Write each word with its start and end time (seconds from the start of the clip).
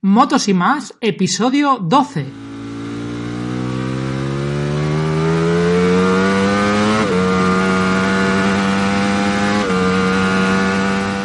Motos 0.00 0.46
y 0.46 0.54
más, 0.54 0.96
episodio 1.00 1.78
12. 1.78 2.24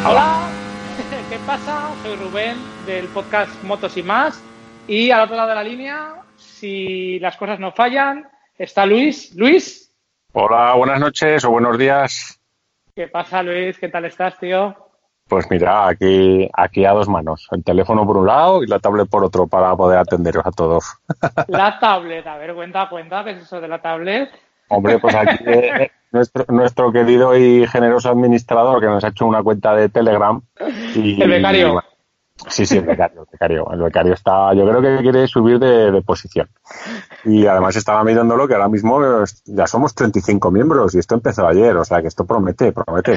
Hola, 0.04 0.48
¿qué 1.30 1.38
pasa? 1.46 1.92
Soy 2.02 2.16
Rubén 2.16 2.56
del 2.84 3.06
podcast 3.06 3.62
Motos 3.62 3.96
y 3.96 4.02
más. 4.02 4.42
Y 4.88 5.12
al 5.12 5.20
otro 5.20 5.36
lado 5.36 5.50
de 5.50 5.54
la 5.54 5.62
línea, 5.62 6.14
si 6.34 7.20
las 7.20 7.36
cosas 7.36 7.60
no 7.60 7.70
fallan, 7.70 8.28
está 8.58 8.86
Luis. 8.86 9.32
Luis. 9.36 9.94
Hola, 10.32 10.74
buenas 10.74 10.98
noches 10.98 11.44
o 11.44 11.50
buenos 11.52 11.78
días. 11.78 12.40
¿Qué 12.96 13.06
pasa, 13.06 13.40
Luis? 13.40 13.78
¿Qué 13.78 13.88
tal 13.88 14.06
estás, 14.06 14.36
tío? 14.36 14.83
Pues 15.28 15.46
mira, 15.50 15.88
aquí, 15.88 16.48
aquí 16.52 16.84
a 16.84 16.92
dos 16.92 17.08
manos. 17.08 17.48
El 17.50 17.64
teléfono 17.64 18.06
por 18.06 18.18
un 18.18 18.26
lado 18.26 18.62
y 18.62 18.66
la 18.66 18.78
tablet 18.78 19.08
por 19.08 19.24
otro 19.24 19.46
para 19.46 19.74
poder 19.74 19.98
atenderos 19.98 20.44
a 20.44 20.50
todos. 20.50 20.84
La 21.48 21.78
tablet, 21.78 22.26
a 22.26 22.36
ver, 22.36 22.54
cuenta, 22.54 22.88
cuenta, 22.90 23.24
¿qué 23.24 23.30
es 23.30 23.42
eso 23.42 23.60
de 23.60 23.68
la 23.68 23.80
tablet? 23.80 24.30
Hombre, 24.68 24.98
pues 24.98 25.14
aquí 25.14 25.36
eh, 25.46 25.90
nuestro, 26.12 26.44
nuestro 26.48 26.92
querido 26.92 27.36
y 27.36 27.66
generoso 27.66 28.10
administrador 28.10 28.80
que 28.80 28.86
nos 28.86 29.02
ha 29.04 29.08
hecho 29.08 29.26
una 29.26 29.42
cuenta 29.42 29.74
de 29.74 29.88
Telegram. 29.88 30.40
Y, 30.94 31.20
El 31.22 31.30
becario. 31.30 31.82
sí, 32.48 32.66
sí, 32.66 32.78
el 32.78 32.84
becario, 32.84 33.22
el 33.22 33.28
becario. 33.32 33.70
El 33.72 33.82
becario 33.82 34.12
está, 34.12 34.52
yo 34.54 34.68
creo 34.68 34.82
que 34.82 35.02
quiere 35.02 35.26
subir 35.26 35.58
de, 35.58 35.90
de 35.90 36.02
posición. 36.02 36.48
Y 37.24 37.46
además 37.46 37.76
estaba 37.76 38.04
mirándolo 38.04 38.46
que 38.46 38.54
ahora 38.54 38.68
mismo 38.68 39.02
eh, 39.02 39.24
ya 39.46 39.66
somos 39.66 39.94
35 39.94 40.50
miembros 40.50 40.94
y 40.94 40.98
esto 40.98 41.14
empezó 41.14 41.46
ayer, 41.46 41.74
o 41.76 41.84
sea 41.84 42.02
que 42.02 42.08
esto 42.08 42.26
promete, 42.26 42.72
promete. 42.72 43.16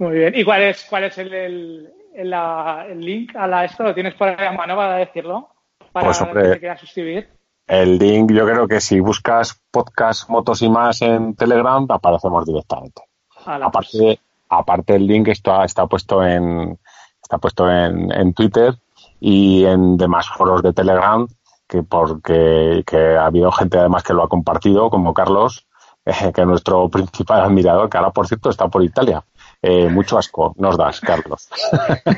Muy 0.00 0.16
bien. 0.16 0.32
¿Y 0.34 0.44
cuál 0.44 0.62
es, 0.62 0.86
cuál 0.88 1.04
es 1.04 1.18
el, 1.18 1.30
el, 1.34 1.92
el, 2.14 3.00
link 3.00 3.36
a 3.36 3.46
la 3.46 3.66
esto? 3.66 3.82
¿Lo 3.82 3.92
tienes 3.92 4.14
por 4.14 4.28
ahí 4.28 4.46
a 4.46 4.52
mano 4.52 4.74
para 4.74 4.96
decirlo? 4.96 5.50
Para 5.92 6.06
Pues, 6.06 6.22
hombre. 6.22 6.58
que 6.58 6.76
suscribir. 6.78 7.28
El 7.66 7.98
link, 7.98 8.32
yo 8.32 8.46
creo 8.46 8.66
que 8.66 8.80
si 8.80 8.98
buscas 8.98 9.60
podcast, 9.70 10.30
motos 10.30 10.62
y 10.62 10.70
más 10.70 11.02
en 11.02 11.36
Telegram, 11.36 11.86
aparecemos 11.90 12.46
directamente. 12.46 13.02
Ala, 13.44 13.70
pues, 13.70 13.94
Aparte, 13.94 14.20
aparte 14.48 14.94
el 14.96 15.06
link 15.06 15.28
está, 15.28 15.66
está 15.66 15.86
puesto 15.86 16.24
en 16.24 16.78
está 17.22 17.36
puesto 17.36 17.70
en, 17.70 18.10
en 18.10 18.32
Twitter 18.32 18.74
y 19.20 19.66
en 19.66 19.98
demás 19.98 20.30
foros 20.30 20.62
de 20.62 20.72
Telegram 20.72 21.28
que 21.68 21.82
porque 21.82 22.82
que 22.86 23.16
ha 23.16 23.26
habido 23.26 23.52
gente 23.52 23.78
además 23.78 24.02
que 24.02 24.14
lo 24.14 24.22
ha 24.22 24.28
compartido 24.28 24.88
como 24.88 25.12
Carlos 25.12 25.66
eh, 26.06 26.32
que 26.34 26.40
es 26.40 26.46
nuestro 26.46 26.88
principal 26.88 27.42
admirador 27.42 27.90
que 27.90 27.98
ahora 27.98 28.10
por 28.10 28.26
cierto 28.26 28.48
está 28.48 28.66
por 28.68 28.82
Italia 28.82 29.22
Eh, 29.62 29.88
mucho 29.88 30.16
asco 30.16 30.54
nos 30.56 30.78
das 30.78 31.00
Carlos 31.00 31.50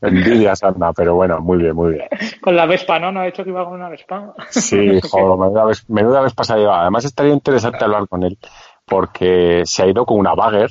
envidias 0.00 0.62
anda 0.62 0.92
pero 0.94 1.14
bueno 1.14 1.40
muy 1.40 1.58
bien 1.58 1.74
muy 1.74 1.92
bien 1.92 2.08
Con 2.40 2.56
la 2.56 2.66
Vespa, 2.66 2.98
¿no? 2.98 3.12
No 3.12 3.20
ha 3.20 3.26
dicho 3.26 3.44
que 3.44 3.50
iba 3.50 3.64
con 3.64 3.74
una 3.74 3.88
Vespa. 3.88 4.34
Sí, 4.50 5.00
joder, 5.10 5.38
menuda 5.38 5.64
vez, 5.64 5.88
menuda 5.90 6.20
vez 6.20 6.32
pasada 6.32 6.60
lleva. 6.60 6.80
Además 6.82 7.04
estaría 7.04 7.32
interesante 7.32 7.84
hablar 7.84 8.08
con 8.08 8.22
él 8.22 8.38
porque 8.84 9.62
se 9.64 9.82
ha 9.82 9.86
ido 9.86 10.06
con 10.06 10.18
una 10.18 10.34
bagger 10.34 10.70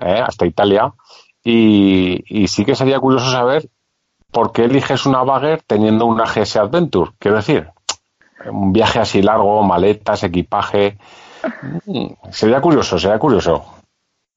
¿eh? 0.00 0.22
hasta 0.24 0.46
Italia 0.46 0.92
y, 1.42 2.22
y 2.28 2.48
sí 2.48 2.64
que 2.64 2.74
sería 2.74 3.00
curioso 3.00 3.30
saber 3.30 3.68
por 4.30 4.52
qué 4.52 4.64
eliges 4.64 5.06
una 5.06 5.24
bagger 5.24 5.62
teniendo 5.66 6.06
una 6.06 6.24
GS 6.24 6.56
Adventure. 6.56 7.12
Quiero 7.18 7.38
decir, 7.38 7.70
un 8.50 8.72
viaje 8.72 9.00
así 9.00 9.22
largo, 9.22 9.62
maletas, 9.62 10.22
equipaje. 10.22 10.98
Mm, 11.86 12.08
Sería 12.30 12.60
curioso, 12.60 12.98
sería 12.98 13.18
curioso. 13.18 13.64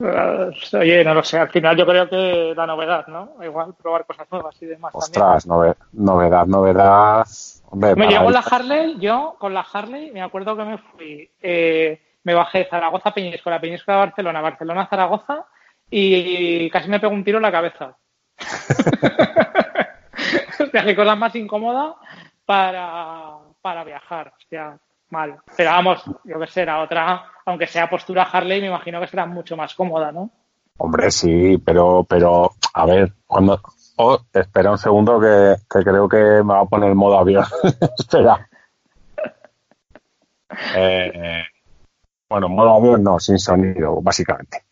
Pues, 0.02 0.74
Oye, 0.74 1.04
no 1.04 1.14
lo 1.14 1.24
sé, 1.24 1.38
al 1.38 1.50
final 1.50 1.78
yo 1.78 1.86
creo 1.86 2.10
que 2.10 2.54
la 2.56 2.66
novedad, 2.66 3.06
¿no? 3.08 3.34
Igual 3.44 3.76
probar 3.76 4.06
cosas 4.06 4.28
nuevas 4.32 4.60
y 4.62 4.66
demás 4.66 4.94
también. 4.94 5.22
Ostras, 5.24 5.48
nove- 5.48 5.76
novedad, 5.94 6.46
novedad. 6.48 7.28
Hombre, 7.70 7.96
Me 7.96 8.08
llegó 8.08 8.32
la 8.32 8.40
Harley, 8.40 8.98
yo 9.00 9.36
con 9.40 9.54
la 9.54 9.62
Harley 9.72 10.12
me 10.12 10.22
acuerdo 10.24 10.58
que 10.58 10.64
me 10.64 10.78
fui, 10.80 11.30
eh, 11.42 12.02
me 12.24 12.34
bajé 12.34 12.60
de 12.60 12.66
Zaragoza 12.66 13.10
a 13.10 13.14
Peñíscola, 13.14 13.62
Peñíscola 13.62 13.98
a 14.02 14.06
Barcelona, 14.06 14.42
Barcelona 14.42 14.82
a 14.82 14.88
Zaragoza 14.88 15.46
y 15.90 16.70
casi 16.72 16.90
me 16.90 17.00
pegó 17.00 17.14
un 17.14 17.24
tiro 17.24 17.38
en 17.38 17.44
la 17.44 17.52
cabeza. 17.52 17.96
Hostia, 20.60 20.84
qué 20.84 20.96
cosa 20.96 21.16
más 21.16 21.36
incómoda 21.36 21.96
para, 22.46 23.34
para 23.62 23.84
viajar, 23.84 24.34
hostia, 24.38 24.78
mal. 25.12 25.40
Pero 25.56 25.70
vamos, 25.70 26.04
yo 26.24 26.40
que 26.40 26.48
sé, 26.48 26.62
era 26.62 26.82
otra, 26.82 27.26
aunque 27.46 27.68
sea 27.68 27.90
postura 27.90 28.24
Harley, 28.24 28.62
me 28.62 28.68
imagino 28.68 29.00
que 29.00 29.08
será 29.08 29.26
mucho 29.26 29.56
más 29.58 29.76
cómoda, 29.76 30.12
¿no? 30.12 30.32
Hombre, 30.78 31.12
sí, 31.12 31.58
pero, 31.64 32.06
pero, 32.10 32.52
a 32.74 32.86
ver, 32.86 33.14
cuando... 33.28 33.62
Oh, 33.98 34.18
espera 34.34 34.72
un 34.72 34.78
segundo 34.80 35.20
que, 35.20 35.56
que 35.70 35.84
creo 35.84 36.10
que 36.10 36.18
me 36.18 36.54
va 36.54 36.62
a 36.62 36.66
poner 36.66 36.96
modo 36.96 37.20
avión. 37.20 37.46
espera. 37.98 38.48
Eh, 40.76 41.44
bueno, 42.28 42.50
modo 42.50 42.76
avión 42.76 43.04
no, 43.04 43.20
sin 43.20 43.40
sonido, 43.40 44.02
básicamente. 44.02 44.66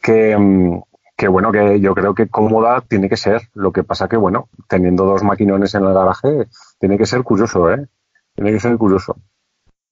Que, 0.00 0.36
mm, 0.36 0.80
que 1.16 1.26
bueno, 1.26 1.50
que 1.50 1.80
yo 1.80 1.94
creo 1.94 2.14
que 2.14 2.28
cómoda 2.28 2.80
tiene 2.82 3.08
que 3.08 3.16
ser. 3.16 3.42
Lo 3.54 3.72
que 3.72 3.82
pasa 3.82 4.06
que, 4.08 4.16
bueno, 4.16 4.48
teniendo 4.68 5.04
dos 5.04 5.22
maquinones 5.24 5.74
en 5.74 5.84
el 5.84 5.94
garaje, 5.94 6.46
tiene 6.78 6.98
que 6.98 7.06
ser 7.06 7.22
curioso, 7.22 7.70
¿eh? 7.72 7.88
Tiene 8.34 8.52
que 8.52 8.60
ser 8.60 8.76
curioso. 8.76 9.16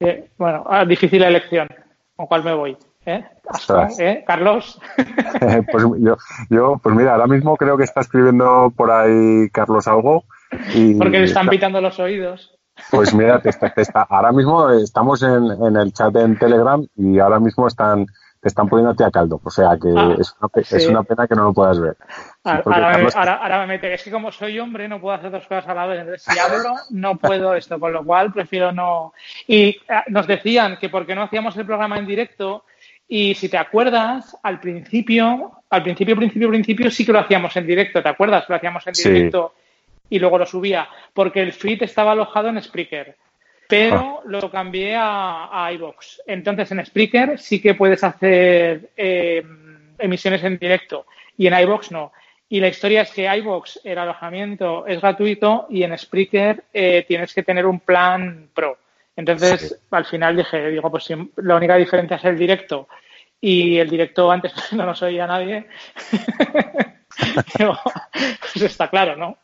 Eh, 0.01 0.31
bueno, 0.39 0.65
ah, 0.69 0.85
difícil 0.85 1.23
elección. 1.23 1.69
¿Con 2.17 2.27
cuál 2.27 2.45
me 2.45 2.55
voy? 2.55 2.77
¿Eh? 3.07 3.25
Ostras. 3.49 3.99
¿Eh? 4.01 4.25
Carlos. 4.27 4.81
pues 5.71 5.85
yo, 5.99 6.17
yo, 6.51 6.81
pues 6.83 6.95
mira, 6.95 7.13
ahora 7.13 7.27
mismo 7.27 7.57
creo 7.57 7.77
que 7.77 7.85
está 7.85 8.01
escribiendo 8.01 8.73
por 8.77 8.91
ahí 8.91 9.49
Carlos 9.51 9.87
algo. 9.89 10.25
Y 10.75 10.95
Porque 10.95 11.19
le 11.19 11.25
están 11.25 11.43
está- 11.45 11.51
pitando 11.51 11.81
los 11.81 11.99
oídos. 11.99 12.57
Pues 12.91 13.15
mira, 13.15 13.41
te 13.43 13.51
está- 13.51 13.73
te 13.75 13.83
está- 13.83 14.07
ahora 14.09 14.33
mismo 14.33 14.71
estamos 14.71 15.23
en, 15.23 15.45
en 15.67 15.77
el 15.77 15.93
chat 15.93 16.15
en 16.17 16.39
Telegram 16.39 16.85
y 16.97 17.19
ahora 17.19 17.39
mismo 17.41 17.67
están 17.67 18.07
te 18.41 18.49
están 18.49 18.69
poniéndote 18.69 19.05
a 19.05 19.11
caldo. 19.11 19.41
O 19.43 19.51
sea 19.51 19.79
que 19.81 19.89
Ah, 19.97 20.17
es, 20.19 20.35
una, 20.39 20.51
sí. 20.65 20.77
es 20.77 20.87
una 20.89 21.03
pena 21.03 21.27
que 21.27 21.35
no 21.35 21.45
lo 21.45 21.53
puedas 21.55 21.81
ver. 21.81 21.97
Ahora, 22.45 22.89
me, 22.89 22.93
Carlos- 22.95 23.17
ahora- 23.17 23.35
ahora 23.37 23.61
me 23.61 23.67
mete. 23.67 23.95
Es 23.95 24.03
que 24.03 24.11
como 24.11 24.31
soy 24.31 24.59
hombre 24.59 24.87
no 24.89 25.01
puedo 25.01 25.15
hacer 25.17 25.31
dos 25.31 25.47
cosas 25.47 25.67
a 25.69 25.75
la 25.75 25.87
vez. 25.87 26.01
Entonces, 26.01 26.23
si 26.23 26.39
hablo, 26.39 26.75
no 26.91 27.17
puedo 27.17 27.55
esto, 27.55 27.81
con 27.81 27.93
lo 27.93 28.05
cual 28.05 28.33
prefiero 28.33 28.71
no. 28.73 29.15
Y 29.47 29.79
ah, 29.89 30.05
nos 30.09 30.27
decían 30.27 30.77
que 30.79 30.89
porque 30.91 31.15
no 31.15 31.23
hacíamos 31.23 31.57
el 31.57 31.65
programa 31.67 31.99
en 31.99 32.07
directo 32.07 32.65
y 33.09 33.35
si 33.35 33.49
te 33.49 33.57
acuerdas, 33.59 34.37
al 34.43 34.61
principio, 34.61 35.53
al 35.71 35.83
principio, 35.83 36.17
principio, 36.17 36.49
principio 36.49 36.91
sí 36.91 37.05
que 37.05 37.13
lo 37.13 37.19
hacíamos 37.21 37.57
en 37.57 37.67
directo. 37.67 38.03
¿Te 38.03 38.09
acuerdas? 38.09 38.45
Lo 38.49 38.57
hacíamos 38.57 38.87
en 38.87 38.95
Sí. 38.95 39.11
directo 39.11 39.55
y 40.11 40.19
luego 40.19 40.39
lo 40.39 40.47
subía 40.47 40.89
porque 41.15 41.41
el 41.41 41.53
feed 41.53 41.83
estaba 41.83 42.13
alojado 42.13 42.49
en 42.49 42.61
Spreaker. 42.63 43.17
Pero 43.67 44.21
lo 44.27 44.51
cambié 44.51 44.95
a, 44.95 45.49
a. 45.67 45.71
Entonces 46.27 46.71
en 46.73 46.85
Spreaker 46.85 47.39
sí 47.39 47.63
que 47.63 47.75
puedes 47.75 48.05
hacer 48.05 48.91
eh, 48.97 49.43
emisiones 49.99 50.45
en 50.45 50.59
directo 50.59 51.07
y 51.39 51.47
en 51.47 51.59
iVoox 51.61 51.91
no. 51.91 52.13
Y 52.49 52.61
la 52.61 52.69
historia 52.69 53.03
es 53.03 53.11
que 53.11 53.27
iVoox, 53.39 53.81
el 53.85 53.99
alojamiento 53.99 54.87
es 54.87 55.01
gratuito 55.01 55.67
y 55.71 55.83
en 55.83 55.97
Spreaker 55.97 56.65
eh, 56.73 57.05
tienes 57.09 57.33
que 57.35 57.43
tener 57.43 57.67
un 57.67 57.81
plan 57.81 58.49
pro. 58.55 58.79
Entonces, 59.17 59.69
Sí. 59.69 59.87
al 59.91 60.05
final 60.05 60.37
dije, 60.37 60.71
digo, 60.71 60.91
pues 60.91 61.05
si 61.05 61.15
la 61.37 61.57
única 61.57 61.77
diferencia 61.77 62.17
es 62.17 62.25
el 62.25 62.39
directo 62.39 62.89
y 63.41 63.79
el 63.79 63.89
directo 63.89 64.31
antes 64.31 64.53
no 64.73 64.85
nos 64.87 65.03
oía 65.03 65.27
nadie, 65.27 65.67
pues 68.53 68.63
está 68.63 68.89
claro, 68.89 69.17
¿no? 69.17 69.39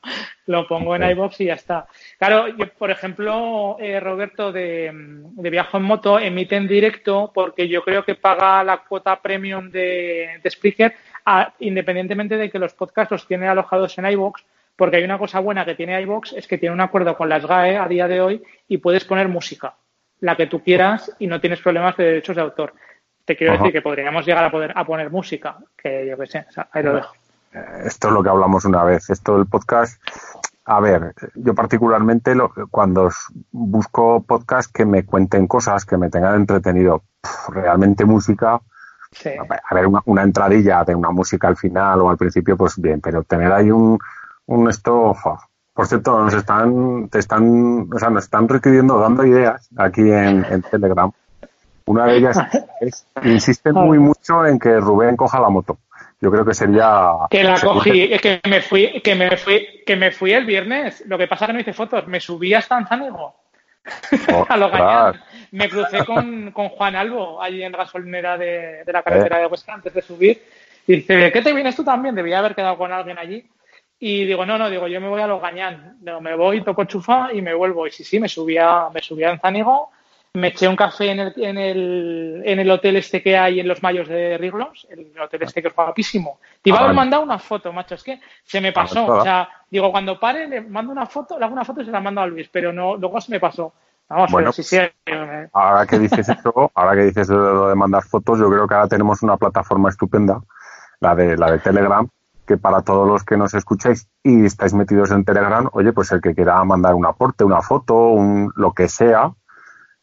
Lo 0.47 0.67
pongo 0.67 0.97
en 0.97 1.09
iVoox 1.11 1.41
y 1.41 1.45
ya 1.47 1.55
está. 1.55 1.87
Claro, 2.19 2.49
yo, 2.49 2.69
por 2.75 2.91
ejemplo, 2.91 3.77
eh, 3.81 4.01
Roberto 4.01 4.53
de, 4.53 4.91
de 4.93 5.51
Viajo 5.51 5.77
en 5.77 5.85
Moto 5.85 6.19
emite 6.19 6.57
en 6.57 6.67
directo 6.69 7.31
porque 7.33 7.69
yo 7.69 7.83
creo 7.83 8.05
que 8.05 8.15
paga 8.17 8.63
la 8.65 8.79
cuota 8.79 9.21
premium 9.21 9.71
de, 9.71 10.41
de 10.43 10.51
Spreaker 10.51 10.95
a- 11.25 11.53
independientemente 11.61 12.37
de 12.37 12.51
que 12.51 12.59
los 12.59 12.75
podcasts 12.75 13.13
los 13.13 13.27
tiene 13.27 13.49
alojados 13.49 13.97
en 13.99 14.07
iVoox 14.07 14.43
porque 14.77 14.97
hay 14.97 15.05
una 15.05 15.19
cosa 15.19 15.41
buena 15.41 15.65
que 15.65 15.75
tiene 15.75 16.01
iVoox 16.03 16.33
es 16.33 16.47
que 16.49 16.59
tiene 16.59 16.75
un 16.75 16.81
acuerdo 16.81 17.17
con 17.17 17.29
las 17.29 17.45
GAE 17.47 17.77
a 17.77 17.87
día 17.87 18.09
de 18.09 18.21
hoy 18.21 18.43
y 18.67 18.79
puedes 18.79 19.05
poner 19.05 19.29
música, 19.29 19.75
la 20.21 20.37
que 20.37 20.47
tú 20.47 20.63
quieras 20.65 21.15
y 21.19 21.27
no 21.27 21.41
tienes 21.41 21.61
problemas 21.61 21.97
de 21.99 22.05
derechos 22.05 22.35
de 22.37 22.43
autor. 22.43 22.73
Te 23.27 23.37
quiero 23.37 23.53
Ajá. 23.53 23.63
decir 23.63 23.75
que 23.75 23.83
podríamos 23.83 24.25
llegar 24.27 24.43
a 24.43 24.51
poder 24.51 24.73
a 24.75 24.85
poner 24.85 25.11
música, 25.11 25.59
que 25.77 26.07
yo 26.09 26.17
qué 26.19 26.27
sé, 26.27 26.47
o 26.49 26.53
sea, 26.53 26.69
ahí 26.73 26.83
lo 26.83 26.95
dejo. 26.95 27.15
Esto 27.85 28.09
es 28.09 28.15
lo 28.15 28.23
que 28.23 28.29
hablamos 28.29 28.65
una 28.65 28.85
vez. 28.85 29.11
Esto 29.11 29.37
del 29.37 29.47
podcast. 29.47 30.01
A 30.65 30.79
ver, 30.81 31.15
yo 31.35 31.55
particularmente 31.55 32.35
lo- 32.35 32.53
cuando 32.71 33.11
busco 33.51 34.23
podcast 34.23 34.73
que 34.73 34.85
me 34.85 35.05
cuenten 35.05 35.47
cosas, 35.49 35.85
que 35.85 35.97
me 35.97 36.11
tengan 36.11 36.37
entretenido, 36.37 37.03
realmente 37.49 38.05
música, 38.05 38.61
Sí. 39.13 39.31
a 39.69 39.75
ver, 39.75 39.89
una, 39.89 40.01
una 40.05 40.23
entradilla 40.23 40.85
de 40.85 40.95
una 40.95 41.11
música 41.11 41.49
al 41.49 41.57
final 41.57 42.01
o 42.03 42.11
al 42.11 42.17
principio, 42.17 42.57
pues 42.57 42.81
bien, 42.81 43.01
pero 43.01 43.25
tener 43.25 43.51
ahí 43.53 43.69
un, 43.73 43.99
un 44.47 44.69
esto, 44.71 45.17
por 45.75 45.87
cierto, 45.89 46.23
nos 46.23 46.35
están, 46.35 47.09
te 47.09 47.19
están, 47.19 47.89
o 47.93 47.99
sea, 47.99 48.11
nos 48.11 48.23
están 48.25 48.47
requiriendo, 48.49 49.01
dando 49.01 49.25
ideas 49.27 49.69
aquí 49.77 50.03
en, 50.03 50.45
en 50.49 50.63
Telegram. 50.63 51.11
Una 51.87 52.05
de 52.05 52.17
ellas 52.19 52.39
es, 52.81 53.05
insisten 53.25 53.75
muy 53.75 53.99
mucho 53.99 54.47
en 54.47 54.61
que 54.61 54.79
Rubén 54.79 55.17
coja 55.17 55.41
la 55.41 55.49
moto. 55.49 55.79
Yo 56.21 56.31
creo 56.31 56.45
que 56.45 56.55
sería... 56.55 57.13
Que 57.31 57.43
la 57.43 57.59
cogí, 57.59 58.11
que 58.19 58.41
me 58.49 58.61
fui, 58.61 59.01
que 59.01 59.15
me 59.15 59.37
fui, 59.37 59.83
que 59.87 59.97
me 59.97 60.11
fui 60.11 60.33
el 60.33 60.45
viernes. 60.45 61.03
Lo 61.07 61.17
que 61.17 61.27
pasa 61.27 61.45
es 61.45 61.49
que 61.49 61.53
no 61.55 61.61
hice 61.61 61.73
fotos, 61.73 62.07
me 62.07 62.21
subí 62.21 62.53
hasta 62.53 62.77
Anzánigo. 62.77 63.37
a 64.49 64.57
lo 64.59 64.71
gañán. 64.71 65.23
Me 65.53 65.69
crucé 65.69 66.05
con, 66.05 66.53
con, 66.53 66.69
Juan 66.69 66.95
Albo 66.95 67.43
allí 67.43 67.63
en 67.63 67.73
gasolinera 67.73 68.37
de, 68.37 68.85
de 68.85 68.93
la 68.93 69.03
carretera 69.03 69.39
eh. 69.39 69.41
de 69.43 69.47
Huesca 69.47 69.73
antes 69.73 69.95
de 69.95 70.03
subir. 70.03 70.43
Y 70.87 70.97
dice, 70.97 71.33
¿qué 71.33 71.41
te 71.41 71.55
vienes 71.55 71.75
tú 71.75 71.85
también? 71.85 72.15
Debía 72.15 72.39
haber 72.39 72.55
quedado 72.55 72.77
con 72.77 72.93
alguien 72.93 73.19
allí. 73.19 73.49
Y 73.99 74.27
digo, 74.27 74.45
no, 74.45 74.59
no, 74.59 74.69
digo, 74.69 74.89
yo 74.89 75.01
me 75.01 75.09
voy 75.09 75.23
a 75.23 75.27
los 75.27 75.41
gañán. 75.41 75.99
me 76.21 76.35
voy, 76.37 76.63
toco 76.63 76.85
chufa 76.85 77.33
y 77.33 77.41
me 77.41 77.55
vuelvo. 77.55 77.87
Y 77.87 77.91
sí, 77.91 78.05
sí, 78.05 78.21
me 78.21 78.29
subía, 78.29 78.89
me 78.93 79.01
subía 79.01 79.29
a 79.29 79.33
Anzánigo 79.33 79.91
me 80.35 80.49
eché 80.49 80.69
un 80.69 80.77
café 80.77 81.11
en 81.11 81.21
el, 81.21 81.33
en 81.37 81.59
el, 81.59 82.43
en 82.45 82.59
el 82.61 82.71
hotel 82.71 82.97
este 82.97 83.23
que 83.23 83.37
hay 83.37 83.59
en 83.59 83.67
los 83.67 83.83
mayos 83.83 84.09
de 84.09 84.39
Riglos, 84.39 84.87
el 84.91 85.13
hotel 85.21 85.43
este 85.43 85.61
que 85.61 85.69
es 85.69 85.75
guapísimo. 85.75 86.39
Te 86.63 86.71
iba 86.71 86.79
a 86.79 86.85
haber 86.85 86.95
mandado 86.95 87.23
una 87.23 87.39
foto, 87.39 87.73
macho, 87.73 87.97
es 87.97 88.05
que 88.05 88.21
se 88.45 88.61
me 88.61 88.73
pasó. 88.73 89.07
O 89.07 89.23
sea, 89.23 89.49
digo, 89.69 89.91
cuando 89.91 90.21
pare 90.21 90.47
le 90.47 90.61
mando 90.61 90.93
una 90.93 91.07
foto, 91.07 91.39
le 91.39 91.45
hago 91.45 91.55
una 91.55 91.65
foto 91.65 91.81
y 91.81 91.85
se 91.85 91.91
la 91.91 92.01
mando 92.01 92.21
a 92.21 92.27
Luis, 92.27 92.49
pero 92.51 92.73
no, 92.73 92.97
luego 92.97 93.21
se 93.21 93.33
me 93.33 93.41
pasó. 93.41 93.73
Vamos, 94.09 94.31
bueno, 94.33 94.53
sí, 94.53 94.65
sí, 94.65 94.77
eh. 94.77 95.49
ahora 95.53 95.87
que 95.87 95.99
dices 95.99 96.29
eso, 96.29 96.71
ahora 96.75 96.97
que 96.97 97.05
dices 97.05 97.29
lo 97.29 97.69
de 97.69 97.77
mandar 97.77 98.03
fotos, 98.03 98.41
yo 98.41 98.51
creo 98.51 98.67
que 98.67 98.75
ahora 98.75 98.89
tenemos 98.89 99.23
una 99.23 99.37
plataforma 99.37 99.89
estupenda, 99.89 100.41
la 100.99 101.15
de, 101.15 101.37
la 101.37 101.53
de 101.53 101.61
Telegram, 101.61 102.09
que 102.45 102.57
para 102.57 102.83
todos 102.83 103.07
los 103.07 103.23
que 103.23 103.37
nos 103.37 103.55
escucháis 103.55 104.09
y 104.25 104.47
estáis 104.47 104.75
metidos 104.75 105.13
en 105.13 105.25
Telegram, 105.25 105.69
oye, 105.73 105.93
pues 105.93 106.11
el 106.11 106.21
que 106.21 106.35
quiera 106.35 106.63
mandar 106.65 106.95
un 106.95 107.07
aporte, 107.07 107.45
una 107.45 107.63
foto, 107.63 107.95
un, 108.09 108.53
lo 108.57 108.73
que 108.73 108.89
sea, 108.89 109.33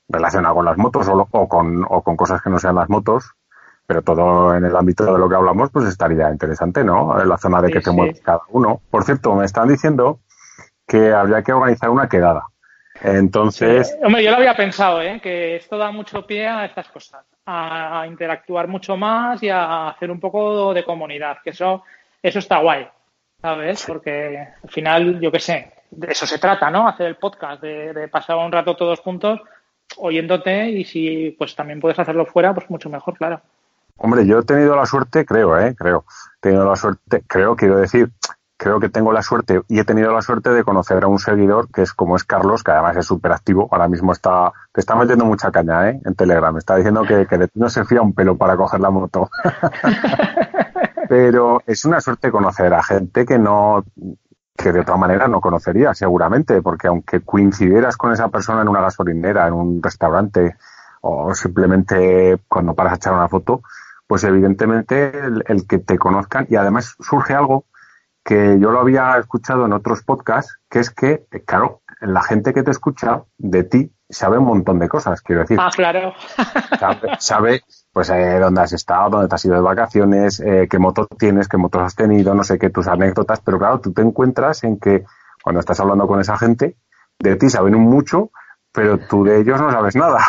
relacionado 0.10 0.56
con 0.56 0.66
las 0.66 0.78
motos 0.78 1.08
o, 1.10 1.48
con, 1.48 1.86
o 1.88 2.02
con 2.02 2.16
cosas 2.16 2.42
que 2.42 2.50
no 2.50 2.60
sean 2.60 2.76
las 2.76 2.90
motos, 2.90 3.34
pero 3.86 4.02
todo 4.02 4.56
en 4.56 4.66
el 4.66 4.76
ámbito 4.76 5.06
de 5.06 5.18
lo 5.18 5.30
que 5.30 5.36
hablamos, 5.36 5.70
pues 5.72 5.86
estaría 5.88 6.30
interesante, 6.30 6.84
¿no? 6.84 7.20
En 7.20 7.30
la 7.30 7.38
zona 7.38 7.62
de 7.62 7.72
que 7.72 7.82
te 7.82 7.92
mueves 7.92 8.22
cada 8.22 8.42
uno. 8.50 8.82
Por 8.90 9.04
cierto, 9.04 9.34
me 9.36 9.46
están 9.46 9.70
diciendo 9.70 10.20
que 10.86 11.14
habría 11.14 11.42
que 11.42 11.54
organizar 11.54 11.90
una 11.90 12.10
quedada. 12.10 12.44
Entonces. 13.02 13.98
Hombre, 14.04 14.24
yo 14.24 14.32
lo 14.32 14.38
había 14.38 14.56
pensado, 14.56 15.02
¿eh? 15.02 15.20
Que 15.22 15.56
esto 15.56 15.78
da 15.78 15.92
mucho 15.92 16.26
pie 16.26 16.48
a 16.48 16.66
estas 16.66 16.88
cosas, 16.90 17.26
a 17.46 18.06
interactuar 18.08 18.68
mucho 18.68 18.98
más 18.98 19.42
y 19.44 19.50
a 19.50 19.90
hacer 19.90 20.10
un 20.10 20.20
poco 20.20 20.74
de 20.74 20.84
comunidad, 20.84 21.38
que 21.44 21.52
eso, 21.52 21.84
eso 22.22 22.40
está 22.40 22.58
guay, 22.58 22.88
¿sabes? 23.42 23.86
Porque 23.86 24.48
al 24.64 24.70
final, 24.70 25.20
yo 25.20 25.32
qué 25.32 25.40
sé, 25.40 25.74
de 25.92 26.12
eso 26.12 26.26
se 26.26 26.40
trata, 26.40 26.72
¿no? 26.72 26.88
Hacer 26.88 27.08
el 27.08 27.16
podcast, 27.18 27.62
de, 27.62 27.94
de 27.94 28.08
pasar 28.08 28.38
un 28.38 28.52
rato 28.52 28.76
todos 28.76 29.00
juntos 29.00 29.40
oyéndote 30.00 30.70
y 30.70 30.84
si 30.84 31.36
pues 31.38 31.56
también 31.56 31.80
puedes 31.80 32.00
hacerlo 32.00 32.26
fuera, 32.26 32.54
pues 32.54 32.70
mucho 32.70 32.90
mejor, 32.90 33.18
claro. 33.18 33.42
Hombre, 33.98 34.28
yo 34.28 34.40
he 34.40 34.44
tenido 34.44 34.76
la 34.76 34.86
suerte, 34.86 35.26
creo, 35.26 35.58
¿eh? 35.58 35.76
Creo. 35.76 36.06
He 36.38 36.42
tenido 36.42 36.66
la 36.66 36.76
suerte, 36.76 37.24
creo, 37.26 37.56
quiero 37.56 37.78
decir, 37.78 38.12
creo 38.58 38.80
que 38.80 38.90
tengo 38.90 39.12
la 39.12 39.22
suerte 39.24 39.62
y 39.68 39.80
he 39.80 39.84
tenido 39.84 40.12
la 40.12 40.22
suerte 40.22 40.52
de 40.52 40.64
conocer 40.64 41.04
a 41.04 41.08
un 41.08 41.20
seguidor 41.20 41.70
que 41.72 41.82
es 41.82 41.94
como 41.94 42.16
es 42.16 42.24
Carlos, 42.24 42.64
que 42.64 42.72
además 42.72 42.98
es 42.98 43.06
súper 43.06 43.32
activo. 43.32 43.68
Ahora 43.72 43.88
mismo 43.88 44.12
está, 44.12 44.52
te 44.72 44.82
está 44.82 44.96
metiendo 44.96 45.26
mucha 45.26 45.52
caña, 45.52 45.90
¿eh? 45.90 46.00
En 46.06 46.14
Telegram. 46.14 46.56
Está 46.58 46.76
diciendo 46.76 47.04
que, 47.04 47.26
que 47.26 47.38
de 47.38 47.48
ti 47.48 47.60
no 47.60 47.70
se 47.70 47.86
fía 47.86 48.02
un 48.02 48.14
pelo 48.14 48.38
para 48.38 48.56
coger 48.56 48.80
la 48.80 48.92
moto. 48.92 49.30
Pero 51.10 51.62
es 51.66 51.86
una 51.86 52.02
suerte 52.02 52.32
conocer 52.32 52.74
a 52.74 52.84
gente 52.84 53.26
que 53.26 53.40
no, 53.40 53.84
que 54.58 54.72
de 54.72 54.80
otra 54.82 54.98
manera 54.98 55.28
no 55.28 55.40
conocería 55.40 55.94
seguramente, 55.94 56.62
porque 56.62 56.88
aunque 56.88 57.22
coincidieras 57.22 57.96
con 57.96 58.12
esa 58.12 58.30
persona 58.30 58.64
en 58.64 58.68
una 58.68 58.82
gasolinera, 58.82 59.48
en 59.48 59.54
un 59.54 59.84
restaurante 59.84 60.56
o 61.02 61.34
simplemente 61.36 62.40
cuando 62.48 62.74
paras 62.74 62.94
a 62.94 62.96
echar 62.96 63.14
una 63.14 63.30
foto, 63.30 63.62
pues 64.08 64.24
evidentemente 64.24 65.12
el, 65.46 65.68
que 65.68 65.78
te 65.78 66.00
conozcan 66.00 66.48
y 66.50 66.56
además 66.56 66.96
surge 67.00 67.34
algo 67.34 67.66
que 68.24 68.58
yo 68.60 68.72
lo 68.72 68.80
había 68.80 69.18
escuchado 69.18 69.66
en 69.66 69.74
otros 69.74 70.04
podcasts, 70.04 70.60
que 70.70 70.80
es 70.80 70.90
que, 70.90 71.28
claro, 71.46 71.82
la 72.02 72.24
gente 72.24 72.54
que 72.54 72.64
te 72.64 72.72
escucha 72.72 73.24
de 73.38 73.64
ti 73.64 73.92
sabe 74.10 74.38
un 74.38 74.46
montón 74.46 74.80
de 74.80 74.90
cosas, 74.90 75.22
quiero 75.22 75.42
decir. 75.42 75.58
Ah, 75.62 75.70
claro. 75.74 76.14
sabe 77.20 77.62
pues 77.98 78.12
eh, 78.12 78.38
dónde 78.38 78.62
has 78.62 78.74
estado, 78.74 79.10
dónde 79.10 79.28
te 79.28 79.34
has 79.34 79.46
ido 79.46 79.56
de 79.56 79.62
vacaciones, 79.62 80.40
eh, 80.40 80.68
qué 80.70 80.78
motos 80.78 81.08
tienes, 81.18 81.48
qué 81.48 81.58
motos 81.58 81.82
has 81.82 81.96
tenido, 81.96 82.36
no 82.36 82.44
sé 82.44 82.60
qué, 82.60 82.70
tus 82.70 82.86
anécdotas, 82.88 83.42
pero 83.44 83.58
claro, 83.58 83.80
tú 83.80 83.92
te 83.92 84.04
encuentras 84.04 84.64
en 84.64 84.80
que 84.80 85.04
cuando 85.42 85.62
estás 85.62 85.80
hablando 85.80 86.06
con 86.06 86.20
esa 86.20 86.38
gente, 86.38 86.76
de 87.18 87.36
ti 87.38 87.50
saben 87.50 87.74
mucho, 87.74 88.30
pero 88.72 89.00
tú 89.00 89.24
de 89.24 89.40
ellos 89.40 89.60
no 89.60 89.72
sabes 89.72 89.96
nada. 89.96 90.20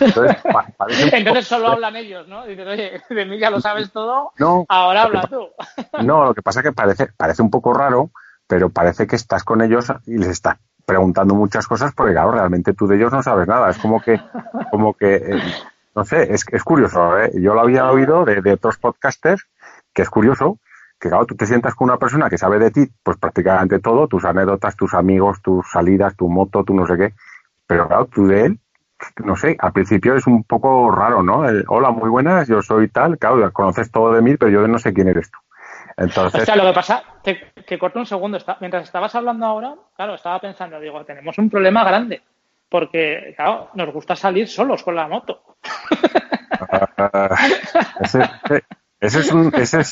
Entonces, 0.00 1.48
solo 1.48 1.66
hablan 1.66 1.96
ellos, 1.96 2.28
¿no? 2.28 2.46
Dices, 2.46 2.68
oye, 2.68 3.02
de 3.10 3.24
mí 3.24 3.40
ya 3.40 3.50
lo 3.50 3.60
sabes 3.60 3.90
todo, 3.90 4.30
no, 4.38 4.64
ahora 4.68 5.02
habla 5.02 5.22
tú. 5.22 5.48
no, 6.04 6.26
lo 6.26 6.32
que 6.32 6.42
pasa 6.42 6.60
es 6.60 6.66
que 6.66 6.72
parece, 6.72 7.08
parece 7.16 7.42
un 7.42 7.50
poco 7.50 7.74
raro, 7.74 8.12
pero 8.46 8.70
parece 8.70 9.08
que 9.08 9.16
estás 9.16 9.42
con 9.42 9.62
ellos 9.62 9.92
y 10.06 10.16
les 10.16 10.28
estás 10.28 10.58
preguntando 10.86 11.34
muchas 11.34 11.66
cosas 11.66 11.92
porque 11.92 12.12
claro, 12.12 12.30
realmente 12.30 12.72
tú 12.72 12.86
de 12.86 12.94
ellos 12.94 13.12
no 13.12 13.20
sabes 13.20 13.48
nada. 13.48 13.68
Es 13.68 13.78
como 13.78 14.00
que, 14.00 14.20
como 14.70 14.94
que 14.94 15.16
eh, 15.16 15.42
no 15.98 16.04
sé, 16.04 16.32
es, 16.32 16.44
es 16.52 16.62
curioso, 16.62 17.18
¿eh? 17.18 17.32
Yo 17.34 17.54
lo 17.54 17.60
había 17.60 17.90
oído 17.90 18.24
de, 18.24 18.40
de, 18.40 18.52
otros 18.52 18.78
podcasters, 18.78 19.48
que 19.92 20.02
es 20.02 20.08
curioso, 20.08 20.58
que 21.00 21.08
claro, 21.08 21.26
tú 21.26 21.34
te 21.34 21.44
sientas 21.44 21.74
con 21.74 21.88
una 21.88 21.98
persona 21.98 22.30
que 22.30 22.38
sabe 22.38 22.60
de 22.60 22.70
ti, 22.70 22.88
pues 23.02 23.16
prácticamente 23.16 23.80
todo, 23.80 24.06
tus 24.06 24.24
anécdotas, 24.24 24.76
tus 24.76 24.94
amigos, 24.94 25.42
tus 25.42 25.68
salidas, 25.68 26.16
tu 26.16 26.28
moto, 26.28 26.62
tu 26.62 26.72
no 26.72 26.86
sé 26.86 26.96
qué, 26.96 27.14
pero 27.66 27.88
claro, 27.88 28.06
tú 28.06 28.28
de 28.28 28.46
él, 28.46 28.60
no 29.24 29.34
sé, 29.34 29.56
al 29.58 29.72
principio 29.72 30.14
es 30.14 30.28
un 30.28 30.44
poco 30.44 30.88
raro, 30.92 31.24
¿no? 31.24 31.42
Hola, 31.66 31.90
muy 31.90 32.08
buenas, 32.08 32.46
yo 32.46 32.62
soy 32.62 32.86
tal, 32.86 33.18
claro, 33.18 33.52
conoces 33.52 33.90
todo 33.90 34.12
de 34.12 34.22
mí, 34.22 34.36
pero 34.36 34.52
yo 34.52 34.68
no 34.68 34.78
sé 34.78 34.94
quién 34.94 35.08
eres 35.08 35.32
tú. 35.32 35.38
Entonces... 35.96 36.42
O 36.42 36.44
sea, 36.44 36.54
lo 36.54 36.64
que 36.64 36.74
pasa, 36.74 37.02
que, 37.24 37.40
que 37.66 37.76
corto 37.76 37.98
un 37.98 38.06
segundo, 38.06 38.38
mientras 38.60 38.84
estabas 38.84 39.16
hablando 39.16 39.46
ahora, 39.46 39.74
claro, 39.96 40.14
estaba 40.14 40.38
pensando, 40.38 40.78
digo, 40.78 41.04
tenemos 41.04 41.36
un 41.38 41.50
problema 41.50 41.82
grande 41.82 42.22
porque, 42.68 43.34
claro, 43.36 43.70
nos 43.74 43.92
gusta 43.92 44.16
salir 44.16 44.48
solos 44.48 44.82
con 44.82 44.94
la 44.94 45.08
moto. 45.08 45.56
eso, 49.00 49.18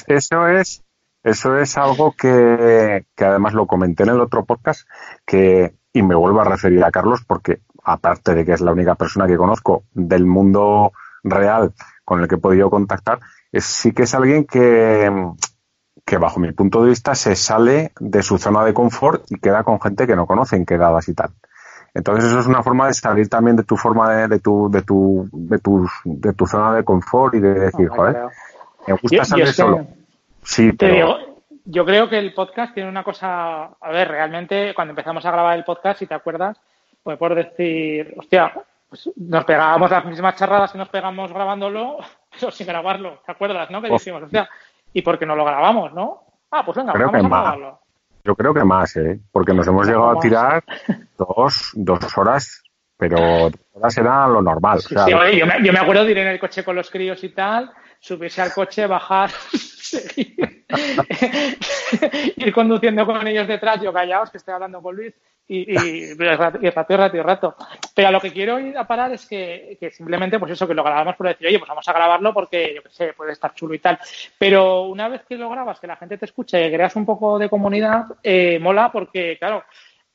es 0.07 0.85
eso 1.27 1.59
es 1.59 1.77
algo 1.77 2.13
que, 2.13 3.05
además 3.19 3.53
lo 3.53 3.67
comenté 3.67 4.05
en 4.05 4.11
el 4.11 4.21
otro 4.21 4.45
podcast 4.45 4.89
que 5.25 5.75
y 5.93 6.03
me 6.05 6.15
vuelvo 6.15 6.41
a 6.41 6.45
referir 6.45 6.85
a 6.85 6.93
Carlos 6.93 7.25
porque 7.27 7.63
aparte 7.83 8.33
de 8.33 8.45
que 8.45 8.53
es 8.53 8.61
la 8.61 8.71
única 8.71 8.95
persona 8.95 9.27
que 9.27 9.37
conozco 9.37 9.83
del 9.93 10.25
mundo 10.25 10.93
real 11.25 11.73
con 12.05 12.21
el 12.21 12.29
que 12.29 12.37
he 12.37 12.39
podido 12.39 12.71
contactar, 12.71 13.19
es, 13.51 13.65
sí 13.65 13.91
que 13.91 14.05
es 14.05 14.15
alguien 14.15 14.45
que, 14.45 15.11
que 16.05 16.19
bajo 16.19 16.39
mi 16.39 16.53
punto 16.53 16.85
de 16.85 16.91
vista 16.91 17.17
se 17.17 17.35
sale 17.35 17.93
de 17.99 18.23
su 18.23 18.39
zona 18.39 18.65
de 18.65 18.73
confort 18.73 19.25
y 19.29 19.41
queda 19.41 19.65
con 19.65 19.81
gente 19.81 20.07
que 20.07 20.15
no 20.15 20.27
conoce 20.27 20.55
en 20.55 20.65
quedadas 20.65 21.09
y 21.09 21.15
tal. 21.15 21.31
Entonces 21.97 22.27
eso 22.27 22.41
es 22.41 22.47
una 22.47 22.63
forma 22.63 22.89
de 22.89 22.93
salir 22.93 23.27
también 23.31 23.57
de 23.57 23.65
tu 23.65 23.75
forma 23.75 24.15
de, 24.15 24.29
de 24.29 24.39
tu, 24.39 24.71
de 24.71 24.83
tu, 24.83 25.27
de 25.33 25.59
tu, 25.59 25.89
de 26.05 26.35
tu 26.35 26.47
zona 26.47 26.75
de 26.75 26.85
confort 26.85 27.35
y 27.35 27.41
de 27.41 27.55
decir, 27.55 27.89
joder, 27.89 28.27
me 28.87 28.95
gusta 28.95 29.25
salir 29.25 29.49
solo. 29.49 29.87
Sí, 30.43 30.73
pero... 30.73 31.17
yo 31.65 31.87
creo 31.87 32.07
que 32.11 32.19
el 32.19 32.35
podcast 32.35 32.75
tiene 32.75 32.91
una 32.91 33.03
cosa, 33.03 33.71
a 33.81 33.91
ver, 33.91 34.09
realmente 34.09 34.75
cuando 34.75 34.93
empezamos 34.93 35.25
a 35.25 35.31
grabar 35.31 35.57
el 35.57 35.65
podcast, 35.65 36.01
si 36.01 36.07
te 36.07 36.13
acuerdas, 36.13 36.61
pues 37.03 37.17
por 37.17 37.35
decir, 37.35 38.15
hostia, 38.19 38.53
pues 38.91 39.11
nos 39.17 39.47
pegábamos 39.47 39.91
las 39.91 40.05
mismas 40.05 40.37
charradas 40.37 40.75
y 40.75 40.79
nos 40.79 40.91
pegamos 40.91 41.33
grabándolo, 41.33 41.97
pero 42.39 42.51
sin 42.51 42.67
grabarlo, 42.67 43.21
¿te 43.25 43.33
acuerdas, 43.33 43.71
no? 43.71 43.81
Que 43.81 43.89
decimos, 43.89 44.23
hostia, 44.23 44.47
¿y 44.93 45.01
por 45.01 45.19
qué 45.19 45.25
no 45.25 45.35
lo 45.35 45.47
grabamos, 45.47 45.95
no? 45.95 46.25
Ah, 46.51 46.63
pues 46.63 46.77
venga, 46.77 46.93
vamos 46.93 47.15
a 47.15 47.29
grabarlo. 47.29 47.86
Yo 48.27 48.35
creo 48.35 48.53
que 48.53 48.65
más, 48.65 48.97
¿eh? 48.97 49.21
Porque 49.31 49.55
nos 49.55 49.69
hemos 49.69 49.87
llegado 49.87 50.11
a 50.11 50.21
tirar 50.21 50.65
dos, 51.17 51.71
dos 51.75 52.19
horas, 52.19 52.63
pero 52.97 53.17
horas 53.73 53.99
era 53.99 54.27
lo 54.27 54.43
normal. 54.43 54.81
Sí, 54.81 54.95
oye, 54.97 55.39
yo, 55.39 55.47
me, 55.47 55.65
yo 55.65 55.73
me 55.73 55.79
acuerdo 55.79 56.05
de 56.05 56.11
ir 56.11 56.19
en 56.19 56.29
el 56.29 56.41
coche 56.41 56.65
con 56.65 56.75
los 56.75 56.91
críos 56.91 57.23
y 57.23 57.29
tal, 57.29 57.71
subirse 58.01 58.43
al 58.43 58.53
coche, 58.53 58.87
bajar, 58.87 59.31
seguir, 59.53 60.56
ir 62.37 62.53
conduciendo 62.53 63.07
con 63.07 63.27
ellos 63.27 63.47
detrás, 63.47 63.81
yo 63.81 63.93
callaos, 63.93 64.31
que 64.31 64.39
estoy 64.39 64.55
hablando 64.55 64.83
con 64.83 64.97
Luis, 64.97 65.15
y, 65.49 65.73
y, 65.73 65.77
y 66.11 66.15
rato 66.15 66.59
y 66.61 66.71
rato 66.71 67.17
y 67.17 67.21
rato. 67.21 67.57
Pero 67.95 68.09
a 68.09 68.11
lo 68.11 68.21
que 68.21 68.33
quiero 68.33 68.59
ir 68.59 68.77
a 68.77 68.87
parar 68.87 69.13
es 69.13 69.27
que, 69.27 69.77
que, 69.79 69.91
simplemente, 69.91 70.39
pues 70.39 70.53
eso, 70.53 70.67
que 70.67 70.75
lo 70.75 70.83
grabamos 70.83 71.17
por 71.17 71.29
decir, 71.29 71.47
oye, 71.47 71.59
pues 71.59 71.69
vamos 71.69 71.87
a 71.87 71.93
grabarlo 71.93 72.35
porque, 72.35 72.75
yo 72.75 72.83
qué 72.83 72.91
sé, 72.91 73.13
puede 73.13 73.33
estar 73.33 73.55
chulo 73.55 73.75
y 73.75 73.79
tal. 73.79 73.99
Pero 74.39 74.83
una 74.83 75.09
vez 75.09 75.23
que 75.29 75.37
lo 75.37 75.51
grabas, 75.51 75.81
que 75.81 75.87
la 75.87 75.97
gente 75.97 76.19
te 76.19 76.25
escuche, 76.25 76.63
que 76.63 76.73
creas 76.73 76.97
un 76.97 77.07
poco 77.07 77.39
de 77.39 77.49
comunidad, 77.49 78.07
eh, 78.23 78.59
mola 78.61 78.91
porque, 78.91 79.39
claro, 79.39 79.65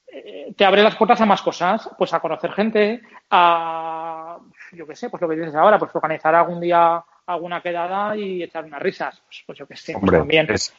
eh, 0.08 0.54
te 0.56 0.66
abre 0.66 0.84
las 0.84 0.96
puertas 0.96 1.22
a 1.22 1.26
más 1.26 1.42
cosas, 1.42 1.90
pues 1.98 2.14
a 2.14 2.20
conocer 2.20 2.52
gente, 2.52 3.02
a, 3.30 4.38
yo 4.74 4.86
qué 4.86 4.96
sé, 4.96 5.10
pues 5.10 5.22
lo 5.22 5.30
que 5.30 5.38
dices 5.38 5.56
ahora, 5.56 5.80
pues 5.80 5.96
organizar 5.96 6.36
algún 6.36 6.60
día 6.60 7.02
alguna 7.34 7.62
quedada 7.62 8.16
y 8.16 8.44
echar 8.44 8.66
unas 8.66 8.82
risas. 8.82 9.22
Pues, 9.26 9.44
pues 9.46 9.60
yo 9.60 9.68
que 9.68 9.76
sé, 9.76 9.96
Hombre, 9.96 10.20
también. 10.20 10.48
Es, 10.50 10.74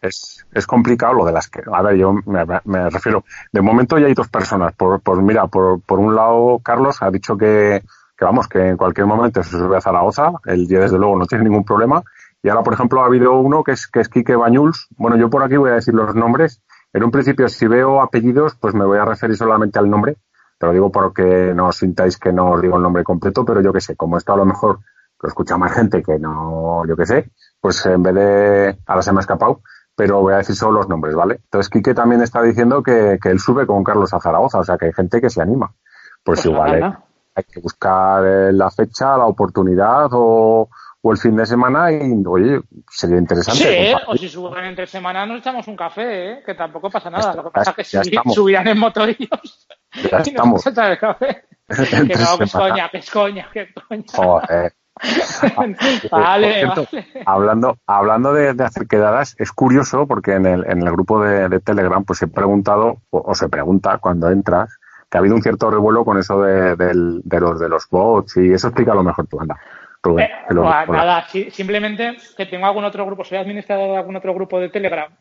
es, 0.00 0.46
es, 0.52 0.66
complicado 0.66 1.14
lo 1.14 1.24
de 1.24 1.32
las 1.32 1.48
que. 1.48 1.62
A 1.72 1.82
ver, 1.82 1.96
yo 1.96 2.12
me, 2.12 2.44
me, 2.64 2.90
refiero. 2.90 3.24
De 3.52 3.60
momento 3.60 3.98
ya 3.98 4.06
hay 4.06 4.14
dos 4.14 4.28
personas. 4.28 4.74
Por, 4.74 5.00
por 5.00 5.22
mira, 5.22 5.46
por, 5.46 5.80
por 5.82 5.98
un 5.98 6.14
lado, 6.14 6.58
Carlos 6.62 7.02
ha 7.02 7.10
dicho 7.10 7.36
que, 7.36 7.82
que, 8.16 8.24
vamos, 8.24 8.48
que 8.48 8.68
en 8.68 8.76
cualquier 8.76 9.06
momento 9.06 9.42
se 9.42 9.50
sube 9.50 9.76
a 9.76 9.80
Zaragoza. 9.80 10.32
Él 10.46 10.66
ya 10.68 10.80
desde 10.80 10.98
luego 10.98 11.16
no 11.16 11.26
tiene 11.26 11.44
ningún 11.44 11.64
problema. 11.64 12.02
Y 12.42 12.48
ahora, 12.48 12.62
por 12.62 12.74
ejemplo, 12.74 13.02
ha 13.02 13.06
habido 13.06 13.38
uno 13.38 13.62
que 13.62 13.72
es, 13.72 13.86
que 13.86 14.00
es 14.00 14.08
Quique 14.08 14.34
Bañuls. 14.34 14.88
Bueno, 14.96 15.16
yo 15.16 15.28
por 15.28 15.42
aquí 15.42 15.56
voy 15.56 15.70
a 15.70 15.74
decir 15.74 15.94
los 15.94 16.14
nombres. 16.14 16.62
En 16.92 17.04
un 17.04 17.10
principio, 17.10 17.48
si 17.48 17.66
veo 17.66 18.00
apellidos, 18.00 18.56
pues 18.56 18.74
me 18.74 18.84
voy 18.84 18.98
a 18.98 19.04
referir 19.04 19.36
solamente 19.36 19.78
al 19.78 19.88
nombre. 19.88 20.16
Te 20.60 20.66
lo 20.66 20.72
digo 20.72 20.92
porque 20.92 21.52
no 21.54 21.68
os 21.68 21.76
sintáis 21.76 22.18
que 22.18 22.34
no 22.34 22.50
os 22.50 22.60
digo 22.60 22.76
el 22.76 22.82
nombre 22.82 23.02
completo, 23.02 23.46
pero 23.46 23.62
yo 23.62 23.72
qué 23.72 23.80
sé, 23.80 23.96
como 23.96 24.18
esto 24.18 24.34
a 24.34 24.36
lo 24.36 24.44
mejor 24.44 24.80
lo 25.22 25.28
escucha 25.28 25.56
más 25.56 25.72
gente 25.72 26.02
que 26.02 26.18
no, 26.18 26.86
yo 26.86 26.96
qué 26.96 27.06
sé, 27.06 27.30
pues 27.60 27.84
en 27.86 28.02
vez 28.02 28.14
de, 28.14 28.78
ahora 28.86 29.02
se 29.02 29.12
me 29.12 29.18
ha 29.18 29.20
escapado, 29.20 29.62
pero 29.94 30.20
voy 30.20 30.32
a 30.32 30.38
decir 30.38 30.56
solo 30.56 30.78
los 30.78 30.88
nombres, 30.88 31.14
¿vale? 31.14 31.40
Entonces 31.44 31.68
Quique 31.68 31.94
también 31.94 32.22
está 32.22 32.42
diciendo 32.42 32.82
que, 32.82 33.18
que 33.22 33.28
él 33.28 33.38
sube 33.38 33.66
con 33.66 33.84
Carlos 33.84 34.14
a 34.14 34.20
Zaragoza, 34.20 34.58
o 34.60 34.64
sea 34.64 34.78
que 34.78 34.86
hay 34.86 34.92
gente 34.92 35.20
que 35.20 35.30
se 35.30 35.42
anima. 35.42 35.74
Pues, 36.22 36.44
igual 36.46 36.82
¿eh? 36.82 36.92
hay 37.34 37.44
que 37.44 37.60
buscar 37.60 38.24
eh, 38.24 38.52
la 38.52 38.70
fecha, 38.70 39.16
la 39.16 39.26
oportunidad 39.26 40.08
o, 40.12 40.68
o 41.02 41.12
el 41.12 41.18
fin 41.18 41.36
de 41.36 41.46
semana 41.46 41.90
y, 41.92 42.22
oye, 42.26 42.60
sería 42.90 43.18
interesante. 43.18 43.60
Sí, 43.62 43.94
o 44.06 44.16
si 44.16 44.28
suben 44.28 44.64
entre 44.64 44.86
semana 44.86 45.24
nos 45.26 45.38
echamos 45.38 45.66
un 45.68 45.76
café, 45.76 46.32
¿eh? 46.32 46.42
que 46.44 46.54
tampoco 46.54 46.90
pasa 46.90 47.10
nada. 47.10 47.34
Lo 47.34 47.44
que 47.44 47.50
pasa 47.50 47.70
es 47.70 47.76
que 47.76 47.84
si 47.84 47.98
subirán 48.34 48.68
en 48.68 48.78
motorillos 48.78 49.66
ya 50.10 50.22
y 50.26 50.32
nos 50.32 50.66
echar 50.66 50.92
el 50.92 50.98
café. 50.98 51.44
que 51.68 52.14
no, 52.16 52.38
que 52.38 52.44
es 52.44 52.52
coña, 52.52 52.88
que 52.90 52.98
es 52.98 53.10
coña, 53.10 53.48
que 53.52 53.62
es 53.62 53.74
coña. 53.74 54.04
Joder. 54.12 54.72
vale, 56.10 56.54
cierto, 56.54 56.86
vale. 56.90 57.06
Hablando, 57.26 57.76
hablando 57.86 58.32
de, 58.32 58.54
de, 58.54 58.64
hacer 58.64 58.86
quedadas, 58.86 59.34
es 59.38 59.52
curioso 59.52 60.06
porque 60.06 60.34
en 60.34 60.46
el, 60.46 60.64
en 60.66 60.82
el 60.82 60.90
grupo 60.92 61.22
de, 61.22 61.48
de 61.48 61.60
Telegram 61.60 62.04
pues 62.04 62.22
he 62.22 62.26
preguntado, 62.28 62.98
o, 63.10 63.22
o, 63.26 63.34
se 63.34 63.48
pregunta 63.48 63.98
cuando 63.98 64.30
entras, 64.30 64.78
que 65.10 65.18
ha 65.18 65.20
habido 65.20 65.34
un 65.34 65.42
cierto 65.42 65.70
revuelo 65.70 66.04
con 66.04 66.18
eso 66.18 66.40
de, 66.42 66.76
de, 66.76 67.20
de 67.24 67.40
los, 67.40 67.58
de 67.58 67.68
los 67.68 67.88
bots 67.88 68.36
y 68.36 68.52
eso 68.52 68.68
explica 68.68 68.94
lo 68.94 69.02
mejor 69.02 69.26
tú, 69.26 69.40
anda. 69.40 69.58
Rubén, 70.02 70.26
eh, 70.26 70.54
lo, 70.54 70.64
nada, 70.64 71.26
sí, 71.28 71.50
simplemente 71.50 72.16
que 72.36 72.46
tengo 72.46 72.66
algún 72.66 72.84
otro 72.84 73.04
grupo, 73.04 73.24
soy 73.24 73.38
administrador 73.38 73.90
de 73.90 73.96
algún 73.98 74.16
otro 74.16 74.32
grupo 74.32 74.58
de 74.58 74.70
Telegram, 74.70 75.12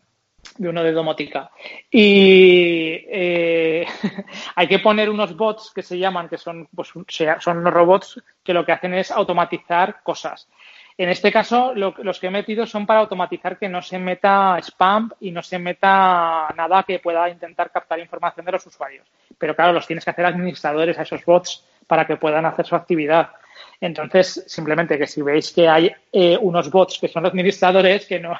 de 0.60 0.68
uno 0.70 0.84
de 0.84 0.92
domótica. 0.92 1.50
Y 1.90 3.06
eh, 3.10 3.88
hay 4.56 4.68
que 4.68 4.80
poner 4.80 5.10
unos 5.10 5.36
bots 5.36 5.72
que 5.74 5.82
se 5.82 5.98
llaman, 5.98 6.28
que 6.28 6.38
son, 6.38 6.68
pues, 6.76 6.90
son 7.40 7.58
unos 7.58 7.74
robots 7.74 8.22
que 8.44 8.54
lo 8.54 8.66
que 8.66 8.74
hacen 8.74 8.94
es 8.94 9.10
automatizar 9.10 10.04
cosas. 10.04 10.50
En 10.98 11.08
este 11.08 11.32
caso, 11.32 11.74
lo, 11.74 11.96
los 12.00 12.20
que 12.20 12.28
he 12.28 12.30
metido 12.30 12.66
son 12.66 12.86
para 12.86 13.00
automatizar 13.00 13.58
que 13.58 13.70
no 13.70 13.82
se 13.82 13.98
meta 13.98 14.58
spam 14.60 15.10
y 15.22 15.32
no 15.32 15.42
se 15.42 15.58
meta 15.58 16.54
nada 16.58 16.84
que 16.84 17.00
pueda 17.00 17.30
intentar 17.30 17.72
captar 17.72 18.00
información 18.00 18.46
de 18.46 18.52
los 18.52 18.68
usuarios. 18.68 19.08
Pero 19.38 19.56
claro, 19.56 19.72
los 19.72 19.88
tienes 19.88 20.04
que 20.04 20.12
hacer 20.12 20.26
administradores 20.26 21.00
a 21.00 21.04
esos 21.04 21.24
bots 21.24 21.64
para 21.88 22.06
que 22.06 22.18
puedan 22.18 22.46
hacer 22.46 22.66
su 22.66 22.76
actividad. 22.76 23.30
Entonces, 23.80 24.44
simplemente 24.46 24.98
que 24.98 25.08
si 25.08 25.22
veis 25.22 25.54
que 25.54 25.70
hay 25.70 25.90
eh, 26.12 26.38
unos 26.42 26.70
bots 26.70 27.00
que 27.00 27.08
son 27.08 27.26
administradores, 27.26 28.06
que 28.06 28.20
no, 28.20 28.38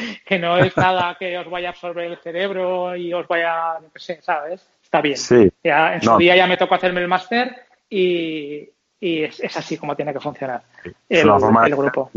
que 0.24 0.38
no 0.38 0.58
es 0.58 0.76
nada 0.76 1.16
que 1.18 1.38
os 1.38 1.48
vaya 1.48 1.68
a 1.68 1.72
absorber 1.72 2.10
el 2.10 2.18
cerebro 2.18 2.96
y 2.96 3.12
os 3.12 3.26
vaya, 3.28 3.78
no 3.80 3.88
sé, 3.96 4.20
¿sabes? 4.22 4.66
Está 4.82 5.00
bien. 5.00 5.16
Sí. 5.16 5.50
Ya, 5.62 5.94
en 5.94 6.02
su 6.02 6.10
no. 6.10 6.18
día 6.18 6.36
ya 6.36 6.46
me 6.46 6.56
tocó 6.56 6.74
hacerme 6.74 7.00
el 7.00 7.08
máster 7.08 7.54
y, 7.88 8.68
y 9.00 9.22
es, 9.22 9.40
es, 9.40 9.56
así 9.56 9.76
como 9.76 9.96
tiene 9.96 10.12
que 10.12 10.20
funcionar 10.20 10.62
el, 11.08 11.28
el 11.28 11.76
grupo. 11.76 12.10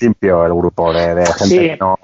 Limpio 0.00 0.46
el 0.46 0.54
grupo 0.54 0.92
de, 0.92 1.14
de 1.14 1.26
gente 1.26 1.44
sí. 1.44 1.58
que 1.58 1.76
no. 1.76 1.98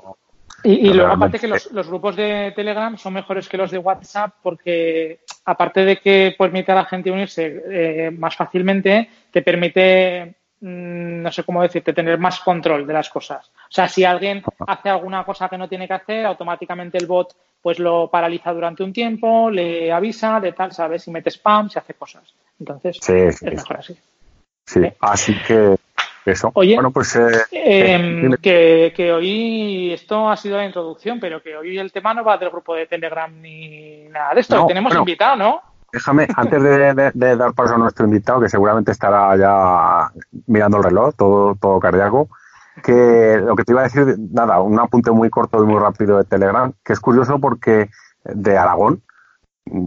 Y, 0.63 0.89
y 0.89 0.93
luego, 0.93 1.13
aparte 1.13 1.39
que 1.39 1.47
los, 1.47 1.71
los, 1.71 1.87
grupos 1.87 2.17
de 2.17 2.53
Telegram 2.57 2.99
son 2.99 3.13
mejores 3.13 3.49
que 3.49 3.57
los 3.57 3.71
de 3.71 3.79
WhatsApp 3.79 4.35
porque, 4.43 5.21
aparte 5.45 5.85
de 5.85 5.99
que 5.99 6.35
permite 6.37 6.73
a 6.73 6.77
la 6.77 6.85
gente 6.87 7.11
unirse 7.11 7.63
eh, 7.71 8.11
más 8.11 8.35
fácilmente, 8.35 9.09
te 9.31 9.43
permite, 9.43 10.35
no 10.61 11.31
sé 11.33 11.45
cómo 11.45 11.63
decirte, 11.63 11.93
tener 11.93 12.19
más 12.19 12.41
control 12.41 12.87
de 12.87 12.93
las 12.93 13.11
cosas. 13.11 13.49
O 13.49 13.73
sea, 13.73 13.89
si 13.89 14.05
alguien 14.05 14.43
hace 14.67 14.89
alguna 14.89 15.25
cosa 15.25 15.49
que 15.49 15.59
no 15.59 15.69
tiene 15.69 15.87
que 15.87 15.95
hacer, 15.95 16.27
automáticamente 16.27 16.99
el 16.99 17.07
bot 17.07 17.35
pues 17.61 17.79
lo 17.79 18.09
paraliza 18.09 18.53
durante 18.53 18.85
un 18.85 18.93
tiempo, 18.93 19.51
le 19.51 19.93
avisa 19.93 20.39
de 20.39 20.53
tal, 20.53 20.73
¿sabes? 20.73 21.03
Si 21.03 21.11
mete 21.11 21.31
spam, 21.31 21.69
se 21.69 21.81
hace 21.81 21.95
cosas. 21.95 22.23
Entonces, 22.61 22.97
sí, 23.01 23.33
sí, 23.33 23.47
es 23.47 23.55
mejor 23.55 23.79
así. 23.79 23.95
Sí, 24.65 24.81
¿Sí? 24.83 24.93
así 25.01 25.35
que 25.47 25.77
eso. 26.25 26.51
Oye, 26.55 26.75
bueno, 26.75 26.93
pues, 26.93 27.17
eh, 27.17 27.43
eh, 27.53 28.31
que, 28.41 28.93
que, 28.95 29.13
hoy 29.13 29.93
esto 29.93 30.29
ha 30.29 30.37
sido 30.37 30.57
la 30.57 30.65
introducción, 30.65 31.19
pero 31.21 31.43
que 31.43 31.57
hoy 31.57 31.77
el 31.79 31.93
tema 31.93 32.15
no 32.15 32.25
va 32.25 32.39
del 32.39 32.51
grupo 32.51 32.75
de 32.75 32.87
Telegram 32.87 33.33
ni 33.41 34.05
nada 34.11 34.35
de 34.35 34.41
esto. 34.41 34.57
No, 34.57 34.67
Tenemos 34.67 34.91
bueno, 34.91 35.03
invitado, 35.03 35.37
¿no? 35.37 35.63
Déjame, 35.93 36.29
antes 36.37 36.63
de, 36.63 37.37
dar 37.37 37.55
paso 37.55 37.75
a 37.75 37.79
nuestro 37.79 38.05
invitado, 38.05 38.41
que 38.41 38.49
seguramente 38.49 38.93
estará 38.93 39.37
ya 39.37 40.11
mirando 40.47 40.79
el 40.79 40.85
reloj, 40.85 41.15
todo, 41.17 41.55
todo 41.55 41.81
cardíaco, 41.81 42.29
que 42.83 43.41
lo 43.43 43.57
que 43.57 43.65
te 43.65 43.73
iba 43.73 43.81
a 43.81 43.85
decir, 43.85 44.17
nada, 44.33 44.61
un 44.61 44.79
apunte 44.79 45.11
muy 45.11 45.31
corto 45.31 45.63
y 45.63 45.67
muy 45.67 45.81
rápido 45.81 46.19
de 46.19 46.25
Telegram, 46.25 46.73
que 46.85 46.93
es 46.93 47.01
curioso 47.01 47.39
porque 47.39 47.91
de 48.25 48.59
Aragón, 48.59 49.03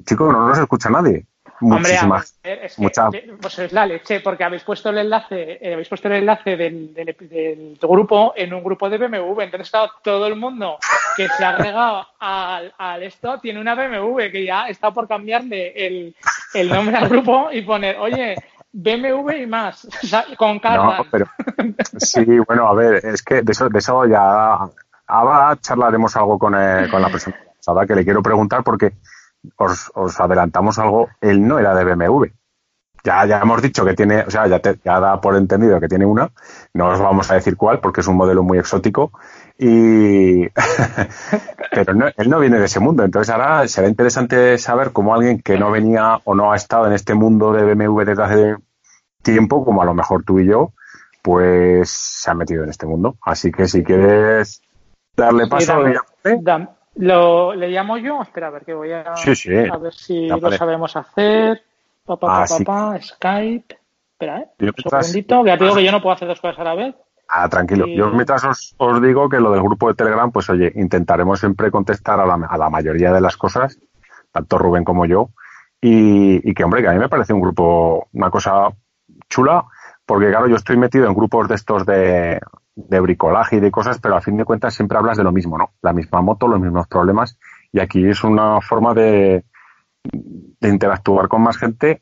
chico, 0.06 0.32
no 0.32 0.48
nos 0.48 0.58
escucha 0.58 0.90
nadie. 0.90 1.28
Hombre, 1.62 1.98
ver, 2.44 2.60
es 2.64 2.76
que, 2.76 3.34
pues 3.42 3.60
es 3.60 3.74
la 3.74 3.86
leche, 3.86 4.22
porque 4.22 4.44
habéis 4.44 4.64
puesto 4.64 4.90
el 4.90 5.00
enlace, 5.00 5.60
eh, 5.62 5.74
habéis 5.74 5.90
puesto 5.90 6.08
el 6.08 6.16
enlace 6.16 6.56
del, 6.56 6.94
del, 6.94 7.16
del, 7.20 7.78
grupo 7.82 8.34
en 8.36 8.54
un 8.54 8.64
grupo 8.64 8.90
de 8.90 8.98
BMW. 8.98 9.42
Entonces, 9.42 9.70
claro, 9.70 9.92
todo 10.02 10.28
el 10.28 10.36
mundo 10.36 10.78
que 11.18 11.28
se 11.28 11.44
ha 11.44 11.50
agregado 11.50 12.08
al, 12.20 12.74
al, 12.78 13.04
esto 13.04 13.40
tiene 13.40 13.60
una 13.60 13.76
BMW 13.76 14.32
que 14.32 14.46
ya 14.46 14.68
está 14.68 14.92
por 14.92 15.08
cambiarle 15.08 15.74
el, 15.76 16.16
el 16.54 16.70
nombre 16.70 16.96
al 16.96 17.10
grupo 17.10 17.50
y 17.52 17.62
poner, 17.62 17.98
oye, 17.98 18.36
BMW 18.72 19.32
y 19.32 19.48
más, 19.48 19.86
o 20.04 20.08
sea, 20.08 20.26
con 20.38 20.60
cargas. 20.60 21.00
No, 21.00 21.06
pero 21.12 21.26
sí, 21.98 22.24
bueno, 22.48 22.68
a 22.68 22.74
ver, 22.74 23.06
es 23.06 23.22
que 23.22 23.42
de 23.42 23.52
eso, 23.52 23.70
de 23.70 23.80
eso 23.80 24.06
ya 24.06 24.60
ahora 25.08 25.58
charlaremos 25.60 26.16
algo 26.16 26.40
con, 26.40 26.56
el, 26.56 26.90
con 26.90 27.02
la 27.02 27.10
persona 27.10 27.36
que 27.88 27.96
le 27.96 28.04
quiero 28.04 28.24
preguntar 28.24 28.64
porque 28.64 28.94
os, 29.58 29.92
os, 29.96 30.20
adelantamos 30.20 30.80
algo, 30.80 31.10
él 31.22 31.48
no 31.48 31.60
era 31.60 31.76
de 31.76 31.86
BMW. 31.86 32.26
Ya, 33.04 33.26
ya 33.26 33.40
hemos 33.40 33.62
dicho 33.62 33.86
que 33.86 33.94
tiene, 33.94 34.24
o 34.24 34.30
sea, 34.30 34.48
ya, 34.48 34.60
te, 34.60 34.78
ya 34.84 35.00
da 35.00 35.22
por 35.22 35.36
entendido 35.38 35.80
que 35.80 35.88
tiene 35.88 36.06
una, 36.06 36.30
no 36.74 36.90
os 36.90 37.00
vamos 37.00 37.32
a 37.32 37.36
decir 37.36 37.56
cuál 37.56 37.80
porque 37.80 38.02
es 38.02 38.08
un 38.08 38.18
modelo 38.18 38.44
muy 38.44 38.58
exótico 38.58 39.14
y 39.58 40.48
pero 41.72 41.94
no, 41.94 42.08
él 42.18 42.30
no 42.30 42.40
viene 42.40 42.60
de 42.60 42.66
ese 42.66 42.82
mundo, 42.82 43.04
entonces 43.06 43.34
ahora 43.34 43.66
será 43.70 43.88
interesante 43.88 44.58
saber 44.58 44.92
cómo 44.92 45.14
alguien 45.14 45.42
que 45.42 45.58
no 45.58 45.72
venía 45.72 46.20
o 46.26 46.36
no 46.36 46.52
ha 46.52 46.58
estado 46.58 46.88
en 46.88 46.94
este 46.94 47.14
mundo 47.14 47.54
de 47.54 47.74
BMW 47.74 48.04
desde 48.04 48.24
hace 48.24 48.56
tiempo, 49.22 49.64
como 49.64 49.82
a 49.82 49.86
lo 49.86 49.94
mejor 49.94 50.24
tú 50.24 50.40
y 50.40 50.48
yo, 50.48 50.74
pues 51.22 51.90
se 51.90 52.32
ha 52.32 52.34
metido 52.34 52.64
en 52.64 52.70
este 52.70 52.86
mundo. 52.86 53.18
Así 53.22 53.52
que 53.52 53.68
si 53.68 53.84
quieres 53.84 54.62
darle 55.16 55.48
paso, 55.48 55.74
sí, 55.84 55.94
dame, 56.24 56.40
dame, 56.42 56.68
lo, 57.00 57.56
¿Le 57.56 57.70
llamo 57.70 57.98
yo? 57.98 58.22
Espera, 58.22 58.48
a 58.48 58.50
ver 58.50 58.66
que 58.66 58.74
voy 58.74 58.92
a, 58.92 59.16
sí, 59.16 59.34
sí. 59.34 59.56
a 59.56 59.78
ver 59.78 59.94
si 59.94 60.28
ya 60.28 60.36
lo 60.36 60.52
sabemos 60.52 60.96
hacer. 60.98 61.62
Pa, 62.06 62.18
pa, 62.18 62.44
ah, 62.44 62.46
pa, 62.46 62.64
pa, 62.66 63.02
Skype. 63.02 63.78
Espera, 64.12 64.40
¿eh? 64.40 64.50
Un 64.60 64.74
segundito, 65.02 65.44
que 65.44 65.50
ya 65.50 65.58
te 65.58 65.64
digo 65.64 65.76
que 65.78 65.86
yo 65.86 65.94
no 65.94 66.02
puedo 66.02 66.16
hacer 66.16 66.28
dos 66.28 66.42
cosas 66.42 66.60
a 66.60 66.64
la 66.66 66.76
vez. 66.76 66.96
Ah, 67.30 67.48
tranquilo. 67.48 67.88
Y... 67.88 67.96
Yo 67.96 68.10
mientras 68.10 68.44
os, 68.44 68.76
os, 68.78 69.02
digo 69.02 69.30
que 69.30 69.40
lo 69.40 69.52
del 69.52 69.62
grupo 69.62 69.88
de 69.88 69.94
Telegram, 69.94 70.30
pues 70.30 70.50
oye, 70.50 70.74
intentaremos 70.76 71.40
siempre 71.40 71.72
contestar 71.72 72.20
a 72.20 72.26
la, 72.26 72.34
a 72.34 72.58
la 72.58 72.70
mayoría 72.70 73.14
de 73.14 73.22
las 73.22 73.38
cosas, 73.38 73.80
tanto 74.34 74.58
Rubén 74.58 74.84
como 74.84 75.06
yo, 75.06 75.30
y, 75.80 76.50
y, 76.50 76.54
que 76.54 76.66
hombre, 76.66 76.82
que 76.82 76.90
a 76.90 76.94
mí 76.94 77.00
me 77.00 77.08
parece 77.08 77.32
un 77.32 77.40
grupo, 77.40 78.10
una 78.12 78.30
cosa 78.30 78.74
chula, 79.30 79.64
porque 80.06 80.28
claro, 80.28 80.48
yo 80.48 80.58
estoy 80.58 80.76
metido 80.76 81.08
en 81.08 81.14
grupos 81.14 81.48
de 81.48 81.56
estos 81.56 81.86
de, 81.86 82.42
de 82.88 83.00
bricolaje 83.00 83.58
y 83.58 83.60
de 83.60 83.72
cosas, 83.72 84.00
pero 84.00 84.16
a 84.16 84.22
fin 84.22 84.38
de 84.38 84.46
cuentas 84.46 84.74
siempre 84.74 84.98
hablas 84.98 85.18
de 85.18 85.24
lo 85.24 85.32
mismo, 85.32 85.58
¿no? 85.58 85.72
La 85.82 85.94
misma 85.94 86.22
moto, 86.22 86.48
los 86.48 86.60
mismos 86.60 86.88
problemas, 86.88 87.38
y 87.72 87.80
aquí 87.80 88.08
es 88.08 88.24
una 88.24 88.62
forma 88.62 88.94
de, 88.94 89.46
de 90.04 90.70
interactuar 90.70 91.28
con 91.28 91.42
más 91.42 91.58
gente, 91.58 92.02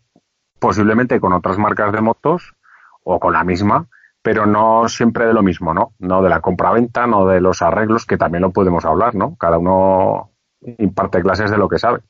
posiblemente 0.59 1.19
con 1.19 1.33
otras 1.33 1.57
marcas 1.57 1.91
de 1.91 2.01
motos 2.01 2.55
o 3.03 3.19
con 3.19 3.33
la 3.33 3.43
misma, 3.43 3.87
pero 4.21 4.45
no 4.45 4.89
siempre 4.89 5.25
de 5.25 5.33
lo 5.33 5.41
mismo, 5.41 5.73
¿no? 5.73 5.93
No 5.99 6.21
de 6.21 6.29
la 6.29 6.41
compra-venta, 6.41 7.07
no 7.07 7.25
de 7.25 7.39
los 7.39 7.61
arreglos, 7.61 8.05
que 8.05 8.17
también 8.17 8.41
lo 8.41 8.51
podemos 8.51 8.85
hablar, 8.85 9.15
¿no? 9.15 9.35
Cada 9.37 9.57
uno 9.57 10.31
imparte 10.61 11.21
clases 11.21 11.51
de 11.51 11.57
lo 11.57 11.69
que 11.69 11.79
sabe. 11.79 12.01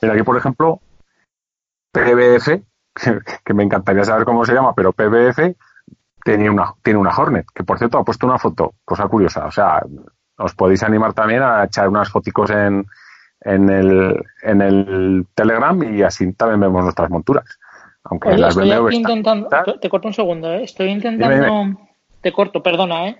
Mira, 0.00 0.14
aquí, 0.14 0.22
por 0.22 0.36
ejemplo, 0.36 0.80
PBF, 1.92 2.62
que 3.44 3.54
me 3.54 3.62
encantaría 3.62 4.04
saber 4.04 4.24
cómo 4.24 4.44
se 4.44 4.54
llama, 4.54 4.74
pero 4.74 4.92
PBF 4.92 5.56
tiene 6.26 6.50
una, 6.50 6.74
tiene 6.82 6.98
una 6.98 7.16
Hornet, 7.16 7.46
que 7.54 7.62
por 7.62 7.78
cierto 7.78 7.98
ha 7.98 8.04
puesto 8.04 8.26
una 8.26 8.36
foto, 8.36 8.74
cosa 8.84 9.06
curiosa. 9.06 9.46
O 9.46 9.52
sea, 9.52 9.80
os 10.36 10.54
podéis 10.54 10.82
animar 10.82 11.14
también 11.14 11.40
a 11.40 11.64
echar 11.64 11.88
unas 11.88 12.10
foticos 12.10 12.50
en, 12.50 12.84
en, 13.42 13.70
el, 13.70 14.20
en 14.42 14.60
el 14.60 15.26
Telegram 15.36 15.80
y 15.84 16.02
así 16.02 16.32
también 16.32 16.60
vemos 16.60 16.82
nuestras 16.82 17.10
monturas. 17.10 17.44
Aunque 18.02 18.30
Oye, 18.30 18.38
las 18.38 18.56
estoy 18.56 18.68
BMW 18.68 18.90
intentando, 18.90 19.48
te, 19.48 19.78
te, 19.78 19.88
corto 19.88 20.08
un 20.08 20.14
segundo, 20.14 20.52
¿eh? 20.52 20.64
estoy 20.64 20.88
intentando, 20.88 21.32
dime, 21.32 21.46
dime. 21.46 21.76
te 22.20 22.32
corto, 22.32 22.60
perdona, 22.60 23.08
¿eh? 23.08 23.18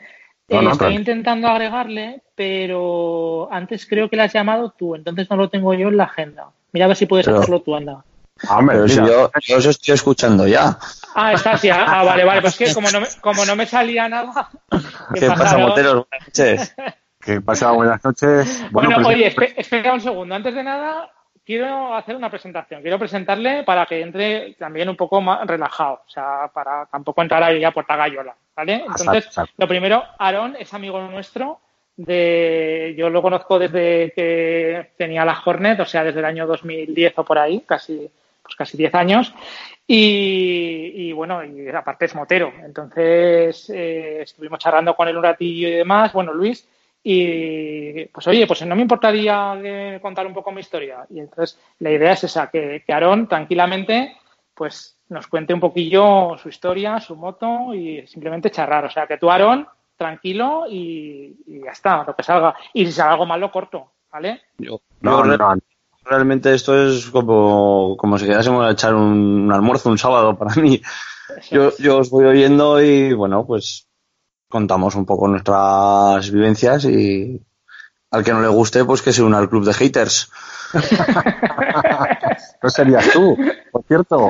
No, 0.48 0.62
no, 0.62 0.72
estoy 0.72 0.94
intentando 0.94 1.46
agregarle, 1.46 2.22
pero 2.34 3.48
antes 3.52 3.86
creo 3.86 4.10
que 4.10 4.16
la 4.16 4.24
has 4.24 4.32
llamado 4.32 4.74
tú, 4.76 4.96
entonces 4.96 5.30
no 5.30 5.36
lo 5.36 5.48
tengo 5.48 5.74
yo 5.74 5.88
en 5.88 5.96
la 5.96 6.04
agenda. 6.04 6.48
Mira 6.72 6.86
a 6.86 6.88
ver 6.88 6.96
si 6.96 7.06
puedes 7.06 7.26
pero, 7.26 7.38
hacerlo 7.38 7.62
tú, 7.62 7.76
anda. 7.76 8.04
Hombre, 8.48 8.76
Pero 8.76 8.88
si 8.88 9.00
mira, 9.00 9.12
yo, 9.12 9.30
yo 9.42 9.56
os 9.58 9.66
estoy 9.66 9.94
escuchando 9.94 10.46
ya. 10.46 10.78
Ah, 11.18 11.32
está 11.32 11.56
sí. 11.56 11.70
Ah, 11.70 12.04
vale, 12.04 12.24
vale. 12.24 12.42
Pues 12.42 12.56
que 12.56 12.74
como 12.74 12.90
no 12.90 13.00
me, 13.00 13.06
como 13.22 13.44
no 13.46 13.56
me 13.56 13.64
salía 13.66 14.08
nada. 14.08 14.50
¿Qué 15.14 15.26
pasa, 15.26 15.50
Aaron? 15.50 15.68
moteros? 15.68 16.06
Buenas 16.10 16.26
noches. 16.28 16.76
¿qué 17.20 17.40
pasa? 17.40 17.70
Buenas 17.72 18.04
noches. 18.04 18.64
Bueno, 18.70 18.90
pues- 18.96 19.06
oye, 19.08 19.34
espe- 19.34 19.54
espera 19.56 19.94
un 19.94 20.00
segundo. 20.00 20.34
Antes 20.34 20.54
de 20.54 20.62
nada, 20.62 21.10
quiero 21.44 21.94
hacer 21.94 22.14
una 22.16 22.30
presentación. 22.30 22.82
Quiero 22.82 22.98
presentarle 22.98 23.62
para 23.64 23.86
que 23.86 24.00
entre 24.02 24.54
también 24.54 24.88
un 24.88 24.96
poco 24.96 25.20
más 25.20 25.44
relajado. 25.46 26.02
O 26.06 26.10
sea, 26.10 26.50
para 26.52 26.86
tampoco 26.86 27.22
entrar 27.22 27.42
ahí 27.42 27.64
a 27.64 27.72
puerta 27.72 27.96
gallola. 27.96 28.34
¿Vale? 28.54 28.84
Entonces, 28.86 29.26
exacto. 29.26 29.52
lo 29.56 29.66
primero, 29.68 30.04
Aarón 30.18 30.54
es 30.58 30.72
amigo 30.74 31.00
nuestro. 31.08 31.60
De, 31.96 32.94
yo 32.96 33.08
lo 33.08 33.22
conozco 33.22 33.58
desde 33.58 34.12
que 34.14 34.92
tenía 34.98 35.24
la 35.24 35.40
Hornet, 35.42 35.80
o 35.80 35.86
sea, 35.86 36.04
desde 36.04 36.18
el 36.18 36.26
año 36.26 36.46
2010 36.46 37.14
o 37.16 37.24
por 37.24 37.38
ahí, 37.38 37.64
casi, 37.66 38.10
pues 38.42 38.54
casi 38.54 38.76
10 38.76 38.94
años. 38.94 39.34
Y, 39.86 40.92
y 41.08 41.12
bueno, 41.12 41.44
y 41.44 41.68
aparte 41.68 42.06
es 42.06 42.14
motero. 42.14 42.52
Entonces, 42.64 43.70
eh, 43.70 44.22
estuvimos 44.22 44.58
charlando 44.58 44.94
con 44.96 45.06
él 45.08 45.16
un 45.16 45.22
ratillo 45.22 45.68
y 45.68 45.72
demás. 45.72 46.12
Bueno, 46.12 46.32
Luis, 46.34 46.68
y 47.02 48.04
pues 48.06 48.26
oye, 48.26 48.46
pues 48.46 48.66
no 48.66 48.74
me 48.74 48.82
importaría 48.82 49.98
contar 50.02 50.26
un 50.26 50.34
poco 50.34 50.50
mi 50.50 50.60
historia. 50.60 51.06
Y 51.10 51.20
entonces 51.20 51.58
la 51.78 51.90
idea 51.92 52.12
es 52.12 52.24
esa, 52.24 52.50
que, 52.50 52.82
que 52.84 52.92
Aarón 52.92 53.28
tranquilamente 53.28 54.16
pues 54.54 54.98
nos 55.08 55.26
cuente 55.28 55.54
un 55.54 55.60
poquillo 55.60 56.36
su 56.38 56.48
historia, 56.48 56.98
su 56.98 57.14
moto 57.14 57.72
y 57.74 58.04
simplemente 58.08 58.50
charlar. 58.50 58.86
O 58.86 58.90
sea, 58.90 59.06
que 59.06 59.18
tú, 59.18 59.30
Aarón, 59.30 59.68
tranquilo 59.96 60.64
y, 60.68 61.36
ya 61.46 61.70
está, 61.70 62.02
lo 62.04 62.16
que 62.16 62.22
salga. 62.24 62.56
Y 62.72 62.86
si 62.86 62.92
sale 62.92 63.12
algo 63.12 63.26
mal, 63.26 63.40
lo 63.40 63.52
corto, 63.52 63.92
¿vale? 64.10 64.42
Yo, 64.58 64.80
No, 65.00 65.22
re- 65.22 65.38
no, 65.38 65.54
realmente 66.08 66.54
esto 66.54 66.86
es 66.88 67.06
como, 67.10 67.96
como 67.96 68.18
si 68.18 68.26
quedásemos 68.26 68.64
a 68.64 68.70
echar 68.72 68.94
un, 68.94 69.44
un 69.44 69.52
almuerzo 69.52 69.88
un 69.90 69.98
sábado 69.98 70.36
para 70.36 70.54
mí. 70.60 70.80
Yo, 71.50 71.72
yo 71.78 71.98
os 71.98 72.10
voy 72.10 72.24
oyendo 72.26 72.80
y 72.82 73.12
bueno, 73.12 73.44
pues 73.46 73.88
contamos 74.48 74.94
un 74.94 75.04
poco 75.06 75.28
nuestras 75.28 76.30
vivencias 76.30 76.84
y 76.84 77.40
al 78.10 78.24
que 78.24 78.32
no 78.32 78.40
le 78.40 78.48
guste, 78.48 78.84
pues 78.84 79.02
que 79.02 79.12
se 79.12 79.22
una 79.22 79.38
al 79.38 79.48
club 79.50 79.64
de 79.64 79.74
haters. 79.74 80.30
no 82.62 82.70
serías 82.70 83.10
tú, 83.12 83.36
por 83.72 83.84
cierto. 83.86 84.28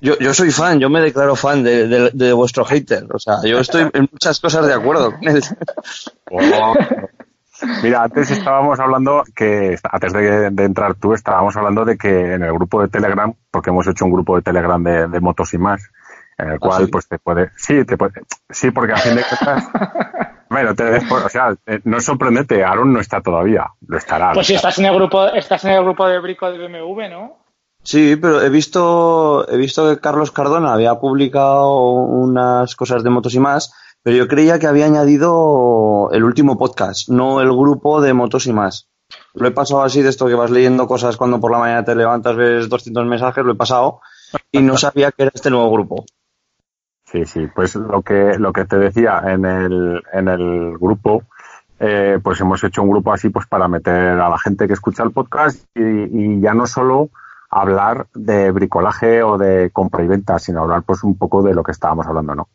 Yo, 0.00 0.18
yo 0.18 0.34
soy 0.34 0.50
fan, 0.50 0.80
yo 0.80 0.90
me 0.90 1.00
declaro 1.00 1.36
fan 1.36 1.62
de, 1.62 1.86
de- 1.86 2.10
de 2.12 2.32
vuestro 2.32 2.64
hater. 2.64 3.06
O 3.14 3.18
sea, 3.20 3.36
yo 3.44 3.58
estoy 3.60 3.88
en 3.92 4.08
muchas 4.10 4.40
cosas 4.40 4.66
de 4.66 4.74
acuerdo 4.74 5.12
con 5.12 5.28
él. 5.28 5.42
Mira, 7.82 8.04
antes 8.04 8.30
estábamos 8.30 8.78
hablando 8.80 9.24
que, 9.34 9.76
antes 9.82 10.12
de, 10.12 10.50
de 10.50 10.64
entrar 10.64 10.94
tú, 10.94 11.14
estábamos 11.14 11.56
hablando 11.56 11.84
de 11.84 11.96
que 11.96 12.34
en 12.34 12.42
el 12.42 12.52
grupo 12.52 12.82
de 12.82 12.88
Telegram, 12.88 13.32
porque 13.50 13.70
hemos 13.70 13.86
hecho 13.86 14.04
un 14.04 14.12
grupo 14.12 14.36
de 14.36 14.42
Telegram 14.42 14.82
de, 14.82 15.08
de 15.08 15.20
motos 15.20 15.54
y 15.54 15.58
más, 15.58 15.90
en 16.38 16.50
el 16.50 16.58
cual 16.58 16.84
sí? 16.84 16.90
pues 16.90 17.08
te 17.08 17.18
puede, 17.18 17.50
sí, 17.56 17.84
te 17.84 17.96
puede, 17.96 18.22
sí, 18.50 18.70
porque 18.70 18.92
a 18.92 18.96
fin 18.96 19.14
de 19.14 19.22
cuentas, 19.22 19.68
bueno, 20.50 20.74
te 20.74 20.84
o 20.96 21.28
sea, 21.28 21.54
eh, 21.66 21.80
no 21.84 21.98
es 21.98 22.04
sorprendente, 22.04 22.64
Aaron 22.64 22.92
no 22.92 23.00
está 23.00 23.20
todavía, 23.20 23.66
lo 23.86 23.96
estará. 23.96 24.32
Pues 24.32 24.46
si 24.46 24.54
estás 24.54 24.78
en 24.78 24.86
el 24.86 24.94
grupo, 24.94 25.26
estás 25.28 25.64
en 25.64 25.72
el 25.72 25.82
grupo 25.82 26.06
de 26.06 26.18
Brico 26.20 26.50
de 26.50 26.58
BMW, 26.58 27.08
¿no? 27.10 27.42
Sí, 27.84 28.16
pero 28.16 28.40
he 28.42 28.48
visto, 28.48 29.48
he 29.48 29.56
visto 29.56 29.88
que 29.90 30.00
Carlos 30.00 30.30
Cardona 30.30 30.72
había 30.72 30.94
publicado 30.94 31.80
unas 31.80 32.76
cosas 32.76 33.02
de 33.02 33.10
motos 33.10 33.34
y 33.34 33.40
más, 33.40 33.72
pero 34.02 34.16
yo 34.16 34.28
creía 34.28 34.58
que 34.58 34.66
había 34.66 34.86
añadido 34.86 36.10
el 36.12 36.24
último 36.24 36.58
podcast, 36.58 37.08
no 37.08 37.40
el 37.40 37.52
grupo 37.52 38.00
de 38.00 38.14
motos 38.14 38.46
y 38.46 38.52
más. 38.52 38.88
Lo 39.34 39.46
he 39.46 39.52
pasado 39.52 39.82
así 39.82 40.02
de 40.02 40.08
esto 40.08 40.26
que 40.26 40.34
vas 40.34 40.50
leyendo 40.50 40.86
cosas 40.86 41.16
cuando 41.16 41.40
por 41.40 41.52
la 41.52 41.58
mañana 41.58 41.84
te 41.84 41.94
levantas, 41.94 42.36
ves 42.36 42.68
200 42.68 43.06
mensajes, 43.06 43.44
lo 43.44 43.52
he 43.52 43.56
pasado 43.56 44.00
y 44.50 44.60
no 44.60 44.76
sabía 44.76 45.12
que 45.12 45.22
era 45.24 45.32
este 45.34 45.50
nuevo 45.50 45.70
grupo. 45.70 46.04
Sí, 47.04 47.24
sí, 47.26 47.46
pues 47.54 47.74
lo 47.76 48.02
que, 48.02 48.38
lo 48.38 48.52
que 48.52 48.64
te 48.64 48.78
decía 48.78 49.22
en 49.26 49.44
el, 49.44 50.02
en 50.12 50.28
el 50.28 50.78
grupo, 50.78 51.24
eh, 51.78 52.18
pues 52.22 52.40
hemos 52.40 52.64
hecho 52.64 52.82
un 52.82 52.90
grupo 52.90 53.12
así 53.12 53.28
pues 53.28 53.46
para 53.46 53.68
meter 53.68 54.18
a 54.18 54.28
la 54.30 54.38
gente 54.38 54.66
que 54.66 54.72
escucha 54.72 55.02
el 55.02 55.12
podcast 55.12 55.64
y, 55.74 55.82
y 55.82 56.40
ya 56.40 56.54
no 56.54 56.66
solo 56.66 57.10
hablar 57.50 58.06
de 58.14 58.50
bricolaje 58.50 59.22
o 59.22 59.36
de 59.36 59.70
compra 59.70 60.02
y 60.02 60.08
venta, 60.08 60.38
sino 60.38 60.62
hablar 60.62 60.84
pues 60.84 61.04
un 61.04 61.18
poco 61.18 61.42
de 61.42 61.52
lo 61.52 61.62
que 61.62 61.72
estábamos 61.72 62.06
hablando, 62.06 62.34
¿no? 62.34 62.48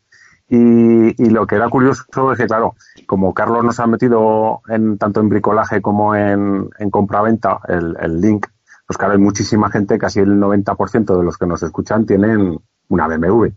Y, 0.49 1.21
y 1.21 1.29
lo 1.29 1.45
que 1.45 1.55
era 1.55 1.67
curioso 1.69 2.03
es 2.31 2.37
que, 2.37 2.47
claro, 2.47 2.75
como 3.05 3.33
Carlos 3.33 3.63
nos 3.65 3.79
ha 3.81 3.87
metido 3.87 4.61
en 4.69 4.97
tanto 4.97 5.19
en 5.19 5.27
bricolaje 5.29 5.81
como 5.81 6.15
en, 6.15 6.69
en 6.79 6.89
compra-venta 6.89 7.59
el, 7.67 7.97
el 7.99 8.21
link, 8.21 8.47
pues 8.85 8.97
claro, 8.97 9.13
hay 9.13 9.19
muchísima 9.19 9.69
gente, 9.69 9.97
casi 9.97 10.21
el 10.21 10.39
90% 10.39 11.17
de 11.17 11.23
los 11.23 11.37
que 11.37 11.45
nos 11.47 11.61
escuchan 11.63 12.05
tienen 12.05 12.57
una 12.87 13.07
BMW. 13.07 13.47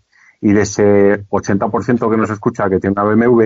Y 0.40 0.52
de 0.52 0.62
ese 0.62 1.26
80% 1.28 2.10
que 2.10 2.16
nos 2.16 2.30
escucha 2.30 2.68
que 2.68 2.80
tiene 2.80 2.94
una 3.00 3.04
BMW, 3.04 3.44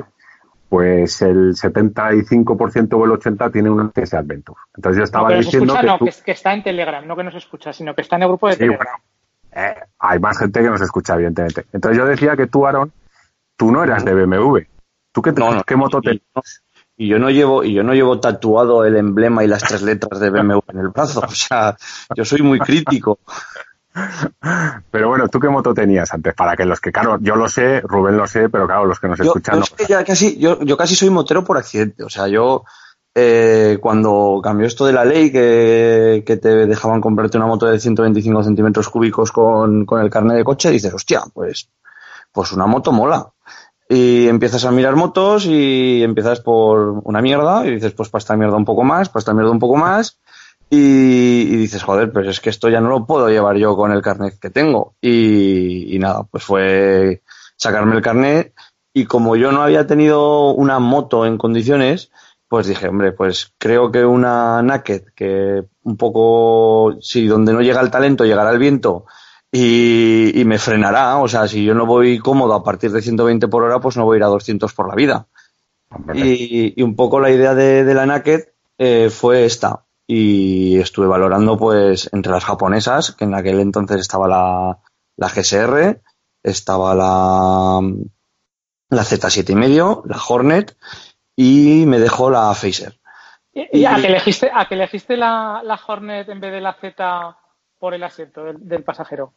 pues 0.70 1.20
el 1.22 1.54
75% 1.54 2.94
o 2.94 3.04
el 3.04 3.10
80% 3.12 3.52
tiene 3.52 3.68
una 3.70 3.90
TS 3.90 4.14
Adventure. 4.14 4.58
Entonces 4.76 4.96
yo 4.96 5.00
No, 5.00 5.04
estaba 5.04 5.28
que 5.28 5.34
nos 5.36 5.44
diciendo 5.44 5.74
escucha, 5.74 5.80
que 5.82 5.86
no, 5.86 5.98
tú- 5.98 6.04
que, 6.06 6.12
que 6.24 6.32
está 6.32 6.54
en 6.54 6.62
Telegram, 6.62 7.06
no 7.06 7.16
que 7.16 7.24
nos 7.24 7.34
escucha, 7.34 7.72
sino 7.72 7.94
que 7.94 8.00
está 8.00 8.16
en 8.16 8.22
el 8.22 8.28
grupo 8.28 8.46
de 8.48 8.54
Sí, 8.54 8.58
Telegram. 8.60 8.86
bueno, 9.52 9.68
eh, 9.68 9.74
hay 9.98 10.18
más 10.18 10.38
gente 10.38 10.62
que 10.62 10.70
nos 10.70 10.80
escucha, 10.80 11.14
evidentemente. 11.14 11.66
Entonces 11.72 11.98
yo 11.98 12.06
decía 12.06 12.36
que 12.36 12.46
tú, 12.46 12.66
Aaron, 12.66 12.90
tú 13.56 13.70
no 13.72 13.82
eras 13.84 14.04
de 14.04 14.14
BMW. 14.14 14.58
¿Tú 15.12 15.22
qué, 15.22 15.32
No, 15.32 15.52
no. 15.54 15.62
qué 15.64 15.76
moto 15.76 16.00
te... 16.00 16.20
y 16.96 17.08
yo 17.08 17.18
no 17.18 17.30
llevo, 17.30 17.62
y 17.64 17.72
yo 17.72 17.82
no 17.82 17.94
llevo 17.94 18.18
tatuado 18.20 18.84
el 18.84 18.96
emblema 18.96 19.44
y 19.44 19.48
las 19.48 19.62
tres 19.62 19.82
letras 19.82 20.20
de 20.20 20.30
BMW 20.30 20.58
en 20.68 20.78
el 20.78 20.88
brazo. 20.88 21.20
O 21.20 21.28
sea, 21.30 21.76
yo 22.16 22.24
soy 22.24 22.42
muy 22.42 22.58
crítico. 22.58 23.18
Pero 24.90 25.08
bueno, 25.08 25.28
¿tú 25.28 25.38
qué 25.38 25.48
moto 25.48 25.72
tenías 25.72 26.12
antes? 26.12 26.34
Para 26.34 26.56
que 26.56 26.64
los 26.64 26.80
que, 26.80 26.90
claro, 26.90 27.18
yo 27.20 27.36
lo 27.36 27.48
sé, 27.48 27.80
Rubén 27.82 28.16
lo 28.16 28.26
sé, 28.26 28.48
pero 28.48 28.66
claro, 28.66 28.86
los 28.86 28.98
que 28.98 29.06
nos 29.08 29.18
Yo, 29.18 29.24
escuchan 29.26 29.54
yo 29.54 29.58
no. 29.60 29.64
es 29.64 29.70
que 29.70 29.86
ya 29.86 30.04
casi, 30.04 30.36
yo, 30.38 30.60
yo 30.62 30.76
casi 30.76 30.96
soy 30.96 31.10
motero 31.10 31.44
por 31.44 31.56
accidente. 31.58 32.02
O 32.02 32.08
sea, 32.10 32.26
yo 32.26 32.64
eh, 33.14 33.78
cuando 33.80 34.40
cambió 34.42 34.66
esto 34.66 34.84
de 34.86 34.92
la 34.92 35.04
ley 35.04 35.30
que, 35.30 36.24
que 36.26 36.36
te 36.38 36.66
dejaban 36.66 37.00
comprarte 37.00 37.36
una 37.36 37.46
moto 37.46 37.66
de 37.66 37.78
125 37.78 38.42
centímetros 38.42 38.88
cúbicos 38.88 39.30
con, 39.30 39.86
con 39.86 40.00
el 40.02 40.10
carnet 40.10 40.38
de 40.38 40.44
coche, 40.44 40.70
dices, 40.70 40.92
hostia, 40.92 41.22
pues, 41.32 41.68
pues 42.34 42.52
una 42.52 42.66
moto 42.66 42.92
mola. 42.92 43.30
Y 43.88 44.28
empiezas 44.28 44.64
a 44.64 44.70
mirar 44.70 44.96
motos 44.96 45.46
y 45.46 46.02
empiezas 46.02 46.40
por 46.40 47.00
una 47.04 47.22
mierda 47.22 47.66
y 47.66 47.70
dices, 47.70 47.92
pues 47.92 48.08
para 48.08 48.20
esta 48.20 48.36
mierda 48.36 48.56
un 48.56 48.64
poco 48.64 48.82
más, 48.82 49.08
para 49.08 49.20
esta 49.20 49.32
mierda 49.32 49.52
un 49.52 49.58
poco 49.58 49.76
más. 49.76 50.18
Y, 50.68 51.56
dices, 51.56 51.82
joder, 51.84 52.12
pues 52.12 52.26
es 52.26 52.40
que 52.40 52.50
esto 52.50 52.68
ya 52.68 52.80
no 52.80 52.88
lo 52.88 53.06
puedo 53.06 53.28
llevar 53.28 53.56
yo 53.56 53.76
con 53.76 53.92
el 53.92 54.02
carnet 54.02 54.38
que 54.40 54.50
tengo. 54.50 54.96
Y, 55.00 55.94
y 55.94 55.98
nada, 55.98 56.24
pues 56.24 56.42
fue 56.42 57.22
sacarme 57.56 57.94
el 57.94 58.02
carnet 58.02 58.52
y 58.92 59.04
como 59.04 59.36
yo 59.36 59.52
no 59.52 59.62
había 59.62 59.86
tenido 59.86 60.52
una 60.54 60.80
moto 60.80 61.26
en 61.26 61.38
condiciones, 61.38 62.10
pues 62.48 62.66
dije, 62.66 62.88
hombre, 62.88 63.12
pues 63.12 63.52
creo 63.58 63.92
que 63.92 64.04
una 64.04 64.62
Naked, 64.62 65.02
que 65.14 65.64
un 65.82 65.96
poco, 65.96 66.96
si 67.00 67.26
donde 67.26 67.52
no 67.52 67.60
llega 67.60 67.80
el 67.80 67.90
talento, 67.90 68.24
llegará 68.24 68.50
el 68.50 68.58
viento 68.58 69.06
y, 69.56 70.40
y 70.40 70.44
me 70.44 70.58
frenará. 70.58 71.18
O 71.18 71.28
sea, 71.28 71.46
si 71.46 71.64
yo 71.64 71.74
no 71.74 71.86
voy 71.86 72.18
cómodo 72.18 72.54
a 72.54 72.64
partir 72.64 72.90
de 72.90 73.00
120 73.00 73.46
por 73.46 73.62
hora, 73.62 73.78
pues 73.78 73.96
no 73.96 74.04
voy 74.04 74.16
a 74.16 74.18
ir 74.18 74.24
a 74.24 74.28
200 74.28 74.74
por 74.74 74.88
la 74.88 74.96
vida. 74.96 75.28
Y, 76.12 76.74
y 76.76 76.82
un 76.82 76.96
poco 76.96 77.20
la 77.20 77.30
idea 77.30 77.54
de, 77.54 77.84
de 77.84 77.94
la 77.94 78.04
Naked 78.04 78.48
eh, 78.78 79.10
fue 79.10 79.44
esta. 79.44 79.84
Y 80.08 80.76
estuve 80.78 81.06
valorando, 81.06 81.56
pues, 81.56 82.10
entre 82.12 82.32
las 82.32 82.44
japonesas, 82.44 83.12
que 83.12 83.24
en 83.24 83.34
aquel 83.34 83.60
entonces 83.60 84.00
estaba 84.00 84.26
la, 84.26 84.80
la 85.16 85.28
GSR, 85.28 86.02
estaba 86.42 86.94
la, 86.96 87.80
la 88.90 89.02
Z7 89.02 89.50
y 89.50 89.54
medio, 89.54 90.02
la 90.04 90.18
Hornet, 90.28 90.76
y 91.36 91.84
me 91.86 92.00
dejó 92.00 92.28
la 92.28 92.52
Phaser. 92.54 92.98
¿Y, 93.52 93.82
y 93.82 93.84
a 93.84 93.94
que 93.94 94.08
elegiste, 94.08 94.50
a 94.52 94.66
que 94.66 94.74
elegiste 94.74 95.16
la, 95.16 95.62
la 95.64 95.80
Hornet 95.86 96.28
en 96.28 96.40
vez 96.40 96.52
de 96.52 96.60
la 96.60 96.74
Z 96.74 97.38
por 97.78 97.94
el 97.94 98.02
asiento 98.02 98.42
del, 98.42 98.56
del 98.66 98.82
pasajero? 98.82 99.32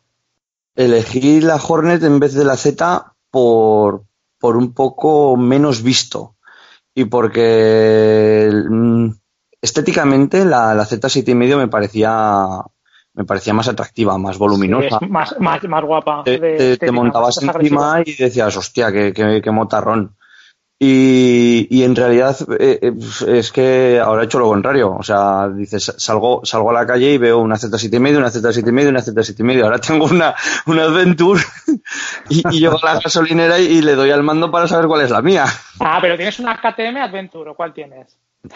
Elegí 0.77 1.41
la 1.41 1.55
Hornet 1.55 2.03
en 2.03 2.19
vez 2.19 2.35
de 2.35 2.45
la 2.45 2.55
Z 2.55 3.13
por, 3.31 4.03
por 4.39 4.55
un 4.55 4.73
poco 4.73 5.35
menos 5.35 5.81
visto. 5.81 6.35
Y 6.93 7.05
porque 7.05 8.49
mm, 8.69 9.09
estéticamente 9.61 10.45
la, 10.45 10.75
la 10.75 10.85
Z7 10.85 11.27
y 11.29 11.35
medio 11.35 11.57
me 11.57 11.67
parecía, 11.67 12.61
me 13.13 13.25
parecía 13.25 13.53
más 13.53 13.67
atractiva, 13.67 14.17
más 14.17 14.37
voluminosa. 14.37 14.99
Sí, 14.99 15.07
más, 15.07 15.35
más, 15.39 15.63
más 15.63 15.83
guapa. 15.83 16.23
te, 16.23 16.91
montabas 16.91 17.37
agresiva. 17.39 17.99
encima 17.99 18.03
y 18.05 18.13
decías, 18.15 18.55
hostia, 18.55 18.91
qué, 18.91 19.13
qué, 19.13 19.41
qué 19.43 19.51
motarrón. 19.51 20.16
Y, 20.79 21.67
y 21.71 21.83
en 21.83 21.95
realidad 21.95 22.37
eh, 22.59 22.77
eh, 22.83 22.93
es 23.27 23.51
que 23.51 23.99
ahora 23.99 24.21
he 24.21 24.25
hecho 24.25 24.37
lo 24.37 24.47
contrario. 24.47 24.93
O 24.93 25.01
sea, 25.01 25.49
dices, 25.49 25.91
salgo, 25.97 26.45
salgo 26.45 26.69
a 26.69 26.73
la 26.73 26.85
calle 26.85 27.13
y 27.13 27.17
veo 27.17 27.39
una 27.39 27.55
Z7 27.55 27.95
y 27.95 27.99
medio, 27.99 28.19
una 28.19 28.29
Z7 28.29 28.67
y 28.67 28.71
medio, 28.71 28.89
una 28.89 29.01
Z7 29.01 29.39
y 29.39 29.43
medio. 29.43 29.65
Ahora 29.65 29.79
tengo 29.79 30.05
una, 30.05 30.35
una 30.67 30.83
Adventure 30.83 31.41
y, 32.29 32.43
y 32.51 32.59
llego 32.59 32.77
a 32.83 32.93
la 32.93 32.99
gasolinera 32.99 33.59
y, 33.59 33.65
y 33.65 33.81
le 33.81 33.95
doy 33.95 34.11
al 34.11 34.21
mando 34.21 34.51
para 34.51 34.67
saber 34.67 34.85
cuál 34.87 35.01
es 35.01 35.09
la 35.09 35.23
mía. 35.23 35.45
Ah, 35.79 35.97
pero 35.99 36.15
tienes 36.15 36.37
una 36.39 36.57
KTM 36.57 36.97
Adventure, 36.97 37.49
¿o 37.49 37.55
cuál 37.55 37.73
tienes? 37.73 38.15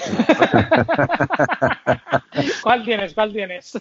¿Cuál 2.62 2.84
tienes? 2.84 3.14
¿Cuál 3.14 3.34
tienes? 3.34 3.80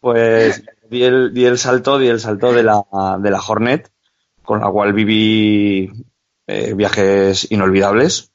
Pues 0.00 0.64
di 0.88 1.02
el, 1.02 1.34
di 1.34 1.44
el 1.44 1.58
salto, 1.58 1.98
di 1.98 2.08
el 2.08 2.20
salto 2.20 2.52
de 2.52 2.62
la, 2.62 2.82
de 3.18 3.30
la 3.30 3.40
Hornet, 3.40 3.90
con 4.44 4.60
la 4.60 4.70
cual 4.70 4.92
viví 4.92 5.90
eh, 6.52 6.74
viajes 6.74 7.50
inolvidables. 7.50 8.30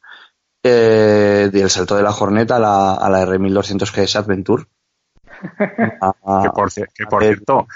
Eh, 0.63 1.49
di 1.53 1.61
el 1.61 1.69
salto 1.69 1.95
de 1.95 2.03
la 2.03 2.11
Hornet 2.11 2.51
a 2.51 2.59
la, 2.59 2.93
a 2.95 3.09
la 3.09 3.25
R1200 3.25 3.91
GS 3.95 4.15
Adventure. 4.17 4.65
A- 6.01 6.13
Que 6.43 6.49
por, 6.49 6.71
que 6.73 6.85
ver, 7.19 7.35
cierto, 7.35 7.67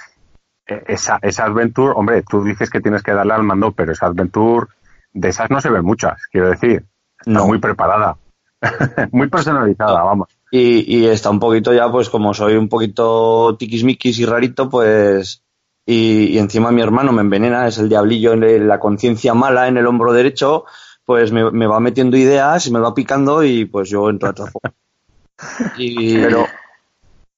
eh, 0.67 0.83
esa, 0.87 1.19
esa 1.21 1.45
Adventure, 1.45 1.93
hombre, 1.95 2.23
tú 2.27 2.43
dices 2.43 2.69
que 2.69 2.81
tienes 2.81 3.03
que 3.03 3.13
darle 3.13 3.33
al 3.33 3.43
mando, 3.43 3.71
pero 3.71 3.91
esa 3.91 4.07
Adventure, 4.07 4.67
de 5.13 5.29
esas 5.29 5.49
no 5.49 5.61
se 5.61 5.69
ven 5.69 5.85
muchas, 5.85 6.25
quiero 6.31 6.49
decir. 6.49 6.85
Está 7.19 7.31
No. 7.31 7.47
muy 7.47 7.59
preparada. 7.59 8.17
muy 9.11 9.27
personalizada, 9.29 10.03
vamos. 10.03 10.27
Y, 10.51 10.97
y 10.97 11.07
está 11.07 11.29
un 11.29 11.39
poquito 11.39 11.73
ya, 11.73 11.89
pues 11.91 12.09
como 12.09 12.33
soy 12.33 12.55
un 12.55 12.67
poquito 12.67 13.55
tiquismiquis 13.57 14.19
y 14.19 14.25
rarito, 14.25 14.69
pues. 14.69 15.43
Y, 15.85 16.25
y 16.35 16.37
encima 16.37 16.71
mi 16.71 16.81
hermano 16.81 17.11
me 17.11 17.21
envenena, 17.21 17.67
es 17.67 17.77
el 17.79 17.89
diablillo 17.89 18.33
en 18.33 18.43
el- 18.43 18.67
la 18.67 18.79
conciencia 18.79 19.33
mala 19.33 19.67
en 19.67 19.77
el 19.77 19.87
hombro 19.87 20.13
derecho, 20.13 20.65
pues 21.05 21.31
me, 21.31 21.49
me 21.51 21.65
va 21.67 21.79
metiendo 21.79 22.15
ideas 22.17 22.65
y 22.67 22.71
me 22.71 22.79
va 22.79 22.93
picando 22.93 23.43
y 23.43 23.65
pues 23.65 23.89
yo 23.89 24.09
entro 24.09 24.29
a 24.29 24.33
trapo. 24.33 24.59
Y, 25.77 26.17
Pero- 26.17 26.45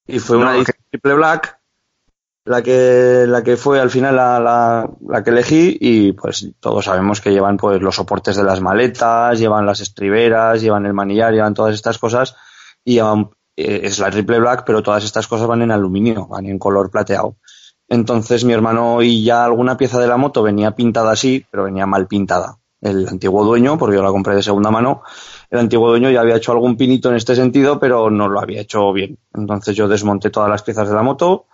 y 0.06 0.18
fue 0.18 0.36
No, 0.38 0.42
una 0.50 0.64
que- 0.64 0.72
triple 0.90 1.14
black 1.14 1.58
la 2.46 2.60
que, 2.62 3.24
la 3.26 3.42
que 3.42 3.56
fue 3.56 3.80
al 3.80 3.88
final 3.88 4.16
la, 4.16 4.38
la, 4.38 4.90
la 5.08 5.24
que 5.24 5.30
elegí 5.30 5.78
y 5.80 6.12
pues 6.12 6.46
todos 6.60 6.84
sabemos 6.84 7.22
que 7.22 7.30
llevan 7.32 7.56
pues 7.56 7.80
los 7.80 7.94
soportes 7.94 8.36
de 8.36 8.44
las 8.44 8.60
maletas, 8.60 9.38
llevan 9.38 9.64
las 9.64 9.80
estriberas, 9.80 10.60
llevan 10.60 10.84
el 10.84 10.92
manillar, 10.92 11.32
llevan 11.32 11.54
todas 11.54 11.74
estas 11.74 11.96
cosas 11.96 12.36
y 12.84 12.96
llevan, 12.96 13.30
eh, 13.56 13.80
es 13.84 13.98
la 13.98 14.10
triple 14.10 14.38
black, 14.40 14.64
pero 14.66 14.82
todas 14.82 15.02
estas 15.04 15.26
cosas 15.26 15.46
van 15.46 15.62
en 15.62 15.70
aluminio, 15.70 16.26
van 16.26 16.44
en 16.44 16.58
color 16.58 16.90
plateado. 16.90 17.36
Entonces 17.88 18.44
mi 18.44 18.52
hermano 18.52 19.02
y 19.02 19.24
ya 19.24 19.44
alguna 19.44 19.76
pieza 19.76 19.98
de 19.98 20.06
la 20.06 20.16
moto 20.16 20.42
venía 20.42 20.72
pintada 20.72 21.12
así, 21.12 21.44
pero 21.50 21.64
venía 21.64 21.86
mal 21.86 22.06
pintada. 22.06 22.58
El 22.80 23.08
antiguo 23.08 23.44
dueño, 23.44 23.78
porque 23.78 23.96
yo 23.96 24.02
la 24.02 24.10
compré 24.10 24.34
de 24.34 24.42
segunda 24.42 24.70
mano, 24.70 25.02
el 25.50 25.58
antiguo 25.58 25.88
dueño 25.88 26.10
ya 26.10 26.20
había 26.20 26.36
hecho 26.36 26.52
algún 26.52 26.76
pinito 26.76 27.08
en 27.08 27.16
este 27.16 27.34
sentido, 27.34 27.78
pero 27.78 28.10
no 28.10 28.28
lo 28.28 28.40
había 28.40 28.60
hecho 28.60 28.92
bien. 28.92 29.18
Entonces 29.32 29.74
yo 29.74 29.88
desmonté 29.88 30.30
todas 30.30 30.50
las 30.50 30.62
piezas 30.62 30.88
de 30.88 30.94
la 30.94 31.02
moto, 31.02 31.46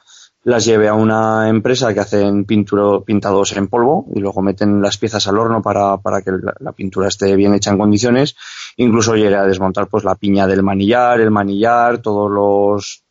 las 0.43 0.64
llevé 0.64 0.88
a 0.88 0.95
una 0.95 1.49
empresa 1.49 1.93
que 1.93 2.01
hacen 2.01 2.47
pinturo, 2.47 3.05
pintados 3.05 3.53
en 3.57 3.69
polvo 3.69 4.07
y 4.14 4.21
luego 4.21 4.40
meten 4.43 4.81
las 4.81 4.97
piezas 4.97 5.29
al 5.29 5.38
horno 5.38 5.61
para, 5.62 5.99
para 5.99 6.23
que 6.23 6.33
la, 6.33 6.55
la 6.59 6.73
pintura 6.73 7.09
esté 7.09 7.37
bien 7.37 7.55
hecha 7.55 7.71
en 7.71 7.79
condiciones. 7.79 8.37
Incluso 8.77 9.14
llegué 9.14 9.37
a 9.37 9.45
desmontar 9.45 9.87
pues 9.88 10.03
la 10.03 10.14
piña 10.14 10.47
del 10.47 10.62
manillar, 10.62 11.21
el 11.21 11.31
manillar, 11.31 11.99
todos 11.99 12.31
los, 12.31 13.05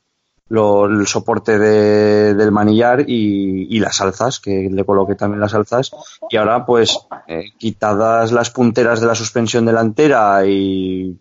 lo- 0.49 0.85
el 0.85 1.05
soporte 1.07 1.57
de- 1.59 2.33
del 2.33 2.51
manillar 2.51 3.01
y, 3.07 3.67
y 3.75 3.79
las 3.79 4.01
alzas, 4.01 4.39
que 4.39 4.69
le 4.71 4.83
coloqué 4.83 5.15
también 5.15 5.39
las 5.39 5.53
alzas. 5.53 5.91
Y 6.29 6.37
ahora, 6.37 6.65
pues, 6.65 6.97
eh, 7.27 7.45
quitadas 7.57 8.31
las 8.31 8.49
punteras 8.49 8.99
de 8.99 9.07
la 9.07 9.15
suspensión 9.15 9.65
delantera 9.65 10.45
y 10.45 11.15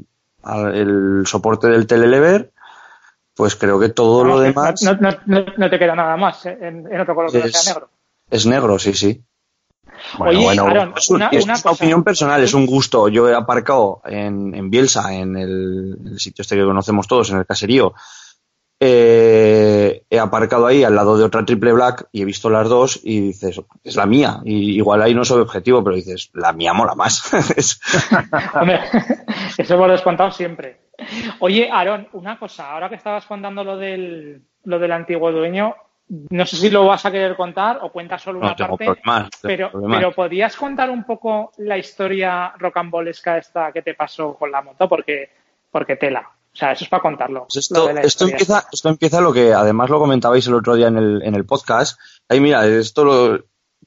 el 0.73 1.25
soporte 1.27 1.69
del 1.69 1.87
telelever, 1.87 2.53
pues 3.35 3.55
creo 3.57 3.79
que 3.79 3.91
todo 3.91 4.25
lo 4.25 4.41
demás 4.41 4.83
No, 4.83 4.95
no- 4.95 5.11
no- 5.27 5.45
no 5.57 5.71
te 5.71 5.79
queda 5.79 5.95
nada 5.95 6.17
más 6.17 6.45
eh, 6.47 6.57
en, 6.61 6.93
en 6.93 7.01
otro 7.01 7.14
color 7.14 7.31
que 7.31 7.38
no 7.38 7.45
Es- 7.45 7.62
sea 7.62 7.75
negro. 7.75 7.88
es 8.31 8.47
negro, 8.47 8.79
sí, 8.79 8.95
sí. 8.95 9.23
Bueno, 10.17 10.31
Oye, 10.38 10.45
bueno, 10.45 10.67
Aaron, 10.67 10.95
Es, 10.97 11.11
un- 11.11 11.17
una, 11.17 11.29
es 11.29 11.45
una 11.45 11.55
una 11.55 11.62
cosa. 11.62 11.71
opinión 11.75 12.05
personal, 12.05 12.43
es 12.43 12.55
un 12.55 12.67
gusto. 12.67 13.09
Yo 13.09 13.29
he 13.29 13.35
aparcado 13.35 14.01
en, 14.05 14.55
en 14.55 14.71
Bielsa, 14.71 15.12
en 15.12 15.37
el, 15.37 15.99
el 16.07 16.19
sitio 16.21 16.43
este 16.43 16.57
que 16.57 16.64
conocemos 16.64 17.07
todos, 17.09 17.31
en 17.31 17.38
el 17.38 17.47
caserío. 17.47 17.95
Eh, 18.81 20.05
he 20.09 20.19
aparcado 20.21 20.67
ahí 20.67 20.85
al 20.85 20.95
lado 20.95 21.19
de 21.19 21.25
otra 21.25 21.45
triple 21.45 21.73
black 21.73 22.09
y 22.12 22.23
he 22.23 22.25
visto 22.25 22.49
las 22.49 22.69
dos 22.69 23.01
y 23.03 23.21
dices, 23.21 23.61
es 23.83 23.97
la 23.97 24.07
mía. 24.07 24.41
Y 24.45 24.77
igual 24.77 25.03
ahí 25.03 25.14
no 25.14 25.25
soy 25.25 25.41
objetivo, 25.41 25.83
pero 25.83 25.97
dices, 25.97 26.31
la 26.35 26.53
mía 26.53 26.73
mola 26.73 26.95
más. 26.95 27.31
Hombre, 28.55 28.81
eso 29.59 29.77
por 29.77 29.91
descontado 29.91 30.31
siempre. 30.31 30.81
Oye, 31.41 31.71
Aarón, 31.71 32.09
una 32.12 32.38
cosa, 32.38 32.73
ahora 32.73 32.88
que 32.88 32.97
estabas 32.97 33.27
contando 33.27 33.64
lo 33.64 33.77
del, 33.77 34.43
lo 34.64 34.79
del 34.79 34.93
antiguo 34.93 35.33
dueño, 35.33 35.75
no 36.09 36.47
sé 36.47 36.57
si 36.57 36.71
lo 36.71 36.87
vas 36.87 37.05
a 37.05 37.11
querer 37.11 37.37
contar 37.37 37.81
o 37.83 37.91
cuentas 37.93 38.23
solo 38.23 38.38
una 38.38 38.57
tengo 38.57 38.77
parte, 38.77 38.85
problemas. 38.87 39.25
no 39.25 39.29
tengo 39.31 39.43
pero, 39.43 39.71
problemas. 39.71 39.99
pero 39.99 40.12
¿podrías 40.12 40.57
contar 40.57 40.91
un 40.91 41.05
poco 41.05 41.53
la 41.59 41.77
historia 41.77 42.53
rocambolesca 42.59 43.38
esta 43.38 43.73
que 43.73 43.83
te 43.83 43.95
pasó 43.95 44.35
con 44.35 44.51
la 44.51 44.62
moto? 44.62 44.88
Porque, 44.88 45.31
porque 45.71 45.97
tela. 45.97 46.31
O 46.53 46.57
sea, 46.59 46.73
eso 46.73 46.85
es 46.85 46.91
para 46.91 47.03
contarlo. 47.03 47.47
Pues 47.49 47.57
esto, 47.65 48.25
empieza, 48.25 48.65
esto 48.73 48.89
empieza 48.89 49.21
lo 49.21 49.33
que 49.33 49.55
además 49.55 49.91
lo 49.91 49.99
comentabais 50.01 50.47
el 50.47 50.55
otro 50.55 50.75
día 50.75 50.89
en 50.89 50.97
el, 50.99 51.23
en 51.23 51.35
el 51.35 51.45
podcast. 51.47 51.99
Ahí 52.29 52.41
mira, 52.41 52.67
esto 52.67 53.05
lo, 53.05 53.39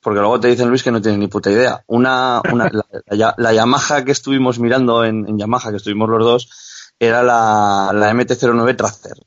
porque 0.02 0.20
luego 0.20 0.40
te 0.40 0.48
dicen 0.48 0.70
Luis 0.70 0.82
que 0.84 0.92
no 0.92 1.02
tienes 1.02 1.20
ni 1.20 1.28
puta 1.28 1.52
idea. 1.52 1.84
Una, 1.88 2.42
una 2.52 2.70
la, 2.72 2.86
la- 3.08 3.36
la 3.38 3.54
Yamaha 3.54 4.06
que 4.06 4.12
estuvimos 4.14 4.58
mirando 4.60 5.04
en, 5.04 5.28
en 5.28 5.38
Yamaha, 5.38 5.72
que 5.72 5.78
estuvimos 5.78 6.08
los 6.10 6.24
dos, 6.24 6.94
era 7.00 7.24
la, 7.24 7.92
la 7.94 8.14
MT-09 8.14 8.76
Tracer. 8.78 9.18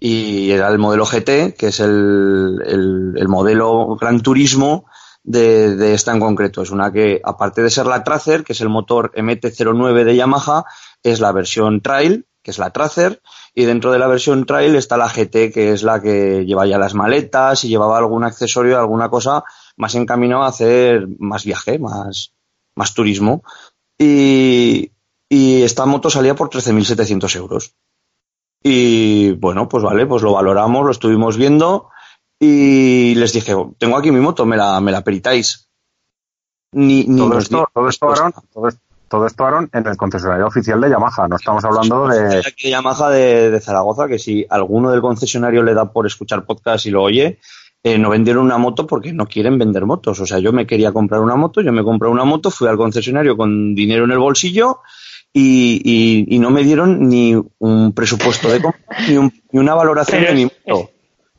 Y 0.00 0.50
era 0.50 0.68
el 0.68 0.78
modelo 0.78 1.04
GT, 1.04 1.54
que 1.56 1.68
es 1.68 1.80
el, 1.80 2.56
el, 2.64 3.14
el 3.16 3.28
modelo 3.28 3.96
Gran 4.00 4.20
Turismo 4.20 4.86
de, 5.24 5.74
de 5.76 5.94
esta 5.94 6.12
en 6.12 6.20
concreto. 6.20 6.62
Es 6.62 6.70
una 6.70 6.92
que, 6.92 7.20
aparte 7.22 7.62
de 7.62 7.70
ser 7.70 7.86
la 7.86 8.02
Tracer, 8.04 8.44
que 8.44 8.52
es 8.54 8.60
el 8.60 8.68
motor 8.68 9.12
MT-09 9.16 10.04
de 10.04 10.16
Yamaha, 10.16 10.64
es 11.02 11.20
la 11.20 11.32
versión 11.32 11.80
Trail, 11.80 12.26
que 12.48 12.52
es 12.52 12.58
la 12.58 12.70
Tracer, 12.70 13.20
y 13.54 13.66
dentro 13.66 13.92
de 13.92 13.98
la 13.98 14.06
versión 14.06 14.46
Trail 14.46 14.74
está 14.74 14.96
la 14.96 15.10
GT, 15.10 15.52
que 15.52 15.72
es 15.72 15.82
la 15.82 16.00
que 16.00 16.46
lleva 16.46 16.66
ya 16.66 16.78
las 16.78 16.94
maletas 16.94 17.62
y 17.64 17.68
llevaba 17.68 17.98
algún 17.98 18.24
accesorio, 18.24 18.78
alguna 18.78 19.10
cosa 19.10 19.44
más 19.76 19.94
encaminado 19.94 20.44
a 20.44 20.46
hacer 20.46 21.06
más 21.18 21.44
viaje, 21.44 21.78
más, 21.78 22.32
más 22.74 22.94
turismo. 22.94 23.42
Y, 23.98 24.92
y 25.28 25.62
esta 25.62 25.84
moto 25.84 26.08
salía 26.08 26.34
por 26.34 26.48
13.700 26.48 27.36
euros. 27.36 27.74
Y 28.62 29.32
bueno, 29.32 29.68
pues 29.68 29.84
vale, 29.84 30.06
pues 30.06 30.22
lo 30.22 30.32
valoramos, 30.32 30.86
lo 30.86 30.90
estuvimos 30.90 31.36
viendo 31.36 31.90
y 32.40 33.14
les 33.16 33.34
dije, 33.34 33.52
tengo 33.76 33.98
aquí 33.98 34.10
mi 34.10 34.20
moto, 34.20 34.46
me 34.46 34.56
la, 34.56 34.80
me 34.80 34.90
la 34.90 35.04
peritáis. 35.04 35.68
Ni, 36.72 37.04
ni 37.04 37.18
todo 37.18 37.38
esto, 37.40 37.68
todo 37.74 37.88
esto, 37.90 38.06
respuesta. 38.08 38.24
Aaron, 38.24 38.48
todo, 38.54 38.68
es- 38.68 38.78
todo 39.08 39.26
esto, 39.26 39.44
Aaron, 39.44 39.70
en 39.72 39.86
el 39.86 39.96
concesionario 39.96 40.46
oficial 40.46 40.80
de 40.80 40.90
Yamaha. 40.90 41.28
No 41.28 41.36
estamos 41.36 41.64
hablando 41.64 42.06
de. 42.08 42.38
Aquí 42.46 42.64
de 42.64 42.70
Yamaha 42.70 43.10
de, 43.10 43.50
de 43.50 43.60
Zaragoza, 43.60 44.06
que 44.08 44.18
si 44.18 44.46
alguno 44.48 44.90
del 44.90 45.00
concesionario 45.00 45.62
le 45.62 45.74
da 45.74 45.90
por 45.92 46.06
escuchar 46.06 46.44
podcast 46.44 46.86
y 46.86 46.90
lo 46.90 47.02
oye, 47.02 47.38
eh, 47.82 47.98
no 47.98 48.10
vendieron 48.10 48.44
una 48.44 48.58
moto 48.58 48.86
porque 48.86 49.12
no 49.12 49.26
quieren 49.26 49.58
vender 49.58 49.86
motos. 49.86 50.20
O 50.20 50.26
sea, 50.26 50.38
yo 50.38 50.52
me 50.52 50.66
quería 50.66 50.92
comprar 50.92 51.20
una 51.20 51.36
moto, 51.36 51.60
yo 51.60 51.72
me 51.72 51.82
compré 51.84 52.08
una 52.08 52.24
moto, 52.24 52.50
fui 52.50 52.68
al 52.68 52.76
concesionario 52.76 53.36
con 53.36 53.74
dinero 53.74 54.04
en 54.04 54.10
el 54.12 54.18
bolsillo 54.18 54.80
y, 55.32 55.80
y- 55.84 56.34
y 56.36 56.38
no 56.38 56.50
me 56.50 56.62
dieron 56.64 57.08
ni 57.08 57.34
un 57.58 57.92
presupuesto 57.92 58.48
de 58.50 58.60
compra 58.62 58.80
ni, 59.08 59.16
un- 59.16 59.32
ni 59.52 59.60
una 59.60 59.74
valoración 59.74 60.20
Pero 60.20 60.32
de 60.32 60.36
mi 60.36 60.42
es- 60.44 60.52
moto. 60.66 60.90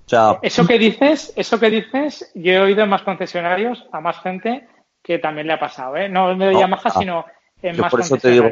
O 0.05 0.09
sea, 0.09 0.39
Eso 0.41 0.65
que 0.65 0.79
dices, 0.79 1.31
eso 1.35 1.59
que 1.59 1.69
dices, 1.69 2.31
yo 2.33 2.51
he 2.53 2.59
oído 2.59 2.81
en 2.83 2.89
más 2.89 3.03
concesionarios 3.03 3.85
a 3.91 3.99
más 4.01 4.17
gente 4.21 4.67
que 5.03 5.19
también 5.19 5.45
le 5.45 5.53
ha 5.53 5.59
pasado, 5.59 5.97
¿eh? 5.97 6.09
No 6.09 6.29
de 6.29 6.51
No, 6.51 6.59
Yamaha, 6.59 6.81
ah, 6.85 6.89
sino 6.97 7.25
en 7.61 7.75
yo 7.75 7.81
más 7.81 7.91
por 7.91 8.01
eso 8.01 8.17
te 8.17 8.31
digo-. 8.31 8.51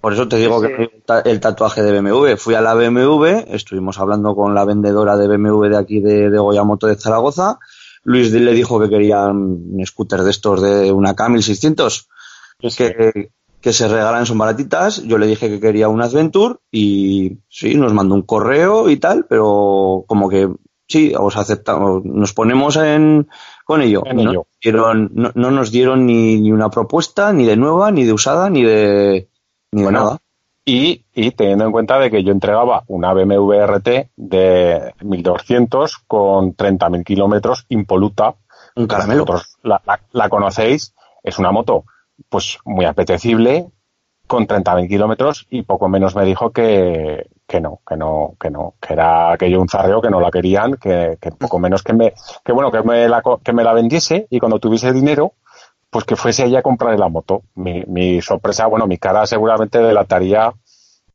Por 0.00 0.14
eso 0.14 0.28
te 0.28 0.36
digo 0.36 0.62
Sí, 0.62 0.68
que 0.68 1.30
el 1.30 1.40
tatuaje 1.40 1.82
de 1.82 2.00
BMW. 2.00 2.36
Fui 2.36 2.54
a 2.54 2.62
la 2.62 2.74
BMW, 2.74 3.44
estuvimos 3.48 3.98
hablando 3.98 4.34
con 4.34 4.54
la 4.54 4.64
vendedora 4.64 5.16
de 5.16 5.28
BMW 5.28 5.66
de 5.66 5.76
aquí 5.76 6.00
de, 6.00 6.30
de 6.30 6.38
Goyamoto 6.38 6.86
de 6.86 6.96
Zaragoza. 6.96 7.58
Luis 8.04 8.32
le 8.32 8.52
dijo 8.54 8.80
que 8.80 8.88
quería 8.88 9.26
un 9.26 9.82
scooter 9.84 10.22
de 10.22 10.30
estos 10.30 10.62
de 10.62 10.90
una 10.90 11.14
K1600 11.14 12.06
que, 12.76 13.30
que 13.60 13.72
se 13.74 13.88
regalan, 13.88 14.24
son 14.24 14.38
baratitas. 14.38 15.02
Yo 15.02 15.18
le 15.18 15.26
dije 15.26 15.50
que 15.50 15.60
quería 15.60 15.88
un 15.88 16.00
Adventure 16.00 16.56
y 16.70 17.38
sí, 17.50 17.74
nos 17.74 17.92
mandó 17.92 18.14
un 18.14 18.22
correo 18.22 18.88
y 18.88 18.96
tal, 18.96 19.26
pero 19.28 20.04
como 20.06 20.30
que 20.30 20.48
sí, 20.88 21.12
os 21.16 21.36
aceptamos, 21.36 22.04
nos 22.04 22.32
ponemos 22.32 22.76
en, 22.76 23.28
con 23.70 23.82
ello. 23.82 24.02
En 24.04 24.16
no, 24.16 24.30
ello. 24.30 24.46
dieron- 24.62 25.10
no, 25.14 25.30
no 25.34 25.50
nos 25.50 25.70
dieron 25.70 26.06
ni, 26.06 26.40
ni 26.40 26.50
una 26.52 26.70
propuesta, 26.70 27.32
ni 27.32 27.44
de 27.46 27.56
nueva, 27.56 27.90
ni 27.90 28.04
de 28.04 28.12
usada, 28.12 28.50
ni 28.50 28.62
de, 28.62 29.28
ni 29.72 29.82
de 29.82 29.92
nada. 29.92 30.18
Y, 30.64 31.04
y 31.14 31.30
teniendo 31.32 31.64
en 31.64 31.72
cuenta 31.72 31.98
de 31.98 32.10
que 32.10 32.22
yo 32.22 32.32
entregaba 32.32 32.84
una 32.88 33.12
BMW 33.14 33.52
RT 33.66 33.88
de 34.16 34.94
1200 35.02 35.98
con 36.06 36.54
30.000 36.56 37.04
kilómetros 37.04 37.64
impoluta. 37.68 38.34
Un 38.76 38.86
caramelo. 38.86 39.24
Vosotros 39.24 39.56
la, 39.62 39.80
la- 39.86 40.00
la 40.12 40.28
conocéis, 40.28 40.94
es 41.22 41.38
una 41.38 41.50
moto 41.50 41.84
pues 42.28 42.58
muy 42.64 42.84
apetecible 42.84 43.66
con 44.26 44.46
30.000 44.46 44.88
kilómetros 44.88 45.46
y 45.50 45.62
poco 45.62 45.88
menos 45.88 46.14
me 46.14 46.24
dijo 46.24 46.50
que, 46.50 47.28
que 47.50 47.60
no, 47.60 47.80
que 47.84 47.96
no, 47.96 48.36
que 48.38 48.48
no, 48.48 48.74
que 48.80 48.92
era 48.92 49.32
aquello 49.32 49.60
un 49.60 49.68
zarreo, 49.68 50.00
que 50.00 50.08
no 50.08 50.20
la 50.20 50.30
querían, 50.30 50.74
que, 50.76 51.18
que 51.20 51.32
poco 51.32 51.58
menos 51.58 51.82
que 51.82 51.92
me, 51.92 52.14
que 52.44 52.52
bueno, 52.52 52.70
que 52.70 52.80
me 52.84 53.08
la, 53.08 53.20
que 53.42 53.52
me 53.52 53.64
la 53.64 53.72
vendiese 53.72 54.28
y 54.30 54.38
cuando 54.38 54.60
tuviese 54.60 54.92
dinero, 54.92 55.32
pues 55.90 56.04
que 56.04 56.14
fuese 56.14 56.44
ella 56.44 56.60
a 56.60 56.62
comprar 56.62 56.96
la 56.96 57.08
moto. 57.08 57.42
Mi, 57.56 57.82
mi 57.88 58.22
sorpresa, 58.22 58.68
bueno, 58.68 58.86
mi 58.86 58.98
cara 58.98 59.26
seguramente 59.26 59.80
delataría 59.80 60.52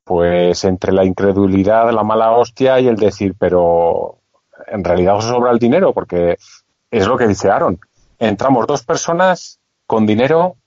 pues 0.03 0.65
entre 0.65 0.91
la 0.91 1.05
incredulidad, 1.05 1.89
la 1.93 2.03
mala 2.03 2.33
hostia 2.33 2.81
y 2.81 2.89
el 2.89 2.97
decir, 2.97 3.33
pero 3.39 4.17
en 4.67 4.83
realidad 4.83 5.15
os 5.15 5.23
sobra 5.23 5.51
el 5.51 5.57
dinero, 5.57 5.93
porque 5.93 6.37
es 6.91 7.07
lo 7.07 7.15
que 7.15 7.27
dice 7.27 7.49
Aaron. 7.49 7.79
Entramos 8.19 8.67
dos 8.67 8.83
personas 8.83 9.61
con 9.87 10.05
dinero, 10.05 10.57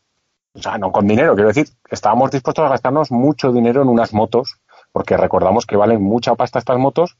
o 0.54 0.62
sea, 0.62 0.78
no 0.78 0.90
con 0.90 1.07
dinero, 1.07 1.35
quiero 1.35 1.48
decir, 1.48 1.68
estábamos 1.90 2.31
dispuestos 2.31 2.64
a 2.64 2.70
gastarnos 2.70 3.11
mucho 3.11 3.52
dinero 3.52 3.83
en 3.83 3.88
unas 3.88 4.14
motos, 4.14 4.59
porque 4.92 5.16
recordamos 5.16 5.66
que 5.66 5.77
valen 5.77 6.03
mucha 6.03 6.35
pasta 6.35 6.59
estas 6.59 6.79
motos. 6.79 7.16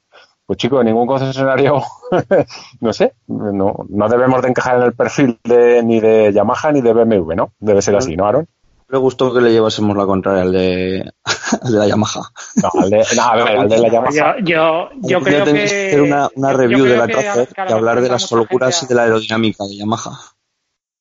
Pues 0.46 0.57
chicos, 0.57 0.83
ningún 0.83 1.07
concesionario, 1.07 1.83
no 2.81 2.92
sé, 2.94 3.12
no, 3.26 3.85
no 3.87 4.09
debemos 4.09 4.40
de 4.40 4.48
encajar 4.48 4.76
en 4.76 4.83
el 4.85 4.94
perfil 4.94 5.38
de, 5.44 5.83
ni 5.83 6.00
de 6.00 6.33
Yamaha 6.33 6.72
ni 6.72 6.81
de 6.81 6.94
BMW, 6.94 7.35
¿no? 7.35 7.52
Debe 7.59 7.83
ser 7.83 7.96
así, 7.96 8.16
¿no, 8.16 8.26
Aaron? 8.26 8.46
Me 8.88 8.96
gustó 8.96 9.35
que 9.35 9.42
le 9.42 9.52
llevásemos 9.52 9.94
la 9.94 10.07
contraria 10.07 10.44
al 10.44 10.52
de, 10.52 11.12
al 11.62 11.72
de 11.72 11.78
la 11.78 11.87
Yamaha. 11.87 12.20
No, 12.62 12.70
al 12.81 12.88
de, 12.88 13.04
no, 13.14 13.22
a 13.22 13.37
ver, 13.37 13.59
al 13.59 13.68
de 13.68 13.78
la 13.78 13.88
Yamaha. 13.88 14.11
Yo, 14.11 14.24
yo, 14.42 14.88
yo 15.02 15.20
creo 15.20 15.44
que... 15.44 15.64
hacer 15.64 16.00
una, 16.00 16.52
review 16.54 16.87
de 16.87 16.96
la 16.96 17.07
claro, 17.07 17.44
y 17.68 17.72
hablar 17.72 18.00
de 18.00 18.09
las 18.09 18.33
locuras 18.33 18.81
gente 18.81 18.87
y 18.87 18.88
de 18.88 18.94
la 18.94 19.02
aerodinámica 19.02 19.64
de 19.64 19.76
Yamaha. 19.76 20.12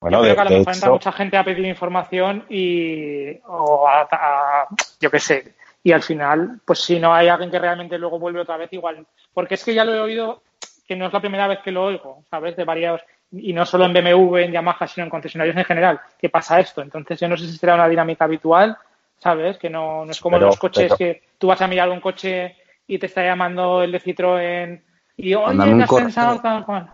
Bueno, 0.01 0.17
yo 0.19 0.23
de, 0.25 0.33
creo 0.33 0.35
que 0.35 0.41
a 0.41 0.43
lo 0.43 0.49
de 0.49 0.57
mejor 0.59 0.73
entra 0.73 0.89
mucha 0.91 1.11
gente 1.13 1.37
a 1.37 1.43
pedir 1.45 1.65
información 1.65 2.43
y 2.49 3.39
o 3.47 3.87
a, 3.87 4.01
a- 4.11 4.67
yo 4.99 5.09
qué 5.09 5.19
sé 5.21 5.55
y 5.87 5.93
al 5.93 6.01
final 6.03 6.59
pues 6.65 6.79
si 6.79 6.99
no 6.99 7.13
hay 7.13 7.29
alguien 7.29 7.49
que 7.49 7.59
realmente 7.59 7.97
luego 7.97 8.19
vuelve 8.19 8.41
otra 8.41 8.57
vez 8.57 8.71
igual 8.73 9.05
porque 9.33 9.53
es 9.55 9.63
que 9.63 9.73
ya 9.73 9.85
lo 9.85 9.93
he 9.95 10.01
oído 10.01 10.41
que 10.85 10.97
no 10.97 11.05
es 11.07 11.13
la 11.13 11.21
primera 11.21 11.47
vez 11.47 11.59
que 11.63 11.71
lo 11.71 11.85
oigo 11.85 12.23
sabes 12.29 12.57
de 12.57 12.65
varios 12.65 12.99
y 13.31 13.53
no 13.53 13.65
solo 13.65 13.85
en 13.85 13.93
BMW 13.93 14.37
en 14.39 14.51
Yamaha 14.51 14.85
sino 14.87 15.05
en 15.05 15.09
concesionarios 15.09 15.55
en 15.55 15.63
general 15.63 16.01
que 16.19 16.27
pasa 16.29 16.59
esto 16.59 16.81
entonces 16.81 17.17
yo 17.21 17.29
no 17.29 17.37
sé 17.37 17.45
si 17.47 17.57
será 17.57 17.75
una 17.75 17.87
dinámica 17.87 18.25
habitual 18.25 18.77
sabes 19.17 19.57
que 19.57 19.69
no, 19.69 20.03
no 20.03 20.11
es 20.11 20.19
como 20.19 20.35
Pero- 20.35 20.47
los 20.47 20.57
coches 20.59 20.87
pero- 20.89 20.97
que 20.97 21.23
tú 21.37 21.47
vas 21.47 21.61
a 21.61 21.67
mirar 21.67 21.89
un 21.89 22.01
coche 22.01 22.57
y 22.85 22.99
te 22.99 23.05
está 23.05 23.23
llamando 23.23 23.81
el 23.81 23.91
de 23.93 24.01
Citroën 24.01 24.81
y 25.15 25.33
oye 25.35 25.45
Mándame 25.47 25.71
un 25.71 25.77
¿qué 25.77 25.83
has 25.83 25.89
correo. 25.89 26.05
pensado? 26.07 26.91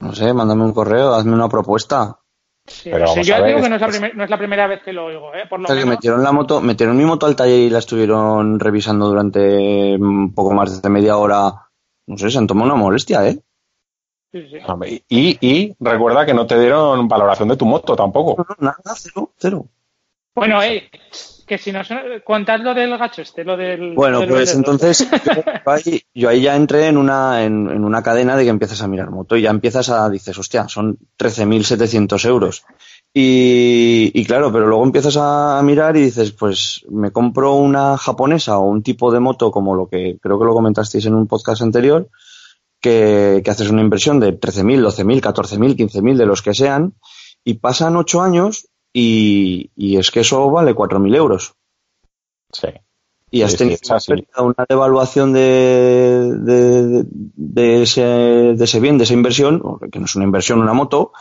No 0.00 0.12
sé, 0.12 0.32
mándame 0.32 0.62
un 0.64 0.72
correo, 0.72 1.14
hazme 1.14 1.34
una 1.34 1.48
propuesta. 1.48 2.16
Sí, 2.66 2.90
Pero 2.90 3.06
sí, 3.08 3.12
vamos 3.14 3.26
yo 3.26 3.34
a 3.34 3.40
ver, 3.40 3.46
digo 3.48 3.62
que 3.62 3.68
no 3.68 3.74
es, 3.76 3.80
la 3.80 3.88
primer- 3.88 4.16
no 4.16 4.24
es 4.24 4.30
la 4.30 4.38
primera 4.38 4.66
vez 4.66 4.82
que 4.82 4.92
lo 4.92 5.06
oigo, 5.06 5.34
¿eh? 5.34 5.44
Por 5.48 5.58
lo 5.60 5.64
O 5.64 5.66
sea, 5.66 5.76
que 5.76 5.84
menos. 5.84 5.96
metieron 5.96 6.22
la 6.22 6.32
moto, 6.32 6.60
metieron 6.60 6.96
mi 6.96 7.04
moto 7.04 7.26
al 7.26 7.34
taller 7.36 7.58
y 7.58 7.70
la 7.70 7.78
estuvieron 7.80 8.60
revisando 8.60 9.08
durante 9.08 9.96
un 9.96 10.32
poco 10.34 10.52
más 10.52 10.80
de 10.80 10.88
media 10.88 11.16
hora. 11.16 11.52
No 12.06 12.16
sé, 12.18 12.30
se 12.30 12.38
han 12.38 12.46
tomado 12.46 12.66
una 12.72 12.80
molestia, 12.80 13.26
¿eh? 13.28 13.38
Sí, 14.32 14.46
sí. 14.48 15.04
y, 15.08 15.38
y 15.40 15.76
recuerda 15.80 16.24
que 16.24 16.34
no 16.34 16.46
te 16.46 16.58
dieron 16.60 17.08
valoración 17.08 17.48
de 17.48 17.56
tu 17.56 17.66
moto 17.66 17.96
tampoco. 17.96 18.36
No, 18.48 18.56
nada, 18.60 18.94
cero, 18.96 19.32
cero. 19.36 19.66
Bueno, 20.36 20.62
eh, 20.62 20.88
que 21.50 21.58
si 21.58 21.72
no 21.72 21.82
son- 21.82 21.98
contad 22.24 22.60
lo 22.60 22.72
del 22.74 22.96
gacho 22.96 23.22
este, 23.22 23.42
lo 23.42 23.56
del. 23.56 23.92
Bueno, 23.96 24.20
lo 24.20 24.26
del 24.26 24.30
pues 24.30 24.54
entonces 24.54 25.04
yo 25.66 25.72
ahí, 25.72 26.02
yo 26.14 26.28
ahí 26.28 26.42
ya 26.42 26.54
entré 26.54 26.86
en 26.86 26.96
una, 26.96 27.42
en, 27.44 27.68
en 27.68 27.84
una 27.84 28.04
cadena 28.04 28.36
de 28.36 28.44
que 28.44 28.50
empiezas 28.50 28.80
a 28.82 28.86
mirar 28.86 29.10
moto 29.10 29.36
y 29.36 29.42
ya 29.42 29.50
empiezas 29.50 29.88
a, 29.90 30.08
dices, 30.08 30.38
hostia, 30.38 30.68
son 30.68 30.96
13.700 31.18 32.24
euros. 32.28 32.64
Y, 33.12 34.12
y 34.14 34.24
claro, 34.24 34.52
pero 34.52 34.68
luego 34.68 34.84
empiezas 34.84 35.16
a 35.16 35.60
mirar 35.64 35.96
y 35.96 36.02
dices, 36.02 36.30
pues 36.30 36.84
me 36.88 37.10
compro 37.10 37.54
una 37.54 37.98
japonesa 37.98 38.58
o 38.58 38.68
un 38.70 38.84
tipo 38.84 39.10
de 39.10 39.18
moto 39.18 39.50
como 39.50 39.74
lo 39.74 39.88
que 39.88 40.18
creo 40.22 40.38
que 40.38 40.44
lo 40.44 40.54
comentasteis 40.54 41.06
en 41.06 41.14
un 41.14 41.26
podcast 41.26 41.62
anterior, 41.62 42.08
que, 42.80 43.42
que 43.44 43.50
haces 43.50 43.70
una 43.70 43.82
inversión 43.82 44.20
de 44.20 44.38
13.000, 44.38 44.86
12.000, 44.86 45.20
14.000, 45.20 45.76
15.000 45.76 46.16
de 46.16 46.26
los 46.26 46.42
que 46.42 46.54
sean 46.54 46.94
y 47.42 47.54
pasan 47.54 47.96
ocho 47.96 48.22
años 48.22 48.68
y, 48.92 49.70
y 49.76 49.96
es 49.98 50.10
que 50.10 50.20
eso 50.20 50.50
vale 50.50 50.74
4.000 50.74 51.14
euros. 51.14 51.54
Sí. 52.52 52.68
y 53.30 53.42
has 53.42 53.52
Sí, 53.52 53.58
tenido 53.58 54.44
una 54.44 54.66
devaluación 54.68 55.32
de, 55.32 55.40
de, 56.40 57.04
de 57.08 57.82
ese, 57.82 58.02
de 58.02 58.64
ese 58.64 58.80
bien, 58.80 58.98
de 58.98 59.04
esa 59.04 59.14
inversión, 59.14 59.62
que 59.90 59.98
no 60.00 60.06
es 60.06 60.16
una 60.16 60.24
inversión, 60.24 60.60
una 60.60 60.72
moto, 60.72 61.12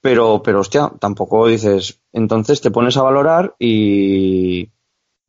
pero, 0.00 0.42
pero 0.42 0.60
hostia, 0.60 0.92
tampoco 1.00 1.48
dices, 1.48 2.00
entonces 2.12 2.60
te 2.60 2.70
pones 2.70 2.96
a 2.98 3.02
valorar 3.02 3.56
y, 3.58 4.60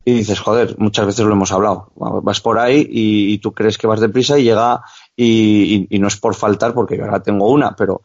y 0.04 0.12
dices, 0.12 0.40
joder, 0.40 0.76
muchas 0.78 1.06
veces 1.06 1.26
lo 1.26 1.32
hemos 1.34 1.52
hablado, 1.52 1.92
vas 2.22 2.40
por 2.40 2.58
ahí 2.58 2.86
y, 2.90 3.34
y 3.34 3.38
tú 3.38 3.52
crees 3.52 3.78
que 3.78 3.86
vas 3.86 4.00
deprisa 4.00 4.38
y 4.38 4.44
llega, 4.44 4.82
y, 5.16 5.76
y- 5.76 5.96
y 5.96 5.98
no 6.00 6.08
es 6.08 6.16
por 6.18 6.34
faltar, 6.34 6.74
porque 6.74 6.96
yo 6.98 7.04
ahora 7.04 7.22
tengo 7.22 7.50
una, 7.50 7.76
pero 7.76 8.02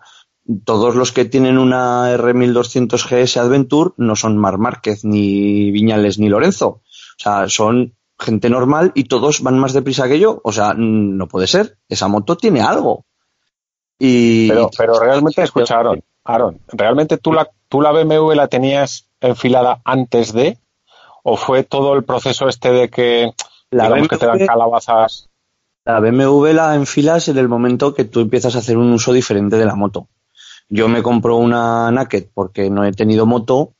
todos 0.64 0.96
los 0.96 1.12
que 1.12 1.26
tienen 1.26 1.58
una 1.58 2.16
R1200 2.16 3.04
GS 3.10 3.38
Adventure 3.38 3.92
no 3.98 4.16
son 4.16 4.38
Mar 4.38 4.58
Márquez, 4.58 5.04
ni 5.04 5.72
Viñales, 5.72 6.20
ni 6.20 6.30
Lorenzo. 6.30 6.68
O 6.68 6.84
sea, 7.18 7.50
son 7.50 7.96
gente 8.20 8.50
normal 8.50 8.92
y 8.96 9.06
todos 9.06 9.42
van 9.42 9.60
más 9.60 9.74
deprisa 9.74 10.08
que 10.08 10.20
yo. 10.20 10.42
O 10.44 10.52
sea, 10.52 10.74
no 10.76 11.28
puede 11.28 11.48
ser. 11.48 11.78
Esa 11.90 12.08
moto 12.08 12.38
tiene 12.38 12.62
algo. 12.62 13.06
Y 13.98 14.50
Pero, 14.50 14.70
pero 14.78 15.00
realmente, 15.00 15.42
escucha, 15.42 15.80
Aaron, 15.80 16.04
Aaron, 16.24 16.60
¿realmente 16.68 17.18
tú 17.18 17.32
la, 17.32 17.50
tú 17.70 17.82
la 17.82 17.92
BMW 17.92 18.34
la 18.34 18.48
tenías 18.48 19.10
enfilada 19.22 19.82
antes 19.86 20.34
de? 20.34 20.60
¿O 21.24 21.38
fue 21.38 21.64
todo 21.64 21.96
el 21.96 22.04
proceso 22.04 22.48
este 22.48 22.72
de 22.72 22.90
que, 22.90 23.32
La 23.72 23.86
digamos 23.86 24.10
que 24.10 24.18
te 24.18 24.26
dan 24.26 24.38
BMW 24.38 24.46
calabazas? 24.46 25.30
La 25.86 26.00
BMW 26.00 26.48
la 26.54 26.76
enfilas 26.76 27.30
en 27.30 27.38
el 27.38 27.48
momento 27.48 27.94
que 27.94 28.06
tú 28.06 28.20
empiezas 28.20 28.56
a 28.56 28.60
hacer 28.60 28.78
un 28.78 28.92
uso 28.92 29.14
diferente 29.14 29.56
de 29.56 29.66
la 29.66 29.76
moto. 29.76 30.08
Yo 30.70 30.88
me 30.88 31.04
compro 31.04 31.38
una 31.38 31.92
Naked 31.92 32.28
porque 32.34 32.70
no 32.70 32.84
he 32.84 32.92
tenido 32.92 33.26
moto 33.26 33.74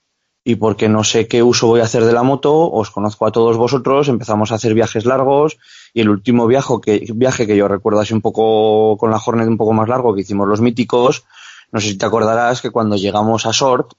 y 0.44 0.56
porque 0.56 0.88
no 0.88 1.04
sé 1.04 1.28
qué 1.28 1.42
uso 1.42 1.68
voy 1.68 1.80
a 1.80 1.86
hacer 1.86 2.06
de 2.06 2.14
la 2.14 2.22
moto. 2.22 2.72
Os 2.72 2.92
conozco 2.92 3.26
a 3.26 3.32
todos 3.32 3.58
vosotros, 3.58 4.08
empezamos 4.08 4.52
a 4.52 4.56
hacer 4.56 4.76
viajes 4.76 5.06
largos 5.06 5.58
y 5.94 6.02
el 6.02 6.10
último 6.10 6.46
viaje 6.46 6.74
que, 6.84 7.06
viaje 7.16 7.48
que 7.48 7.58
yo 7.58 7.68
recuerdo 7.68 8.02
así 8.02 8.14
un 8.14 8.22
poco 8.22 8.98
con 8.98 9.10
la 9.10 9.18
Hornet 9.18 9.48
un 9.48 9.58
poco 9.58 9.74
más 9.74 9.90
largo 9.90 10.14
que 10.14 10.22
hicimos 10.22 10.48
los 10.48 10.62
míticos, 10.62 11.26
no 11.72 11.80
sé 11.80 11.90
si 11.90 11.98
te 11.98 12.06
acordarás 12.06 12.62
que 12.62 12.70
cuando 12.70 12.96
llegamos 12.96 13.48
a 13.48 13.54
Sort 13.54 13.94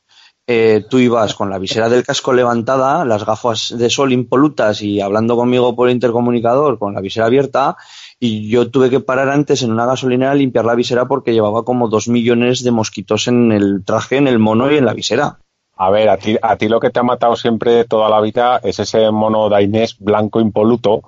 eh, 0.49 0.85
tú 0.89 0.99
ibas 0.99 1.35
con 1.35 1.51
la 1.51 1.59
visera 1.59 1.89
del 1.89 2.05
casco 2.05 2.33
levantada, 2.33 3.05
las 3.05 3.27
gafas 3.27 3.75
de 3.77 3.91
sol 3.91 4.13
impolutas 4.13 4.81
y 4.81 5.01
hablando 5.01 5.35
conmigo 5.35 5.75
por 5.75 5.91
intercomunicador 5.91 6.79
con 6.79 6.95
la 6.95 7.01
visera 7.01 7.27
abierta 7.27 7.77
y 8.19 8.49
yo 8.49 8.71
tuve 8.71 8.91
que 8.91 9.01
parar 9.01 9.29
antes 9.29 9.63
en 9.63 9.73
una 9.73 9.87
gasolinera 9.87 10.33
a 10.33 10.35
limpiar 10.35 10.65
la 10.65 10.75
visera 10.75 11.07
porque 11.07 11.33
llevaba 11.35 11.65
como 11.65 11.89
dos 11.89 12.09
millones 12.09 12.63
de 12.65 12.71
mosquitos 12.71 13.29
en 13.29 13.53
el 13.53 13.85
traje, 13.85 14.17
en 14.17 14.27
el 14.29 14.39
mono 14.39 14.71
y 14.73 14.77
en 14.79 14.87
la 14.87 14.95
visera. 14.95 15.39
A 15.79 15.91
ver, 15.91 16.09
a 16.09 16.17
ti, 16.17 16.39
a 16.41 16.57
ti 16.57 16.69
lo 16.69 16.81
que 16.81 16.89
te 16.89 17.01
ha 17.01 17.03
matado 17.03 17.37
siempre 17.37 17.85
toda 17.85 18.09
la 18.09 18.23
vida 18.23 18.59
es 18.63 18.79
ese 18.79 19.11
mono 19.11 19.51
dainés 19.51 19.99
blanco 19.99 20.41
impoluto, 20.41 21.03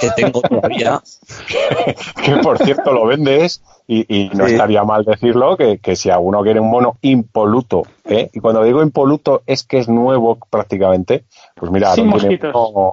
Que 0.00 0.10
tengo 0.14 0.40
todavía. 0.42 1.02
que 2.24 2.36
por 2.36 2.58
cierto 2.58 2.92
lo 2.92 3.06
vendes 3.06 3.62
y, 3.88 4.06
y 4.14 4.28
no 4.32 4.46
Sí. 4.46 4.52
estaría 4.52 4.84
mal 4.84 5.04
decirlo, 5.04 5.56
que, 5.56 5.78
que 5.78 5.96
si 5.96 6.10
alguno 6.10 6.42
quiere 6.42 6.60
un 6.60 6.70
mono 6.70 6.98
impoluto, 7.02 7.82
¿eh? 8.04 8.30
y 8.32 8.38
cuando 8.38 8.62
digo 8.62 8.80
impoluto 8.82 9.42
es 9.46 9.64
que 9.64 9.78
es 9.78 9.88
nuevo 9.88 10.38
prácticamente, 10.50 11.24
pues 11.56 11.72
mira, 11.72 11.92
Sin 11.94 12.06
Aaron 12.06 12.20
tiene 12.20 12.36
mosquitos. 12.36 12.92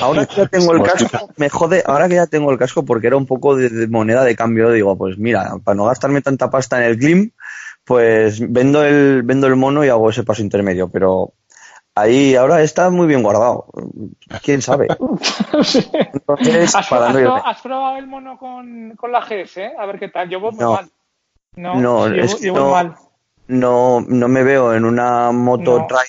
Ahora 0.00 0.26
que 0.26 0.36
ya 0.36 0.46
tengo 0.46 0.72
el 0.74 0.82
casco, 0.82 1.30
me 1.36 1.48
jode, 1.48 1.82
ahora 1.86 2.08
que 2.08 2.14
ya 2.16 2.26
tengo 2.26 2.50
el 2.52 2.58
casco 2.58 2.84
porque 2.84 3.06
era 3.06 3.16
un 3.16 3.26
poco 3.26 3.56
de, 3.56 3.68
de 3.70 3.86
moneda 3.88 4.24
de 4.24 4.36
cambio, 4.36 4.70
digo, 4.70 4.96
pues 4.96 5.16
mira, 5.18 5.52
para 5.64 5.74
no 5.74 5.84
gastarme 5.86 6.20
tanta 6.22 6.50
pasta 6.50 6.78
en 6.78 6.84
el 6.84 6.96
Glim, 6.96 7.30
pues 7.84 8.40
vendo 8.52 8.84
el, 8.84 9.22
vendo 9.22 9.46
el 9.46 9.56
mono 9.56 9.84
y 9.84 9.88
hago 9.88 10.10
ese 10.10 10.22
paso 10.22 10.42
intermedio, 10.42 10.88
pero 10.88 11.32
ahí 11.94 12.34
ahora 12.36 12.62
está 12.62 12.90
muy 12.90 13.06
bien 13.06 13.22
guardado. 13.22 13.66
¿Quién 14.42 14.60
sabe? 14.62 14.88
Entonces, 16.12 16.74
¿Has, 16.74 16.88
para 16.88 17.06
has 17.08 17.14
no 17.14 17.20
pro- 17.20 17.28
irme. 17.36 17.42
has 17.44 17.60
probado 17.62 17.96
el 17.96 18.06
mono 18.06 18.38
con, 18.38 18.94
con 18.96 19.12
la 19.12 19.20
GS? 19.20 19.56
eh? 19.58 19.72
A 19.78 19.86
ver 19.86 19.98
qué 19.98 20.08
tal. 20.08 20.28
Yo 20.28 20.40
voy 20.40 20.52
muy 20.52 20.60
No. 20.60 20.72
mal. 20.74 20.90
No, 21.56 21.74
No, 21.80 22.08
yo, 22.08 22.22
es 22.22 22.34
que 22.36 22.46
yo 22.46 22.52
voy 22.52 22.62
no- 22.62 22.70
mal. 22.70 22.94
no, 23.48 24.00
no 24.06 24.28
me 24.28 24.42
veo 24.44 24.74
en 24.74 24.84
una 24.84 25.32
moto 25.32 25.78
No. 25.80 25.86
trail 25.86 26.06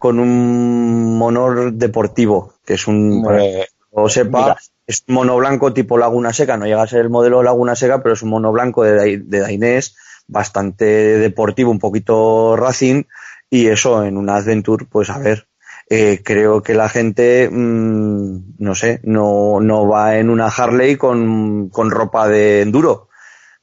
con 0.00 0.18
un 0.18 1.18
mono 1.18 1.70
deportivo, 1.70 2.54
que 2.64 2.72
es 2.72 2.88
un, 2.88 3.22
para 3.22 3.42
o 3.90 4.08
sepa, 4.08 4.40
Mira. 4.40 4.56
es 4.86 5.04
un 5.06 5.14
mono 5.14 5.36
blanco 5.36 5.74
tipo 5.74 5.98
Laguna 5.98 6.32
Seca, 6.32 6.56
no 6.56 6.64
llega 6.64 6.82
a 6.82 6.86
ser 6.86 7.00
el 7.00 7.10
modelo 7.10 7.42
Laguna 7.42 7.76
Seca, 7.76 8.02
pero 8.02 8.14
es 8.14 8.22
un 8.22 8.30
mono 8.30 8.50
blanco 8.50 8.82
de, 8.82 9.18
de 9.18 9.40
Dainés, 9.40 9.94
bastante 10.26 10.86
deportivo, 10.86 11.70
un 11.70 11.78
poquito 11.78 12.56
racing, 12.56 13.02
y 13.50 13.66
eso 13.66 14.02
en 14.02 14.16
una 14.16 14.36
Adventure, 14.36 14.86
pues 14.90 15.10
a 15.10 15.18
ver, 15.18 15.48
eh, 15.90 16.22
creo 16.24 16.62
que 16.62 16.72
la 16.72 16.88
gente, 16.88 17.50
mm, 17.52 18.54
no 18.58 18.74
sé, 18.74 19.00
no, 19.02 19.60
no 19.60 19.86
va 19.86 20.16
en 20.16 20.30
una 20.30 20.46
Harley 20.46 20.96
con, 20.96 21.68
con 21.68 21.90
ropa 21.90 22.26
de 22.26 22.62
enduro. 22.62 23.09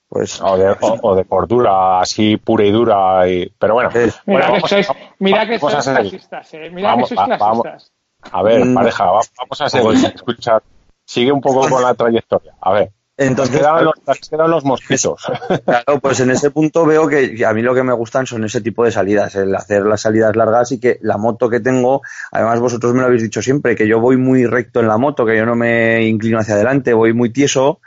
Pues 0.09 0.41
o, 0.41 0.57
de, 0.57 0.69
o- 0.69 0.99
o 1.01 1.15
de 1.15 1.25
cordura 1.25 1.99
así 1.99 2.37
pura 2.37 2.63
y 2.63 2.71
dura, 2.71 3.27
y, 3.29 3.51
pero 3.59 3.73
bueno, 3.73 3.89
Eh, 3.93 4.09
Mira 4.25 4.47
bueno, 4.47 4.63
que 4.63 4.69
sois, 4.69 4.87
mira 5.19 5.45
que 5.45 5.59
sois 5.59 5.83
seguir. 5.83 5.99
clasistas, 6.09 6.53
eh. 6.53 6.69
Mira 6.71 6.89
Vamos, 6.91 7.09
que 7.09 7.15
sois 7.15 7.29
va- 7.29 7.37
vamos. 7.37 7.61
clasistas. 7.63 7.91
A 8.31 8.41
ver, 8.43 8.65
Mm. 8.65 8.73
pareja, 8.73 9.05
va- 9.05 9.21
vamos 9.37 9.61
a 9.61 9.69
seguir, 9.69 10.11
escuchar. 10.15 10.63
Sigue 11.05 11.31
un 11.31 11.41
poco 11.41 11.67
con 11.69 11.81
la 11.81 11.93
trayectoria. 11.93 12.53
A 12.61 12.71
ver, 12.73 12.91
entonces, 13.17 13.57
quedaban 13.57 13.83
los, 13.85 13.93
quedan 14.29 14.49
los 14.51 14.63
mosquitos. 14.63 15.21
Claro, 15.65 15.99
pues 15.99 16.19
en 16.21 16.31
ese 16.31 16.51
punto 16.51 16.85
veo 16.85 17.07
que 17.09 17.45
a 17.45 17.53
mí 17.53 17.61
lo 17.61 17.75
que 17.75 17.83
me 17.83 17.93
gustan 17.93 18.25
son 18.25 18.43
ese 18.45 18.61
tipo 18.61 18.85
de 18.85 18.91
salidas, 18.91 19.35
el 19.35 19.53
hacer 19.55 19.85
las 19.85 20.01
salidas 20.01 20.35
largas 20.37 20.71
y 20.71 20.79
que 20.79 20.99
la 21.01 21.17
moto 21.17 21.49
que 21.49 21.59
tengo, 21.59 22.01
además 22.31 22.59
vosotros 22.61 22.93
me 22.93 23.01
lo 23.01 23.07
habéis 23.07 23.23
dicho 23.23 23.41
siempre, 23.41 23.75
que 23.75 23.87
yo 23.87 23.99
voy 23.99 24.15
muy 24.17 24.45
recto 24.45 24.79
en 24.79 24.87
la 24.87 24.97
moto, 24.97 25.25
que 25.25 25.35
yo 25.37 25.45
no 25.45 25.55
me 25.55 26.03
inclino 26.05 26.39
hacia 26.39 26.55
adelante, 26.55 26.93
voy 26.93 27.11
muy 27.13 27.29
tieso 27.31 27.79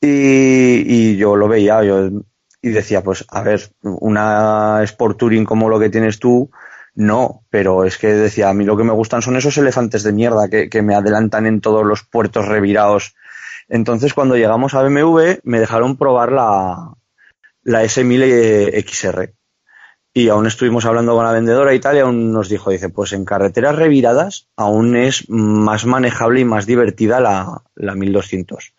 Y, 0.00 0.84
y 0.86 1.16
yo 1.16 1.36
lo 1.36 1.48
veía, 1.48 1.82
yo 1.82 2.10
y 2.66 2.70
decía, 2.70 3.00
pues, 3.00 3.24
a 3.28 3.42
ver, 3.42 3.70
una 3.82 4.82
Sport 4.82 5.18
Touring 5.18 5.44
como 5.44 5.68
lo 5.68 5.78
que 5.78 5.88
tienes 5.88 6.18
tú, 6.18 6.50
no, 6.96 7.44
pero 7.48 7.84
es 7.84 7.96
que 7.96 8.08
decía, 8.08 8.48
a 8.48 8.54
mí 8.54 8.64
lo 8.64 8.76
que 8.76 8.82
me 8.82 8.92
gustan 8.92 9.22
son 9.22 9.36
esos 9.36 9.56
elefantes 9.58 10.02
de 10.02 10.12
mierda 10.12 10.48
que, 10.48 10.68
que 10.68 10.82
me 10.82 10.96
adelantan 10.96 11.46
en 11.46 11.60
todos 11.60 11.86
los 11.86 12.02
puertos 12.02 12.48
revirados. 12.48 13.14
Entonces, 13.68 14.14
cuando 14.14 14.36
llegamos 14.36 14.74
a 14.74 14.82
BMW, 14.82 15.38
me 15.44 15.60
dejaron 15.60 15.96
probar 15.96 16.32
la, 16.32 16.94
la 17.62 17.84
S1000 17.84 18.84
XR. 18.84 19.35
Y 20.16 20.30
aún 20.30 20.46
estuvimos 20.46 20.86
hablando 20.86 21.14
con 21.14 21.26
la 21.26 21.32
vendedora 21.32 21.74
y 21.74 21.78
tal, 21.78 21.98
y 21.98 22.00
aún 22.00 22.32
nos 22.32 22.48
dijo, 22.48 22.70
dice, 22.70 22.88
pues 22.88 23.12
en 23.12 23.26
carreteras 23.26 23.76
reviradas 23.76 24.48
aún 24.56 24.96
es 24.96 25.28
más 25.28 25.84
manejable 25.84 26.40
y 26.40 26.44
más 26.46 26.64
divertida 26.64 27.20
la, 27.20 27.60
la 27.74 27.94
1200. 27.94 28.72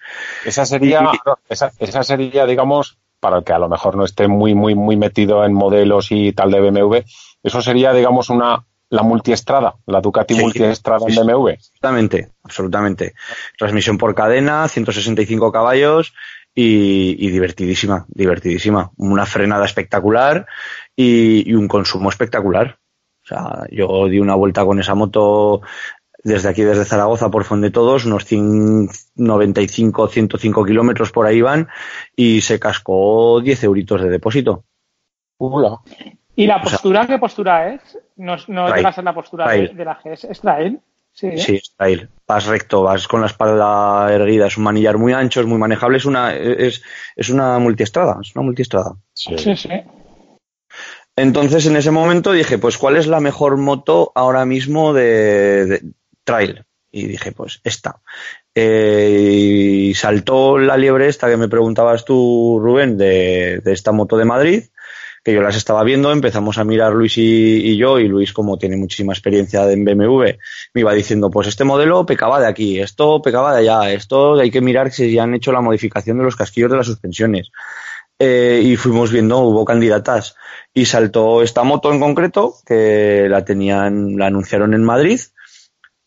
Esa 0.45 0.65
sería, 0.65 1.11
esa, 1.47 1.71
esa 1.77 2.01
sería, 2.01 2.47
digamos, 2.47 2.97
para 3.19 3.37
el 3.37 3.43
que 3.43 3.53
a 3.53 3.59
lo 3.59 3.69
mejor 3.69 3.97
no 3.97 4.03
esté 4.03 4.27
muy, 4.27 4.55
muy, 4.55 4.73
muy 4.73 4.97
metido 4.97 5.45
en 5.45 5.53
modelos 5.53 6.07
y 6.09 6.33
tal 6.33 6.49
de 6.49 6.59
BMW, 6.59 6.95
eso 7.43 7.61
sería, 7.61 7.93
digamos, 7.93 8.31
una 8.31 8.65
la 8.89 9.03
multiestrada, 9.03 9.75
la 9.85 10.01
Ducati 10.01 10.33
Sí, 10.33 10.41
multiestrada 10.41 11.05
sí, 11.07 11.19
en 11.19 11.27
BMW. 11.27 11.49
Absolutamente, 11.49 12.31
absolutamente. 12.41 13.13
Transmisión 13.59 13.99
por 13.99 14.15
cadena, 14.15 14.67
165 14.67 15.51
caballos 15.51 16.15
y, 16.55 17.15
y 17.19 17.29
divertidísima, 17.29 18.07
divertidísima. 18.07 18.89
Una 18.97 19.27
frenada 19.27 19.65
espectacular 19.65 20.47
y, 20.97 21.49
y 21.49 21.53
un 21.53 21.69
consumo 21.69 22.09
espectacular. 22.09 22.77
O 23.23 23.27
sea, 23.27 23.63
yo 23.71 24.07
di 24.07 24.19
una 24.19 24.35
vuelta 24.35 24.65
con 24.65 24.79
esa 24.79 24.95
moto 24.95 25.61
desde 26.23 26.49
aquí, 26.49 26.63
desde 26.63 26.83
Zaragoza, 26.83 27.29
por 27.29 27.45
Fonde 27.45 27.71
Todos, 27.71 28.05
unos 28.05 28.25
100 28.25 28.89
95, 29.15 30.07
105 30.09 30.65
kilómetros 30.65 31.11
por 31.11 31.25
ahí 31.25 31.41
van 31.41 31.67
y 32.15 32.41
se 32.41 32.59
cascó 32.59 33.39
10 33.41 33.63
euritos 33.63 34.01
de 34.01 34.09
depósito. 34.09 34.65
Hola. 35.37 35.77
¿Y 36.35 36.47
la 36.47 36.57
O 36.57 36.59
sea- 36.61 36.71
postura 36.71 37.07
qué 37.07 37.17
postura 37.19 37.73
es? 37.73 37.97
No, 38.17 38.35
es- 38.35 38.49
no 38.49 38.67
Trail. 38.67 38.93
ser 38.93 39.03
la 39.03 39.13
postura 39.13 39.49
de, 39.51 39.67
de 39.69 39.85
la 39.85 39.99
GS, 40.03 40.25
es 40.31 40.41
trail. 40.41 40.79
Sí, 41.11 41.27
¿eh? 41.27 41.37
Sí, 41.37 41.55
es 41.55 41.73
trail. 41.75 42.09
Vas 42.27 42.45
recto, 42.45 42.83
vas 42.83 43.07
con 43.07 43.21
la 43.21 43.27
espalda 43.27 44.11
erguida, 44.13 44.47
es 44.47 44.57
un 44.57 44.63
manillar 44.63 44.97
muy 44.97 45.13
ancho, 45.13 45.41
es 45.41 45.47
muy 45.47 45.57
manejable, 45.57 45.97
es 45.97 46.05
una, 46.05 46.33
es, 46.35 46.81
es 47.15 47.29
una 47.29 47.57
multiestrada, 47.59 48.17
es 48.21 48.35
una 48.35 48.45
multiestrada. 48.45 48.95
Sí. 49.13 49.35
sí, 49.37 49.55
sí. 49.55 49.69
Entonces, 51.17 51.65
en 51.65 51.75
ese 51.75 51.89
momento 51.89 52.31
dije, 52.31 52.59
pues, 52.59 52.77
¿cuál 52.77 52.95
es 52.95 53.07
la 53.07 53.19
mejor 53.19 53.57
moto 53.57 54.11
ahora 54.13 54.45
mismo 54.45 54.93
de, 54.93 55.81
trail? 56.23 56.63
Y 56.91 57.07
dije, 57.07 57.31
pues, 57.31 57.59
esta. 57.63 58.01
Eh, 58.53 59.89
y 59.89 59.93
saltó 59.95 60.59
la 60.59 60.77
liebre 60.77 61.07
esta 61.07 61.27
que 61.27 61.37
me 61.37 61.49
preguntabas 61.49 62.05
tú, 62.05 62.59
Rubén, 62.61 62.99
de, 62.99 63.61
de 63.63 63.73
esta 63.73 63.91
moto 63.91 64.15
de 64.15 64.25
Madrid, 64.25 64.63
que 65.23 65.33
yo 65.33 65.41
las 65.41 65.55
estaba 65.55 65.83
viendo, 65.83 66.11
empezamos 66.11 66.59
a 66.59 66.63
mirar 66.63 66.93
Luis 66.93 67.17
y, 67.17 67.71
y 67.71 67.77
yo, 67.77 67.97
y 67.97 68.07
Luis, 68.07 68.31
como 68.31 68.59
tiene 68.59 68.77
muchísima 68.77 69.13
experiencia 69.13 69.69
en 69.71 69.83
BMW, 69.83 70.23
me 70.73 70.81
iba 70.81 70.93
diciendo, 70.93 71.31
pues 71.31 71.47
este 71.47 71.63
modelo 71.63 72.05
pecaba 72.05 72.39
de 72.39 72.47
aquí, 72.47 72.79
esto 72.79 73.23
pecaba 73.23 73.53
de 73.53 73.61
allá, 73.61 73.91
esto 73.91 74.39
hay 74.39 74.51
que 74.51 74.61
mirar 74.61 74.91
si 74.91 75.11
ya 75.11 75.23
han 75.23 75.33
hecho 75.33 75.51
la 75.51 75.61
modificación 75.61 76.19
de 76.19 76.25
los 76.25 76.35
casquillos 76.35 76.69
de 76.69 76.77
las 76.77 76.85
suspensiones. 76.85 77.51
Eh, 78.19 78.61
y 78.63 78.75
fuimos 78.75 79.11
viendo, 79.11 79.39
hubo 79.39 79.63
candidatas. 79.65 80.35
Y 80.73 80.85
saltó 80.85 81.41
esta 81.43 81.63
moto 81.63 81.91
en 81.91 81.99
concreto 81.99 82.55
que 82.65 83.27
la 83.29 83.45
tenían, 83.45 84.17
la 84.17 84.27
anunciaron 84.27 84.73
en 84.73 84.83
Madrid 84.83 85.19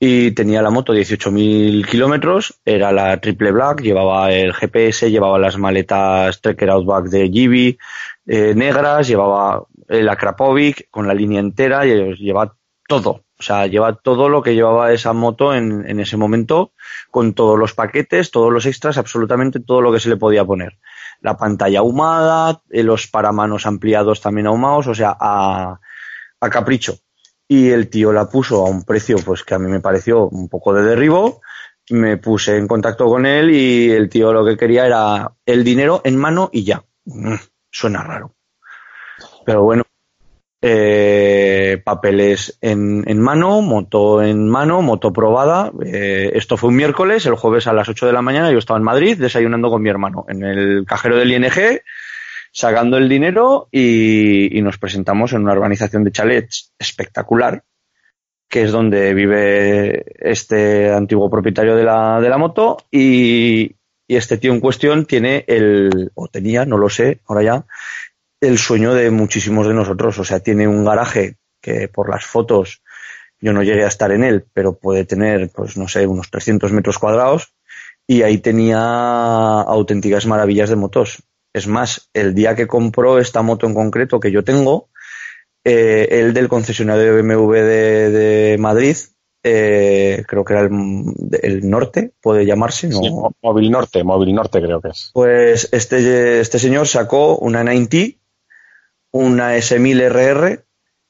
y 0.03 0.31
tenía 0.31 0.62
la 0.62 0.70
moto 0.70 0.94
18.000 0.94 1.87
kilómetros, 1.87 2.59
era 2.64 2.90
la 2.90 3.20
triple 3.20 3.53
black, 3.53 3.83
llevaba 3.83 4.33
el 4.33 4.55
GPS, 4.55 5.11
llevaba 5.11 5.38
las 5.38 5.59
maletas 5.59 6.40
Trekker 6.40 6.70
Outback 6.70 7.05
de 7.11 7.29
Gibi 7.29 7.79
eh, 8.27 8.55
negras, 8.57 9.07
llevaba 9.07 9.62
el 9.88 10.09
Akrapovic 10.09 10.88
con 10.90 11.07
la 11.07 11.12
línea 11.12 11.40
entera, 11.40 11.87
y 11.87 12.14
lleva 12.14 12.57
todo, 12.90 13.24
o 13.38 13.42
sea, 13.42 13.68
lleva 13.68 13.94
todo 13.94 14.29
lo 14.29 14.42
que 14.42 14.57
llevaba 14.57 14.92
esa 14.92 15.12
moto 15.12 15.55
en, 15.55 16.00
ese 16.00 16.16
momento, 16.16 16.72
con 17.12 17.35
todos 17.35 17.57
los 17.57 17.72
paquetes, 17.72 18.33
todos 18.33 18.53
los 18.53 18.66
extras, 18.66 18.98
absolutamente 18.98 19.61
todo 19.61 19.81
lo 19.81 19.92
que 19.92 20.00
se 20.00 20.09
le 20.09 20.16
podía 20.16 20.44
poner 20.44 20.76
la 21.20 21.37
pantalla 21.37 21.79
ahumada, 21.79 22.62
eh, 22.68 22.83
los 22.83 23.07
paramanos 23.07 23.64
ampliados 23.64 24.20
también 24.20 24.48
ahumados, 24.48 24.88
o 24.88 24.94
sea, 24.96 25.16
a, 25.20 25.79
a 26.40 26.50
capricho. 26.50 26.96
Y 27.46 27.68
el 27.68 27.90
tío 27.90 28.12
la 28.12 28.29
puso 28.29 28.66
a 28.66 28.68
un 28.68 28.83
precio 28.83 29.18
pues 29.24 29.44
que 29.44 29.55
a 29.55 29.61
mí 29.61 29.70
me 29.70 29.79
pareció 29.79 30.26
un 30.26 30.48
poco 30.48 30.74
de 30.74 30.83
derribo. 30.83 31.42
Me 31.90 32.16
puse 32.16 32.57
en 32.57 32.66
contacto 32.66 33.07
con 33.07 33.24
él 33.24 33.50
y 33.50 33.90
el 33.92 34.09
tío 34.09 34.33
lo 34.33 34.44
que 34.44 34.57
quería 34.57 34.87
era 34.87 35.31
el 35.46 35.62
dinero 35.62 36.00
en 36.03 36.16
mano 36.16 36.50
y 36.53 36.64
ya. 36.64 36.83
Mm, 37.05 37.37
Suena 37.70 38.03
raro. 38.03 38.35
Pero 39.44 39.62
bueno, 39.62 39.85
eh, 40.62 41.81
papeles 41.83 42.59
en, 42.61 43.05
en 43.07 43.20
mano, 43.20 43.62
moto 43.62 44.23
en 44.23 44.49
mano, 44.49 44.83
moto 44.83 45.12
probada. 45.12 45.73
Eh, 45.85 46.33
esto 46.35 46.57
fue 46.57 46.68
un 46.68 46.77
miércoles, 46.77 47.25
el 47.27 47.35
jueves 47.35 47.66
a 47.66 47.73
las 47.73 47.88
8 47.88 48.07
de 48.07 48.12
la 48.12 48.23
mañana 48.23 48.51
yo 48.51 48.59
estaba 48.59 48.79
en 48.79 48.85
Madrid 48.85 49.18
desayunando 49.18 49.70
con 49.70 49.83
mi 49.83 49.88
hermano 49.88 50.27
en 50.29 50.44
el 50.44 50.85
cajero 50.87 51.16
del 51.16 51.33
ING, 51.33 51.81
sacando 52.53 52.99
el 52.99 53.09
dinero 53.09 53.68
y, 53.70 54.61
nos 54.62 54.79
presentamos 54.79 55.33
en 55.33 55.42
una 55.42 55.53
urbanización 55.53 56.05
de 56.05 56.12
chalets 56.12 56.75
espectacular, 56.79 57.64
que 58.49 58.64
es 58.64 58.73
donde 58.73 59.14
vive 59.14 60.05
este 60.18 60.92
antiguo 60.92 61.31
propietario 61.31 61.75
de 61.75 61.85
la, 61.85 62.20
de 62.20 62.29
la 62.29 62.37
moto 62.37 62.77
y, 62.90 63.77
y 64.07 64.16
este 64.16 64.37
tío 64.37 64.53
en 64.53 64.61
cuestión 64.61 65.07
tiene 65.07 65.44
el, 65.46 66.11
o 66.14 66.29
tenía, 66.29 66.66
no 66.66 66.77
lo 66.77 66.90
sé, 66.90 67.20
ahora 67.27 67.42
ya, 67.42 67.64
el 68.40 68.59
sueño 68.59 68.94
de 68.94 69.11
muchísimos 69.11 69.66
de 69.66 69.74
nosotros. 69.74 70.18
O 70.18 70.24
sea, 70.24 70.40
tiene 70.40 70.66
un 70.66 70.85
garaje 70.85 71.37
que 71.61 71.88
por 71.88 72.09
las 72.09 72.24
fotos 72.24 72.83
yo 73.40 73.53
no 73.53 73.62
llegué 73.62 73.85
a 73.85 73.88
estar 73.88 74.12
en 74.12 74.24
él, 74.24 74.44
pero 74.53 74.79
puede 74.79 75.05
tener, 75.05 75.50
pues 75.50 75.76
no 75.76 75.88
sé, 75.88 76.07
unos 76.07 76.31
300 76.31 76.72
metros 76.72 76.98
cuadrados 76.98 77.55
y 78.07 78.22
ahí 78.22 78.38
tenía 78.38 78.81
auténticas 79.61 80.26
maravillas 80.26 80.68
de 80.68 80.76
motos. 80.76 81.22
Es 81.53 81.66
más, 81.66 82.11
el 82.12 82.35
día 82.35 82.55
que 82.55 82.66
compró 82.66 83.18
esta 83.18 83.42
moto 83.42 83.66
en 83.66 83.74
concreto 83.74 84.20
que 84.20 84.31
yo 84.31 84.44
tengo, 84.44 84.88
eh, 85.64 86.09
el 86.11 86.35
del 86.35 86.48
concesionario 86.48 87.14
de 87.14 87.22
BMW 87.22 87.53
de, 87.53 88.11
de 88.11 88.59
Madrid, 88.59 88.96
eh, 89.42 90.22
creo 90.26 90.44
que 90.44 90.53
era 90.53 90.62
el, 90.62 90.70
el 91.42 91.70
norte, 91.70 92.12
puede 92.20 92.44
llamarse, 92.44 92.88
no, 92.88 93.00
Sí, 93.00 93.11
Móvil 93.42 93.70
Norte, 93.70 94.05
Móvil 94.05 94.35
Norte 94.35 94.61
creo 94.61 94.81
que 94.81 94.88
es. 94.88 95.11
pues 95.14 95.68
este, 95.72 96.40
este 96.40 96.59
señor 96.59 96.87
sacó 96.87 97.37
una 97.38 97.64
90, 97.64 98.20
una 99.12 99.57
S1000 99.57 100.11
RR 100.11 100.64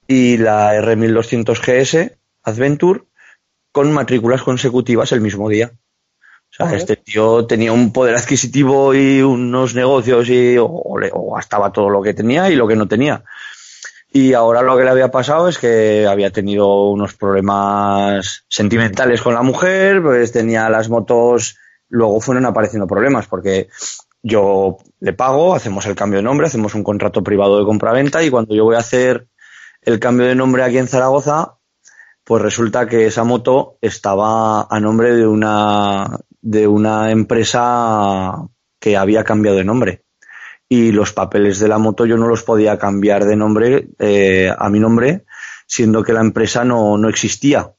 y 0.06 0.38
la 0.38 0.74
R1200 0.74 1.58
GS 1.58 2.18
Adventure 2.42 3.02
con 3.72 3.92
matrículas 3.92 4.42
consecutivas 4.42 5.12
el 5.12 5.20
mismo 5.20 5.48
día. 5.48 5.72
O 6.50 6.52
sea, 6.52 6.74
este 6.76 6.96
tío 6.96 7.46
tenía 7.46 7.72
un 7.72 7.92
poder 7.92 8.16
adquisitivo 8.16 8.92
y 8.92 9.22
unos 9.22 9.76
negocios 9.76 10.28
y 10.28 10.56
o, 10.58 10.98
gastaba 11.32 11.72
todo 11.72 11.88
lo 11.88 12.02
que 12.02 12.12
tenía 12.12 12.50
y 12.50 12.56
lo 12.56 12.66
que 12.66 12.74
no 12.74 12.88
tenía. 12.88 13.22
Y 14.12 14.32
ahora 14.32 14.60
lo 14.62 14.76
que 14.76 14.82
le 14.82 14.90
había 14.90 15.12
pasado 15.12 15.46
es 15.46 15.58
que 15.58 16.08
había 16.08 16.32
tenido 16.32 16.90
unos 16.90 17.14
problemas 17.14 18.44
sentimentales 18.48 19.22
con 19.22 19.34
la 19.34 19.42
mujer, 19.42 20.02
pues 20.02 20.32
tenía 20.32 20.68
las 20.68 20.88
motos, 20.88 21.56
luego 21.88 22.20
fueron 22.20 22.44
apareciendo 22.46 22.88
problemas 22.88 23.28
porque 23.28 23.68
yo 24.22 24.78
le 25.00 25.12
pago, 25.12 25.54
hacemos 25.54 25.86
el 25.86 25.94
cambio 25.94 26.18
de 26.18 26.24
nombre, 26.24 26.46
hacemos 26.46 26.74
un 26.74 26.84
contrato 26.84 27.22
privado 27.22 27.58
de 27.58 27.64
compraventa 27.64 28.22
y 28.22 28.30
cuando 28.30 28.54
yo 28.54 28.64
voy 28.64 28.76
a 28.76 28.80
hacer 28.80 29.28
el 29.82 29.98
cambio 29.98 30.26
de 30.26 30.34
nombre 30.34 30.62
aquí 30.62 30.78
en 30.78 30.88
Zaragoza, 30.88 31.56
pues 32.24 32.42
resulta 32.42 32.86
que 32.86 33.06
esa 33.06 33.24
moto 33.24 33.78
estaba 33.80 34.66
a 34.70 34.80
nombre 34.80 35.14
de 35.14 35.26
una 35.26 36.18
de 36.42 36.66
una 36.66 37.10
empresa 37.10 38.48
que 38.78 38.96
había 38.96 39.24
cambiado 39.24 39.58
de 39.58 39.64
nombre. 39.64 40.04
Y 40.68 40.92
los 40.92 41.12
papeles 41.12 41.58
de 41.58 41.68
la 41.68 41.78
moto 41.78 42.06
yo 42.06 42.16
no 42.16 42.28
los 42.28 42.44
podía 42.44 42.78
cambiar 42.78 43.24
de 43.24 43.36
nombre 43.36 43.88
eh, 43.98 44.52
a 44.56 44.68
mi 44.68 44.78
nombre 44.78 45.24
siendo 45.66 46.02
que 46.02 46.12
la 46.12 46.20
empresa 46.20 46.64
no, 46.64 46.98
no 46.98 47.08
existía. 47.08 47.72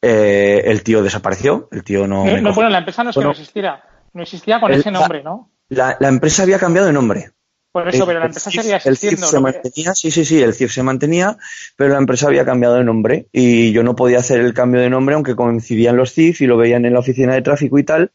Eh, 0.00 0.62
el 0.64 0.82
tío 0.84 1.02
desapareció 1.02 1.68
el 1.72 1.82
tío 1.82 2.06
no, 2.06 2.24
No, 2.24 2.32
me 2.32 2.40
no, 2.40 2.54
bueno, 2.54 2.70
la 2.70 2.78
empresa 2.78 3.02
no 3.02 3.10
es 3.10 3.16
que 3.16 3.22
no 3.22 3.30
existiera. 3.32 3.82
No 4.12 4.22
existía 4.22 4.60
con 4.60 4.72
El- 4.72 4.80
ese 4.80 4.90
nombre, 4.90 5.22
¿no? 5.22 5.50
la, 5.68 5.96
la 6.00 6.08
empresa 6.08 6.42
había 6.44 6.58
cambiado 6.58 6.86
de 6.86 6.92
nombre 6.94 7.30
Por 7.72 7.88
eso, 7.88 7.98
El- 8.04 8.06
pero 8.06 8.20
la 8.20 8.26
empresa 8.26 8.50
CIF 8.50 8.62
seguía 8.62 8.76
el 8.76 8.82
CIF 8.82 8.92
existiendo. 9.12 9.26
se 9.26 9.40
mantenía, 9.40 9.94
sí, 9.94 10.10
sí, 10.10 10.24
sí, 10.24 10.42
el 10.42 10.54
CIF 10.54 10.72
se 10.72 10.82
mantenía, 10.82 11.36
pero 11.76 11.92
la 11.92 11.98
empresa 11.98 12.26
había 12.26 12.44
cambiado 12.44 12.76
de 12.76 12.84
nombre 12.84 13.28
y 13.32 13.70
yo 13.72 13.82
no 13.82 13.94
podía 13.94 14.18
hacer 14.18 14.40
el 14.40 14.54
cambio 14.54 14.80
de 14.80 14.88
nombre 14.90 15.14
aunque 15.14 15.36
coincidían 15.36 15.96
los 15.96 16.12
CIF 16.14 16.40
y 16.40 16.46
lo 16.46 16.56
veían 16.56 16.84
en 16.86 16.94
la 16.94 17.00
oficina 17.00 17.34
de 17.34 17.42
tráfico 17.42 17.78
y 17.78 17.84
tal, 17.84 18.12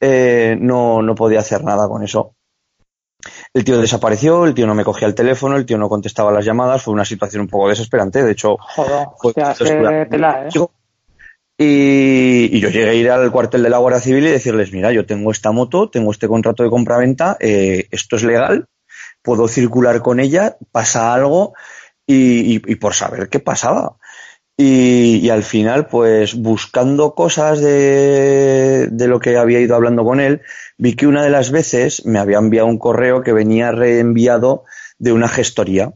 eh, 0.00 0.56
no, 0.58 1.02
no 1.02 1.14
podía 1.14 1.40
hacer 1.40 1.62
nada 1.62 1.86
con 1.88 2.02
eso. 2.02 2.34
El 3.54 3.64
tío 3.64 3.80
desapareció, 3.80 4.44
el 4.44 4.52
tío 4.54 4.66
no 4.66 4.74
me 4.74 4.84
cogía 4.84 5.06
el 5.08 5.14
teléfono, 5.14 5.56
el 5.56 5.64
tío 5.64 5.78
no 5.78 5.88
contestaba 5.88 6.32
las 6.32 6.44
llamadas, 6.44 6.82
fue 6.82 6.92
una 6.92 7.04
situación 7.04 7.42
un 7.42 7.48
poco 7.48 7.68
desesperante, 7.68 8.22
de 8.22 8.32
hecho, 8.32 8.56
Joder, 8.58 9.06
fue 9.18 9.30
hostia, 9.30 9.54
tela, 10.08 10.46
¿eh? 10.46 10.48
Y, 11.56 12.58
yo 12.58 12.68
llegué 12.68 12.90
a 12.90 12.94
ir 12.94 13.10
al 13.10 13.30
cuartel 13.30 13.62
de 13.62 13.70
la 13.70 13.78
Guardia 13.78 14.00
Civil 14.00 14.26
y 14.26 14.30
decirles, 14.30 14.72
mira, 14.72 14.92
yo 14.92 15.06
tengo 15.06 15.30
esta 15.30 15.52
moto, 15.52 15.88
tengo 15.88 16.10
este 16.10 16.26
contrato 16.28 16.62
de 16.64 16.70
compraventa, 16.70 17.36
eh, 17.40 17.86
esto 17.90 18.16
es 18.16 18.24
legal, 18.24 18.66
puedo 19.22 19.46
circular 19.46 20.02
con 20.02 20.18
ella, 20.18 20.56
pasa 20.72 21.14
algo 21.14 21.54
y, 22.06 22.58
por 22.76 22.94
saber 22.94 23.28
qué 23.28 23.38
pasaba. 23.38 23.96
Y, 24.56 25.28
al 25.30 25.42
final, 25.44 25.86
pues 25.86 26.34
buscando 26.34 27.14
cosas 27.14 27.60
de, 27.60 28.88
de, 28.90 29.08
lo 29.08 29.20
que 29.20 29.36
había 29.36 29.60
ido 29.60 29.76
hablando 29.76 30.04
con 30.04 30.20
él, 30.20 30.42
vi 30.76 30.94
que 30.94 31.06
una 31.06 31.22
de 31.22 31.30
las 31.30 31.50
veces 31.50 32.04
me 32.04 32.18
había 32.18 32.38
enviado 32.38 32.66
un 32.66 32.78
correo 32.78 33.22
que 33.22 33.32
venía 33.32 33.70
reenviado 33.70 34.64
de 34.98 35.12
una 35.12 35.28
gestoría. 35.28 35.92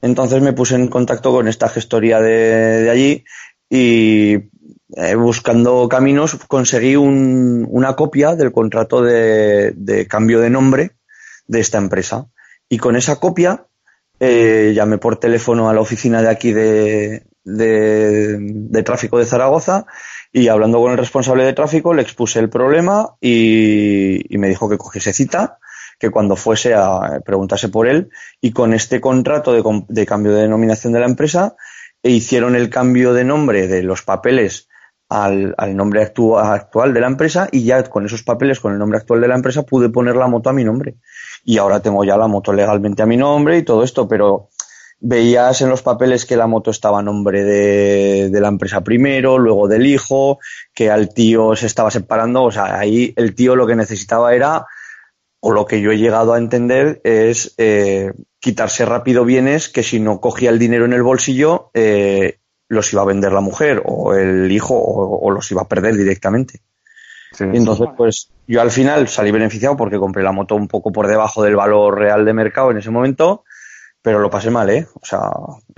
Entonces 0.00 0.42
me 0.42 0.52
puse 0.52 0.74
en 0.74 0.88
contacto 0.88 1.32
con 1.32 1.48
esta 1.48 1.68
gestoría 1.68 2.20
de, 2.20 2.82
de 2.82 2.90
allí 2.90 3.24
y 3.70 4.50
eh, 4.94 5.14
buscando 5.14 5.88
caminos 5.88 6.36
conseguí 6.48 6.96
un, 6.96 7.66
una 7.70 7.94
copia 7.94 8.34
del 8.36 8.52
contrato 8.52 9.02
de, 9.02 9.72
de, 9.74 10.06
cambio 10.06 10.40
de 10.40 10.50
nombre 10.50 10.92
de 11.46 11.60
esta 11.60 11.78
empresa. 11.78 12.26
Y 12.68 12.78
con 12.78 12.96
esa 12.96 13.16
copia 13.16 13.66
eh, 14.20 14.72
llamé 14.74 14.98
por 14.98 15.16
teléfono 15.16 15.68
a 15.68 15.74
la 15.74 15.80
oficina 15.80 16.22
de 16.22 16.28
aquí 16.28 16.52
de, 16.52 17.24
de, 17.44 18.38
de, 18.38 18.82
tráfico 18.82 19.18
de 19.18 19.24
Zaragoza 19.24 19.86
y 20.32 20.48
hablando 20.48 20.78
con 20.78 20.92
el 20.92 20.98
responsable 20.98 21.44
de 21.44 21.52
tráfico 21.52 21.94
le 21.94 22.02
expuse 22.02 22.38
el 22.38 22.48
problema 22.48 23.16
y, 23.20 24.24
me 24.30 24.48
dijo 24.48 24.68
que 24.68 24.78
cogiese 24.78 25.12
cita 25.12 25.58
que 25.98 26.10
cuando 26.10 26.36
fuese 26.36 26.74
a 26.74 27.20
preguntarse 27.24 27.68
por 27.68 27.88
él 27.88 28.10
y 28.40 28.52
con 28.52 28.74
este 28.74 29.00
contrato 29.00 29.52
de, 29.88 30.06
cambio 30.06 30.32
de 30.32 30.42
denominación 30.42 30.92
de 30.92 31.00
la 31.00 31.06
empresa 31.06 31.54
e 32.02 32.10
hicieron 32.10 32.56
el 32.56 32.70
cambio 32.70 33.14
de 33.14 33.24
nombre 33.24 33.68
de 33.68 33.82
los 33.82 34.02
papeles 34.02 34.68
al, 35.12 35.76
nombre 35.76 36.02
actual 36.02 36.94
de 36.94 37.00
la 37.00 37.06
empresa 37.06 37.48
y 37.52 37.64
ya 37.64 37.82
con 37.84 38.06
esos 38.06 38.22
papeles, 38.22 38.60
con 38.60 38.72
el 38.72 38.78
nombre 38.78 38.98
actual 38.98 39.20
de 39.20 39.28
la 39.28 39.34
empresa, 39.34 39.62
pude 39.62 39.88
poner 39.88 40.16
la 40.16 40.28
moto 40.28 40.50
a 40.50 40.52
mi 40.52 40.64
nombre. 40.64 40.96
Y 41.44 41.58
ahora 41.58 41.80
tengo 41.80 42.04
ya 42.04 42.16
la 42.16 42.28
moto 42.28 42.52
legalmente 42.52 43.02
a 43.02 43.06
mi 43.06 43.16
nombre 43.16 43.58
y 43.58 43.62
todo 43.62 43.84
esto, 43.84 44.08
pero 44.08 44.48
veías 45.00 45.60
en 45.60 45.68
los 45.68 45.82
papeles 45.82 46.24
que 46.24 46.36
la 46.36 46.46
moto 46.46 46.70
estaba 46.70 47.00
a 47.00 47.02
nombre 47.02 47.44
de, 47.44 48.30
de, 48.30 48.40
la 48.40 48.48
empresa 48.48 48.82
primero, 48.82 49.38
luego 49.38 49.68
del 49.68 49.86
hijo, 49.86 50.38
que 50.72 50.90
al 50.90 51.12
tío 51.12 51.56
se 51.56 51.66
estaba 51.66 51.90
separando, 51.90 52.44
o 52.44 52.52
sea, 52.52 52.78
ahí 52.78 53.12
el 53.16 53.34
tío 53.34 53.56
lo 53.56 53.66
que 53.66 53.74
necesitaba 53.74 54.34
era 54.34 54.64
o 55.44 55.50
lo 55.50 55.66
que 55.66 55.80
yo 55.80 55.90
he 55.90 55.98
llegado 55.98 56.34
a 56.34 56.38
entender 56.38 57.00
es 57.02 57.54
eh, 57.58 58.12
quitarse 58.38 58.84
rápido 58.84 59.24
bienes 59.24 59.68
que 59.68 59.82
si 59.82 59.98
no 59.98 60.20
cogía 60.20 60.50
el 60.50 60.60
dinero 60.60 60.84
en 60.84 60.92
el 60.92 61.02
bolsillo 61.02 61.70
eh, 61.74 62.38
los 62.72 62.92
iba 62.92 63.02
a 63.02 63.06
vender 63.06 63.32
la 63.32 63.40
mujer 63.40 63.82
o 63.84 64.14
el 64.14 64.50
hijo 64.50 64.74
o, 64.74 65.30
los 65.30 65.50
iba 65.50 65.62
a 65.62 65.68
perder 65.68 65.94
directamente. 65.94 66.60
entonces, 67.38 67.88
pues 67.96 68.30
yo 68.46 68.62
al 68.62 68.70
final 68.70 69.08
salí 69.08 69.30
beneficiado 69.30 69.76
porque 69.76 69.98
compré 69.98 70.22
la 70.22 70.32
moto 70.32 70.54
un 70.54 70.68
poco 70.68 70.90
por 70.90 71.06
debajo 71.06 71.42
del 71.42 71.54
valor 71.54 71.98
real 71.98 72.24
de 72.24 72.32
mercado 72.32 72.70
en 72.70 72.78
ese 72.78 72.90
momento, 72.90 73.44
pero 74.00 74.20
lo 74.20 74.30
pasé 74.30 74.50
mal, 74.50 74.70
¿eh? 74.70 74.86
O 74.94 75.04
sea, 75.04 75.20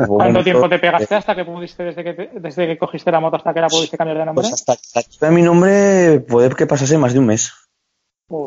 ¿cuánto 0.06 0.44
tiempo 0.44 0.68
te 0.68 0.78
pegaste 0.78 1.16
hasta 1.16 1.34
que 1.34 1.44
pudiste, 1.44 1.82
desde 1.82 2.04
que, 2.04 2.30
desde 2.40 2.66
que 2.68 2.78
cogiste 2.78 3.10
la 3.10 3.20
moto 3.20 3.36
hasta 3.36 3.52
que 3.52 3.60
la 3.60 3.68
pudiste 3.68 3.98
cambiar 3.98 4.18
de 4.18 4.26
nombre? 4.26 4.48
Pues 4.48 4.64
hasta, 4.94 5.30
mi 5.30 5.42
nombre 5.42 6.20
puede 6.20 6.50
que 6.50 6.66
pasase 6.66 6.96
más 6.96 7.12
de 7.12 7.18
un 7.18 7.26
mes. 7.26 7.52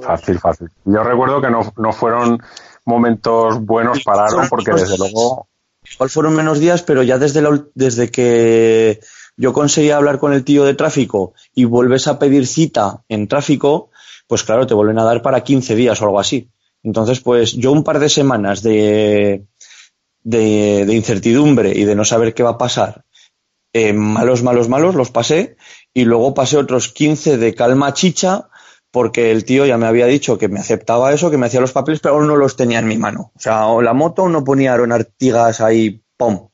Fácil, 0.01 0.39
fácil. 0.39 0.69
Yo 0.85 1.03
recuerdo 1.03 1.41
que 1.41 1.49
no, 1.49 1.73
no 1.77 1.91
fueron 1.91 2.39
momentos 2.85 3.59
buenos 3.59 4.03
para 4.03 4.23
Aaron 4.23 4.47
porque 4.49 4.71
desde 4.71 4.97
luego... 4.97 5.49
Igual 5.93 6.09
fueron 6.09 6.35
menos 6.35 6.59
días, 6.59 6.83
pero 6.83 7.03
ya 7.03 7.17
desde, 7.17 7.43
desde 7.73 8.09
que 8.09 8.99
yo 9.35 9.53
conseguí 9.53 9.91
hablar 9.91 10.19
con 10.19 10.33
el 10.33 10.43
tío 10.43 10.63
de 10.63 10.73
tráfico 10.73 11.33
y 11.55 11.65
vuelves 11.65 12.07
a 12.07 12.19
pedir 12.19 12.47
cita 12.47 13.03
en 13.07 13.27
tráfico, 13.27 13.91
pues 14.27 14.43
claro, 14.43 14.67
te 14.67 14.73
vuelven 14.73 14.99
a 14.99 15.03
dar 15.03 15.21
para 15.21 15.43
15 15.43 15.75
días 15.75 16.01
o 16.01 16.05
algo 16.05 16.19
así. 16.19 16.49
Entonces, 16.83 17.19
pues 17.19 17.53
yo 17.53 17.71
un 17.71 17.83
par 17.83 17.99
de 17.99 18.09
semanas 18.09 18.61
de, 18.61 19.45
de, 20.23 20.85
de 20.85 20.93
incertidumbre 20.93 21.71
y 21.75 21.85
de 21.85 21.95
no 21.95 22.05
saber 22.05 22.33
qué 22.33 22.43
va 22.43 22.51
a 22.51 22.57
pasar, 22.57 23.05
eh, 23.73 23.93
malos, 23.93 24.41
malos, 24.43 24.69
malos, 24.69 24.95
los 24.95 25.11
pasé 25.11 25.57
y 25.93 26.05
luego 26.05 26.33
pasé 26.33 26.57
otros 26.57 26.89
15 26.89 27.37
de 27.37 27.53
calma 27.53 27.93
chicha 27.93 28.49
porque 28.91 29.31
el 29.31 29.45
tío 29.45 29.65
ya 29.65 29.77
me 29.77 29.85
había 29.85 30.05
dicho 30.05 30.37
que 30.37 30.47
me 30.47 30.59
aceptaba 30.59 31.11
eso, 31.11 31.29
que 31.29 31.37
me 31.37 31.47
hacía 31.47 31.61
los 31.61 31.73
papeles, 31.73 31.99
pero 31.99 32.23
no 32.23 32.35
los 32.35 32.55
tenía 32.55 32.79
en 32.79 32.87
mi 32.87 32.97
mano. 32.97 33.31
O 33.35 33.39
sea, 33.39 33.67
la 33.81 33.93
moto 33.93 34.29
no 34.29 34.43
ponía 34.43 34.73
Artigas 34.73 35.61
ahí, 35.61 36.01
¡pum! 36.17 36.49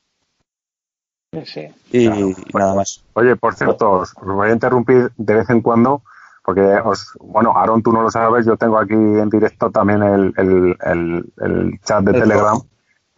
Sí. 1.44 1.68
Y, 1.90 2.08
nada 2.52 2.74
más. 2.74 3.04
Oye, 3.14 3.36
por 3.36 3.54
cierto, 3.54 3.90
os, 3.90 4.14
voy 4.14 4.50
a 4.50 4.52
interrumpir 4.52 5.12
de 5.16 5.34
vez 5.34 5.50
en 5.50 5.62
cuando, 5.62 6.02
porque 6.44 6.60
os, 6.60 7.16
bueno, 7.20 7.56
Aaron, 7.56 7.82
tú 7.82 7.92
no 7.92 8.02
lo 8.02 8.10
sabes, 8.10 8.46
yo 8.46 8.56
tengo 8.56 8.78
aquí 8.78 8.94
en 8.94 9.28
directo 9.28 9.70
también 9.70 10.02
el, 10.02 10.32
el, 10.36 11.80
chat 11.82 12.04
de 12.04 12.12
Telegram. 12.12 12.58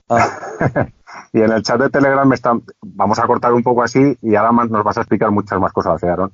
Ah. 0.09 0.39
y 1.33 1.41
en 1.41 1.53
el 1.53 1.63
chat 1.63 1.81
de 1.81 1.91
Telegram 1.91 2.27
me 2.27 2.37
están, 2.37 2.63
vamos 2.81 3.19
a 3.19 3.27
cortar 3.27 3.53
un 3.53 3.63
poco 3.63 3.83
así 3.83 4.17
y 4.23 4.35
ahora 4.35 4.53
más 4.53 4.71
nos 4.71 4.85
vas 4.85 4.97
a 4.97 5.01
explicar 5.01 5.31
muchas 5.31 5.61
más 5.61 5.73
cosas, 5.73 6.03
¿eh, 6.03 6.09
Aaron. 6.09 6.33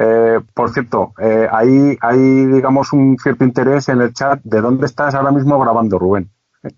Eh, 0.00 0.38
por 0.54 0.70
cierto, 0.70 1.12
eh, 1.20 1.48
hay, 1.50 1.98
hay, 2.00 2.46
digamos, 2.46 2.92
un 2.92 3.18
cierto 3.18 3.42
interés 3.42 3.88
en 3.88 4.00
el 4.00 4.14
chat 4.14 4.38
de 4.44 4.60
dónde 4.60 4.86
estás 4.86 5.12
ahora 5.16 5.32
mismo 5.32 5.58
grabando, 5.58 5.98
Rubén. 5.98 6.30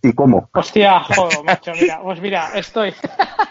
¿Y 0.03 0.15
cómo? 0.15 0.49
Hostia, 0.55 1.01
joder, 1.01 1.45
macho, 1.45 1.73
mira, 1.79 2.01
pues 2.03 2.21
mira, 2.21 2.49
estoy, 2.55 2.95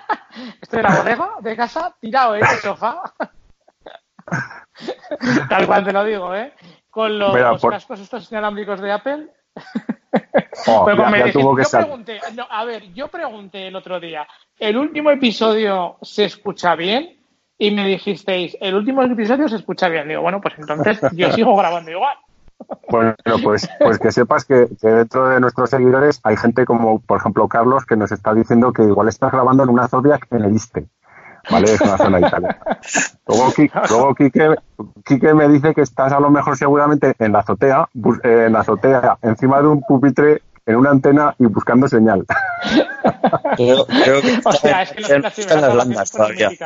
estoy 0.62 0.80
en 0.80 0.84
la 0.84 0.96
bodega 0.98 1.30
de 1.42 1.56
casa, 1.56 1.96
tirado 2.02 2.36
en 2.36 2.46
el 2.46 2.58
sofá. 2.58 3.14
Tal 5.50 5.68
cual 5.68 5.86
te 5.86 5.94
lo 5.94 6.04
digo, 6.04 6.34
¿eh? 6.34 6.52
Con 6.90 7.20
los 7.20 7.62
cascos 7.62 8.00
estos 8.00 8.32
inalámbricos 8.32 8.82
de 8.82 8.92
Apple. 8.92 9.28
Oh, 10.66 10.90
yo 10.90 11.70
pregunté, 11.70 12.20
a 12.50 12.66
ver, 12.66 12.92
yo 12.94 13.08
pregunté 13.10 13.68
el 13.68 13.76
otro 13.76 14.00
día, 14.00 14.28
¿el 14.58 14.76
último 14.76 15.12
episodio 15.12 15.98
se 16.02 16.26
escucha 16.26 16.76
bien? 16.76 17.19
Y 17.62 17.72
me 17.72 17.86
dijisteis, 17.86 18.58
el 18.62 18.74
último 18.74 19.04
episodio 19.04 19.50
se 19.50 19.58
escucha 19.58 19.90
bien. 19.90 20.08
Digo, 20.08 20.22
bueno, 20.22 20.40
pues 20.42 20.56
entonces 20.58 21.00
yo 21.12 21.32
sigo 21.34 21.56
grabando 21.56 21.92
igual. 21.92 22.18
Bueno, 22.90 23.16
pues, 23.44 23.70
pues 23.80 24.00
que 24.00 24.12
sepas 24.12 24.46
que, 24.46 24.68
dentro 24.82 25.30
de 25.30 25.40
nuestros 25.40 25.70
seguidores 25.70 26.20
hay 26.24 26.38
gente 26.38 26.66
como, 26.66 27.00
por 27.00 27.20
ejemplo, 27.20 27.48
Carlos, 27.48 27.86
que 27.86 27.96
nos 27.96 28.12
está 28.12 28.34
diciendo 28.34 28.74
que 28.74 28.84
igual 28.84 29.10
estás 29.10 29.32
grabando 29.32 29.64
en 29.64 29.70
una 29.70 29.88
Zodiac 29.88 30.26
en 30.32 30.44
el 30.44 30.56
Iste. 30.56 30.88
¿Vale? 31.50 31.74
Es 31.74 31.82
una 31.82 31.98
zona 31.98 32.20
italiana. 32.20 32.60
Luego, 33.28 33.54
luego 33.90 34.16
Quique, 35.06 35.34
me 35.34 35.48
dice 35.48 35.74
que 35.74 35.82
estás 35.82 36.12
a 36.12 36.20
lo 36.20 36.30
mejor 36.30 36.58
seguramente 36.58 37.14
en 37.18 37.32
la 37.32 37.40
azotea, 37.40 37.88
eh, 38.24 38.46
en 38.48 38.54
la 38.54 38.60
azotea, 38.60 39.18
encima 39.22 39.62
de 39.62 39.68
un 39.68 39.82
pupitre 39.82 40.42
en 40.66 40.76
una 40.76 40.92
antena 40.92 41.36
y 41.40 41.46
buscando 41.46 41.88
señal. 41.88 42.26
Creo, 43.56 43.86
que 43.88 44.42
o 44.46 44.52
sea, 44.52 44.84
es 44.84 44.92
que 44.92 45.42
están 45.42 45.62
las 45.62 45.76
landas 45.76 46.12
todavía. 46.12 46.50
¿eh? 46.52 46.58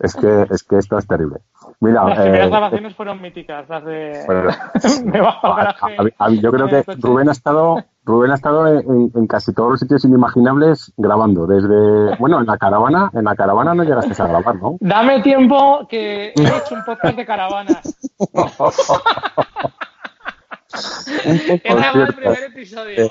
Es 0.00 0.14
que, 0.14 0.46
es 0.50 0.62
que 0.62 0.78
esto 0.78 0.98
es 0.98 1.06
terrible. 1.06 1.38
Mira, 1.80 2.04
las 2.04 2.18
primeras 2.18 2.46
eh, 2.46 2.50
grabaciones 2.50 2.94
fueron 2.94 3.20
míticas, 3.20 3.68
las 3.68 3.84
de 3.84 4.24
Yo 6.40 6.52
creo 6.52 6.68
que 6.68 6.84
Rubén 6.98 7.28
ha 7.28 7.32
estado, 7.32 7.84
Rubén 8.04 8.30
ha 8.30 8.34
estado 8.34 8.66
en, 8.66 9.26
casi 9.26 9.52
todos 9.52 9.70
los 9.70 9.80
sitios 9.80 10.04
inimaginables 10.04 10.92
grabando. 10.96 11.46
Desde, 11.46 12.16
bueno, 12.18 12.40
en 12.40 12.46
la 12.46 12.58
caravana, 12.58 13.10
en 13.14 13.24
la 13.24 13.36
caravana 13.36 13.74
no 13.74 13.84
llegaste 13.84 14.20
a 14.20 14.26
grabar, 14.26 14.56
¿no? 14.56 14.76
Dame 14.80 15.22
tiempo 15.22 15.86
que 15.88 16.28
he 16.28 16.42
hecho 16.42 16.74
un 16.74 16.84
podcast 16.84 17.16
de 17.16 17.26
caravanas. 17.26 18.10
Era 21.64 21.92
el 21.92 22.14
primer 22.14 22.44
episodio. 22.44 23.08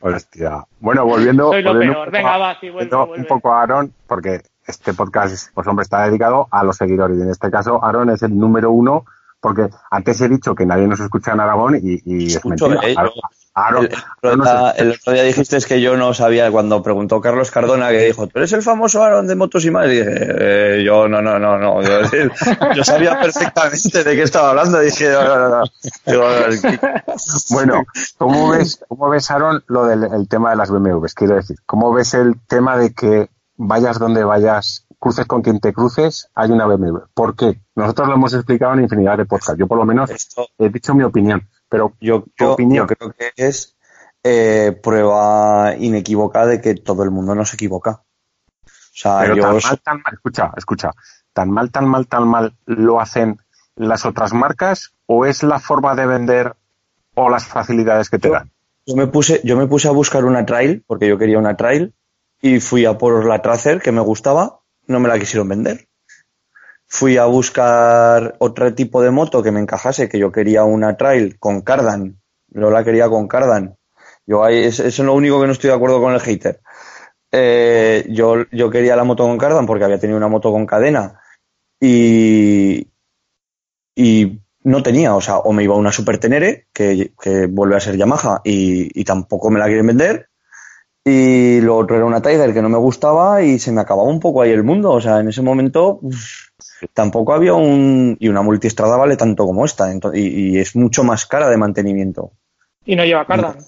Hostia. 0.00 0.64
Bueno, 0.80 1.04
volviendo, 1.04 1.46
volviendo 1.46 2.06
Venga, 2.10 2.38
va, 2.38 2.58
sí, 2.60 2.70
vuelve, 2.70 2.96
un 2.96 3.26
poco 3.26 3.52
a 3.52 3.62
Aaron, 3.62 3.92
porque 4.06 4.40
este 4.72 4.94
podcast, 4.94 5.52
pues 5.54 5.66
hombre, 5.66 5.84
está 5.84 6.04
dedicado 6.04 6.48
a 6.50 6.64
los 6.64 6.76
seguidores. 6.76 7.18
Y 7.18 7.22
en 7.22 7.30
este 7.30 7.50
caso, 7.50 7.82
Aaron 7.84 8.10
es 8.10 8.22
el 8.22 8.36
número 8.36 8.70
uno 8.70 9.04
porque 9.42 9.68
antes 9.90 10.20
he 10.20 10.28
dicho 10.28 10.54
que 10.54 10.64
nadie 10.64 10.86
nos 10.86 11.00
escucha 11.00 11.32
en 11.32 11.40
Aragón 11.40 11.76
y, 11.82 12.26
es 12.32 12.44
mentira. 12.44 12.78
Eh, 12.84 12.94
el, 14.76 14.92
otro 14.92 15.12
día 15.12 15.24
dijiste 15.24 15.58
que 15.66 15.80
yo 15.80 15.96
no 15.96 16.14
sabía, 16.14 16.50
cuando 16.52 16.80
preguntó 16.80 17.20
Carlos 17.20 17.50
Cardona, 17.50 17.90
que 17.90 18.06
dijo, 18.06 18.28
¿tú 18.28 18.38
eres 18.38 18.52
el 18.52 18.62
famoso 18.62 19.02
Aaron 19.02 19.26
de 19.26 19.34
motos 19.34 19.64
y 19.64 19.72
más? 19.72 19.86
Y 19.86 19.96
dije, 19.96 20.10
eh, 20.14 20.84
yo 20.86 21.08
no, 21.08 21.20
no, 21.20 21.40
no, 21.40 21.58
no. 21.58 21.82
Yo, 21.82 22.84
sabía 22.84 23.20
perfectamente 23.20 24.04
de 24.04 24.14
qué 24.14 24.22
estaba 24.22 24.50
hablando. 24.50 24.78
dije, 24.78 25.10
no, 25.10 25.48
no, 25.48 25.64
bueno, 27.50 27.84
¿cómo 28.18 28.50
ves, 28.50 28.84
¿cómo 28.86 29.08
ves, 29.08 29.28
Aaron, 29.28 29.64
lo 29.66 29.86
del 29.86 30.28
tema 30.28 30.50
de 30.50 30.56
las 30.56 30.70
BMWs? 30.70 31.14
Quiero 31.14 31.34
decir, 31.34 31.56
¿cómo 31.66 31.92
ves 31.92 32.14
el 32.14 32.36
tema 32.46 32.76
de 32.76 32.94
que 32.94 33.28
vayas 33.62 33.98
donde 33.98 34.24
vayas, 34.24 34.86
cruces 34.98 35.26
con 35.26 35.42
quien 35.42 35.60
te 35.60 35.72
cruces, 35.72 36.28
hay 36.34 36.50
una 36.50 36.66
BMW. 36.66 36.98
¿Por 37.14 37.36
qué? 37.36 37.60
Nosotros 37.74 38.08
lo 38.08 38.14
hemos 38.14 38.34
explicado 38.34 38.74
en 38.74 38.82
infinidad 38.82 39.16
de 39.18 39.24
podcasts. 39.24 39.58
Yo 39.58 39.66
por 39.66 39.78
lo 39.78 39.84
menos 39.84 40.10
he 40.58 40.68
dicho 40.68 40.94
mi 40.94 41.04
opinión. 41.04 41.48
Pero 41.68 41.94
yo, 42.00 42.24
opinión? 42.40 42.86
yo 42.86 42.94
creo 42.94 43.12
que 43.12 43.32
es 43.36 43.76
eh, 44.22 44.78
prueba 44.82 45.74
inequívoca 45.76 46.44
de 46.46 46.60
que 46.60 46.74
todo 46.74 47.02
el 47.02 47.10
mundo 47.10 47.34
no 47.34 47.44
se 47.44 47.56
equivoca. 47.56 48.02
O 48.64 48.94
sea, 48.94 49.20
Pero 49.20 49.36
tan 49.36 49.54
mal, 49.54 49.80
tan 49.82 49.96
mal, 49.96 50.12
escucha, 50.12 50.52
escucha, 50.56 50.90
tan 51.32 51.50
mal, 51.50 51.70
tan 51.70 51.88
mal, 51.88 52.06
tan 52.06 52.28
mal 52.28 52.54
lo 52.66 53.00
hacen 53.00 53.38
las 53.74 54.04
otras 54.04 54.34
marcas 54.34 54.92
o 55.06 55.24
es 55.24 55.42
la 55.42 55.58
forma 55.58 55.94
de 55.94 56.06
vender 56.06 56.54
o 57.14 57.30
las 57.30 57.46
facilidades 57.46 58.10
que 58.10 58.18
te 58.18 58.28
dan? 58.28 58.50
Yo 58.86 58.96
me 58.96 59.06
puse, 59.06 59.40
yo 59.44 59.56
me 59.56 59.66
puse 59.66 59.88
a 59.88 59.92
buscar 59.92 60.24
una 60.24 60.44
trail, 60.44 60.84
porque 60.86 61.08
yo 61.08 61.16
quería 61.16 61.38
una 61.38 61.56
trail, 61.56 61.94
y 62.42 62.60
fui 62.60 62.84
a 62.84 62.98
por 62.98 63.24
la 63.24 63.40
Tracer 63.40 63.80
que 63.80 63.92
me 63.92 64.02
gustaba, 64.02 64.60
no 64.86 65.00
me 65.00 65.08
la 65.08 65.18
quisieron 65.18 65.48
vender. 65.48 65.88
Fui 66.86 67.16
a 67.16 67.24
buscar 67.24 68.34
otro 68.38 68.74
tipo 68.74 69.00
de 69.00 69.10
moto 69.10 69.42
que 69.42 69.50
me 69.50 69.60
encajase, 69.60 70.08
que 70.08 70.18
yo 70.18 70.30
quería 70.30 70.64
una 70.64 70.96
trail 70.96 71.38
con 71.38 71.62
cardan, 71.62 72.20
no 72.48 72.70
la 72.70 72.84
quería 72.84 73.08
con 73.08 73.28
cardan. 73.28 73.78
Yo 74.26 74.44
ahí, 74.44 74.64
eso 74.64 74.84
es 74.84 74.98
lo 74.98 75.14
único 75.14 75.40
que 75.40 75.46
no 75.46 75.52
estoy 75.52 75.70
de 75.70 75.76
acuerdo 75.76 76.02
con 76.02 76.12
el 76.12 76.20
hater. 76.20 76.60
Eh, 77.30 78.04
yo, 78.10 78.44
yo 78.50 78.68
quería 78.68 78.96
la 78.96 79.04
moto 79.04 79.24
con 79.24 79.38
cardan 79.38 79.64
porque 79.64 79.84
había 79.84 79.98
tenido 79.98 80.18
una 80.18 80.28
moto 80.28 80.52
con 80.52 80.66
cadena 80.66 81.22
y, 81.80 82.88
y 83.94 84.42
no 84.64 84.82
tenía, 84.82 85.14
o 85.14 85.20
sea, 85.20 85.38
o 85.38 85.52
me 85.52 85.64
iba 85.64 85.76
una 85.76 85.92
Super 85.92 86.18
Tenere, 86.18 86.66
que, 86.72 87.12
que 87.20 87.46
vuelve 87.46 87.76
a 87.76 87.80
ser 87.80 87.96
Yamaha, 87.96 88.40
y, 88.44 89.04
tampoco 89.04 89.50
me 89.50 89.58
la 89.58 89.66
quieren 89.66 89.86
vender, 89.86 90.28
y 91.04 91.60
lo 91.60 91.76
otro 91.76 91.96
era 91.96 92.04
una 92.04 92.22
Tiger 92.22 92.54
que 92.54 92.62
no 92.62 92.68
me 92.68 92.78
gustaba 92.78 93.42
y 93.42 93.58
se 93.58 93.72
me 93.72 93.80
acababa 93.80 94.08
un 94.08 94.20
poco 94.20 94.42
ahí 94.42 94.50
el 94.50 94.62
mundo, 94.62 94.92
o 94.92 95.00
sea, 95.00 95.18
en 95.18 95.28
ese 95.28 95.42
momento 95.42 96.00
tampoco 96.94 97.34
había 97.34 97.54
un... 97.54 98.16
y 98.20 98.28
una 98.28 98.42
multiestrada 98.42 98.96
vale 98.96 99.16
tanto 99.16 99.44
como 99.44 99.64
esta, 99.64 99.92
y, 100.14 100.58
es 100.58 100.76
mucho 100.76 101.02
más 101.02 101.26
cara 101.26 101.48
de 101.48 101.56
mantenimiento. 101.56 102.32
Y 102.84 102.96
no 102.96 103.04
lleva 103.04 103.26
cardan. 103.26 103.58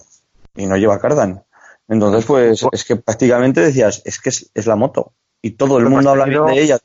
Y 0.57 0.67
no 0.67 0.77
lleva 0.77 1.01
cardan. 1.01 1.43
Entonces, 1.89 2.25
pues, 2.25 2.65
es 2.73 2.85
que 2.85 2.97
prácticamente 2.97 3.61
decías, 3.61 4.03
es 4.05 4.21
que 4.21 4.31
es, 4.31 4.67
la 4.67 4.77
moto, 4.77 5.13
y 5.43 5.53
todo 5.53 5.79
el 5.79 5.89
mundo 5.89 6.11
habla 6.11 6.27
bien 6.27 6.47
de 6.47 6.61
ella. 6.61 6.79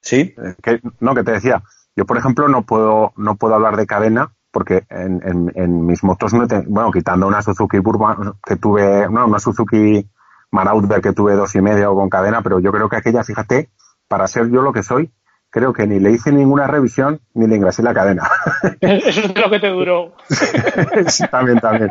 ¿Sí? 0.00 0.34
Que, 0.60 0.80
no, 0.98 1.14
que 1.14 1.22
te 1.22 1.32
decía, 1.32 1.62
yo, 1.94 2.04
por 2.04 2.18
ejemplo, 2.18 2.48
no 2.48 2.62
puedo, 2.62 3.12
no 3.16 3.36
puedo 3.36 3.54
hablar 3.54 3.76
de 3.76 3.86
cadena 3.86 4.32
porque 4.52 4.84
en, 4.90 5.50
en, 5.54 5.86
mis 5.86 6.04
motos 6.04 6.34
no 6.34 6.46
bueno, 6.66 6.92
quitando 6.92 7.26
una 7.26 7.42
Suzuki 7.42 7.78
Burma 7.78 8.36
que 8.44 8.56
tuve, 8.56 9.08
no, 9.08 9.26
una 9.26 9.38
Suzuki 9.38 10.06
Marauder 10.50 11.00
que 11.00 11.14
tuve 11.14 11.34
dos 11.34 11.54
y 11.54 11.62
medio 11.62 11.94
con 11.94 12.10
cadena, 12.10 12.42
pero 12.42 12.60
yo 12.60 12.70
creo 12.70 12.88
que 12.88 12.96
aquella, 12.96 13.24
fíjate, 13.24 13.70
para 14.06 14.28
ser 14.28 14.50
yo 14.50 14.60
lo 14.60 14.72
que 14.72 14.82
soy, 14.82 15.10
creo 15.48 15.72
que 15.72 15.86
ni 15.86 16.00
le 16.00 16.12
hice 16.12 16.32
ninguna 16.32 16.66
revisión 16.66 17.20
ni 17.32 17.46
le 17.46 17.56
engrasé 17.56 17.82
la 17.82 17.94
cadena. 17.94 18.28
Eso 18.80 19.20
es 19.20 19.34
lo 19.34 19.50
que 19.50 19.58
te 19.58 19.68
duró. 19.68 20.14
sí, 21.08 21.24
también, 21.30 21.58
también. 21.58 21.90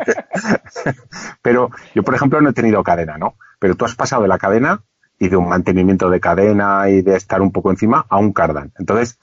Pero 1.42 1.70
yo, 1.94 2.04
por 2.04 2.14
ejemplo, 2.14 2.40
no 2.40 2.50
he 2.50 2.54
tenido 2.54 2.82
cadena, 2.84 3.18
¿no? 3.18 3.34
Pero 3.58 3.74
tú 3.74 3.84
has 3.84 3.96
pasado 3.96 4.22
de 4.22 4.28
la 4.28 4.38
cadena 4.38 4.82
y 5.18 5.28
de 5.28 5.36
un 5.36 5.48
mantenimiento 5.48 6.10
de 6.10 6.20
cadena 6.20 6.88
y 6.88 7.02
de 7.02 7.16
estar 7.16 7.42
un 7.42 7.50
poco 7.50 7.70
encima 7.70 8.06
a 8.08 8.18
un 8.18 8.32
cardan. 8.32 8.72
Entonces, 8.78 9.18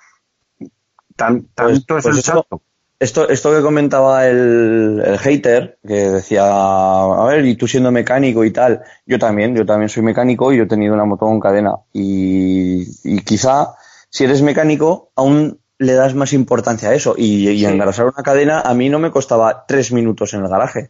pues, 0.57 0.71
tanto 1.15 1.69
es 1.69 1.85
pues 1.85 2.05
el 2.05 2.21
salto. 2.21 2.61
Esto, 2.99 3.29
esto 3.29 3.55
que 3.55 3.61
comentaba 3.61 4.27
el, 4.27 5.01
el, 5.05 5.17
hater, 5.19 5.77
que 5.87 5.93
decía, 5.93 6.43
a 6.43 7.25
ver, 7.25 7.45
y 7.45 7.55
tú 7.55 7.65
siendo 7.65 7.91
mecánico 7.91 8.43
y 8.43 8.51
tal, 8.51 8.81
yo 9.05 9.17
también, 9.17 9.55
yo 9.55 9.65
también 9.65 9.87
soy 9.87 10.03
mecánico 10.03 10.51
y 10.51 10.57
yo 10.57 10.63
he 10.63 10.67
tenido 10.67 10.93
una 10.93 11.05
moto 11.05 11.25
con 11.25 11.39
cadena. 11.39 11.75
Y, 11.93 12.83
y 13.05 13.21
quizá, 13.21 13.75
si 14.09 14.25
eres 14.25 14.41
mecánico, 14.41 15.11
aún 15.15 15.59
le 15.77 15.93
das 15.93 16.13
más 16.13 16.33
importancia 16.33 16.89
a 16.89 16.93
eso. 16.93 17.15
Y, 17.17 17.49
y 17.49 17.65
engrasar 17.65 18.05
una 18.05 18.21
cadena 18.21 18.59
a 18.59 18.73
mí 18.73 18.89
no 18.89 18.99
me 18.99 19.11
costaba 19.11 19.65
tres 19.65 19.93
minutos 19.93 20.33
en 20.33 20.41
el 20.41 20.49
garaje. 20.49 20.89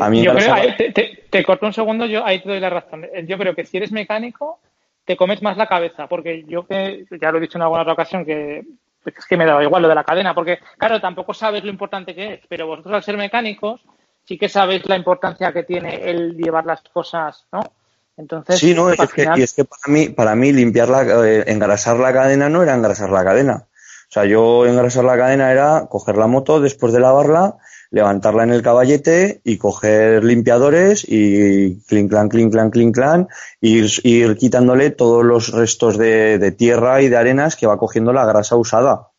A 0.00 0.08
mí 0.08 0.22
yo 0.22 0.34
creo, 0.34 0.54
te, 0.76 1.26
te, 1.28 1.44
corto 1.44 1.66
un 1.66 1.72
segundo, 1.72 2.06
yo 2.06 2.24
ahí 2.24 2.40
te 2.40 2.48
doy 2.48 2.60
la 2.60 2.70
razón. 2.70 3.06
Yo 3.26 3.36
creo 3.36 3.54
que 3.54 3.66
si 3.66 3.76
eres 3.76 3.92
mecánico, 3.92 4.60
te 5.04 5.16
comes 5.16 5.42
más 5.42 5.56
la 5.56 5.66
cabeza, 5.66 6.06
porque 6.06 6.44
yo 6.44 6.66
que 6.66 7.04
ya 7.20 7.30
lo 7.30 7.38
he 7.38 7.40
dicho 7.42 7.58
en 7.58 7.62
alguna 7.62 7.82
otra 7.82 7.92
ocasión 7.94 8.24
que 8.24 8.62
es 9.04 9.26
que 9.26 9.36
me 9.36 9.44
da 9.44 9.62
igual 9.62 9.82
lo 9.82 9.88
de 9.88 9.94
la 9.94 10.04
cadena, 10.04 10.34
porque 10.34 10.58
claro, 10.78 11.00
tampoco 11.00 11.34
sabes 11.34 11.64
lo 11.64 11.70
importante 11.70 12.14
que 12.14 12.34
es, 12.34 12.40
pero 12.48 12.66
vosotros 12.66 12.94
al 12.94 13.02
ser 13.02 13.16
mecánicos 13.16 13.80
sí 14.24 14.38
que 14.38 14.48
sabéis 14.48 14.86
la 14.86 14.96
importancia 14.96 15.52
que 15.52 15.64
tiene 15.64 16.10
el 16.10 16.36
llevar 16.36 16.64
las 16.64 16.82
cosas, 16.82 17.46
¿no? 17.52 17.62
Entonces, 18.16 18.58
sí, 18.58 18.74
no, 18.74 18.90
es 18.90 19.12
que, 19.12 19.26
y 19.36 19.42
es 19.42 19.54
que 19.54 19.64
para 19.64 19.82
mí, 19.86 20.08
para 20.10 20.34
mí 20.34 20.52
limpiar 20.52 20.88
la, 20.88 21.02
eh, 21.26 21.44
engrasar 21.46 21.96
la 21.96 22.12
cadena 22.12 22.48
no 22.48 22.62
era 22.62 22.74
engrasar 22.74 23.10
la 23.10 23.24
cadena. 23.24 23.66
O 23.66 24.12
sea, 24.12 24.26
yo 24.26 24.66
engrasar 24.66 25.04
la 25.04 25.16
cadena 25.16 25.50
era 25.50 25.86
coger 25.88 26.18
la 26.18 26.26
moto 26.26 26.60
después 26.60 26.92
de 26.92 27.00
lavarla, 27.00 27.56
levantarla 27.92 28.42
en 28.42 28.50
el 28.50 28.62
caballete 28.62 29.42
y 29.44 29.58
coger 29.58 30.24
limpiadores 30.24 31.04
y 31.06 31.82
clink, 31.82 32.10
clan, 32.10 32.30
clink, 32.30 32.50
clan, 32.50 32.70
clink, 32.70 32.94
clan, 32.94 33.28
ir, 33.60 33.90
ir 34.02 34.36
quitándole 34.38 34.90
todos 34.90 35.22
los 35.22 35.52
restos 35.52 35.98
de, 35.98 36.38
de, 36.38 36.52
tierra 36.52 37.02
y 37.02 37.08
de 37.08 37.18
arenas 37.18 37.54
que 37.54 37.66
va 37.66 37.76
cogiendo 37.76 38.14
la 38.14 38.24
grasa 38.24 38.56
usada. 38.56 39.10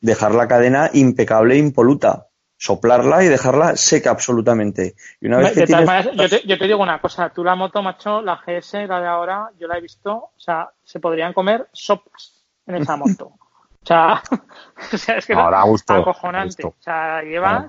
Dejar 0.00 0.32
la 0.32 0.46
cadena 0.46 0.90
impecable 0.94 1.56
e 1.56 1.58
impoluta. 1.58 2.28
Soplarla 2.56 3.24
y 3.24 3.28
dejarla 3.28 3.76
seca 3.76 4.10
absolutamente. 4.10 4.94
Y 5.20 5.26
una 5.26 5.38
vez 5.38 5.52
que 5.52 5.66
tienes... 5.66 5.88
yo, 6.14 6.28
te, 6.28 6.46
yo, 6.46 6.56
te, 6.56 6.66
digo 6.66 6.80
una 6.80 7.00
cosa, 7.00 7.30
tú 7.30 7.42
la 7.42 7.56
moto, 7.56 7.82
macho, 7.82 8.22
la 8.22 8.36
GS, 8.36 8.86
la 8.86 9.00
de 9.00 9.08
ahora, 9.08 9.50
yo 9.58 9.66
la 9.66 9.76
he 9.76 9.80
visto, 9.80 10.12
o 10.12 10.38
sea, 10.38 10.70
se 10.84 11.00
podrían 11.00 11.32
comer 11.32 11.66
sopas 11.72 12.44
en 12.66 12.76
esa 12.76 12.96
moto. 12.96 13.32
O 13.84 13.86
sea, 13.86 14.22
o 14.94 14.96
sea 14.96 15.18
es 15.18 15.26
que 15.26 15.34
Ahora, 15.34 15.62
es 15.74 15.84
acojonante. 15.86 16.66
O 16.66 16.74
sea, 16.80 17.20
lleva 17.20 17.66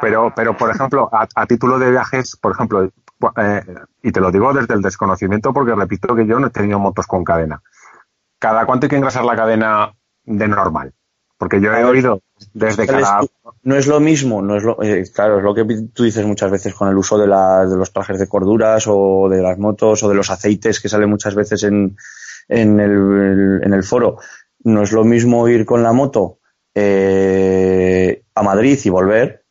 pero, 0.00 0.32
pero 0.34 0.56
por 0.56 0.70
ejemplo, 0.70 1.08
a, 1.12 1.46
título 1.46 1.78
de 1.78 1.90
viajes, 1.90 2.36
por 2.36 2.52
ejemplo, 2.52 2.90
eh, 3.36 3.64
y 4.02 4.12
te 4.12 4.20
lo 4.20 4.30
digo 4.30 4.52
desde 4.52 4.74
el 4.74 4.82
desconocimiento 4.82 5.52
porque 5.52 5.74
repito 5.74 6.14
que 6.14 6.26
yo 6.26 6.38
no 6.38 6.48
he 6.48 6.50
tenido 6.50 6.78
motos 6.78 7.06
con 7.06 7.24
cadena. 7.24 7.62
¿Cada 8.38 8.66
cuánto 8.66 8.86
hay 8.86 8.90
que 8.90 8.96
engrasar 8.96 9.24
la 9.24 9.36
cadena 9.36 9.92
de 10.24 10.48
normal? 10.48 10.92
Porque 11.38 11.60
yo 11.60 11.72
he 11.72 11.84
oído 11.84 12.22
desde 12.52 12.86
cada... 12.86 13.20
No 13.64 13.76
es 13.76 13.86
lo 13.86 14.00
mismo, 14.00 14.42
no 14.42 14.56
es 14.56 14.64
lo, 14.64 14.82
eh, 14.82 15.04
claro, 15.14 15.38
es 15.38 15.44
lo 15.44 15.54
que 15.54 15.64
tú 15.92 16.04
dices 16.04 16.24
muchas 16.26 16.50
veces 16.50 16.74
con 16.74 16.88
el 16.88 16.96
uso 16.96 17.18
de, 17.18 17.26
de 17.26 17.76
los 17.76 17.92
trajes 17.92 18.18
de 18.18 18.28
corduras 18.28 18.84
o 18.88 19.28
de 19.28 19.42
las 19.42 19.58
motos 19.58 20.02
o 20.02 20.08
de 20.08 20.14
los 20.14 20.30
aceites 20.30 20.80
que 20.80 20.88
salen 20.88 21.10
muchas 21.10 21.34
veces 21.34 21.62
en, 21.64 21.96
en, 22.48 22.80
el, 22.80 23.60
en 23.62 23.72
el 23.72 23.82
foro. 23.82 24.18
No 24.64 24.82
es 24.82 24.92
lo 24.92 25.04
mismo 25.04 25.48
ir 25.48 25.64
con 25.64 25.82
la 25.82 25.92
moto 25.92 26.38
eh, 26.74 28.22
a 28.34 28.42
Madrid 28.42 28.78
y 28.84 28.88
volver 28.88 29.41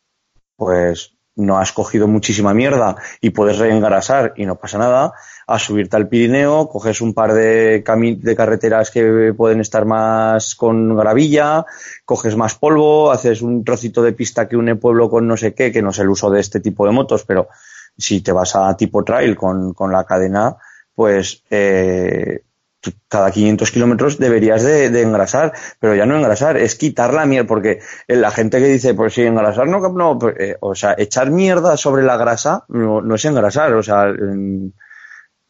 pues 0.64 1.16
no 1.34 1.58
has 1.58 1.72
cogido 1.72 2.06
muchísima 2.06 2.54
mierda 2.54 2.94
y 3.20 3.30
puedes 3.30 3.58
reengrasar 3.58 4.34
y 4.36 4.46
no 4.46 4.56
pasa 4.56 4.78
nada, 4.78 5.12
a 5.46 5.58
subirte 5.58 5.96
al 5.96 6.08
Pirineo, 6.08 6.68
coges 6.68 7.00
un 7.00 7.14
par 7.14 7.32
de, 7.32 7.82
de 7.82 8.36
carreteras 8.36 8.90
que 8.92 9.34
pueden 9.36 9.60
estar 9.60 9.84
más 9.84 10.54
con 10.54 10.94
gravilla, 10.94 11.64
coges 12.04 12.36
más 12.36 12.54
polvo, 12.54 13.10
haces 13.10 13.42
un 13.42 13.64
trocito 13.64 14.02
de 14.02 14.12
pista 14.12 14.46
que 14.46 14.56
une 14.56 14.76
pueblo 14.76 15.10
con 15.10 15.26
no 15.26 15.36
sé 15.36 15.52
qué, 15.52 15.72
que 15.72 15.82
no 15.82 15.90
es 15.90 15.98
el 15.98 16.10
uso 16.10 16.30
de 16.30 16.40
este 16.40 16.60
tipo 16.60 16.86
de 16.86 16.92
motos, 16.92 17.24
pero 17.24 17.48
si 17.98 18.20
te 18.20 18.32
vas 18.32 18.54
a 18.54 18.76
tipo 18.76 19.02
trail 19.02 19.34
con, 19.36 19.74
con 19.74 19.90
la 19.90 20.04
cadena, 20.04 20.56
pues 20.94 21.42
eh, 21.50 22.44
cada 23.08 23.30
500 23.30 23.70
kilómetros 23.70 24.18
deberías 24.18 24.62
de, 24.62 25.02
engrasar, 25.02 25.52
pero 25.78 25.94
ya 25.94 26.06
no 26.06 26.16
engrasar, 26.16 26.56
es 26.56 26.74
quitar 26.74 27.14
la 27.14 27.26
mierda, 27.26 27.46
porque 27.46 27.80
la 28.08 28.30
gente 28.30 28.58
que 28.58 28.66
dice, 28.66 28.94
pues 28.94 29.14
sí, 29.14 29.22
engrasar, 29.22 29.68
no, 29.68 29.80
no, 29.80 30.18
pues, 30.18 30.34
eh, 30.38 30.56
o 30.60 30.74
sea, 30.74 30.94
echar 30.98 31.30
mierda 31.30 31.76
sobre 31.76 32.02
la 32.02 32.16
grasa 32.16 32.64
no, 32.68 33.14
es 33.14 33.24
engrasar, 33.24 33.74
o 33.74 33.82
sea, 33.82 34.06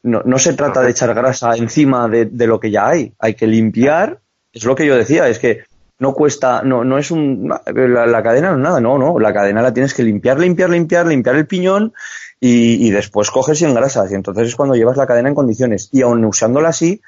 no, 0.03 0.23
no, 0.25 0.39
se 0.39 0.55
trata 0.55 0.83
de 0.83 0.91
echar 0.91 1.15
grasa 1.15 1.55
encima 1.57 2.09
de, 2.09 2.47
lo 2.47 2.61
que 2.61 2.71
ya 2.71 2.89
hay, 2.89 3.15
hay 3.19 3.35
que 3.35 3.47
limpiar, 3.47 4.21
es 4.53 4.65
lo 4.65 4.75
que 4.75 4.87
yo 4.87 4.97
decía, 4.97 5.29
es 5.29 5.39
que 5.39 5.65
no 5.99 6.15
cuesta, 6.15 6.63
no, 6.63 6.85
no 6.85 6.99
es 6.99 7.13
un, 7.13 7.49
la, 7.49 8.23
cadena 8.23 8.51
no 8.51 8.57
es 8.57 8.63
nada, 8.63 8.81
no, 8.81 8.99
no, 8.99 9.19
la 9.21 9.33
cadena 9.33 9.63
la 9.63 9.73
tienes 9.73 9.95
que 9.95 10.03
limpiar, 10.03 10.39
limpiar, 10.39 10.69
limpiar, 10.69 11.07
limpiar 11.07 11.37
el 11.37 11.47
piñón 11.47 11.93
y, 12.41 12.87
y 12.87 12.91
después 12.91 13.31
coges 13.31 13.63
y 13.63 13.67
engrasas, 13.67 14.11
y 14.11 14.17
entonces 14.17 14.49
es 14.49 14.57
cuando 14.57 14.75
llevas 14.75 14.97
la 14.97 15.07
cadena 15.07 15.29
en 15.29 15.35
condiciones, 15.37 15.89
y 15.93 16.03
aun 16.03 16.25
usándola 16.25 16.71
así, 16.71 17.01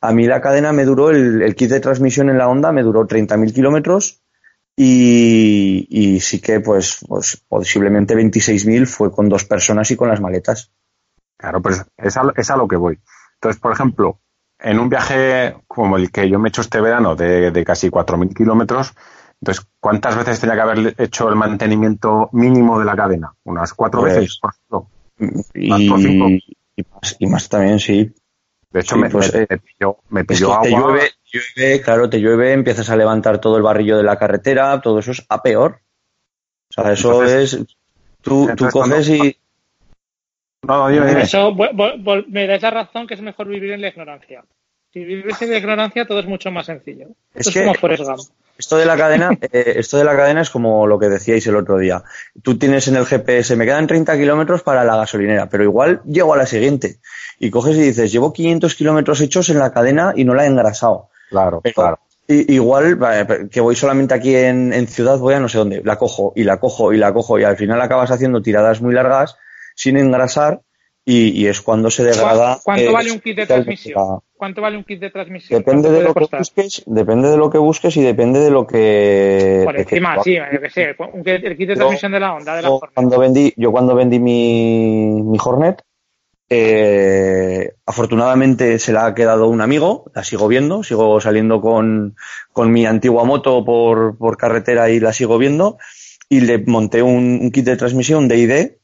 a 0.00 0.12
mí 0.12 0.26
la 0.26 0.40
cadena 0.40 0.72
me 0.72 0.84
duró, 0.84 1.10
el, 1.10 1.54
kit 1.54 1.70
de 1.70 1.80
transmisión 1.80 2.30
en 2.30 2.38
la 2.38 2.48
Honda 2.48 2.72
me 2.72 2.82
duró 2.82 3.06
30.000 3.06 3.52
kilómetros 3.52 4.22
y, 4.76 5.86
y, 5.90 6.20
sí 6.20 6.40
que 6.40 6.60
pues, 6.60 7.04
pues 7.06 7.44
posiblemente 7.48 8.14
26.000 8.14 8.86
fue 8.86 9.12
con 9.12 9.28
dos 9.28 9.44
personas 9.44 9.90
y 9.90 9.96
con 9.96 10.08
las 10.08 10.20
maletas. 10.20 10.72
Claro, 11.36 11.60
pues 11.60 11.84
es 11.96 12.16
a, 12.16 12.32
es 12.36 12.50
a 12.50 12.56
lo 12.56 12.66
que 12.66 12.76
voy. 12.76 12.98
Entonces, 13.34 13.60
por 13.60 13.72
ejemplo, 13.72 14.20
en 14.58 14.78
un 14.78 14.88
viaje 14.88 15.56
como 15.66 15.96
el 15.96 16.10
que 16.10 16.28
yo 16.28 16.38
me 16.38 16.48
he 16.48 16.50
hecho 16.50 16.60
este 16.62 16.80
verano 16.80 17.16
de, 17.16 17.50
de 17.50 17.64
casi 17.64 17.90
4.000 17.90 18.34
kilómetros, 18.34 18.94
entonces, 19.40 19.66
¿cuántas 19.80 20.16
veces 20.16 20.38
tenía 20.38 20.54
que 20.54 20.60
haber 20.60 20.94
hecho 20.98 21.28
el 21.28 21.34
mantenimiento 21.34 22.28
mínimo 22.32 22.78
de 22.78 22.84
la 22.84 22.94
cadena? 22.94 23.32
¿Unas 23.44 23.72
cuatro 23.72 24.00
pues, 24.00 24.16
veces? 24.16 24.38
Por 24.38 24.52
ejemplo? 24.52 24.90
Y, 25.54 25.66
y, 25.66 26.84
más, 26.90 27.16
y, 27.18 27.26
más, 27.26 27.48
también, 27.48 27.78
sí. 27.78 28.12
De 28.70 28.80
hecho, 28.80 28.96
me, 28.96 29.10
pues, 29.10 29.32
me, 29.34 30.24
pilló, 30.24 30.52
agua. 30.52 30.62
Te 30.62 30.70
llueve, 30.70 31.10
llueve, 31.32 31.80
claro, 31.82 32.08
te 32.08 32.18
llueve, 32.20 32.52
empiezas 32.52 32.88
a 32.88 32.96
levantar 32.96 33.40
todo 33.40 33.56
el 33.56 33.62
barrillo 33.62 33.96
de 33.96 34.04
la 34.04 34.16
carretera, 34.18 34.80
todo 34.80 35.00
eso 35.00 35.10
es 35.10 35.24
a 35.28 35.42
peor. 35.42 35.80
O 36.70 36.82
sea, 36.82 36.92
eso 36.92 37.24
es. 37.24 37.58
Tú, 38.20 38.48
tú 38.56 38.68
coges 38.70 39.08
y. 39.08 39.36
No, 40.62 40.88
dime, 40.88 41.06
dime. 41.08 41.22
Eso 41.22 41.50
vol- 41.52 41.72
vol- 41.72 42.02
vol- 42.04 42.26
me 42.28 42.46
da 42.46 42.54
esa 42.54 42.70
razón 42.70 43.06
que 43.06 43.14
es 43.14 43.22
mejor 43.22 43.48
vivir 43.48 43.72
en 43.72 43.80
la 43.80 43.88
ignorancia. 43.88 44.44
Si 44.92 45.04
vives 45.04 45.40
en 45.42 45.50
la 45.50 45.58
ignorancia, 45.58 46.04
todo 46.06 46.20
es 46.20 46.26
mucho 46.26 46.50
más 46.50 46.66
sencillo. 46.66 47.06
Es 47.34 47.46
Esto 47.46 47.50
es 47.50 47.54
que- 47.54 47.60
como 47.62 47.74
Forrest 47.74 48.04
Gump. 48.04 48.20
Esto 48.60 48.76
de 48.76 48.84
la 48.84 48.94
cadena, 48.94 49.30
eh, 49.40 49.72
esto 49.76 49.96
de 49.96 50.04
la 50.04 50.14
cadena 50.14 50.42
es 50.42 50.50
como 50.50 50.86
lo 50.86 50.98
que 50.98 51.08
decíais 51.08 51.46
el 51.46 51.56
otro 51.56 51.78
día. 51.78 52.02
Tú 52.42 52.58
tienes 52.58 52.86
en 52.88 52.96
el 52.96 53.06
GPS, 53.06 53.56
me 53.56 53.64
quedan 53.64 53.86
30 53.86 54.18
kilómetros 54.18 54.62
para 54.62 54.84
la 54.84 54.96
gasolinera, 54.96 55.48
pero 55.48 55.64
igual 55.64 56.02
llego 56.04 56.34
a 56.34 56.36
la 56.36 56.44
siguiente. 56.44 56.98
Y 57.38 57.50
coges 57.50 57.74
y 57.78 57.80
dices, 57.80 58.12
llevo 58.12 58.34
500 58.34 58.74
kilómetros 58.74 59.22
hechos 59.22 59.48
en 59.48 59.58
la 59.58 59.72
cadena 59.72 60.12
y 60.14 60.24
no 60.24 60.34
la 60.34 60.44
he 60.44 60.46
engrasado. 60.46 61.08
Claro, 61.30 61.62
Pero 61.62 61.74
claro. 61.74 61.98
igual, 62.28 62.98
que 63.50 63.62
voy 63.62 63.76
solamente 63.76 64.12
aquí 64.12 64.36
en, 64.36 64.74
en 64.74 64.86
ciudad, 64.86 65.16
voy 65.16 65.32
a 65.32 65.40
no 65.40 65.48
sé 65.48 65.56
dónde, 65.56 65.80
la 65.82 65.96
cojo 65.96 66.34
y 66.36 66.44
la 66.44 66.60
cojo 66.60 66.92
y 66.92 66.98
la 66.98 67.14
cojo 67.14 67.38
y 67.38 67.44
al 67.44 67.56
final 67.56 67.80
acabas 67.80 68.10
haciendo 68.10 68.42
tiradas 68.42 68.82
muy 68.82 68.92
largas 68.92 69.36
sin 69.74 69.96
engrasar 69.96 70.60
y, 71.10 71.30
y 71.42 71.46
es 71.48 71.60
cuando 71.60 71.90
se 71.90 72.04
degrada. 72.04 72.58
¿Cuánto, 72.62 72.84
eh, 72.90 72.92
vale 72.92 73.10
un 73.12 73.20
kit 73.20 73.36
de 73.36 73.46
transmisión? 73.46 73.94
la- 73.98 74.18
¿Cuánto 74.36 74.60
vale 74.62 74.76
un 74.76 74.84
kit 74.84 75.00
de 75.00 75.10
transmisión? 75.10 75.58
Depende 75.58 75.88
¿Cuánto 75.88 75.98
de 75.98 76.04
lo 76.04 76.14
que 76.14 76.36
busques, 76.38 76.82
depende 76.86 77.28
de 77.30 77.36
lo 77.36 77.50
que 77.50 77.58
busques 77.58 77.96
y 77.96 78.02
depende 78.02 78.38
de 78.40 78.50
lo 78.50 78.66
que. 78.66 79.62
Por 79.64 79.74
que- 79.74 79.82
encima, 79.82 80.22
sí, 80.22 80.36
yo 80.52 80.60
que 80.60 80.70
sé. 80.70 80.94
un 81.12 81.22
kit- 81.24 81.44
el 81.44 81.56
kit 81.56 81.68
de 81.68 81.74
Yo- 81.74 81.80
transmisión 81.80 82.12
de 82.12 82.20
la 82.20 82.34
onda, 82.34 82.54
de 82.56 82.62
la 82.62 82.68
yo 82.68 82.80
cuando 82.94 83.18
vendí, 83.18 83.52
yo 83.56 83.72
cuando 83.72 83.94
vendí 83.94 84.18
mi, 84.18 85.20
mi 85.22 85.38
Hornet, 85.44 85.82
eh, 86.48 87.72
afortunadamente 87.86 88.78
se 88.78 88.92
la 88.92 89.06
ha 89.06 89.14
quedado 89.14 89.48
un 89.48 89.60
amigo, 89.60 90.10
la 90.14 90.24
sigo 90.24 90.48
viendo, 90.48 90.82
sigo 90.82 91.20
saliendo 91.20 91.60
con, 91.60 92.16
con 92.52 92.72
mi 92.72 92.86
antigua 92.86 93.24
moto 93.24 93.64
por, 93.64 94.16
por 94.18 94.36
carretera 94.36 94.90
y 94.90 95.00
la 95.00 95.12
sigo 95.12 95.38
viendo, 95.38 95.78
y 96.28 96.40
le 96.40 96.58
monté 96.66 97.02
un, 97.02 97.38
un 97.42 97.50
kit 97.50 97.64
de 97.64 97.76
transmisión 97.76 98.26
de 98.28 98.36
ID 98.38 98.79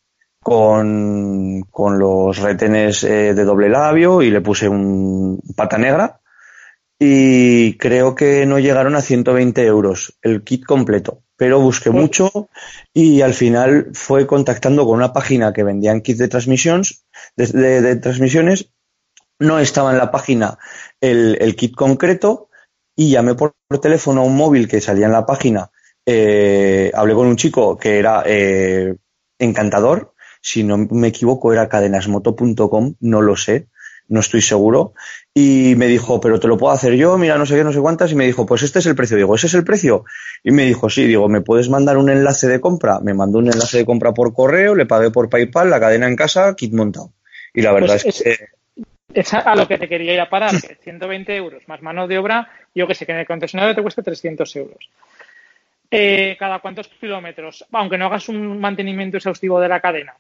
con, 0.47 1.63
con 1.73 1.99
los 1.99 2.39
retenes 2.39 3.03
eh, 3.03 3.35
de 3.35 3.45
doble 3.45 3.69
labio 3.69 4.23
y 4.23 4.31
le 4.31 4.41
puse 4.41 4.69
un 4.69 5.41
pata 5.57 5.77
negra. 5.77 6.21
Y 6.99 7.77
creo 7.79 8.15
que 8.15 8.47
no 8.47 8.59
llegaron 8.59 8.97
a 8.97 9.03
120 9.03 9.65
euros 9.67 10.19
el 10.23 10.45
kit 10.45 10.65
completo, 10.65 11.25
pero 11.37 11.61
busqué 11.61 11.91
mucho 11.91 12.49
y 12.95 13.23
al 13.23 13.35
final 13.35 13.91
fue 13.95 14.27
contactando 14.27 14.87
con 14.87 14.97
una 14.97 15.13
página 15.13 15.53
que 15.53 15.65
vendían 15.65 16.01
kits 16.01 16.19
de 16.21 16.29
transmisiones, 16.29 17.05
de, 17.37 17.47
de- 17.49 17.81
de 17.83 17.97
transmisiones, 17.97 18.71
no 19.39 19.59
estaba 19.59 19.93
en 19.93 19.99
la 19.99 20.11
página 20.11 20.59
el, 21.01 21.39
el 21.41 21.57
kit 21.57 21.75
concreto 21.75 22.49
y 22.97 23.11
llamé 23.11 23.35
por, 23.35 23.55
por 23.69 23.81
teléfono 23.81 24.23
a 24.23 24.25
un 24.25 24.37
móvil 24.37 24.69
que 24.69 24.81
salía 24.81 25.07
en 25.07 25.13
la 25.13 25.27
página, 25.27 25.71
eh, 26.07 26.91
hablé 26.95 27.15
con 27.15 27.27
un 27.27 27.37
chico 27.37 27.77
que 27.77 27.99
era 27.99 28.23
eh, 28.27 28.95
encantador, 29.39 30.15
si 30.47 30.63
no 30.63 30.77
me 30.79 31.09
equivoco 31.09 31.53
era 31.53 31.69
cadenasmoto.com, 31.69 32.95
no 33.01 33.21
lo 33.21 33.35
sé, 33.35 33.67
no 34.07 34.21
estoy 34.21 34.41
seguro, 34.41 34.95
y 35.35 35.75
me 35.77 35.89
dijo, 35.89 36.21
pero 36.21 36.39
te 36.39 36.47
lo 36.47 36.57
puedo 36.57 36.73
hacer 36.73 36.95
yo, 36.95 37.19
mira, 37.19 37.37
no 37.37 37.47
sé 37.47 37.57
qué, 37.57 37.65
no 37.65 37.73
sé 37.73 37.81
cuántas, 37.81 38.13
y 38.13 38.15
me 38.15 38.27
dijo, 38.27 38.47
pues 38.47 38.63
este 38.63 38.79
es 38.79 38.87
el 38.87 38.95
precio. 38.95 39.17
Digo, 39.17 39.35
¿ese 39.35 39.49
es 39.49 39.55
el 39.55 39.65
precio? 39.65 40.05
Y 40.45 40.53
me 40.53 40.65
dijo, 40.65 40.89
sí, 40.89 41.05
digo, 41.05 41.29
¿me 41.29 41.41
puedes 41.41 41.69
mandar 41.69 41.97
un 41.97 42.11
enlace 42.11 42.47
de 42.47 42.61
compra? 42.61 43.01
Me 43.01 43.13
mandó 43.13 43.41
un 43.41 43.49
enlace 43.49 43.79
de 43.79 43.85
compra 43.85 44.15
por 44.15 44.33
correo, 44.33 44.77
le 44.77 44.87
pagué 44.87 45.11
por 45.11 45.29
PayPal, 45.29 45.69
la 45.69 45.81
cadena 45.81 46.07
en 46.07 46.15
casa, 46.15 46.55
kit 46.55 46.73
montado. 46.73 47.11
Y 47.53 47.63
la 47.63 47.73
verdad 47.73 47.99
Pues 48.01 48.07
es 48.07 48.23
que 48.23 48.47
Es 49.21 49.35
a 49.35 49.41
a 49.41 49.57
lo 49.57 49.67
que 49.67 49.79
te 49.79 49.89
quería 49.89 50.15
ir 50.15 50.21
a 50.21 50.31
parar, 50.31 50.53
que 50.53 50.77
120 50.77 51.35
euros 51.35 51.67
más 51.67 51.83
mano 51.83 52.07
de 52.07 52.19
obra, 52.19 52.49
yo 52.73 52.87
que 52.87 52.95
sé 52.95 53.05
que 53.05 53.11
en 53.11 53.19
el 53.19 53.27
concesionario 53.27 53.75
te 53.75 53.83
cueste 53.83 54.01
300 54.01 54.55
euros. 54.55 54.91
Eh, 55.91 56.37
¿Cada 56.39 56.61
cuántos 56.61 56.87
kilómetros? 56.87 57.65
Aunque 57.73 57.99
no 57.99 58.07
hagas 58.07 58.29
un 58.29 58.61
mantenimiento 58.61 59.17
exhaustivo 59.17 59.59
de 59.59 59.69
la 59.69 59.81
cadena. 59.81 60.15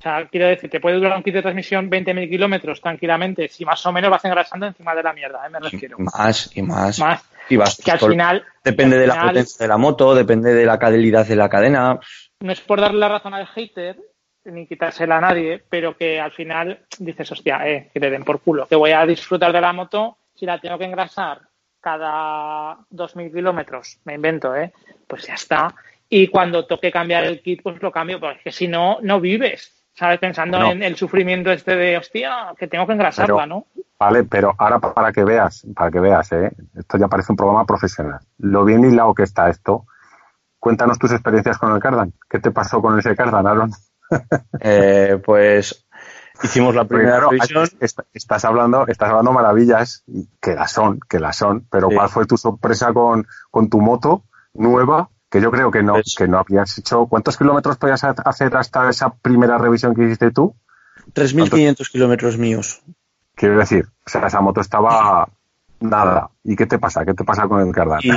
O 0.00 0.02
sea, 0.02 0.26
quiero 0.28 0.46
decir, 0.46 0.70
te 0.70 0.80
puede 0.80 0.96
durar 0.96 1.14
un 1.14 1.22
kit 1.22 1.34
de 1.34 1.42
transmisión 1.42 1.90
20.000 1.90 2.30
kilómetros 2.30 2.80
tranquilamente, 2.80 3.48
si 3.48 3.66
más 3.66 3.84
o 3.84 3.92
menos 3.92 4.10
vas 4.10 4.24
engrasando 4.24 4.66
encima 4.66 4.94
de 4.94 5.02
la 5.02 5.12
mierda, 5.12 5.46
¿eh? 5.46 5.50
me 5.50 5.60
refiero. 5.60 5.98
más 5.98 6.50
y 6.56 6.62
más. 6.62 6.98
Más. 6.98 7.22
Y 7.50 7.56
vas 7.58 7.76
Que 7.76 7.90
al 7.90 7.98
final, 7.98 8.42
depende 8.64 8.96
al 8.96 9.02
de 9.02 9.06
la 9.06 9.20
potencia 9.20 9.62
de 9.62 9.68
la 9.68 9.76
moto, 9.76 10.14
depende 10.14 10.54
de 10.54 10.64
la 10.64 10.78
calidad 10.78 11.26
de 11.26 11.36
la 11.36 11.50
cadena. 11.50 12.00
no 12.40 12.50
es 12.52 12.60
por 12.62 12.80
darle 12.80 12.98
la 12.98 13.10
razón 13.10 13.34
al 13.34 13.46
hater, 13.48 13.98
ni 14.46 14.66
quitársela 14.66 15.18
a 15.18 15.20
nadie, 15.20 15.62
pero 15.68 15.94
que 15.94 16.18
al 16.18 16.32
final 16.32 16.80
dices, 16.98 17.30
hostia, 17.32 17.68
eh, 17.68 17.90
que 17.92 18.00
te 18.00 18.08
den 18.08 18.24
por 18.24 18.40
culo, 18.40 18.66
que 18.66 18.76
voy 18.76 18.92
a 18.92 19.04
disfrutar 19.04 19.52
de 19.52 19.60
la 19.60 19.74
moto 19.74 20.16
si 20.34 20.46
la 20.46 20.58
tengo 20.58 20.78
que 20.78 20.86
engrasar 20.86 21.42
cada 21.78 22.78
2.000 22.90 23.34
kilómetros, 23.34 23.98
me 24.04 24.14
invento, 24.14 24.56
¿eh? 24.56 24.72
Pues 25.06 25.26
ya 25.26 25.34
está. 25.34 25.74
Y 26.08 26.28
cuando 26.28 26.64
toque 26.64 26.90
cambiar 26.90 27.24
el 27.24 27.42
kit, 27.42 27.62
pues 27.62 27.82
lo 27.82 27.92
cambio, 27.92 28.18
porque 28.18 28.50
si 28.50 28.66
no, 28.66 28.98
no 29.02 29.20
vives, 29.20 29.79
¿sabes? 30.00 30.18
Pensando 30.18 30.56
Bueno. 30.56 30.72
en 30.72 30.82
el 30.82 30.96
sufrimiento 30.96 31.50
este 31.52 31.76
de, 31.76 31.98
hostia, 31.98 32.54
que 32.58 32.66
tengo 32.66 32.86
que 32.86 32.94
engrasarla, 32.94 33.34
Pero- 33.44 33.46
¿no? 33.46 33.66
Vale, 33.98 34.24
pero 34.24 34.54
ahora 34.56 34.78
pa- 34.78 34.94
para 34.94 35.12
que 35.12 35.22
veas, 35.24 35.66
para 35.76 35.90
que 35.90 36.00
veas, 36.00 36.32
¿eh? 36.32 36.50
esto 36.74 36.96
ya 36.96 37.06
parece 37.06 37.32
un 37.32 37.36
programa 37.36 37.66
profesional. 37.66 38.20
Lo 38.38 38.64
bien 38.64 38.82
hilado 38.82 39.12
que 39.12 39.24
está 39.24 39.50
esto. 39.50 39.84
Cuéntanos 40.58 40.98
tus 40.98 41.12
experiencias 41.12 41.58
con 41.58 41.70
el 41.74 41.80
Cardan. 41.82 42.14
¿Qué 42.30 42.38
te 42.38 42.50
pasó 42.50 42.80
con 42.80 42.98
ese 42.98 43.14
Cardan, 43.14 43.46
Aaron? 43.46 43.70
Eh, 44.60 45.20
pues 45.24 45.86
hicimos 46.42 46.74
la 46.74 46.84
primera 46.84 47.12
claro, 47.18 47.30
revisión. 47.30 47.66
Sí. 51.90 51.94
¿cuál 51.96 52.08
fue 52.08 52.26
tu 52.26 52.36
sorpresa 52.38 52.92
con, 52.94 53.26
con 53.50 53.68
tu 53.68 53.80
moto 53.80 54.24
nueva? 54.54 55.10
Que 55.30 55.40
yo 55.40 55.50
creo 55.50 55.70
que 55.70 55.82
no, 55.82 55.92
Pues- 55.94 56.14
que 56.18 56.26
no 56.28 56.38
habías 56.38 56.76
hecho. 56.78 57.06
¿Cuántos 57.06 57.36
kilómetros 57.38 57.76
podías 57.78 58.02
ha- 58.04 58.10
hacer 58.24 58.56
hasta 58.56 58.90
esa 58.90 59.10
primera 59.10 59.56
revisión 59.58 59.94
que 59.94 60.04
hiciste 60.04 60.30
tú? 60.32 60.54
3.500 61.14 61.88
kilómetros 61.90 62.36
míos. 62.36 62.82
Quiero 63.34 63.58
decir, 63.58 63.86
o 64.06 64.10
sea, 64.10 64.26
esa 64.26 64.40
moto 64.40 64.60
estaba 64.60 65.28
nada. 65.80 66.28
¿Y 66.44 66.56
qué 66.56 66.66
te 66.66 66.78
pasa? 66.78 67.04
¿Qué 67.06 67.14
te 67.14 67.24
pasa 67.24 67.48
con 67.48 67.66
el 67.66 67.72
Cardan? 67.74 68.00
Y, 68.02 68.12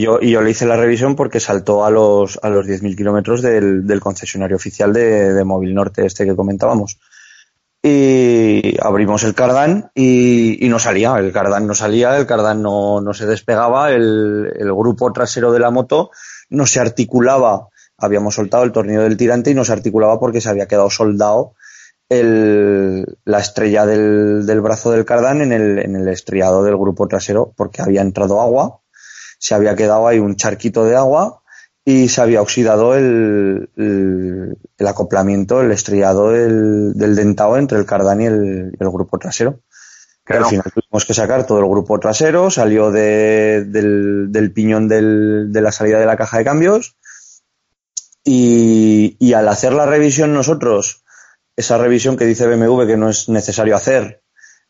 y 0.00 0.02
yo, 0.04 0.18
y 0.20 0.30
yo 0.30 0.40
le 0.40 0.50
hice 0.50 0.64
la 0.66 0.76
revisión 0.76 1.14
porque 1.14 1.40
saltó 1.40 1.84
a 1.84 1.90
los, 1.90 2.38
a 2.42 2.48
los 2.48 2.66
10.000 2.66 2.96
kilómetros 2.96 3.42
del, 3.42 3.86
del 3.86 4.00
concesionario 4.00 4.56
oficial 4.56 4.92
de, 4.92 5.34
de 5.34 5.44
Móvil 5.44 5.74
Norte, 5.74 6.06
este 6.06 6.24
que 6.24 6.34
comentábamos. 6.34 6.98
Y 7.84 8.76
abrimos 8.80 9.24
el 9.24 9.34
cardán 9.34 9.90
y, 9.94 10.58
no 10.68 10.78
salía, 10.78 11.16
el 11.18 11.32
cardán 11.32 11.66
no 11.66 11.74
salía, 11.74 12.16
el 12.16 12.26
cardán 12.26 12.62
no, 12.62 13.00
no 13.00 13.12
se 13.12 13.26
despegaba, 13.26 13.90
el, 13.90 14.52
el 14.56 14.72
grupo 14.72 15.12
trasero 15.12 15.52
de 15.52 15.58
la 15.58 15.70
moto 15.70 16.10
no 16.48 16.66
se 16.66 16.78
articulaba. 16.78 17.68
Habíamos 17.98 18.36
soltado 18.36 18.62
el 18.62 18.72
tornillo 18.72 19.02
del 19.02 19.16
tirante 19.16 19.50
y 19.50 19.54
no 19.54 19.64
se 19.64 19.72
articulaba 19.72 20.20
porque 20.20 20.40
se 20.40 20.48
había 20.48 20.68
quedado 20.68 20.90
soldado 20.90 21.54
el, 22.08 23.18
la 23.24 23.38
estrella 23.38 23.86
del, 23.86 24.46
del 24.46 24.60
brazo 24.60 24.90
del 24.90 25.04
cardán 25.04 25.40
en 25.40 25.52
el, 25.52 25.78
en 25.78 25.96
el 25.96 26.08
estriado 26.08 26.62
del 26.62 26.76
grupo 26.76 27.08
trasero 27.08 27.52
porque 27.56 27.82
había 27.82 28.02
entrado 28.02 28.40
agua, 28.40 28.80
se 29.38 29.54
había 29.54 29.74
quedado 29.74 30.06
ahí 30.06 30.18
un 30.18 30.36
charquito 30.36 30.84
de 30.84 30.96
agua 30.96 31.41
y 31.84 32.08
se 32.08 32.20
había 32.20 32.42
oxidado 32.42 32.94
el, 32.96 33.70
el, 33.76 34.56
el 34.78 34.86
acoplamiento, 34.86 35.60
el 35.60 35.72
estriado 35.72 36.30
del, 36.30 36.92
del 36.94 37.16
dentado 37.16 37.56
entre 37.56 37.78
el 37.78 37.86
cardán 37.86 38.20
y 38.20 38.26
el, 38.26 38.76
el 38.78 38.88
grupo 38.90 39.18
trasero. 39.18 39.60
Que 40.24 40.34
al 40.34 40.38
Claro. 40.38 40.50
final 40.50 40.72
tuvimos 40.72 41.04
que 41.04 41.14
sacar 41.14 41.44
todo 41.46 41.58
el 41.58 41.68
grupo 41.68 41.98
trasero, 41.98 42.48
salió 42.50 42.92
de, 42.92 43.64
del, 43.66 44.30
del 44.30 44.52
piñón 44.52 44.86
del, 44.86 45.48
de 45.52 45.60
la 45.60 45.72
salida 45.72 45.98
de 45.98 46.06
la 46.06 46.16
caja 46.16 46.38
de 46.38 46.44
cambios 46.44 46.96
y, 48.24 49.16
y 49.18 49.32
al 49.32 49.48
hacer 49.48 49.72
la 49.72 49.86
revisión 49.86 50.32
nosotros, 50.32 51.02
esa 51.56 51.76
revisión 51.78 52.16
que 52.16 52.24
dice 52.24 52.46
BMW 52.46 52.86
que 52.86 52.96
no 52.96 53.08
es 53.10 53.28
necesario 53.28 53.74
hacer 53.74 54.21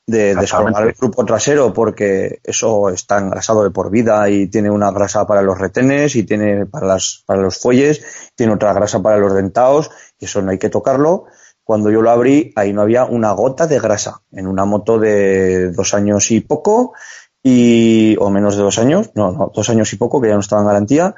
de 0.07 0.35
descolgar 0.35 0.83
el 0.89 0.95
grupo 0.95 1.25
trasero 1.25 1.73
porque 1.73 2.41
eso 2.43 2.89
está 2.91 3.19
engrasado 3.19 3.63
de 3.63 3.71
por 3.71 3.91
vida 3.91 4.29
y 4.29 4.49
tiene 4.49 4.71
una 4.71 4.91
grasa 4.91 5.27
para 5.27 5.43
los 5.43 5.59
retenes 5.59 6.17
y 6.17 6.25
tiene 6.25 6.67
para 6.67 6.87
las 6.87 7.23
para 7.25 7.41
los 7.41 7.59
fuelles, 7.59 8.05
tiene 8.35 8.53
otra 8.53 8.73
grasa 8.73 9.01
para 9.01 9.19
los 9.19 9.35
dentados 9.35 9.91
y 10.19 10.25
eso 10.25 10.43
no 10.43 10.51
hay 10.51 10.59
que 10.59 10.71
tocarlo. 10.71 11.27
Cuando 11.65 11.91
yo 11.91 12.03
lo 12.03 12.11
abrí, 12.11 12.53
ahí 12.57 12.73
no 12.73 12.83
había 12.83 13.05
una 13.05 13.31
gota 13.33 13.69
de 13.69 13.79
grasa 13.79 14.23
en 14.33 14.49
una 14.49 14.65
moto 14.65 14.99
de 14.99 15.71
dos 15.71 15.95
años 15.95 16.31
y 16.33 16.41
poco 16.41 16.93
y 17.43 18.17
o 18.19 18.31
menos 18.31 18.57
de 18.57 18.63
dos 18.63 18.79
años, 18.79 19.11
no, 19.15 19.31
no, 19.33 19.53
dos 19.55 19.71
años 19.71 19.93
y 19.93 19.97
poco 19.97 20.21
que 20.21 20.29
ya 20.29 20.35
no 20.35 20.41
estaba 20.41 20.63
en 20.63 20.69
garantía 20.69 21.15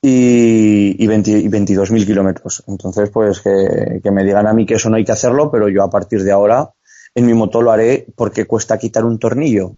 y, 0.00 1.02
y, 1.02 1.06
20 1.08 1.30
y 1.30 1.48
22.000 1.48 2.06
kilómetros. 2.06 2.62
Entonces, 2.68 3.10
pues 3.10 3.40
que, 3.40 4.00
que 4.02 4.10
me 4.12 4.22
digan 4.22 4.46
a 4.46 4.52
mí 4.52 4.64
que 4.64 4.74
eso 4.74 4.88
no 4.88 4.96
hay 4.96 5.04
que 5.04 5.12
hacerlo, 5.12 5.50
pero 5.50 5.68
yo 5.68 5.82
a 5.82 5.90
partir 5.90 6.22
de 6.22 6.30
ahora 6.30 6.72
en 7.18 7.26
mi 7.26 7.34
moto 7.34 7.60
lo 7.60 7.72
haré 7.72 8.06
porque 8.14 8.46
cuesta 8.46 8.78
quitar 8.78 9.04
un 9.04 9.18
tornillo 9.18 9.72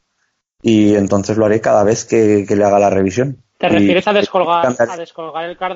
y 0.62 0.94
entonces 0.94 1.38
lo 1.38 1.46
haré 1.46 1.60
cada 1.62 1.84
vez 1.84 2.04
que, 2.04 2.44
le 2.46 2.64
haga 2.64 2.78
la 2.78 2.90
revisión. 2.90 3.42
¿Te 3.56 3.68
refieres 3.68 4.06
a 4.06 4.12
descolgar, 4.12 4.66
el 4.66 4.76
cardán? 4.76 4.98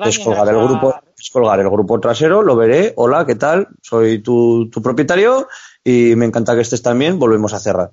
Descolgar, 0.05 0.47
el 0.49 0.57
grupo, 0.57 0.95
descolgar 1.17 1.59
el 1.59 1.69
grupo 1.69 1.99
trasero, 1.99 2.43
lo 2.43 2.55
veré, 2.55 2.93
hola, 2.97 3.25
¿qué 3.25 3.35
tal? 3.35 3.67
Soy 3.81 4.19
tu, 4.19 4.69
tu 4.69 4.81
propietario 4.81 5.47
y 5.83 6.15
me 6.15 6.25
encanta 6.25 6.55
que 6.55 6.61
estés 6.61 6.83
también, 6.83 7.17
volvemos 7.17 7.53
a 7.53 7.59
cerrar. 7.59 7.91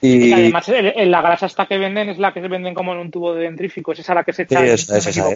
Y, 0.00 0.32
además 0.32 0.68
eh, 0.70 0.94
eh, 0.96 1.06
la 1.06 1.20
grasa 1.20 1.44
esta 1.44 1.66
que 1.66 1.76
venden 1.76 2.08
es 2.08 2.18
la 2.18 2.32
que 2.32 2.40
se 2.40 2.48
venden 2.48 2.74
como 2.74 2.94
en 2.94 3.00
un 3.00 3.10
tubo 3.10 3.34
de 3.34 3.42
dentrífico, 3.42 3.92
es 3.92 3.98
esa 3.98 4.14
la 4.14 4.24
que 4.24 4.32
se 4.32 4.42
echa, 4.42 4.60
sí, 4.60 4.92
esa, 4.94 5.28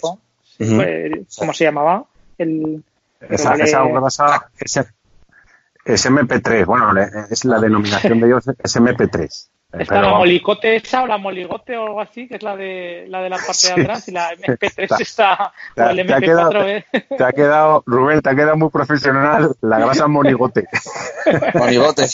pues, 0.58 1.36
¿Cómo 1.38 1.52
se 1.52 1.64
llamaba? 1.64 2.04
El, 2.38 2.82
esa, 3.28 3.56
grasa, 3.56 4.50
SMP3, 5.89 6.66
bueno, 6.66 6.93
es 7.30 7.45
la 7.45 7.57
ah. 7.57 7.61
denominación 7.61 8.20
de 8.20 8.26
ellos 8.26 8.47
SMP3. 8.47 9.49
¿Es 9.70 9.91
la 9.91 10.09
molicote 10.09 10.76
esa 10.76 11.03
o 11.03 11.07
la 11.07 11.18
moligote 11.18 11.76
o 11.76 11.84
algo 11.84 12.01
así, 12.01 12.26
que 12.26 12.36
es 12.36 12.43
la 12.43 12.57
de 12.57 13.05
la, 13.09 13.20
de 13.20 13.28
la 13.28 13.36
parte 13.36 13.53
sí. 13.53 13.74
de 13.74 13.82
atrás 13.82 14.09
y 14.09 14.12
la 14.12 14.30
MP3 14.32 14.97
está, 15.01 15.53
o 15.76 15.82
el 15.82 15.99
MP4 16.09 16.66
eh? 16.68 16.86
te 17.18 17.22
ha, 17.22 17.32
quedado, 17.32 17.82
Rubén, 17.84 18.22
te 18.22 18.30
ha 18.30 18.34
quedado 18.34 18.57
muy 18.57 18.70
profesional 18.70 19.55
la 19.61 19.78
grasa 19.78 20.09
moligote. 20.09 20.66
moligote. 21.53 22.05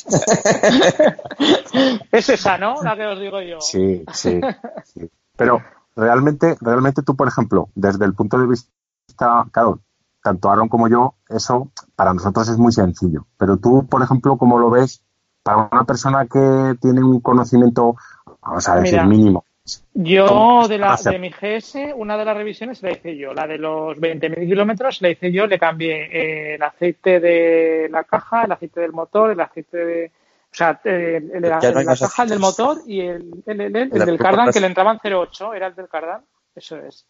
es 2.10 2.28
esa, 2.28 2.58
¿no? 2.58 2.82
La 2.82 2.96
que 2.96 3.06
os 3.06 3.20
digo 3.20 3.40
yo. 3.40 3.60
Sí, 3.60 4.04
sí. 4.12 4.40
sí. 4.82 5.08
Pero 5.36 5.62
realmente, 5.94 6.56
realmente 6.60 7.02
tú, 7.02 7.14
por 7.14 7.28
ejemplo, 7.28 7.68
desde 7.76 8.04
el 8.04 8.14
punto 8.14 8.36
de 8.38 8.48
vista, 8.48 9.46
claro, 9.52 9.78
tanto 10.24 10.50
Aaron 10.50 10.70
como 10.70 10.88
yo, 10.88 11.16
eso 11.28 11.70
para 11.94 12.14
nosotros 12.14 12.48
es 12.48 12.56
muy 12.56 12.72
sencillo. 12.72 13.26
Pero 13.36 13.58
tú, 13.58 13.86
por 13.86 14.02
ejemplo, 14.02 14.38
¿cómo 14.38 14.58
lo 14.58 14.70
ves 14.70 15.04
para 15.44 15.68
una 15.70 15.84
persona 15.84 16.26
que 16.26 16.74
tiene 16.80 17.04
un 17.04 17.20
conocimiento, 17.20 17.96
vamos 18.40 18.66
a 18.66 18.76
decir, 18.80 19.04
mínimo. 19.04 19.44
Yo 19.92 20.66
de, 20.66 20.78
la, 20.78 20.96
de 20.96 21.18
mi 21.18 21.30
GS, 21.30 21.92
una 21.94 22.16
de 22.16 22.24
las 22.24 22.36
revisiones 22.36 22.82
la 22.82 22.92
hice 22.92 23.16
yo, 23.16 23.34
la 23.34 23.46
de 23.46 23.58
los 23.58 23.96
20.000 23.98 24.46
kilómetros 24.46 25.02
la 25.02 25.10
hice 25.10 25.30
yo, 25.30 25.46
le 25.46 25.58
cambié 25.58 26.04
eh, 26.04 26.54
el 26.54 26.62
aceite 26.62 27.20
de 27.20 27.88
la 27.90 28.04
caja, 28.04 28.44
el 28.44 28.52
aceite 28.52 28.80
del 28.80 28.92
motor, 28.92 29.30
el 29.30 29.40
aceite 29.40 29.76
de... 29.76 30.06
O 30.06 30.56
sea, 30.56 30.80
el, 30.84 31.30
el, 31.32 31.42
la 31.42 31.58
caja 31.60 32.26
del 32.26 32.38
motor 32.38 32.78
y 32.86 33.00
el, 33.00 33.42
el, 33.44 33.72
del 33.72 34.18
cardan, 34.18 34.52
que 34.52 34.60
le 34.60 34.68
entraban 34.68 34.98
0,8, 34.98 35.56
era 35.56 35.66
el 35.66 35.74
del 35.74 35.88
cardan, 35.88 36.22
eso 36.54 36.76
es. 36.78 37.06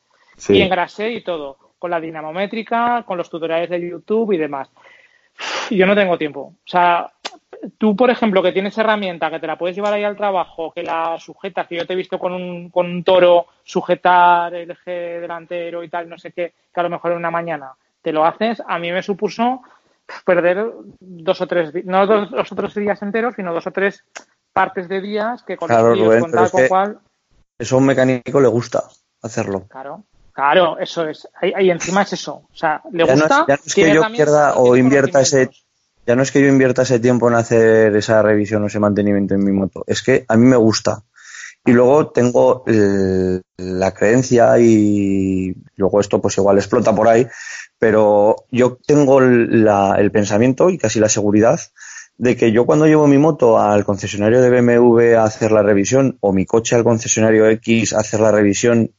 Y 0.48 0.62
engrasé 0.62 1.12
y 1.12 1.22
todo, 1.22 1.58
con 1.84 1.90
la 1.90 2.00
dinamométrica, 2.00 3.04
con 3.06 3.18
los 3.18 3.28
tutoriales 3.28 3.68
de 3.68 3.90
YouTube 3.90 4.32
y 4.32 4.38
demás. 4.38 4.70
Yo 5.68 5.84
no 5.84 5.94
tengo 5.94 6.16
tiempo. 6.16 6.40
O 6.40 6.64
sea, 6.64 7.12
tú, 7.76 7.94
por 7.94 8.08
ejemplo, 8.08 8.42
que 8.42 8.52
tienes 8.52 8.78
herramienta, 8.78 9.30
que 9.30 9.38
te 9.38 9.46
la 9.46 9.58
puedes 9.58 9.76
llevar 9.76 9.92
ahí 9.92 10.02
al 10.02 10.16
trabajo, 10.16 10.72
que 10.72 10.82
la 10.82 11.18
sujetas, 11.18 11.66
que 11.66 11.76
yo 11.76 11.86
te 11.86 11.92
he 11.92 11.96
visto 11.96 12.18
con 12.18 12.32
un, 12.32 12.70
con 12.70 12.86
un 12.86 13.04
toro 13.04 13.48
sujetar 13.64 14.54
el 14.54 14.70
eje 14.70 15.20
delantero 15.20 15.84
y 15.84 15.90
tal, 15.90 16.08
no 16.08 16.16
sé 16.16 16.32
qué, 16.32 16.54
que 16.72 16.80
a 16.80 16.84
lo 16.84 16.88
mejor 16.88 17.12
en 17.12 17.18
una 17.18 17.30
mañana 17.30 17.74
te 18.00 18.12
lo 18.12 18.24
haces, 18.24 18.62
a 18.66 18.78
mí 18.78 18.90
me 18.90 19.02
supuso 19.02 19.60
perder 20.24 20.66
dos 21.00 21.38
o 21.42 21.46
tres, 21.46 21.70
no 21.84 22.06
dos, 22.06 22.30
dos 22.30 22.50
o 22.50 22.54
tres 22.54 22.74
días 22.76 23.02
enteros, 23.02 23.34
sino 23.34 23.52
dos 23.52 23.66
o 23.66 23.72
tres 23.72 24.02
partes 24.54 24.88
de 24.88 25.02
días 25.02 25.42
que 25.42 25.58
con, 25.58 25.68
claro, 25.68 25.94
con 26.18 26.32
tal, 26.32 26.50
con 26.50 26.66
cual. 26.66 26.98
Eso 27.58 27.76
a 27.76 27.78
un 27.78 27.84
mecánico 27.84 28.40
le 28.40 28.48
gusta 28.48 28.84
hacerlo. 29.20 29.66
Claro. 29.68 30.04
Claro, 30.34 30.78
eso 30.78 31.08
es. 31.08 31.28
Ahí, 31.40 31.70
encima 31.70 32.02
es 32.02 32.12
eso. 32.12 32.42
O 32.52 32.56
sea, 32.56 32.82
le 32.90 33.04
gusta. 33.04 33.46
ya 33.48 33.54
no 33.56 33.62
es 33.64 33.74
que 33.74 33.94
yo 33.94 34.02
pierda 34.12 34.56
o 34.56 34.76
invierta 34.76 35.20
ese 35.20 35.48
ya 36.06 36.16
no 36.16 36.22
es 36.22 36.30
que 36.30 36.40
yo 36.40 36.48
invierta 36.48 36.82
ese 36.82 36.98
tiempo 37.00 37.28
en 37.28 37.34
hacer 37.34 37.96
esa 37.96 38.20
revisión 38.22 38.62
o 38.62 38.66
ese 38.66 38.78
mantenimiento 38.78 39.34
en 39.34 39.44
mi 39.44 39.52
moto, 39.52 39.84
es 39.86 40.02
que 40.02 40.24
a 40.28 40.36
mí 40.36 40.46
me 40.46 40.56
gusta. 40.56 41.02
Y 41.66 41.72
luego 41.72 42.08
tengo 42.08 42.62
la 43.56 43.94
creencia 43.94 44.58
y 44.58 45.54
luego 45.76 46.00
esto 46.00 46.20
pues 46.20 46.36
igual 46.36 46.58
explota 46.58 46.94
por 46.94 47.08
ahí, 47.08 47.26
pero 47.78 48.36
yo 48.50 48.76
tengo 48.86 49.20
el 49.20 50.10
pensamiento 50.12 50.68
y 50.68 50.76
casi 50.76 51.00
la 51.00 51.08
seguridad 51.08 51.58
de 52.18 52.36
que 52.36 52.52
yo 52.52 52.66
cuando 52.66 52.86
llevo 52.86 53.06
mi 53.06 53.18
moto 53.18 53.58
al 53.58 53.84
concesionario 53.84 54.42
de 54.42 54.50
BMW 54.50 55.16
a 55.16 55.24
hacer 55.24 55.52
la 55.52 55.62
revisión 55.62 56.18
o 56.20 56.32
mi 56.32 56.44
coche 56.44 56.76
al 56.76 56.84
concesionario 56.84 57.48
X 57.48 57.94
a 57.94 58.00
hacer 58.00 58.20
la 58.20 58.30
revisión, 58.30 58.92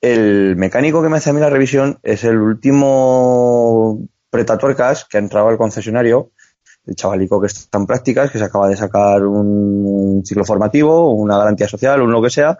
el 0.00 0.56
mecánico 0.56 1.02
que 1.02 1.08
me 1.08 1.18
hace 1.18 1.30
a 1.30 1.32
mí 1.32 1.40
la 1.40 1.50
revisión 1.50 1.98
es 2.02 2.24
el 2.24 2.38
último 2.38 4.00
pretatuercas 4.30 5.04
que 5.04 5.16
ha 5.16 5.20
entrado 5.20 5.48
al 5.48 5.58
concesionario 5.58 6.32
el 6.88 6.96
chavalico 6.96 7.40
que 7.40 7.48
está 7.48 7.78
en 7.78 7.86
prácticas, 7.86 8.30
que 8.30 8.38
se 8.38 8.44
acaba 8.44 8.68
de 8.68 8.76
sacar 8.76 9.22
un 9.24 10.22
ciclo 10.24 10.44
formativo, 10.44 11.12
una 11.12 11.36
garantía 11.36 11.68
social, 11.68 12.00
un 12.00 12.10
lo 12.10 12.22
que 12.22 12.30
sea, 12.30 12.56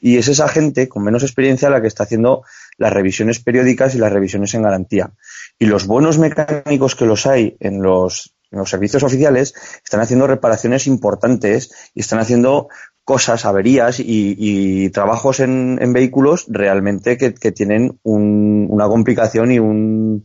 y 0.00 0.18
es 0.18 0.28
esa 0.28 0.48
gente 0.48 0.88
con 0.88 1.02
menos 1.02 1.22
experiencia 1.22 1.68
la 1.68 1.80
que 1.80 1.88
está 1.88 2.04
haciendo 2.04 2.44
las 2.78 2.92
revisiones 2.92 3.40
periódicas 3.40 3.94
y 3.94 3.98
las 3.98 4.12
revisiones 4.12 4.54
en 4.54 4.62
garantía. 4.62 5.12
Y 5.58 5.66
los 5.66 5.86
buenos 5.86 6.18
mecánicos 6.18 6.94
que 6.94 7.06
los 7.06 7.26
hay 7.26 7.56
en 7.60 7.82
los, 7.82 8.34
servicios 8.66 9.02
oficiales 9.02 9.54
están 9.82 10.00
haciendo 10.00 10.26
reparaciones 10.26 10.86
importantes 10.86 11.90
y 11.94 12.00
están 12.00 12.18
haciendo 12.18 12.68
cosas, 13.04 13.44
averías 13.44 14.00
y, 14.00 14.90
trabajos 14.90 15.40
en, 15.40 15.92
vehículos 15.92 16.46
realmente 16.48 17.16
que, 17.16 17.52
tienen 17.52 17.98
una 18.02 18.86
complicación 18.88 19.52
y 19.52 19.58
un, 19.58 20.24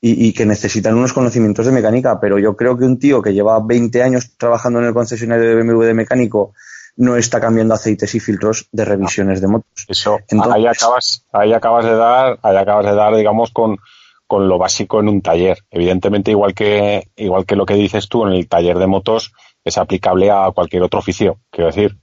y, 0.00 0.32
que 0.32 0.44
necesitan 0.44 0.96
unos 0.96 1.12
conocimientos 1.12 1.66
de 1.66 1.72
mecánica, 1.72 2.18
pero 2.20 2.38
yo 2.38 2.56
creo 2.56 2.76
que 2.76 2.84
un 2.84 2.98
tío 2.98 3.22
que 3.22 3.32
lleva 3.32 3.60
20 3.64 4.02
años 4.02 4.36
trabajando 4.36 4.80
en 4.80 4.86
el 4.86 4.94
concesionario 4.94 5.48
de 5.48 5.62
BMW 5.62 5.82
de 5.82 5.94
mecánico 5.94 6.52
no 6.96 7.16
está 7.16 7.40
cambiando 7.40 7.74
aceites 7.74 8.14
y 8.14 8.20
filtros 8.20 8.68
de 8.72 8.84
revisiones 8.84 9.40
de 9.40 9.48
motos. 9.48 9.86
Eso, 9.88 10.18
ahí 10.50 10.66
acabas, 10.66 11.24
ahí 11.32 11.52
acabas 11.52 11.84
de 11.84 11.94
dar, 11.94 12.38
ahí 12.42 12.56
acabas 12.56 12.84
de 12.84 12.94
dar, 12.94 13.16
digamos, 13.16 13.50
con, 13.50 13.78
con 14.26 14.48
lo 14.48 14.58
básico 14.58 15.00
en 15.00 15.08
un 15.08 15.22
taller. 15.22 15.58
Evidentemente, 15.70 16.32
igual 16.32 16.52
que, 16.52 17.08
igual 17.16 17.46
que 17.46 17.56
lo 17.56 17.64
que 17.64 17.74
dices 17.74 18.08
tú 18.08 18.26
en 18.26 18.34
el 18.34 18.48
taller 18.48 18.78
de 18.78 18.86
motos, 18.86 19.32
es 19.64 19.78
aplicable 19.78 20.30
a 20.30 20.50
cualquier 20.52 20.82
otro 20.82 21.00
oficio. 21.00 21.38
Quiero 21.50 21.68
decir, 21.68 21.96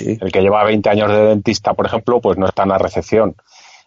el, 0.00 0.32
que 0.32 0.40
lleva 0.40 0.64
20 0.64 0.88
años 0.90 1.10
de 1.10 1.26
dentista, 1.26 1.74
por 1.74 1.86
ejemplo, 1.86 2.20
pues 2.20 2.36
no 2.36 2.46
está 2.46 2.64
en 2.64 2.70
la 2.70 2.78
recepción. 2.78 3.36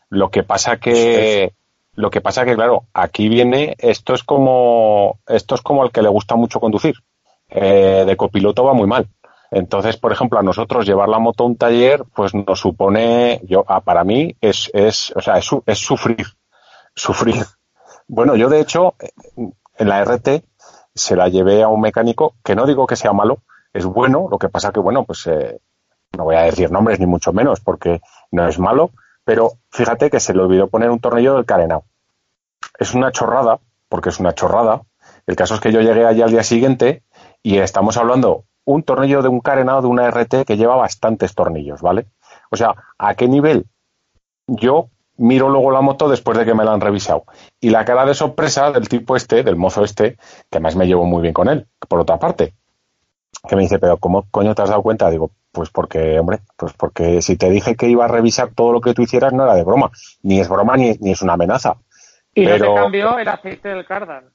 Lo 0.10 0.30
que 0.30 0.44
pasa 0.44 0.78
que, 0.78 1.54
lo 1.94 2.10
que 2.10 2.22
pasa 2.22 2.46
que, 2.46 2.56
claro, 2.56 2.86
aquí 2.94 3.28
viene, 3.28 3.76
esto 3.78 4.14
es 4.14 4.24
como, 4.24 5.20
esto 5.28 5.56
es 5.56 5.62
como 5.62 5.84
al 5.84 5.92
que 5.92 6.02
le 6.02 6.10
gusta 6.10 6.36
mucho 6.36 6.60
conducir. 6.60 6.96
Eh, 7.50 8.04
de 8.06 8.18
copiloto 8.18 8.64
va 8.64 8.74
muy 8.74 8.88
mal. 8.88 9.08
Entonces, 9.52 9.96
por 9.98 10.12
ejemplo, 10.12 10.40
a 10.40 10.44
nosotros 10.44 10.86
llevar 10.86 11.08
la 11.08 11.20
moto 11.20 11.44
a 11.44 11.48
un 11.48 11.58
taller, 11.58 12.04
pues 12.16 12.34
nos 12.34 12.60
supone, 12.60 13.42
yo, 13.44 13.64
ah, 13.68 13.82
para 13.82 14.04
mí, 14.04 14.36
es, 14.42 14.70
es, 14.74 15.14
o 15.16 15.22
sea, 15.22 15.38
es, 15.38 15.50
es 15.66 15.80
sufrir, 15.80 16.26
sufrir. 16.96 17.46
Bueno, 18.08 18.36
yo 18.36 18.50
de 18.50 18.60
hecho, 18.60 18.96
en 19.78 19.90
la 19.90 20.04
RT 20.04 20.44
se 20.98 21.16
la 21.16 21.30
llevé 21.30 21.64
a 21.64 21.68
un 21.68 21.82
mecánico, 21.82 22.36
que 22.44 22.56
no 22.56 22.66
digo 22.66 22.88
que 22.88 22.96
sea 22.96 23.14
malo, 23.14 23.40
es 23.74 23.86
bueno, 23.86 24.28
lo 24.30 24.38
que 24.38 24.50
pasa 24.50 24.72
que, 24.72 24.80
bueno, 24.80 25.04
pues 25.06 25.28
eh, 25.28 25.60
no 26.18 26.24
voy 26.24 26.36
a 26.36 26.44
decir 26.44 26.72
nombres 26.72 27.00
ni 27.00 27.06
mucho 27.06 27.34
menos, 27.34 27.60
porque 27.60 28.02
no 28.32 28.48
es 28.48 28.60
malo, 28.60 28.92
pero 29.24 29.54
fíjate 29.72 30.10
que 30.10 30.20
se 30.20 30.34
le 30.34 30.42
olvidó 30.42 30.68
poner 30.68 30.90
un 30.90 31.00
tornillo 31.00 31.36
del 31.36 31.46
carenado. 31.46 31.84
Es 32.80 32.94
una 32.94 33.12
chorrada, 33.12 33.60
porque 33.90 34.10
es 34.10 34.20
una 34.20 34.34
chorrada. 34.34 34.82
El 35.26 35.36
caso 35.36 35.56
es 35.56 35.60
que 35.60 35.72
yo 35.72 35.82
llegué 35.82 36.06
allí 36.06 36.22
al 36.22 36.32
día 36.32 36.44
siguiente 36.44 37.04
y 37.44 37.58
estamos 37.58 37.98
hablando 37.98 38.46
un 38.66 38.84
tornillo 38.84 39.22
de 39.22 39.30
un 39.30 39.40
carenado 39.40 39.82
de 39.82 39.88
una 39.88 40.10
RT 40.10 40.46
que 40.46 40.58
lleva 40.58 40.76
bastantes 40.76 41.36
tornillos, 41.36 41.82
¿vale? 41.82 42.08
O 42.52 42.56
sea, 42.56 42.76
¿a 42.98 43.16
qué 43.16 43.28
nivel? 43.28 43.66
Yo 44.48 44.90
miro 45.18 45.50
luego 45.50 45.72
la 45.72 45.82
moto 45.82 46.10
después 46.10 46.38
de 46.38 46.46
que 46.46 46.54
me 46.54 46.64
la 46.64 46.74
han 46.74 46.82
revisado. 46.82 47.26
Y 47.60 47.70
la 47.70 47.86
cara 47.86 48.06
de 48.06 48.14
sorpresa 48.14 48.72
del 48.72 48.88
tipo 48.88 49.16
este, 49.16 49.44
del 49.44 49.56
mozo 49.56 49.84
este, 49.84 50.16
que 50.16 50.58
además 50.58 50.76
me 50.76 50.88
llevo 50.88 51.06
muy 51.06 51.22
bien 51.22 51.34
con 51.34 51.50
él, 51.50 51.68
por 51.88 52.00
otra 52.00 52.18
parte, 52.18 52.54
que 53.48 53.56
me 53.56 53.64
dice, 53.64 53.80
pero 53.80 53.98
¿cómo 53.98 54.26
coño 54.32 54.56
te 54.56 54.62
has 54.62 54.70
dado 54.70 54.84
cuenta? 54.84 55.10
Digo, 55.10 55.32
pues 55.52 55.70
porque, 55.70 56.20
hombre, 56.20 56.40
pues 56.56 56.74
porque 56.74 57.22
si 57.22 57.36
te 57.36 57.50
dije 57.50 57.76
que 57.76 57.90
iba 57.90 58.06
a 58.06 58.10
revisar 58.10 58.52
todo 58.54 58.72
lo 58.72 58.82
que 58.82 58.94
tú 58.94 59.02
hicieras 59.02 59.34
no 59.34 59.44
era 59.44 59.56
de 59.56 59.64
broma, 59.64 59.92
ni 60.22 60.40
es 60.40 60.50
broma 60.50 60.78
ni, 60.78 60.94
ni 61.00 61.12
es 61.12 61.22
una 61.22 61.34
amenaza. 61.34 61.78
¿Y 62.34 62.46
pero, 62.46 62.68
no 62.68 62.74
te 62.76 62.82
cambió 62.82 63.18
el 63.18 63.28
aceite 63.28 63.70
del 63.70 63.86
cardan? 63.86 64.32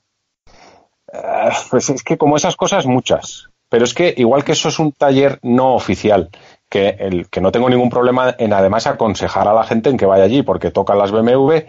Eh, 1.13 1.51
pues 1.71 1.91
es 1.91 2.03
que 2.03 2.17
como 2.17 2.37
esas 2.37 2.57
cosas 2.57 2.87
muchas, 2.87 3.49
pero 3.69 3.85
es 3.85 3.95
que 3.95 4.15
igual 4.17 4.45
que 4.45 4.53
eso 4.53 4.69
es 4.69 4.79
un 4.79 4.93
taller 4.93 5.39
no 5.43 5.75
oficial, 5.75 6.31
que, 6.73 6.97
el, 6.99 7.29
que 7.29 7.43
no 7.43 7.53
tengo 7.53 7.69
ningún 7.69 7.91
problema 7.91 8.35
en 8.39 8.55
además 8.55 8.87
aconsejar 8.87 9.47
a 9.47 9.53
la 9.53 9.65
gente 9.65 9.91
en 9.91 9.99
que 9.99 10.07
vaya 10.07 10.25
allí, 10.25 10.43
porque 10.43 10.71
tocan 10.71 10.97
las 10.97 11.13
BMW, 11.13 11.67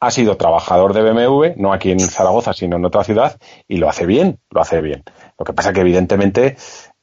ha 0.00 0.10
sido 0.10 0.36
trabajador 0.36 0.92
de 0.92 1.00
BMW, 1.00 1.54
no 1.56 1.72
aquí 1.72 1.90
en 1.90 1.98
Zaragoza, 1.98 2.52
sino 2.52 2.76
en 2.76 2.84
otra 2.84 3.04
ciudad, 3.04 3.38
y 3.66 3.78
lo 3.78 3.88
hace 3.88 4.04
bien, 4.04 4.38
lo 4.50 4.60
hace 4.60 4.82
bien. 4.82 5.02
Lo 5.38 5.46
que 5.46 5.54
pasa 5.54 5.72
que 5.72 5.80
evidentemente 5.80 6.56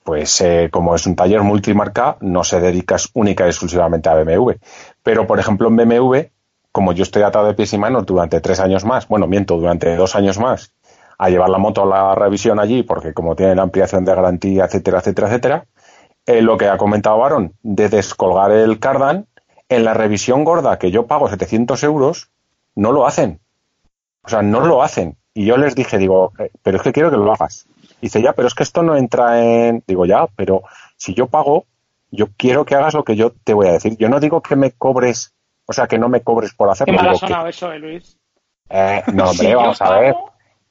pues 0.04 0.40
eh, 0.42 0.70
como 0.72 0.94
es 0.96 1.08
un 1.08 1.16
taller 1.16 1.42
multimarca, 1.42 2.18
no 2.22 2.44
se 2.44 2.60
dedica 2.60 2.98
única 3.14 3.46
y 3.46 3.50
exclusivamente 3.50 4.10
a 4.10 4.16
BMW. 4.16 4.52
Pero, 5.02 5.26
por 5.26 5.40
ejemplo, 5.40 5.68
en 5.68 5.78
BMW, 5.78 6.18
como 6.72 6.94
yo 6.94 7.04
estoy 7.04 7.24
atado 7.24 7.48
de 7.48 7.56
pies 7.56 7.74
y 7.74 7.80
manos 7.80 8.06
durante 8.06 8.40
tres 8.40 8.60
años 8.60 8.86
más, 8.86 9.08
bueno, 9.08 9.28
miento, 9.28 9.58
durante 9.58 9.96
dos 9.96 10.16
años 10.16 10.40
más, 10.40 10.74
a 11.18 11.30
llevar 11.30 11.50
la 11.50 11.60
moto 11.60 11.84
a 11.84 11.86
la 11.86 12.16
revisión 12.16 12.60
allí, 12.60 12.84
porque 12.84 13.14
como 13.14 13.36
tiene 13.36 13.56
la 13.56 13.64
ampliación 13.64 14.06
de 14.06 14.16
garantía, 14.16 14.66
etcétera, 14.66 15.00
etcétera, 15.00 15.28
etcétera, 15.28 15.66
eh, 16.26 16.42
lo 16.42 16.58
que 16.58 16.68
ha 16.68 16.78
comentado 16.78 17.18
Baron, 17.18 17.54
de 17.64 17.90
descolgar 17.90 18.52
el 18.52 18.80
cardan, 18.80 19.28
en 19.70 19.86
la 19.86 19.94
revisión 19.94 20.44
gorda 20.44 20.78
que 20.78 20.92
yo 20.92 21.08
pago 21.08 21.30
700 21.30 21.84
euros, 21.84 22.30
no 22.76 22.92
lo 22.92 23.08
hacen. 23.08 23.40
O 24.24 24.30
sea, 24.30 24.42
no 24.42 24.62
lo 24.62 24.84
hacen. 24.84 25.18
Y 25.34 25.46
yo 25.46 25.58
les 25.58 25.76
dije, 25.76 25.98
digo, 25.98 26.34
eh, 26.40 26.52
pero 26.62 26.78
es 26.78 26.84
que 26.84 26.92
quiero 26.92 27.10
que 27.10 27.18
lo 27.18 27.32
hagas 27.32 27.68
dice, 28.02 28.22
ya, 28.22 28.34
pero 28.34 28.48
es 28.48 28.56
que 28.56 28.64
esto 28.64 28.84
no 28.84 28.96
entra 28.96 29.42
en... 29.42 29.84
Digo, 29.88 30.06
ya, 30.06 30.28
pero 30.36 30.64
si 30.98 31.14
yo 31.14 31.28
pago, 31.28 31.66
yo 32.10 32.28
quiero 32.36 32.66
que 32.66 32.76
hagas 32.76 32.94
lo 32.94 33.04
que 33.04 33.16
yo 33.16 33.32
te 33.32 33.54
voy 33.54 33.68
a 33.68 33.74
decir. 33.74 33.96
Yo 33.98 34.10
no 34.10 34.20
digo 34.20 34.42
que 34.42 34.56
me 34.56 34.72
cobres, 34.72 35.34
o 35.66 35.74
sea, 35.74 35.88
que 35.88 36.00
no 36.00 36.10
me 36.10 36.22
cobres 36.22 36.54
por 36.54 36.70
hacerlo. 36.70 36.98
¿Qué 36.98 37.04
mal 37.04 37.14
ha 37.14 37.16
sonado 37.16 37.48
eso, 37.48 37.72
eh, 37.72 37.80
Luis? 37.80 38.18
Eh, 38.70 39.04
no, 39.14 39.26
hombre, 39.30 39.56
vamos 39.56 39.82
a 39.82 40.00
ver. 40.00 40.16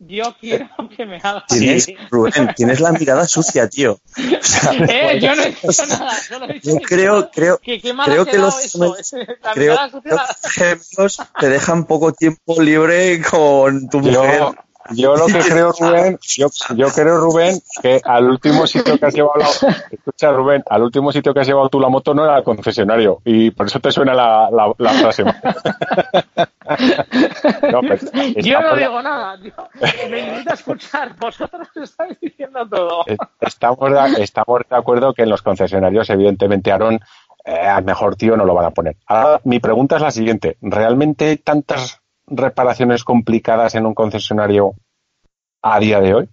Yo 0.01 0.35
quiero 0.41 0.67
que 0.97 1.05
me 1.05 1.17
haga. 1.17 1.45
Tienes, 1.47 1.87
Rubén, 2.11 2.55
tienes 2.57 2.81
la 2.81 2.91
mirada 2.93 3.27
sucia, 3.27 3.69
tío. 3.69 4.01
O 4.41 4.43
sea, 4.43 4.73
eh, 4.73 5.19
yo 5.21 5.35
no 5.35 5.43
he 5.43 5.51
dicho 5.51 5.87
nada. 5.89 6.13
Solo 6.15 6.47
he 6.49 6.55
dicho 6.55 6.71
yo 6.71 6.77
creo, 6.81 7.31
creo, 7.31 7.59
que, 7.59 7.81
creo 7.81 8.25
que 8.25 8.39
los 8.39 8.65
eso. 8.65 8.97
La 9.43 9.53
creo, 9.53 9.73
mirada 9.73 9.91
sucia 9.91 10.01
creo 10.03 10.17
la- 10.17 10.27
que 10.27 10.35
los 10.43 10.53
gemelos 10.53 11.23
te 11.39 11.49
dejan 11.49 11.85
poco 11.85 12.13
tiempo 12.13 12.61
libre 12.63 13.21
con 13.23 13.89
tu 13.91 14.01
mujer. 14.01 14.43
Yo, 14.91 15.17
lo 15.17 15.27
que 15.27 15.39
creo, 15.39 15.73
Rubén, 15.73 16.19
yo, 16.23 16.49
yo 16.75 16.89
creo, 16.89 17.19
Rubén, 17.19 17.61
que 17.83 18.01
al 18.05 18.29
último 18.29 18.67
sitio 18.67 18.99
que 18.99 19.07
has 19.07 19.15
llevado 19.15 19.39
la, 19.39 19.47
escucha, 19.91 20.33
Rubén, 20.33 20.63
al 20.69 20.83
último 20.83 21.13
sitio 21.13 21.33
que 21.33 21.41
has 21.41 21.47
llevado 21.47 21.69
tú 21.69 21.81
la 21.81 21.89
moto 21.89 22.15
no 22.15 22.25
era 22.25 22.39
el 22.39 22.45
concesionario 22.45 23.21
y 23.25 23.51
por 23.51 23.67
eso 23.67 23.81
te 23.81 23.93
suena 23.93 24.15
la, 24.15 24.49
la, 24.51 24.73
la 24.79 24.93
frase. 24.93 25.25
No, 27.73 27.81
Yo 28.37 28.61
no 28.61 28.77
digo 28.77 29.03
nada, 29.03 29.37
tío. 29.41 29.53
Me 30.09 30.21
invita 30.21 30.53
a 30.53 30.55
escuchar. 30.55 31.17
Vosotros 31.19 31.69
estáis 31.75 32.19
diciendo 32.21 32.67
todo. 32.69 33.05
Estamos 33.41 33.91
de, 33.91 34.23
estamos 34.23 34.61
de 34.69 34.77
acuerdo 34.77 35.13
que 35.13 35.23
en 35.23 35.31
los 35.31 35.43
concesionarios, 35.43 36.09
evidentemente, 36.11 36.71
Aaron, 36.71 37.01
eh, 37.45 37.53
al 37.53 37.85
mejor 37.85 38.17
tío 38.17 38.37
no 38.37 38.45
lo 38.45 38.55
van 38.55 38.67
a 38.67 38.71
poner. 38.71 38.97
Ahora, 39.07 39.41
mi 39.45 39.59
pregunta 39.61 39.97
es 39.97 40.03
la 40.03 40.11
siguiente. 40.11 40.57
¿Realmente 40.61 41.27
hay 41.27 41.37
tantas 41.39 42.00
reparaciones 42.31 43.05
complicadas 43.05 43.75
en 43.75 43.87
un 43.87 43.95
concesionario 43.95 44.75
a 45.63 45.79
día 45.81 46.01
de 46.01 46.15
hoy? 46.15 46.29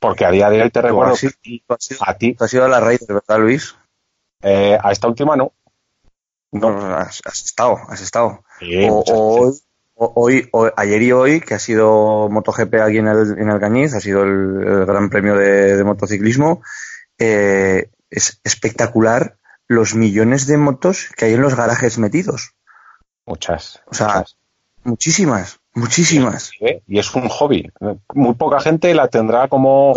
Porque 0.00 0.24
a 0.24 0.30
día 0.30 0.50
de 0.50 0.62
hoy 0.62 0.70
te 0.70 0.82
recuerdo 0.82 1.16
sido- 1.16 1.32
que 1.42 1.62
a 2.00 2.14
ti, 2.14 2.34
tú 2.34 2.44
has 2.44 2.50
sido 2.50 2.64
a 2.64 2.68
la 2.68 2.80
raíz, 2.80 3.06
¿verdad, 3.06 3.38
Luis? 3.38 3.76
eh, 4.42 4.76
a 4.82 4.90
esta 4.90 5.06
última 5.08 5.36
no. 5.36 5.52
No, 6.50 6.68
has, 6.96 7.20
has 7.24 7.44
estado, 7.44 7.78
has 7.88 8.00
estado. 8.00 8.44
Sí, 8.58 8.66
o, 8.90 9.02
hoy, 9.06 9.52
hoy, 9.94 10.48
o- 10.52 10.70
ayer 10.76 11.00
y 11.02 11.12
hoy, 11.12 11.40
que 11.40 11.54
ha 11.54 11.58
sido 11.60 12.28
MotoGP 12.28 12.74
aquí 12.82 12.98
en 12.98 13.06
el, 13.06 13.38
en 13.38 13.48
el 13.48 13.60
Cañiz, 13.60 13.94
ha 13.94 14.00
sido 14.00 14.24
el, 14.24 14.64
el 14.66 14.84
gran 14.86 15.08
premio 15.08 15.36
de, 15.36 15.76
de 15.76 15.84
motociclismo, 15.84 16.62
eh, 17.18 17.90
es 18.10 18.40
espectacular 18.44 19.38
los 19.68 19.94
millones 19.94 20.46
de 20.48 20.58
motos 20.58 21.08
que 21.16 21.26
hay 21.26 21.34
en 21.34 21.40
los 21.42 21.54
garajes 21.54 21.98
metidos. 21.98 22.54
Muchas. 23.26 23.80
O 23.86 23.94
sea, 23.94 24.06
muchas. 24.08 24.36
muchísimas, 24.84 25.60
muchísimas. 25.74 26.50
¿eh? 26.60 26.82
Y 26.86 26.98
es 26.98 27.14
un 27.14 27.28
hobby. 27.28 27.70
Muy 28.14 28.34
poca 28.34 28.60
gente 28.60 28.94
la 28.94 29.08
tendrá 29.08 29.48
como... 29.48 29.94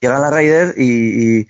Llega 0.00 0.18
la 0.18 0.30
Rider 0.30 0.74
y, 0.76 1.40
y- 1.40 1.48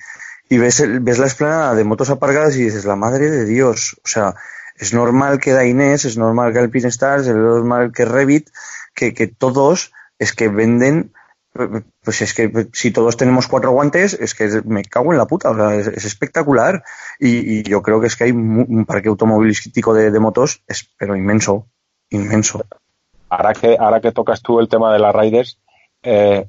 y 0.49 0.59
ves, 0.59 0.81
el- 0.81 1.01
ves 1.01 1.19
la 1.19 1.27
explanada 1.27 1.75
de 1.75 1.85
motos 1.85 2.11
aparcadas 2.11 2.57
y 2.57 2.65
dices, 2.65 2.85
la 2.85 2.97
madre 2.97 3.31
de 3.31 3.45
Dios. 3.47 3.97
O 4.05 4.09
sea, 4.09 4.35
es 4.77 4.93
normal 4.93 5.39
que 5.41 5.53
Dainés, 5.53 6.05
es 6.05 6.17
normal 6.19 6.53
que 6.53 6.59
Alpine 6.59 6.89
Stars, 6.89 7.27
es 7.27 7.35
normal 7.35 7.93
que 7.93 8.05
Revit, 8.05 8.51
que, 8.95 9.15
que 9.15 9.27
todos 9.29 9.93
es 10.19 10.35
que 10.35 10.49
venden, 10.49 11.13
pues 11.53 12.23
es 12.23 12.35
que 12.35 12.69
si 12.73 12.91
todos 12.91 13.17
tenemos 13.17 13.47
cuatro 13.47 13.73
guantes, 13.73 14.15
es 14.15 14.35
que 14.35 14.63
me 14.65 14.83
cago 14.85 15.13
en 15.13 15.19
la 15.19 15.27
puta, 15.27 15.51
o 15.51 15.55
sea, 15.55 15.75
es, 15.75 15.87
es 15.87 16.05
espectacular. 16.05 16.83
Y, 17.19 17.59
y 17.59 17.63
yo 17.63 17.83
creo 17.83 18.01
que 18.01 18.07
es 18.07 18.17
que 18.17 18.25
hay 18.25 18.33
un 18.33 18.85
parque 18.87 19.09
automovilístico 19.09 19.93
de, 19.95 20.11
de 20.11 20.19
motos, 20.21 20.63
es, 20.67 20.89
pero 20.99 21.15
inmenso, 21.17 21.67
inmenso. 22.11 22.63
ahora 23.29 23.53
que 23.53 23.77
ahora 23.79 24.01
que 24.01 24.13
tocas 24.13 24.41
tú 24.43 24.61
el 24.61 24.69
tema 24.69 24.93
de 24.93 24.99
las 24.99 25.15
Riders, 25.15 25.59
eh, 26.03 26.49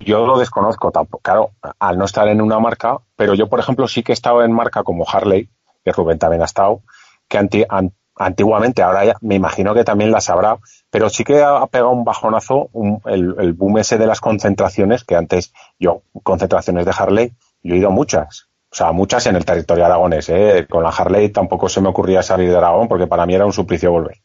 yo 0.00 0.26
lo 0.26 0.38
desconozco 0.38 0.90
tampoco. 0.90 1.22
Claro, 1.22 1.52
al 1.78 1.96
no 1.98 2.04
estar 2.04 2.26
en 2.28 2.40
una 2.40 2.58
marca, 2.58 2.98
pero 3.16 3.34
yo, 3.34 3.48
por 3.48 3.60
ejemplo, 3.60 3.86
sí 3.88 4.02
que 4.02 4.12
he 4.12 4.14
estado 4.14 4.42
en 4.44 4.52
marca 4.52 4.82
como 4.82 5.08
Harley, 5.08 5.48
que 5.84 5.92
Rubén 5.92 6.18
también 6.18 6.42
ha 6.42 6.46
estado, 6.46 6.82
que 7.28 7.38
anti- 7.38 7.64
an- 7.68 7.92
antiguamente, 8.16 8.82
ahora 8.82 9.04
ya 9.04 9.14
me 9.20 9.34
imagino 9.34 9.74
que 9.74 9.84
también 9.84 10.10
las 10.12 10.30
habrá, 10.30 10.58
pero 10.90 11.08
sí 11.10 11.24
que 11.24 11.42
ha 11.42 11.66
pegado 11.66 11.90
un 11.90 12.04
bajonazo 12.04 12.68
un- 12.72 13.00
el, 13.06 13.34
el 13.38 13.52
boom 13.52 13.78
ese 13.78 13.98
de 13.98 14.06
las 14.06 14.20
concentraciones, 14.20 15.04
que 15.04 15.16
antes 15.16 15.52
yo, 15.78 16.02
concentraciones 16.22 16.84
de 16.86 16.92
Harley, 16.96 17.32
yo 17.62 17.74
he 17.74 17.78
ido 17.78 17.88
a 17.88 17.92
muchas. 17.92 18.48
O 18.70 18.76
sea, 18.76 18.90
muchas 18.90 19.24
en 19.26 19.36
el 19.36 19.44
territorio 19.44 19.84
aragonés. 19.86 20.28
¿eh? 20.30 20.66
Con 20.68 20.82
la 20.82 20.88
Harley 20.88 21.28
tampoco 21.28 21.68
se 21.68 21.80
me 21.80 21.88
ocurría 21.88 22.24
salir 22.24 22.50
de 22.50 22.56
Aragón 22.56 22.88
porque 22.88 23.06
para 23.06 23.24
mí 23.24 23.32
era 23.34 23.46
un 23.46 23.52
suplicio 23.52 23.92
volver. 23.92 24.16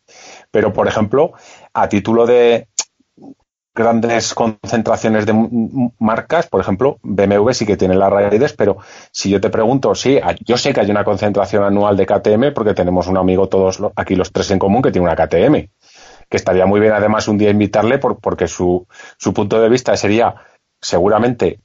Pero, 0.49 0.73
por 0.73 0.87
ejemplo, 0.87 1.33
a 1.73 1.87
título 1.87 2.25
de 2.25 2.67
grandes 3.73 4.33
concentraciones 4.33 5.25
de 5.25 5.91
marcas, 5.99 6.47
por 6.47 6.59
ejemplo, 6.59 6.97
BMW 7.03 7.51
sí 7.53 7.65
que 7.65 7.77
tiene 7.77 7.95
las 7.95 8.11
Raiders, 8.11 8.53
pero 8.53 8.77
si 9.11 9.29
yo 9.29 9.39
te 9.39 9.49
pregunto, 9.49 9.95
sí, 9.95 10.19
yo 10.45 10.57
sé 10.57 10.73
que 10.73 10.81
hay 10.81 10.91
una 10.91 11.03
concentración 11.03 11.63
anual 11.63 11.95
de 11.95 12.05
KTM 12.05 12.53
porque 12.53 12.73
tenemos 12.73 13.07
un 13.07 13.17
amigo 13.17 13.47
todos 13.47 13.79
aquí 13.95 14.15
los 14.15 14.31
tres 14.31 14.51
en 14.51 14.59
común 14.59 14.81
que 14.81 14.91
tiene 14.91 15.07
una 15.07 15.15
KTM, 15.15 15.69
que 16.29 16.37
estaría 16.37 16.65
muy 16.65 16.79
bien 16.79 16.93
además 16.93 17.27
un 17.27 17.37
día 17.37 17.51
invitarle 17.51 17.99
por- 17.99 18.19
porque 18.19 18.47
su, 18.47 18.85
su 19.17 19.33
punto 19.33 19.61
de 19.61 19.69
vista 19.69 19.95
sería 19.95 20.35
seguramente 20.81 21.59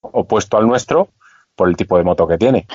opuesto 0.00 0.56
al 0.56 0.66
nuestro 0.66 1.08
por 1.54 1.68
el 1.68 1.76
tipo 1.76 1.96
de 1.98 2.04
moto 2.04 2.26
que 2.26 2.38
tiene. 2.38 2.66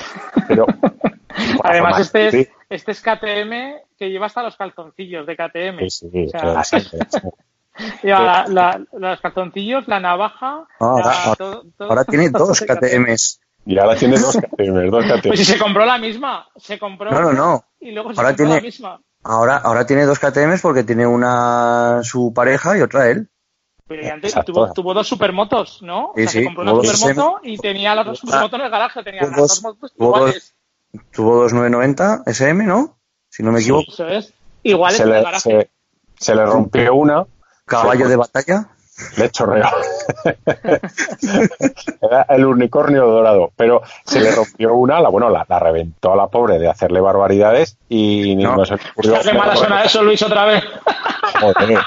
Pero, 0.48 0.66
Además, 1.64 2.00
este 2.02 2.32
Sí, 2.32 2.38
es, 2.40 2.50
este 2.70 2.92
es 2.92 3.02
KTM 3.02 3.82
que 3.98 4.10
lleva 4.10 4.28
hasta 4.28 4.44
los 4.44 4.56
calzoncillos 4.56 5.26
de 5.26 5.36
KTM. 5.36 5.90
sí, 5.90 6.10
sí, 6.12 6.26
O 6.26 6.30
sea, 6.30 6.62
sí, 7.78 7.84
sí, 7.86 7.92
sí. 7.92 8.08
Lleva 8.08 8.22
la- 8.22 8.46
la- 8.48 8.82
los 8.94 9.22
calzoncillos, 9.22 9.88
la 9.88 10.00
navaja. 10.00 10.66
Ahora- 10.80 11.06
la- 11.06 11.24
ahora- 11.24 11.36
todo- 11.36 11.64
todo- 11.78 11.90
Ahora 11.90 12.04
tiene 12.06 12.30
dos 12.32 12.62
KTMs. 12.62 13.40
Y 13.68 13.80
ahora 13.80 13.96
tiene 13.96 14.18
dos 14.20 14.38
KTM, 14.38 14.90
dos 14.92 15.06
KTM. 15.06 15.22
Pues 15.30 15.40
si 15.40 15.46
se 15.46 15.58
compró 15.58 15.86
la 15.86 15.98
misma, 15.98 16.48
se 16.56 16.78
compró 16.78 17.10
No, 17.12 17.20
no, 17.20 17.34
no. 17.34 17.66
y 17.80 17.92
luego 17.92 18.14
se 18.14 18.20
Ahora 18.20 18.30
compró 18.30 18.46
tiene- 18.46 18.56
la 18.56 18.62
misma. 18.62 19.02
Ahora, 19.24 19.58
ahora 19.58 19.88
tiene 19.88 20.06
dos 20.06 20.20
KTMs 20.20 20.62
porque 20.62 20.84
tiene 20.84 21.08
una 21.08 22.02
su 22.04 22.32
pareja 22.32 22.78
y 22.78 22.82
otra 22.82 23.10
él. 23.10 23.28
Pero 23.88 24.14
antes 24.14 24.34
tuvo, 24.46 24.72
tuvo 24.72 24.94
dos 24.94 25.08
supermotos, 25.08 25.82
¿no? 25.82 26.12
Sí, 26.16 26.22
o 26.22 26.24
sea, 26.24 26.32
sí, 26.32 26.40
se 26.40 26.46
compró 26.46 26.62
una 26.64 26.72
tuvo 26.74 26.82
dos 26.84 27.00
supermoto 27.00 27.40
y 27.44 27.58
tenía 27.58 27.96
las 27.96 28.06
dos 28.06 28.20
supermotos 28.20 28.60
en 28.60 28.66
el 28.66 28.72
garaje, 28.72 29.04
tenía 29.04 29.22
tuvo 29.22 29.30
las 29.32 29.38
dos- 29.40 29.50
dos 29.50 29.64
motos 29.64 29.94
tuvo 29.96 30.08
dos- 30.10 30.18
iguales. 30.20 30.56
Tuvo 31.12 31.36
dos 31.42 31.54
990 31.54 32.24
SM, 32.28 32.64
¿no? 32.66 32.98
Si 33.30 33.44
no 33.44 33.52
me 33.52 33.60
equivoco. 33.60 33.92
Eso 33.92 34.08
es. 34.08 34.34
Iguales 34.64 34.98
se 34.98 35.04
en 35.04 35.10
el 35.10 35.16
le, 35.16 35.24
garaje. 35.24 35.42
se, 35.42 35.72
se 36.26 36.36
le 36.36 36.46
rompió 36.46 36.96
una, 36.96 37.26
Caballo 37.66 38.08
de 38.08 38.16
batalla. 38.16 38.68
le 39.18 39.30
chorreó. 39.30 39.66
Era 42.02 42.26
el 42.30 42.46
unicornio 42.46 43.06
dorado, 43.06 43.52
pero 43.56 43.82
se 44.06 44.20
le 44.22 44.32
rompió 44.32 44.74
una, 44.76 45.02
la, 45.02 45.10
bueno, 45.10 45.30
la, 45.30 45.46
la 45.48 45.60
reventó 45.60 46.14
a 46.14 46.16
la 46.16 46.28
pobre 46.28 46.60
de 46.60 46.70
hacerle 46.70 47.02
barbaridades 47.02 47.78
y 47.90 48.36
No. 48.36 48.56
no, 48.56 48.66
se 48.66 48.76
le 48.76 48.82
ocurrió. 48.92 49.16
Qué 49.22 49.34
mala 49.34 49.56
suena 49.56 49.84
eso, 49.84 50.02
Luis, 50.04 50.22
otra 50.24 50.46
vez. 50.46 50.64
Joder. 51.42 51.80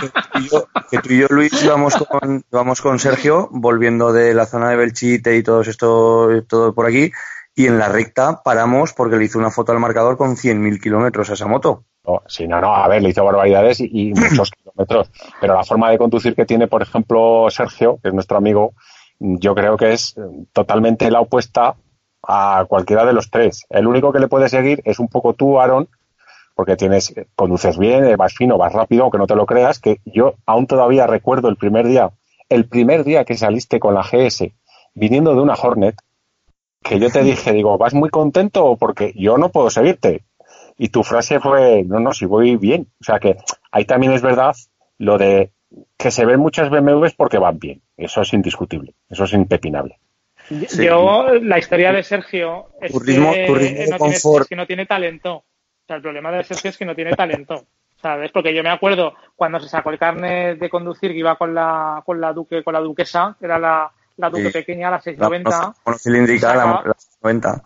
Que 0.00 0.08
tú 0.08 0.38
y 0.38 0.48
yo, 0.48 0.66
que 0.90 0.98
tú 0.98 1.12
y 1.12 1.18
yo, 1.18 1.26
Luis, 1.30 1.62
íbamos 1.62 1.94
con, 1.96 2.44
íbamos 2.50 2.80
con 2.80 2.98
Sergio 2.98 3.48
volviendo 3.50 4.12
de 4.12 4.32
la 4.34 4.46
zona 4.46 4.70
de 4.70 4.76
Belchite 4.76 5.36
y 5.36 5.42
todo 5.42 5.60
esto, 5.62 6.28
todo 6.48 6.72
por 6.74 6.86
aquí. 6.86 7.12
Y 7.54 7.66
en 7.66 7.78
la 7.78 7.88
recta 7.88 8.42
paramos 8.42 8.92
porque 8.92 9.16
le 9.16 9.24
hizo 9.24 9.38
una 9.38 9.50
foto 9.50 9.72
al 9.72 9.80
marcador 9.80 10.16
con 10.18 10.36
100.000 10.36 10.80
kilómetros 10.80 11.30
a 11.30 11.34
esa 11.34 11.46
moto. 11.46 11.84
No, 12.06 12.22
sí, 12.26 12.46
no, 12.46 12.60
no, 12.60 12.74
a 12.74 12.86
ver, 12.88 13.02
le 13.02 13.08
hizo 13.08 13.24
barbaridades 13.24 13.80
y, 13.80 13.90
y 13.92 14.14
muchos 14.14 14.50
kilómetros. 14.50 15.10
Pero 15.40 15.54
la 15.54 15.64
forma 15.64 15.90
de 15.90 15.98
conducir 15.98 16.34
que 16.34 16.46
tiene, 16.46 16.68
por 16.68 16.82
ejemplo, 16.82 17.46
Sergio, 17.50 17.98
que 18.02 18.08
es 18.08 18.14
nuestro 18.14 18.36
amigo, 18.36 18.74
yo 19.18 19.54
creo 19.54 19.76
que 19.76 19.92
es 19.92 20.14
totalmente 20.52 21.10
la 21.10 21.20
opuesta 21.20 21.74
a 22.22 22.64
cualquiera 22.68 23.04
de 23.04 23.12
los 23.12 23.30
tres. 23.30 23.64
El 23.70 23.86
único 23.86 24.12
que 24.12 24.18
le 24.18 24.28
puede 24.28 24.48
seguir 24.48 24.82
es 24.84 24.98
un 24.98 25.08
poco 25.08 25.34
tú, 25.34 25.60
Aaron, 25.60 25.88
porque 26.54 26.76
tienes, 26.76 27.14
conduces 27.34 27.78
bien, 27.78 28.04
eh, 28.04 28.16
vas 28.16 28.34
fino, 28.34 28.58
vas 28.58 28.72
rápido, 28.72 29.02
aunque 29.04 29.18
no 29.18 29.26
te 29.26 29.36
lo 29.36 29.46
creas, 29.46 29.78
que 29.78 30.00
yo 30.04 30.34
aún 30.46 30.66
todavía 30.66 31.06
recuerdo 31.06 31.48
el 31.48 31.56
primer 31.56 31.86
día, 31.86 32.10
el 32.48 32.66
primer 32.66 33.04
día 33.04 33.24
que 33.24 33.36
saliste 33.36 33.78
con 33.78 33.94
la 33.94 34.02
GS, 34.02 34.52
viniendo 34.94 35.34
de 35.34 35.40
una 35.40 35.54
Hornet, 35.54 35.96
que 36.82 36.98
yo 36.98 37.10
te 37.10 37.22
dije, 37.22 37.52
digo, 37.52 37.78
¿vas 37.78 37.94
muy 37.94 38.10
contento? 38.10 38.76
Porque 38.76 39.12
yo 39.16 39.38
no 39.38 39.50
puedo 39.50 39.70
seguirte. 39.70 40.24
Y 40.78 40.88
tu 40.88 41.02
frase 41.02 41.40
fue, 41.40 41.84
no, 41.84 42.00
no, 42.00 42.12
si 42.12 42.26
voy 42.26 42.56
bien. 42.56 42.88
O 43.00 43.04
sea 43.04 43.18
que 43.18 43.36
ahí 43.72 43.84
también 43.84 44.12
es 44.12 44.22
verdad 44.22 44.54
lo 44.98 45.18
de 45.18 45.52
que 45.96 46.10
se 46.10 46.24
ven 46.24 46.40
muchas 46.40 46.70
BMWs 46.70 47.14
porque 47.14 47.38
van 47.38 47.58
bien. 47.58 47.82
Eso 47.96 48.22
es 48.22 48.32
indiscutible. 48.32 48.94
Eso 49.08 49.24
es 49.24 49.32
impepinable. 49.32 49.98
Sí. 50.68 50.84
Yo, 50.86 51.26
la 51.42 51.58
historia 51.58 51.92
de 51.92 52.02
Sergio 52.02 52.68
es, 52.80 52.92
Turismo- 52.92 53.32
que, 53.32 53.46
turismo 53.46 53.78
de 53.84 53.90
no 53.90 53.96
tiene, 53.98 54.14
es 54.14 54.46
que 54.48 54.56
no 54.56 54.66
tiene 54.66 54.86
talento. 54.86 55.34
O 55.36 55.44
sea, 55.86 55.96
el 55.96 56.02
problema 56.02 56.30
de 56.30 56.44
Sergio 56.44 56.70
es 56.70 56.76
que 56.78 56.84
no 56.84 56.94
tiene 56.94 57.12
talento. 57.14 57.64
¿Sabes? 58.00 58.30
Porque 58.30 58.54
yo 58.54 58.62
me 58.62 58.68
acuerdo 58.68 59.14
cuando 59.34 59.58
se 59.58 59.68
sacó 59.68 59.90
el 59.90 59.98
carnet 59.98 60.58
de 60.58 60.68
conducir 60.70 61.12
que 61.12 61.18
iba 61.18 61.36
con 61.36 61.54
la, 61.54 62.02
con 62.04 62.20
la 62.20 62.32
Duque, 62.34 62.62
con 62.62 62.74
la 62.74 62.80
Duquesa, 62.80 63.34
que 63.40 63.46
era 63.46 63.58
la, 63.58 63.90
la 64.18 64.28
Duque 64.30 64.48
Sí. 64.48 64.52
pequeña, 64.52 64.90
la 64.90 64.96
La 64.98 65.02
690. 65.02 65.74
monocilíndrica, 65.86 66.54
la, 66.54 66.82
la 66.84 66.94
90. 67.22 67.62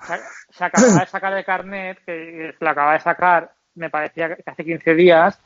se, 0.51 0.65
acababa 0.65 1.01
de 1.01 1.07
sacar 1.07 1.33
el 1.37 1.45
carnet, 1.45 1.99
que 2.05 2.55
la 2.61 2.71
acaba 2.71 2.93
de 2.95 3.01
sacar, 3.01 3.53
me 3.75 3.91
parecía 3.91 4.35
que 4.35 4.43
hace 4.45 4.65
15 4.65 4.95
días, 4.95 5.41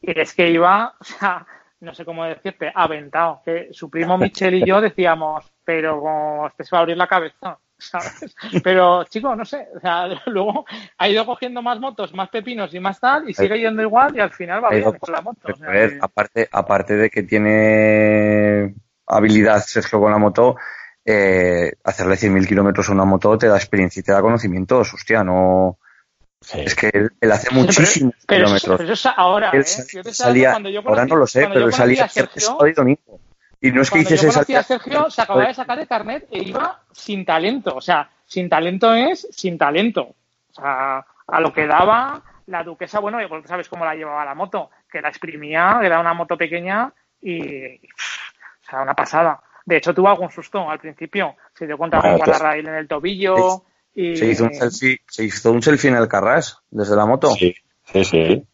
y 0.00 0.18
es 0.18 0.34
que 0.34 0.50
iba, 0.50 0.94
o 0.98 1.04
sea, 1.04 1.46
no 1.80 1.94
sé 1.94 2.04
cómo 2.04 2.24
decirte, 2.24 2.70
aventado. 2.74 3.42
Que 3.44 3.68
su 3.72 3.90
primo 3.90 4.18
Michel 4.18 4.54
y 4.54 4.66
yo 4.66 4.80
decíamos, 4.80 5.50
pero 5.64 6.00
como 6.00 6.46
este 6.46 6.64
se 6.64 6.70
va 6.72 6.78
a 6.78 6.82
abrir 6.82 6.96
la 6.96 7.06
cabeza. 7.06 7.58
¿sabes? 7.80 8.36
Pero, 8.62 9.04
chico, 9.04 9.34
no 9.34 9.44
sé, 9.44 9.66
o 9.74 9.80
sea, 9.80 10.06
luego 10.26 10.64
ha 10.98 11.08
ido 11.08 11.26
cogiendo 11.26 11.62
más 11.62 11.80
motos, 11.80 12.14
más 12.14 12.28
pepinos 12.28 12.72
y 12.74 12.80
más 12.80 13.00
tal, 13.00 13.28
y 13.28 13.34
sigue 13.34 13.58
yendo 13.58 13.82
igual 13.82 14.14
y 14.16 14.20
al 14.20 14.30
final 14.30 14.62
va 14.62 14.70
bien 14.70 14.92
con 14.92 15.12
la 15.12 15.22
moto. 15.22 15.48
a 15.48 15.70
ver, 15.70 15.98
aparte, 16.00 16.48
aparte 16.52 16.96
de 16.96 17.10
que 17.10 17.22
tiene 17.22 18.74
habilidad 19.06 19.60
Sergio 19.60 20.00
con 20.00 20.12
la 20.12 20.18
moto, 20.18 20.56
eh, 21.04 21.72
hacerle 21.84 22.14
100.000 22.14 22.46
kilómetros 22.46 22.88
a 22.88 22.92
una 22.92 23.04
moto 23.04 23.36
te 23.38 23.48
da 23.48 23.56
experiencia 23.56 24.00
y 24.00 24.02
te 24.02 24.12
da 24.12 24.20
conocimientos, 24.20 24.92
hostia, 24.94 25.24
no... 25.24 25.78
Es 26.54 26.74
que 26.74 26.90
él, 26.92 27.32
hace 27.32 27.54
muchísimos 27.54 28.14
kilómetros. 28.26 28.78
Pero 28.78 28.92
eso 28.94 29.10
ahora, 29.14 29.50
¿eh? 29.52 29.62
salía, 29.62 30.56
ahora 30.86 31.04
no 31.04 31.16
lo 31.16 31.26
sé, 31.26 31.46
pero 31.52 31.70
salía 31.70 32.08
Sergio, 32.08 32.56
y 33.60 33.72
no 33.72 33.82
es 33.82 33.90
que 33.90 34.04
yo 34.04 34.14
a 34.14 34.62
Sergio, 34.62 35.10
se 35.10 35.22
acababa 35.22 35.48
de 35.48 35.54
sacar 35.54 35.78
el 35.78 35.86
carnet 35.86 36.26
e 36.30 36.38
iba 36.38 36.80
sin 36.92 37.26
talento. 37.26 37.76
O 37.76 37.80
sea, 37.80 38.08
sin 38.24 38.48
talento 38.48 38.94
es 38.94 39.28
sin 39.30 39.58
talento. 39.58 40.14
O 40.50 40.54
sea, 40.54 41.04
a 41.26 41.40
lo 41.40 41.52
que 41.52 41.66
daba 41.66 42.22
la 42.46 42.64
duquesa, 42.64 43.00
bueno, 43.00 43.20
y 43.22 43.28
sabes 43.46 43.68
cómo 43.68 43.84
la 43.84 43.94
llevaba 43.94 44.24
la 44.24 44.34
moto, 44.34 44.70
que 44.90 45.02
la 45.02 45.10
exprimía, 45.10 45.78
era 45.82 46.00
una 46.00 46.14
moto 46.14 46.38
pequeña 46.38 46.90
y. 47.20 47.76
O 47.76 48.70
sea, 48.70 48.80
una 48.82 48.94
pasada. 48.94 49.40
De 49.66 49.76
hecho, 49.76 49.94
tuvo 49.94 50.08
algún 50.08 50.30
susto 50.30 50.68
al 50.68 50.78
principio. 50.78 51.36
Se 51.54 51.66
dio 51.66 51.76
cuenta 51.76 52.00
con 52.00 52.18
la 52.18 52.38
raíl 52.38 52.66
en 52.68 52.74
el 52.74 52.88
tobillo. 52.88 53.64
Y... 53.94 54.16
Se 54.16 54.26
hizo 54.26 54.44
un 54.44 54.54
selfie, 54.54 55.00
se 55.06 55.24
hizo 55.24 55.52
un 55.52 55.62
selfie 55.62 55.90
en 55.90 55.96
el 55.96 56.08
Carras, 56.08 56.58
desde 56.70 56.96
la 56.96 57.06
moto. 57.06 57.30
Sí, 57.30 57.54
sí, 57.84 58.04
sí. 58.04 58.46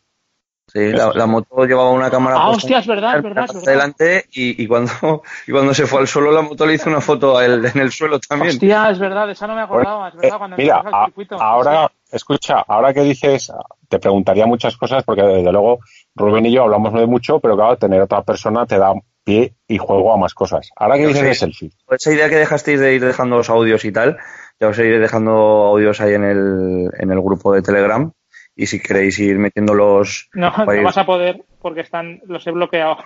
Sí, 0.68 0.90
la, 0.90 1.26
moto 1.26 1.64
llevaba 1.64 1.92
una 1.92 2.10
cámara 2.10 2.38
ah, 2.38 2.50
hostia, 2.50 2.80
es 2.80 2.88
verdad, 2.88 3.18
es 3.18 3.22
verdad, 3.22 3.46
adelante 3.48 4.24
y, 4.32 4.64
y, 4.64 4.66
cuando, 4.66 5.22
y 5.46 5.52
cuando 5.52 5.72
se 5.72 5.86
fue 5.86 6.00
al 6.00 6.08
suelo 6.08 6.32
la 6.32 6.42
moto 6.42 6.66
le 6.66 6.74
hizo 6.74 6.90
una 6.90 7.00
foto 7.00 7.38
a 7.38 7.44
él 7.44 7.64
en 7.72 7.80
el 7.80 7.92
suelo 7.92 8.18
también. 8.18 8.50
Hostia, 8.50 8.90
es 8.90 8.98
verdad, 8.98 9.30
esa 9.30 9.46
no 9.46 9.54
me 9.54 9.62
acordaba, 9.62 10.08
es 10.08 10.16
verdad, 10.16 10.38
cuando 10.38 10.56
Mira, 10.56 10.80
al 10.80 11.06
circuito. 11.06 11.40
ahora, 11.40 11.88
escucha, 12.10 12.64
ahora 12.66 12.92
que 12.92 13.02
dices, 13.02 13.52
te 13.88 14.00
preguntaría 14.00 14.44
muchas 14.46 14.76
cosas 14.76 15.04
porque 15.04 15.22
desde 15.22 15.52
luego 15.52 15.78
Rubén 16.16 16.46
y 16.46 16.52
yo 16.52 16.64
hablamos 16.64 16.92
de 16.94 17.06
mucho, 17.06 17.38
pero 17.38 17.54
claro, 17.54 17.78
tener 17.78 18.02
otra 18.02 18.22
persona 18.22 18.66
te 18.66 18.76
da 18.76 18.92
pie 19.26 19.54
y 19.66 19.76
juego 19.76 20.14
a 20.14 20.16
más 20.16 20.32
cosas. 20.34 20.70
Ahora 20.76 20.96
que 20.96 21.08
dices 21.08 21.22
de 21.22 21.34
selfie. 21.34 21.70
Esa 21.90 22.12
idea 22.12 22.28
que 22.28 22.36
dejasteis 22.36 22.78
de 22.78 22.94
ir 22.94 23.04
dejando 23.04 23.36
los 23.36 23.50
audios 23.50 23.84
y 23.84 23.90
tal, 23.90 24.18
ya 24.60 24.68
os 24.68 24.78
iré 24.78 25.00
dejando 25.00 25.32
audios 25.32 26.00
ahí 26.00 26.14
en 26.14 26.24
el, 26.24 26.90
en 26.96 27.10
el 27.10 27.20
grupo 27.20 27.52
de 27.52 27.60
Telegram 27.60 28.12
y 28.54 28.66
si 28.66 28.80
queréis 28.80 29.18
ir 29.18 29.38
metiéndolos... 29.38 30.30
No, 30.32 30.50
no 30.56 30.82
vas 30.82 30.96
a 30.96 31.04
poder 31.04 31.44
porque 31.60 31.80
están 31.80 32.20
los 32.26 32.46
he 32.46 32.52
bloqueado. 32.52 32.98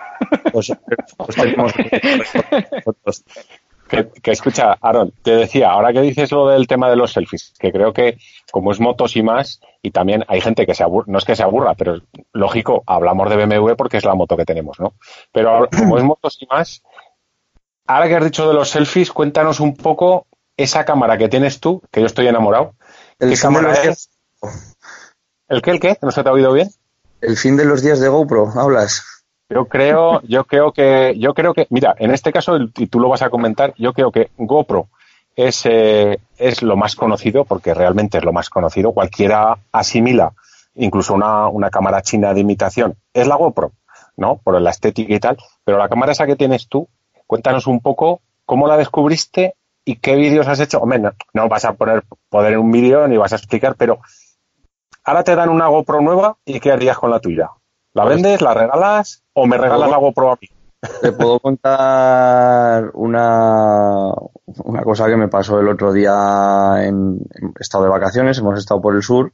Pues, 0.53 0.71
pues 1.17 1.35
tenemos 1.35 1.73
que, 3.91 4.09
que, 4.21 4.31
escucha, 4.31 4.77
Aaron, 4.81 5.13
te 5.21 5.31
decía, 5.35 5.71
ahora 5.71 5.91
que 5.91 5.99
dices 6.01 6.31
lo 6.31 6.47
del 6.47 6.65
tema 6.65 6.89
de 6.89 6.95
los 6.95 7.11
selfies, 7.11 7.53
que 7.59 7.71
creo 7.73 7.91
que 7.91 8.17
como 8.51 8.71
es 8.71 8.79
motos 8.79 9.17
y 9.17 9.21
más, 9.21 9.59
y 9.81 9.91
también 9.91 10.23
hay 10.29 10.39
gente 10.39 10.65
que 10.65 10.73
se 10.73 10.83
aburra, 10.83 11.05
no 11.07 11.17
es 11.17 11.25
que 11.25 11.35
se 11.35 11.43
aburra, 11.43 11.75
pero 11.75 12.01
lógico, 12.31 12.83
hablamos 12.87 13.29
de 13.29 13.35
BMW 13.35 13.73
porque 13.75 13.97
es 13.97 14.05
la 14.05 14.15
moto 14.15 14.37
que 14.37 14.45
tenemos, 14.45 14.79
¿no? 14.79 14.93
Pero 15.33 15.67
como 15.77 15.97
es 15.97 16.03
motos 16.03 16.37
y 16.41 16.45
más, 16.45 16.83
ahora 17.85 18.07
que 18.07 18.15
has 18.15 18.23
dicho 18.23 18.47
de 18.47 18.53
los 18.53 18.69
selfies, 18.69 19.11
cuéntanos 19.11 19.59
un 19.59 19.75
poco 19.75 20.25
esa 20.55 20.85
cámara 20.85 21.17
que 21.17 21.27
tienes 21.27 21.59
tú, 21.59 21.81
que 21.91 21.99
yo 21.99 22.05
estoy 22.05 22.27
enamorado. 22.27 22.75
¿Qué 23.19 23.35
cámara 23.35 23.73
es? 23.73 24.09
¿El 25.49 25.61
qué, 25.61 25.71
el 25.71 25.79
qué? 25.81 25.97
¿No 26.01 26.11
se 26.11 26.23
te 26.23 26.29
ha 26.29 26.31
oído 26.31 26.53
bien? 26.53 26.69
El 27.19 27.35
fin 27.35 27.57
de 27.57 27.65
los 27.65 27.81
días 27.81 27.99
de 27.99 28.07
GoPro, 28.07 28.51
hablas. 28.55 29.03
Yo 29.51 29.65
creo, 29.65 30.21
yo 30.21 30.45
creo 30.45 30.71
que, 30.71 31.13
yo 31.17 31.33
creo 31.33 31.53
que, 31.53 31.67
mira, 31.71 31.93
en 31.99 32.11
este 32.11 32.31
caso, 32.31 32.57
y 32.77 32.87
tú 32.87 33.01
lo 33.01 33.09
vas 33.09 33.21
a 33.21 33.29
comentar, 33.29 33.73
yo 33.77 33.91
creo 33.91 34.09
que 34.09 34.29
GoPro 34.37 34.87
es, 35.35 35.65
eh, 35.65 36.19
es 36.37 36.61
lo 36.61 36.77
más 36.77 36.95
conocido, 36.95 37.43
porque 37.43 37.73
realmente 37.73 38.17
es 38.17 38.23
lo 38.23 38.31
más 38.31 38.49
conocido. 38.49 38.93
Cualquiera 38.93 39.57
asimila, 39.73 40.31
incluso 40.75 41.13
una, 41.13 41.49
una 41.49 41.69
cámara 41.69 42.01
china 42.01 42.33
de 42.33 42.39
imitación, 42.39 42.95
es 43.13 43.27
la 43.27 43.35
GoPro, 43.35 43.73
¿no? 44.15 44.37
Por 44.37 44.61
la 44.61 44.69
estética 44.69 45.13
y 45.13 45.19
tal. 45.19 45.37
Pero 45.65 45.77
la 45.77 45.89
cámara 45.89 46.13
esa 46.13 46.25
que 46.25 46.37
tienes 46.37 46.69
tú, 46.69 46.87
cuéntanos 47.27 47.67
un 47.67 47.81
poco 47.81 48.21
cómo 48.45 48.67
la 48.67 48.77
descubriste 48.77 49.55
y 49.83 49.97
qué 49.97 50.15
vídeos 50.15 50.47
has 50.47 50.61
hecho. 50.61 50.79
Hombre, 50.79 50.99
no, 50.99 51.11
no 51.33 51.49
vas 51.49 51.65
a 51.65 51.73
poner 51.73 52.05
poder 52.29 52.53
en 52.53 52.59
un 52.59 52.71
vídeo 52.71 53.05
ni 53.09 53.17
vas 53.17 53.33
a 53.33 53.37
explicar, 53.37 53.75
pero 53.75 53.99
ahora 55.03 55.25
te 55.25 55.35
dan 55.35 55.49
una 55.49 55.67
GoPro 55.67 55.99
nueva 55.99 56.37
y 56.45 56.61
¿qué 56.61 56.71
harías 56.71 56.97
con 56.97 57.11
la 57.11 57.19
tuya? 57.19 57.49
¿La 57.93 58.03
pues 58.03 58.15
vendes, 58.15 58.41
la 58.41 58.53
regalas 58.53 59.23
o 59.33 59.45
me 59.45 59.57
regalas 59.57 59.89
la 59.89 59.97
GoPro 59.97 60.31
a 60.31 60.37
mí? 60.41 60.47
Te 61.01 61.11
puedo 61.11 61.39
contar 61.39 62.89
una, 62.93 64.11
una 64.63 64.81
cosa 64.83 65.07
que 65.07 65.17
me 65.17 65.27
pasó 65.27 65.59
el 65.59 65.67
otro 65.67 65.93
día 65.93 66.77
en, 66.79 67.19
estado 67.59 67.83
de 67.83 67.89
vacaciones, 67.89 68.39
hemos 68.39 68.57
estado 68.57 68.81
por 68.81 68.95
el 68.95 69.03
sur. 69.03 69.31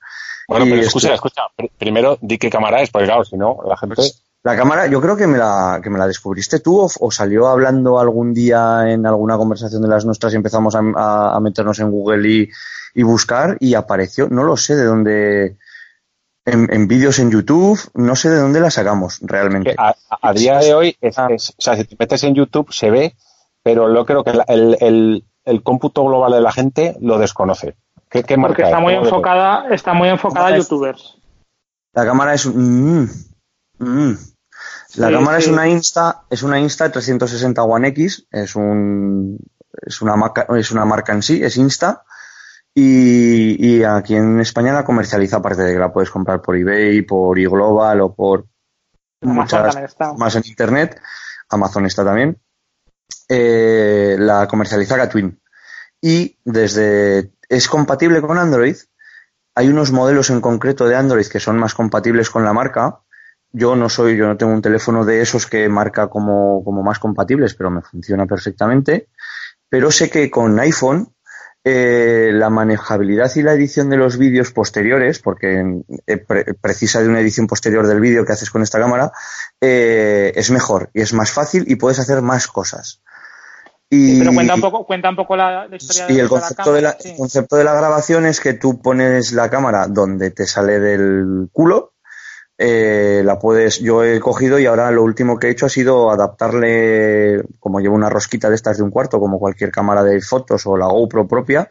Bueno, 0.48 0.66
pero 0.66 0.82
escucha, 0.82 1.14
escucha, 1.14 1.44
primero 1.78 2.18
di 2.22 2.38
qué 2.38 2.50
cámara 2.50 2.82
es, 2.82 2.90
porque 2.90 3.06
claro, 3.06 3.24
si 3.24 3.38
no, 3.38 3.60
la 3.66 3.78
gente... 3.78 3.96
Pues, 3.96 4.24
la 4.44 4.56
cámara, 4.56 4.88
yo 4.88 5.02
creo 5.02 5.18
que 5.18 5.28
me 5.28 5.38
la, 5.38 5.82
que 5.84 5.90
me 5.90 6.00
la 6.00 6.08
descubriste 6.08 6.60
tú 6.60 6.88
o, 7.00 7.12
salió 7.12 7.48
hablando 7.48 8.00
algún 8.00 8.34
día 8.34 8.90
en 8.90 9.06
alguna 9.06 9.36
conversación 9.36 9.82
de 9.82 9.90
las 9.90 10.06
nuestras 10.06 10.34
y 10.34 10.38
empezamos 10.38 10.74
a, 10.76 11.40
meternos 11.42 11.80
en 11.80 11.92
Google 11.92 12.30
y, 12.30 12.50
y, 12.94 13.04
buscar 13.04 13.58
y 13.60 13.74
apareció, 13.74 14.30
no 14.30 14.44
lo 14.44 14.56
sé 14.56 14.76
de 14.76 14.86
dónde, 14.86 15.58
en, 16.48 16.88
vídeos 16.88 17.20
en 17.20 17.30
YouTube, 17.30 17.80
no 17.94 18.16
sé 18.16 18.30
de 18.30 18.40
dónde 18.40 18.60
la 18.60 18.72
sacamos 18.72 19.20
realmente. 19.22 19.76
A, 19.78 20.34
día 20.34 20.60
de 20.60 20.74
hoy, 20.74 20.98
ah. 21.16 21.28
o 21.32 21.38
sea, 21.38 21.76
si 21.76 21.84
te 21.84 21.96
metes 22.00 22.24
en 22.24 22.36
YouTube 22.36 22.72
se 22.72 22.90
ve, 22.90 23.16
pero 23.64 23.94
yo 23.94 24.06
creo 24.06 24.24
que 24.24 24.32
el, 24.48 24.78
el, 24.80 25.26
el, 25.44 25.64
cómputo 25.64 26.06
global 26.06 26.32
de 26.32 26.42
la 26.42 26.52
gente 26.52 26.96
lo 27.02 27.18
desconoce. 27.18 27.76
¿Qué, 28.10 28.24
qué 28.24 28.38
Porque 28.38 28.64
está 28.64 28.80
muy 28.80 28.94
enfocada, 28.94 29.68
está 29.70 29.94
muy 29.94 30.08
enfocada 30.08 30.48
a 30.48 30.58
youtubers. 30.58 31.18
La 31.94 32.06
cámara 32.06 32.34
es 32.34 32.46
un... 32.46 33.04
Mm, 33.04 33.10
mm. 33.80 34.18
La 34.96 35.12
cámara 35.12 35.38
es 35.38 35.48
una 35.48 35.68
Insta, 35.68 36.24
es 36.30 36.44
una 36.44 36.60
Insta 36.60 36.90
360 36.90 37.62
One 37.62 37.90
X, 37.90 38.26
es 38.32 38.56
un 38.56 39.38
es 39.82 40.02
una 40.02 40.16
marca, 40.16 40.48
es 40.58 40.72
una 40.72 40.86
marca 40.86 41.14
en 41.14 41.22
sí, 41.22 41.44
es 41.44 41.58
Insta. 41.58 42.04
Y, 42.80 43.84
aquí 43.84 44.16
en 44.16 44.40
España 44.40 44.72
la 44.72 44.86
comercializa, 44.86 45.38
aparte 45.38 45.64
de 45.64 45.74
que 45.74 45.80
la 45.80 45.92
puedes 45.92 46.12
comprar 46.12 46.44
por 46.44 46.56
eBay, 46.56 47.02
por 47.02 47.40
eGlobal 47.40 48.02
o 48.02 48.14
por 48.14 48.46
muchas 49.22 49.76
más 50.16 50.36
en 50.36 50.44
internet. 50.46 51.02
Amazon 51.50 51.88
está 51.88 52.06
también. 52.06 52.40
Eh, 53.28 54.16
la 54.20 54.48
comercializa 54.48 54.96
Gatwin. 54.96 55.42
Y 56.00 56.38
desde 56.46 57.32
es 57.50 57.68
compatible 57.68 58.22
con 58.22 58.38
Android. 58.38 58.76
Hay 59.56 59.70
unos 59.70 59.92
modelos 59.92 60.30
en 60.30 60.40
concreto 60.40 60.88
de 60.88 60.96
Android 60.96 61.26
que 61.26 61.40
son 61.40 61.58
más 61.58 61.74
compatibles 61.74 62.30
con 62.30 62.44
la 62.44 62.54
marca 62.54 63.02
yo 63.52 63.76
no 63.76 63.90
soy, 63.90 64.18
yo 64.18 64.28
no 64.28 64.38
tengo 64.38 64.54
un 64.54 64.62
teléfono 64.62 65.06
de 65.06 65.22
esos 65.22 65.48
que 65.48 65.68
marca 65.70 66.10
como, 66.10 66.64
como 66.64 66.84
más 66.84 67.00
compatibles, 67.00 67.56
pero 67.56 67.72
me 67.72 67.82
funciona 67.82 68.26
perfectamente. 68.26 69.10
Pero 69.70 69.90
sé 69.90 70.10
que 70.10 70.30
con 70.30 70.60
iPhone 70.60 71.14
eh, 71.70 72.32
la 72.32 72.50
manejabilidad 72.50 73.30
y 73.36 73.42
la 73.42 73.52
edición 73.52 73.90
de 73.90 73.98
los 73.98 74.18
vídeos 74.18 74.54
posteriores, 74.54 75.20
porque 75.20 75.82
eh, 76.08 76.18
precisa 76.62 77.02
de 77.02 77.10
una 77.10 77.20
edición 77.20 77.46
posterior 77.46 77.86
del 77.86 78.00
vídeo 78.00 78.26
que 78.26 78.32
haces 78.32 78.50
con 78.50 78.64
esta 78.64 78.80
cámara, 78.80 79.12
eh, 79.60 80.32
es 80.34 80.50
mejor 80.50 80.90
y 80.94 81.02
es 81.02 81.12
más 81.12 81.34
fácil 81.34 81.66
y 81.68 81.76
puedes 81.76 82.00
hacer 82.00 82.22
más 82.22 82.48
cosas. 82.48 83.02
Y, 83.90 84.18
pero 84.20 84.34
cuenta 84.34 84.56
un 84.56 84.62
poco, 84.62 84.86
cuenta 84.86 85.10
un 85.10 85.18
poco 85.18 85.36
la, 85.36 85.68
historia 85.70 86.06
y 86.10 86.20
el 86.20 86.30
concepto 86.30 86.72
de 86.72 86.82
la, 86.84 86.98
el 87.04 87.18
concepto 87.18 87.58
de 87.58 87.66
la 87.66 87.74
grabación 87.74 88.26
es 88.26 88.40
que 88.40 88.54
tú 88.54 88.82
pones 88.82 89.34
la 89.34 89.50
cámara 89.50 89.88
donde 89.88 90.32
te 90.32 90.46
sale 90.46 90.80
del 90.80 91.50
culo 91.52 91.96
eh, 92.60 93.22
la 93.24 93.38
puedes, 93.38 93.80
yo 93.80 94.04
he 94.04 94.20
cogido 94.20 94.58
y 94.58 94.66
ahora 94.66 94.90
lo 94.90 95.04
último 95.04 95.38
que 95.38 95.48
he 95.48 95.52
hecho 95.52 95.68
ha 95.68 95.70
sido 95.70 96.10
adaptarle, 96.10 97.44
como 97.60 97.80
llevo 97.80 97.96
una 97.96 98.10
rosquita 98.10 98.50
de 98.50 98.56
estas 98.56 98.78
de 98.78 98.84
un 98.84 98.90
cuarto, 98.90 99.20
como 99.20 99.40
cualquier 99.40 99.72
cámara 99.72 100.04
de 100.04 100.20
fotos 100.22 100.66
o 100.66 100.76
la 100.76 100.88
GoPro 100.88 101.28
propia, 101.28 101.70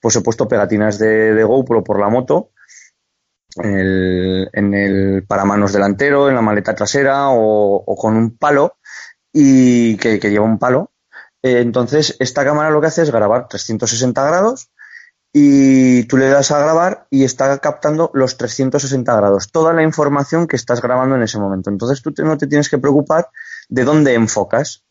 pues 0.00 0.14
he 0.14 0.20
puesto 0.20 0.46
pegatinas 0.46 0.98
de, 0.98 1.42
GoPro 1.42 1.82
por 1.82 1.98
la 1.98 2.08
moto, 2.08 2.50
en 3.56 4.74
el, 4.74 5.24
paramanos 5.26 5.72
delantero, 5.72 6.28
en 6.28 6.36
la 6.36 6.42
maleta 6.42 6.74
trasera 6.74 7.30
o, 7.30 7.96
con 7.96 8.16
un 8.16 8.36
palo 8.36 8.76
y 9.32 9.96
que, 9.96 10.20
lleva 10.20 10.44
un 10.44 10.60
palo. 10.60 10.92
Eh, 11.42 11.60
entonces, 11.60 12.16
esta 12.20 12.44
cámara 12.44 12.70
lo 12.70 12.80
que 12.80 12.86
hace 12.86 13.02
es 13.02 13.10
grabar 13.10 13.48
360 13.48 14.24
grados 14.24 14.70
y 15.32 16.04
tú 16.04 16.16
le 16.16 16.28
das 16.28 16.50
a 16.50 16.58
grabar 16.58 17.06
y 17.10 17.24
está 17.24 17.58
captando 17.58 18.10
los 18.14 18.36
360 18.36 19.14
grados, 19.14 19.50
toda 19.50 19.72
la 19.72 19.82
información 19.82 20.46
que 20.46 20.56
estás 20.56 20.80
grabando 20.80 21.16
en 21.16 21.22
ese 21.22 21.38
momento. 21.38 21.70
Entonces 21.70 22.02
tú 22.02 22.12
no 22.24 22.38
te 22.38 22.46
tienes 22.46 22.68
que 22.68 22.78
preocupar 22.78 23.28
de 23.68 23.84
dónde 23.84 24.14
enfocas, 24.14 24.84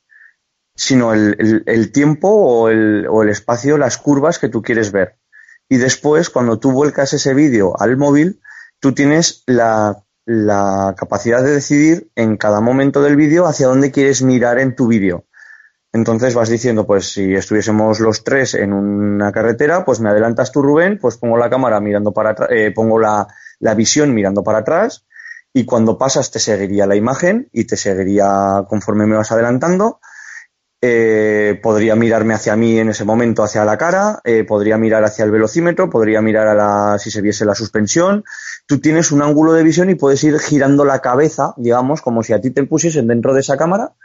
sino 0.76 1.14
el, 1.14 1.92
tiempo 1.92 2.30
o 2.30 2.70
el, 2.70 3.08
o 3.10 3.24
espacio, 3.24 3.78
las 3.78 3.98
curvas 3.98 4.38
que 4.38 4.50
tú 4.50 4.62
quieres 4.62 4.92
ver. 4.92 5.18
Y 5.70 5.78
después, 5.78 6.30
cuando 6.30 6.60
tú 6.60 6.72
vuelcas 6.72 7.14
ese 7.14 7.34
vídeo 7.34 7.74
al 7.78 7.98
móvil, 7.98 8.40
tú 8.80 8.94
tienes 8.94 9.44
la, 9.48 10.04
la 10.26 10.94
capacidad 10.98 11.44
de 11.44 11.52
decidir 11.52 12.12
en 12.16 12.38
cada 12.38 12.62
momento 12.62 13.02
del 13.02 13.16
vídeo 13.16 13.48
hacia 13.48 13.68
dónde 13.68 13.92
quieres 13.92 14.22
mirar 14.22 14.60
en 14.60 14.76
tu 14.76 14.88
vídeo. 14.88 15.26
Entonces 15.98 16.36
vas 16.36 16.48
diciendo, 16.48 16.86
pues 16.86 17.12
si 17.12 17.34
estuviésemos 17.34 18.00
los 18.00 18.24
tres 18.24 18.54
en 18.54 18.72
una 18.72 19.32
carretera, 19.32 19.84
pues 19.84 20.00
me 20.00 20.10
adelantas 20.10 20.52
tú, 20.52 20.62
Rubén, 20.62 21.00
pues 21.02 21.18
pongo 21.18 21.38
la 21.38 21.50
cámara 21.50 21.80
mirando 21.80 22.14
para 22.14 22.30
atrás, 22.30 22.50
eh, 22.52 22.72
pongo 22.72 23.00
la, 23.00 23.28
la 23.60 23.74
visión 23.74 24.14
mirando 24.14 24.44
para 24.44 24.60
atrás 24.60 25.06
y 25.54 25.66
cuando 25.66 25.98
pasas 25.98 26.30
te 26.30 26.38
seguiría 26.38 26.86
la 26.86 26.96
imagen 26.96 27.50
y 27.52 27.66
te 27.66 27.76
seguiría 27.78 28.64
conforme 28.70 29.08
me 29.08 29.16
vas 29.16 29.32
adelantando. 29.32 30.00
Eh, 30.80 31.60
podría 31.64 31.96
mirarme 31.96 32.36
hacia 32.36 32.56
mí 32.56 32.78
en 32.78 32.90
ese 32.90 33.04
momento, 33.04 33.42
hacia 33.42 33.66
la 33.66 33.76
cara, 33.80 34.22
eh, 34.24 34.44
podría 34.44 34.78
mirar 34.78 35.04
hacia 35.04 35.26
el 35.26 35.32
velocímetro, 35.32 35.90
podría 35.90 36.22
mirar 36.22 36.48
a 36.48 36.54
la, 36.54 37.00
si 37.00 37.10
se 37.10 37.22
viese 37.22 37.44
la 37.44 37.56
suspensión. 37.56 38.24
Tú 38.68 38.80
tienes 38.80 39.12
un 39.12 39.24
ángulo 39.24 39.54
de 39.54 39.64
visión 39.64 39.90
y 39.90 39.96
puedes 39.96 40.24
ir 40.24 40.38
girando 40.38 40.86
la 40.86 41.00
cabeza, 41.00 41.56
digamos, 41.58 42.04
como 42.04 42.22
si 42.22 42.34
a 42.34 42.42
ti 42.42 42.52
te 42.52 42.64
pusiesen 42.66 43.08
dentro 43.08 43.34
de 43.34 43.40
esa 43.40 43.58
cámara, 43.58 43.96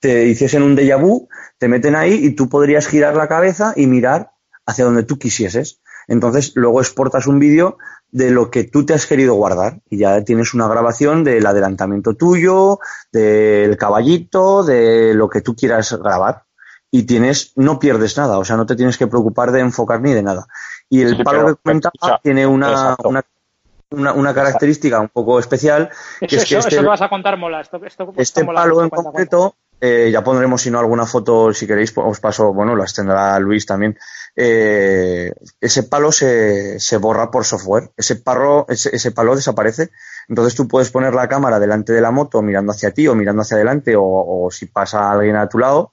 te 0.00 0.26
hiciesen 0.26 0.62
un 0.62 0.76
déjà 0.76 0.96
vu, 1.00 1.28
te 1.58 1.68
meten 1.68 1.94
ahí 1.94 2.14
y 2.14 2.30
tú 2.34 2.48
podrías 2.48 2.86
girar 2.88 3.14
la 3.16 3.28
cabeza 3.28 3.74
y 3.76 3.86
mirar 3.86 4.32
hacia 4.66 4.84
donde 4.84 5.04
tú 5.04 5.18
quisieses. 5.18 5.80
Entonces, 6.08 6.52
luego 6.56 6.80
exportas 6.80 7.26
un 7.26 7.38
vídeo 7.38 7.78
de 8.10 8.30
lo 8.30 8.50
que 8.50 8.64
tú 8.64 8.84
te 8.84 8.94
has 8.94 9.06
querido 9.06 9.34
guardar 9.34 9.80
y 9.88 9.98
ya 9.98 10.24
tienes 10.24 10.54
una 10.54 10.66
grabación 10.66 11.22
del 11.22 11.46
adelantamiento 11.46 12.14
tuyo, 12.14 12.80
del 13.12 13.76
caballito, 13.76 14.64
de 14.64 15.14
lo 15.14 15.28
que 15.28 15.42
tú 15.42 15.54
quieras 15.54 15.92
grabar 16.02 16.44
y 16.90 17.04
tienes 17.04 17.52
no 17.56 17.78
pierdes 17.78 18.16
nada, 18.16 18.38
o 18.38 18.44
sea, 18.44 18.56
no 18.56 18.66
te 18.66 18.74
tienes 18.74 18.98
que 18.98 19.06
preocupar 19.06 19.52
de 19.52 19.60
enfocar 19.60 20.00
ni 20.00 20.12
de 20.12 20.22
nada. 20.22 20.46
Y 20.88 21.02
el 21.02 21.16
Sí, 21.16 21.22
palo 21.22 21.46
que 21.46 21.54
comentaba 21.62 22.20
tiene 22.20 22.46
una, 22.46 22.96
una, 23.04 23.22
una, 23.90 24.12
una 24.12 24.34
característica 24.34 24.98
un 24.98 25.08
poco 25.08 25.38
especial, 25.38 25.90
que 26.18 26.26
Eso, 26.26 26.36
es 26.38 26.44
que 26.48 26.56
eso, 26.56 26.58
este, 26.58 26.74
eso 26.74 26.82
que 26.82 26.88
vas 26.88 27.02
a 27.02 27.08
contar 27.08 27.36
mola. 27.38 27.60
Esto, 27.60 27.76
esto, 27.84 28.08
este 28.10 28.22
esto 28.22 28.44
mola, 28.44 28.62
palo 28.62 28.82
en 28.82 28.88
cuenta, 28.88 28.96
cuenta. 28.96 29.10
concreto, 29.10 29.54
eh, 29.80 30.10
ya 30.12 30.22
pondremos 30.22 30.62
si 30.62 30.70
no 30.70 30.78
alguna 30.78 31.06
foto, 31.06 31.52
si 31.54 31.66
queréis, 31.66 31.92
pues, 31.92 32.06
os 32.08 32.20
paso, 32.20 32.52
bueno, 32.52 32.76
las 32.76 32.94
tendrá 32.94 33.38
Luis 33.38 33.64
también. 33.66 33.98
Eh, 34.36 35.32
ese 35.60 35.82
palo 35.84 36.12
se, 36.12 36.78
se 36.78 36.96
borra 36.98 37.30
por 37.30 37.44
software, 37.44 37.90
ese, 37.96 38.16
palo, 38.16 38.66
ese, 38.68 38.94
ese 38.94 39.10
palo 39.10 39.34
desaparece. 39.34 39.90
Entonces 40.28 40.54
tú 40.54 40.68
puedes 40.68 40.90
poner 40.90 41.14
la 41.14 41.28
cámara 41.28 41.58
delante 41.58 41.92
de 41.92 42.00
la 42.00 42.10
moto 42.10 42.42
mirando 42.42 42.72
hacia 42.72 42.92
ti 42.92 43.08
o 43.08 43.14
mirando 43.14 43.42
hacia 43.42 43.56
adelante 43.56 43.96
o, 43.96 44.04
o 44.04 44.50
si 44.50 44.66
pasa 44.66 45.10
alguien 45.10 45.36
a 45.36 45.48
tu 45.48 45.58
lado 45.58 45.92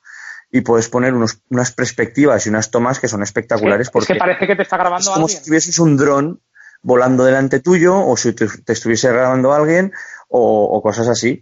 y 0.51 0.61
puedes 0.61 0.87
poner 0.89 1.13
unos, 1.13 1.41
unas 1.49 1.71
perspectivas 1.71 2.45
y 2.45 2.49
unas 2.49 2.71
tomas 2.71 2.99
que 2.99 3.07
son 3.07 3.23
espectaculares 3.23 3.87
Es 3.87 3.91
porque 3.91 4.13
que 4.13 4.19
parece 4.19 4.47
que 4.47 4.55
te 4.55 4.61
está 4.63 4.77
es 4.77 4.79
grabando 4.79 5.11
como 5.11 5.25
alguien. 5.25 5.39
si 5.39 5.45
tuvieses 5.45 5.79
un 5.79 5.97
dron 5.97 6.41
volando 6.81 7.25
delante 7.25 7.59
tuyo 7.59 8.05
o 8.05 8.15
si 8.15 8.33
te, 8.33 8.47
te 8.47 8.73
estuviese 8.73 9.11
grabando 9.11 9.53
alguien 9.53 9.91
o, 10.29 10.65
o 10.65 10.81
cosas 10.81 11.07
así. 11.07 11.41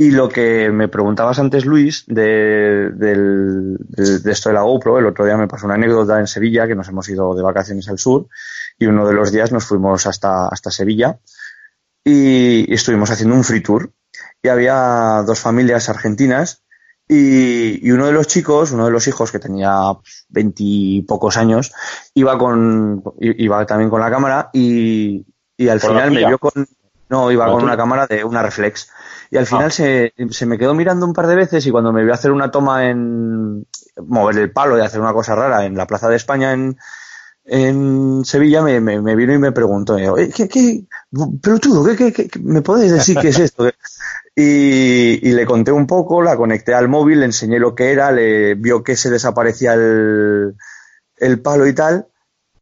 Y 0.00 0.12
lo 0.12 0.28
que 0.28 0.70
me 0.70 0.86
preguntabas 0.86 1.40
antes, 1.40 1.64
Luis, 1.64 2.04
de, 2.06 2.90
del- 2.94 3.76
de- 3.80 4.20
de 4.20 4.32
esto 4.32 4.48
de 4.48 4.54
la 4.54 4.62
GoPro, 4.62 4.98
el 4.98 5.06
otro 5.06 5.24
día 5.24 5.36
me 5.36 5.48
pasó 5.48 5.66
una 5.66 5.74
anécdota 5.74 6.20
en 6.20 6.28
Sevilla, 6.28 6.68
que 6.68 6.76
nos 6.76 6.88
hemos 6.88 7.08
ido 7.08 7.34
de 7.34 7.42
vacaciones 7.42 7.88
al 7.88 7.98
sur, 7.98 8.28
y 8.78 8.86
uno 8.86 9.06
de 9.08 9.12
los 9.14 9.32
días 9.32 9.50
nos 9.50 9.64
fuimos 9.64 10.06
hasta, 10.06 10.46
hasta 10.46 10.70
Sevilla 10.70 11.18
y, 12.04 12.70
y 12.70 12.74
estuvimos 12.74 13.10
haciendo 13.10 13.34
un 13.34 13.42
free 13.42 13.60
tour. 13.60 13.90
Y 14.40 14.48
había 14.48 15.24
dos 15.26 15.40
familias 15.40 15.88
argentinas 15.88 16.62
y, 17.08 17.84
y 17.84 17.90
uno 17.90 18.06
de 18.06 18.12
los 18.12 18.28
chicos, 18.28 18.70
uno 18.70 18.84
de 18.84 18.92
los 18.92 19.08
hijos 19.08 19.32
que 19.32 19.40
tenía 19.40 19.74
veintipocos 20.28 21.36
años, 21.36 21.72
iba 22.14 22.38
con 22.38 23.02
iba 23.20 23.66
también 23.66 23.90
con 23.90 24.00
la 24.00 24.10
cámara 24.10 24.50
y, 24.52 25.26
y 25.56 25.68
al 25.68 25.80
¿Con 25.80 25.94
la 25.94 26.02
final 26.02 26.14
me 26.14 26.26
vio 26.28 26.38
con 26.38 26.68
no 27.08 27.32
iba 27.32 27.46
¿Con 27.50 27.64
una 27.64 27.76
cámara 27.76 28.06
de 28.06 28.22
una 28.22 28.42
reflex 28.42 28.90
y 29.30 29.36
al 29.36 29.46
final 29.46 29.66
Ah. 29.66 29.70
se, 29.70 30.12
se 30.30 30.46
me 30.46 30.58
quedó 30.58 30.74
mirando 30.74 31.06
un 31.06 31.12
par 31.12 31.26
de 31.26 31.36
veces 31.36 31.66
y 31.66 31.70
cuando 31.70 31.92
me 31.92 32.04
vio 32.04 32.14
hacer 32.14 32.30
una 32.32 32.50
toma 32.50 32.88
en 32.88 33.66
mover 34.06 34.38
el 34.38 34.52
palo 34.52 34.78
y 34.78 34.80
hacer 34.80 35.00
una 35.00 35.12
cosa 35.12 35.34
rara 35.34 35.64
en 35.64 35.76
la 35.76 35.86
Plaza 35.86 36.08
de 36.08 36.16
España 36.16 36.52
en 36.52 36.76
en 37.50 38.24
Sevilla 38.26 38.60
me, 38.62 38.78
me, 38.80 39.00
me 39.00 39.16
vino 39.16 39.32
y 39.32 39.38
me 39.38 39.52
preguntó, 39.52 39.96
¿qué, 39.96 40.48
qué, 40.48 40.84
pelotudo, 41.40 41.96
¿qué, 41.96 42.12
qué, 42.12 42.28
me 42.42 42.60
podéis 42.60 42.92
decir 42.92 43.16
qué 43.18 43.28
es 43.28 43.38
esto? 43.38 43.70
Y, 44.36 45.26
y 45.26 45.32
le 45.32 45.46
conté 45.46 45.72
un 45.72 45.86
poco, 45.86 46.22
la 46.22 46.36
conecté 46.36 46.74
al 46.74 46.88
móvil, 46.88 47.20
le 47.20 47.26
enseñé 47.26 47.58
lo 47.58 47.74
que 47.74 47.90
era, 47.90 48.12
le 48.12 48.54
vio 48.54 48.82
que 48.82 48.96
se 48.96 49.08
desaparecía 49.08 49.72
el, 49.74 50.56
el 51.16 51.40
palo 51.40 51.66
y 51.66 51.74
tal, 51.74 52.08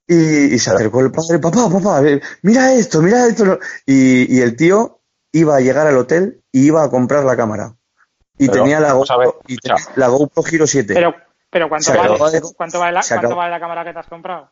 y, 0.07 0.55
y 0.55 0.59
se 0.61 0.71
acercó 0.71 1.01
el 1.01 1.11
padre, 1.11 1.41
papá, 1.41 1.69
papá, 1.69 2.03
eh, 2.07 2.21
mira 2.43 2.73
esto, 2.73 3.03
mira 3.03 3.27
esto. 3.27 3.59
Y, 3.85 4.37
y 4.37 4.41
el 4.41 4.55
tío 4.55 4.96
iba 5.39 5.57
a 5.57 5.61
llegar 5.61 5.87
al 5.87 5.97
hotel 5.97 6.43
y 6.53 6.67
iba 6.67 6.83
a 6.85 6.91
comprar 6.91 7.25
la 7.25 7.37
cámara. 7.37 7.75
Y 8.39 8.49
Pero, 8.49 8.63
tenía 8.63 8.81
la 8.81 8.93
GoPro, 8.93 9.41
y 9.47 9.57
tenía 9.57 9.77
la 9.97 10.09
GoPro 10.09 10.43
Giro 10.43 10.67
7. 10.67 10.93
Pero, 10.95 11.15
pero 11.51 11.69
¿cuánto, 11.69 11.91
vale, 11.95 12.41
¿cuánto, 12.57 12.79
vale 12.79 12.93
la, 12.93 13.03
se 13.03 13.15
¿cuánto 13.15 13.27
acabó. 13.29 13.39
vale 13.39 13.51
la 13.51 13.61
cámara 13.61 13.85
que 13.85 13.93
te 13.93 13.99
has 13.99 14.07
comprado? 14.07 14.51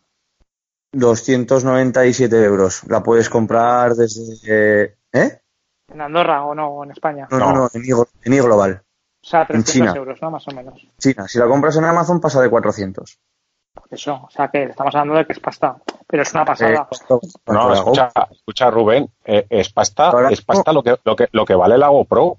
297 0.92 2.44
euros. 2.44 2.82
La 2.88 3.02
puedes 3.02 3.28
comprar 3.28 3.94
desde... 3.94 4.96
¿Eh? 5.12 5.40
¿En 5.92 6.00
Andorra 6.00 6.44
o 6.44 6.54
no? 6.54 6.68
¿O 6.68 6.84
en 6.84 6.92
España? 6.92 7.28
No, 7.30 7.38
no, 7.38 7.52
No. 7.52 7.70
en 7.72 7.82
iGlo- 7.82 8.08
en 8.22 8.32
iGlobal. 8.32 8.82
O 9.22 9.26
sea, 9.26 9.40
en 9.42 9.46
300 9.64 9.72
China. 9.72 9.92
euros, 9.96 10.18
¿no? 10.22 10.30
Más 10.30 10.46
o 10.48 10.50
menos. 10.52 10.86
China. 10.98 11.26
Si 11.28 11.38
la 11.38 11.46
compras 11.46 11.76
en 11.76 11.84
Amazon 11.84 12.20
pasa 12.20 12.40
de 12.40 12.48
400. 12.50 13.18
Por 13.74 13.86
eso, 13.90 14.20
o 14.24 14.30
sea, 14.30 14.48
que 14.48 14.64
estamos 14.64 14.94
hablando 14.94 15.18
de 15.18 15.26
que 15.26 15.32
es 15.32 15.40
pasta. 15.40 15.76
Pero 16.06 16.22
es 16.22 16.32
una 16.32 16.44
pasada. 16.44 16.88
Eh, 17.10 17.14
No, 17.48 17.68
la 17.68 17.74
escucha, 17.74 18.12
escucha 18.30 18.70
Rubén, 18.70 19.08
eh, 19.24 19.46
es 19.50 19.72
pasta, 19.72 20.12
es 20.30 20.42
pasta 20.42 20.72
lo 20.72 20.82
que, 20.82 20.96
lo 21.04 21.16
que, 21.16 21.28
lo 21.32 21.44
que 21.44 21.54
vale 21.56 21.76
la 21.76 21.88
GoPro. 21.88 22.36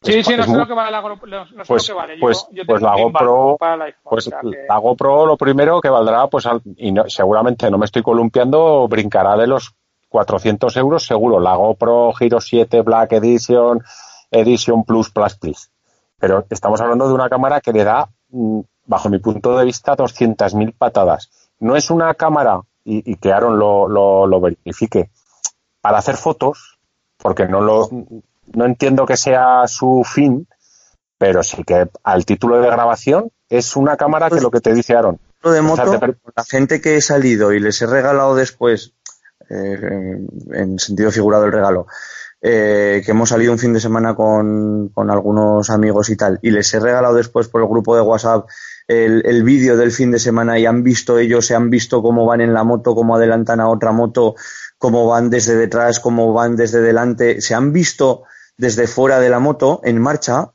sí, 0.00 0.18
Es- 0.20 0.26
sí, 0.26 0.34
no 0.36 0.40
es 0.42 0.44
sé 0.46 0.50
muy- 0.52 0.60
lo 0.60 0.66
que 0.68 0.74
vale 0.74 0.90
la 0.92 1.00
GoPro. 1.00 1.26
No 1.26 1.44
sé 1.46 1.54
Pues- 1.66 1.88
lo 1.88 1.94
que 1.94 1.98
vale. 2.00 2.14
Yo- 2.16 2.20
pues- 2.20 2.48
yo 2.52 2.62
pues 2.66 2.82
la 2.82 2.94
GoPro, 2.96 3.56
para 3.58 3.74
el 3.74 3.82
iPhone, 3.82 4.02
Pues 4.04 4.26
o 4.28 4.30
sea 4.30 4.40
que- 4.42 4.64
la 4.68 4.78
GoPro 4.78 5.26
lo 5.26 5.36
primero 5.36 5.80
que 5.80 5.88
valdrá, 5.88 6.28
pues 6.28 6.46
al- 6.46 6.62
y 6.76 6.92
no- 6.92 7.08
seguramente 7.08 7.68
no 7.70 7.78
me 7.78 7.86
estoy 7.86 8.02
columpiando, 8.04 8.86
brincará 8.86 9.36
de 9.36 9.48
los 9.48 9.74
400 10.08 10.76
euros 10.76 11.04
seguro. 11.04 11.40
La 11.40 11.56
GoPro 11.56 12.12
Giro 12.12 12.40
7 12.40 12.82
Black 12.82 13.12
Edition, 13.14 13.82
Edition 14.30 14.84
Plus 14.84 15.10
Plus 15.10 15.34
Plus. 15.36 15.70
Pero 16.20 16.44
estamos 16.48 16.80
hablando 16.80 17.08
de 17.08 17.14
una 17.14 17.28
cámara 17.28 17.60
que 17.60 17.72
le 17.72 17.82
da, 17.84 18.08
mm, 18.30 18.60
bajo 18.88 19.08
mi 19.08 19.20
punto 19.20 19.56
de 19.56 19.64
vista, 19.64 19.96
200.000 19.96 20.74
patadas. 20.76 21.30
No 21.60 21.76
es 21.76 21.90
una 21.90 22.12
cámara, 22.14 22.62
y, 22.84 23.12
y 23.12 23.16
que 23.16 23.32
Aaron 23.32 23.58
lo, 23.58 23.86
lo, 23.86 24.26
lo 24.26 24.40
verifique, 24.40 25.10
para 25.80 25.98
hacer 25.98 26.16
fotos, 26.16 26.78
porque 27.18 27.46
no 27.46 27.60
lo 27.60 27.88
no 28.54 28.64
entiendo 28.64 29.04
que 29.04 29.18
sea 29.18 29.66
su 29.66 30.02
fin, 30.04 30.48
pero 31.18 31.42
sí 31.42 31.62
que 31.64 31.88
al 32.02 32.24
título 32.24 32.60
de 32.60 32.70
grabación 32.70 33.30
es 33.50 33.76
una 33.76 33.96
cámara 33.96 34.30
que 34.30 34.40
lo 34.40 34.50
que 34.50 34.60
te 34.60 34.72
dice 34.72 34.94
Aaron. 34.94 35.20
Lo 35.42 35.50
de 35.50 35.60
moto, 35.60 36.00
la 36.34 36.44
gente 36.44 36.80
que 36.80 36.96
he 36.96 37.00
salido 37.02 37.52
y 37.52 37.60
les 37.60 37.80
he 37.82 37.86
regalado 37.86 38.34
después, 38.34 38.94
eh, 39.50 40.26
en 40.52 40.78
sentido 40.78 41.10
figurado 41.10 41.44
el 41.44 41.52
regalo, 41.52 41.86
eh, 42.40 43.02
que 43.04 43.10
hemos 43.10 43.28
salido 43.28 43.52
un 43.52 43.58
fin 43.58 43.72
de 43.72 43.80
semana 43.80 44.14
con, 44.14 44.88
con 44.88 45.10
algunos 45.10 45.70
amigos 45.70 46.08
y 46.08 46.16
tal, 46.16 46.38
y 46.40 46.50
les 46.50 46.72
he 46.72 46.80
regalado 46.80 47.14
después 47.14 47.48
por 47.48 47.60
el 47.60 47.68
grupo 47.68 47.94
de 47.94 48.02
WhatsApp 48.02 48.48
el, 48.88 49.22
el 49.26 49.42
vídeo 49.44 49.76
del 49.76 49.92
fin 49.92 50.10
de 50.10 50.18
semana 50.18 50.58
y 50.58 50.66
han 50.66 50.82
visto 50.82 51.18
ellos, 51.18 51.46
se 51.46 51.54
han 51.54 51.70
visto 51.70 52.02
cómo 52.02 52.26
van 52.26 52.40
en 52.40 52.54
la 52.54 52.64
moto, 52.64 52.94
cómo 52.94 53.14
adelantan 53.14 53.60
a 53.60 53.68
otra 53.68 53.92
moto, 53.92 54.34
cómo 54.78 55.06
van 55.06 55.28
desde 55.28 55.54
detrás, 55.56 56.00
cómo 56.00 56.32
van 56.32 56.56
desde 56.56 56.80
delante, 56.80 57.40
se 57.42 57.54
han 57.54 57.72
visto 57.72 58.22
desde 58.56 58.86
fuera 58.86 59.20
de 59.20 59.28
la 59.28 59.38
moto 59.38 59.80
en 59.84 60.00
marcha, 60.00 60.50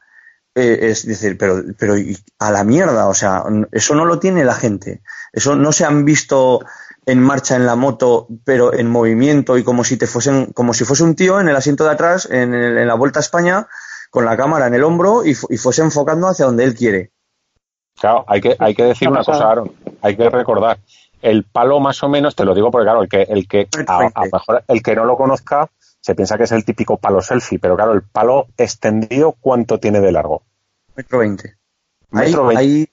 eh, 0.55 0.79
es 0.81 1.05
decir, 1.05 1.37
pero, 1.37 1.63
pero 1.77 1.95
a 2.39 2.51
la 2.51 2.63
mierda, 2.63 3.07
o 3.07 3.13
sea, 3.13 3.43
eso 3.71 3.95
no 3.95 4.05
lo 4.05 4.19
tiene 4.19 4.43
la 4.43 4.55
gente. 4.55 5.01
Eso 5.31 5.55
no 5.55 5.71
se 5.71 5.85
han 5.85 6.05
visto 6.05 6.59
en 7.05 7.19
marcha 7.19 7.55
en 7.55 7.65
la 7.65 7.75
moto, 7.75 8.27
pero 8.43 8.73
en 8.73 8.89
movimiento 8.89 9.57
y 9.57 9.63
como 9.63 9.83
si 9.83 9.97
te 9.97 10.05
fuesen, 10.05 10.47
como 10.47 10.73
si 10.73 10.85
fuese 10.85 11.03
un 11.03 11.15
tío 11.15 11.39
en 11.39 11.49
el 11.49 11.55
asiento 11.55 11.85
de 11.85 11.91
atrás, 11.91 12.27
en, 12.29 12.87
la 12.87 12.93
Vuelta 12.93 13.19
a 13.19 13.21
España, 13.21 13.67
con 14.11 14.25
la 14.25 14.37
cámara 14.37 14.67
en 14.67 14.75
el 14.75 14.83
hombro 14.83 15.23
y 15.25 15.33
fuese 15.33 15.81
enfocando 15.81 16.27
hacia 16.27 16.45
donde 16.45 16.65
él 16.65 16.75
quiere. 16.75 17.12
Claro, 17.99 18.25
hay 18.27 18.41
que, 18.41 18.55
hay 18.59 18.75
que 18.75 18.83
decir 18.83 19.07
Una 19.09 19.23
cosa. 19.23 19.49
Aaron. 19.49 19.71
Hay 20.01 20.15
que 20.17 20.29
recordar. 20.29 20.79
El 21.21 21.45
palo 21.45 21.79
más 21.79 22.03
o 22.03 22.09
menos, 22.09 22.35
te 22.35 22.43
lo 22.43 22.53
digo 22.53 22.69
porque 22.69 22.85
claro, 22.85 23.01
el 23.01 23.07
que, 23.07 23.21
el 23.21 23.47
que 23.47 23.67
a, 23.87 24.09
mejor 24.31 24.63
el 24.67 24.83
que 24.83 24.95
no 24.95 25.05
lo 25.05 25.15
conozca 25.15 25.69
se 26.01 26.15
piensa 26.15 26.37
que 26.37 26.43
es 26.43 26.51
el 26.51 26.65
típico 26.65 26.97
palo 26.97 27.21
selfie, 27.21 27.59
pero 27.59 27.77
claro, 27.77 27.93
el 27.93 28.01
palo 28.03 28.47
extendido, 28.57 29.31
¿cuánto 29.39 29.79
tiene 29.79 30.01
de 30.01 30.11
largo? 30.11 30.43
Metro 30.97 31.19
veinte. 31.19 31.55
Hay, 32.11 32.27
Metro 32.27 32.45
veinte. 32.47 32.61
hay, 32.61 32.89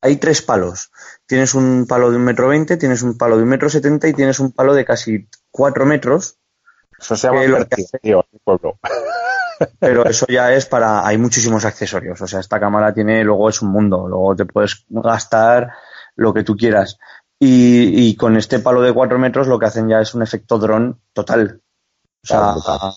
hay 0.00 0.16
tres 0.16 0.42
palos. 0.42 0.90
Tienes 1.26 1.54
un 1.54 1.86
palo 1.88 2.10
de 2.10 2.16
un 2.16 2.24
metro 2.24 2.48
veinte, 2.48 2.76
tienes 2.76 3.02
un 3.02 3.16
palo 3.16 3.36
de 3.36 3.44
un 3.44 3.48
metro 3.48 3.68
setenta 3.68 4.08
y 4.08 4.12
tienes 4.12 4.40
un 4.40 4.50
palo 4.50 4.74
de 4.74 4.84
casi 4.84 5.28
cuatro 5.52 5.86
metros 5.86 6.36
Eso 6.98 7.14
se 7.14 7.28
llama 7.28 7.42
hace- 7.42 7.86
pueblo. 8.42 8.76
Pero 9.78 10.04
eso 10.06 10.26
ya 10.28 10.52
es 10.52 10.66
para 10.66 11.06
hay 11.06 11.18
muchísimos 11.18 11.64
accesorios 11.64 12.20
o 12.20 12.26
sea 12.26 12.40
esta 12.40 12.60
cámara 12.60 12.92
tiene 12.92 13.24
luego 13.24 13.48
es 13.48 13.60
un 13.62 13.70
mundo 13.70 14.06
luego 14.08 14.36
te 14.36 14.44
puedes 14.44 14.84
gastar 14.88 15.70
lo 16.16 16.32
que 16.34 16.44
tú 16.44 16.56
quieras 16.56 16.98
y, 17.38 18.08
y 18.08 18.16
con 18.16 18.36
este 18.36 18.58
palo 18.58 18.80
de 18.82 18.92
4 18.92 19.18
metros 19.18 19.46
lo 19.46 19.58
que 19.58 19.66
hacen 19.66 19.88
ya 19.88 20.00
es 20.00 20.14
un 20.14 20.22
efecto 20.22 20.58
dron 20.58 21.00
total 21.12 21.60
o 22.24 22.26
sea, 22.26 22.38
Claro, 22.64 22.92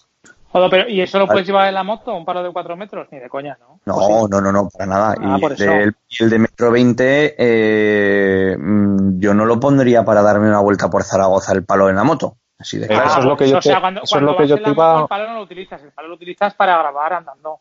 Joder, 0.52 0.70
pero 0.70 0.90
¿y 0.90 1.00
eso 1.00 1.18
lo 1.18 1.28
puedes 1.28 1.48
llevar 1.48 1.70
en 1.70 1.76
la 1.76 1.84
moto? 1.84 2.14
¿Un 2.14 2.26
palo 2.26 2.44
de 2.44 2.52
4 2.52 2.76
metros? 2.76 3.08
Ni 3.12 3.20
de 3.20 3.30
coña, 3.30 3.58
¿no? 3.58 3.80
No, 3.86 3.96
¿O 3.96 4.26
sí? 4.26 4.32
no, 4.32 4.42
no, 4.42 4.52
no, 4.52 4.68
para 4.68 4.86
nada. 4.86 5.16
Ah, 5.18 5.38
y 5.38 5.42
por 5.42 5.54
el, 5.54 5.62
eso. 5.62 5.72
de- 5.72 5.94
el 6.20 6.30
de 6.30 6.40
metro 6.40 6.72
20, 6.72 7.36
eh, 7.38 8.58
mm, 8.60 9.20
yo 9.20 9.34
no 9.34 9.46
lo 9.46 9.62
pondría 9.62 10.04
para 10.04 10.22
darme 10.22 10.50
una 10.50 10.60
vuelta 10.60 10.90
por 10.90 11.04
Zaragoza 11.06 11.54
el 11.54 11.64
palo 11.64 11.88
en 11.90 11.96
la 11.96 12.04
moto. 12.04 12.36
Así 12.62 12.78
de 12.78 12.88
Pero 12.88 13.00
claro. 13.00 13.12
eso 13.12 13.20
es 13.20 13.26
lo 13.26 13.38
que 13.38 13.50
yo 13.50 13.58
o 13.58 13.62
sea, 13.62 13.76
te- 13.76 13.82
cuando, 13.82 14.02
eso 14.04 14.16
es 14.16 14.22
lo 14.22 14.38
que 14.38 14.48
yo 14.48 14.56
te 14.62 14.70
iba- 14.70 15.02
el 15.02 15.08
palo 15.08 15.28
no 15.28 15.34
lo 15.36 15.42
utilizas, 15.42 15.82
el 15.84 15.92
palo 15.92 16.08
lo 16.10 16.16
utilizas 16.16 16.54
para 16.54 16.78
grabar 16.78 17.14
andando, 17.14 17.60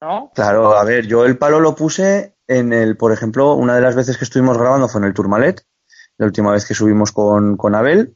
¿no? 0.00 0.30
Claro, 0.34 0.76
a 0.76 0.84
ver, 0.84 1.06
yo 1.06 1.24
el 1.24 1.36
palo 1.38 1.58
lo 1.58 1.74
puse 1.74 2.34
en 2.46 2.72
el, 2.72 2.96
por 2.96 3.12
ejemplo, 3.12 3.54
una 3.54 3.74
de 3.74 3.80
las 3.80 3.96
veces 3.96 4.16
que 4.18 4.24
estuvimos 4.24 4.56
grabando 4.58 4.88
fue 4.88 5.00
en 5.00 5.06
el 5.06 5.14
Tourmalet, 5.14 5.62
la 6.18 6.26
última 6.26 6.52
vez 6.52 6.66
que 6.66 6.74
subimos 6.74 7.10
con, 7.12 7.56
con 7.56 7.74
Abel, 7.74 8.14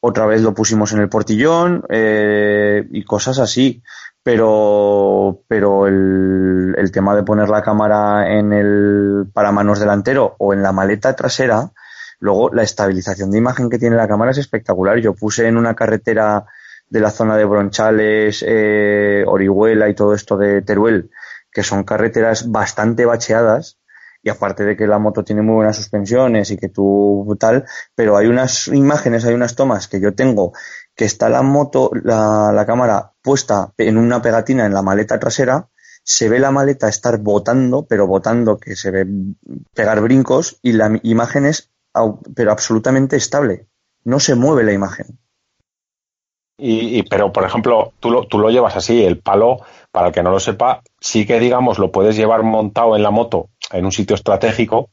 otra 0.00 0.26
vez 0.26 0.40
lo 0.42 0.54
pusimos 0.54 0.92
en 0.92 1.00
el 1.00 1.08
portillón 1.08 1.84
eh, 1.88 2.86
y 2.90 3.04
cosas 3.04 3.38
así. 3.38 3.82
Pero, 4.40 5.42
pero 5.46 5.86
el, 5.86 6.74
el 6.76 6.90
tema 6.90 7.14
de 7.14 7.22
poner 7.22 7.48
la 7.48 7.62
cámara 7.62 8.28
en 8.36 8.52
el 8.52 9.26
paramanos 9.32 9.78
delantero 9.78 10.34
o 10.38 10.52
en 10.52 10.62
la 10.64 10.72
maleta 10.72 11.14
trasera, 11.14 11.70
luego 12.18 12.50
la 12.52 12.62
estabilización 12.62 13.30
de 13.30 13.38
imagen 13.38 13.70
que 13.70 13.78
tiene 13.78 13.96
la 13.96 14.08
cámara 14.08 14.30
es 14.30 14.38
espectacular. 14.38 14.98
Yo 14.98 15.14
puse 15.14 15.46
en 15.46 15.56
una 15.56 15.74
carretera 15.74 16.44
de 16.88 17.00
la 17.00 17.10
zona 17.10 17.36
de 17.36 17.44
Bronchales, 17.44 18.44
eh, 18.46 19.24
Orihuela 19.26 19.88
y 19.88 19.94
todo 19.94 20.14
esto 20.14 20.36
de 20.36 20.62
Teruel, 20.62 21.10
que 21.50 21.62
son 21.62 21.84
carreteras 21.84 22.50
bastante 22.50 23.04
bacheadas, 23.04 23.78
y 24.22 24.28
aparte 24.28 24.64
de 24.64 24.76
que 24.76 24.88
la 24.88 24.98
moto 24.98 25.22
tiene 25.22 25.42
muy 25.42 25.54
buenas 25.54 25.76
suspensiones 25.76 26.50
y 26.50 26.56
que 26.56 26.68
tú 26.68 27.36
tal, 27.38 27.64
pero 27.94 28.16
hay 28.16 28.26
unas 28.26 28.66
imágenes, 28.68 29.24
hay 29.24 29.34
unas 29.34 29.54
tomas 29.54 29.86
que 29.86 30.00
yo 30.00 30.14
tengo 30.14 30.52
que 30.96 31.04
está 31.04 31.28
la 31.28 31.42
moto, 31.42 31.90
la, 32.02 32.50
la 32.52 32.66
cámara 32.66 33.12
puesta 33.22 33.72
en 33.76 33.98
una 33.98 34.22
pegatina 34.22 34.66
en 34.66 34.74
la 34.74 34.82
maleta 34.82 35.20
trasera, 35.20 35.68
se 36.02 36.28
ve 36.28 36.40
la 36.40 36.50
maleta 36.50 36.88
estar 36.88 37.18
botando, 37.18 37.86
pero 37.86 38.06
botando 38.06 38.58
que 38.58 38.74
se 38.74 38.90
ve 38.90 39.06
pegar 39.74 40.00
brincos 40.00 40.58
y 40.62 40.72
la 40.72 40.98
imagen 41.02 41.46
es 41.46 41.70
pero 42.34 42.52
absolutamente 42.52 43.16
estable. 43.16 43.66
No 44.04 44.20
se 44.20 44.34
mueve 44.34 44.64
la 44.64 44.72
imagen. 44.72 45.18
Y, 46.58 46.98
y- 46.98 47.02
pero, 47.02 47.32
por 47.32 47.44
ejemplo, 47.44 47.92
tú 48.00 48.10
lo, 48.10 48.26
tú 48.26 48.38
lo 48.38 48.50
llevas 48.50 48.76
así, 48.76 49.04
el 49.04 49.18
palo, 49.18 49.58
para 49.92 50.08
el 50.08 50.12
que 50.14 50.22
no 50.22 50.30
lo 50.30 50.40
sepa, 50.40 50.82
sí 51.00 51.26
que, 51.26 51.38
digamos, 51.38 51.78
lo 51.78 51.92
puedes 51.92 52.16
llevar 52.16 52.42
montado 52.42 52.96
en 52.96 53.02
la 53.02 53.10
moto 53.10 53.50
en 53.72 53.84
un 53.84 53.92
sitio 53.92 54.14
estratégico, 54.14 54.90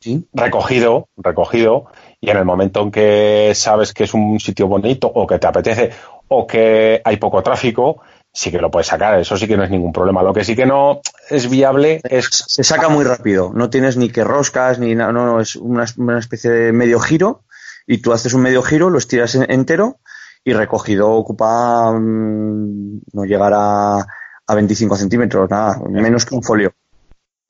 ¿Sí? 0.00 0.28
recogido, 0.32 1.08
recogido, 1.16 1.86
y 2.20 2.30
en 2.30 2.36
el 2.36 2.44
momento 2.44 2.80
en 2.82 2.90
que 2.90 3.52
sabes 3.54 3.94
que 3.94 4.04
es 4.04 4.14
un 4.14 4.38
sitio 4.40 4.66
bonito 4.66 5.06
o 5.12 5.26
que 5.26 5.38
te 5.38 5.46
apetece 5.46 5.90
o 6.28 6.46
que 6.46 7.00
hay 7.04 7.16
poco 7.18 7.42
tráfico, 7.42 8.02
sí 8.36 8.50
que 8.50 8.58
lo 8.58 8.70
puedes 8.70 8.86
sacar, 8.88 9.18
eso 9.18 9.36
sí 9.36 9.48
que 9.48 9.56
no 9.56 9.64
es 9.64 9.70
ningún 9.70 9.92
problema. 9.92 10.22
Lo 10.22 10.34
que 10.34 10.44
sí 10.44 10.54
que 10.54 10.66
no 10.66 11.00
es 11.30 11.48
viable 11.48 12.00
es 12.04 12.28
Se 12.46 12.62
saca 12.64 12.88
muy 12.90 13.02
rápido, 13.04 13.50
no 13.54 13.70
tienes 13.70 13.96
ni 13.96 14.10
que 14.10 14.24
roscas 14.24 14.78
ni 14.78 14.94
nada, 14.94 15.10
no, 15.12 15.24
no, 15.24 15.40
es 15.40 15.56
una, 15.56 15.86
una 15.96 16.18
especie 16.18 16.50
de 16.50 16.72
medio 16.72 17.00
giro 17.00 17.44
y 17.86 17.98
tú 17.98 18.12
haces 18.12 18.34
un 18.34 18.42
medio 18.42 18.62
giro, 18.62 18.90
lo 18.90 18.98
estiras 18.98 19.34
en- 19.36 19.50
entero 19.50 19.96
y 20.44 20.52
recogido 20.52 21.10
ocupa 21.12 21.90
mm, 21.92 23.00
no 23.14 23.24
llegar 23.24 23.52
a, 23.54 23.98
a 24.46 24.54
25 24.54 24.96
centímetros, 24.96 25.48
nada, 25.48 25.80
menos 25.88 26.26
que 26.26 26.34
un 26.34 26.42
folio. 26.42 26.72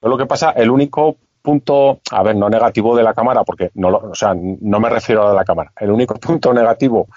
Lo 0.03 0.17
que 0.17 0.27
pasa, 0.27 0.51
el 0.53 0.71
único 0.71 1.17
punto, 1.43 2.01
a 2.13 2.23
ver, 2.23 2.37
no 2.37 2.49
negativo 2.49 2.97
de 2.97 3.03
la 3.03 3.13
cámara, 3.13 3.43
porque 3.45 3.71
no, 3.75 3.91
lo- 3.91 4.11
o 4.11 4.15
sea, 4.15 4.35
no 4.37 4.79
me 4.81 4.89
refiero 4.89 5.27
a 5.29 5.35
la 5.35 5.45
cámara. 5.45 5.73
El 5.81 5.91
único 5.91 6.15
punto 6.15 6.55
negativo 6.55 7.09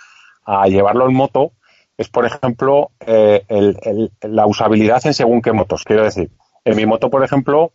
a 0.46 0.66
llevarlo 0.68 1.08
en 1.08 1.14
moto 1.16 1.52
es, 2.00 2.08
por 2.08 2.26
ejemplo, 2.26 2.92
eh, 3.02 3.44
el- 3.50 3.78
el- 3.82 4.12
la 4.22 4.46
usabilidad 4.46 5.06
en 5.06 5.14
según 5.14 5.42
qué 5.42 5.52
motos. 5.52 5.84
Quiero 5.84 6.06
decir, 6.06 6.32
en 6.64 6.78
mi 6.78 6.86
moto, 6.86 7.10
por 7.10 7.26
ejemplo, 7.26 7.74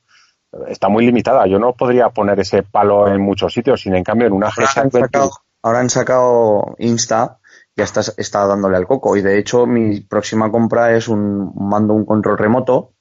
está 0.67 0.89
muy 0.89 1.05
limitada. 1.05 1.47
Yo 1.47 1.59
no 1.59 1.75
podría 1.75 2.09
poner 2.09 2.41
ese 2.41 2.63
palo 2.63 3.07
en 3.07 3.21
muchos 3.21 3.53
sitios, 3.53 3.83
sin 3.83 3.95
en 3.95 4.03
cambio 4.03 4.27
en 4.27 4.33
una 4.33 4.47
Ahora 4.47 4.71
han 4.81 4.91
sacado, 4.91 5.31
ahora 5.63 5.81
han 5.81 5.91
sacado 5.91 6.75
Insta, 6.79 7.39
ya 7.77 7.85
está, 7.85 8.01
está 8.17 8.47
dándole 8.47 8.79
al 8.79 8.87
coco 8.87 9.15
y 9.15 9.21
de 9.21 9.39
hecho 9.39 9.67
mi 9.67 10.01
próxima 10.01 10.51
compra 10.51 10.97
es 10.97 11.07
un 11.09 11.53
mando 11.57 11.93
un 11.93 12.07
control 12.07 12.39
remoto 12.39 12.93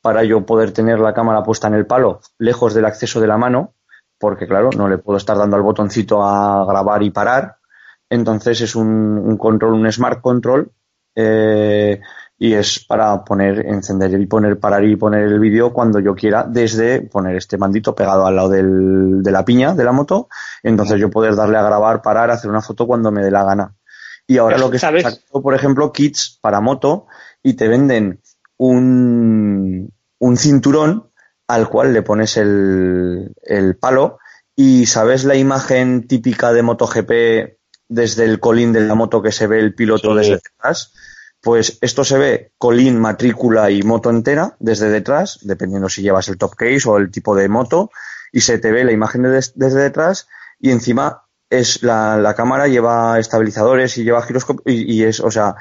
para 0.00 0.24
yo 0.24 0.46
poder 0.46 0.72
tener 0.72 1.00
la 1.00 1.12
cámara 1.12 1.42
puesta 1.42 1.68
en 1.68 1.74
el 1.74 1.84
palo, 1.86 2.20
lejos 2.38 2.72
del 2.72 2.86
acceso 2.86 3.20
de 3.20 3.26
la 3.26 3.36
mano, 3.36 3.74
porque 4.18 4.46
claro, 4.46 4.70
no 4.74 4.88
le 4.88 4.96
puedo 4.96 5.18
estar 5.18 5.36
dando 5.36 5.56
al 5.56 5.62
botoncito 5.62 6.22
a 6.24 6.64
grabar 6.64 7.02
y 7.02 7.10
parar. 7.10 7.56
Entonces 8.12 8.60
es 8.60 8.76
un, 8.76 8.86
un 8.88 9.38
control, 9.38 9.72
un 9.72 9.90
smart 9.90 10.20
control, 10.20 10.70
eh, 11.16 11.98
y 12.38 12.52
es 12.52 12.84
para 12.86 13.24
poner, 13.24 13.64
encender 13.66 14.20
y 14.20 14.26
poner, 14.26 14.58
parar 14.60 14.84
y 14.84 14.96
poner 14.96 15.22
el 15.24 15.40
vídeo 15.40 15.72
cuando 15.72 15.98
yo 15.98 16.14
quiera, 16.14 16.44
desde 16.44 17.00
poner 17.00 17.36
este 17.36 17.56
mandito 17.56 17.94
pegado 17.94 18.26
al 18.26 18.36
lado 18.36 18.50
del- 18.50 19.22
de 19.22 19.30
la 19.30 19.44
piña 19.46 19.74
de 19.74 19.84
la 19.84 19.92
moto, 19.92 20.28
entonces 20.62 21.00
yo 21.00 21.08
poder 21.08 21.34
darle 21.36 21.56
a 21.56 21.62
grabar, 21.62 22.02
parar, 22.02 22.30
hacer 22.30 22.50
una 22.50 22.60
foto 22.60 22.86
cuando 22.86 23.10
me 23.10 23.22
dé 23.24 23.30
la 23.30 23.44
gana. 23.44 23.74
Y 24.26 24.36
ahora 24.36 24.58
lo 24.58 24.70
que 24.70 24.78
¿sabes? 24.78 25.04
sacando, 25.04 25.40
por 25.42 25.54
ejemplo, 25.54 25.90
kits 25.90 26.38
para 26.42 26.60
moto 26.60 27.06
y 27.42 27.54
te 27.54 27.66
venden 27.66 28.20
un, 28.58 29.90
un 30.18 30.36
cinturón 30.36 31.10
al 31.48 31.68
cual 31.70 31.94
le 31.94 32.02
pones 32.02 32.36
el, 32.36 33.32
el 33.42 33.76
palo 33.76 34.18
y 34.54 34.84
sabes 34.84 35.24
la 35.24 35.34
imagen 35.36 36.06
típica 36.06 36.52
de 36.52 36.62
MotoGP 36.62 37.61
desde 37.92 38.24
el 38.24 38.40
colín 38.40 38.72
de 38.72 38.80
la 38.80 38.94
moto 38.94 39.22
que 39.22 39.32
se 39.32 39.46
ve 39.46 39.60
el 39.60 39.74
piloto 39.74 40.12
Sí. 40.12 40.18
desde 40.18 40.34
detrás. 40.36 40.92
Pues 41.40 41.78
esto 41.80 42.04
se 42.04 42.18
ve 42.18 42.52
colín, 42.56 42.98
matrícula 43.00 43.70
y 43.70 43.82
moto 43.82 44.10
entera 44.10 44.54
desde 44.60 44.88
detrás, 44.90 45.38
dependiendo 45.42 45.88
si 45.88 46.02
llevas 46.02 46.28
el 46.28 46.38
top 46.38 46.54
case 46.54 46.88
o 46.88 46.96
el 46.98 47.10
tipo 47.10 47.34
de 47.34 47.48
moto, 47.48 47.90
y 48.30 48.40
se 48.40 48.58
te 48.58 48.70
ve 48.70 48.84
la 48.84 48.92
imagen 48.92 49.22
de- 49.24 49.30
desde 49.54 49.80
detrás 49.80 50.28
y 50.60 50.70
encima 50.70 51.24
es 51.50 51.82
la, 51.82 52.16
la 52.16 52.34
cámara 52.34 52.66
lleva 52.68 53.18
estabilizadores 53.18 53.98
y 53.98 54.04
lleva 54.04 54.22
giroscopio 54.22 54.62
y, 54.72 54.90
y 54.94 55.02
es, 55.04 55.20
o 55.20 55.30
sea, 55.30 55.56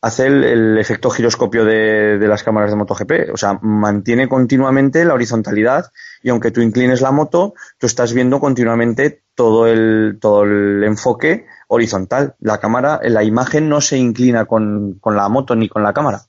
hace 0.00 0.26
el, 0.26 0.44
el 0.44 0.78
efecto 0.78 1.10
giroscopio 1.10 1.64
de, 1.64 2.16
de 2.18 2.28
las 2.28 2.42
cámaras 2.44 2.70
de 2.70 2.76
MotoGP. 2.76 3.32
O 3.34 3.36
sea, 3.36 3.58
mantiene 3.60 4.28
continuamente 4.28 5.04
la 5.04 5.12
horizontalidad 5.14 5.90
y 6.22 6.30
aunque 6.30 6.52
tú 6.52 6.60
inclines 6.62 7.00
la 7.02 7.10
moto, 7.10 7.52
tú 7.78 7.86
estás 7.86 8.12
viendo 8.14 8.38
continuamente 8.40 9.24
todo 9.36 9.68
el, 9.68 10.18
todo 10.20 10.42
el 10.42 10.82
enfoque 10.82 11.46
horizontal. 11.68 12.34
La 12.40 12.58
cámara, 12.58 12.98
la 13.04 13.22
imagen 13.22 13.68
no 13.68 13.80
se 13.80 13.98
inclina 13.98 14.46
con, 14.46 14.98
con 14.98 15.14
la 15.14 15.28
moto 15.28 15.54
ni 15.54 15.68
con 15.68 15.84
la 15.84 15.92
cámara. 15.92 16.22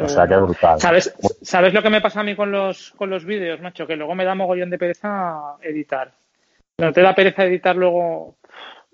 O 0.00 0.08
sea, 0.08 0.26
que 0.26 0.36
brutal. 0.36 0.80
¿Sabes, 0.80 1.14
¿Sabes 1.42 1.72
lo 1.72 1.82
que 1.82 1.90
me 1.90 2.00
pasa 2.00 2.20
a 2.20 2.24
mí 2.24 2.34
con 2.34 2.50
los, 2.50 2.92
con 2.96 3.10
los 3.10 3.24
vídeos, 3.24 3.60
macho? 3.60 3.86
Que 3.86 3.96
luego 3.96 4.14
me 4.14 4.24
da 4.24 4.34
mogollón 4.34 4.70
de 4.70 4.78
pereza 4.78 5.56
editar. 5.62 6.14
No 6.78 6.92
te 6.92 7.00
da 7.00 7.14
pereza 7.14 7.44
editar 7.44 7.76
luego. 7.76 8.36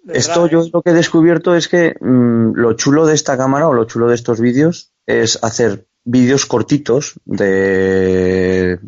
Esto 0.09 0.43
verdad, 0.43 0.53
yo 0.53 0.62
¿eh? 0.62 0.70
lo 0.73 0.82
que 0.82 0.91
he 0.91 0.95
descubierto 0.95 1.55
es 1.55 1.69
que 1.69 1.95
mm, 1.99 2.53
lo 2.55 2.74
chulo 2.74 3.07
de 3.07 3.15
esta 3.15 3.37
cámara 3.37 3.69
o 3.69 3.73
lo 3.73 3.85
chulo 3.85 4.09
de 4.09 4.15
estos 4.15 4.41
vídeos 4.41 4.93
es 5.07 5.43
hacer 5.43 5.87
vídeos 6.05 6.47
cortitos 6.47 7.19
de 7.24 8.78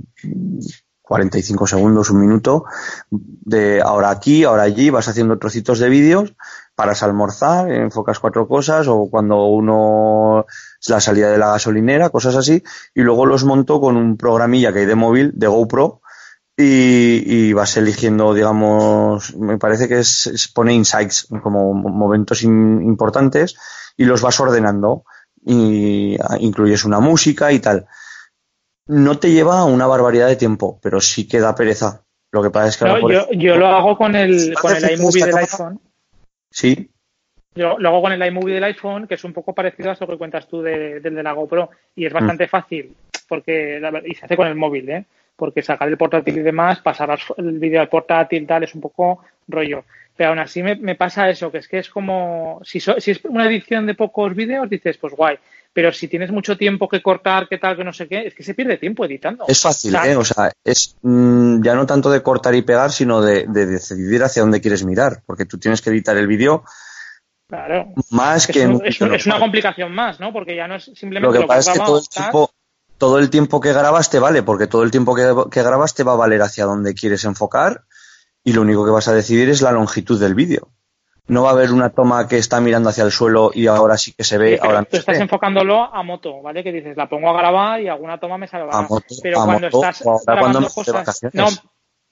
45 1.13 1.67
segundos, 1.67 2.11
un 2.11 2.21
minuto, 2.21 2.65
de 3.11 3.83
ahora 3.83 4.11
aquí, 4.11 4.45
ahora 4.45 4.63
allí, 4.63 4.89
vas 4.91 5.09
haciendo 5.09 5.39
trocitos 5.39 5.79
de 5.79 5.91
vídeos, 5.91 6.35
paras 6.75 7.03
a 7.03 7.07
almorzar, 7.07 7.71
enfocas 7.71 8.19
cuatro 8.19 8.49
cosas 8.49 8.87
o 8.89 9.09
cuando 9.11 9.45
uno 9.47 10.47
es 10.81 10.89
la 10.89 11.01
salida 11.01 11.31
de 11.31 11.37
la 11.39 11.49
gasolinera, 11.53 12.09
cosas 12.09 12.35
así, 12.37 12.63
y 12.95 13.03
luego 13.03 13.27
los 13.27 13.45
monto 13.45 13.79
con 13.79 13.97
un 13.97 14.17
programilla 14.17 14.73
que 14.73 14.81
hay 14.81 14.87
de 14.87 14.95
móvil, 14.95 15.33
de 15.35 15.49
GoPro, 15.49 16.01
y, 16.57 17.53
vas 17.53 17.77
eligiendo, 17.77 18.35
digamos, 18.35 19.35
me 19.37 19.59
parece 19.59 19.89
que 19.89 19.99
es, 20.01 20.51
pone 20.55 20.75
insights, 20.75 21.27
como 21.43 21.73
mo- 21.75 21.89
momentos 21.89 22.43
importantes, 22.43 23.57
y 23.97 24.05
los 24.05 24.21
vas 24.23 24.39
ordenando, 24.41 25.05
y 25.45 26.17
ah, 26.21 26.37
incluyes 26.39 26.85
una 26.85 27.01
música 27.01 27.53
y 27.53 27.59
tal. 27.59 27.87
No 28.89 29.19
te 29.19 29.31
lleva 29.31 29.65
una 29.65 29.87
barbaridad 29.87 30.29
de 30.29 30.37
tiempo, 30.37 30.79
pero 30.83 31.01
sí 31.01 31.29
que 31.29 31.41
da 31.41 31.55
pereza. 31.55 32.03
Lo 32.33 32.43
que 32.43 32.51
pasa 32.51 32.69
es 32.69 32.77
que 32.79 32.85
No, 32.87 33.11
yo, 33.33 33.57
lo 33.57 33.67
hago 33.69 33.97
con 33.97 34.15
el, 34.17 34.55
con 34.61 34.75
el 34.75 34.91
iMovie 34.99 35.25
del 35.27 35.37
iPhone. 35.37 35.81
sí, 36.51 36.91
Yo 37.55 37.79
lo 37.79 37.89
hago 37.91 38.03
con 38.03 38.13
el 38.13 38.27
iMovie 38.27 38.55
del 38.55 38.65
iPhone, 38.65 39.07
que 39.07 39.15
es 39.15 39.25
un 39.25 39.33
poco 39.35 39.55
parecido 39.55 39.91
a 39.91 39.93
eso 39.93 40.07
que 40.07 40.17
cuentas 40.17 40.49
tú 40.49 40.63
de- 40.63 41.01
del 41.01 41.15
de 41.15 41.23
la 41.23 41.33
GoPro. 41.33 41.71
Y 41.95 42.07
es 42.07 42.13
bastante 42.13 42.49
fácil, 42.49 42.97
porque 43.29 43.81
y 44.07 44.15
se 44.15 44.25
hace 44.25 44.37
con 44.37 44.49
el 44.49 44.55
móvil, 44.55 44.89
¿eh? 44.89 45.05
Porque 45.37 45.63
sacar 45.63 45.89
el 45.89 45.97
portátil 45.99 46.39
y 46.39 46.43
demás, 46.43 46.81
pasar 46.81 47.19
el 47.37 47.59
vídeo 47.59 47.81
al 47.81 47.89
portátil, 47.89 48.47
tal, 48.47 48.63
es 48.65 48.75
un 48.75 48.81
poco 48.81 49.21
rollo. 49.49 49.85
Pero 50.17 50.31
aún 50.31 50.39
así 50.39 50.63
me, 50.63 50.77
me 50.77 50.95
pasa 50.95 51.29
eso, 51.31 51.51
que 51.53 51.59
es 51.59 51.69
que 51.69 51.79
es 51.79 51.89
como. 51.91 52.61
Si, 52.65 52.81
so- 52.81 53.01
si 53.01 53.11
es 53.13 53.25
una 53.25 53.47
edición 53.47 53.87
de 53.87 53.95
pocos 53.95 54.35
vídeos, 54.35 54.69
dices, 54.69 54.97
pues 54.99 55.15
guay. 55.15 55.39
Pero 55.75 55.91
si 55.93 56.07
tienes 56.09 56.31
mucho 56.31 56.57
tiempo 56.59 56.87
que 56.89 57.01
cortar, 57.03 57.49
que 57.49 57.57
tal, 57.59 57.77
que 57.77 57.85
no 57.85 57.93
sé 57.95 58.07
qué, 58.07 58.27
es 58.27 58.35
que 58.35 58.43
se 58.43 58.55
pierde 58.55 58.77
tiempo 58.77 59.05
editando. 59.07 59.45
es 59.49 59.61
fácil, 59.61 59.95
O 59.97 60.01
sea, 60.03 60.13
¿eh? 60.13 60.17
O 60.17 60.25
sea, 60.25 60.53
es 60.65 60.97
mm, 61.03 61.63
ya 61.63 61.75
no 61.75 61.87
tanto 61.87 62.11
de 62.11 62.23
cortar 62.23 62.55
y 62.55 62.63
pegar, 62.63 62.93
sino 62.93 63.23
de, 63.23 63.47
de 63.49 63.67
decidir 63.67 64.23
hacia 64.23 64.43
dónde 64.43 64.61
quieres 64.61 64.85
mirar, 64.85 65.23
porque 65.25 65.47
tú 65.47 65.59
tienes 65.59 65.81
que 65.81 65.91
editar 65.91 66.17
el 66.17 66.27
vídeo 66.27 66.65
Claro. 67.49 67.93
Más 68.11 68.47
que 68.47 68.63
en 68.63 68.73
es, 68.85 68.99
vídeo 68.99 69.09
un- 69.09 69.15
es 69.15 69.27
una 69.27 69.39
complicación 69.39 69.95
más, 69.95 70.19
¿no? 70.21 70.33
Porque 70.33 70.57
ya 70.57 70.67
no 70.67 70.77
es 70.77 70.85
simplemente 70.85 71.21
Lo 71.27 71.33
que 71.33 71.41
lo 71.41 71.47
pasa 71.47 71.73
es 71.73 71.79
que 71.79 71.85
todo 71.85 71.99
el 71.99 72.09
tiempo, 72.09 72.51
todo 72.97 73.19
el 73.19 73.31
tiempo 73.31 73.61
que 73.61 73.73
grabas 73.75 74.09
te 74.09 74.19
vale, 74.19 74.43
porque 74.43 74.67
todo 74.67 74.83
el 74.85 74.91
tiempo 74.91 75.15
que, 75.15 75.35
que 75.51 75.63
grabas 75.63 75.95
te 75.95 76.03
va 76.03 76.13
a 76.13 76.17
valer 76.17 76.41
hacia 76.41 76.65
donde 76.65 76.95
quieres 76.95 77.25
enfocar 77.25 77.83
y 78.43 78.53
lo 78.55 78.63
único 78.63 78.85
que 78.87 78.91
vas 78.91 79.09
a 79.09 79.15
decidir 79.15 79.51
es 79.51 79.61
la 79.61 79.73
longitud 79.73 80.19
del 80.19 80.35
vídeo. 80.35 80.69
No 81.29 81.45
va 81.45 81.51
a 81.51 81.53
haber 81.53 81.71
una 81.73 81.91
toma 81.91 82.27
que 82.27 82.37
está 82.37 82.61
mirando 82.61 82.89
hacia 82.89 83.05
el 83.05 83.13
suelo 83.13 83.53
y 83.55 83.67
ahora 83.69 83.97
sí 83.97 84.13
que 84.13 84.25
se 84.25 84.39
ve, 84.39 84.55
Sí, 84.57 84.61
ahora 84.67 84.81
no 84.81 84.85
tú 84.87 84.91
se 84.93 84.99
estás 84.99 85.17
ve. 85.19 85.23
enfocándolo 85.23 85.83
a 85.95 86.03
moto, 86.03 86.43
¿vale? 86.43 86.65
Que 86.65 86.73
dices, 86.73 86.97
la 86.97 87.09
pongo 87.09 87.31
a 87.31 87.39
grabar 87.39 87.81
y 87.81 87.89
alguna 87.89 88.19
toma 88.19 88.39
me 88.39 88.49
salvará. 88.49 88.79
A 88.79 88.83
moto, 88.83 89.15
pero 89.23 89.41
a 89.41 89.45
cuando 89.45 89.67
moto, 89.71 89.89
estás 89.89 90.03
grabando 90.27 90.59
cuando 90.59 90.69
cosas, 90.71 90.95
vacaciones. 90.95 91.35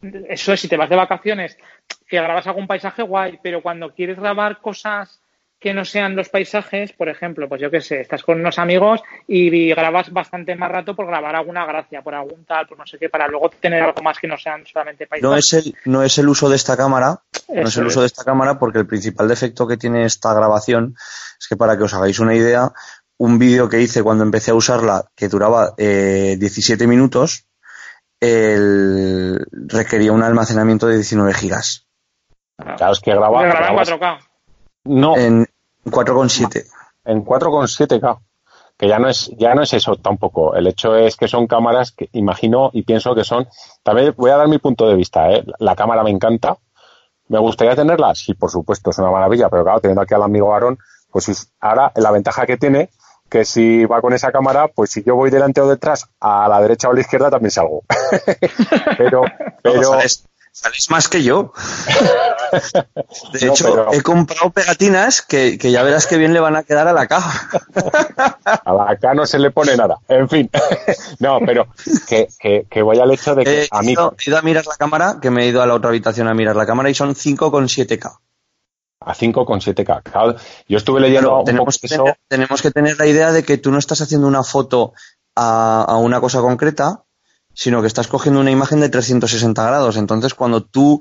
no, 0.03 0.17
eso 0.29 0.53
es 0.53 0.61
si 0.61 0.69
te 0.69 0.77
vas 0.77 0.89
de 0.89 0.97
vacaciones, 0.97 1.59
que 2.07 2.17
grabas 2.21 2.47
algún 2.47 2.67
paisaje 2.67 3.03
guay, 3.03 3.39
pero 3.43 3.63
cuando 3.63 3.93
quieres 3.95 4.19
grabar 4.19 4.61
cosas 4.61 5.21
que 5.61 5.75
no 5.75 5.85
sean 5.85 6.17
los 6.17 6.31
paisajes, 6.31 6.93
por 6.95 7.11
ejemplo, 7.11 7.47
pues 7.47 7.61
yo 7.61 7.71
qué 7.71 7.83
sé, 7.83 8.01
estás 8.01 8.23
con 8.23 8.41
unos 8.41 8.59
amigos 8.59 9.03
y 9.29 9.69
grabas 9.69 10.11
bastante 10.11 10.57
más 10.57 10.71
rato 10.73 10.97
por 10.97 11.07
grabar 11.07 11.37
alguna 11.37 11.67
gracia, 11.67 12.01
por 12.01 12.15
algún 12.15 12.47
tal, 12.47 12.67
por 12.67 12.79
no 12.79 12.87
sé 12.87 12.97
qué, 12.99 13.11
para 13.11 13.29
luego 13.29 13.51
tener 13.51 13.83
algo 13.83 14.01
más 14.03 14.19
que 14.19 14.27
no 14.27 14.39
sean 14.39 14.65
solamente 14.67 15.07
paisajes. 15.07 15.31
No 15.31 15.37
es 15.37 15.53
el, 15.53 15.75
no 15.85 16.03
es 16.03 16.17
el 16.17 16.29
uso 16.31 16.49
de 16.49 16.57
esta 16.57 16.79
cámara, 16.79 17.21
no 17.49 17.69
es 17.69 17.77
el 17.77 17.87
uso 17.87 18.01
de 18.01 18.07
esta 18.07 18.25
cámara 18.25 18.59
porque 18.59 18.79
el 18.79 18.87
principal 18.87 19.29
defecto 19.29 19.67
que 19.69 19.77
tiene 19.77 20.05
esta 20.07 20.33
grabación 20.33 20.95
es 21.39 21.47
que 21.47 21.57
para 21.57 21.77
que 21.77 21.85
os 21.85 21.93
hagáis 21.93 22.19
una 22.21 22.35
idea, 22.35 22.73
un 23.19 23.39
vídeo 23.39 23.69
que 23.69 23.83
hice 23.83 24.03
cuando 24.03 24.25
empecé 24.25 24.53
a 24.53 24.55
usarla 24.55 25.05
que 25.15 25.29
duraba 25.29 25.75
eh, 25.77 26.37
17 26.39 26.87
minutos, 26.87 27.45
el- 28.21 29.45
requería 29.53 30.13
un 30.13 30.23
almacenamiento 30.23 30.87
de 30.87 30.97
19 30.97 31.35
gigas 31.35 31.87
Claro, 32.57 32.93
es 32.93 33.01
que 33.01 33.11
graba, 33.11 33.43
Grabar 33.43 33.57
en 33.71 33.77
grabas- 33.77 33.89
4K. 33.91 34.19
no, 34.85 35.17
en 35.17 35.47
4,7. 35.85 36.65
en 37.05 37.25
4,7K. 37.25 38.19
Que 38.77 38.89
ya 38.89 38.99
no 38.99 39.09
es, 39.09 39.31
ya 39.37 39.55
no 39.55 39.63
es 39.63 39.75
eso 39.75 39.97
tampoco. 39.97 40.55
El 40.55 40.67
hecho 40.67 40.97
es 40.97 41.15
que 41.17 41.29
son 41.29 41.47
cámaras 41.47 41.93
que 41.93 42.09
imagino 42.13 42.71
y 42.73 42.83
pienso 42.83 43.15
que 43.15 43.25
son. 43.25 43.47
También 43.83 44.15
voy 44.17 44.31
a 44.31 44.39
dar 44.39 44.49
mi 44.49 44.57
punto 44.59 44.89
de 44.89 44.95
vista, 44.95 45.31
¿eh? 45.31 45.45
La 45.59 45.77
cámara 45.77 46.03
me 46.03 46.11
encanta. 46.11 46.57
¿Me 47.29 47.39
gustaría 47.39 47.77
tenerla? 47.77 48.15
Sí, 48.15 48.33
por 48.35 48.51
supuesto, 48.51 48.89
es 48.91 48.99
una 48.99 49.11
maravilla, 49.11 49.51
pero 49.51 49.65
claro, 49.65 49.81
teniendo 49.81 50.01
aquí 50.01 50.15
al 50.15 50.23
amigo 50.23 50.55
Aaron, 50.55 50.79
pues 51.11 51.29
es- 51.29 51.53
ahora 51.61 51.93
la 51.95 52.11
ventaja 52.11 52.47
que 52.47 52.57
tiene, 52.57 52.89
que 53.29 53.45
si 53.45 53.85
va 53.85 54.01
con 54.01 54.15
esa 54.15 54.33
cámara, 54.33 54.69
pues 54.69 54.91
si 54.91 55.05
yo 55.05 55.15
voy 55.15 55.29
delante 55.31 55.61
o 55.61 55.69
detrás, 55.69 56.09
a 56.19 56.49
la 56.49 56.61
derecha 56.63 56.89
o 56.89 56.93
a 56.93 56.95
la 56.95 57.01
izquierda 57.03 57.31
también 57.31 57.51
salgo. 57.51 57.83
pero, 58.99 59.23
pero, 59.63 60.01
sales 60.53 60.91
más 60.91 61.09
que 61.09 61.23
yo. 61.23 61.53
De 63.33 63.47
No, 63.47 63.53
hecho, 63.53 63.65
pero- 63.65 63.93
he 63.93 64.03
comprado 64.03 64.51
pegatinas 64.51 65.23
que, 65.23 65.57
que 65.59 65.71
ya 65.71 65.83
verás 65.83 66.07
que 66.07 66.17
bien 66.19 66.33
le 66.35 66.41
van 66.41 66.57
a 66.57 66.63
quedar 66.65 66.89
a 66.89 66.93
la 66.93 67.07
caja. 67.07 67.49
a 68.65 68.73
la 68.73 68.91
acá 68.91 69.15
no 69.15 69.25
se 69.27 69.39
le 69.39 69.51
pone 69.51 69.77
nada. 69.77 69.99
En 70.09 70.29
fin. 70.29 70.51
no, 71.21 71.39
pero 71.47 71.69
que, 72.09 72.29
que, 72.39 72.67
que 72.69 72.83
voy 72.83 72.99
al 72.99 73.11
hecho 73.13 73.35
de 73.35 73.45
que 73.45 73.69
a 73.71 73.83
mí, 73.83 73.93
ido, 73.93 74.15
he 74.19 74.31
ido 74.31 74.39
a 74.39 74.43
mirar 74.43 74.67
la 74.67 74.77
cámara, 74.77 75.19
que 75.23 75.31
me 75.31 75.45
he 75.45 75.49
ido 75.49 75.63
a 75.63 75.67
la 75.67 75.75
otra 75.75 75.91
habitación 75.91 76.29
a 76.29 76.35
mirar 76.35 76.57
la 76.57 76.67
cámara 76.67 76.91
y 76.91 76.95
son 76.95 77.15
5,7K. 77.15 78.19
a 79.01 79.15
5,7K. 79.15 80.03
Claro, 80.03 80.37
yo 80.69 80.77
estuve 80.77 81.01
leyendo 81.01 81.41
un 81.43 81.57
poco 81.57 81.71
eso. 81.71 82.05
tenemos 82.29 82.61
que 82.63 82.71
tener 82.71 82.99
la 82.99 83.07
idea 83.07 83.33
de 83.33 83.45
que 83.45 83.59
tú 83.59 83.71
no 83.71 83.79
estás 83.79 84.01
haciendo 84.01 84.27
una 84.27 84.43
foto 84.43 84.93
a, 85.37 85.85
a 85.89 85.97
una 85.99 86.21
cosa 86.21 86.41
concreta, 86.41 87.05
sino 87.55 87.81
que 87.81 87.87
estás 87.87 88.09
cogiendo 88.09 88.41
una 88.41 88.51
imagen 88.51 88.81
de 88.81 88.89
360 88.89 89.65
grados. 89.67 89.97
Entonces, 89.97 90.35
cuando 90.35 90.63
tú 90.63 91.01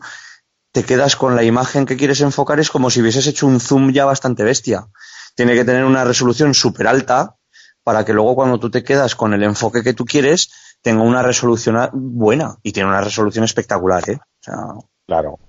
te 0.71 0.83
quedas 0.83 1.15
con 1.15 1.35
la 1.35 1.43
imagen 1.43 1.85
que 1.85 1.97
quieres 1.97 2.21
enfocar, 2.21 2.59
es 2.59 2.69
como 2.69 2.89
si 2.89 3.01
hubieses 3.01 3.25
hecho 3.27 3.47
un 3.47 3.59
zoom 3.59 3.91
ya 3.91 4.05
bastante 4.05 4.43
bestia. 4.43 4.87
Tiene 5.35 5.53
que 5.55 5.65
tener 5.65 5.83
una 5.85 6.03
resolución 6.03 6.53
súper 6.53 6.87
alta 6.87 7.35
para 7.83 8.05
que 8.05 8.13
luego 8.13 8.35
cuando 8.35 8.59
tú 8.59 8.69
te 8.69 8.83
quedas 8.83 9.15
con 9.15 9.33
el 9.33 9.41
enfoque 9.43 9.81
que 9.83 9.93
tú 9.93 10.05
quieres, 10.05 10.51
tenga 10.81 11.01
una 11.03 11.23
resolución 11.23 11.77
a- 11.77 11.89
buena. 11.93 12.55
Y 12.61 12.71
tiene 12.71 12.89
una 12.89 13.01
resolución 13.01 13.43
espectacular, 13.45 14.07
¿eh? 14.09 14.17
O 14.19 14.43
sea, 14.43 14.55
Claro. 15.07 15.39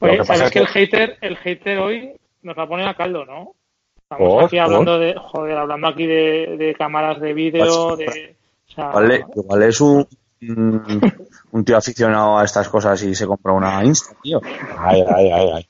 Lo 0.00 0.06
Oye, 0.08 0.12
que 0.12 0.18
pasa 0.18 0.34
sabes 0.36 0.46
es 0.46 0.52
que 0.52 0.58
el 0.60 0.66
hater, 0.68 1.18
el 1.20 1.36
hater 1.38 1.78
hoy 1.78 2.12
nos 2.42 2.56
va 2.56 2.62
a 2.62 2.68
poner 2.68 2.86
a 2.88 2.94
caldo, 2.96 3.24
¿no? 3.24 3.54
Estamos 4.02 4.28
¿Por? 4.34 4.44
aquí 4.44 4.58
hablando 4.58 4.98
de, 4.98 5.14
joder, 5.18 5.56
hablando 5.58 5.88
aquí 5.88 6.06
de, 6.06 6.56
de 6.58 6.74
cámaras 6.78 7.20
de 7.20 7.32
vídeo, 7.34 7.96
de, 7.96 8.36
o 8.68 8.72
sea, 8.72 8.88
igual, 8.90 9.24
igual 9.36 9.62
es 9.64 9.80
un, 9.80 10.06
un, 10.42 11.00
un 11.52 11.64
tío 11.64 11.76
aficionado 11.76 12.38
a 12.38 12.44
estas 12.44 12.68
cosas 12.68 13.02
y 13.02 13.14
se 13.14 13.26
compra 13.26 13.52
una 13.52 13.84
Insta, 13.84 14.14
tío. 14.22 14.40
Ay, 14.78 15.02
ay, 15.08 15.30
ay, 15.30 15.50
ay. 15.54 15.66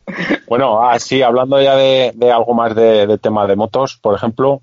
Bueno, 0.48 0.82
así, 0.88 1.22
hablando 1.22 1.60
ya 1.60 1.74
de, 1.76 2.12
de 2.14 2.32
algo 2.32 2.54
más 2.54 2.74
de, 2.74 3.06
de 3.06 3.18
tema 3.18 3.46
de 3.46 3.56
motos, 3.56 3.98
por 4.00 4.14
ejemplo, 4.14 4.60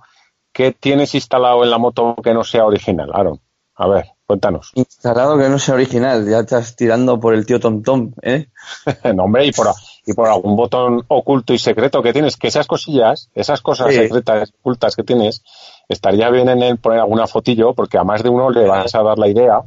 ¿qué 0.53 0.71
tienes 0.71 1.13
instalado 1.15 1.63
en 1.63 1.69
la 1.71 1.77
moto 1.77 2.15
que 2.23 2.33
no 2.33 2.43
sea 2.43 2.65
original, 2.65 3.09
Aaron? 3.13 3.39
A 3.79 3.87
ver, 3.87 4.05
cuéntanos. 4.25 4.71
Instalado 4.73 5.37
que 5.37 5.49
no 5.49 5.59
sea 5.59 5.75
original, 5.75 6.27
ya 6.27 6.39
estás 6.39 6.75
tirando 6.75 7.19
por 7.19 7.35
el 7.35 7.45
tío 7.45 7.59
Tom 7.59 7.83
Tom, 7.83 8.11
¿eh? 8.23 8.47
no, 9.13 9.25
hombre, 9.25 9.45
y 9.45 9.51
por, 9.51 9.67
y 10.05 10.13
por 10.13 10.27
algún 10.27 10.55
botón 10.55 11.03
oculto 11.09 11.53
y 11.53 11.59
secreto 11.59 12.01
que 12.01 12.11
tienes, 12.11 12.37
que 12.37 12.47
esas 12.47 12.65
cosillas, 12.65 13.29
esas 13.35 13.61
cosas 13.61 13.89
Sí. 13.93 13.97
secretas, 13.99 14.51
ocultas 14.59 14.95
que 14.95 15.03
tienes, 15.03 15.43
estaría 15.87 16.29
bien 16.31 16.49
en 16.49 16.63
el 16.63 16.77
poner 16.79 17.01
alguna 17.01 17.27
fotillo, 17.27 17.73
porque 17.75 17.99
a 17.99 18.03
más 18.03 18.23
de 18.23 18.29
uno 18.29 18.49
le 18.49 18.65
vas 18.67 18.95
a 18.95 19.03
dar 19.03 19.19
la 19.19 19.27
idea. 19.27 19.61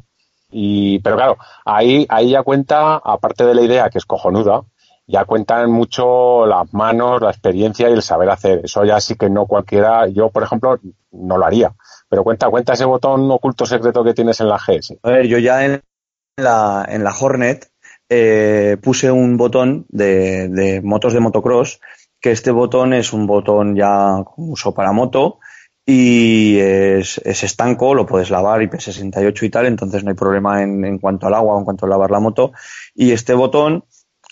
Y, 0.51 0.99
pero 0.99 1.15
claro, 1.15 1.37
ahí, 1.65 2.05
ahí 2.09 2.31
ya 2.31 2.43
cuenta, 2.43 2.95
aparte 2.97 3.45
de 3.45 3.55
la 3.55 3.61
idea, 3.61 3.89
que 3.89 3.97
es 3.97 4.05
cojonuda, 4.05 4.63
ya 5.07 5.25
cuentan 5.25 5.71
mucho 5.71 6.45
las 6.45 6.73
manos, 6.73 7.21
la 7.21 7.31
experiencia 7.31 7.89
y 7.89 7.93
el 7.93 8.01
saber 8.01 8.29
hacer. 8.29 8.61
Eso 8.63 8.85
ya 8.85 8.99
sí 8.99 9.15
que 9.15 9.29
no 9.29 9.45
cualquiera, 9.45 10.07
yo 10.07 10.29
por 10.29 10.43
ejemplo, 10.43 10.79
no 11.11 11.37
lo 11.37 11.45
haría. 11.45 11.73
Pero 12.09 12.23
cuenta, 12.23 12.49
cuenta 12.49 12.73
ese 12.73 12.85
botón 12.85 13.29
oculto 13.29 13.65
secreto 13.65 14.03
que 14.03 14.13
tienes 14.13 14.39
en 14.39 14.47
la 14.47 14.57
GS. 14.57 14.97
A 15.03 15.09
ver, 15.09 15.27
yo 15.27 15.37
ya 15.37 15.65
en 15.65 15.81
la, 16.37 16.85
en 16.87 17.03
la 17.03 17.13
Hornet 17.17 17.69
eh, 18.09 18.77
puse 18.81 19.11
un 19.11 19.37
botón 19.37 19.85
de, 19.89 20.47
de 20.49 20.81
motos 20.81 21.13
de 21.13 21.19
motocross, 21.19 21.81
que 22.19 22.31
este 22.31 22.51
botón 22.51 22.93
es 22.93 23.13
un 23.13 23.25
botón 23.27 23.75
ya 23.75 24.23
uso 24.37 24.73
para 24.73 24.91
moto 24.91 25.39
y 25.93 26.57
es, 26.57 27.19
es 27.25 27.43
estanco, 27.43 27.93
lo 27.93 28.05
puedes 28.05 28.29
lavar 28.29 28.61
IP68 28.61 29.43
y 29.43 29.49
tal, 29.49 29.65
entonces 29.65 30.05
no 30.05 30.11
hay 30.11 30.15
problema 30.15 30.63
en, 30.63 30.85
en 30.85 30.99
cuanto 30.99 31.27
al 31.27 31.33
agua 31.33 31.55
o 31.55 31.59
en 31.59 31.65
cuanto 31.65 31.85
a 31.85 31.89
lavar 31.89 32.11
la 32.11 32.21
moto. 32.21 32.53
Y 32.95 33.11
este 33.11 33.33
botón 33.33 33.83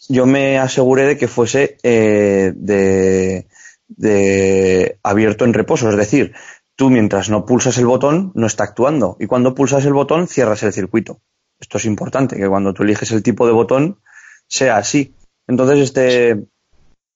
yo 0.07 0.25
me 0.25 0.57
aseguré 0.57 1.05
de 1.05 1.17
que 1.17 1.27
fuese 1.27 1.77
eh, 1.83 2.53
de, 2.55 3.47
de 3.89 4.99
abierto 5.03 5.43
en 5.43 5.53
reposo, 5.53 5.89
es 5.89 5.97
decir, 5.97 6.33
tú 6.77 6.89
mientras 6.89 7.29
no 7.29 7.45
pulsas 7.45 7.77
el 7.77 7.87
botón 7.87 8.31
no 8.35 8.47
está 8.47 8.63
actuando 8.63 9.17
y 9.19 9.27
cuando 9.27 9.53
pulsas 9.53 9.83
el 9.83 9.93
botón 9.93 10.29
cierras 10.29 10.63
el 10.63 10.71
circuito. 10.71 11.19
Esto 11.59 11.77
es 11.77 11.83
importante, 11.83 12.37
que 12.37 12.47
cuando 12.47 12.73
tú 12.73 12.83
eliges 12.83 13.11
el 13.11 13.21
tipo 13.21 13.45
de 13.45 13.51
botón 13.51 13.99
sea 14.47 14.77
así. 14.77 15.13
Entonces 15.45 15.79
este 15.79 16.45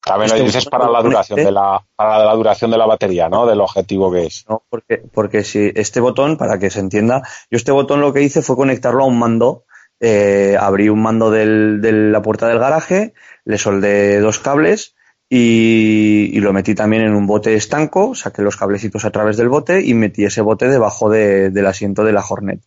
A 0.05 0.17
ver, 0.17 0.29
lo 0.29 0.35
Este 0.35 0.45
dices 0.47 0.65
para 0.65 0.89
la 0.89 1.01
duración 1.01 1.37
conecté. 1.37 1.45
de 1.45 1.51
la, 1.51 1.81
para 1.95 2.25
la 2.25 2.33
duración 2.33 2.71
de 2.71 2.77
la 2.77 2.85
batería, 2.85 3.29
¿no? 3.29 3.45
Del 3.45 3.61
objetivo 3.61 4.11
que 4.11 4.25
es. 4.25 4.45
no, 4.49 4.63
porque 4.69 5.01
porque 5.13 5.43
si 5.43 5.71
este 5.75 5.99
botón 6.01 6.35
para 6.37 6.59
que 6.59 6.69
se 6.69 6.79
entienda, 6.81 7.21
yo 7.49 7.55
este 7.57 7.71
botón 7.71 8.01
lo 8.01 8.11
que 8.11 8.21
hice 8.21 8.41
fue 8.41 8.55
conectarlo 8.55 9.03
a 9.03 9.07
un 9.07 9.17
mando. 9.17 9.63
Eh, 10.05 10.57
abrí 10.59 10.89
un 10.89 11.01
mando 11.01 11.31
del- 11.31 11.79
de 11.79 11.93
la 11.93 12.21
puerta 12.21 12.47
del 12.49 12.59
garaje, 12.59 13.13
le 13.45 13.57
soldé 13.57 14.19
dos 14.19 14.39
cables 14.39 14.95
y, 15.29 16.29
y 16.33 16.39
lo 16.41 16.51
metí 16.51 16.75
también 16.75 17.03
en 17.03 17.15
un 17.15 17.25
bote 17.25 17.55
estanco, 17.55 18.13
saqué 18.13 18.41
los 18.41 18.57
cablecitos 18.57 19.05
a 19.05 19.11
través 19.11 19.37
del 19.37 19.47
bote 19.49 19.81
y 19.81 19.93
metí 19.93 20.25
ese 20.25 20.41
bote 20.41 20.67
debajo 20.67 21.09
de- 21.09 21.49
del 21.51 21.65
asiento 21.67 22.03
de 22.03 22.11
la 22.13 22.23
Hornet. 22.27 22.59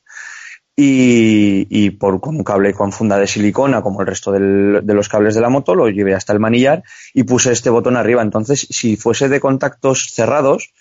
Y, 0.79 1.67
y 1.71 1.91
por 1.91 2.21
con 2.21 2.37
un 2.37 2.45
cable 2.45 2.75
con 2.75 2.93
funda 2.93 3.19
de 3.19 3.27
silicona, 3.27 3.81
como 3.81 4.03
el 4.03 4.07
resto 4.07 4.31
del- 4.31 4.81
de 4.85 4.95
los 4.95 5.09
cables 5.09 5.35
de 5.35 5.41
la 5.41 5.49
moto, 5.49 5.75
lo 5.75 5.89
llevé 5.89 6.15
hasta 6.15 6.35
el 6.35 6.39
manillar 6.41 6.83
y 7.15 7.23
puse 7.23 7.51
este 7.51 7.71
botón 7.71 7.97
arriba. 7.97 8.21
Entonces, 8.21 8.67
si 8.71 8.97
fuese 8.99 9.31
de 9.31 9.41
contactos 9.41 10.11
cerrados, 10.13 10.75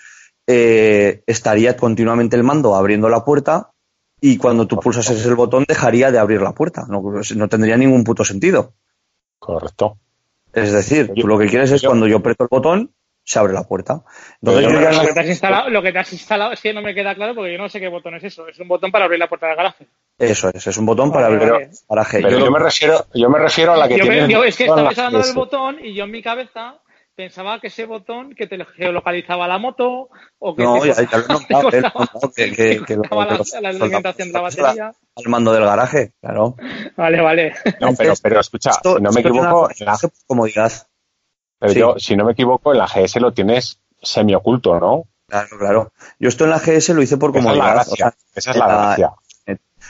eh, 0.47 1.23
estaría 1.25 1.77
continuamente 1.77 2.35
el 2.35 2.43
mando 2.43 2.75
abriendo 2.75 3.07
la 3.07 3.23
puerta 3.23 3.71
y 4.19 4.35
cuando 4.37 4.67
tú 4.67 4.79
pulsases 4.81 5.25
el 5.25 5.35
botón 5.35 5.63
dejaría 5.67 6.11
de 6.11 6.19
abrir 6.19 6.41
la 6.41 6.51
puerta. 6.53 6.85
No, 6.89 7.01
no 7.35 7.47
tendría 7.47 7.77
ningún 7.77 8.03
puto 8.03 8.25
sentido. 8.25 8.73
Correcto. 9.39 9.97
Es 10.53 10.73
decir, 10.73 11.07
Yo- 11.15 11.21
tú 11.21 11.27
lo 11.27 11.37
que 11.37 11.47
quieres 11.47 11.71
es 11.71 11.81
yo- 11.81 11.89
cuando 11.89 12.05
yo 12.07 12.17
aprieto 12.17 12.43
el 12.43 12.49
botón, 12.51 12.91
se 13.25 13.39
abre 13.39 13.53
la 13.53 13.63
puerta. 13.63 14.03
Entonces 14.41 14.63
Yo 14.63 14.69
me 14.69 14.81
ya 14.81 14.91
lo 14.91 15.01
que, 15.07 15.13
te 15.13 15.19
has 15.19 15.27
instalado, 15.27 15.69
lo 15.69 15.81
que 15.81 15.91
te 15.91 15.99
has 15.99 16.13
instalado 16.13 16.51
es 16.53 16.61
que 16.61 16.73
no 16.73 16.81
me 16.81 16.93
queda 16.93 17.15
claro 17.15 17.33
porque 17.35 17.51
yo 17.51 17.57
no 17.57 17.67
sé 17.67 17.79
qué 17.79 17.87
botón 17.89 18.15
es 18.15 18.23
eso. 18.23 18.47
Es 18.47 18.59
un 18.59 18.67
botón 18.67 18.91
para 18.91 19.05
abrir 19.05 19.19
la 19.19 19.27
puerta 19.27 19.47
del 19.47 19.55
garaje. 19.55 19.87
Eso 20.17 20.49
es, 20.53 20.65
es 20.67 20.77
un 20.77 20.85
botón 20.85 21.11
para 21.11 21.25
abrir 21.25 21.41
el 21.41 21.69
garaje. 21.89 22.21
Pero 22.21 22.39
Yo 22.39 22.51
me 22.51 22.59
refiero, 22.59 23.05
yo 23.13 23.29
me 23.29 23.39
refiero 23.39 23.73
a 23.73 23.77
la 23.77 23.87
que 23.87 23.97
Yo, 23.97 24.05
me- 24.05 24.11
tiene. 24.13 24.31
yo- 24.33 24.43
es 24.43 24.55
que 24.55 24.67
las 24.67 24.77
hablando 24.97 25.19
del 25.21 25.33
botón 25.33 25.77
y 25.83 25.93
yo 25.95 26.03
en 26.05 26.11
mi 26.11 26.21
cabeza 26.21 26.75
pensaba 27.15 27.59
que 27.61 27.67
ese 27.67 27.85
botón 27.85 28.35
que 28.35 28.45
te 28.45 28.63
geolocalizaba 28.63 29.47
la 29.47 29.57
moto 29.57 30.09
o 30.37 30.55
que 30.55 30.63
No, 30.63 30.79
te 30.81 30.89
ya, 30.89 30.93
ya 30.95 31.17
lo 31.17 31.23
cortaba- 31.39 31.63
notado, 31.63 32.31
que- 32.35 32.51
que- 32.51 32.83
que 32.85 32.95
lo- 32.95 33.03
la, 33.09 33.61
la 33.61 33.69
alimentación 33.69 34.27
de 34.27 34.33
la 34.33 34.41
batería. 34.41 34.91
al 35.15 35.23
mando 35.29 35.51
del 35.53 35.63
garaje, 35.65 36.11
claro. 36.21 36.55
Vale, 36.95 37.21
vale. 37.21 37.55
No, 37.79 37.93
pero, 37.97 38.13
pero 38.21 38.39
escucha, 38.41 38.69
Esto- 38.71 38.99
no 38.99 39.11
me 39.11 39.21
equivoco, 39.21 39.69
en 39.77 39.85
la, 39.85 39.97
comodidad. 40.27 40.71
Pero 41.67 41.73
Sí. 41.73 41.79
yo, 41.79 41.95
si 41.97 42.15
no 42.15 42.25
me 42.25 42.33
equivoco, 42.33 42.71
en 42.71 42.79
la 42.79 42.87
GS 42.87 43.19
lo 43.19 43.33
tienes 43.33 43.79
semi-oculto, 44.01 44.79
¿no? 44.79 45.03
Claro, 45.27 45.57
claro. 45.57 45.91
Yo 46.19 46.29
esto 46.29 46.43
en 46.43 46.51
la 46.51 46.59
GS 46.59 46.93
lo 46.93 47.01
hice 47.01 47.17
por 47.17 47.31
Esa 47.31 47.39
es 47.39 47.45
comodidad. 47.45 47.65
la 47.65 47.71
o 47.71 47.75
gracia. 47.75 47.95
sea, 47.95 48.13
Esa 48.35 48.51
es 48.51 48.57
la 48.57 48.67
la- 48.67 48.73
gracia. 48.85 49.11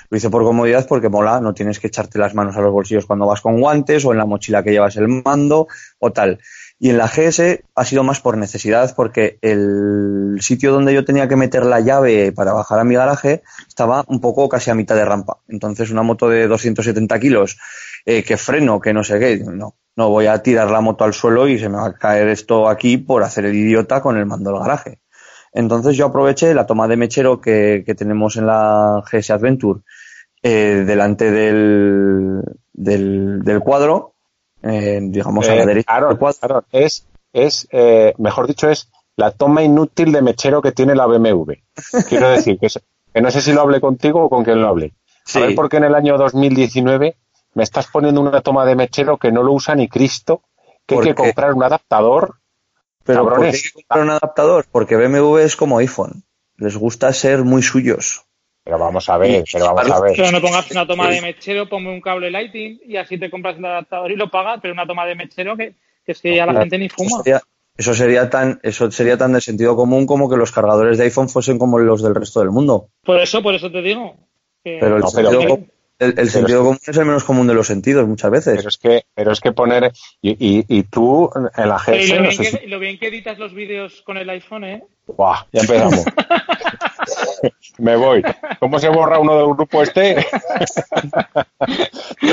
Lo 0.09 0.17
hice 0.17 0.29
por 0.29 0.43
comodidad 0.43 0.87
porque 0.87 1.09
mola, 1.09 1.39
no 1.39 1.53
tienes 1.53 1.79
que 1.79 1.87
echarte 1.87 2.19
las 2.19 2.33
manos 2.33 2.55
a 2.57 2.61
los 2.61 2.71
bolsillos 2.71 3.05
cuando 3.05 3.25
vas 3.25 3.41
con 3.41 3.59
guantes 3.59 4.05
o 4.05 4.11
en 4.11 4.17
la 4.17 4.25
mochila 4.25 4.63
que 4.63 4.71
llevas 4.71 4.95
el 4.97 5.07
mando 5.07 5.67
o 5.99 6.11
tal. 6.11 6.39
Y 6.77 6.89
en 6.89 6.97
la 6.97 7.07
GS 7.07 7.63
ha 7.73 7.85
sido 7.85 8.03
más 8.03 8.19
por 8.19 8.37
necesidad 8.37 8.93
porque 8.95 9.37
el 9.41 10.37
sitio 10.41 10.73
donde 10.73 10.93
yo 10.93 11.05
tenía 11.05 11.27
que 11.29 11.37
meter 11.37 11.65
la 11.65 11.79
llave 11.79 12.33
para 12.33 12.51
bajar 12.51 12.79
a 12.79 12.83
mi 12.83 12.95
garaje 12.95 13.43
estaba 13.67 14.03
un 14.07 14.19
poco 14.19 14.49
casi 14.49 14.71
a 14.71 14.75
mitad 14.75 14.95
de 14.95 15.05
rampa. 15.05 15.39
Entonces 15.47 15.89
una 15.89 16.03
moto 16.03 16.27
de 16.27 16.47
270 16.47 17.19
kilos, 17.19 17.57
eh, 18.05 18.23
que 18.23 18.35
freno, 18.35 18.81
que 18.81 18.93
no 18.93 19.05
sé 19.05 19.19
qué, 19.19 19.37
no, 19.37 19.75
no 19.95 20.09
voy 20.09 20.27
a 20.27 20.43
tirar 20.43 20.69
la 20.69 20.81
moto 20.81 21.05
al 21.05 21.13
suelo 21.13 21.47
y 21.47 21.57
se 21.57 21.69
me 21.69 21.77
va 21.77 21.87
a 21.87 21.93
caer 21.93 22.27
esto 22.27 22.67
aquí 22.67 22.97
por 22.97 23.23
hacer 23.23 23.45
el 23.45 23.55
idiota 23.55 24.01
con 24.01 24.17
el 24.17 24.25
mando 24.25 24.51
del 24.51 24.59
garaje. 24.59 24.99
Entonces 25.57 25.95
yo 25.97 26.05
aproveché 26.07 26.53
la 26.53 26.67
toma 26.67 26.87
de 26.87 26.97
mechero 26.97 27.39
que, 27.39 27.81
que 27.85 27.95
tenemos 27.95 28.35
en 28.35 28.45
la 28.45 29.01
GS 29.09 29.31
Adventure 29.31 29.79
eh, 30.43 30.83
delante 30.85 31.31
del, 31.31 32.41
del, 32.73 33.41
del 33.41 33.59
cuadro, 33.61 34.13
eh, 34.61 34.99
digamos 35.01 35.47
a 35.49 35.55
la 35.55 35.63
Eh, 35.63 35.65
derecha 35.65 35.91
Aaron, 35.95 36.09
del 36.09 36.17
cuadro. 36.19 36.39
Aaron, 36.41 36.63
es, 36.71 37.07
es 37.33 37.67
eh, 37.71 38.13
mejor 38.17 38.47
dicho, 38.47 38.69
es 38.69 38.91
la 39.15 39.31
toma 39.31 39.63
inútil 39.63 40.11
de 40.11 40.21
mechero 40.21 40.61
que 40.61 40.73
tiene 40.73 40.93
la 40.93 41.05
BMW. 41.07 41.53
Quiero 42.09 42.29
decir 42.29 42.59
que, 42.59 42.65
es- 42.67 42.81
que 43.13 43.21
no 43.21 43.31
sé 43.31 43.39
si 43.41 43.53
lo 43.53 43.61
hablé 43.61 43.79
contigo 43.79 44.25
o 44.25 44.29
con 44.29 44.43
quien 44.43 44.61
lo 44.61 44.67
hablé. 44.67 44.93
Sí. 45.25 45.39
A 45.39 45.45
ver 45.47 45.55
por 45.55 45.69
qué 45.69 45.77
en 45.77 45.85
el 45.85 45.95
año 45.95 46.17
2019 46.17 47.15
me 47.53 47.63
estás 47.63 47.87
poniendo 47.87 48.19
una 48.19 48.41
toma 48.41 48.65
de 48.65 48.75
mechero 48.75 49.17
que 49.17 49.31
no 49.31 49.41
lo 49.41 49.53
usa 49.53 49.73
ni 49.73 49.87
Cristo, 49.87 50.41
que 50.85 50.95
hay 50.95 50.99
¿Por 50.99 51.05
que 51.05 51.15
comprar 51.15 51.53
un 51.53 51.63
adaptador. 51.63 52.35
Pero 53.05 53.21
¿por 53.23 53.29
qué 53.29 53.35
cabrones. 53.35 53.55
hay 53.55 53.61
que 53.61 53.71
comprar 53.71 54.03
un 54.03 54.09
adaptador? 54.11 54.65
Porque 54.71 54.95
BMW 54.95 55.37
es 55.39 55.55
como 55.55 55.77
iPhone. 55.77 56.23
Les 56.57 56.75
gusta 56.77 57.11
ser 57.13 57.43
muy 57.43 57.61
suyos. 57.61 58.23
Pero 58.63 58.79
vamos 58.79 59.07
a 59.09 59.17
ver, 59.17 59.43
pero 59.51 59.65
vamos 59.73 59.91
a 59.91 59.99
ver. 60.01 60.13
Pero 60.15 60.31
no 60.31 60.41
pongas 60.41 60.71
una 60.71 60.87
toma 60.87 61.07
de 61.09 61.21
mechero, 61.21 61.69
ponme 61.69 61.91
un 61.91 62.01
cable 62.01 62.31
lighting 62.31 62.79
y 62.85 62.97
así 62.97 63.17
te 63.19 63.29
compras 63.29 63.57
el 63.57 63.65
adaptador 63.65 64.11
y 64.11 64.15
lo 64.15 64.31
pagas, 64.31 64.59
pero 64.61 64.73
una 64.73 64.87
toma 64.87 65.05
de 65.05 65.13
mechero 65.13 65.55
que, 65.55 65.75
que 66.03 66.11
es 66.13 66.19
que 66.21 66.35
ya 66.35 66.47
la 66.47 66.61
gente 66.61 66.79
ni 66.79 66.85
Eso 66.87 66.95
fuma. 66.97 67.21
sería, 67.23 67.41
eso 67.77 67.93
sería 67.93 68.27
tan, 68.29 68.59
eso 68.63 68.89
sería 68.89 69.17
tan 69.17 69.33
de 69.33 69.41
sentido 69.41 69.75
común 69.75 70.07
como 70.07 70.27
que 70.29 70.37
los 70.37 70.51
cargadores 70.51 70.97
de 70.97 71.03
iPhone 71.03 71.29
fuesen 71.29 71.59
como 71.59 71.77
los 71.77 72.01
del 72.01 72.15
resto 72.15 72.39
del 72.39 72.49
mundo. 72.49 72.89
Por 73.03 73.19
eso, 73.19 73.43
por 73.43 73.53
eso 73.53 73.71
te 73.71 73.83
digo. 73.83 74.15
que- 74.63 74.77
Pero 74.79 74.95
el 74.95 75.01
No, 75.03 75.09
pero- 75.13 75.29
sentido, 75.29 75.49
com- 75.57 75.67
el- 75.99 76.19
el 76.19 76.29
sentido 76.29 76.59
común 76.63 76.79
es 76.85 76.97
el 76.97 77.05
menos 77.05 77.23
común 77.23 77.47
de 77.47 77.53
los 77.53 77.67
sentidos 77.67 78.07
muchas 78.07 78.31
veces. 78.31 78.55
Pero 78.57 78.69
es 78.69 78.77
que, 78.77 79.03
pero 79.13 79.31
es 79.31 79.39
que 79.41 79.51
poner 79.51 79.91
y, 80.21 80.31
y, 80.31 80.65
y 80.67 80.83
tú 80.83 81.29
en 81.55 81.69
la 81.69 81.77
GS 81.77 82.15
lo, 82.15 82.21
no 82.23 82.31
sé 82.31 82.43
si- 82.45 82.67
lo 82.67 82.79
bien 82.79 82.97
que 82.99 83.07
editas 83.07 83.37
los 83.39 83.53
vídeos 83.53 84.01
con 84.05 84.17
el 84.17 84.29
iPhone, 84.29 84.63
¿eh? 84.65 84.83
Buah, 85.07 85.45
ya 85.51 85.61
empezamos. 85.61 86.03
Me 87.77 87.95
voy. 87.95 88.23
¿Cómo 88.59 88.79
se 88.79 88.89
borra 88.89 89.19
uno 89.19 89.35
del 89.37 89.47
grupo 89.53 89.81
este? 89.83 90.15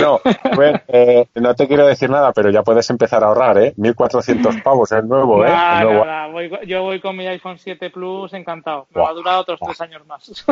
no, 0.01 0.21
ver, 0.57 0.83
eh, 0.89 1.27
no 1.37 1.55
te 1.55 1.67
quiero 1.69 1.87
decir 1.87 2.11
nada, 2.11 2.33
pero 2.33 2.51
ya 2.51 2.63
puedes 2.63 2.89
empezar 2.91 3.23
a 3.25 3.29
ahorrar, 3.29 3.59
¿eh? 3.59 3.75
1.400 3.77 4.63
pavos, 4.63 4.93
el 4.93 5.07
nuevo, 5.09 5.45
¿eh? 5.45 5.49
Nada, 5.49 5.81
El 5.83 5.89
nuevo. 5.89 6.05
nada, 6.05 6.27
voy- 6.29 6.51
yo 6.67 6.83
voy 6.83 7.01
con 7.01 7.17
mi 7.17 7.27
iPhone 7.27 7.59
7 7.59 7.91
Plus 7.91 8.33
encantado. 8.35 8.87
Me 8.91 9.01
Buah, 9.01 9.05
va 9.05 9.11
a 9.11 9.15
durar 9.15 9.39
otros 9.39 9.59
buah. 9.61 9.69
tres 9.71 9.81
años 9.81 10.07
más. 10.07 10.45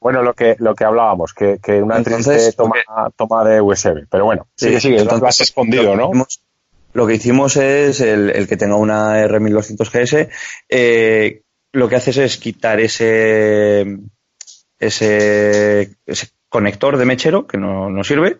Bueno, 0.00 0.22
lo 0.22 0.34
que, 0.34 0.56
lo 0.58 0.74
que 0.74 0.84
hablábamos, 0.84 1.32
que, 1.32 1.58
que 1.62 1.82
una 1.82 1.96
Entonces, 1.96 2.24
triste 2.26 2.52
toma, 2.56 2.74
toma 3.16 3.44
de 3.44 3.60
USB. 3.60 4.06
Pero 4.10 4.24
bueno, 4.26 4.46
Sí, 4.54 4.66
sigue, 4.66 4.80
sigue, 4.80 4.96
entonces, 4.98 5.20
lo 5.22 5.28
has 5.28 5.40
escondido, 5.40 5.96
¿no? 5.96 6.08
hicimos- 6.10 6.40
Lo 6.92 7.06
que 7.06 7.14
hicimos 7.14 7.56
es 7.56 8.00
el, 8.00 8.30
el 8.30 8.46
que 8.46 8.56
tenga 8.56 8.76
una 8.76 9.18
R1200 9.26 9.90
GS, 9.90 10.28
eh, 10.68 11.40
lo 11.74 11.88
que 11.88 11.96
haces 11.96 12.16
es 12.18 12.38
quitar 12.38 12.80
ese, 12.80 13.98
ese, 14.78 15.96
conector 16.48 16.96
de 16.96 17.04
mechero 17.04 17.46
que 17.46 17.58
no, 17.58 17.90
no 17.90 18.04
sirve, 18.04 18.38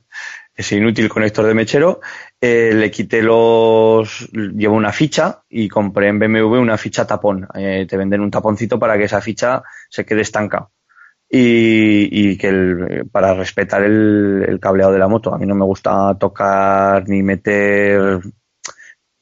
ese 0.54 0.76
inútil 0.76 1.08
conector 1.08 1.44
de 1.46 1.54
mechero, 1.54 2.00
eh, 2.40 2.72
le 2.74 2.90
quité 2.90 3.22
los, 3.22 4.28
llevo 4.32 4.76
una 4.76 4.92
ficha 4.92 5.42
y 5.48 5.68
compré 5.68 6.08
en 6.08 6.18
BMW 6.20 6.60
una 6.60 6.78
ficha 6.78 7.06
tapón. 7.06 7.48
Eh, 7.54 7.86
te 7.88 7.96
venden 7.96 8.20
un 8.20 8.30
taponcito 8.30 8.78
para 8.78 8.96
que 8.96 9.04
esa 9.04 9.20
ficha 9.20 9.62
se 9.90 10.04
quede 10.04 10.20
estanca 10.22 10.68
y, 11.28 12.30
y 12.32 12.38
que 12.38 12.48
el- 12.48 13.08
para 13.12 13.34
respetar 13.34 13.82
el 13.84 14.58
cableado 14.60 14.92
de 14.92 14.98
la 14.98 15.08
moto. 15.08 15.34
A 15.34 15.38
mí 15.38 15.46
no 15.46 15.54
me 15.54 15.64
gusta 15.64 16.16
tocar 16.18 17.08
ni 17.08 17.22
meter. 17.22 18.20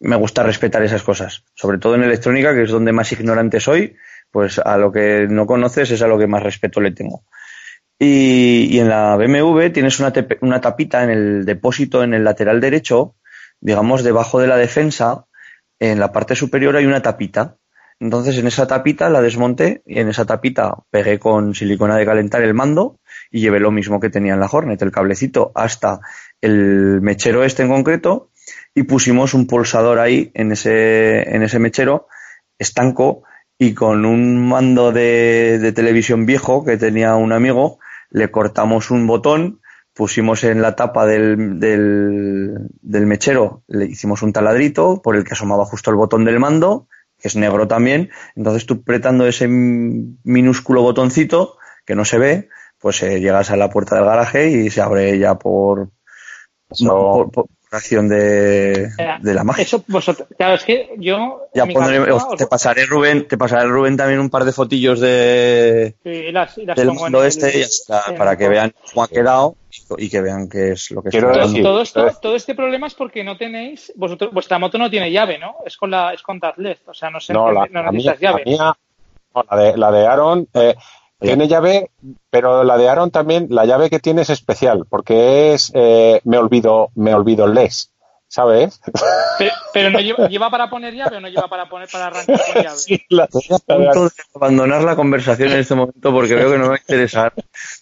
Me 0.05 0.17
gusta 0.17 0.43
respetar 0.43 0.83
esas 0.83 1.05
cosas, 1.05 1.45
sobre 1.55 1.79
todo 1.79 1.95
en 1.95 2.03
electrónica, 2.03 2.53
que 2.53 2.65
es 2.65 2.71
donde 2.71 2.93
más 2.93 3.13
ignorante 3.13 3.61
soy. 3.61 3.95
Pues 4.33 4.59
a 4.59 4.77
lo 4.77 4.91
que 4.91 5.29
no 5.29 5.47
conoces 5.47 5.93
es 5.93 6.03
a 6.03 6.09
lo 6.09 6.19
que 6.19 6.27
más 6.27 6.43
respeto 6.43 6.81
le 6.81 6.91
tengo. 6.91 7.25
Y, 8.01 8.81
en 8.81 8.89
la 8.89 9.17
BMW 9.17 9.69
tienes 9.69 10.01
una, 10.01 10.13
una 10.41 10.61
tapita 10.61 11.05
en 11.05 11.11
el 11.11 11.45
depósito 11.45 12.03
en 12.03 12.15
el 12.15 12.25
lateral 12.25 12.61
derecho, 12.61 13.15
digamos 13.61 14.03
debajo 14.03 14.41
de 14.41 14.49
la 14.49 14.57
defensa, 14.57 15.27
en 15.79 16.01
la 16.01 16.11
parte 16.11 16.35
superior 16.35 16.75
hay 16.77 16.87
una 16.87 17.01
tapita. 17.01 17.59
Entonces 18.01 18.37
en 18.39 18.49
esa 18.49 18.67
tapita 18.67 19.09
la 19.09 19.23
desmonté 19.23 19.83
y 19.87 20.01
en 20.01 20.09
esa 20.09 20.25
tapita 20.25 20.79
pegué 20.91 21.21
con 21.21 21.55
silicona 21.55 21.97
de 21.97 22.05
calentar 22.05 22.43
el 22.43 22.55
mando 22.55 22.99
y 23.31 23.41
llevé 23.41 23.61
lo 23.61 23.71
mismo 23.71 24.01
que 24.01 24.11
tenía 24.11 24.35
en 24.35 24.41
la 24.41 24.49
Hornet, 24.51 24.83
el 24.83 24.91
cablecito 24.91 25.53
hasta 25.55 26.01
el 26.41 27.01
mechero 27.01 27.45
este 27.45 27.63
en 27.63 27.69
concreto 27.69 28.32
y 28.75 28.85
pusimos 28.85 29.35
un 29.35 29.47
pulsador 29.47 29.99
ahí 29.99 30.31
en 30.35 30.53
ese, 30.53 31.35
en 31.35 31.43
ese 31.43 31.59
mechero 31.59 32.07
estanco 32.59 33.23
y 33.59 33.75
con 33.75 34.05
un 34.05 34.47
mando 34.49 34.93
de, 34.93 35.59
de 35.59 35.73
televisión 35.73 36.27
viejo 36.27 36.65
que 36.65 36.77
tenía 36.77 37.15
un 37.17 37.33
amigo 37.33 37.79
le 38.11 38.31
cortamos 38.31 38.91
un 38.91 39.07
botón 39.07 39.61
pusimos 39.95 40.43
en 40.45 40.63
la 40.63 40.75
tapa 40.75 41.05
del, 41.07 41.61
del, 41.61 42.55
del 42.81 43.07
mechero, 43.07 43.63
le 43.67 43.85
hicimos 43.85 44.23
un 44.23 44.33
taladrito 44.33 45.03
por 45.03 45.17
el 45.17 45.25
que 45.25 45.35
asomaba 45.35 45.67
justo 45.67 45.91
el 45.91 45.97
botón 45.97 46.25
del 46.25 46.41
mando, 46.41 46.89
que 47.19 47.29
es 47.29 47.37
negro 47.37 47.69
también. 47.69 48.09
Entonces 48.35 48.65
tú 48.65 48.81
apretando 48.83 49.27
ese 49.27 49.49
minúsculo 49.49 50.81
botoncito 50.81 51.59
que 51.85 51.95
no 51.95 52.07
se 52.07 52.17
ve, 52.17 52.49
pues 52.79 53.03
eh, 53.03 53.21
llegas 53.21 53.51
a 53.51 53.57
la 53.57 53.69
puerta 53.69 53.97
del 53.97 54.07
garaje 54.07 54.49
y 54.51 54.71
se 54.71 54.81
abre 54.81 55.19
ya 55.19 55.39
por, 55.39 55.91
Eso- 56.71 56.87
por, 56.87 57.31
por 57.31 57.47
de, 57.73 58.91
de 59.21 59.35
la 59.35 59.45
magia. 59.45 59.63
Eso, 59.63 59.83
vosotros, 59.89 60.29
claro, 60.37 60.55
es 60.55 60.65
que 60.65 60.91
yo. 60.99 61.47
Ya 61.55 61.65
pondré- 61.67 61.99
cabeza 62.05 62.29
os- 62.29 62.37
te 62.37 62.47
pasaré 62.47 62.85
Rubén, 62.87 63.27
te 63.27 63.39
pasaré 63.39 63.65
Rubén 63.67 63.97
también 63.97 64.21
un 64.21 64.29
par 64.31 64.45
de 64.45 64.53
fotillos 64.53 65.01
de 65.01 65.95
y 66.05 66.31
las, 66.33 66.59
y 66.59 66.67
las 66.67 66.77
del 66.77 66.93
mundo 66.93 67.23
el- 67.23 67.29
este 67.29 67.61
y 67.61 67.65
para 68.17 68.37
que 68.37 68.49
vean 68.49 68.75
cómo 68.91 69.05
ha 69.05 69.09
quedado 69.09 69.57
y 69.97 70.09
que 70.11 70.21
vean 70.21 70.49
qué 70.49 70.73
es 70.73 70.91
lo 70.91 71.03
que 71.03 71.09
Quiero 71.11 71.31
está 71.31 71.41
Todo, 71.43 71.49
decir- 71.51 71.63
todo 71.63 71.83
esto, 71.83 72.19
todo 72.21 72.37
este 72.37 72.55
problema 72.55 72.87
es 72.87 72.95
porque 72.95 73.25
no 73.25 73.37
tenéis, 73.39 73.93
vosotros, 73.97 74.33
vuestra 74.33 74.59
moto 74.59 74.77
no 74.79 74.91
tiene 74.91 75.11
llave, 75.11 75.39
¿no? 75.39 75.57
Es 75.67 75.77
con 75.77 75.91
la, 75.91 76.13
es 76.13 76.23
con 76.23 76.39
touchless, 76.41 76.79
o 76.87 76.95
sea, 76.95 77.11
no 77.11 77.21
sé, 77.21 77.33
No, 77.33 77.51
la, 77.51 77.67
no 77.71 77.83
la 77.83 77.91
mía, 77.91 78.13
necesitas 78.13 78.21
llave. 78.21 78.43
la 78.45 78.51
mía- 78.51 78.77
no, 79.35 79.45
la 79.51 79.57
de, 79.63 79.77
la 79.79 79.91
de 79.91 80.07
Aaron 80.07 80.49
eh, 80.55 80.75
tiene 81.23 81.49
llave, 81.49 81.91
pero 82.31 82.65
la 82.65 82.77
de 82.77 82.89
Aaron 82.89 83.11
también, 83.11 83.47
la 83.51 83.65
llave 83.65 83.89
que 83.91 84.01
tiene 84.01 84.23
es 84.23 84.31
especial, 84.31 84.85
porque 84.89 85.53
es, 85.55 85.71
eh, 85.75 86.21
me 86.25 86.39
olvido, 86.39 86.91
me 86.95 87.15
olvido 87.15 87.45
el 87.47 87.55
les, 87.55 87.91
¿sabes? 88.29 88.81
Pero, 89.39 89.53
pero 89.73 89.91
no 89.91 90.01
lleva, 90.01 90.29
lleva 90.29 90.51
para 90.51 90.69
poner 90.71 90.95
llave 90.95 91.17
o 91.17 91.21
no 91.21 91.29
lleva 91.29 91.49
para 91.49 91.69
poner 91.69 91.89
para 91.91 92.07
arrancar 92.09 92.41
con 92.53 92.63
llave. 92.63 92.77
Sí, 92.77 93.03
la- 93.09 93.25
Estoy 93.25 93.43
a 93.51 93.59
punto 93.59 94.05
de 94.05 94.11
abandonar 94.35 94.83
la 94.83 94.97
conversación 94.97 95.53
en 95.53 95.59
este 95.61 95.75
momento 95.75 96.13
porque 96.13 96.35
veo 96.35 96.51
que 96.51 96.59
no 96.59 96.65
me 96.65 96.69
va 96.71 96.75
a 96.77 96.79
interesar. 96.81 97.33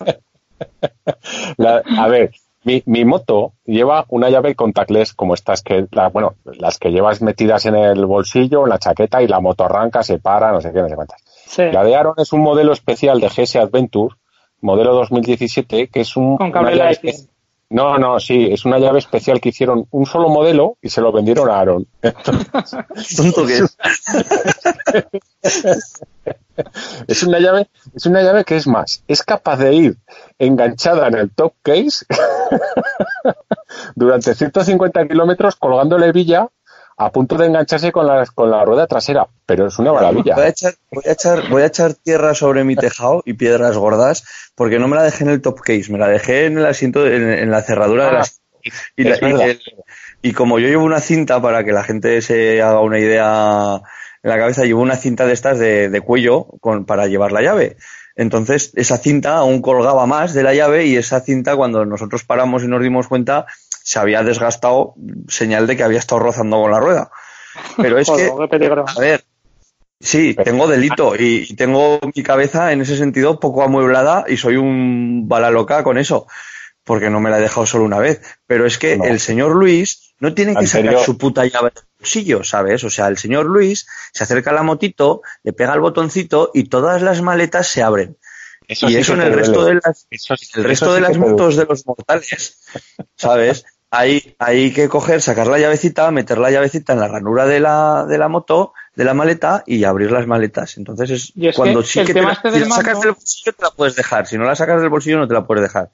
la- 1.56 1.82
a 1.98 2.08
ver, 2.08 2.32
mi, 2.64 2.82
mi 2.86 3.04
moto 3.04 3.52
lleva 3.64 4.04
una 4.08 4.28
llave 4.28 4.54
contactless 4.54 5.14
como 5.14 5.34
estas 5.34 5.62
que, 5.62 5.86
la- 5.92 6.08
bueno, 6.08 6.34
las 6.44 6.78
que 6.78 6.90
llevas 6.90 7.22
metidas 7.22 7.64
en 7.66 7.74
el 7.74 8.04
bolsillo, 8.06 8.64
en 8.64 8.70
la 8.70 8.78
chaqueta 8.78 9.22
y 9.22 9.28
la 9.28 9.40
moto 9.40 9.64
arranca, 9.64 10.02
se 10.02 10.18
para, 10.18 10.52
no 10.52 10.60
sé 10.60 10.72
qué, 10.72 10.80
no 10.82 10.88
sé 10.88 10.94
cuántas. 10.94 11.20
Sí. 11.50 11.62
La 11.72 11.82
de 11.82 11.96
Aaron 11.96 12.14
es 12.18 12.32
un 12.32 12.42
modelo 12.42 12.72
especial 12.72 13.18
de 13.20 13.28
GS 13.28 13.56
Adventure, 13.56 14.14
modelo 14.60 14.94
2017, 14.94 15.88
que 15.88 16.00
es 16.02 16.16
un... 16.16 16.36
Con 16.36 16.52
cable 16.52 16.68
una 16.74 16.76
llave 16.76 16.90
Lightning. 16.92 17.14
espe- 17.14 17.28
No, 17.70 17.98
no, 17.98 18.20
sí, 18.20 18.48
es 18.50 18.64
una 18.64 18.78
llave 18.78 19.00
especial 19.00 19.40
que 19.40 19.48
hicieron 19.48 19.86
un 19.90 20.06
solo 20.06 20.28
modelo 20.28 20.76
y 20.80 20.90
se 20.90 21.00
lo 21.00 21.10
vendieron 21.12 21.50
a 21.50 21.58
Aaron. 21.60 21.86
Tonto 23.16 23.46
que 23.46 23.58
es. 23.58 23.76
Es 27.06 27.22
una 27.22 27.38
llave, 27.40 27.68
es 27.94 28.06
una 28.06 28.22
llave 28.22 28.44
que 28.44 28.56
es 28.56 28.66
más, 28.66 29.02
es 29.08 29.22
capaz 29.22 29.56
de 29.56 29.72
ir 29.74 29.96
enganchada 30.38 31.08
en 31.08 31.14
el 31.14 31.30
top 31.30 31.54
case 31.62 32.04
durante 33.94 34.34
150 34.34 35.08
kilómetros 35.08 35.56
colgándole 35.56 36.12
villa 36.12 36.48
a 37.02 37.10
punto 37.10 37.36
de 37.38 37.46
engancharse 37.46 37.90
con 37.92 38.06
la, 38.06 38.26
con 38.34 38.50
la 38.50 38.62
rueda 38.64 38.86
trasera, 38.86 39.26
pero 39.46 39.66
es 39.68 39.78
una 39.78 39.92
maravilla. 39.92 40.34
Voy 40.34 40.44
a, 40.44 40.48
echar, 40.48 40.74
voy, 40.90 41.02
a 41.06 41.12
echar, 41.12 41.48
voy 41.48 41.62
a 41.62 41.66
echar 41.66 41.94
tierra 41.94 42.34
sobre 42.34 42.62
mi 42.62 42.76
tejado 42.76 43.22
y 43.24 43.32
piedras 43.32 43.76
gordas 43.76 44.24
porque 44.54 44.78
no 44.78 44.86
me 44.86 44.96
la 44.96 45.02
dejé 45.04 45.24
en 45.24 45.30
el 45.30 45.40
top 45.40 45.60
case, 45.60 45.90
me 45.90 45.98
la 45.98 46.08
dejé 46.08 46.44
en 46.46 46.58
el 46.58 46.66
asiento, 46.66 47.06
en, 47.06 47.30
en 47.30 47.50
la 47.50 47.62
cerradura 47.62 48.06
del 48.06 48.16
Ah. 48.16 48.24
Y, 48.96 49.04
la- 49.04 49.16
y 49.16 49.32
el- 49.50 49.60
y 50.20 50.32
como 50.34 50.58
yo 50.58 50.68
llevo 50.68 50.84
una 50.84 51.00
cinta, 51.00 51.40
para 51.40 51.64
que 51.64 51.72
la 51.72 51.82
gente 51.82 52.20
se 52.20 52.60
haga 52.60 52.80
una 52.80 52.98
idea 52.98 53.80
en 54.22 54.28
la 54.30 54.36
cabeza, 54.36 54.64
llevo 54.64 54.82
una 54.82 54.96
cinta 54.96 55.24
de 55.24 55.32
estas 55.32 55.58
de, 55.58 55.88
de 55.88 56.00
cuello 56.02 56.44
con, 56.60 56.84
para 56.84 57.06
llevar 57.06 57.32
la 57.32 57.40
llave. 57.40 57.78
Entonces, 58.16 58.72
esa 58.74 58.98
cinta 58.98 59.36
aún 59.36 59.62
colgaba 59.62 60.06
más 60.06 60.34
de 60.34 60.42
la 60.42 60.54
llave 60.54 60.86
y 60.86 60.96
esa 60.96 61.20
cinta, 61.20 61.56
cuando 61.56 61.84
nosotros 61.84 62.24
paramos 62.24 62.62
y 62.62 62.68
nos 62.68 62.82
dimos 62.82 63.08
cuenta, 63.08 63.46
se 63.82 63.98
había 63.98 64.22
desgastado, 64.22 64.94
señal 65.28 65.66
de 65.66 65.76
que 65.76 65.82
había 65.82 65.98
estado 65.98 66.20
rozando 66.20 66.60
con 66.60 66.70
la 66.70 66.80
rueda. 66.80 67.10
Pero 67.76 67.98
es 67.98 68.08
Joder, 68.08 68.48
que, 68.50 68.66
a 68.66 69.00
ver, 69.00 69.24
sí, 70.00 70.34
tengo 70.34 70.66
delito 70.66 71.14
y, 71.16 71.54
tengo 71.54 72.00
mi 72.14 72.22
cabeza 72.22 72.72
en 72.72 72.80
ese 72.80 72.96
sentido 72.96 73.40
poco 73.40 73.62
amueblada 73.62 74.24
y 74.28 74.36
soy 74.36 74.56
un 74.56 75.28
bala 75.28 75.50
loca 75.50 75.82
con 75.82 75.98
eso, 75.98 76.26
porque 76.84 77.10
no 77.10 77.20
me 77.20 77.30
la 77.30 77.38
he 77.38 77.42
dejado 77.42 77.66
solo 77.66 77.84
una 77.84 77.98
vez. 77.98 78.20
Pero 78.46 78.66
es 78.66 78.78
que 78.78 78.96
No. 78.96 79.04
el 79.04 79.20
señor 79.20 79.54
Luis 79.54 80.14
no 80.20 80.34
tiene 80.34 80.54
que 80.54 80.66
sacar 80.66 80.98
su 80.98 81.16
puta 81.16 81.46
llave 81.46 81.70
del 81.74 81.84
bolsillo, 82.00 82.42
¿sabes? 82.44 82.82
O 82.84 82.90
sea, 82.90 83.08
el 83.08 83.18
señor 83.18 83.46
Luis 83.46 83.86
se 84.12 84.24
acerca 84.24 84.50
a 84.50 84.54
la 84.54 84.62
motito, 84.62 85.22
le 85.44 85.52
pega 85.52 85.74
el 85.74 85.80
botoncito 85.80 86.50
y 86.54 86.64
todas 86.64 87.02
las 87.02 87.22
maletas 87.22 87.68
se 87.68 87.82
abren. 87.82 88.16
y 88.68 88.74
sí 88.74 88.96
eso 88.96 89.14
en 89.14 89.22
el 89.22 89.32
resto 89.32 89.62
duele. 89.62 89.76
de 89.76 89.80
las 89.84 90.06
Eso 90.10 90.34
el 90.54 90.64
resto 90.64 90.86
sí 90.86 90.94
de 90.94 91.00
las 91.00 91.16
duele. 91.16 91.30
motos 91.32 91.56
de 91.56 91.66
los 91.66 91.86
mortales, 91.86 92.58
¿sabes? 93.16 93.64
Hay, 93.92 94.36
hay 94.38 94.72
que 94.72 94.88
coger, 94.88 95.20
sacar 95.20 95.48
la 95.48 95.58
llavecita, 95.58 96.10
meter 96.12 96.38
la 96.38 96.50
llavecita 96.52 96.92
en 96.92 97.00
la 97.00 97.08
ranura 97.08 97.46
de 97.46 97.58
la, 97.58 98.06
de 98.08 98.18
la 98.18 98.28
moto, 98.28 98.72
de 98.94 99.04
la 99.04 99.14
maleta 99.14 99.64
y 99.66 99.82
abrir 99.82 100.12
las 100.12 100.28
maletas. 100.28 100.78
Entonces 100.78 101.10
es 101.10 101.56
cuando 101.56 101.80
que 101.80 101.86
sí 101.88 101.98
el 102.00 102.06
que 102.06 102.14
te 102.14 102.22
la, 102.22 102.32
este 102.32 102.52
si 102.52 102.60
del 102.60 102.68
la 102.68 102.74
sacas 102.76 103.00
del 103.00 103.12
bolsillo 103.12 103.52
te 103.52 103.62
la 103.62 103.70
puedes 103.72 103.96
dejar. 103.96 104.26
Si 104.28 104.38
no 104.38 104.44
la 104.44 104.54
sacas 104.54 104.80
del 104.80 104.90
bolsillo 104.90 105.18
no 105.18 105.26
te 105.26 105.34
la 105.34 105.44
puedes 105.44 105.62
dejar. 105.62 105.90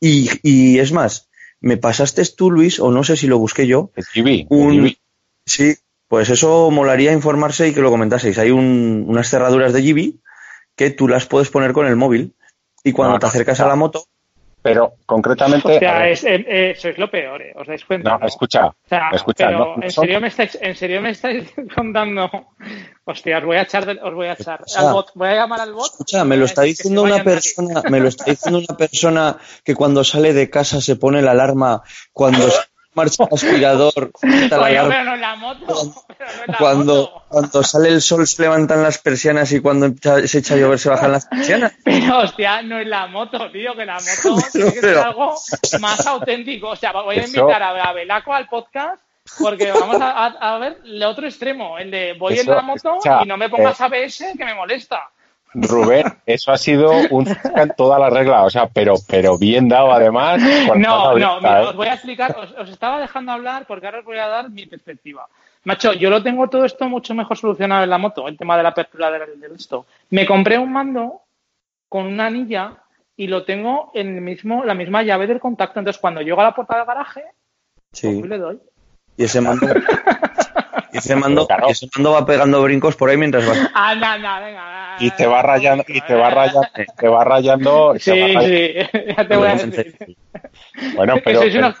Y, 0.00 0.30
y 0.42 0.78
es 0.78 0.92
más, 0.92 1.28
me 1.60 1.76
pasaste 1.76 2.22
tú, 2.34 2.50
Luis, 2.50 2.80
o 2.80 2.90
no 2.90 3.04
sé 3.04 3.16
si 3.16 3.26
lo 3.26 3.38
busqué 3.38 3.66
yo, 3.66 3.90
El 3.94 4.04
GB, 4.04 4.28
el 4.28 4.46
un. 4.48 4.96
Sí, 5.46 5.74
pues 6.08 6.30
eso 6.30 6.70
molaría 6.70 7.12
informarse 7.12 7.68
y 7.68 7.74
que 7.74 7.80
lo 7.80 7.90
comentaseis. 7.90 8.38
Hay 8.38 8.50
un- 8.50 9.04
unas 9.08 9.28
cerraduras 9.28 9.72
de 9.72 9.82
GB 9.82 10.14
que 10.76 10.90
tú 10.90 11.08
las 11.08 11.26
puedes 11.26 11.50
poner 11.50 11.72
con 11.72 11.86
el 11.86 11.96
móvil 11.96 12.34
y 12.82 12.92
cuando 12.92 13.14
No, 13.14 13.18
te 13.20 13.26
no, 13.26 13.30
acercas 13.30 13.58
no. 13.60 13.64
a 13.64 13.68
la 13.68 13.76
moto, 13.76 14.04
Pero 14.62 14.94
concretamente. 15.04 15.68
a 15.68 15.72
Hostia, 15.74 15.98
ver, 15.98 16.08
es, 16.12 16.24
eh, 16.24 16.44
eh, 16.48 16.74
sois 16.78 16.96
lo 16.96 17.10
peor, 17.10 17.42
eh, 17.42 17.52
¿os 17.54 17.66
dais 17.66 17.84
cuenta? 17.84 18.16
no, 18.18 18.26
escucha, 18.26 18.66
O 18.68 18.74
sea, 18.88 19.10
escucha, 19.12 19.46
pero 19.48 19.58
no, 19.58 19.76
no 19.76 19.82
¿en, 19.82 19.90
son- 19.90 20.04
serio 20.06 20.20
me 20.22 20.28
estáis, 20.28 20.58
¿en 20.60 20.74
serio 20.74 21.02
me 21.02 21.10
estáis 21.10 21.52
contando? 21.74 22.30
Hostia, 23.04 23.38
os 23.38 23.44
voy 23.44 23.56
a 23.58 23.62
echar, 23.62 23.84
del- 23.84 23.98
os 24.02 24.14
voy 24.14 24.26
a 24.28 24.32
echar 24.32 24.62
O 24.62 24.66
sea, 24.66 24.80
al 24.88 24.94
bot. 24.94 25.10
Voy 25.14 25.28
a 25.28 25.34
llamar 25.34 25.60
al 25.60 25.74
bot. 25.74 25.84
Escucha, 25.90 26.24
me 26.24 26.38
lo 26.38 26.46
está 26.46 26.62
diciendo 26.62 27.02
una 27.02 27.18
de 27.18 27.24
persona, 27.24 27.82
me 27.90 28.00
lo 28.00 28.08
está 28.08 28.24
diciendo 28.24 28.58
una 28.66 28.76
persona 28.76 29.36
que 29.62 29.74
cuando 29.74 30.02
sale 30.02 30.32
de 30.32 30.48
casa 30.48 30.80
se 30.80 30.96
pone 30.96 31.20
la 31.20 31.32
alarma, 31.32 31.82
cuando 32.12 32.48
marcha 32.94 33.24
el 33.24 33.28
aspirador, 33.34 34.12
pero 34.20 35.04
no 35.04 35.16
la 35.16 35.36
moto. 35.36 36.04
Pero 36.16 36.30
no 36.36 36.44
en 36.44 36.52
la 36.52 36.58
cuando, 36.58 36.94
moto. 36.94 37.24
cuando 37.28 37.62
sale 37.62 37.88
el 37.88 38.00
sol 38.02 38.26
se 38.26 38.42
levantan 38.42 38.82
las 38.82 38.98
persianas 38.98 39.52
y 39.52 39.60
cuando 39.60 39.88
se 40.26 40.38
echa 40.38 40.54
a 40.54 40.56
llover 40.56 40.78
se 40.78 40.88
bajan 40.88 41.12
las 41.12 41.26
persianas. 41.26 41.72
Pero, 41.84 42.18
hostia, 42.18 42.62
no 42.62 42.78
es 42.78 42.86
la 42.86 43.06
moto, 43.06 43.50
tío, 43.50 43.74
que 43.76 43.84
la 43.84 43.94
moto 43.98 44.42
tiene 44.52 44.72
que 44.72 44.80
ser 44.80 44.94
pero- 44.94 45.04
algo 45.04 45.34
más 45.80 46.06
auténtico. 46.06 46.68
O 46.70 46.76
sea, 46.76 46.92
voy 46.92 47.16
a 47.18 47.24
invitar 47.26 47.62
a, 47.62 47.70
a 47.88 47.92
Belaco 47.92 48.32
al 48.32 48.48
podcast 48.48 49.00
porque 49.40 49.72
vamos 49.72 50.00
a, 50.00 50.10
a- 50.26 50.54
a 50.54 50.58
ver 50.58 50.78
el 50.84 51.02
otro 51.02 51.26
extremo, 51.26 51.78
el 51.78 51.90
de 51.90 52.12
voy 52.14 52.34
Eso, 52.34 52.50
en 52.50 52.56
la 52.56 52.62
moto 52.62 52.90
escucha, 52.98 53.20
y 53.22 53.26
no 53.26 53.36
me 53.36 53.48
pongas 53.48 53.80
eh, 53.80 53.84
ABS 53.84 54.24
que 54.36 54.44
me 54.44 54.54
molesta. 54.54 55.10
Rubén, 55.54 56.04
eso 56.26 56.52
ha 56.52 56.58
sido 56.58 56.90
un 57.10 57.26
en 57.28 57.70
toda 57.76 57.98
la 57.98 58.10
regla, 58.10 58.42
o 58.44 58.50
sea, 58.50 58.66
pero, 58.68 58.94
pero 59.08 59.38
bien 59.38 59.68
dado 59.68 59.92
además. 59.92 60.42
No, 60.76 61.16
no, 61.16 61.36
mira, 61.40 61.62
¿eh? 61.62 61.66
os 61.66 61.76
voy 61.76 61.86
a 61.88 61.94
explicar, 61.94 62.36
os, 62.38 62.52
os 62.52 62.68
estaba 62.68 63.00
dejando 63.00 63.32
hablar 63.32 63.64
porque 63.66 63.86
ahora 63.86 64.00
os 64.00 64.04
voy 64.04 64.18
a 64.18 64.26
dar 64.28 64.50
mi 64.50 64.66
perspectiva. 64.66 65.26
Macho, 65.64 65.92
yo 65.94 66.10
lo 66.10 66.22
tengo 66.22 66.48
todo 66.48 66.64
esto 66.66 66.88
mucho 66.88 67.14
mejor 67.14 67.38
solucionado 67.38 67.84
en 67.84 67.90
la 67.90 67.96
moto, 67.98 68.28
el 68.28 68.36
tema 68.36 68.56
de 68.56 68.62
la 68.64 68.68
apertura 68.70 69.10
del, 69.10 69.40
del 69.40 69.52
esto. 69.52 69.86
Me 70.10 70.26
compré 70.26 70.58
un 70.58 70.70
mando 70.72 71.22
con 71.88 72.04
una 72.06 72.26
anilla 72.26 72.72
y 73.16 73.28
lo 73.28 73.44
tengo 73.44 73.90
en 73.94 74.16
el 74.16 74.20
mismo, 74.20 74.64
la 74.64 74.74
misma 74.74 75.02
llave 75.02 75.26
del 75.26 75.40
contacto. 75.40 75.78
Entonces, 75.78 76.00
cuando 76.00 76.20
llego 76.20 76.40
a 76.40 76.44
la 76.44 76.54
puerta 76.54 76.76
del 76.76 76.84
garaje, 76.84 77.22
Sí, 77.92 78.08
pues 78.18 78.28
le 78.28 78.38
doy. 78.38 78.58
y 79.16 79.24
ese 79.24 79.40
mando, 79.40 79.66
ese 80.98 81.16
mando, 81.16 81.46
ese 81.68 81.88
mando 81.94 82.12
va 82.12 82.24
pegando 82.26 82.62
brincos 82.62 82.96
por 82.96 83.10
ahí 83.10 83.16
mientras 83.16 83.44
anda, 83.74 84.16
venga. 84.40 84.96
Y 85.00 85.10
te 85.10 85.26
va 85.26 85.42
rayando, 85.42 85.84
y 85.88 86.00
te 86.00 86.14
va 86.14 86.30
rayando, 86.30 86.62
te 86.96 87.08
va 87.08 87.24
rayando. 87.24 87.94
Sí, 87.98 88.10
va 88.10 88.26
rayando. 88.28 88.46
sí, 88.46 88.74
ya 89.16 89.28
te 89.28 89.36
voy 89.36 89.48
a 89.48 89.54
decir. 89.54 90.16
Bueno, 90.94 91.14
que 91.14 91.20
pero. 91.22 91.40
sois 91.40 91.52
pero- 91.52 91.66
unos. 91.66 91.78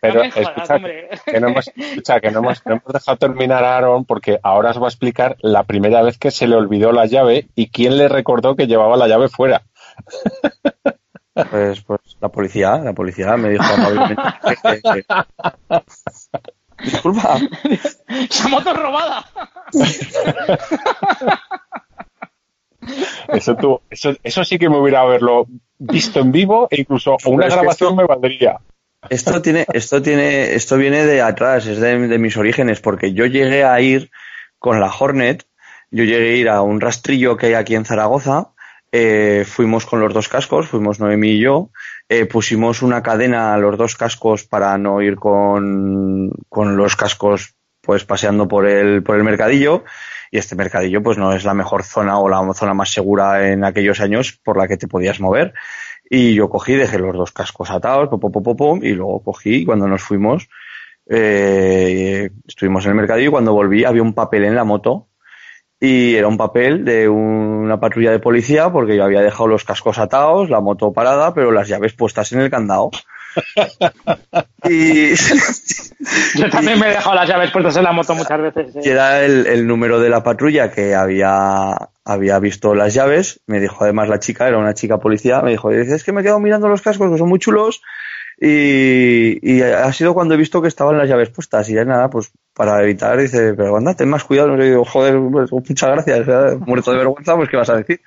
Pero 0.00 0.14
no 0.14 0.20
me 0.24 0.30
jodas, 0.30 0.48
escucha, 0.48 0.74
hombre. 0.76 1.08
que 1.26 1.40
no 1.40 1.48
hemos, 1.48 1.68
escucha, 1.76 2.20
que 2.20 2.30
no 2.30 2.38
hemos, 2.40 2.66
no 2.66 2.72
hemos 2.72 2.92
dejado 2.92 3.16
terminar 3.18 3.64
a 3.64 3.76
Aaron 3.76 4.04
porque 4.04 4.38
ahora 4.42 4.70
os 4.70 4.80
va 4.80 4.86
a 4.86 4.88
explicar 4.88 5.36
la 5.40 5.64
primera 5.64 6.02
vez 6.02 6.18
que 6.18 6.30
se 6.30 6.46
le 6.46 6.56
olvidó 6.56 6.92
la 6.92 7.06
llave 7.06 7.48
y 7.54 7.68
quién 7.68 7.98
le 7.98 8.08
recordó 8.08 8.56
que 8.56 8.66
llevaba 8.66 8.96
la 8.96 9.08
llave 9.08 9.28
fuera. 9.28 9.62
Pues, 11.50 11.80
pues 11.82 12.00
la 12.20 12.28
policía, 12.28 12.76
la 12.78 12.92
policía 12.92 13.36
me 13.36 13.50
dijo 13.50 13.64
amablemente 13.64 14.22
que- 14.42 14.56
que- 14.82 15.02
que- 15.02 15.04
Disculpa, 16.84 17.38
¡Esa 18.30 18.48
moto 18.48 18.72
robada! 18.74 19.24
Eso, 23.28 23.54
tú, 23.56 23.80
eso, 23.90 24.12
eso 24.24 24.44
sí 24.44 24.58
que 24.58 24.68
me 24.68 24.76
hubiera 24.78 25.02
haberlo 25.02 25.46
visto 25.78 26.18
en 26.20 26.32
vivo 26.32 26.66
e 26.70 26.80
incluso 26.80 27.16
una 27.26 27.46
Pero 27.46 27.46
es 27.46 27.54
que 27.54 27.60
grabación 27.60 27.90
esto- 27.90 27.96
me 27.96 28.06
valdría. 28.06 28.58
Esto 29.08 29.42
tiene, 29.42 29.66
esto 29.72 30.00
tiene, 30.02 30.54
esto 30.54 30.76
viene 30.76 31.04
de 31.04 31.22
atrás, 31.22 31.66
es 31.66 31.80
de, 31.80 32.06
de 32.08 32.18
mis 32.18 32.36
orígenes, 32.36 32.80
porque 32.80 33.12
yo 33.12 33.26
llegué 33.26 33.64
a 33.64 33.80
ir 33.80 34.10
con 34.60 34.78
la 34.80 34.92
Hornet, 34.96 35.44
yo 35.90 36.04
llegué 36.04 36.34
a 36.34 36.36
ir 36.36 36.48
a 36.48 36.62
un 36.62 36.80
rastrillo 36.80 37.36
que 37.36 37.46
hay 37.46 37.54
aquí 37.54 37.74
en 37.74 37.84
Zaragoza, 37.84 38.50
eh, 38.92 39.44
fuimos 39.46 39.86
con 39.86 40.00
los 40.00 40.12
dos 40.12 40.28
cascos, 40.28 40.68
fuimos 40.68 41.00
Noemí 41.00 41.30
y 41.30 41.40
yo, 41.40 41.70
eh, 42.10 42.26
pusimos 42.26 42.82
una 42.82 43.02
cadena 43.02 43.54
a 43.54 43.58
los 43.58 43.78
dos 43.78 43.96
cascos 43.96 44.44
para 44.44 44.76
no 44.76 45.00
ir 45.00 45.16
con, 45.16 46.30
con 46.50 46.76
los 46.76 46.94
cascos 46.94 47.54
pues 47.80 48.04
paseando 48.04 48.46
por 48.46 48.68
el, 48.68 49.02
por 49.02 49.16
el 49.16 49.24
mercadillo, 49.24 49.84
y 50.30 50.38
este 50.38 50.54
mercadillo 50.54 51.02
pues 51.02 51.18
no 51.18 51.32
es 51.32 51.44
la 51.44 51.54
mejor 51.54 51.82
zona 51.84 52.18
o 52.18 52.28
la 52.28 52.40
zona 52.54 52.74
más 52.74 52.90
segura 52.90 53.50
en 53.50 53.64
aquellos 53.64 54.00
años 54.00 54.38
por 54.44 54.56
la 54.56 54.68
que 54.68 54.76
te 54.76 54.88
podías 54.88 55.20
mover. 55.20 55.52
Y 56.08 56.34
yo 56.34 56.48
cogí, 56.50 56.74
dejé 56.74 56.98
los 56.98 57.16
dos 57.16 57.32
cascos 57.32 57.70
atados, 57.70 58.08
pum, 58.08 58.30
pum, 58.30 58.56
pum, 58.56 58.80
y 58.84 58.92
luego 58.92 59.22
cogí, 59.22 59.64
cuando 59.64 59.88
nos 59.88 60.02
fuimos, 60.02 60.48
eh, 61.08 62.30
estuvimos 62.46 62.84
en 62.84 62.90
el 62.90 62.96
mercadillo 62.96 63.28
y 63.28 63.32
cuando 63.32 63.54
volví 63.54 63.84
había 63.84 64.02
un 64.02 64.14
papel 64.14 64.44
en 64.44 64.54
la 64.54 64.64
moto 64.64 65.08
y 65.84 66.14
era 66.14 66.28
un 66.28 66.36
papel 66.36 66.84
de 66.84 67.08
una 67.08 67.80
patrulla 67.80 68.12
de 68.12 68.20
policía 68.20 68.70
porque 68.70 68.94
yo 68.94 69.02
había 69.02 69.20
dejado 69.20 69.48
los 69.48 69.64
cascos 69.64 69.98
atados, 69.98 70.48
la 70.48 70.60
moto 70.60 70.92
parada, 70.92 71.34
pero 71.34 71.50
las 71.50 71.66
llaves 71.66 71.92
puestas 71.92 72.30
en 72.30 72.40
el 72.40 72.50
candado. 72.50 72.92
y, 74.70 75.10
Yo 76.36 76.50
también 76.50 76.78
me 76.78 76.86
he 76.86 76.90
dejado 76.90 77.16
las 77.16 77.28
llaves 77.28 77.50
puestas 77.50 77.76
en 77.78 77.82
la 77.82 77.90
moto 77.90 78.14
muchas 78.14 78.40
veces. 78.40 78.76
y 78.80 78.88
era 78.88 79.24
el, 79.24 79.48
el 79.48 79.66
número 79.66 79.98
de 79.98 80.08
la 80.08 80.22
patrulla 80.22 80.70
que 80.70 80.94
había, 80.94 81.74
había 82.04 82.38
visto 82.38 82.76
las 82.76 82.94
llaves. 82.94 83.40
Me 83.48 83.58
dijo 83.58 83.82
además 83.82 84.08
la 84.08 84.20
chica, 84.20 84.46
era 84.46 84.58
una 84.58 84.74
chica 84.74 84.98
policía, 84.98 85.40
me 85.40 85.50
dijo, 85.50 85.72
es 85.72 86.04
que 86.04 86.12
me 86.12 86.20
he 86.20 86.22
quedado 86.22 86.38
mirando 86.38 86.68
los 86.68 86.80
cascos 86.80 87.10
que 87.10 87.18
son 87.18 87.28
muy 87.28 87.40
chulos 87.40 87.82
y, 88.40 89.38
y 89.56 89.62
ha 89.62 89.92
sido 89.92 90.14
cuando 90.14 90.34
he 90.34 90.36
visto 90.36 90.60
que 90.62 90.68
estaban 90.68 90.98
las 90.98 91.08
llaves 91.08 91.30
puestas 91.30 91.68
y 91.68 91.74
ya 91.74 91.84
nada, 91.84 92.10
pues 92.10 92.32
para 92.54 92.82
evitar, 92.82 93.18
dice, 93.18 93.54
pero 93.54 93.76
anda, 93.76 93.94
ten 93.94 94.08
más 94.10 94.24
cuidado. 94.24 94.54
Y 94.56 94.68
digo, 94.70 94.84
joder, 94.84 95.18
pues, 95.30 95.52
muchas 95.52 95.90
gracias, 95.90 96.28
eh, 96.28 96.56
muerto 96.66 96.90
de 96.92 96.98
vergüenza, 96.98 97.36
pues 97.36 97.48
qué 97.48 97.56
vas 97.56 97.70
a 97.70 97.76
decir. 97.76 98.00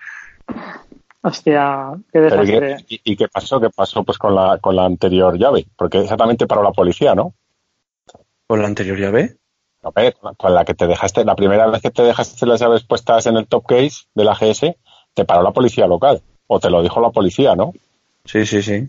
Hostia, 1.21 1.91
qué 2.13 2.19
Pero 2.19 2.43
¿y, 2.43 2.47
desastre. 2.47 2.77
qué, 2.87 2.95
y- 3.03 3.11
y 3.13 3.15
qué 3.17 3.27
pasó? 3.27 3.59
¿Qué 3.59 3.69
pasó 3.75 4.03
pues 4.03 4.17
con 4.17 4.35
la, 4.35 4.59
con 4.59 4.75
la 4.75 4.85
anterior 4.85 5.37
llave? 5.37 5.65
Porque 5.75 5.99
exactamente 6.01 6.45
para 6.45 6.61
la 6.61 6.71
policía, 6.71 7.15
¿no? 7.15 7.33
Con 8.47 8.61
la 8.61 8.67
anterior 8.67 8.97
llave. 8.97 9.37
Ver, 9.95 10.15
con 10.37 10.53
la 10.53 10.65
que 10.65 10.73
te 10.73 10.87
dejaste, 10.87 11.23
la 11.25 11.35
primera 11.35 11.67
vez 11.67 11.81
que 11.81 11.91
te 11.91 12.01
dejaste 12.03 12.45
las 12.47 12.59
llaves 12.59 12.83
puestas 12.83 13.25
en 13.27 13.37
el 13.37 13.47
top 13.47 13.65
case 13.67 14.05
de 14.15 14.23
la 14.23 14.33
GS, 14.35 14.75
te 15.13 15.25
paró 15.25 15.43
la 15.43 15.51
policía 15.51 15.85
local. 15.87 16.21
O 16.47 16.59
te 16.59 16.69
lo 16.71 16.81
dijo 16.81 16.99
la 17.01 17.11
policía, 17.11 17.55
¿no? 17.55 17.71
Sí, 18.25 18.45
sí, 18.45 18.61
sí. 18.63 18.87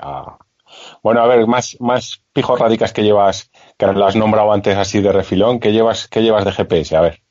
Ah. 0.00 0.38
Bueno, 1.02 1.20
a 1.20 1.26
ver, 1.26 1.46
más, 1.46 1.76
más 1.80 2.22
pijos 2.32 2.58
radicas 2.58 2.92
que 2.92 3.02
llevas, 3.02 3.50
que 3.76 3.86
lo 3.86 4.06
has 4.06 4.16
nombrado 4.16 4.52
antes 4.52 4.76
así 4.76 5.00
de 5.00 5.12
refilón, 5.12 5.58
¿qué 5.58 5.72
llevas, 5.72 6.08
qué 6.08 6.22
llevas 6.22 6.44
de 6.44 6.52
GPS? 6.52 6.96
A 6.96 7.00
ver. 7.00 7.22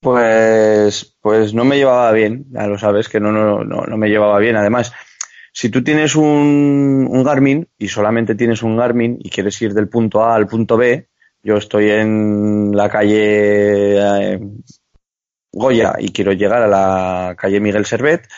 Pues, 0.00 1.16
pues 1.20 1.52
no 1.52 1.64
me 1.64 1.76
llevaba 1.76 2.12
bien, 2.12 2.46
ya 2.50 2.66
lo 2.66 2.78
sabes, 2.78 3.08
que 3.08 3.20
no, 3.20 3.32
no, 3.32 3.64
no, 3.64 3.82
no 3.82 3.96
me 3.96 4.08
llevaba 4.08 4.38
bien. 4.38 4.56
Además, 4.56 4.92
si 5.52 5.70
tú 5.70 5.82
tienes 5.82 6.16
un, 6.16 7.08
un 7.10 7.24
Garmin 7.24 7.68
y 7.78 7.88
solamente 7.88 8.34
tienes 8.34 8.62
un 8.62 8.76
Garmin 8.76 9.18
y 9.20 9.30
quieres 9.30 9.60
ir 9.62 9.74
del 9.74 9.88
punto 9.88 10.22
A 10.22 10.34
al 10.34 10.46
punto 10.46 10.76
B, 10.76 11.08
yo 11.42 11.56
estoy 11.56 11.90
en 11.90 12.72
la 12.76 12.88
calle 12.88 14.34
eh, 14.34 14.40
Goya 15.52 15.94
y 15.98 16.10
quiero 16.10 16.32
llegar 16.32 16.62
a 16.62 16.68
la 16.68 17.34
calle 17.38 17.60
Miguel 17.60 17.86
Servet, 17.86 18.28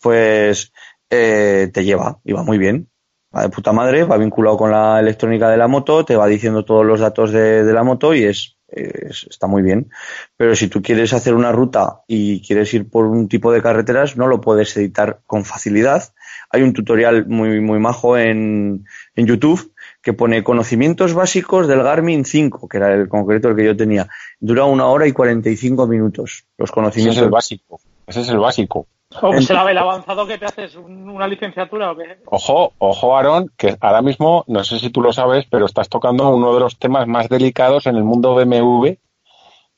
pues 0.00 0.72
eh, 1.10 1.70
te 1.72 1.84
lleva 1.84 2.20
y 2.24 2.32
va 2.32 2.42
muy 2.42 2.58
bien. 2.58 2.88
Va 3.34 3.42
de 3.42 3.48
puta 3.50 3.72
madre, 3.72 4.04
va 4.04 4.16
vinculado 4.16 4.56
con 4.56 4.70
la 4.70 4.98
electrónica 5.00 5.50
de 5.50 5.56
la 5.58 5.68
moto, 5.68 6.04
te 6.04 6.16
va 6.16 6.26
diciendo 6.26 6.64
todos 6.64 6.84
los 6.86 7.00
datos 7.00 7.30
de, 7.30 7.62
de 7.62 7.72
la 7.74 7.82
moto 7.84 8.14
y 8.14 8.24
es, 8.24 8.56
es- 8.68 9.26
está 9.28 9.46
muy 9.46 9.62
bien. 9.62 9.90
Pero 10.36 10.54
si 10.56 10.68
tú 10.68 10.80
quieres 10.80 11.12
hacer 11.12 11.34
una 11.34 11.52
ruta 11.52 12.00
y 12.06 12.40
quieres 12.40 12.72
ir 12.72 12.88
por 12.88 13.04
un 13.04 13.28
tipo 13.28 13.52
de 13.52 13.60
carreteras, 13.60 14.16
no 14.16 14.26
lo 14.28 14.40
puedes 14.40 14.74
editar 14.78 15.20
con 15.26 15.44
facilidad. 15.44 16.04
Hay 16.50 16.62
un 16.62 16.72
tutorial 16.72 17.26
muy, 17.26 17.60
muy 17.60 17.78
majo 17.78 18.16
en, 18.16 18.86
en 19.14 19.26
YouTube 19.26 19.74
que 20.00 20.14
pone 20.14 20.42
conocimientos 20.42 21.12
básicos 21.12 21.68
del 21.68 21.82
Garmin 21.82 22.24
5, 22.24 22.66
que 22.66 22.78
era 22.78 22.94
el 22.94 23.08
concreto 23.10 23.48
el 23.50 23.56
que 23.56 23.64
yo 23.66 23.76
tenía. 23.76 24.08
Dura 24.40 24.64
una 24.64 24.86
hora 24.86 25.06
y 25.06 25.12
45 25.12 25.86
minutos. 25.86 26.46
Los 26.56 26.70
Ese 26.70 26.74
conocimientos 26.74 27.16
es 27.18 27.22
el 27.24 27.30
básico. 27.30 27.80
Ese 28.06 28.20
es 28.22 28.28
el 28.30 28.38
básico. 28.38 28.86
¿O 29.16 29.30
pues 29.30 29.46
será 29.46 29.68
el 29.70 29.78
avanzado 29.78 30.26
que 30.26 30.36
te 30.36 30.44
haces 30.44 30.76
un- 30.76 31.08
una 31.08 31.26
licenciatura 31.26 31.92
o 31.92 31.96
qué? 31.96 32.18
Ojo, 32.26 32.74
ojo, 32.78 33.16
Aaron, 33.16 33.50
que 33.56 33.76
ahora 33.80 34.02
mismo, 34.02 34.44
no 34.48 34.62
sé 34.64 34.78
si 34.78 34.90
tú 34.90 35.00
lo 35.00 35.12
sabes, 35.14 35.46
pero 35.50 35.64
estás 35.66 35.88
tocando 35.88 36.28
uno 36.28 36.52
de 36.54 36.60
los 36.60 36.78
temas 36.78 37.06
más 37.08 37.28
delicados 37.30 37.86
en 37.86 37.96
el 37.96 38.04
mundo 38.04 38.34
BMW, 38.34 38.98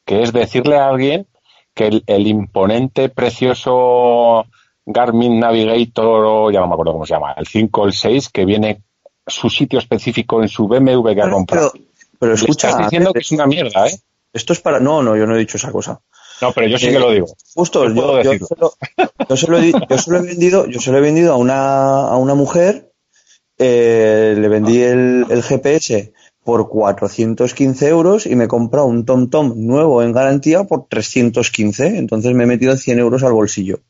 que 0.05 0.23
es 0.23 0.32
decirle 0.32 0.78
a 0.78 0.89
alguien 0.89 1.28
que 1.74 1.86
el, 1.86 2.02
el 2.07 2.27
imponente, 2.27 3.09
precioso 3.09 4.47
Garmin 4.86 5.39
Navigator, 5.39 6.24
o 6.27 6.51
ya 6.51 6.61
no 6.61 6.66
me 6.66 6.73
acuerdo 6.74 6.93
cómo 6.94 7.07
se 7.07 7.15
llama, 7.15 7.32
el 7.36 7.47
5 7.47 7.82
o 7.82 7.86
el 7.86 7.93
6, 7.93 8.28
que 8.31 8.44
viene 8.44 8.82
su 9.27 9.48
sitio 9.48 9.78
específico 9.78 10.43
en 10.43 10.48
su 10.48 10.66
BMW 10.66 11.15
que 11.15 11.23
ha 11.23 11.31
comprado. 11.31 11.73
pero 12.19 12.35
escucha, 12.35 12.69
estás 12.70 12.86
diciendo 12.86 13.12
que 13.12 13.20
es 13.20 13.31
una 13.31 13.47
mierda, 13.47 13.86
¿eh? 13.86 13.97
esto 14.32 14.52
es 14.52 14.61
para... 14.61 14.81
No, 14.81 15.02
no, 15.02 15.16
yo 15.16 15.27
no 15.27 15.36
he 15.36 15.39
dicho 15.39 15.57
esa 15.57 15.70
cosa. 15.70 16.01
No, 16.41 16.53
pero 16.53 16.67
yo 16.69 16.79
sí 16.79 16.87
Eh, 16.87 16.93
que 16.93 16.99
lo 16.99 17.11
digo. 17.11 17.27
Justo, 17.55 17.89
Yo 17.89 18.23
yo, 18.23 18.33
se 18.33 18.57
lo, 18.57 18.73
yo 19.29 19.37
se 19.37 19.47
lo 19.51 19.59
he, 19.59 19.73
yo 19.73 19.99
se 19.99 20.11
lo 20.11 20.19
he 20.19 20.23
vendido, 20.23 20.67
yo 20.67 20.81
se 20.81 20.91
lo 20.91 20.99
he 20.99 21.01
vendido 21.01 21.33
a 21.33 21.37
una, 21.37 22.09
a 22.09 22.17
una 22.17 22.35
mujer, 22.35 22.93
eh, 23.59 24.35
le 24.39 24.49
vendí 24.49 24.83
el, 24.83 25.27
el 25.29 25.43
GPS 25.43 26.12
por 26.45 26.69
415 26.69 27.89
euros 27.89 28.27
y 28.27 28.35
me 28.35 28.45
he 28.45 28.49
comprado 28.49 28.87
un 28.87 29.05
TomTom 29.05 29.55
nuevo 29.57 30.03
en 30.03 30.12
garantía 30.12 30.65
por 30.65 30.87
315, 30.89 31.99
entonces 31.99 32.35
me 32.35 32.45
he 32.45 32.47
metido 32.47 32.77
100 32.77 32.99
euros 32.99 33.23
al 33.23 33.33
bolsillo. 33.33 33.81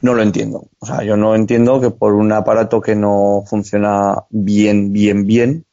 No 0.00 0.14
lo 0.14 0.22
entiendo. 0.22 0.68
O 0.78 0.86
sea, 0.86 1.02
yo 1.02 1.16
no 1.16 1.34
entiendo 1.34 1.80
que 1.80 1.90
por 1.90 2.14
un 2.14 2.30
aparato 2.32 2.80
que 2.80 2.94
no 2.94 3.42
funciona 3.46 4.24
bien, 4.30 4.92
bien, 4.92 5.26
bien, 5.26 5.66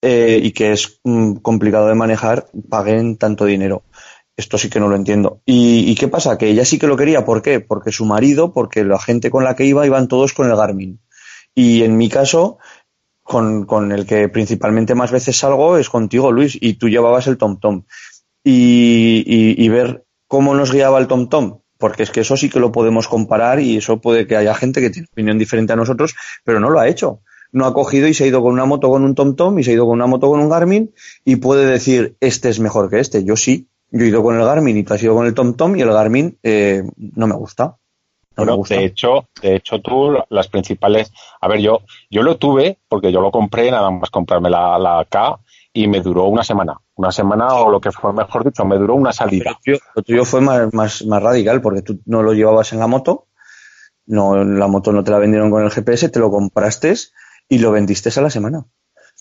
eh, 0.00 0.40
y 0.42 0.52
que 0.52 0.72
es 0.72 1.00
mm, 1.04 1.34
complicado 1.34 1.88
de 1.88 1.94
manejar, 1.94 2.46
paguen 2.68 3.16
tanto 3.16 3.44
dinero. 3.44 3.82
Esto 4.42 4.58
sí 4.58 4.68
que 4.68 4.80
no 4.80 4.88
lo 4.88 4.96
entiendo. 4.96 5.40
¿Y, 5.46 5.94
qué 5.94 6.08
pasa? 6.08 6.36
Que 6.36 6.48
ella 6.48 6.64
sí 6.64 6.76
que 6.76 6.88
lo 6.88 6.96
quería. 6.96 7.24
¿Por 7.24 7.42
qué? 7.42 7.60
Porque 7.60 7.92
su 7.92 8.04
marido, 8.04 8.52
porque 8.52 8.82
la 8.82 8.98
gente 8.98 9.30
con 9.30 9.44
la 9.44 9.54
que 9.54 9.64
iba, 9.64 9.86
iban 9.86 10.08
todos 10.08 10.32
con 10.32 10.50
el 10.50 10.56
Garmin. 10.56 11.00
Y 11.54 11.84
en 11.84 11.96
mi 11.96 12.08
caso, 12.08 12.58
con, 13.22 13.66
con 13.66 13.92
el 13.92 14.04
que 14.04 14.28
principalmente 14.28 14.96
más 14.96 15.12
veces 15.12 15.36
salgo 15.36 15.78
es 15.78 15.88
contigo, 15.88 16.32
Luis, 16.32 16.58
y 16.60 16.74
tú 16.74 16.88
llevabas 16.88 17.28
el 17.28 17.38
TomTom. 17.38 17.84
Y, 18.42 19.22
y, 19.24 19.64
y 19.64 19.68
ver 19.68 20.06
cómo 20.26 20.56
nos 20.56 20.72
guiaba 20.72 20.98
el 20.98 21.06
TomTom. 21.06 21.60
Porque 21.78 22.02
es 22.02 22.10
que 22.10 22.22
eso 22.22 22.36
sí 22.36 22.50
que 22.50 22.58
lo 22.58 22.72
podemos 22.72 23.06
comparar 23.06 23.60
y 23.60 23.76
eso 23.76 24.00
puede 24.00 24.26
que 24.26 24.36
haya 24.36 24.56
gente 24.56 24.80
que 24.80 24.90
tiene 24.90 25.06
opinión 25.12 25.38
diferente 25.38 25.72
a 25.72 25.76
nosotros, 25.76 26.16
pero 26.42 26.58
no 26.58 26.68
lo 26.68 26.80
ha 26.80 26.88
hecho. 26.88 27.20
No 27.52 27.66
ha 27.66 27.74
cogido 27.74 28.08
y 28.08 28.14
se 28.14 28.24
ha 28.24 28.26
ido 28.26 28.42
con 28.42 28.54
una 28.54 28.64
moto 28.64 28.90
con 28.90 29.04
un 29.04 29.14
TomTom 29.14 29.56
y 29.60 29.62
se 29.62 29.70
ha 29.70 29.74
ido 29.74 29.84
con 29.84 29.94
una 29.94 30.06
moto 30.06 30.28
con 30.28 30.40
un 30.40 30.48
Garmin 30.48 30.92
y 31.24 31.36
puede 31.36 31.64
decir, 31.66 32.16
este 32.18 32.48
es 32.48 32.58
mejor 32.58 32.90
que 32.90 32.98
este. 32.98 33.22
Yo 33.22 33.36
sí. 33.36 33.68
Yo 33.92 34.04
he 34.04 34.08
ido 34.08 34.22
con 34.22 34.38
el 34.38 34.44
Garmin 34.44 34.76
y 34.78 34.84
tú 34.84 34.94
has 34.94 35.02
ido 35.02 35.14
con 35.14 35.26
el 35.26 35.34
TomTom 35.34 35.76
y 35.76 35.82
el 35.82 35.92
Garmin 35.92 36.38
eh, 36.42 36.82
no 36.96 37.26
me 37.26 37.34
gusta. 37.34 37.76
No 38.36 38.46
Bueno, 38.46 38.62
de 38.66 38.84
hecho, 38.86 39.28
de 39.42 39.56
hecho 39.56 39.80
tú 39.82 40.16
las 40.30 40.48
principales, 40.48 41.12
a 41.38 41.48
ver, 41.48 41.60
yo 41.60 41.82
yo 42.10 42.22
lo 42.22 42.38
tuve 42.38 42.78
porque 42.88 43.12
yo 43.12 43.20
lo 43.20 43.30
compré 43.30 43.70
nada 43.70 43.90
más 43.90 44.08
comprarme 44.08 44.48
la, 44.48 44.78
la 44.78 45.06
K 45.06 45.38
y 45.74 45.86
me 45.86 46.00
duró 46.00 46.24
una 46.24 46.42
semana, 46.42 46.78
una 46.94 47.12
semana 47.12 47.54
o 47.54 47.70
lo 47.70 47.78
que 47.78 47.92
fue 47.92 48.14
mejor 48.14 48.44
dicho, 48.44 48.64
me 48.64 48.78
duró 48.78 48.94
una 48.94 49.12
salida. 49.12 49.50
lo 49.50 49.58
tuyo, 49.62 49.78
lo 49.94 50.02
tuyo 50.02 50.24
fue 50.24 50.40
más, 50.40 50.72
más, 50.72 51.04
más 51.04 51.22
radical 51.22 51.60
porque 51.60 51.82
tú 51.82 52.00
no 52.06 52.22
lo 52.22 52.32
llevabas 52.32 52.72
en 52.72 52.78
la 52.78 52.86
moto, 52.86 53.26
no, 54.06 54.42
la 54.42 54.66
moto 54.66 54.92
no 54.92 55.04
te 55.04 55.10
la 55.10 55.18
vendieron 55.18 55.50
con 55.50 55.62
el 55.62 55.70
GPS, 55.70 56.08
te 56.08 56.18
lo 56.18 56.30
compraste 56.30 56.94
y 57.48 57.58
lo 57.58 57.70
vendiste 57.70 58.08
a 58.18 58.22
la 58.22 58.30
semana. 58.30 58.64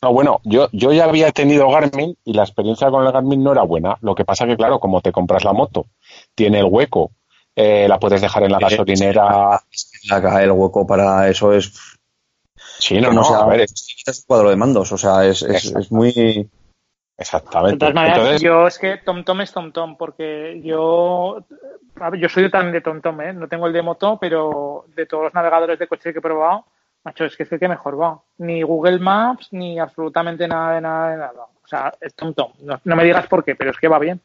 No, 0.03 0.13
bueno, 0.13 0.41
yo 0.43 0.67
yo 0.71 0.91
ya 0.91 1.05
había 1.05 1.31
tenido 1.31 1.69
Garmin 1.69 2.17
y 2.23 2.33
la 2.33 2.43
experiencia 2.43 2.89
con 2.89 3.05
el 3.05 3.11
Garmin 3.11 3.43
no 3.43 3.51
era 3.51 3.61
buena. 3.63 3.97
Lo 4.01 4.15
que 4.15 4.25
pasa 4.25 4.47
que 4.47 4.57
claro, 4.57 4.79
como 4.79 5.01
te 5.01 5.11
compras 5.11 5.43
la 5.43 5.53
moto, 5.53 5.85
tiene 6.33 6.59
el 6.59 6.65
hueco, 6.65 7.11
eh, 7.55 7.87
la 7.87 7.99
puedes 7.99 8.21
dejar 8.21 8.43
en 8.43 8.51
la 8.51 8.59
gasolinera. 8.59 9.61
La, 10.09 10.43
el 10.43 10.51
hueco 10.51 10.87
para 10.87 11.29
eso 11.29 11.53
es, 11.53 11.99
Sí, 12.81 12.99
no, 12.99 13.13
no, 13.13 13.23
sea, 13.23 13.37
a 13.37 13.45
ver, 13.45 13.61
es 13.61 14.07
un 14.07 14.23
cuadro 14.25 14.49
de 14.49 14.55
mandos, 14.55 14.91
o 14.91 14.97
sea, 14.97 15.23
es, 15.25 15.43
es, 15.43 15.65
es 15.75 15.91
muy... 15.91 16.11
De 16.11 16.49
exactamente. 17.15 17.77
todas 17.77 17.93
maneras, 17.93 18.17
Entonces, 18.17 18.41
yo 18.41 18.65
es 18.65 18.79
que 18.79 18.97
TomTom 18.97 19.41
es 19.41 19.51
TomTom, 19.51 19.97
porque 19.97 20.59
yo, 20.63 21.45
yo 22.17 22.29
soy 22.29 22.49
también 22.49 22.73
de 22.73 22.81
TomTom, 22.81 23.21
¿eh? 23.21 23.33
No 23.33 23.47
tengo 23.47 23.67
el 23.67 23.73
de 23.73 23.83
moto, 23.83 24.17
pero 24.19 24.85
de 24.95 25.05
todos 25.05 25.25
los 25.25 25.33
navegadores 25.35 25.77
de 25.77 25.87
coche 25.87 26.11
que 26.11 26.17
he 26.17 26.23
probado, 26.23 26.65
macho, 27.03 27.25
es 27.25 27.35
que 27.35 27.43
es 27.43 27.51
el 27.51 27.59
que 27.59 27.67
mejor 27.67 27.99
va. 27.99 28.19
Ni 28.37 28.61
Google 28.61 28.99
Maps, 28.99 29.49
ni 29.51 29.79
absolutamente 29.79 30.47
nada 30.47 30.75
de 30.75 30.81
nada 30.81 31.11
de 31.11 31.17
nada. 31.17 31.45
O 31.63 31.67
sea, 31.67 31.93
es 31.99 32.13
TomTom. 32.15 32.51
No, 32.61 32.79
no 32.83 32.95
me 32.95 33.03
digas 33.03 33.27
por 33.27 33.43
qué, 33.43 33.55
pero 33.55 33.71
es 33.71 33.77
que 33.77 33.87
va 33.87 33.99
bien. 33.99 34.19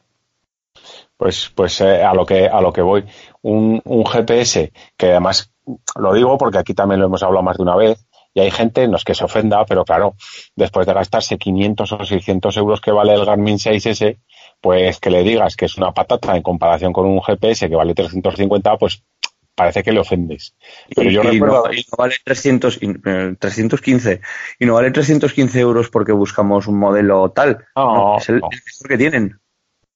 Pues, 1.17 1.51
pues 1.55 1.81
eh, 1.81 2.03
a 2.03 2.13
lo 2.13 2.27
que 2.27 2.47
a 2.47 2.61
lo 2.61 2.73
que 2.73 2.83
voy, 2.83 3.05
un, 3.43 3.81
un 3.85 4.05
GPS 4.05 4.73
que 4.97 5.11
además 5.11 5.51
lo 5.99 6.13
digo 6.13 6.37
porque 6.37 6.59
aquí 6.59 6.75
también 6.75 7.01
lo 7.01 7.07
hemos 7.07 7.23
hablado 7.23 7.43
más 7.43 7.57
de 7.57 7.63
una 7.63 7.77
vez 7.77 8.07
y 8.37 8.41
hay 8.41 8.51
gente, 8.51 8.87
no 8.87 8.99
es 8.99 9.05
que 9.05 9.15
se 9.15 9.25
ofenda, 9.25 9.65
pero 9.65 9.87
claro, 9.87 10.15
después 10.55 10.87
de 10.87 10.93
gastarse 10.93 11.39
500 11.39 11.91
o 11.91 12.05
600 12.05 12.55
euros 12.59 12.83
que 12.83 12.93
vale 12.93 13.15
el 13.15 13.25
Garmin 13.25 13.57
6S, 13.57 14.19
pues 14.61 15.01
que 15.01 15.09
le 15.09 15.23
digas 15.23 15.57
que 15.57 15.65
es 15.65 15.79
una 15.79 15.93
patata 15.93 16.37
en 16.37 16.43
comparación 16.43 16.93
con 16.93 17.07
un 17.07 17.23
GPS 17.23 17.67
que 17.67 17.77
vale 17.77 17.95
350, 17.95 18.77
pues 18.77 19.03
parece 19.57 19.83
que 19.83 19.91
le 19.91 20.01
ofendes. 20.01 20.55
Pero 20.95 21.11
yo 21.11 21.25
y, 21.25 21.27
recuerdo 21.27 21.65
no, 21.67 21.73
y 21.73 21.79
no 21.79 21.97
vale 21.99 22.15
300, 22.23 22.79
y, 22.83 22.91
eh, 23.05 23.35
315 23.39 24.21
y 24.61 24.67
no 24.67 24.75
vale 24.75 24.93
315 24.93 25.59
euros 25.59 25.89
porque 25.89 26.13
buscamos 26.13 26.69
un 26.69 26.79
modelo 26.79 27.31
tal. 27.31 27.65
No, 27.75 28.19
es 28.19 28.29
el, 28.29 28.41
que 28.87 28.99
tienen. 28.99 29.41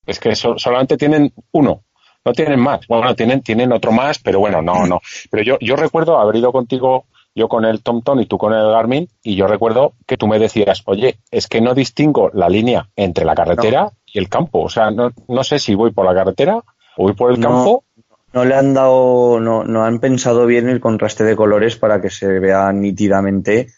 Es 0.06 0.18
que 0.18 0.34
so- 0.34 0.58
solamente 0.58 0.96
tienen 0.96 1.32
uno, 1.52 1.84
no 2.24 2.32
tienen 2.32 2.58
más. 2.58 2.86
Bueno, 2.88 3.14
tienen, 3.14 3.42
tienen 3.42 3.70
otro 3.72 3.92
más, 3.92 4.18
pero 4.18 4.40
bueno, 4.40 4.62
no, 4.62 4.86
no. 4.86 5.00
Pero 5.30 5.42
yo, 5.44 5.58
yo 5.60 5.76
recuerdo 5.76 6.18
haber 6.18 6.36
ido 6.36 6.52
contigo, 6.52 7.04
yo 7.34 7.46
con 7.46 7.66
el 7.66 7.82
TomTom 7.82 8.18
y 8.20 8.26
tú 8.26 8.38
con 8.38 8.54
el 8.54 8.70
Garmin, 8.70 9.08
y 9.22 9.36
yo 9.36 9.46
recuerdo 9.46 9.92
que 10.06 10.16
tú 10.16 10.26
me 10.26 10.38
decías, 10.38 10.82
oye, 10.86 11.18
es 11.30 11.46
que 11.46 11.60
no 11.60 11.74
distingo 11.74 12.30
la 12.32 12.48
línea 12.48 12.88
entre 12.96 13.26
la 13.26 13.34
carretera 13.34 13.90
y 14.06 14.18
el 14.18 14.30
campo. 14.30 14.62
O 14.62 14.68
sea, 14.70 14.90
no, 14.90 15.12
no 15.28 15.44
sé 15.44 15.58
si 15.58 15.74
voy 15.74 15.92
por 15.92 16.06
la 16.06 16.14
carretera 16.14 16.56
o 16.96 17.02
voy 17.04 17.12
por 17.12 17.30
el 17.30 17.38
campo. 17.38 17.84
No 18.32 18.44
le 18.44 18.54
han 18.54 18.74
dado, 18.74 19.40
no, 19.40 19.64
no 19.64 19.84
han 19.84 19.98
pensado 19.98 20.46
bien 20.46 20.68
el 20.68 20.80
contraste 20.80 21.24
de 21.24 21.34
colores 21.36 21.76
para 21.76 22.00
que 22.00 22.10
se 22.10 22.26
vea 22.38 22.72
nítidamente 22.72 23.68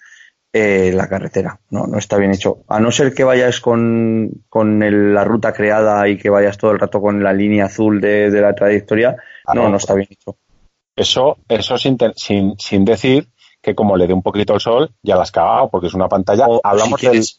eh, 0.52 0.92
la 0.94 1.08
carretera. 1.08 1.58
No, 1.70 1.86
no 1.86 1.96
está 1.96 2.18
bien 2.18 2.32
hecho. 2.32 2.58
A 2.68 2.78
no 2.78 2.90
ser 2.90 3.14
que 3.14 3.24
vayas 3.24 3.60
con, 3.60 4.30
con 4.50 4.82
el- 4.82 5.14
la 5.14 5.24
ruta 5.24 5.52
creada 5.54 6.06
y 6.08 6.18
que 6.18 6.28
vayas 6.28 6.58
todo 6.58 6.72
el 6.72 6.78
rato 6.78 7.00
con 7.00 7.22
la 7.22 7.32
línea 7.32 7.64
azul 7.66 8.00
de, 8.00 8.30
de 8.30 8.40
la 8.42 8.54
trayectoria, 8.54 9.16
Claro. 9.44 9.62
no, 9.62 9.70
no 9.70 9.76
está 9.78 9.94
bien 9.94 10.08
hecho. 10.10 10.36
Eso, 10.94 11.38
eso 11.48 11.78
sin, 11.78 11.96
sin, 12.16 12.54
sin 12.58 12.84
decir 12.84 13.28
que 13.62 13.74
como 13.74 13.96
le 13.96 14.06
dé 14.06 14.12
un 14.12 14.22
poquito 14.22 14.52
el 14.54 14.60
sol, 14.60 14.90
ya 15.02 15.16
la 15.16 15.22
has 15.22 15.32
cagado, 15.32 15.70
porque 15.70 15.86
es 15.86 15.94
una 15.94 16.08
pantalla. 16.08 16.46
O- 16.46 16.60
Hablamos 16.62 17.00
si 17.00 17.06
quieres- 17.06 17.38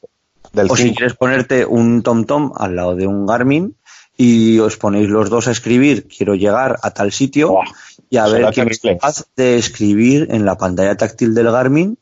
del, 0.52 0.64
del 0.64 0.72
O 0.72 0.76
si 0.76 0.84
5. 0.86 0.96
quieres 0.96 1.14
ponerte 1.16 1.66
un 1.66 2.02
TomTom 2.02 2.54
al 2.58 2.76
lado 2.76 2.96
de 2.96 3.06
un 3.06 3.28
Garmin 3.28 3.76
y 4.18 4.60
os 4.60 4.78
ponéis 4.78 5.10
los 5.10 5.30
dos 5.30 5.48
a 5.48 5.52
escribir, 5.52 6.08
quiero 6.08 6.36
llegar 6.36 6.78
a 6.84 6.92
tal 6.92 7.12
sitio 7.12 7.58
y 8.10 8.18
a 8.18 8.28
ver 8.28 8.42
quién 8.54 8.68
es 8.70 8.80
capaz 9.00 9.26
de 9.36 9.58
escribir 9.58 10.28
en 10.32 10.46
la 10.46 10.56
pantalla 10.58 10.96
táctil 10.96 11.34
del 11.34 11.52
Garmin 11.52 11.98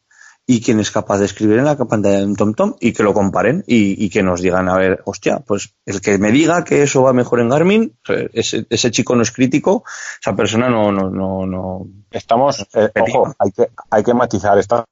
y 0.48 0.60
quién 0.60 0.80
es 0.82 0.92
capaz 0.92 1.20
de 1.20 1.26
escribir 1.26 1.60
en 1.60 1.66
la 1.66 1.78
pantalla 1.78 2.18
de 2.18 2.26
un 2.26 2.36
TomTom 2.36 2.74
y 2.82 2.92
que 2.92 3.04
lo 3.04 3.14
comparen 3.14 3.64
y, 3.68 4.04
y 4.04 4.10
que 4.10 4.24
nos 4.24 4.42
digan, 4.42 4.68
a 4.68 4.76
ver, 4.76 5.02
hostia, 5.06 5.40
pues 5.40 5.74
el 5.86 6.02
que 6.02 6.18
me 6.18 6.32
diga 6.32 6.64
que 6.66 6.84
eso 6.84 7.04
va 7.04 7.14
mejor 7.14 7.40
en 7.40 7.48
Garmin, 7.50 7.96
eh, 8.10 8.30
ese, 8.34 8.66
ese 8.70 8.92
chico 8.92 9.16
no 9.16 9.22
es 9.22 9.32
crítico, 9.32 9.86
esa 10.20 10.36
persona 10.36 10.70
no, 10.70 10.92
no, 10.92 11.10
no, 11.10 11.46
no. 11.46 11.88
Estamos, 12.10 12.68
eh, 12.74 12.90
ojo, 13.00 13.34
hay 13.40 13.52
que, 13.52 13.68
hay 13.90 14.04
que 14.04 14.14
matizar. 14.14 14.58
Está- 14.58 14.84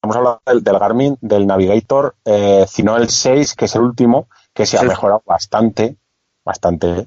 Estamos 0.00 0.16
hablando 0.16 0.42
del, 0.46 0.62
del 0.62 0.78
Garmin, 0.78 1.16
del 1.20 1.46
Navigator, 1.46 2.14
eh, 2.24 2.64
sino 2.68 2.96
el 2.96 3.08
6, 3.08 3.54
que 3.54 3.64
es 3.64 3.74
el 3.74 3.82
último, 3.82 4.28
que 4.58 4.66
se 4.66 4.76
ha 4.76 4.82
mejorado 4.82 5.22
bastante, 5.24 5.96
bastante. 6.44 7.06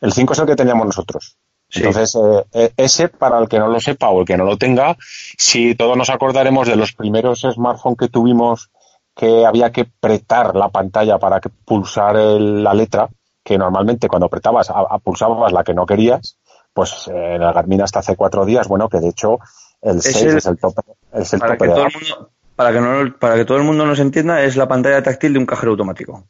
El 0.00 0.12
5 0.12 0.34
es 0.34 0.38
el 0.40 0.46
que 0.46 0.56
teníamos 0.56 0.84
nosotros. 0.84 1.38
Sí. 1.70 1.78
Entonces, 1.80 2.14
eh, 2.14 2.44
eh, 2.52 2.72
ese, 2.76 3.08
para 3.08 3.38
el 3.38 3.48
que 3.48 3.58
no 3.58 3.68
lo 3.68 3.80
sepa 3.80 4.10
o 4.10 4.20
el 4.20 4.26
que 4.26 4.36
no 4.36 4.44
lo 4.44 4.58
tenga, 4.58 4.94
si 5.38 5.74
todos 5.74 5.96
nos 5.96 6.10
acordaremos 6.10 6.68
de 6.68 6.76
los 6.76 6.92
primeros 6.92 7.40
smartphones 7.40 7.98
que 7.98 8.08
tuvimos 8.08 8.70
que 9.14 9.46
había 9.46 9.72
que 9.72 9.80
apretar 9.98 10.54
la 10.54 10.68
pantalla 10.68 11.18
para 11.18 11.40
que 11.40 11.48
pulsar 11.48 12.16
el- 12.16 12.62
la 12.62 12.74
letra, 12.74 13.08
que 13.42 13.56
normalmente 13.56 14.06
cuando 14.06 14.26
apretabas 14.26 14.68
a, 14.68 14.80
a 14.80 14.98
pulsabas 14.98 15.52
la 15.52 15.64
que 15.64 15.72
no 15.72 15.86
querías, 15.86 16.36
pues 16.74 17.08
eh, 17.08 17.36
en 17.36 17.42
el 17.42 17.52
Garmin 17.54 17.80
hasta 17.80 18.00
hace 18.00 18.16
cuatro 18.16 18.44
días, 18.44 18.68
bueno, 18.68 18.90
que 18.90 19.00
de 19.00 19.08
hecho 19.08 19.38
el 19.80 19.96
Es 19.96 20.04
6 20.04 20.22
el- 20.24 20.36
es 20.36 20.46
el 20.46 20.58
top, 20.58 20.74
Es 21.14 21.32
el 21.32 21.40
Para 21.40 21.52
tope 21.56 21.64
que, 21.64 21.68
de 21.70 21.74
todo 21.74 21.86
el 21.86 21.92
gama. 21.92 22.04
mundo, 22.16 22.30
para, 22.54 22.72
que 22.72 22.80
no, 22.82 23.18
para 23.18 23.34
que 23.36 23.44
todo 23.46 23.56
el 23.56 23.64
mundo 23.64 23.86
nos 23.86 23.98
entienda, 23.98 24.42
es 24.42 24.56
la 24.56 24.68
pantalla 24.68 25.02
táctil 25.02 25.32
de 25.32 25.38
un 25.38 25.46
cajero 25.46 25.72
automático. 25.72 26.24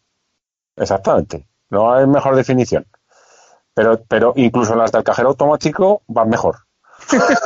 Exactamente. 0.76 1.46
No 1.70 1.92
hay 1.92 2.06
mejor 2.06 2.36
definición. 2.36 2.86
Pero, 3.74 4.00
pero 4.08 4.32
incluso 4.36 4.74
las 4.76 4.92
del 4.92 5.04
cajero 5.04 5.28
automático 5.30 6.02
van 6.06 6.28
mejor. 6.30 6.56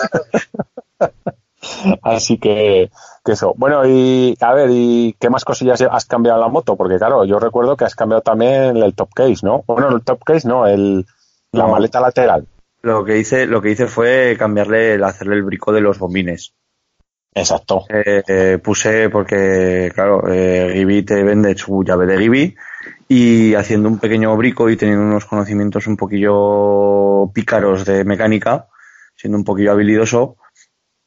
Así 2.03 2.39
que, 2.39 2.91
que 3.25 3.33
eso. 3.33 3.53
Bueno, 3.57 3.87
y 3.87 4.35
a 4.41 4.55
ver, 4.55 4.71
¿y 4.73 5.15
qué 5.19 5.29
más 5.29 5.45
cosillas 5.45 5.83
has 5.91 6.07
cambiado 6.07 6.39
en 6.39 6.43
la 6.43 6.49
moto? 6.49 6.77
Porque 6.77 6.97
claro, 6.97 7.25
yo 7.25 7.39
recuerdo 7.39 7.77
que 7.77 7.85
has 7.85 7.95
cambiado 7.95 8.23
también 8.23 8.77
el 8.79 8.95
top 8.95 9.11
case, 9.15 9.41
¿no? 9.43 9.63
Bueno, 9.67 9.89
el 9.91 10.03
top 10.03 10.23
case 10.25 10.49
no, 10.49 10.67
el, 10.67 11.05
la 11.53 11.65
No. 11.65 11.73
maleta 11.73 12.01
lateral. 12.01 12.47
Lo 12.83 13.05
que 13.05 13.19
hice, 13.19 13.47
lo 13.47 13.61
que 13.61 13.71
hice 13.71 13.87
fue 13.87 14.37
cambiarle, 14.39 14.95
el- 14.95 15.05
hacerle 15.05 15.37
el 15.37 15.43
brico 15.43 15.71
de 15.73 15.83
los 15.83 15.99
bombines. 15.99 16.55
Exacto. 17.35 17.85
Eh, 17.91 18.23
eh, 18.27 18.59
puse 18.63 19.11
porque, 19.11 19.93
claro, 19.95 20.23
eh, 20.33 20.73
Gibi 20.75 21.03
te 21.05 21.23
vende 21.23 21.57
su 21.57 21.85
llave 21.85 22.07
de 22.07 22.19
Gibi 22.19 22.55
y 23.13 23.57
haciendo 23.57 23.89
un 23.89 23.99
pequeño 23.99 24.37
brico 24.37 24.71
y 24.71 24.77
teniendo 24.77 25.03
unos 25.03 25.25
conocimientos 25.25 25.89
un 25.89 25.97
poquillo 25.97 27.29
pícaros 27.35 27.85
de 27.85 28.05
mecánica, 28.05 28.69
siendo 29.17 29.37
un 29.37 29.43
poquillo 29.43 29.73
habilidoso 29.73 30.37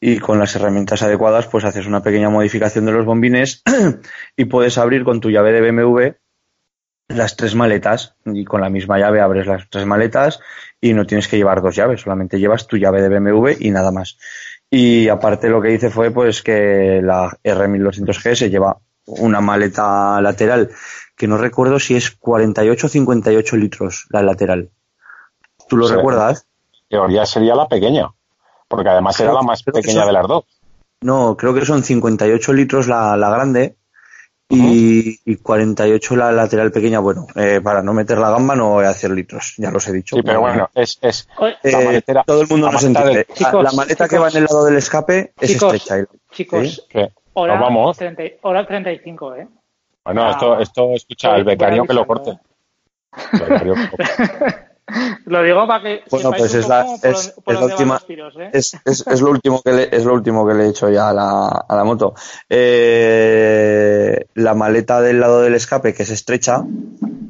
y 0.02 0.20
con 0.20 0.38
las 0.38 0.54
herramientas 0.58 1.02
adecuadas, 1.02 1.48
pues 1.48 1.64
haces 1.64 1.88
una 1.88 2.04
pequeña 2.04 2.30
modificación 2.30 2.86
de 2.86 2.92
los 2.92 3.06
bombines 3.06 3.64
y 4.36 4.44
puedes 4.46 4.78
abrir 4.78 5.06
con 5.06 5.22
tu 5.22 5.30
llave 5.30 5.54
de 5.54 5.72
BMW 5.72 6.18
las 7.08 7.38
tres 7.38 7.56
maletas 7.56 8.18
y 8.26 8.44
con 8.44 8.60
la 8.60 8.70
misma 8.70 9.00
llave 9.00 9.22
abres 9.22 9.48
las 9.48 9.70
tres 9.70 9.86
maletas 9.86 10.42
y 10.82 10.94
no 10.94 11.06
tienes 11.06 11.30
que 11.30 11.38
llevar 11.38 11.62
dos 11.62 11.74
llaves, 11.74 12.02
solamente 12.02 12.38
llevas 12.38 12.68
tu 12.68 12.76
llave 12.76 13.02
de 13.02 13.18
BMW 13.18 13.52
y 13.62 13.72
nada 13.72 13.94
más. 13.94 14.18
Y 14.70 15.08
aparte 15.08 15.48
lo 15.48 15.62
que 15.62 15.72
hice 15.72 15.90
fue 15.90 16.12
pues 16.12 16.44
que 16.44 17.00
la 17.02 17.30
R1200G 17.42 18.36
se 18.36 18.50
lleva 18.50 18.78
una 19.06 19.42
maleta 19.42 20.20
lateral 20.22 20.70
que 21.16 21.28
no 21.28 21.38
recuerdo 21.38 21.80
si 21.80 21.96
es 21.96 22.12
48 22.12 22.88
o 22.88 22.90
58 22.90 23.56
litros 23.58 24.08
la 24.10 24.22
lateral. 24.24 24.70
¿Tú 25.68 25.78
lo 25.78 25.88
Sí. 25.88 25.96
recuerdas? 25.96 26.46
En 26.90 26.98
teoría 27.00 27.26
sería 27.26 27.56
la 27.56 27.68
pequeña. 27.68 28.10
Porque 28.68 28.90
además 28.90 29.20
era 29.20 29.30
Creo- 29.30 29.42
la 29.42 29.46
más 29.48 29.62
pequeña 29.64 29.94
son- 30.00 30.08
de 30.08 30.14
las 30.14 30.28
dos. 30.28 30.46
No, 31.02 31.36
creo 31.38 31.54
que 31.54 31.66
son 31.66 31.84
58 31.84 32.54
litros 32.54 32.88
la, 32.88 33.16
la 33.18 33.30
grande 33.30 33.76
y, 34.50 35.20
y 35.26 35.36
48 35.38 36.16
la 36.16 36.32
lateral 36.32 36.72
pequeña. 36.72 37.00
Bueno, 37.00 37.28
eh, 37.36 37.60
para 37.64 37.82
no 37.84 37.94
meter 37.94 38.18
la 38.20 38.30
gamba 38.30 38.56
no 38.56 38.70
voy 38.72 38.86
a 38.86 38.90
hacer 38.90 39.12
litros, 39.12 39.54
ya 39.58 39.70
los 39.72 39.88
he 39.88 39.92
dicho. 39.92 40.16
Sí, 40.16 40.22
pero 40.24 40.42
bueno, 40.42 40.70
es, 40.76 40.98
es 41.02 41.28
Eh, 41.64 41.72
la 41.72 41.80
maletera- 41.82 42.24
todo 42.26 42.42
el 42.42 42.48
mundo 42.48 42.68
la 42.68 42.74
nos 42.74 42.84
maleta 42.84 43.00
entiende. 43.02 43.18
del- 43.20 43.28
La- 43.30 43.36
Chicos, 43.36 43.64
la 43.64 43.72
maleta 43.72 44.08
que 44.08 44.18
va 44.18 44.28
chicos. 44.30 44.36
en 44.36 44.44
el 44.44 44.48
lado 44.52 44.66
del 44.66 44.78
escape 44.78 45.34
es 45.40 45.50
Chicos. 45.52 45.74
estrecha. 45.76 46.10
chicos, 46.32 46.68
¿Sí? 46.76 46.82
que 46.90 47.12
hora, 47.34 47.54
nos 47.56 47.62
vamos. 47.64 47.98
30 47.98 48.24
hora 48.44 48.66
35, 48.66 49.36
¿eh? 49.36 49.48
Bueno, 50.06 50.24
Ah. 50.26 50.32
esto, 50.32 50.60
esto, 50.60 50.92
escucha, 50.94 51.36
el 51.36 51.44
Voy 51.44 51.54
becario 51.54 51.86
que 51.86 51.94
lo 51.94 52.06
corte. 52.06 52.32
El 53.34 53.40
becario 53.40 53.74
que 53.76 53.82
lo 53.82 53.90
corte. 53.90 54.06
Lo 55.28 55.42
digo 55.42 55.66
para 55.66 55.82
que 55.82 56.02
Bueno, 56.12 56.32
pues 56.32 56.54
es 56.54 56.68
la- 56.68 56.84
por 56.84 57.44
por 57.46 57.56
es 57.56 57.62
última- 57.62 58.00
tiros, 58.06 58.36
¿eh? 58.38 58.50
Es 58.52 59.22
lo 59.22 59.30
último 59.32 59.62
que 59.62 59.72
le, 59.72 59.96
es 59.96 60.04
lo 60.04 60.14
último 60.14 60.46
que 60.46 60.54
le 60.54 60.66
he 60.66 60.70
hecho 60.70 60.90
ya 60.90 61.10
a 61.10 61.14
la, 61.14 61.48
a 61.48 61.76
la 61.76 61.84
moto. 61.86 62.14
Eh, 62.50 64.26
la 64.36 64.54
maleta 64.54 65.00
del 65.02 65.20
lado 65.22 65.42
del 65.42 65.56
escape, 65.56 65.94
que 65.94 66.04
es 66.04 66.10
estrecha, 66.10 66.64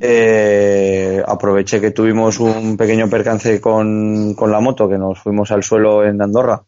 eh, 0.01 1.23
aproveché 1.25 1.79
que 1.79 1.91
tuvimos 1.91 2.39
un 2.39 2.75
pequeño 2.75 3.07
percance 3.09 3.61
con, 3.61 4.33
con 4.33 4.51
la 4.51 4.59
moto, 4.59 4.89
que 4.89 4.97
nos 4.97 5.19
fuimos 5.19 5.51
al 5.51 5.63
suelo 5.63 6.03
en 6.03 6.21
Andorra. 6.21 6.63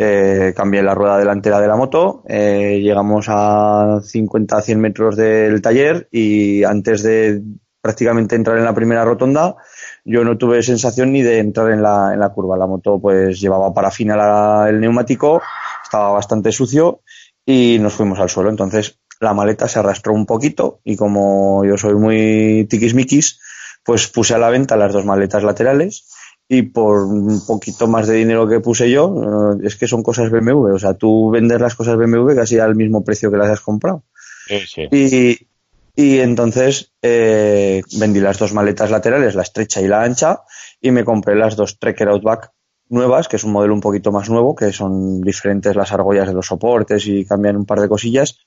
Eh, 0.00 0.52
cambié 0.56 0.80
la 0.80 0.94
rueda 0.94 1.18
delantera 1.18 1.60
de 1.60 1.66
la 1.66 1.74
moto, 1.74 2.22
eh, 2.28 2.78
llegamos 2.80 3.26
a 3.28 3.98
50 4.00 4.62
100 4.62 4.80
metros 4.80 5.16
del 5.16 5.60
taller 5.60 6.08
y 6.12 6.62
antes 6.62 7.02
de 7.02 7.42
prácticamente 7.80 8.36
entrar 8.36 8.58
en 8.58 8.64
la 8.64 8.74
primera 8.74 9.04
rotonda, 9.04 9.56
yo 10.04 10.22
no 10.22 10.38
tuve 10.38 10.62
sensación 10.62 11.10
ni 11.12 11.22
de 11.22 11.38
entrar 11.40 11.72
en 11.72 11.82
la, 11.82 12.12
en 12.14 12.20
la 12.20 12.28
curva. 12.28 12.56
La 12.56 12.68
moto 12.68 13.00
pues 13.00 13.40
llevaba 13.40 13.74
parafina 13.74 14.16
la- 14.16 14.66
el 14.68 14.78
neumático, 14.78 15.42
estaba 15.82 16.12
bastante 16.12 16.52
sucio 16.52 17.00
y 17.44 17.78
nos 17.80 17.94
fuimos 17.94 18.20
al 18.20 18.28
suelo. 18.30 18.50
Entonces 18.50 19.00
la 19.20 19.34
maleta 19.34 19.66
se 19.66 19.80
arrastró 19.80 20.12
un 20.12 20.26
poquito 20.26 20.80
y 20.84 20.94
como 20.96 21.64
yo 21.64 21.76
soy 21.76 21.94
muy 21.94 22.66
tiquismiquis, 22.70 23.40
pues 23.84 24.06
puse 24.06 24.34
a 24.34 24.38
la 24.38 24.50
venta 24.50 24.76
las 24.76 24.92
dos 24.92 25.04
maletas 25.04 25.42
laterales 25.42 26.06
y 26.48 26.62
por 26.62 27.02
un 27.02 27.44
poquito 27.46 27.86
más 27.86 28.06
de 28.06 28.14
dinero 28.14 28.48
que 28.48 28.60
puse 28.60 28.90
yo, 28.90 29.54
eh, 29.54 29.66
es 29.66 29.76
que 29.76 29.86
son 29.86 30.02
cosas 30.02 30.30
BMW. 30.30 30.72
O 30.74 30.78
sea, 30.78 30.94
tú 30.94 31.30
vendes 31.30 31.60
las 31.60 31.74
cosas 31.74 31.96
BMW 31.96 32.34
casi 32.34 32.58
al 32.58 32.74
mismo 32.74 33.04
precio 33.04 33.30
que 33.30 33.36
las 33.36 33.50
has 33.50 33.60
comprado. 33.60 34.04
Sí, 34.46 34.60
sí. 34.66 34.88
Y, 34.90 35.48
y 35.94 36.20
entonces 36.20 36.92
eh, 37.02 37.82
vendí 37.98 38.20
las 38.20 38.38
dos 38.38 38.54
maletas 38.54 38.90
laterales, 38.90 39.34
la 39.34 39.42
estrecha 39.42 39.82
y 39.82 39.88
la 39.88 40.02
ancha, 40.02 40.42
y 40.80 40.90
me 40.90 41.04
compré 41.04 41.34
las 41.34 41.54
dos 41.54 41.78
Trekker 41.78 42.08
Outback 42.08 42.52
nuevas, 42.88 43.28
que 43.28 43.36
es 43.36 43.44
un 43.44 43.52
modelo 43.52 43.74
un 43.74 43.82
poquito 43.82 44.10
más 44.10 44.30
nuevo, 44.30 44.54
que 44.54 44.72
son 44.72 45.20
diferentes 45.20 45.76
las 45.76 45.92
argollas 45.92 46.28
de 46.28 46.34
los 46.34 46.46
soportes 46.46 47.06
y 47.06 47.26
cambian 47.26 47.56
un 47.56 47.66
par 47.66 47.80
de 47.80 47.88
cosillas, 47.88 48.38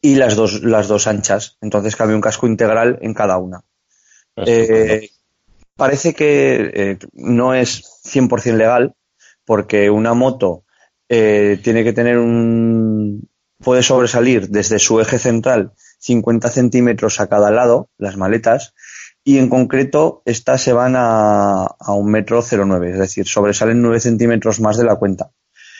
y 0.00 0.14
las 0.14 0.34
dos, 0.34 0.62
las 0.62 0.88
dos 0.88 1.06
anchas. 1.06 1.58
Entonces 1.60 1.94
cambié 1.94 2.16
un 2.16 2.22
casco 2.22 2.46
integral 2.46 2.98
en 3.02 3.12
cada 3.12 3.36
una. 3.36 3.62
Eh, 4.36 5.10
parece 5.76 6.14
que 6.14 6.70
eh, 6.74 6.98
no 7.12 7.54
es 7.54 7.84
100% 8.04 8.56
legal 8.56 8.94
porque 9.44 9.90
una 9.90 10.14
moto 10.14 10.64
eh, 11.08 11.60
tiene 11.62 11.84
que 11.84 11.92
tener 11.92 12.18
un... 12.18 13.28
puede 13.62 13.82
sobresalir 13.82 14.48
desde 14.48 14.78
su 14.78 15.00
eje 15.00 15.18
central 15.18 15.72
50 15.98 16.50
centímetros 16.50 17.20
a 17.20 17.28
cada 17.28 17.50
lado, 17.50 17.90
las 17.98 18.16
maletas, 18.16 18.74
y 19.24 19.38
en 19.38 19.48
concreto 19.48 20.22
estas 20.24 20.62
se 20.62 20.72
van 20.72 20.94
a, 20.96 21.64
a 21.64 21.92
un 21.94 22.10
metro 22.10 22.42
09, 22.42 22.92
es 22.92 22.98
decir, 22.98 23.26
sobresalen 23.26 23.82
9 23.82 24.00
centímetros 24.00 24.60
más 24.60 24.76
de 24.76 24.84
la 24.84 24.96
cuenta. 24.96 25.30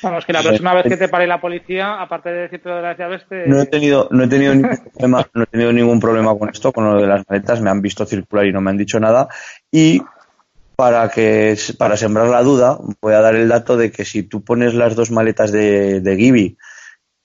Vamos, 0.02 0.26
que 0.26 0.32
la 0.32 0.42
próxima 0.42 0.74
vez 0.74 0.84
que 0.84 0.96
te 0.96 1.08
pare 1.08 1.26
la 1.26 1.40
policía, 1.40 2.00
aparte 2.00 2.30
de 2.30 2.42
decirte 2.42 2.68
lo 2.68 2.76
de 2.76 2.82
las 2.82 2.98
llaves, 2.98 3.22
te... 3.28 3.46
No 3.46 3.60
he 3.60 3.66
tenido, 3.66 4.08
no 4.10 4.24
he 4.24 4.28
tenido 4.28 4.54
ningún 4.54 4.78
problema, 4.92 5.26
no 5.34 5.42
he 5.42 5.46
tenido 5.46 5.72
ningún 5.72 6.00
problema 6.00 6.38
con 6.38 6.50
esto, 6.50 6.72
con 6.72 6.84
lo 6.84 7.00
de 7.00 7.06
las 7.06 7.24
maletas, 7.28 7.60
me 7.60 7.70
han 7.70 7.80
visto 7.80 8.04
circular 8.04 8.46
y 8.46 8.52
no 8.52 8.60
me 8.60 8.70
han 8.70 8.76
dicho 8.76 9.00
nada. 9.00 9.28
Y 9.70 10.02
para 10.76 11.08
que, 11.08 11.56
para 11.78 11.96
sembrar 11.96 12.28
la 12.28 12.42
duda, 12.42 12.78
voy 13.00 13.14
a 13.14 13.20
dar 13.20 13.34
el 13.34 13.48
dato 13.48 13.76
de 13.76 13.90
que 13.90 14.04
si 14.04 14.22
tú 14.22 14.44
pones 14.44 14.74
las 14.74 14.94
dos 14.94 15.10
maletas 15.10 15.50
de, 15.50 16.00
de 16.00 16.16
Gibi 16.16 16.58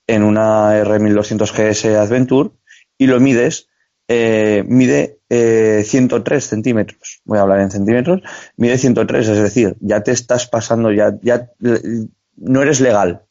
en 0.07 0.23
una 0.23 0.81
R1200 0.83 1.51
GS 1.51 1.85
Adventure 1.97 2.51
y 2.97 3.07
lo 3.07 3.19
mides, 3.19 3.67
eh, 4.07 4.63
mide 4.67 5.19
eh, 5.29 5.83
103 5.85 6.43
centímetros. 6.43 7.21
Voy 7.23 7.37
a 7.37 7.41
hablar 7.41 7.61
en 7.61 7.71
centímetros. 7.71 8.21
Mide 8.57 8.77
103, 8.77 9.27
es 9.27 9.37
decir, 9.37 9.75
ya 9.79 10.01
te 10.01 10.11
estás 10.11 10.47
pasando, 10.47 10.91
ya, 10.91 11.17
ya 11.21 11.49
eh, 11.63 12.07
no 12.41 12.61
eres 12.61 12.81
legal 12.81 13.23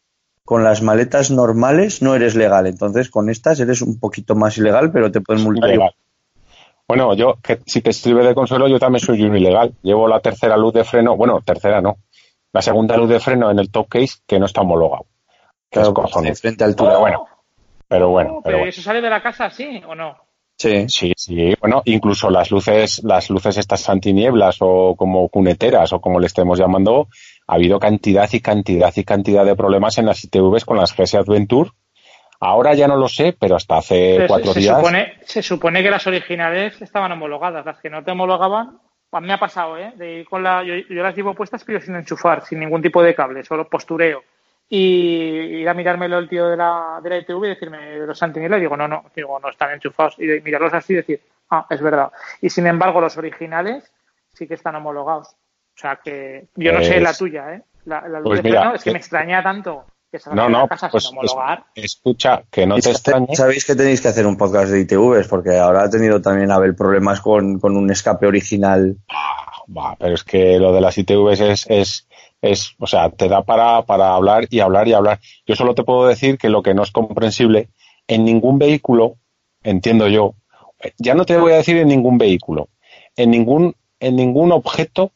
con 0.51 0.65
las 0.65 0.83
maletas 0.83 1.31
normales 1.31 2.03
no 2.03 2.17
eres 2.17 2.35
legal. 2.35 2.67
Entonces, 2.67 3.09
con 3.09 3.31
estas 3.31 3.61
eres 3.61 3.83
un 3.83 4.01
poquito 4.01 4.35
más 4.35 4.59
ilegal, 4.59 4.91
pero 4.91 5.13
te 5.13 5.21
pueden 5.21 5.45
multar. 5.45 5.71
Ilegal. 5.71 5.95
Bueno, 6.89 7.15
yo, 7.15 7.39
que 7.41 7.61
si 7.67 7.81
te 7.83 7.93
sirve 7.93 8.27
de 8.27 8.35
consuelo, 8.35 8.67
yo 8.67 8.81
también 8.81 8.99
soy 8.99 9.23
un 9.23 9.37
ilegal. 9.37 9.73
Llevo 9.81 10.09
la 10.09 10.19
tercera 10.19 10.57
luz 10.57 10.75
de 10.75 10.83
freno, 10.83 11.17
bueno, 11.17 11.41
tercera 11.41 11.81
no, 11.81 11.99
la 12.53 12.63
segunda 12.63 12.97
luz 12.97 13.09
de 13.11 13.21
freno 13.21 13.49
en 13.49 13.61
el 13.61 13.71
top 13.71 13.89
case 13.91 14.19
que 14.27 14.41
no 14.41 14.47
está 14.47 14.63
homologado. 14.63 15.05
Que 15.71 15.79
Claro, 15.79 15.91
es 15.91 15.95
cojones. 15.95 16.41
frente 16.41 16.65
a 16.65 16.67
altura. 16.67 16.91
Pero 16.91 17.01
bueno, 17.01 17.29
pero 17.87 18.09
bueno, 18.09 18.41
pero 18.43 18.57
bueno. 18.57 18.71
¿Eso 18.71 18.83
sale 18.83 19.01
de 19.01 19.09
la 19.09 19.23
casa 19.23 19.45
así 19.45 19.81
o 19.87 19.95
no? 19.95 20.17
Sí. 20.61 20.85
Sí, 20.89 21.15
sí, 21.17 21.55
bueno, 21.59 21.81
incluso 21.87 22.29
las 22.29 22.51
luces, 22.51 23.01
las 23.03 23.31
luces 23.31 23.57
estas 23.57 23.89
antinieblas 23.89 24.59
o 24.61 24.95
como 24.95 25.27
cuneteras 25.31 25.91
o 25.95 26.03
como 26.03 26.21
le 26.21 26.27
estemos 26.27 26.59
llamando, 26.59 27.09
ha 27.47 27.55
habido 27.55 27.79
cantidad 27.79 28.29
y 28.31 28.41
cantidad 28.41 28.93
y 28.95 29.05
cantidad 29.05 29.47
de 29.47 29.57
problemas 29.57 29.97
en 29.97 30.05
las 30.05 30.23
ITVs 30.23 30.67
con 30.67 30.77
las 30.77 30.95
GS 30.95 31.15
Adventure. 31.15 31.71
Ahora 32.41 32.75
ya 32.75 32.87
no 32.89 32.97
lo 32.97 33.09
sé, 33.09 33.35
pero 33.41 33.57
hasta 33.57 33.79
hace 33.79 34.17
Pero 34.17 34.29
cuatro 34.29 34.49
se, 34.49 34.53
se 34.53 34.61
días. 34.61 34.77
supone, 34.77 35.15
se 35.25 35.43
supone 35.43 35.83
que 35.83 35.91
las 35.91 36.07
originales 36.07 36.83
estaban 36.83 37.11
homologadas, 37.13 37.65
las 37.65 37.79
que 37.81 37.89
no 37.89 38.05
te 38.05 38.11
homologaban, 38.11 38.79
a 39.13 39.21
mí 39.21 39.29
me 39.29 39.33
ha 39.33 39.41
pasado, 39.41 39.79
¿eh? 39.79 39.95
De 39.97 40.21
ir 40.21 40.29
con 40.29 40.43
la, 40.43 40.63
yo, 40.63 40.75
yo 40.75 41.03
las 41.03 41.17
llevo 41.17 41.33
puestas 41.33 41.65
pero 41.65 41.81
sin 41.81 41.97
enchufar, 41.97 42.45
sin 42.45 42.61
ningún 42.61 42.83
tipo 42.83 43.03
de 43.03 43.15
cable, 43.15 43.45
solo 43.45 43.67
postureo. 43.67 44.23
Y 44.73 45.61
ir 45.63 45.69
a 45.69 45.75
mirármelo 45.75 46.19
el 46.19 46.29
tío 46.29 46.47
de 46.49 46.57
la, 46.57 47.01
de 47.03 47.11
la 47.11 47.19
ITV 47.19 47.45
y 47.45 47.49
decirme 47.49 47.97
los 47.99 48.17
sentinelas, 48.17 48.59
y 48.59 48.61
digo, 48.61 48.77
no, 48.77 48.87
no, 48.87 49.05
digo, 49.17 49.39
no 49.41 49.51
están 49.51 49.73
enchufados. 49.73 50.15
Y 50.19 50.27
de 50.27 50.41
mirarlos 50.41 50.73
así 50.73 50.93
y 50.93 50.97
decir, 50.97 51.21
ah, 51.51 51.67
es 51.69 51.81
verdad. 51.83 52.11
Y 52.41 52.51
sin 52.51 52.69
embargo, 52.69 53.01
los 53.01 53.17
originales 53.17 53.93
sí 54.33 54.47
que 54.47 54.55
están 54.55 54.77
homologados. 54.77 55.27
O 55.29 55.81
sea 55.81 55.97
que 56.03 56.47
yo 56.55 56.73
no 56.73 56.83
sé 56.83 56.93
Pues- 56.93 57.03
la 57.03 57.15
tuya, 57.15 57.55
¿eh? 57.55 57.63
La, 57.87 58.07
la 58.07 58.21
luz 58.21 58.29
pues 58.29 58.45
mira, 58.45 58.61
freno 58.61 58.75
es 58.77 58.85
que 58.85 58.91
que- 58.91 58.93
me 58.95 58.99
extraña 58.99 59.43
tanto 59.43 59.85
que 60.13 60.19
salga 60.19 60.43
No, 60.43 60.49
no, 60.49 60.69
casa 60.69 60.89
pues 60.91 61.05
sin 61.05 61.19
homologar. 61.19 61.65
es- 61.75 61.85
escucha, 61.87 62.43
que 62.51 62.67
no 62.67 62.77
te 62.79 62.91
extrañe. 62.91 63.35
Sabéis 63.35 63.65
que 63.65 63.75
tenéis 63.75 64.01
que 64.01 64.09
hacer 64.09 64.27
un 64.27 64.37
podcast 64.37 64.71
de 64.71 64.81
ITVs, 64.81 65.27
porque 65.27 65.57
ahora 65.59 65.83
ha 65.85 65.91
tenido 65.91 66.21
también 66.21 66.51
Abel 66.53 66.77
problemas 66.77 67.21
con, 67.21 67.59
con 67.59 67.77
un 67.77 67.91
escape 67.91 68.27
original. 68.27 68.97
Va, 69.77 69.97
pero 69.99 70.15
es 70.15 70.23
que 70.25 70.59
lo 70.59 70.73
de 70.73 70.81
las 70.81 70.99
ITVs 70.99 71.41
es, 71.41 71.67
es 71.71 72.09
es, 72.43 72.75
o 72.79 72.87
sea, 72.87 73.11
te 73.11 73.29
da 73.29 73.43
para, 73.43 73.83
para 73.83 74.15
hablar 74.15 74.47
y 74.51 74.61
hablar 74.61 74.89
y 74.89 74.93
hablar. 74.93 75.21
Yo 75.47 75.55
solo 75.57 75.75
te 75.75 75.85
puedo 75.85 76.07
decir 76.07 76.39
que 76.39 76.49
lo 76.49 76.63
que 76.63 76.75
no 76.75 76.83
es 76.83 76.91
comprensible, 76.91 77.69
en 78.09 78.25
ningún 78.25 78.59
vehículo, 78.59 79.17
entiendo 79.63 80.09
yo, 80.09 80.35
ya 80.99 81.15
no 81.15 81.27
te 81.27 81.37
voy 81.37 81.53
a 81.53 81.57
decir 81.57 81.77
en 81.77 81.89
ningún 81.89 82.19
vehículo, 82.19 82.69
en 83.17 83.31
ningún, 83.31 83.77
en 84.01 84.17
ningún 84.17 84.53
objeto 84.53 85.13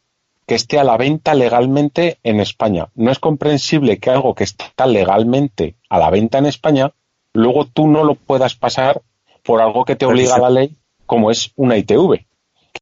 que 0.47 0.55
esté 0.55 0.79
a 0.79 0.85
la 0.85 0.97
venta 0.97 1.35
legalmente 1.35 2.19
en 2.23 2.41
España. 2.41 2.89
No 2.95 3.11
es 3.11 3.19
comprensible 3.19 3.99
que 3.99 4.11
algo 4.11 4.35
que 4.35 4.45
está 4.45 4.87
legalmente 4.87 5.77
a 5.89 5.99
la 5.99 6.11
venta 6.11 6.39
en 6.39 6.47
España, 6.47 6.93
luego 7.33 7.67
tú 7.67 7.89
no 7.89 8.05
lo 8.05 8.15
puedas 8.15 8.55
pasar 8.55 9.01
por 9.43 9.61
algo 9.61 9.85
que 9.85 9.97
te 9.97 10.07
obliga 10.07 10.37
a 10.37 10.41
la 10.41 10.51
ley, 10.51 10.77
como 11.07 11.31
es 11.31 11.53
una 11.57 11.77
ITV. 11.77 12.27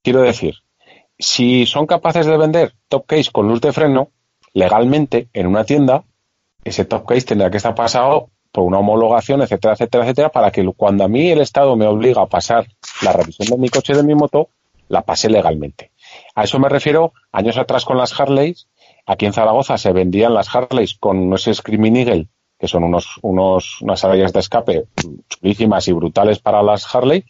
Quiero 0.02 0.22
decir, 0.22 0.56
si 1.18 1.66
son 1.66 1.86
capaces 1.86 2.26
de 2.26 2.36
vender 2.36 2.74
top 2.88 3.06
case 3.06 3.30
con 3.30 3.48
luz 3.48 3.60
de 3.60 3.72
freno, 3.72 4.10
legalmente 4.52 5.28
en 5.32 5.46
una 5.46 5.64
tienda, 5.64 6.04
ese 6.64 6.84
top 6.84 7.06
case 7.06 7.22
tendrá 7.22 7.50
que 7.50 7.56
estar 7.56 7.74
pasado 7.74 8.30
por 8.52 8.64
una 8.64 8.78
homologación, 8.78 9.40
etcétera, 9.42 9.74
etcétera, 9.74 10.04
etcétera, 10.04 10.28
para 10.28 10.50
que 10.50 10.64
cuando 10.76 11.04
a 11.04 11.08
mí 11.08 11.30
el 11.30 11.40
Estado 11.40 11.74
me 11.74 11.86
obliga 11.86 12.22
a 12.22 12.26
pasar 12.26 12.66
la 13.02 13.12
revisión 13.12 13.48
de 13.48 13.56
mi 13.56 13.68
coche 13.68 13.94
y 13.94 13.96
de 13.96 14.02
mi 14.02 14.14
moto, 14.14 14.50
la 14.88 15.02
pase 15.02 15.30
legalmente. 15.30 15.90
A 16.34 16.44
eso 16.44 16.58
me 16.58 16.68
refiero 16.68 17.14
años 17.32 17.56
atrás 17.56 17.84
con 17.84 17.96
las 17.96 18.18
Harleys. 18.18 18.68
Aquí 19.06 19.24
en 19.24 19.32
Zaragoza 19.32 19.78
se 19.78 19.92
vendían 19.92 20.34
las 20.34 20.54
Harleys 20.54 20.94
con 20.94 21.18
unos 21.18 21.48
Screaming 21.50 21.96
Eagle, 21.96 22.28
que 22.58 22.68
son 22.68 22.84
unos, 22.84 23.18
unos, 23.22 23.80
unas 23.80 24.04
áreas 24.04 24.32
de 24.34 24.40
escape 24.40 24.84
chulísimas 25.28 25.88
y 25.88 25.92
brutales 25.92 26.38
para 26.38 26.62
las 26.62 26.94
Harley, 26.94 27.24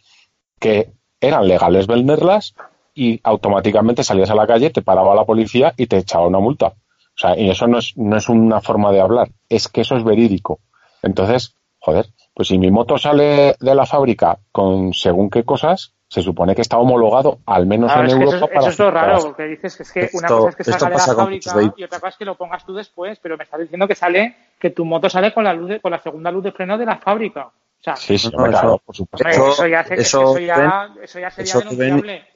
que 0.59 0.91
eran 1.21 1.47
legales 1.47 1.87
venderlas 1.87 2.55
y 2.95 3.21
automáticamente 3.23 4.03
salías 4.03 4.31
a 4.31 4.35
la 4.35 4.47
calle, 4.47 4.71
te 4.71 4.83
paraba 4.83 5.15
la 5.15 5.25
policía 5.25 5.73
y 5.77 5.87
te 5.87 5.99
echaba 5.99 6.27
una 6.27 6.41
multa. 6.41 6.75
O 7.17 7.21
sea, 7.21 7.39
y 7.39 7.51
eso 7.51 7.67
no 7.67 7.79
es, 7.79 7.97
no 7.97 8.17
es 8.17 8.29
una 8.29 8.61
forma 8.61 8.91
de 8.91 9.01
hablar, 9.01 9.29
es 9.49 9.69
que 9.69 9.83
eso 9.83 9.97
es 9.97 10.05
verídico. 10.05 10.61
Entonces, 11.03 11.57
joder, 11.79 12.07
pues 12.35 12.49
si 12.49 12.59
mi 12.59 12.71
moto 12.71 12.97
sale 12.97 13.57
de 13.61 13.75
la 13.75 13.87
fábrica 13.87 14.39
con 14.51 14.95
según 14.95 15.29
qué 15.31 15.45
cosas, 15.45 15.95
se 16.09 16.23
supone 16.23 16.55
que 16.55 16.61
está 16.63 16.79
homologado, 16.79 17.39
al 17.47 17.67
menos 17.67 17.91
en 17.97 18.11
Europa. 18.11 18.37
Eso, 18.37 18.61
eso 18.61 18.69
es 18.69 18.79
lo 18.79 18.91
raro, 18.91 19.23
porque 19.23 19.45
dices 19.45 19.77
que 19.77 19.83
es 19.83 19.93
que 19.93 20.11
una 20.13 20.29
cosa 20.29 20.49
es 20.51 20.57
que 20.57 20.65
salga 20.65 20.89
de 20.91 20.97
la 20.97 21.15
fábrica 21.15 21.55
y 21.77 21.85
otra 21.85 22.01
cosa 22.01 22.09
es 22.11 22.17
que 22.17 22.25
lo 22.25 22.37
pongas 22.37 22.67
tú 22.67 22.75
después, 22.75 23.19
pero 23.19 23.37
me 23.37 23.45
estás 23.45 23.61
diciendo 23.61 23.89
que 23.89 23.95
sale, 23.95 24.37
que 24.59 24.71
tu 24.71 24.85
moto 24.85 25.09
sale 25.09 25.33
con 25.33 25.45
la 25.45 25.55
luz 25.55 25.81
con 25.81 25.91
la 25.91 26.01
segunda 26.01 26.31
luz 26.31 26.45
de 26.45 26.53
freno 26.53 26.77
de 26.77 26.85
la 26.87 26.99
fábrica. 26.99 27.47
O 27.47 27.53
sea, 27.83 27.97
sí, 27.97 28.19
sí, 28.19 28.31
no, 28.31 28.45
claro, 28.45 28.79
por 28.85 28.95
supuesto. 28.95 29.27
Eso, 29.27 29.67
ya, 29.67 29.85
se, 29.85 29.95
eso, 29.95 30.39
ya, 30.39 30.95
eso 31.03 31.19
ya 31.19 31.31
sería 31.31 31.55
denunciable. 31.55 32.32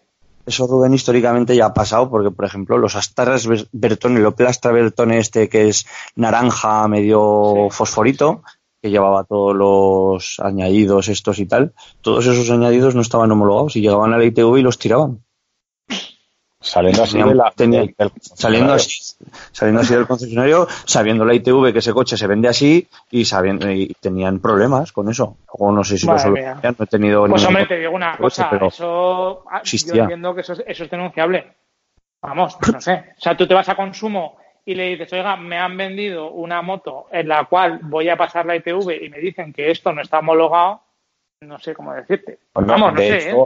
Eso, 0.47 0.69
Rubén, 0.69 0.95
históricamente 0.95 1.57
ya 1.57 1.67
ha 1.67 1.75
pasado, 1.75 2.09
porque, 2.09 2.31
por 2.31 2.45
ejemplo, 2.45 2.79
los 2.79 2.95
Astarras 2.95 3.49
Bertone, 3.73 4.21
el 4.21 4.27
Oplastra 4.27 4.71
Bertone 4.71 5.19
este 5.19 5.49
que 5.49 5.69
es 5.69 5.87
naranja, 6.15 6.87
medio 6.87 7.69
fosforito, 7.71 8.43
que 8.81 8.91
llevaba 8.91 9.25
todos 9.25 9.57
los 9.57 10.39
añadidos 10.39 11.09
estos 11.09 11.41
y 11.41 11.47
tal, 11.47 11.75
todos 12.01 12.27
esos 12.27 12.49
añadidos 12.51 12.95
no 12.95 13.01
estaban 13.01 13.33
homologados 13.33 13.75
y 13.75 13.81
llegaban 13.81 14.13
a 14.13 14.19
la 14.19 14.25
ITV 14.25 14.59
y 14.59 14.63
los 14.63 14.79
tiraban. 14.79 15.26
Saliendo 16.67 17.05
así, 17.05 17.19
la, 17.19 17.53
saliendo, 18.35 18.73
así 18.73 19.15
saliendo 19.53 19.83
así 19.83 19.95
del 19.95 20.07
concesionario, 20.07 20.67
sabiendo 20.85 21.25
la 21.25 21.35
ITV 21.35 21.73
que 21.73 21.79
ese 21.79 21.93
coche 21.93 22.17
se 22.17 22.27
vende 22.27 22.49
así 22.49 22.89
y 23.11 23.25
sabiendo 23.25 23.71
y 23.71 23.95
tenían 24.01 24.41
problemas 24.41 24.91
con 24.91 25.09
eso. 25.09 25.37
O 25.47 25.71
no 25.71 25.85
sé 25.85 25.97
si 25.97 26.09
lo 26.09 26.19
solucionan, 26.19 26.61
no 26.77 26.85
he 26.85 26.87
tenido 26.89 27.27
Pues 27.29 27.45
hombre, 27.45 27.67
te 27.67 27.79
digo 27.79 27.93
una 27.93 28.17
cosa, 28.17 28.51
eso 28.61 29.45
ah, 29.49 29.63
yo 29.63 29.95
entiendo 29.95 30.35
que 30.35 30.41
eso, 30.41 30.55
eso 30.67 30.85
es 30.85 30.91
denunciable. 30.91 31.53
Vamos, 32.21 32.59
no 32.73 32.81
sé. 32.81 33.05
O 33.17 33.21
sea, 33.21 33.37
tú 33.37 33.47
te 33.47 33.55
vas 33.55 33.69
a 33.69 33.77
consumo 33.77 34.39
y 34.65 34.75
le 34.75 34.89
dices, 34.89 35.13
oiga, 35.13 35.37
me 35.37 35.59
han 35.59 35.77
vendido 35.77 36.33
una 36.33 36.63
moto 36.63 37.07
en 37.13 37.29
la 37.29 37.45
cual 37.45 37.79
voy 37.83 38.09
a 38.09 38.17
pasar 38.17 38.45
la 38.45 38.57
ITV 38.57 39.05
y 39.05 39.09
me 39.09 39.19
dicen 39.19 39.53
que 39.53 39.71
esto 39.71 39.93
no 39.93 40.03
está 40.03 40.19
homologado, 40.19 40.83
no 41.43 41.61
sé 41.61 41.75
cómo 41.75 41.95
decirte. 41.95 42.41
Vamos, 42.55 42.93
no 42.93 42.99
sé. 42.99 43.31
¿eh? 43.31 43.37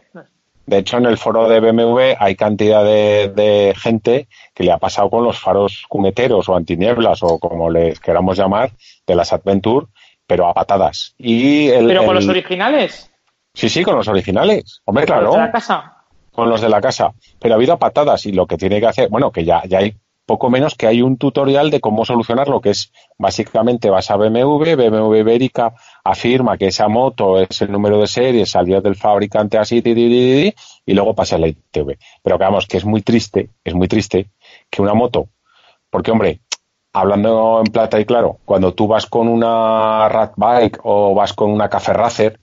De 0.66 0.78
hecho, 0.78 0.98
en 0.98 1.06
el 1.06 1.18
foro 1.18 1.48
de 1.48 1.60
BMW 1.60 2.14
hay 2.18 2.36
cantidad 2.36 2.84
de, 2.84 3.74
gente 3.76 4.28
que 4.54 4.64
le 4.64 4.72
ha 4.72 4.78
pasado 4.78 5.10
con 5.10 5.24
los 5.24 5.38
faros 5.38 5.84
cuneteros 5.88 6.48
o 6.48 6.54
antinieblas 6.54 7.22
o 7.22 7.38
como 7.38 7.70
les 7.70 7.98
queramos 7.98 8.38
llamar 8.38 8.70
de 9.06 9.14
las 9.14 9.32
Adventure, 9.32 9.86
pero 10.26 10.46
a 10.46 10.54
patadas. 10.54 11.14
Y 11.18 11.70
¿Pero 11.70 12.04
con 12.04 12.14
los 12.14 12.28
originales? 12.28 13.10
Sí, 13.52 13.68
sí, 13.68 13.82
con 13.82 13.96
los 13.96 14.06
originales. 14.06 14.80
Hombre, 14.84 15.06
claro. 15.06 15.30
¿Con 15.30 15.40
los 15.40 15.40
de 15.40 15.46
la 15.46 15.52
casa? 15.52 15.96
Con 16.32 16.48
los 16.48 16.60
de 16.60 16.68
la 16.68 16.80
casa. 16.80 17.12
Pero 17.40 17.54
ha 17.54 17.56
habido 17.56 17.72
a 17.72 17.78
patadas 17.78 18.24
y 18.26 18.32
lo 18.32 18.46
que 18.46 18.56
tiene 18.56 18.78
que 18.80 18.86
hacer, 18.86 19.08
bueno, 19.08 19.32
que 19.32 19.44
ya, 19.44 19.62
ya 19.66 19.78
hay 19.78 19.96
poco 20.30 20.48
menos 20.48 20.76
que 20.76 20.86
hay 20.86 21.02
un 21.02 21.16
tutorial 21.16 21.72
de 21.72 21.80
cómo 21.80 22.04
solucionarlo, 22.04 22.60
que 22.60 22.70
es 22.70 22.92
básicamente 23.18 23.90
vas 23.90 24.12
a 24.12 24.16
BMW, 24.16 24.76
BMW 24.76 25.16
Ibérica 25.16 25.74
afirma 26.04 26.56
que 26.56 26.68
esa 26.68 26.86
moto 26.86 27.40
es 27.40 27.62
el 27.62 27.72
número 27.72 28.00
de 28.00 28.06
serie, 28.06 28.46
salió 28.46 28.80
del 28.80 28.94
fabricante 28.94 29.58
así, 29.58 29.82
y 29.84 30.94
luego 30.94 31.16
pasa 31.16 31.36
la 31.36 31.48
ITV. 31.48 31.98
Pero 32.22 32.38
que 32.38 32.44
vamos, 32.44 32.66
que 32.68 32.76
es 32.76 32.84
muy 32.84 33.02
triste, 33.02 33.50
es 33.64 33.74
muy 33.74 33.88
triste 33.88 34.30
que 34.70 34.80
una 34.80 34.94
moto, 34.94 35.30
porque 35.90 36.12
hombre, 36.12 36.42
hablando 36.92 37.60
en 37.66 37.72
plata 37.72 37.98
y 37.98 38.04
claro, 38.04 38.38
cuando 38.44 38.72
tú 38.72 38.86
vas 38.86 39.06
con 39.06 39.26
una 39.26 40.08
rat 40.08 40.34
bike 40.36 40.78
o 40.84 41.12
vas 41.12 41.32
con 41.32 41.50
una 41.50 41.68
café 41.68 41.92
racer, 41.92 42.38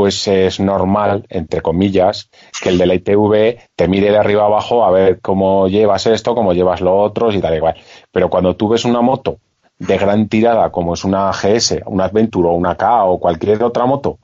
pues 0.00 0.26
es 0.28 0.60
normal, 0.60 1.26
entre 1.28 1.60
comillas, 1.60 2.30
que 2.62 2.70
el 2.70 2.78
de 2.78 2.86
la 2.86 2.94
ITV 2.94 3.58
te 3.76 3.86
mire 3.86 4.10
de 4.10 4.16
arriba 4.16 4.46
abajo 4.46 4.82
a 4.82 4.90
ver 4.90 5.20
cómo 5.20 5.68
llevas 5.68 6.06
esto, 6.06 6.34
cómo 6.34 6.54
llevas 6.54 6.80
lo 6.80 6.96
otro 6.96 7.30
y 7.30 7.38
tal 7.38 7.54
igual. 7.54 7.74
Pero 8.10 8.30
cuando 8.30 8.56
tú 8.56 8.70
ves 8.70 8.86
una 8.86 9.02
moto 9.02 9.36
de 9.78 9.98
gran 9.98 10.26
tirada, 10.30 10.72
como 10.72 10.94
es 10.94 11.04
una 11.04 11.30
GS, 11.32 11.82
una 11.84 12.06
Adventure 12.06 12.48
o 12.48 12.52
una 12.52 12.76
K 12.76 13.04
o 13.04 13.20
cualquier 13.20 13.62
otra 13.62 13.84
moto, 13.84 14.20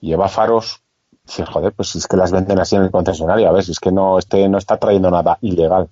lleva 0.00 0.28
faros, 0.28 0.82
dices, 1.24 1.48
joder, 1.48 1.72
pues 1.72 1.96
es 1.96 2.06
que 2.06 2.18
las 2.18 2.30
venden 2.30 2.58
así 2.58 2.76
en 2.76 2.82
el 2.82 2.90
concesionario, 2.90 3.48
a 3.48 3.52
ver, 3.52 3.64
si 3.64 3.72
es 3.72 3.80
que 3.80 3.92
no, 3.92 4.18
este 4.18 4.50
no 4.50 4.58
está 4.58 4.76
trayendo 4.76 5.10
nada 5.10 5.38
ilegal. 5.40 5.88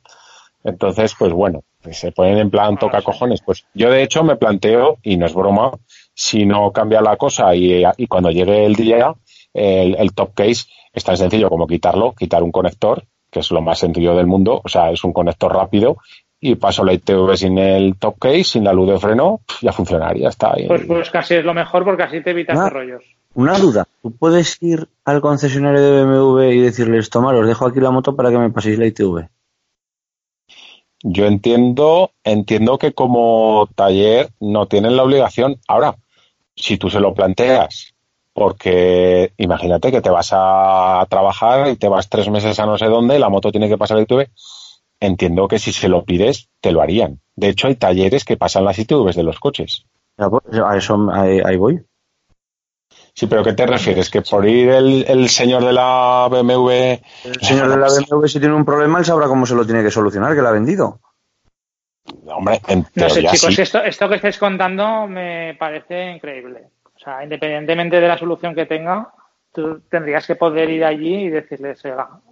Entonces, 0.64 1.14
pues 1.18 1.32
bueno, 1.32 1.64
pues 1.80 1.98
se 1.98 2.12
ponen 2.12 2.36
en 2.36 2.50
plan 2.50 2.76
toca 2.76 3.00
cojones. 3.00 3.40
Pues 3.40 3.64
yo 3.72 3.90
de 3.90 4.02
hecho 4.02 4.22
me 4.22 4.36
planteo, 4.36 4.98
y 5.02 5.16
no 5.16 5.24
es 5.24 5.32
broma, 5.32 5.70
si 6.14 6.46
no 6.46 6.70
cambia 6.72 7.00
la 7.00 7.16
cosa 7.16 7.54
y, 7.54 7.84
cuando 8.08 8.30
llegue 8.30 8.64
el 8.64 8.74
día, 8.74 9.14
el, 9.52 10.12
top 10.14 10.34
case 10.34 10.66
es 10.92 11.04
tan 11.04 11.16
sencillo 11.16 11.48
como 11.48 11.66
quitarlo, 11.66 12.12
quitar 12.12 12.42
un 12.42 12.52
conector, 12.52 13.04
que 13.30 13.40
es 13.40 13.50
lo 13.50 13.60
más 13.60 13.80
sencillo 13.80 14.14
del 14.14 14.26
mundo, 14.26 14.60
o 14.62 14.68
sea, 14.68 14.90
es 14.90 15.02
un 15.02 15.12
conector 15.12 15.52
rápido, 15.52 15.98
y 16.40 16.54
paso 16.56 16.84
la 16.84 16.92
ITV 16.92 17.36
sin 17.36 17.58
el 17.58 17.96
top 17.96 18.18
case, 18.18 18.44
sin 18.44 18.64
la 18.64 18.72
luz 18.72 18.90
de 18.90 18.98
freno, 18.98 19.40
ya 19.60 19.72
funcionaría, 19.72 20.28
está 20.28 20.52
ahí. 20.54 20.68
Pues, 20.68 20.84
pues, 20.86 21.10
casi 21.10 21.34
es 21.34 21.44
lo 21.44 21.54
mejor 21.54 21.84
porque 21.84 22.04
así 22.04 22.22
te 22.22 22.30
evitas 22.30 22.70
rollos. 22.70 23.02
Una 23.34 23.58
duda, 23.58 23.88
¿tú 24.02 24.12
puedes 24.12 24.62
ir 24.62 24.86
al 25.04 25.20
concesionario 25.20 25.80
de 25.80 26.04
BMW 26.04 26.42
y 26.52 26.60
decirles, 26.60 27.10
tomar, 27.10 27.34
os 27.34 27.46
dejo 27.48 27.66
aquí 27.66 27.80
la 27.80 27.90
moto 27.90 28.14
para 28.14 28.30
que 28.30 28.38
me 28.38 28.50
paséis 28.50 28.78
la 28.78 28.86
ITV? 28.86 29.26
Yo 31.02 31.26
entiendo, 31.26 32.12
entiendo 32.22 32.78
que 32.78 32.92
como 32.92 33.68
taller 33.74 34.30
no 34.40 34.66
tienen 34.66 34.96
la 34.96 35.02
obligación. 35.02 35.58
Ahora, 35.68 35.96
si 36.56 36.78
tú 36.78 36.90
se 36.90 37.00
lo 37.00 37.14
planteas, 37.14 37.94
porque 38.32 39.32
imagínate 39.36 39.92
que 39.92 40.00
te 40.00 40.10
vas 40.10 40.30
a 40.32 41.06
trabajar 41.08 41.68
y 41.68 41.76
te 41.76 41.88
vas 41.88 42.08
tres 42.08 42.28
meses 42.28 42.58
a 42.58 42.66
no 42.66 42.76
sé 42.76 42.86
dónde, 42.86 43.18
la 43.18 43.28
moto 43.28 43.50
tiene 43.50 43.68
que 43.68 43.78
pasar 43.78 43.96
el 43.96 44.04
ITV, 44.04 44.28
entiendo 45.00 45.48
que 45.48 45.58
si 45.58 45.72
se 45.72 45.88
lo 45.88 46.04
pides, 46.04 46.48
te 46.60 46.72
lo 46.72 46.82
harían. 46.82 47.20
De 47.36 47.48
hecho, 47.48 47.68
hay 47.68 47.76
talleres 47.76 48.24
que 48.24 48.36
pasan 48.36 48.64
las 48.64 48.78
ITVs 48.78 49.16
de 49.16 49.22
los 49.22 49.38
coches. 49.38 49.86
Pues, 50.16 50.60
a 50.60 50.76
eso 50.76 51.08
ahí, 51.12 51.56
voy. 51.56 51.84
Sí, 53.14 53.26
pero 53.26 53.44
¿qué 53.44 53.52
te 53.52 53.66
refieres? 53.66 54.10
¿Que 54.10 54.22
por 54.22 54.46
ir 54.46 54.70
el, 54.70 55.28
señor 55.28 55.64
de 55.64 55.72
la 55.72 56.28
BMW... 56.30 56.70
El 57.24 57.40
señor 57.40 57.68
de 57.68 57.76
la 57.76 57.86
BMW 57.86 58.26
si 58.26 58.40
tiene 58.40 58.54
un 58.54 58.64
problema, 58.64 58.98
él 58.98 59.04
sabrá 59.04 59.28
cómo 59.28 59.46
se 59.46 59.54
lo 59.54 59.64
tiene 59.64 59.82
que 59.82 59.90
solucionar, 59.90 60.34
que 60.34 60.42
la 60.42 60.48
ha 60.48 60.52
vendido. 60.52 61.00
Hombre, 62.26 62.60
no 62.94 63.08
sé, 63.08 63.24
chicos, 63.24 63.58
esto, 63.58 63.82
esto 63.82 64.08
que 64.08 64.16
estáis 64.16 64.38
contando 64.38 65.06
me 65.06 65.56
parece 65.58 66.10
increíble. 66.10 66.68
O 66.94 66.98
sea, 66.98 67.22
independientemente 67.24 68.00
de 68.00 68.08
la 68.08 68.18
solución 68.18 68.54
que 68.54 68.66
tenga, 68.66 69.12
tú 69.52 69.80
tendrías 69.88 70.26
que 70.26 70.36
poder 70.36 70.68
ir 70.68 70.84
allí 70.84 71.26
y 71.26 71.30
decirles, 71.30 71.82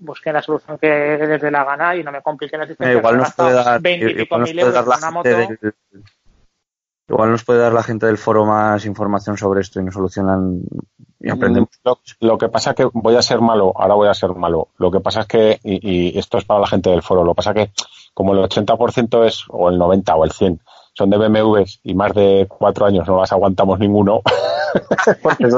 busquen 0.00 0.34
la 0.34 0.42
solución 0.42 0.76
que 0.78 1.16
les 1.18 1.40
dé 1.40 1.50
la 1.50 1.64
gana 1.64 1.96
y 1.96 2.02
no 2.02 2.12
me 2.12 2.20
compliquen 2.20 2.58
la 2.58 2.64
existencia. 2.64 2.98
igual 2.98 3.16
nos 3.18 3.32
puede 3.32 3.54
dar, 3.54 3.80
Igual 7.08 7.30
nos 7.30 7.44
puede 7.44 7.58
dar 7.58 7.72
la 7.72 7.82
gente 7.82 8.06
del 8.06 8.16
foro 8.16 8.46
más 8.46 8.86
información 8.86 9.36
sobre 9.36 9.60
esto 9.60 9.80
y 9.80 9.84
nos 9.84 9.94
solucionan 9.94 10.62
y 11.20 11.28
mm, 11.28 11.32
aprendemos. 11.32 11.68
Lo, 12.20 12.38
que 12.38 12.48
pasa 12.48 12.70
es 12.70 12.76
que 12.76 12.88
voy 12.92 13.16
a 13.16 13.22
ser 13.22 13.40
malo, 13.40 13.72
ahora 13.76 13.94
voy 13.94 14.08
a 14.08 14.14
ser 14.14 14.30
malo. 14.30 14.68
Lo 14.78 14.90
que 14.90 15.00
pasa 15.00 15.22
es 15.22 15.26
que, 15.26 15.60
y, 15.62 16.10
y 16.14 16.18
esto 16.18 16.38
es 16.38 16.44
para 16.44 16.60
la 16.60 16.66
gente 16.66 16.90
del 16.90 17.02
foro, 17.02 17.24
lo 17.24 17.32
que 17.32 17.36
pasa 17.36 17.50
es 17.50 17.56
que 17.56 17.72
como 18.14 18.34
el 18.34 18.40
80% 18.40 19.26
es, 19.26 19.44
o 19.48 19.70
el 19.70 19.78
90 19.78 20.14
o 20.14 20.24
el 20.24 20.32
100, 20.32 20.60
son 20.94 21.10
de 21.10 21.16
BMWs 21.16 21.80
y 21.84 21.94
más 21.94 22.12
de 22.12 22.46
cuatro 22.48 22.86
años 22.86 23.08
no 23.08 23.18
las 23.18 23.32
aguantamos 23.32 23.78
ninguno, 23.78 24.22
porque 25.22 25.50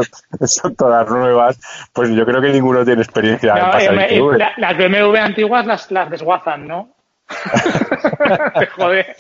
son, 0.47 0.76
todas 0.76 1.09
nuevas, 1.10 1.59
pues 1.93 2.10
yo 2.10 2.24
creo 2.24 2.40
que 2.40 2.52
ninguno 2.52 2.85
tiene 2.85 3.02
experiencia 3.02 3.55
en 3.55 3.70
pasar 3.70 4.55
las 4.56 4.76
BMW 4.76 5.16
antiguas 5.16 5.66
las, 5.66 5.90
las 5.90 6.10
desguazan, 6.10 6.68
¿no? 6.68 6.94
Joder. 8.76 9.16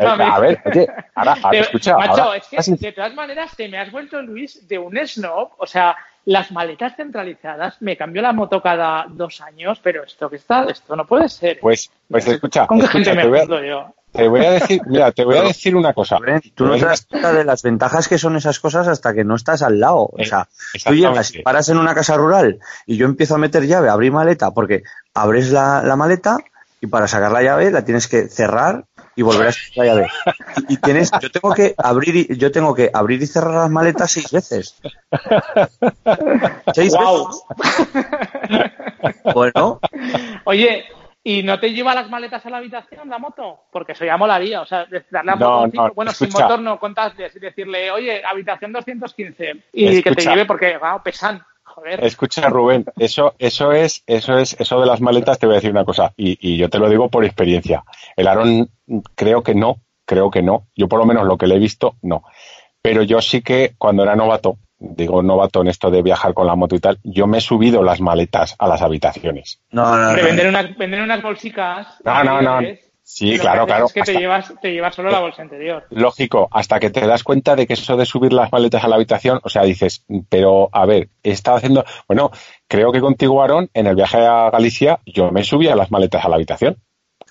a 0.00 0.40
ver, 0.40 0.62
oye, 0.64 0.86
ahora, 1.14 1.36
escucha. 1.52 1.96
Macho, 1.96 2.34
es 2.34 2.46
que 2.48 2.86
de 2.86 2.92
todas 2.92 3.14
maneras 3.14 3.54
te 3.56 3.68
me 3.68 3.78
has 3.78 3.90
vuelto, 3.90 4.20
Luis, 4.22 4.66
de 4.68 4.78
un 4.78 4.96
snob. 5.06 5.50
O 5.58 5.66
sea, 5.66 5.96
las 6.26 6.50
maletas 6.50 6.96
centralizadas, 6.96 7.80
me 7.80 7.96
cambió 7.96 8.20
la 8.20 8.32
moto 8.32 8.60
cada 8.60 9.06
dos 9.08 9.40
años, 9.40 9.80
pero 9.82 10.04
esto 10.04 10.28
que 10.28 10.36
está, 10.36 10.64
esto 10.64 10.96
no 10.96 11.06
puede 11.06 11.28
ser. 11.28 11.58
Pues, 11.60 11.88
pues 12.10 12.26
escucha, 12.26 12.66
¿Con 12.66 12.80
qué 12.80 12.88
gente 12.88 13.14
me 13.14 13.22
te, 13.22 13.28
voy 13.28 13.38
a, 13.38 13.44
yo? 13.64 13.94
te 14.10 14.26
voy 14.26 14.44
a 14.44 14.50
decir, 14.50 14.82
mira, 14.86 15.12
te 15.12 15.24
voy 15.24 15.36
a 15.36 15.42
decir 15.42 15.76
una 15.76 15.92
cosa. 15.92 16.18
Tú 16.56 16.66
no 16.66 16.76
te 16.76 16.84
das 16.84 17.06
cuenta 17.06 17.32
de 17.32 17.44
las 17.44 17.62
ventajas 17.62 18.08
que 18.08 18.18
son 18.18 18.34
esas 18.34 18.58
cosas 18.58 18.88
hasta 18.88 19.14
que 19.14 19.22
no 19.22 19.36
estás 19.36 19.62
al 19.62 19.78
lado. 19.78 20.10
O 20.12 20.24
sea, 20.24 20.48
tú 20.84 20.94
llegas 20.94 21.32
y 21.32 21.42
paras 21.42 21.68
en 21.68 21.78
una 21.78 21.94
casa 21.94 22.16
rural 22.16 22.58
y 22.86 22.96
yo 22.96 23.06
empiezo 23.06 23.36
a 23.36 23.38
meter 23.38 23.64
llave, 23.64 23.88
abrir 23.88 24.10
maleta, 24.10 24.50
porque 24.50 24.82
abres 25.14 25.52
la, 25.52 25.82
la 25.84 25.94
maleta 25.94 26.38
y 26.80 26.88
para 26.88 27.06
sacar 27.06 27.30
la 27.30 27.42
llave 27.42 27.70
la 27.70 27.84
tienes 27.84 28.08
que 28.08 28.26
cerrar 28.26 28.84
y 29.16 29.22
volver 29.22 29.48
a 29.48 29.52
la 29.76 29.84
llave. 29.84 30.08
Y, 30.56 30.74
y 30.74 30.76
tienes, 30.76 31.10
yo 31.20 31.30
tengo 31.30 31.52
que 31.54 31.74
abrir 31.78 32.14
y, 32.16 32.36
yo 32.36 32.52
tengo 32.52 32.74
que 32.74 32.90
abrir 32.92 33.22
y 33.22 33.26
cerrar 33.26 33.54
las 33.54 33.70
maletas 33.70 34.12
seis 34.12 34.30
veces. 34.30 34.80
Seis 36.72 36.92
Wow. 36.94 37.28
veces. 37.28 38.72
Bueno, 39.34 39.80
Oye, 40.44 40.84
¿y 41.24 41.42
no 41.42 41.58
te 41.58 41.72
lleva 41.72 41.94
las 41.94 42.08
maletas 42.10 42.44
a 42.46 42.50
la 42.50 42.58
habitación 42.58 43.08
la 43.08 43.18
moto? 43.18 43.60
Porque 43.72 43.92
eso 43.92 44.04
ya 44.04 44.16
molaría. 44.16 44.60
O 44.60 44.66
sea, 44.66 44.86
darle 45.10 45.32
a 45.32 45.36
No, 45.36 45.62
moto, 45.62 45.70
no, 45.74 45.94
bueno, 45.94 46.10
escucha. 46.12 46.30
sin 46.30 46.42
motor 46.42 46.60
no 46.60 46.78
contarles 46.78 47.34
y 47.34 47.38
decirle, 47.38 47.90
oye, 47.90 48.22
habitación 48.24 48.72
215 48.72 49.64
y 49.72 50.02
que 50.02 50.12
te 50.12 50.22
lleve 50.22 50.44
porque, 50.44 50.76
wow, 50.78 51.02
pesan. 51.02 51.42
Joder. 51.76 52.02
Escucha, 52.02 52.48
Rubén, 52.48 52.86
eso, 52.98 53.34
eso 53.38 53.72
es, 53.72 54.02
eso 54.06 54.38
es, 54.38 54.56
eso 54.58 54.80
de 54.80 54.86
las 54.86 55.02
maletas, 55.02 55.38
te 55.38 55.44
voy 55.44 55.56
a 55.56 55.58
decir 55.58 55.70
una 55.70 55.84
cosa, 55.84 56.14
y, 56.16 56.38
y 56.40 56.56
yo 56.56 56.70
te 56.70 56.78
lo 56.78 56.88
digo 56.88 57.10
por 57.10 57.22
experiencia. 57.26 57.84
El 58.16 58.28
Aarón, 58.28 58.70
creo 59.14 59.42
que 59.42 59.54
no, 59.54 59.82
creo 60.06 60.30
que 60.30 60.40
no. 60.40 60.68
Yo 60.74 60.88
por 60.88 60.98
lo 60.98 61.04
menos 61.04 61.26
lo 61.26 61.36
que 61.36 61.46
le 61.46 61.56
he 61.56 61.58
visto, 61.58 61.96
no. 62.00 62.22
Pero 62.80 63.02
yo 63.02 63.20
sí 63.20 63.42
que 63.42 63.74
cuando 63.76 64.04
era 64.04 64.16
novato, 64.16 64.56
digo 64.78 65.22
novato 65.22 65.60
en 65.60 65.68
esto 65.68 65.90
de 65.90 66.02
viajar 66.02 66.32
con 66.32 66.46
la 66.46 66.54
moto 66.54 66.76
y 66.76 66.80
tal, 66.80 66.98
yo 67.02 67.26
me 67.26 67.38
he 67.38 67.42
subido 67.42 67.82
las 67.82 68.00
maletas 68.00 68.56
a 68.58 68.68
las 68.68 68.80
habitaciones. 68.80 69.60
no, 69.70 69.98
no, 69.98 70.12
no. 70.12 70.14
vender, 70.14 70.48
unas, 70.48 70.76
vender 70.78 71.02
unas 71.02 71.22
bolsicas. 71.22 71.88
No, 72.04 72.24
no, 72.24 72.40
no. 72.40 72.60
Sí, 73.08 73.36
Lo 73.36 73.42
claro, 73.42 73.66
claro. 73.66 73.86
Es 73.86 73.92
que 73.92 74.02
te 74.02 74.14
llevas, 74.14 74.52
te 74.60 74.72
llevas 74.72 74.96
solo 74.96 75.10
la 75.10 75.20
bolsa 75.20 75.44
interior. 75.44 75.86
Lógico, 75.90 76.48
hasta 76.50 76.80
que 76.80 76.90
te 76.90 77.06
das 77.06 77.22
cuenta 77.22 77.54
de 77.54 77.64
que 77.64 77.74
eso 77.74 77.96
de 77.96 78.04
subir 78.04 78.32
las 78.32 78.50
maletas 78.50 78.82
a 78.82 78.88
la 78.88 78.96
habitación, 78.96 79.38
o 79.44 79.48
sea, 79.48 79.62
dices, 79.62 80.04
pero 80.28 80.68
a 80.72 80.84
ver, 80.86 81.10
he 81.22 81.30
estado 81.30 81.56
haciendo, 81.56 81.84
bueno, 82.08 82.32
creo 82.66 82.90
que 82.90 83.00
contigo, 83.00 83.40
Aarón, 83.40 83.70
en 83.74 83.86
el 83.86 83.94
viaje 83.94 84.26
a 84.26 84.50
Galicia, 84.50 84.98
yo 85.06 85.30
me 85.30 85.44
subía 85.44 85.76
las 85.76 85.92
maletas 85.92 86.24
a 86.24 86.28
la 86.28 86.34
habitación, 86.34 86.78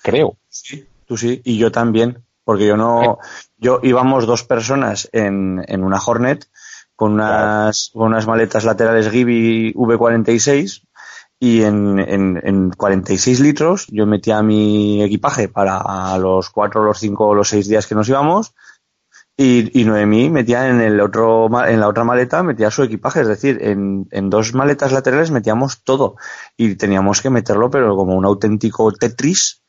creo. 0.02 0.38
Sí, 0.48 0.88
tú 1.06 1.18
sí, 1.18 1.42
y 1.44 1.58
yo 1.58 1.74
también, 1.74 2.24
porque 2.46 2.68
yo 2.68 2.78
no, 2.78 3.20
yo 3.58 3.82
íbamos 3.84 4.26
dos 4.26 4.44
personas 4.46 5.10
en, 5.12 5.62
en 5.68 5.84
una 5.84 6.00
Hornet 6.00 6.48
con 6.96 7.16
unas, 7.16 7.92
con 7.94 8.04
unas 8.08 8.26
maletas 8.28 8.64
laterales 8.64 9.12
Gibi 9.12 9.74
V46 9.74 10.84
y 11.40 11.64
en, 11.64 12.00
en, 12.00 12.42
en 12.44 12.70
46 12.72 13.40
litros 13.42 13.88
yo 13.90 14.06
metía 14.06 14.42
mi 14.42 15.04
equipaje 15.04 15.50
para 15.50 16.18
los 16.18 16.50
cuatro, 16.50 16.84
los 16.84 17.00
cinco 17.00 17.28
o 17.28 17.36
los 17.36 17.50
seis 17.50 17.68
días 17.68 17.88
que 17.88 17.96
nos 17.96 18.08
íbamos 18.08 18.54
y, 19.38 19.82
y 19.82 19.84
Noemí 19.84 20.30
metía 20.30 20.70
en 20.70 20.80
el 20.80 21.02
otro 21.02 21.50
en 21.68 21.80
la 21.82 21.90
otra 21.90 22.06
maleta 22.06 22.42
metía 22.42 22.72
su 22.72 22.84
equipaje, 22.84 23.22
es 23.22 23.28
decir, 23.28 23.58
en, 23.62 24.08
en 24.12 24.30
dos 24.30 24.54
maletas 24.54 24.94
laterales 24.94 25.30
metíamos 25.30 25.84
todo 25.84 26.16
y 26.56 26.76
teníamos 26.76 27.22
que 27.22 27.30
meterlo 27.30 27.70
pero 27.70 27.98
como 27.98 28.16
un 28.16 28.26
auténtico 28.26 28.94
Tetris 28.94 29.62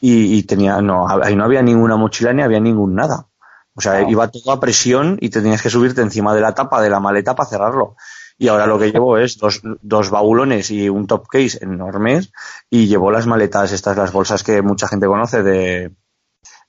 y, 0.00 0.36
y 0.36 0.42
tenía 0.42 0.80
no 0.80 1.08
ahí 1.08 1.36
no 1.36 1.44
había 1.44 1.62
ninguna 1.62 1.96
mochila 1.96 2.32
ni 2.32 2.42
había 2.42 2.58
ningún 2.58 2.96
nada 2.96 3.28
o 3.76 3.80
sea 3.80 4.00
Wow. 4.00 4.10
iba 4.10 4.28
todo 4.30 4.50
a 4.52 4.58
presión 4.60 5.16
y 5.20 5.30
te 5.30 5.40
tenías 5.40 5.62
que 5.62 5.70
subirte 5.70 6.00
encima 6.00 6.34
de 6.34 6.40
la 6.40 6.54
tapa 6.54 6.82
de 6.82 6.90
la 6.90 6.98
maleta 6.98 7.36
para 7.36 7.48
cerrarlo 7.48 7.94
y 8.36 8.48
ahora 8.48 8.66
lo 8.66 8.78
que 8.78 8.90
llevo 8.90 9.18
es 9.18 9.38
dos, 9.38 9.60
dos 9.62 10.10
baulones 10.10 10.70
y 10.70 10.88
un 10.88 11.06
top 11.06 11.26
case 11.28 11.58
enormes 11.62 12.32
y 12.68 12.86
llevo 12.86 13.10
las 13.10 13.26
maletas 13.26 13.72
estas 13.72 13.96
las 13.96 14.12
bolsas 14.12 14.42
que 14.42 14.62
mucha 14.62 14.88
gente 14.88 15.06
conoce 15.06 15.42
de 15.42 15.92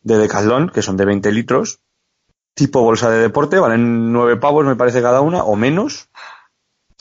de 0.01 0.17
Decathlon 0.17 0.69
que 0.69 0.81
son 0.81 0.97
de 0.97 1.05
20 1.05 1.31
litros 1.31 1.79
tipo 2.53 2.81
bolsa 2.81 3.09
de 3.09 3.19
deporte 3.19 3.59
valen 3.59 4.13
nueve 4.13 4.37
pavos 4.37 4.65
me 4.65 4.75
parece 4.75 5.01
cada 5.01 5.21
una 5.21 5.43
o 5.43 5.55
menos 5.55 6.09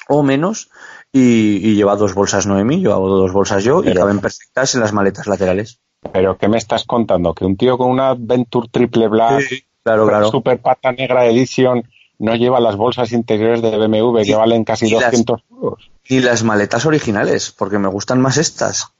o 0.08 0.22
menos 0.22 0.70
y, 1.12 1.56
y 1.56 1.76
lleva 1.76 1.96
dos 1.96 2.14
bolsas 2.14 2.46
Noemí, 2.46 2.80
yo 2.80 2.92
hago 2.92 3.08
dos 3.08 3.32
bolsas 3.32 3.62
yo 3.62 3.84
y 3.84 3.94
caben 3.94 4.20
perfectas 4.20 4.74
en 4.74 4.80
las 4.80 4.92
maletas 4.92 5.28
laterales. 5.28 5.80
Pero 6.12 6.36
¿qué 6.36 6.48
me 6.48 6.58
estás 6.58 6.84
contando? 6.84 7.32
¿Que 7.32 7.44
un 7.44 7.56
tío 7.56 7.78
con 7.78 7.90
una 7.90 8.14
Venture 8.18 8.68
Triple 8.68 9.08
Black, 9.08 9.44
Claro, 9.84 10.08
claro. 10.08 10.30
Super 10.30 10.60
Pata 10.60 10.92
Negra 10.92 11.26
Edition, 11.26 11.84
no 12.18 12.34
lleva 12.36 12.60
las 12.60 12.76
bolsas 12.76 13.12
interiores 13.12 13.62
de 13.62 13.76
BMW 13.76 14.22
que 14.22 14.34
valen 14.34 14.64
casi 14.64 14.86
y 14.86 14.90
las- 14.92 15.04
200 15.04 15.42
euros? 15.50 15.90
Y 16.06 16.20
las 16.20 16.42
maletas 16.44 16.84
originales, 16.86 17.50
porque 17.50 17.78
me 17.78 17.88
gustan 17.88 18.20
más 18.20 18.36
estas. 18.36 18.92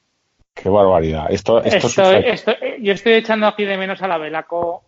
Qué 0.53 0.69
barbaridad. 0.69 1.25
Esto, 1.29 1.61
esto, 1.61 1.87
estoy- 2.11 2.55
yo 2.81 2.93
estoy 2.93 3.13
echando 3.13 3.45
aquí 3.47 3.65
de 3.65 3.77
menos 3.77 4.01
a 4.01 4.07
la 4.07 4.17
Velaco. 4.17 4.83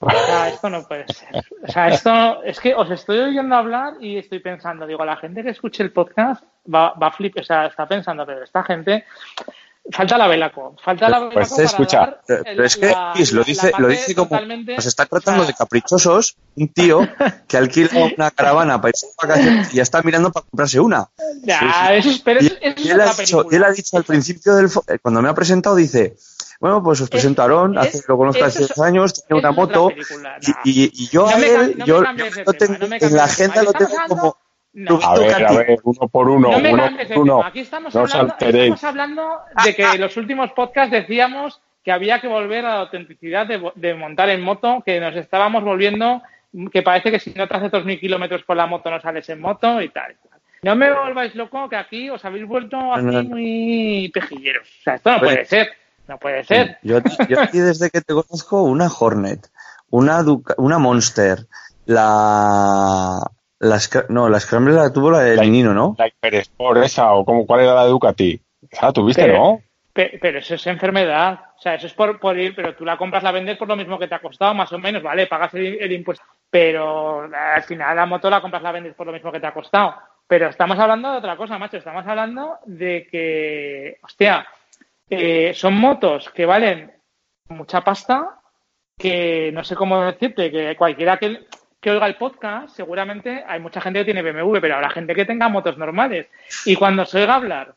O 0.00 0.10
sea, 0.10 0.48
esto 0.48 0.68
no 0.68 0.82
puede 0.86 1.06
ser. 1.08 1.44
O 1.66 1.70
sea, 1.70 1.88
esto 1.88 2.42
es 2.42 2.58
que 2.58 2.74
os 2.74 2.90
estoy 2.90 3.18
oyendo 3.20 3.54
hablar 3.54 3.94
y 4.00 4.16
estoy 4.18 4.40
pensando, 4.40 4.86
digo, 4.86 5.04
la 5.04 5.16
gente 5.16 5.42
que 5.42 5.50
escuche 5.50 5.82
el 5.82 5.92
podcast 5.92 6.42
va, 6.72 6.92
va 6.94 7.06
a 7.06 7.12
flipar, 7.12 7.42
o 7.42 7.46
sea, 7.46 7.66
está 7.66 7.86
pensando, 7.86 8.26
pero 8.26 8.42
esta 8.44 8.62
gente. 8.64 9.04
Falta 9.92 10.16
la 10.16 10.26
Velaco, 10.28 10.74
falta 10.82 11.10
la 11.10 11.18
Velaco 11.20 11.34
Pues, 11.34 11.50
para 11.50 11.62
escucha, 11.64 11.98
dar 11.98 12.20
Pero, 12.26 12.42
pero 12.44 12.64
es 12.64 12.76
que 12.78 12.86
la- 12.86 13.12
lo 13.32 13.44
dice, 13.44 13.72
lo 13.78 13.88
dice 13.88 14.14
como 14.14 14.30
totalmente- 14.30 14.76
nos 14.76 14.86
está 14.86 15.04
tratando 15.04 15.42
o 15.42 15.44
sea, 15.44 15.52
de 15.52 15.58
caprichosos 15.58 16.36
un 16.56 16.68
tío 16.68 17.06
que 17.46 17.56
alquila 17.58 17.90
una 18.16 18.30
caravana 18.30 18.80
para 18.80 18.90
irse 18.90 19.06
de 19.08 19.12
vacaciones 19.20 19.72
y 19.74 19.76
ya 19.76 19.82
está 19.82 20.00
mirando 20.02 20.32
para 20.32 20.46
comprarse 20.46 20.80
una. 20.80 21.08
Ya, 21.42 21.94
eso 21.94 22.08
es, 22.08 22.18
pero 22.20 22.40
Y, 22.42 22.46
eso, 22.46 22.56
y 22.62 22.68
es 22.68 22.90
él, 22.90 23.00
ha 23.02 23.12
dicho, 23.12 23.50
él 23.50 23.62
ha 23.64 23.70
dicho 23.72 23.96
al 23.98 24.04
principio 24.04 24.54
del 24.54 24.70
eh, 24.88 24.98
cuando 25.02 25.20
me 25.20 25.28
ha 25.28 25.34
presentado 25.34 25.76
dice 25.76 26.16
bueno 26.60 26.82
pues 26.82 27.00
os 27.02 27.10
presento 27.10 27.42
a 27.42 27.44
Aarón, 27.44 27.76
es- 27.76 27.88
hace, 27.88 28.00
lo 28.08 28.16
conozco 28.16 28.42
hace 28.42 28.62
es- 28.62 28.68
10 28.68 28.78
años, 28.80 29.12
tiene 29.26 29.38
una 29.40 29.52
moto 29.52 29.88
película, 29.88 30.38
y, 30.40 30.50
no. 30.50 30.56
y- 30.64 30.90
y 30.94 31.08
yo 31.08 31.22
No 31.22 31.28
a 31.28 31.36
él, 31.38 31.74
no 31.76 31.84
yo, 31.84 31.98
tema, 31.98 32.14
tengo- 32.78 32.86
en 33.06 33.16
la 33.16 33.24
agenda 33.24 33.62
lo 33.62 33.72
tengo 33.74 33.92
como 34.08 34.36
No. 34.74 34.98
A 35.02 35.18
ver, 35.18 35.44
a 35.46 35.52
ver, 35.52 35.76
uno 35.84 36.08
por 36.08 36.28
uno, 36.28 36.50
No 36.50 36.58
me 36.58 36.72
uno 36.72 36.82
cambies 36.84 37.08
por 37.08 37.18
uno. 37.18 37.42
Aquí 37.44 37.60
estamos 37.60 37.94
hablando, 37.94 38.34
estamos 38.40 38.84
hablando 38.84 39.38
de 39.64 39.74
que 39.74 39.82
en 39.84 40.00
los 40.00 40.16
últimos 40.16 40.50
podcasts 40.52 40.90
decíamos 40.90 41.60
que 41.84 41.92
había 41.92 42.20
que 42.20 42.26
volver 42.28 42.64
a 42.66 42.74
la 42.74 42.80
autenticidad 42.80 43.46
de, 43.46 43.70
de 43.76 43.94
montar 43.94 44.30
en 44.30 44.40
moto, 44.42 44.82
que 44.84 44.98
nos 44.98 45.14
estábamos 45.14 45.62
volviendo, 45.62 46.22
que 46.72 46.82
parece 46.82 47.10
que 47.12 47.20
si 47.20 47.30
no 47.34 47.46
te 47.46 47.56
haces 47.56 47.70
2.000 47.70 48.00
kilómetros 48.00 48.42
por 48.42 48.56
la 48.56 48.66
moto 48.66 48.90
no 48.90 49.00
sales 49.00 49.28
en 49.28 49.40
moto 49.40 49.80
y 49.80 49.90
tal. 49.90 50.16
No 50.62 50.74
me 50.74 50.90
volváis 50.92 51.34
loco 51.34 51.68
que 51.68 51.76
aquí 51.76 52.08
os 52.10 52.24
habéis 52.24 52.46
vuelto 52.46 52.76
aquí 52.94 53.04
no. 53.04 53.22
muy 53.24 54.10
pejilleros. 54.14 54.66
O 54.80 54.82
sea, 54.82 54.94
esto 54.94 55.12
no 55.12 55.18
puede 55.20 55.44
ser. 55.44 55.68
No 56.08 56.18
puede 56.18 56.42
ser. 56.44 56.78
Yo, 56.82 56.96
a 56.96 57.00
ti- 57.00 57.16
yo 57.28 57.40
a 57.40 57.46
ti 57.46 57.58
desde 57.60 57.90
que 57.90 58.00
te 58.00 58.12
conozco, 58.14 58.62
una 58.62 58.88
Hornet, 58.88 59.46
una, 59.90 60.22
Duca- 60.22 60.54
una 60.58 60.78
Monster, 60.78 61.46
la, 61.86 63.20
la 63.64 63.78
no, 64.08 64.28
la 64.28 64.40
Scrambler 64.40 64.74
la 64.74 64.92
tuvo 64.92 65.10
la 65.10 65.20
del 65.20 65.36
La- 65.36 65.44
Nino, 65.44 65.74
¿no? 65.74 65.94
La 65.98 66.08
Hypersport 66.08 66.82
esa, 66.84 67.12
o 67.14 67.24
como, 67.24 67.46
¿cuál 67.46 67.60
era 67.62 67.74
la 67.74 67.84
de 67.84 67.90
Ducati? 67.90 68.40
Esa 68.70 68.86
la 68.86 68.92
tuviste, 68.92 69.22
Pero- 69.22 69.38
¿no? 69.38 69.62
Pe- 69.92 70.18
Pero 70.20 70.40
eso 70.40 70.56
es 70.56 70.66
enfermedad. 70.66 71.38
O 71.56 71.60
sea, 71.60 71.74
eso 71.76 71.86
es 71.86 71.94
por, 71.94 72.18
por 72.18 72.36
ir, 72.36 72.52
pero 72.56 72.74
tú 72.74 72.84
la 72.84 72.96
compras, 72.96 73.22
la 73.22 73.30
vendes 73.30 73.56
por 73.56 73.68
lo 73.68 73.76
mismo 73.76 73.96
que 73.98 74.08
te 74.08 74.14
ha 74.16 74.18
costado, 74.20 74.52
más 74.52 74.72
o 74.72 74.78
menos, 74.78 75.02
¿vale? 75.02 75.28
Pagas 75.28 75.54
el, 75.54 75.78
el 75.80 75.92
impuesto. 75.92 76.24
Pero 76.50 77.20
al 77.32 77.62
final 77.62 77.94
la 77.96 78.04
moto 78.06 78.28
la 78.28 78.40
compras, 78.40 78.62
la 78.62 78.72
vendes 78.72 78.94
por 78.94 79.06
lo 79.06 79.12
mismo 79.12 79.30
que 79.30 79.38
te 79.38 79.46
ha 79.46 79.54
costado. 79.54 79.94
Pero 80.26 80.48
estamos 80.48 80.78
hablando 80.80 81.12
de 81.12 81.18
otra 81.18 81.36
cosa, 81.36 81.58
macho. 81.58 81.76
Estamos 81.76 82.04
hablando 82.08 82.56
de 82.66 83.06
que, 83.08 83.98
hostia, 84.02 84.44
eh, 85.08 85.52
son 85.54 85.74
motos 85.74 86.28
que 86.30 86.44
valen 86.44 86.90
mucha 87.50 87.82
pasta, 87.82 88.40
que 88.98 89.50
no 89.52 89.62
sé 89.62 89.76
cómo 89.76 90.02
decirte, 90.06 90.50
que 90.50 90.74
cualquiera 90.76 91.18
que, 91.18 91.46
que 91.84 91.90
oiga 91.90 92.06
el 92.06 92.14
podcast, 92.16 92.74
seguramente 92.74 93.44
hay 93.46 93.60
mucha 93.60 93.78
gente 93.78 93.98
que 93.98 94.06
tiene 94.06 94.22
BMW, 94.22 94.58
pero 94.58 94.76
habrá 94.76 94.88
gente 94.88 95.14
que 95.14 95.26
tenga 95.26 95.50
motos 95.50 95.76
normales. 95.76 96.26
Y 96.64 96.76
cuando 96.76 97.04
se 97.04 97.20
oiga 97.20 97.34
hablar 97.34 97.74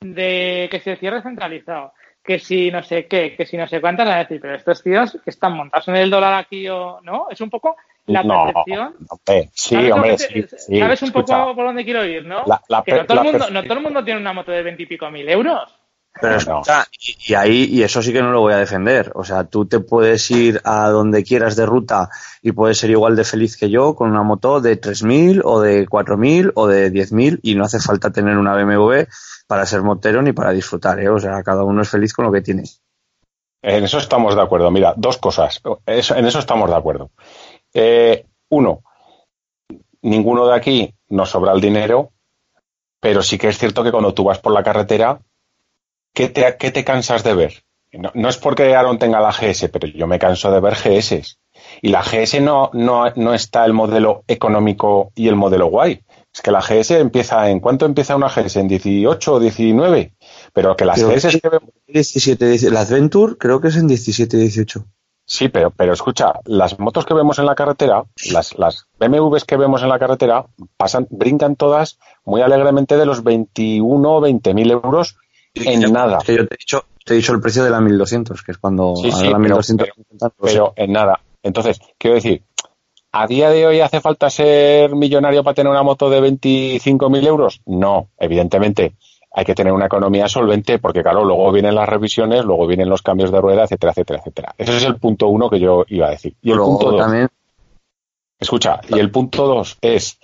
de 0.00 0.68
que 0.70 0.80
se 0.80 0.96
cierre 0.96 1.22
centralizado, 1.22 1.94
que 2.22 2.38
si 2.38 2.70
no 2.70 2.82
sé 2.82 3.06
qué, 3.06 3.34
que 3.34 3.46
si 3.46 3.56
no 3.56 3.66
sé 3.66 3.80
cuántas, 3.80 4.06
van 4.06 4.16
a 4.16 4.18
decir, 4.24 4.38
pero 4.38 4.54
estos 4.54 4.82
tíos 4.82 5.18
que 5.24 5.30
están 5.30 5.56
montados 5.56 5.88
en 5.88 5.96
el 5.96 6.10
dólar 6.10 6.34
aquí 6.34 6.68
o 6.68 7.00
no, 7.00 7.28
es 7.30 7.40
un 7.40 7.48
poco 7.48 7.76
la 8.04 8.22
no, 8.22 8.44
percepción. 8.44 8.94
sí, 9.54 9.74
¿Sabes 9.76 9.92
hombre, 9.92 10.18
sí, 10.18 10.42
¿Sabes 10.78 11.02
un 11.02 11.08
escucha. 11.08 11.40
poco 11.40 11.54
por 11.56 11.64
dónde 11.66 11.84
quiero 11.84 12.04
ir, 12.04 12.26
no? 12.26 12.42
La- 12.46 12.60
la 12.68 12.82
que 12.82 12.92
no 12.92 13.06
todo, 13.06 13.22
el 13.22 13.24
mundo, 13.32 13.50
no 13.50 13.62
todo 13.62 13.74
el 13.74 13.80
mundo 13.80 14.04
tiene 14.04 14.20
una 14.20 14.34
moto 14.34 14.52
de 14.52 14.62
veintipico 14.62 15.10
mil 15.10 15.26
euros. 15.26 15.74
Pero 16.20 16.34
escucha, 16.36 16.86
y, 17.00 17.32
y 17.32 17.34
ahí, 17.34 17.64
y 17.64 17.82
eso 17.82 18.02
sí 18.02 18.12
que 18.12 18.20
no 18.22 18.30
lo 18.32 18.40
voy 18.40 18.52
a 18.52 18.58
defender. 18.58 19.10
O 19.14 19.24
sea, 19.24 19.44
tú 19.44 19.64
te 19.66 19.80
puedes 19.80 20.30
ir 20.30 20.60
a 20.64 20.88
donde 20.90 21.24
quieras 21.24 21.56
de 21.56 21.64
ruta 21.66 22.10
y 22.42 22.52
puedes 22.52 22.78
ser 22.78 22.90
igual 22.90 23.16
de 23.16 23.24
feliz 23.24 23.56
que 23.56 23.70
yo 23.70 23.94
con 23.94 24.10
una 24.10 24.22
moto 24.22 24.60
de 24.60 24.76
3.000 24.80 25.40
o 25.44 25.60
de 25.60 25.86
4.000 25.88 26.52
o 26.54 26.66
de 26.66 26.90
10.000 26.92 27.40
y 27.42 27.54
no 27.54 27.64
hace 27.64 27.80
falta 27.80 28.10
tener 28.10 28.36
una 28.36 28.54
BMW 28.54 29.04
para 29.46 29.64
ser 29.66 29.82
motero 29.82 30.20
ni 30.22 30.32
para 30.32 30.50
disfrutar, 30.52 31.00
¿eh? 31.00 31.08
O 31.08 31.18
sea, 31.18 31.42
cada 31.42 31.64
uno 31.64 31.82
es 31.82 31.88
feliz 31.88 32.12
con 32.12 32.26
lo 32.26 32.32
que 32.32 32.42
tiene. 32.42 32.64
En 33.62 33.84
eso 33.84 33.98
estamos 33.98 34.34
de 34.34 34.42
acuerdo. 34.42 34.70
Mira, 34.70 34.92
dos 34.96 35.16
cosas. 35.18 35.60
Eso- 35.86 36.16
en 36.16 36.26
eso 36.26 36.38
estamos 36.40 36.68
de 36.68 36.76
acuerdo. 36.76 37.10
Eh, 37.72 38.26
uno, 38.50 38.82
ninguno 40.02 40.46
de 40.46 40.54
aquí 40.56 40.94
nos 41.08 41.30
sobra 41.30 41.52
el 41.52 41.60
dinero, 41.60 42.10
pero 43.00 43.22
sí 43.22 43.38
que 43.38 43.48
es 43.48 43.58
cierto 43.58 43.82
que 43.82 43.90
cuando 43.90 44.14
tú 44.14 44.24
vas 44.24 44.38
por 44.38 44.52
la 44.52 44.62
carretera, 44.62 45.20
¿qué 46.12 46.28
te, 46.28 46.56
qué 46.58 46.70
te 46.70 46.84
cansas 46.84 47.24
de 47.24 47.34
ver? 47.34 47.64
No, 47.92 48.10
no 48.14 48.28
es 48.28 48.38
porque 48.38 48.74
Aaron 48.74 48.98
tenga 48.98 49.20
la 49.20 49.32
GS, 49.32 49.68
pero 49.68 49.86
yo 49.86 50.06
me 50.06 50.18
canso 50.18 50.50
de 50.50 50.60
ver 50.60 50.74
GS. 50.74 51.38
Y 51.82 51.88
la 51.88 52.02
GS 52.02 52.40
no, 52.40 52.70
no, 52.72 53.10
no 53.16 53.34
está 53.34 53.64
el 53.64 53.74
modelo 53.74 54.24
económico 54.26 55.12
y 55.14 55.28
el 55.28 55.36
modelo 55.36 55.66
guay. 55.66 56.02
Es 56.32 56.40
que 56.40 56.50
la 56.50 56.62
GS 56.62 56.92
empieza 56.92 57.50
en 57.50 57.60
¿cuánto 57.60 57.84
empieza 57.84 58.16
una 58.16 58.30
GS? 58.30 58.56
¿En 58.56 58.68
18 58.68 59.34
o 59.34 59.40
19? 59.40 60.14
Pero 60.54 60.76
que 60.76 60.84
las 60.86 61.02
GS 61.02 61.38
que 61.40 61.48
vemos 61.48 61.70
17, 61.86 62.48
18. 62.48 62.72
La 62.72 62.80
Adventure 62.80 63.36
creo 63.36 63.60
que 63.60 63.68
es 63.68 63.76
en 63.76 63.86
17, 63.86 64.38
18. 64.38 64.84
Sí, 65.24 65.48
pero, 65.48 65.70
pero 65.70 65.92
escucha, 65.92 66.32
las 66.46 66.78
motos 66.78 67.06
que 67.06 67.14
vemos 67.14 67.38
en 67.38 67.46
la 67.46 67.54
carretera, 67.54 68.04
las, 68.30 68.58
las 68.58 68.86
BMWs 68.98 69.44
que 69.44 69.56
vemos 69.56 69.82
en 69.82 69.88
la 69.88 69.98
carretera, 69.98 70.46
pasan, 70.76 71.06
brincan 71.10 71.56
todas 71.56 71.98
muy 72.24 72.40
alegremente 72.42 72.96
de 72.96 73.06
los 73.06 73.22
21 73.22 74.10
o 74.10 74.20
20 74.20 74.54
mil 74.54 74.70
euros 74.70 75.16
en 75.54 75.92
nada. 75.92 76.18
Es 76.18 76.24
que 76.24 76.36
yo 76.36 76.46
te 76.46 76.54
he 76.54 76.58
dicho, 76.58 76.84
te 77.04 77.14
he 77.14 77.16
dicho 77.16 77.32
el 77.32 77.40
precio 77.40 77.64
de 77.64 77.70
la 77.70 77.80
1200, 77.80 78.42
que 78.42 78.52
es 78.52 78.58
cuando 78.58 78.94
Sí, 78.96 79.10
la 79.10 79.18
pero- 79.20 79.38
1250. 79.38 80.26
no 80.26 80.28
sé. 80.30 80.34
Pero 80.54 80.72
en 80.76 80.92
nada. 80.92 81.20
Entonces, 81.42 81.80
quiero 81.98 82.14
decir, 82.16 82.42
¿a 83.12 83.26
día 83.26 83.50
de 83.50 83.66
hoy 83.66 83.80
hace 83.80 84.00
falta 84.00 84.30
ser 84.30 84.94
millonario 84.94 85.42
para 85.44 85.54
tener 85.54 85.70
una 85.70 85.82
moto 85.82 86.08
de 86.08 86.20
25 86.20 87.10
mil 87.10 87.26
euros? 87.26 87.60
No, 87.66 88.08
evidentemente. 88.18 88.94
Hay 89.34 89.46
que 89.46 89.54
tener 89.54 89.72
una 89.72 89.86
economía 89.86 90.28
solvente 90.28 90.78
porque, 90.78 91.02
claro, 91.02 91.24
luego 91.24 91.50
vienen 91.52 91.74
las 91.74 91.88
revisiones, 91.88 92.44
luego 92.44 92.66
vienen 92.66 92.90
los 92.90 93.00
cambios 93.00 93.32
de 93.32 93.40
rueda, 93.40 93.64
etcétera, 93.64 93.92
etcétera, 93.92 94.18
etcétera. 94.20 94.54
Ese 94.58 94.76
es 94.76 94.84
el 94.84 94.96
punto 94.96 95.28
uno 95.28 95.48
que 95.48 95.58
yo 95.58 95.84
iba 95.88 96.08
a 96.08 96.10
decir. 96.10 96.34
Y 96.42 96.50
el 96.50 96.56
Luego 96.58 96.72
punto 96.78 96.90
dos, 96.92 97.00
también, 97.00 97.28
Escucha, 98.38 98.80
y 98.88 98.98
el 98.98 99.10
punto 99.10 99.46
dos 99.46 99.78
es 99.80 100.18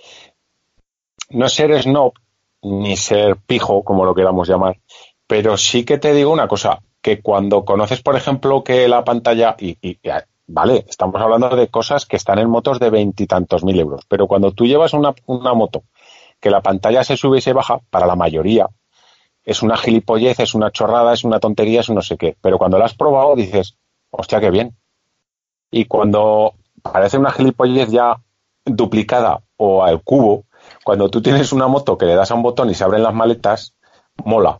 no 1.29 1.47
ser 1.49 1.81
snob 1.81 2.13
ni 2.61 2.97
ser 2.97 3.37
pijo, 3.37 3.83
como 3.83 4.03
lo 4.05 4.13
queramos 4.13 4.47
llamar, 4.47 4.77
pero 5.29 5.57
sí 5.57 5.85
que 5.85 5.99
te 5.99 6.13
digo 6.13 6.33
una 6.33 6.49
cosa, 6.49 6.81
que 7.01 7.21
cuando 7.21 7.65
conoces, 7.65 8.01
por 8.03 8.17
ejemplo, 8.17 8.63
que 8.65 8.89
la 8.89 9.05
pantalla, 9.05 9.55
y, 9.59 9.77
y- 9.81 9.99
y, 10.03 10.09
vale, 10.47 10.85
estamos 10.89 11.21
hablando 11.21 11.55
de 11.55 11.69
cosas 11.69 12.05
que 12.07 12.17
están 12.17 12.39
en 12.39 12.49
motos 12.49 12.79
de 12.79 12.91
veintitantos 12.91 13.63
mil 13.65 13.79
euros, 13.79 14.03
pero 14.09 14.27
cuando 14.27 14.53
tú 14.53 14.65
llevas 14.67 14.93
una, 14.93 15.15
una 15.27 15.53
moto 15.55 15.83
que 16.41 16.51
la 16.51 16.61
pantalla 16.61 17.03
se 17.03 17.17
sube 17.17 17.39
y 17.39 17.41
se 17.41 17.53
baja, 17.53 17.79
para 17.91 18.07
la 18.07 18.15
mayoría, 18.17 18.67
es 19.43 19.63
una 19.63 19.77
gilipollez, 19.77 20.39
es 20.41 20.55
una 20.55 20.71
chorrada, 20.71 21.13
es 21.13 21.23
una 21.25 21.39
tontería, 21.39 21.81
es 21.81 21.89
un 21.89 21.95
no 21.97 22.03
sé 22.03 22.17
qué, 22.17 22.37
pero 22.41 22.57
cuando 22.59 22.79
la 22.79 22.85
has 22.85 22.95
probado 22.95 23.35
dices, 23.35 23.77
hostia, 24.11 24.39
qué 24.41 24.51
bien. 24.51 24.77
Y 25.71 25.85
cuando 25.85 26.53
parece 26.83 27.17
una 27.17 27.31
gilipollez 27.31 27.89
ya 27.91 28.17
duplicada 28.65 29.41
o 29.57 29.83
al 29.83 30.01
cubo, 30.03 30.45
cuando 30.83 31.09
tú 31.09 31.21
tienes 31.21 31.51
una 31.53 31.67
moto 31.67 31.97
que 31.97 32.05
le 32.05 32.15
das 32.15 32.31
a 32.31 32.35
un 32.35 32.43
botón 32.43 32.69
y 32.69 32.75
se 32.75 32.83
abren 32.83 33.03
las 33.03 33.13
maletas, 33.13 33.73
mola. 34.25 34.59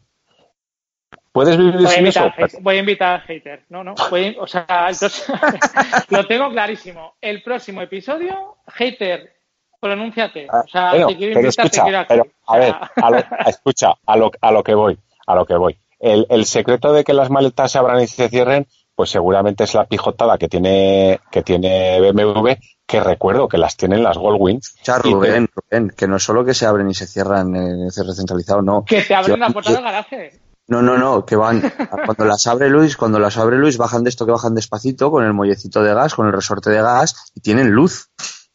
¿Puedes 1.32 1.58
vivir 1.58 1.76
Voy 1.76 1.86
a 1.86 1.90
sin 1.90 2.08
eso? 2.08 2.32
voy 2.62 2.76
a 2.78 2.80
invitar 2.80 3.16
a 3.16 3.20
hater. 3.22 3.66
No, 3.70 3.84
no. 3.84 3.94
voy 4.10 4.36
a- 4.38 4.42
o 4.42 4.48
sea, 4.48 4.66
próximo- 4.66 5.38
lo 6.10 6.26
tengo 6.28 6.50
clarísimo. 6.50 7.14
El 7.22 7.44
próximo 7.44 7.82
episodio, 7.82 8.58
hater, 8.68 9.32
pronúnciate. 9.80 10.48
O 10.50 10.68
sea, 10.68 10.90
Ah, 10.90 10.92
Bueno, 10.92 11.08
te 11.08 11.18
quiero 11.18 11.34
pero 11.36 11.46
invitar, 11.48 11.64
te 11.64 11.68
escucha, 11.68 11.84
quiero 11.84 12.00
aquí. 12.00 12.08
pero 12.10 12.26
a 12.48 12.58
ver, 12.58 12.76
a 12.96 13.10
lo- 13.12 13.18
escucha, 13.48 13.94
a 14.06 14.18
lo, 14.18 14.32
a 14.42 14.52
lo 14.52 14.64
que 14.64 14.74
voy, 14.74 14.98
a 15.28 15.36
lo 15.36 15.46
que 15.46 15.56
voy. 15.56 15.78
El, 16.00 16.26
el 16.30 16.46
secreto 16.46 16.94
de 16.94 17.04
que 17.04 17.14
las 17.14 17.30
maletas 17.30 17.72
se 17.72 17.78
abran 17.78 18.02
y 18.02 18.08
se 18.08 18.30
cierren, 18.30 18.68
pues 18.96 19.10
seguramente 19.12 19.64
es 19.66 19.74
la 19.76 19.86
pijotada 19.86 20.38
que 20.38 20.48
tiene, 20.50 21.20
que 21.32 21.42
tiene 21.44 22.00
BMW, 22.02 22.52
que 22.86 23.00
recuerdo 23.02 23.48
que 23.48 23.58
las 23.58 23.78
tienen 23.78 24.04
las 24.04 24.18
Goldwing. 24.18 24.60
Rubén, 25.04 25.48
Rubén, 25.54 25.90
que 25.96 26.08
no 26.08 26.16
es 26.18 26.24
solo 26.24 26.44
que 26.44 26.54
se 26.54 26.66
abren 26.66 26.90
y 26.90 26.94
se 26.96 27.06
cierran 27.06 27.56
en 27.56 27.84
el 27.84 27.92
cierre 27.92 28.14
centralizado, 28.14 28.62
no. 28.62 28.84
que 28.84 29.02
te 29.04 29.14
abren 29.14 29.36
Que- 29.36 29.40
la 29.40 29.50
puerta 29.52 29.72
del 29.74 29.84
garaje. 29.84 30.32
No, 30.70 30.84
no, 30.84 31.00
no, 31.00 31.26
que 31.26 31.36
van, 31.36 31.62
cuando 32.06 32.26
las 32.26 32.46
abre 32.46 32.70
Luis, 32.70 32.96
cuando 32.96 33.20
las 33.20 33.38
abre 33.38 33.58
Luis, 33.58 33.78
bajan 33.78 34.04
de 34.04 34.12
esto 34.12 34.26
que 34.26 34.32
bajan 34.32 34.54
despacito, 34.54 35.10
con 35.10 35.26
el 35.26 35.34
mollecito 35.34 35.82
de 35.82 35.96
gas, 35.96 36.14
con 36.14 36.28
el 36.28 36.34
resorte 36.34 36.70
de 36.70 36.82
gas, 36.82 37.32
y 37.34 37.42
tienen 37.42 37.72
luz. 37.72 38.10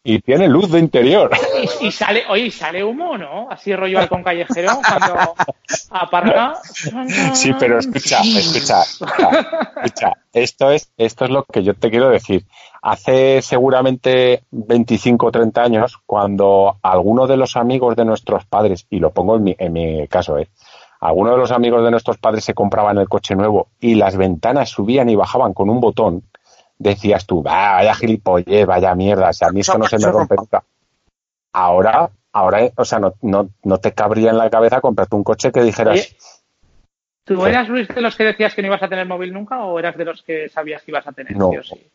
Y 0.06 0.20
tiene 0.20 0.48
luz 0.48 0.70
de 0.70 0.80
interior. 0.80 1.30
Y, 1.80 1.86
y 1.86 1.90
sale, 1.90 2.24
oye, 2.28 2.44
¿y 2.46 2.50
sale 2.50 2.84
humo, 2.84 3.16
¿no? 3.16 3.50
Así 3.50 3.74
rollo 3.74 3.98
halcón 3.98 4.22
callejero 4.22 4.78
cuando 4.86 5.34
aparca. 5.90 6.60
Sí, 7.32 7.52
pero 7.58 7.78
escucha, 7.78 8.20
escucha, 8.20 8.82
escucha, 8.82 9.30
escucha. 9.82 10.12
Esto 10.32 10.70
es, 10.70 10.92
esto 10.98 11.24
es 11.24 11.30
lo 11.30 11.44
que 11.44 11.64
yo 11.64 11.74
te 11.74 11.90
quiero 11.90 12.10
decir. 12.10 12.44
Hace 12.82 13.40
seguramente 13.40 14.44
25 14.50 15.26
o 15.26 15.32
30 15.32 15.62
años, 15.62 15.98
cuando 16.04 16.76
alguno 16.82 17.26
de 17.26 17.38
los 17.38 17.56
amigos 17.56 17.96
de 17.96 18.04
nuestros 18.04 18.44
padres, 18.44 18.86
y 18.90 18.98
lo 18.98 19.10
pongo 19.10 19.36
en 19.36 19.42
mi, 19.42 19.56
en 19.58 19.72
mi 19.72 20.06
caso, 20.06 20.38
¿eh? 20.38 20.50
Alguno 21.04 21.32
de 21.32 21.36
los 21.36 21.50
amigos 21.50 21.84
de 21.84 21.90
nuestros 21.90 22.16
padres 22.16 22.44
se 22.44 22.54
compraban 22.54 22.96
el 22.96 23.10
coche 23.10 23.36
nuevo 23.36 23.68
y 23.78 23.94
las 23.94 24.16
ventanas 24.16 24.70
subían 24.70 25.10
y 25.10 25.16
bajaban 25.16 25.52
con 25.52 25.68
un 25.68 25.78
botón, 25.78 26.22
decías 26.78 27.26
tú, 27.26 27.44
"Ah, 27.46 27.74
vaya 27.74 27.94
gilipollez, 27.94 28.66
vaya 28.66 28.94
mierda, 28.94 29.30
si 29.34 29.44
a 29.44 29.50
mí 29.50 29.60
esto 29.60 29.76
no 29.76 29.84
se 29.84 29.98
me 29.98 30.10
rompe 30.10 30.34
nunca. 30.34 30.64
Ahora, 31.52 32.08
ahora, 32.32 32.70
o 32.74 32.84
sea, 32.86 33.00
no, 33.00 33.12
no, 33.20 33.50
no 33.64 33.78
te 33.78 33.92
cabría 33.92 34.30
en 34.30 34.38
la 34.38 34.48
cabeza 34.48 34.80
comprarte 34.80 35.14
un 35.14 35.24
coche 35.24 35.52
que 35.52 35.62
dijeras, 35.62 36.16
¿Tú 37.24 37.44
eras, 37.44 37.68
Luis, 37.68 37.86
de 37.88 38.00
los 38.00 38.16
que 38.16 38.24
decías 38.24 38.54
que 38.54 38.62
no 38.62 38.68
ibas 38.68 38.82
a 38.82 38.88
tener 38.88 39.06
móvil 39.06 39.32
nunca 39.32 39.62
o 39.62 39.78
eras 39.78 39.96
de 39.98 40.04
los 40.06 40.22
que 40.22 40.48
sabías 40.48 40.82
que 40.82 40.90
ibas 40.90 41.06
a 41.06 41.12
tener? 41.12 41.36
No. 41.36 41.50
sí 41.62 41.90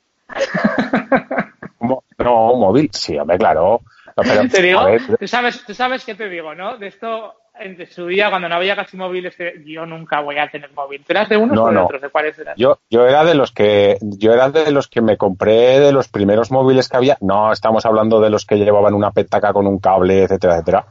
o 1.80 2.04
No, 2.20 2.56
móvil, 2.56 2.90
sí, 2.94 3.18
hombre, 3.18 3.40
claro. 3.40 3.82
No, 4.16 4.24
pero, 4.24 4.48
Te 4.52 4.62
digo, 4.62 4.86
ver, 4.86 5.02
tú 5.20 5.28
sabes, 5.28 5.66
tú 5.66 5.74
sabes 5.74 6.06
qué 6.06 6.14
te 6.14 6.30
digo, 6.30 6.54
¿no? 6.54 6.78
De 6.78 6.88
esto, 6.88 7.34
en 7.60 7.88
su 7.92 8.06
día, 8.08 8.30
cuando 8.30 8.48
no 8.50 8.56
había 8.56 8.76
casi 8.76 8.96
móviles, 8.98 9.36
yo 9.66 9.86
nunca 9.86 10.22
voy 10.22 10.38
a 10.38 10.50
tener 10.50 10.72
móvil. 10.74 11.04
¿Tú 11.06 11.14
eras 11.14 11.30
de 11.30 11.38
unos 11.38 11.56
No, 11.56 11.64
o 11.64 11.68
de 11.68 11.74
no. 11.74 11.86
otros? 11.86 12.02
¿De 12.02 12.10
cuáles 12.10 12.38
eras? 12.40 12.56
yo, 12.58 12.80
yo 12.90 13.06
era 13.06 13.24
de 13.24 13.36
los 13.36 13.52
que, 13.52 13.98
yo 14.02 14.34
era 14.34 14.50
de 14.50 14.72
los 14.72 14.88
que 14.88 15.02
me 15.02 15.18
compré 15.18 15.80
de 15.80 15.92
los 15.92 16.08
primeros 16.08 16.52
móviles 16.52 16.90
que 16.90 16.98
había. 16.98 17.18
No 17.22 17.52
estamos 17.52 17.86
hablando 17.86 18.20
de 18.22 18.30
los 18.30 18.46
que 18.46 18.56
llevaban 18.58 18.94
una 18.94 19.12
petaca 19.12 19.54
con 19.54 19.68
un 19.68 19.80
cable, 19.80 20.24
etcétera, 20.24 20.54
etcétera. 20.56 20.86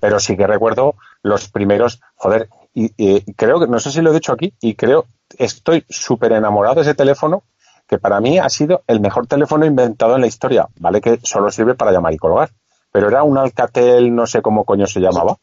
Pero 0.00 0.20
sí 0.20 0.36
que 0.36 0.46
recuerdo 0.46 0.94
los 1.22 1.48
primeros, 1.48 2.00
joder, 2.16 2.48
y, 2.74 2.92
y 2.96 3.32
creo 3.34 3.58
que, 3.60 3.66
no 3.66 3.80
sé 3.80 3.90
si 3.90 4.00
lo 4.00 4.10
he 4.10 4.14
dicho 4.14 4.32
aquí, 4.32 4.54
y 4.60 4.74
creo, 4.74 5.06
estoy 5.38 5.84
súper 5.88 6.32
enamorado 6.32 6.76
de 6.76 6.82
ese 6.82 6.94
teléfono, 6.94 7.42
que 7.88 7.98
para 7.98 8.20
mí 8.20 8.38
ha 8.38 8.48
sido 8.48 8.82
el 8.86 9.00
mejor 9.00 9.26
teléfono 9.26 9.64
inventado 9.66 10.14
en 10.14 10.20
la 10.20 10.26
historia, 10.26 10.68
¿vale? 10.78 11.00
Que 11.00 11.18
solo 11.22 11.50
sirve 11.50 11.74
para 11.74 11.90
llamar 11.90 12.12
y 12.12 12.18
colgar. 12.18 12.50
Pero 12.92 13.08
era 13.08 13.22
un 13.22 13.36
Alcatel, 13.38 14.14
no 14.14 14.26
sé 14.26 14.40
cómo 14.42 14.64
coño 14.64 14.86
se 14.86 15.00
llamaba. 15.00 15.36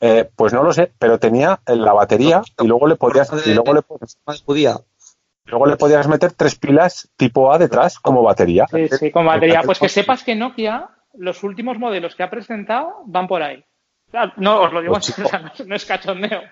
Eh, 0.00 0.30
pues 0.36 0.52
no 0.52 0.62
lo 0.62 0.72
sé, 0.72 0.92
pero 0.98 1.18
tenía 1.18 1.60
la 1.66 1.92
batería 1.92 2.42
y 2.58 2.66
luego 2.66 2.86
le 2.86 2.96
podías, 2.96 3.30
y 3.46 3.54
luego 3.54 3.74
le, 3.74 3.82
luego 5.46 5.76
podías 5.76 6.06
meter 6.06 6.32
tres 6.32 6.54
pilas 6.54 7.10
tipo 7.16 7.52
A 7.52 7.58
detrás 7.58 7.98
como 7.98 8.22
batería. 8.22 8.66
Sí, 8.70 8.88
sí, 8.88 9.10
con 9.10 9.26
batería. 9.26 9.62
Pues 9.64 9.80
que 9.80 9.88
sepas 9.88 10.22
que 10.22 10.36
Nokia, 10.36 10.88
los 11.14 11.42
últimos 11.42 11.78
modelos 11.78 12.14
que 12.14 12.22
ha 12.22 12.30
presentado 12.30 13.02
van 13.06 13.26
por 13.26 13.42
ahí. 13.42 13.64
Claro, 14.10 14.32
No, 14.36 14.62
os 14.62 14.72
lo 14.72 14.80
digo, 14.80 14.94
Pues, 14.94 15.18
o 15.18 15.28
sea, 15.28 15.40
no, 15.40 15.50
no 15.66 15.74
es 15.74 15.84
cachondeo. 15.84 16.42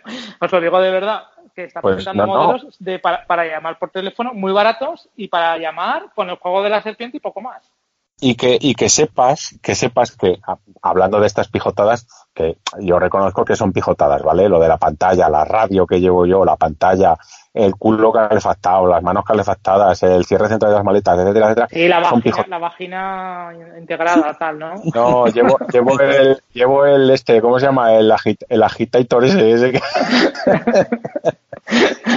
Os 0.40 0.52
lo 0.52 0.60
digo 0.60 0.80
de 0.80 0.90
verdad, 0.90 1.22
que 1.54 1.64
está 1.64 1.80
Pues, 1.80 1.96
presentando 1.96 2.26
no, 2.26 2.34
no. 2.34 2.46
modelos 2.48 2.76
De, 2.78 2.98
para, 2.98 3.26
para 3.26 3.46
llamar 3.46 3.78
por 3.78 3.90
teléfono 3.90 4.34
muy 4.34 4.52
baratos 4.52 5.08
y 5.16 5.28
para 5.28 5.56
llamar 5.56 6.10
con 6.14 6.28
el 6.28 6.36
juego 6.36 6.62
de 6.62 6.70
la 6.70 6.82
serpiente 6.82 7.16
y 7.16 7.20
poco 7.20 7.40
más. 7.40 7.72
Y 8.20 8.34
que, 8.34 8.56
y 8.60 8.74
que 8.74 8.88
sepas, 8.88 9.58
que 9.62 9.74
sepas 9.74 10.12
que, 10.12 10.38
a- 10.46 10.56
hablando 10.82 11.20
de 11.20 11.26
estas 11.26 11.48
pijotadas, 11.48 12.06
que 12.34 12.56
yo 12.80 12.98
reconozco 12.98 13.44
que 13.44 13.56
son 13.56 13.72
pijotadas, 13.72 14.22
¿vale? 14.22 14.48
Lo 14.48 14.58
de 14.58 14.68
la 14.68 14.78
pantalla, 14.78 15.28
la 15.28 15.44
radio 15.44 15.86
que 15.86 16.00
llevo 16.00 16.24
yo, 16.26 16.44
la 16.44 16.56
pantalla, 16.56 17.16
el 17.52 17.74
culo 17.76 18.12
calefactado, 18.12 18.86
las 18.86 19.02
manos 19.02 19.24
calefactadas, 19.24 20.02
el 20.02 20.24
cierre 20.24 20.48
central 20.48 20.72
de 20.72 20.76
las 20.76 20.84
maletas, 20.84 21.18
etcétera, 21.18 21.46
etcétera. 21.46 21.68
Sí, 21.70 21.88
la 21.88 22.08
son 22.08 22.20
vagina, 22.20 22.46
la 22.48 22.58
vagina 22.58 23.52
integrada, 23.78 24.36
tal, 24.38 24.58
¿no? 24.58 24.74
No, 24.94 25.26
llevo, 25.26 25.58
llevo 25.72 26.00
el, 26.00 26.42
llevo 26.52 26.84
el 26.86 27.10
este, 27.10 27.40
¿cómo 27.40 27.58
se 27.58 27.66
llama? 27.66 27.94
El, 27.94 28.10
agit, 28.12 28.42
el 28.48 28.62
agitator 28.62 29.24
ese, 29.24 29.50
ese 29.52 29.72
que... 29.72 29.80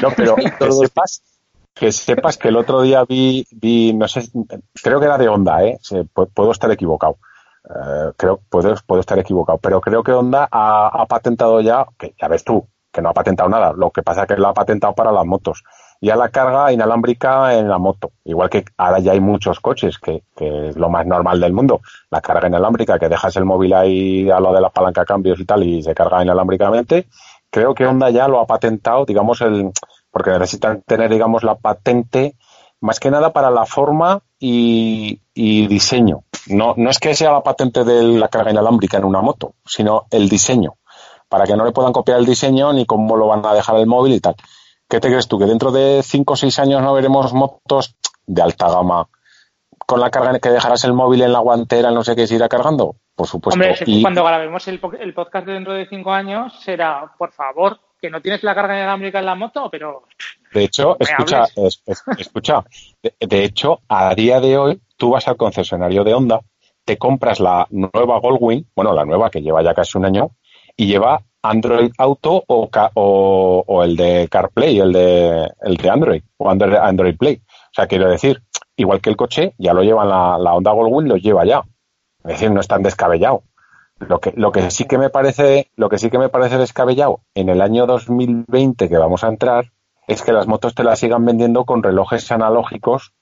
No, 0.02 0.10
pero 0.16 0.36
que 0.36 0.72
sepas, 0.72 1.22
que 1.74 1.92
sepas 1.92 2.38
que 2.38 2.50
el 2.50 2.58
otro 2.58 2.82
día 2.82 3.06
vi, 3.06 3.46
vi, 3.52 3.94
no 3.94 4.08
sé, 4.08 4.24
creo 4.84 5.00
que 5.00 5.06
era 5.06 5.18
de 5.18 5.30
Honda, 5.30 5.64
¿eh? 5.64 5.80
Puedo 6.34 6.52
estar 6.52 6.72
equivocado. 6.72 7.18
Eh, 7.64 8.12
creo, 8.18 8.40
puedo, 8.50 8.76
puedo 8.86 9.02
estar 9.02 9.20
equivocado, 9.20 9.60
pero 9.60 9.80
creo 9.80 10.04
que 10.04 10.12
Honda 10.12 10.48
ha, 10.52 10.88
ha 10.88 11.06
patentado 11.06 11.62
ya, 11.62 11.86
que 11.98 12.14
ya 12.20 12.28
ves 12.28 12.44
tú, 12.44 12.68
que 12.92 13.02
no 13.02 13.10
ha 13.10 13.14
patentado 13.14 13.50
nada, 13.50 13.74
lo 13.74 13.92
que 13.92 14.02
pasa 14.02 14.22
es 14.22 14.28
que 14.28 14.38
lo 14.38 14.48
ha 14.48 14.54
patentado 14.54 14.94
para 14.94 15.12
las 15.12 15.26
motos. 15.26 15.64
Ya 16.02 16.16
la 16.16 16.30
carga 16.30 16.72
inalámbrica 16.72 17.54
en 17.54 17.68
la 17.68 17.78
moto, 17.78 18.12
igual 18.24 18.50
que 18.50 18.64
ahora 18.78 19.00
ya 19.00 19.12
hay 19.12 19.20
muchos 19.20 19.60
coches, 19.60 20.00
que, 20.00 20.24
que 20.36 20.70
es 20.70 20.78
lo 20.78 20.90
más 20.90 21.06
normal 21.06 21.40
del 21.42 21.54
mundo, 21.54 21.82
la 22.10 22.22
carga 22.22 22.48
inalámbrica, 22.48 22.98
que 22.98 23.10
dejas 23.10 23.36
el 23.36 23.46
móvil 23.46 23.74
ahí 23.74 24.30
a 24.30 24.40
lo 24.40 24.54
de 24.54 24.62
la 24.62 24.70
palanca 24.70 25.04
cambios 25.04 25.40
y 25.40 25.46
tal, 25.46 25.64
y 25.64 25.84
se 25.84 25.94
carga 25.94 26.24
inalámbricamente. 26.24 27.08
Creo 27.50 27.74
que 27.74 27.86
Honda 27.86 28.10
ya 28.12 28.28
lo 28.28 28.40
ha 28.40 28.48
patentado, 28.48 29.06
digamos, 29.06 29.42
el, 29.42 29.72
porque 30.12 30.32
necesitan 30.32 30.82
tener, 30.82 31.10
digamos, 31.10 31.44
la 31.44 31.56
patente 31.56 32.36
más 32.82 33.00
que 33.00 33.12
nada 33.12 33.34
para 33.34 33.52
la 33.52 33.66
forma 33.66 34.22
y, 34.40 35.20
diseño. 35.36 36.24
No, 36.48 36.74
no 36.78 36.90
es 36.90 37.00
que 37.00 37.16
sea 37.16 37.32
la 37.32 37.44
patente 37.44 37.84
de 37.84 38.04
la 38.04 38.30
carga 38.30 38.52
inalámbrica 38.52 38.98
en 38.98 39.06
una 39.06 39.22
moto, 39.22 39.54
sino 39.66 40.06
el 40.12 40.30
diseño, 40.30 40.76
para 41.28 41.46
que 41.46 41.56
no 41.56 41.66
le 41.66 41.72
puedan 41.72 41.94
copiar 41.94 42.20
el 42.20 42.26
diseño 42.26 42.74
ni 42.74 42.86
cómo 42.86 43.18
lo 43.18 43.28
van 43.28 43.46
a 43.46 43.54
dejar 43.54 43.78
el 43.78 43.88
móvil 43.88 44.14
y 44.14 44.20
tal. 44.20 44.36
¿Qué 44.88 45.00
te 45.00 45.10
crees 45.10 45.28
tú? 45.28 45.38
¿Que 45.38 45.46
dentro 45.46 45.72
de 45.72 46.02
5 46.04 46.34
o 46.34 46.36
6 46.36 46.60
años 46.60 46.82
no 46.82 46.94
veremos 46.94 47.34
motos 47.34 47.96
de 48.26 48.42
alta 48.42 48.70
gama 48.70 49.08
con 49.86 50.00
la 50.00 50.10
carga 50.10 50.40
que 50.40 50.50
dejarás 50.50 50.84
el 50.84 50.94
móvil 50.94 51.22
en 51.22 51.34
la 51.34 51.40
guantera, 51.40 51.92
no 51.92 52.04
sé 52.04 52.16
qué, 52.16 52.26
se 52.26 52.36
irá 52.36 52.50
cargando? 52.50 52.96
Por 53.16 53.28
supuesto. 53.28 53.56
Hombre, 53.56 53.78
y... 53.86 54.02
cuando 54.02 54.24
grabemos 54.24 54.68
el, 54.68 54.80
el 55.00 55.14
podcast 55.14 55.46
de 55.46 55.54
dentro 55.54 55.74
de 55.74 55.88
5 55.88 56.12
años 56.12 56.60
será, 56.62 57.12
por 57.18 57.32
favor, 57.32 57.80
que 58.02 58.10
no 58.10 58.22
tienes 58.22 58.44
la 58.44 58.56
carga 58.56 58.76
inalámbrica 58.76 59.20
en 59.20 59.26
la 59.26 59.36
moto, 59.36 59.70
pero... 59.72 60.04
De 60.54 60.64
hecho, 60.64 60.98
escucha, 61.00 61.44
escucha, 62.18 62.64
de, 63.02 63.44
hecho, 63.44 63.82
a 63.88 64.16
día 64.16 64.40
de 64.40 64.58
hoy, 64.58 64.82
tú 64.98 65.12
vas 65.12 65.28
al 65.28 65.38
concesionario 65.38 66.04
de 66.04 66.14
Honda, 66.14 66.42
te 66.86 66.98
compras 66.98 67.40
la 67.40 67.68
nueva 67.70 68.20
Goldwing, 68.20 68.68
bueno, 68.76 68.94
la 68.94 69.06
nueva 69.06 69.30
que 69.30 69.42
lleva 69.42 69.62
ya 69.62 69.74
casi 69.74 69.98
un 69.98 70.06
año, 70.06 70.32
y 70.76 70.88
lleva 70.88 71.22
Android 71.42 71.92
Auto 71.98 72.44
o, 72.48 72.70
o, 72.94 73.84
el 73.84 73.96
de 73.96 74.28
CarPlay, 74.30 74.80
el 74.80 74.92
de, 74.92 75.52
el 75.62 75.78
de 75.78 75.90
Android, 75.90 76.24
o 76.38 76.50
Android, 76.50 76.76
Android 76.76 77.18
Play. 77.18 77.42
O 77.46 77.74
sea, 77.74 77.88
quiero 77.88 78.10
decir, 78.10 78.42
igual 78.76 79.02
que 79.02 79.10
el 79.10 79.18
coche, 79.18 79.54
ya 79.58 79.74
lo 79.74 79.84
lleva 79.84 80.06
la, 80.06 80.38
la 80.38 80.54
Honda 80.54 80.72
Goldwing, 80.72 81.08
lo 81.08 81.18
lleva 81.18 81.46
ya. 81.46 81.64
Es 82.24 82.32
decir, 82.32 82.52
no 82.52 82.60
es 82.60 82.68
tan 82.68 82.84
descabellado. 82.84 83.44
Lo 84.00 84.20
que, 84.20 84.34
lo 84.36 84.52
que 84.52 84.72
sí 84.72 84.86
que 84.86 84.98
me 84.98 85.10
parece, 85.10 85.70
lo 85.76 85.90
que 85.90 85.98
sí 85.98 86.10
que 86.10 86.18
me 86.18 86.30
parece 86.30 86.58
descabellado 86.58 87.22
en 87.36 87.50
el 87.50 87.62
año 87.62 87.86
2020 87.86 88.88
que 88.88 88.98
vamos 88.98 89.24
a 89.24 89.28
entrar 89.28 89.72
es 90.08 90.24
que 90.24 90.32
las 90.32 90.48
motos 90.48 90.74
te 90.74 90.84
las 90.84 91.00
sigan 91.00 91.26
vendiendo 91.26 91.66
con 91.66 91.84
relojes 91.84 92.32
analógicos. 92.32 93.14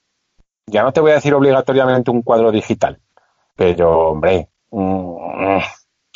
Ya 0.67 0.83
no 0.83 0.93
te 0.93 1.01
voy 1.01 1.11
a 1.11 1.15
decir 1.15 1.33
obligatoriamente 1.33 2.11
un 2.11 2.21
cuadro 2.21 2.51
digital, 2.51 2.99
pero 3.55 4.09
hombre, 4.09 4.49
mm, 4.71 5.57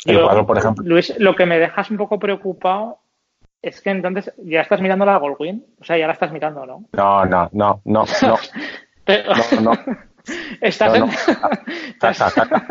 el 0.06 0.22
cuadro, 0.22 0.46
por 0.46 0.58
ejemplo. 0.58 0.84
Luis, 0.86 1.14
lo 1.18 1.34
que 1.34 1.46
me 1.46 1.58
dejas 1.58 1.90
un 1.90 1.96
poco 1.96 2.18
preocupado 2.18 2.98
es 3.60 3.80
que 3.80 3.90
entonces 3.90 4.32
ya 4.38 4.60
estás 4.60 4.80
mirando 4.80 5.04
la 5.04 5.18
Goldwing, 5.18 5.64
o 5.80 5.84
sea, 5.84 5.96
ya 5.96 6.06
la 6.06 6.12
estás 6.14 6.32
mirando, 6.32 6.66
¿no? 6.66 6.84
No, 6.92 7.24
no, 7.24 7.48
no, 7.52 7.80
no, 7.84 8.04
no. 8.22 8.36
no, 9.60 9.60
no. 9.60 9.72
Estás 10.60 10.94
en... 10.94 11.08
Caca, 12.00 12.30
caca. 12.30 12.66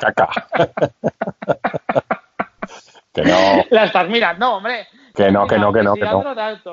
Caca. 0.00 0.28
que 3.12 3.22
no. 3.22 3.64
La 3.70 3.84
estás 3.84 4.08
mirando, 4.08 4.56
hombre. 4.56 4.86
Que 5.14 5.30
no, 5.30 5.46
que 5.46 5.58
no, 5.58 5.72
que 5.72 5.82
no, 5.82 5.94
que 5.94 6.00
no. 6.00 6.22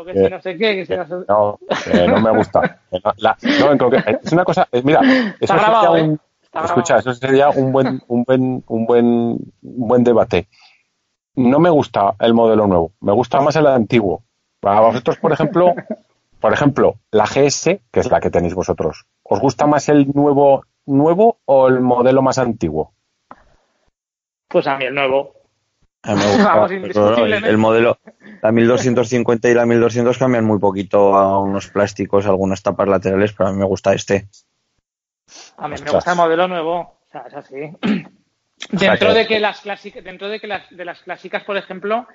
que 0.06 0.14
si 0.14 0.30
no 0.30 0.42
sé 0.42 0.58
qué, 0.58 0.76
que 0.76 0.86
si 0.86 0.96
no 0.96 1.08
sé... 1.08 1.16
No, 1.28 1.60
que 1.84 2.08
no 2.08 2.22
me 2.22 2.32
gusta. 2.32 2.80
Es 2.92 4.32
una 4.32 4.44
cosa, 4.44 4.68
eh, 4.72 4.82
mira, 4.84 5.02
eso 5.40 5.58
sería 5.58 5.92
un, 5.92 6.14
¿eh? 6.14 6.18
escucha, 6.64 6.98
eso 6.98 7.14
sería 7.14 7.50
un 7.50 7.72
buen, 7.72 8.02
un 8.08 8.24
buen, 8.24 8.64
un 8.68 8.86
buen, 8.86 9.06
un 9.06 9.88
buen 9.88 10.04
debate. 10.04 10.48
No 11.36 11.60
me 11.60 11.70
gusta 11.70 12.16
el 12.20 12.34
modelo 12.34 12.68
nuevo, 12.68 12.92
me 13.02 13.12
gusta 13.12 13.42
más 13.42 13.56
el 13.56 13.68
antiguo. 13.68 14.24
Para 14.60 14.80
vosotros, 14.82 15.18
por 15.18 15.32
ejemplo, 15.32 15.74
por 16.40 16.54
ejemplo, 16.54 16.96
la 17.12 17.26
GS, 17.26 17.80
que 17.92 18.00
es 18.00 18.12
la 18.12 18.20
que 18.20 18.30
tenéis 18.30 18.54
vosotros, 18.54 19.06
¿os 19.30 19.40
gusta 19.40 19.66
más 19.68 19.90
el 19.90 20.08
nuevo 20.14 20.64
nuevo 20.86 21.40
o 21.46 21.68
el 21.68 21.82
modelo 21.82 22.22
más 22.22 22.38
antiguo? 22.38 22.94
Pues 24.48 24.66
a 24.68 24.78
mí 24.78 24.86
el 24.86 24.96
nuevo. 24.96 25.34
A 26.04 26.16
mí 26.16 26.22
me 26.80 26.88
gusta, 26.88 27.26
el 27.26 27.58
modelo, 27.58 28.00
la 28.42 28.52
1250 28.52 29.50
y 29.50 29.54
la 29.54 29.66
1200 29.66 30.18
cambian 30.18 30.46
muy 30.46 30.58
poquito 30.58 31.16
a 31.16 31.40
unos 31.40 31.68
plásticos, 31.68 32.26
algunas 32.26 32.64
tapas 32.64 32.88
laterales, 32.88 33.34
pero 33.34 33.50
a 33.50 33.52
mí 33.52 33.60
me 33.60 33.66
gusta 33.66 33.94
este. 33.94 34.30
A 35.58 35.68
mí 35.68 35.76
me 35.84 35.92
gusta 35.92 36.12
el 36.12 36.18
modelo 36.18 36.48
nuevo, 36.48 36.80
o 36.80 37.08
sea, 37.12 37.26
es 37.28 37.34
así. 37.34 37.56
dentro 38.72 39.14
de 39.14 39.28
que 39.28 39.40
las 39.40 39.60
clásicas, 39.60 40.04
dentro 40.04 40.30
de 40.30 40.40
que 40.40 40.48
las, 40.48 40.70
de 40.70 40.86
las 40.86 41.02
clásicas, 41.02 41.44
por 41.44 41.58
ejemplo, 41.58 42.08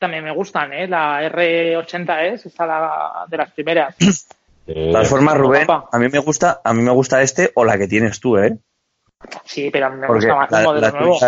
también 0.00 0.24
me 0.24 0.32
gustan, 0.32 0.72
¿eh? 0.72 0.88
La 0.88 1.22
R80 1.22 2.32
es 2.32 2.46
esa 2.46 2.66
la, 2.66 3.26
de 3.28 3.36
las 3.36 3.52
primeras. 3.52 3.96
De 4.74 4.90
todas 4.90 5.08
formas, 5.08 5.38
Rubén, 5.38 5.66
a 5.68 5.98
mí 5.98 6.08
me 6.10 6.18
gusta, 6.18 6.60
a 6.62 6.74
mí 6.74 6.82
me 6.82 6.90
gusta 6.90 7.22
este 7.22 7.50
o 7.54 7.64
la 7.64 7.78
que 7.78 7.88
tienes 7.88 8.20
tú, 8.20 8.36
¿eh? 8.36 8.58
Sí, 9.44 9.70
pero 9.70 9.86
a 9.86 9.90
mí 9.90 9.96
me 9.96 10.06
gusta 10.06 10.34
más 10.34 10.52
el 10.52 10.64
modelo 10.64 10.90
nuevo. 10.90 11.18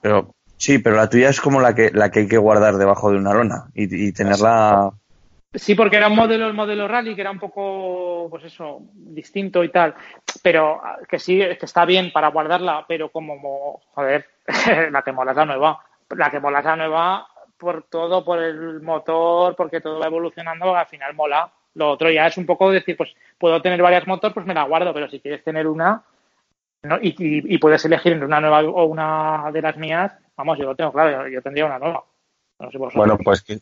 pero, 0.00 0.34
sí, 0.56 0.78
pero 0.78 0.94
la 0.94 1.10
tuya 1.10 1.30
es 1.30 1.40
como 1.40 1.60
la 1.60 1.74
que, 1.74 1.90
la 1.90 2.12
que 2.12 2.20
hay 2.20 2.28
que 2.28 2.38
guardar 2.38 2.76
debajo 2.76 3.10
de 3.10 3.18
una 3.18 3.34
lona 3.34 3.66
y, 3.74 4.12
tenerla. 4.12 4.92
Sí, 5.52 5.74
porque 5.74 5.96
era 5.96 6.06
un 6.06 6.14
modelo, 6.14 6.46
el 6.46 6.54
modelo 6.54 6.86
rally, 6.86 7.16
que 7.16 7.22
era 7.22 7.32
un 7.32 7.40
poco, 7.40 8.28
pues 8.30 8.44
eso, 8.44 8.82
distinto 8.92 9.64
y 9.64 9.70
tal. 9.70 9.96
Pero 10.40 10.80
que 11.08 11.18
sí, 11.18 11.38
que 11.38 11.66
está 11.66 11.84
bien 11.84 12.12
para 12.12 12.28
guardarla, 12.28 12.84
pero 12.86 13.10
como, 13.10 13.80
joder, 13.94 14.26
la 14.92 15.02
que 15.02 15.12
mola 15.12 15.32
es 15.32 15.36
la 15.36 15.44
nueva. 15.44 15.80
La 16.10 16.30
que 16.30 16.38
mola 16.38 16.60
es 16.60 16.64
la 16.64 16.76
nueva 16.76 17.26
por 17.58 17.84
todo, 17.88 18.24
por 18.24 18.40
el 18.40 18.80
motor, 18.80 19.56
porque 19.56 19.80
todo 19.80 19.98
va 19.98 20.06
evolucionando, 20.06 20.76
al 20.76 20.86
final 20.86 21.14
mola. 21.14 21.52
Lo 21.74 21.90
otro 21.90 22.10
ya 22.10 22.26
es 22.26 22.36
un 22.36 22.46
poco 22.46 22.70
decir, 22.70 22.96
pues 22.96 23.10
puedo 23.38 23.60
tener 23.60 23.82
varias 23.82 24.06
motos, 24.06 24.32
pues 24.32 24.46
me 24.46 24.54
la 24.54 24.64
guardo, 24.64 24.94
pero 24.94 25.08
si 25.08 25.20
quieres 25.20 25.42
tener 25.42 25.66
una 25.66 26.02
¿no? 26.82 26.98
y, 27.00 27.58
puedes 27.58 27.84
elegir 27.84 28.12
entre 28.12 28.26
una 28.26 28.40
nueva 28.40 28.62
o 28.62 28.84
una 28.84 29.50
de 29.52 29.62
las 29.62 29.76
mías, 29.76 30.12
vamos, 30.36 30.58
yo 30.58 30.64
lo 30.64 30.76
tengo 30.76 30.92
claro, 30.92 31.28
yo 31.28 31.42
tendría 31.42 31.66
una 31.66 31.78
nueva. 31.78 32.04
bueno, 32.94 33.18
pues 33.24 33.42
que, 33.42 33.60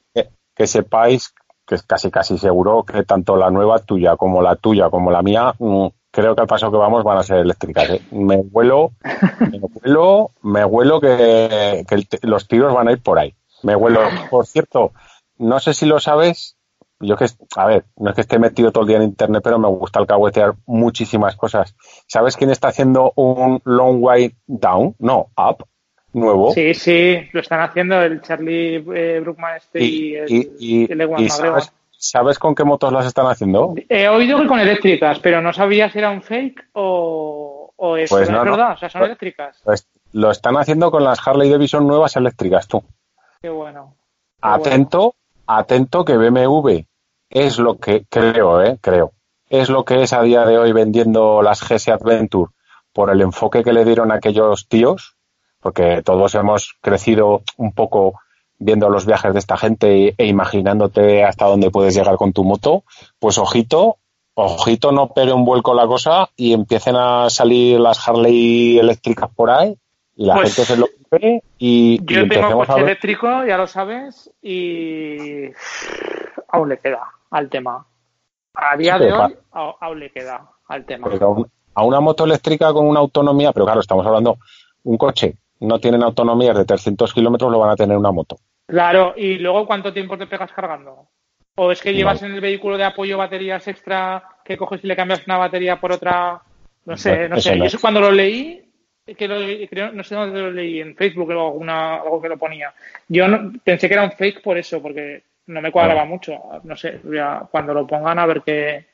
que, 0.55 0.67
sepáis 0.67 1.35
que 1.67 1.77
es 1.77 1.83
casi 1.85 2.11
casi 2.11 2.37
seguro 2.39 2.83
que 2.85 3.05
tanto 3.05 3.37
la 3.37 3.51
nueva 3.51 3.79
tuya 3.79 4.17
como 4.17 4.43
la 4.43 4.57
tuya 4.57 4.91
como 4.91 5.11
la 5.11 5.23
mía, 5.23 5.55
mm, 5.59 5.87
creo 6.13 6.35
que 6.35 6.43
al 6.43 6.47
paso 6.47 6.71
que 6.71 6.77
vamos 6.77 7.03
van 7.03 7.19
a 7.19 7.23
ser 7.23 7.39
eléctricas. 7.39 7.91
¿eh? 7.91 8.03
Me 8.13 8.37
huelo, 8.37 8.93
me 9.41 9.59
huelo, 9.83 10.31
me 10.43 10.65
huelo 10.65 11.01
que, 11.01 11.85
los 12.23 12.47
tiros 12.47 12.75
van 12.75 12.89
a 12.89 12.93
ir 12.93 13.03
por 13.03 13.19
ahí. 13.19 13.35
Me 13.63 13.75
huelo. 13.75 14.01
Por 14.31 14.47
cierto, 14.47 14.93
no 15.39 15.59
sé 15.59 15.75
si 15.75 15.87
lo 15.87 15.99
sabes, 16.01 16.57
yo 17.03 17.17
que, 17.17 17.27
a 17.57 17.67
ver, 17.67 17.85
no 17.97 18.11
es 18.11 18.15
que 18.15 18.21
esté 18.23 18.39
metido 18.39 18.71
todo 18.71 18.85
el 18.85 18.89
día 18.89 18.97
en 18.99 19.03
internet, 19.05 19.43
pero 19.43 19.59
me 19.59 19.69
gusta 19.69 19.99
alcahuetear 19.99 20.55
muchísimas 20.67 21.37
cosas. 21.37 21.75
¿Sabes 22.07 22.37
quién 22.37 22.51
está 22.51 22.69
haciendo 22.69 23.13
un 23.17 23.61
long 23.65 24.03
way 24.03 24.35
down? 24.47 24.95
No, 24.99 25.29
up, 25.37 25.67
nuevo. 26.13 26.53
Sí, 26.53 26.75
sí, 26.75 27.29
lo 27.33 27.41
están 27.41 27.61
haciendo 27.61 28.01
el 28.01 28.21
Charlie 28.23 28.85
eh, 28.95 29.21
Brookman 29.21 29.57
este 29.57 29.83
y, 29.83 30.15
el, 30.15 30.31
y, 30.59 30.89
sabes, 31.91 32.39
con 32.39 32.55
qué 32.55 32.65
motos 32.65 32.93
las 32.93 33.07
están 33.07 33.27
haciendo? 33.27 33.75
He 33.89 34.09
oído 34.09 34.41
que 34.41 34.47
con 34.47 34.61
eléctricas, 34.61 35.19
pero 35.19 35.41
no 35.41 35.53
sabía 35.53 35.91
si 35.91 35.99
era 35.99 36.11
un 36.11 36.23
fake 36.23 36.69
o, 36.75 37.73
o 37.77 37.97
es, 37.97 38.11
pues 38.11 38.29
verdad, 38.31 38.73
o 38.73 38.77
sea, 38.77 38.89
son 38.89 39.01
pues, 39.01 39.09
eléctricas. 39.09 39.61
Pues 39.65 39.89
lo 40.13 40.31
están 40.31 40.57
haciendo 40.57 40.91
con 40.91 41.05
las 41.05 41.27
Harley 41.27 41.51
Davidson 41.51 41.87
nuevas 41.87 42.15
eléctricas, 42.17 42.69
tú. 42.69 42.83
Qué 43.41 43.49
bueno. 43.49 43.97
atento, 44.41 45.15
atento 45.47 46.05
que 46.05 46.17
BMW 46.17 46.85
es 47.33 47.59
lo 47.59 47.79
que 47.79 48.05
creo, 48.09 48.63
¿eh? 48.63 48.79
Creo. 48.81 49.13
Es 49.49 49.69
lo 49.69 49.85
que 49.85 50.03
es 50.03 50.13
a 50.13 50.23
día 50.23 50.45
de 50.45 50.59
hoy 50.59 50.73
vendiendo 50.73 51.43
las 51.43 51.63
GS 51.63 51.89
Adventure 51.89 52.53
por 52.93 53.11
el 53.11 53.23
enfoque 53.23 53.65
que 53.65 53.73
le 53.73 53.85
dieron 53.85 54.13
aquellos 54.13 54.69
tíos, 54.69 55.17
porque 55.61 56.03
todos 56.03 56.35
hemos 56.35 56.75
crecido 56.81 57.43
un 57.57 57.73
poco 57.73 58.21
viendo 58.59 58.91
los 58.91 59.07
viajes 59.07 59.33
de 59.33 59.39
esta 59.39 59.57
gente 59.57 60.15
e 60.17 60.27
imaginándote 60.27 61.25
hasta 61.25 61.47
dónde 61.47 61.71
puedes 61.71 61.95
llegar 61.95 62.17
con 62.17 62.33
tu 62.33 62.45
moto, 62.45 62.85
pues 63.19 63.39
ojito, 63.39 63.97
ojito 64.35 64.93
no 64.93 65.09
pegue 65.09 65.33
un 65.33 65.45
vuelco 65.45 65.75
la 65.75 65.87
cosa 65.87 66.29
y 66.37 66.53
empiecen 66.53 66.97
a 66.97 67.29
salir 67.31 67.81
las 67.81 68.07
Harley 68.07 68.79
eléctricas 68.79 69.31
por 69.35 69.51
ahí 69.51 69.77
y 70.17 70.27
la 70.27 70.35
pues 70.35 70.55
gente 70.55 70.73
se 70.73 70.77
lo 70.79 70.87
ve 71.11 71.43
y, 71.59 71.99
yo 72.05 72.29
tengo 72.29 72.59
coche 72.59 72.81
eléctrico, 72.81 73.45
ya 73.45 73.57
lo 73.57 73.67
sabes, 73.67 74.31
y 74.43 75.51
aún 76.49 76.69
le 76.69 76.79
queda 76.79 77.11
al 77.33 77.49
tema. 77.49 77.85
A 78.55 78.77
día 78.77 78.99
de 78.99 79.13
hoy 79.13 79.37
aún 79.51 79.99
le 79.99 80.11
queda 80.11 80.49
al 80.69 80.85
tema. 80.85 81.09
a 81.75 81.85
una 81.85 82.01
moto 82.01 82.25
eléctrica 82.25 82.73
con 82.73 82.87
una 82.87 83.01
autonomía, 83.01 83.53
pero 83.53 83.65
claro, 83.65 83.81
estamos 83.81 84.07
hablando, 84.07 84.39
un 84.85 84.97
coche 84.97 85.37
no 85.61 85.79
tienen 85.79 86.03
autonomías 86.03 86.57
de 86.57 86.65
300 86.65 87.13
kilómetros, 87.15 87.51
lo 87.51 87.59
van 87.59 87.71
a 87.71 87.77
tener 87.77 87.97
una 87.97 88.11
moto. 88.11 88.37
Claro, 88.67 89.15
y 89.17 89.39
luego 89.39 89.67
¿cuánto 89.67 89.93
tiempo 89.93 90.19
te 90.19 90.27
pegas 90.27 90.53
cargando? 90.53 91.09
¿O 91.57 91.71
es 91.71 91.81
que 91.81 91.95
llevas 91.95 92.23
en 92.23 92.33
el 92.33 92.41
vehículo 92.41 92.77
de 92.77 92.85
apoyo 92.85 93.19
baterías 93.19 93.67
extra 93.69 94.23
que 94.45 94.57
coges 94.57 94.83
y 94.85 94.87
le 94.87 94.97
cambias 94.97 95.27
una 95.27 95.39
batería 95.39 95.81
por 95.81 95.93
otra? 95.93 96.43
No 96.85 96.97
sé, 96.97 97.29
no 97.29 97.41
sé. 97.41 97.57
Yo 97.57 97.65
eso 97.65 97.79
cuando 97.81 98.01
lo 98.01 98.11
leí, 98.11 98.63
que 99.17 99.29
lo, 99.29 99.37
creo, 99.69 99.93
no 99.93 100.03
sé 100.03 100.15
dónde 100.15 100.41
lo 100.41 100.51
leí, 100.51 100.81
en 100.81 100.97
Facebook 100.97 101.31
o 101.31 101.49
alguna, 101.49 101.97
algo 101.97 102.21
que 102.21 102.29
lo 102.29 102.39
ponía. 102.39 102.75
Yo 103.09 103.27
pensé 103.63 103.89
que 103.89 103.95
era 103.95 104.05
un 104.05 104.13
fake 104.13 104.43
por 104.43 104.59
eso, 104.59 104.81
porque 104.83 105.23
no 105.53 105.61
me 105.61 105.71
cuadraba 105.71 106.05
mucho. 106.05 106.33
No 106.65 106.77
sé, 106.77 107.01
cuando 107.51 107.75
lo 107.75 107.87
pongan 107.87 108.19
a 108.19 108.27
ver 108.27 108.43
qué, 108.43 108.87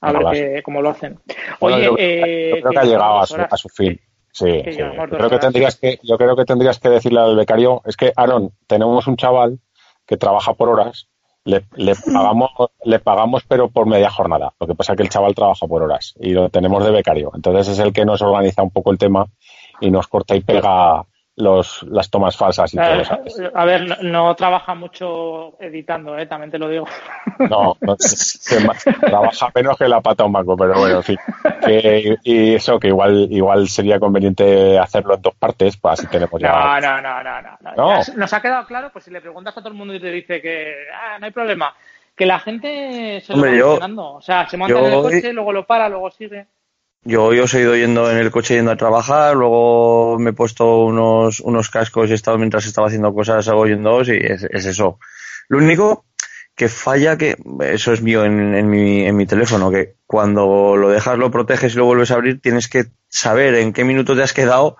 a 0.00 0.12
ver 0.12 0.26
qué, 0.32 0.62
cómo 0.62 0.82
lo 0.82 0.90
hacen. 0.90 1.18
Oye, 1.60 1.84
yo, 1.84 1.94
eh, 1.98 2.58
creo 2.60 2.70
que 2.70 2.78
ha 2.78 2.84
llegado 2.84 3.20
a 3.20 3.26
su, 3.26 3.36
a 3.36 3.56
su, 3.56 3.68
fin. 3.68 4.00
Sí, 4.32 4.62
creo 4.62 5.30
que 5.30 5.38
tendrías 5.38 5.76
que, 5.76 5.98
yo 6.02 6.16
creo 6.16 6.36
que 6.36 6.44
tendrías 6.44 6.78
que 6.78 6.88
decirle 6.88 7.20
al 7.20 7.36
becario, 7.36 7.82
es 7.84 7.96
que 7.96 8.12
Aaron, 8.14 8.52
tenemos 8.66 9.06
un 9.06 9.16
chaval 9.16 9.58
que 10.06 10.16
trabaja 10.16 10.54
por 10.54 10.68
horas 10.68 11.08
Le, 11.44 11.64
le, 11.76 11.94
pagamos, 12.12 12.50
le 12.84 12.98
pagamos, 13.00 13.44
pero 13.48 13.68
por 13.68 13.86
media 13.86 14.10
jornada. 14.10 14.54
Lo 14.60 14.66
que 14.66 14.74
pasa 14.74 14.92
es 14.92 14.96
que 14.96 15.02
el 15.02 15.08
chaval 15.08 15.34
trabaja 15.34 15.66
por 15.66 15.82
horas 15.82 16.14
y 16.20 16.30
lo 16.30 16.50
tenemos 16.50 16.84
de 16.84 16.90
becario. 16.90 17.30
Entonces 17.34 17.68
es 17.68 17.78
el 17.78 17.92
que 17.92 18.04
nos 18.04 18.22
organiza 18.22 18.62
un 18.62 18.70
poco 18.70 18.92
el 18.92 18.98
tema 18.98 19.26
y 19.80 19.90
nos 19.90 20.06
corta 20.08 20.36
y 20.36 20.40
pega 20.40 21.04
los, 21.38 21.84
las 21.84 22.10
tomas 22.10 22.36
falsas 22.36 22.74
y 22.74 22.76
todo 22.76 23.00
eso. 23.00 23.18
A 23.54 23.64
ver, 23.64 24.02
no, 24.04 24.34
trabaja 24.34 24.74
mucho 24.74 25.56
editando, 25.60 26.18
¿eh? 26.18 26.26
también 26.26 26.50
te 26.50 26.58
lo 26.58 26.68
digo. 26.68 26.86
No, 27.38 27.76
no 27.80 27.96
trabaja 29.00 29.50
menos 29.54 29.78
que 29.78 29.88
la 29.88 30.00
pata 30.00 30.24
un 30.24 30.32
banco, 30.32 30.56
pero 30.56 30.78
bueno, 30.78 30.96
en 30.96 31.02
fin. 31.02 31.18
y 32.24 32.54
eso, 32.54 32.78
que 32.78 32.88
igual 32.88 33.28
igual 33.30 33.68
sería 33.68 34.00
conveniente 34.00 34.78
hacerlo 34.78 35.14
en 35.14 35.22
dos 35.22 35.34
partes, 35.34 35.76
pues 35.76 36.00
así 36.00 36.06
tenemos 36.08 36.40
ya... 36.40 36.52
No, 36.52 36.80
no, 36.80 37.00
no, 37.00 37.22
no. 37.22 37.72
no. 37.76 38.00
Nos 38.16 38.32
ha 38.32 38.42
quedado 38.42 38.66
claro, 38.66 38.90
pues 38.92 39.04
si 39.04 39.10
le 39.10 39.20
preguntas 39.20 39.56
a 39.56 39.60
todo 39.60 39.68
el 39.68 39.74
mundo 39.74 39.94
y 39.94 40.00
te 40.00 40.10
dice 40.10 40.42
que 40.42 40.74
ah, 40.92 41.18
no 41.18 41.26
hay 41.26 41.32
problema, 41.32 41.74
que 42.16 42.26
la 42.26 42.40
gente 42.40 43.20
se 43.20 43.32
lo 43.34 43.86
va 43.86 44.14
O 44.14 44.20
sea, 44.20 44.48
se 44.48 44.56
monta 44.56 44.78
en 44.78 44.92
el 44.92 45.02
coche, 45.02 45.32
luego 45.32 45.52
lo 45.52 45.66
para, 45.66 45.88
luego 45.88 46.10
sigue. 46.10 46.46
Yo 47.08 47.24
hoy 47.24 47.38
os 47.40 47.54
he 47.54 47.62
ido 47.62 47.74
yendo 47.74 48.10
en 48.10 48.18
el 48.18 48.30
coche 48.30 48.56
yendo 48.56 48.70
a 48.70 48.76
trabajar, 48.76 49.34
luego 49.34 50.18
me 50.18 50.30
he 50.30 50.32
puesto 50.34 50.84
unos, 50.84 51.40
unos 51.40 51.70
cascos 51.70 52.10
y 52.10 52.12
he 52.12 52.14
estado 52.14 52.36
mientras 52.36 52.66
estaba 52.66 52.88
haciendo 52.88 53.14
cosas, 53.14 53.48
hago 53.48 53.66
dos 53.66 54.08
y 54.08 54.18
es, 54.18 54.42
eso. 54.44 54.98
Lo 55.48 55.56
único 55.56 56.04
que 56.54 56.68
falla, 56.68 57.16
que 57.16 57.38
eso 57.60 57.94
es 57.94 58.02
mío 58.02 58.26
en, 58.26 58.54
en, 58.54 58.68
mi, 58.68 59.06
en 59.06 59.16
mi 59.16 59.24
teléfono, 59.24 59.70
que 59.70 59.94
cuando 60.06 60.76
lo 60.76 60.90
dejas, 60.90 61.16
lo 61.16 61.30
proteges 61.30 61.72
y 61.72 61.78
lo 61.78 61.86
vuelves 61.86 62.10
a 62.10 62.16
abrir, 62.16 62.42
tienes 62.42 62.68
que 62.68 62.84
saber 63.08 63.54
en 63.54 63.72
qué 63.72 63.84
minuto 63.84 64.14
te 64.14 64.22
has 64.22 64.34
quedado, 64.34 64.76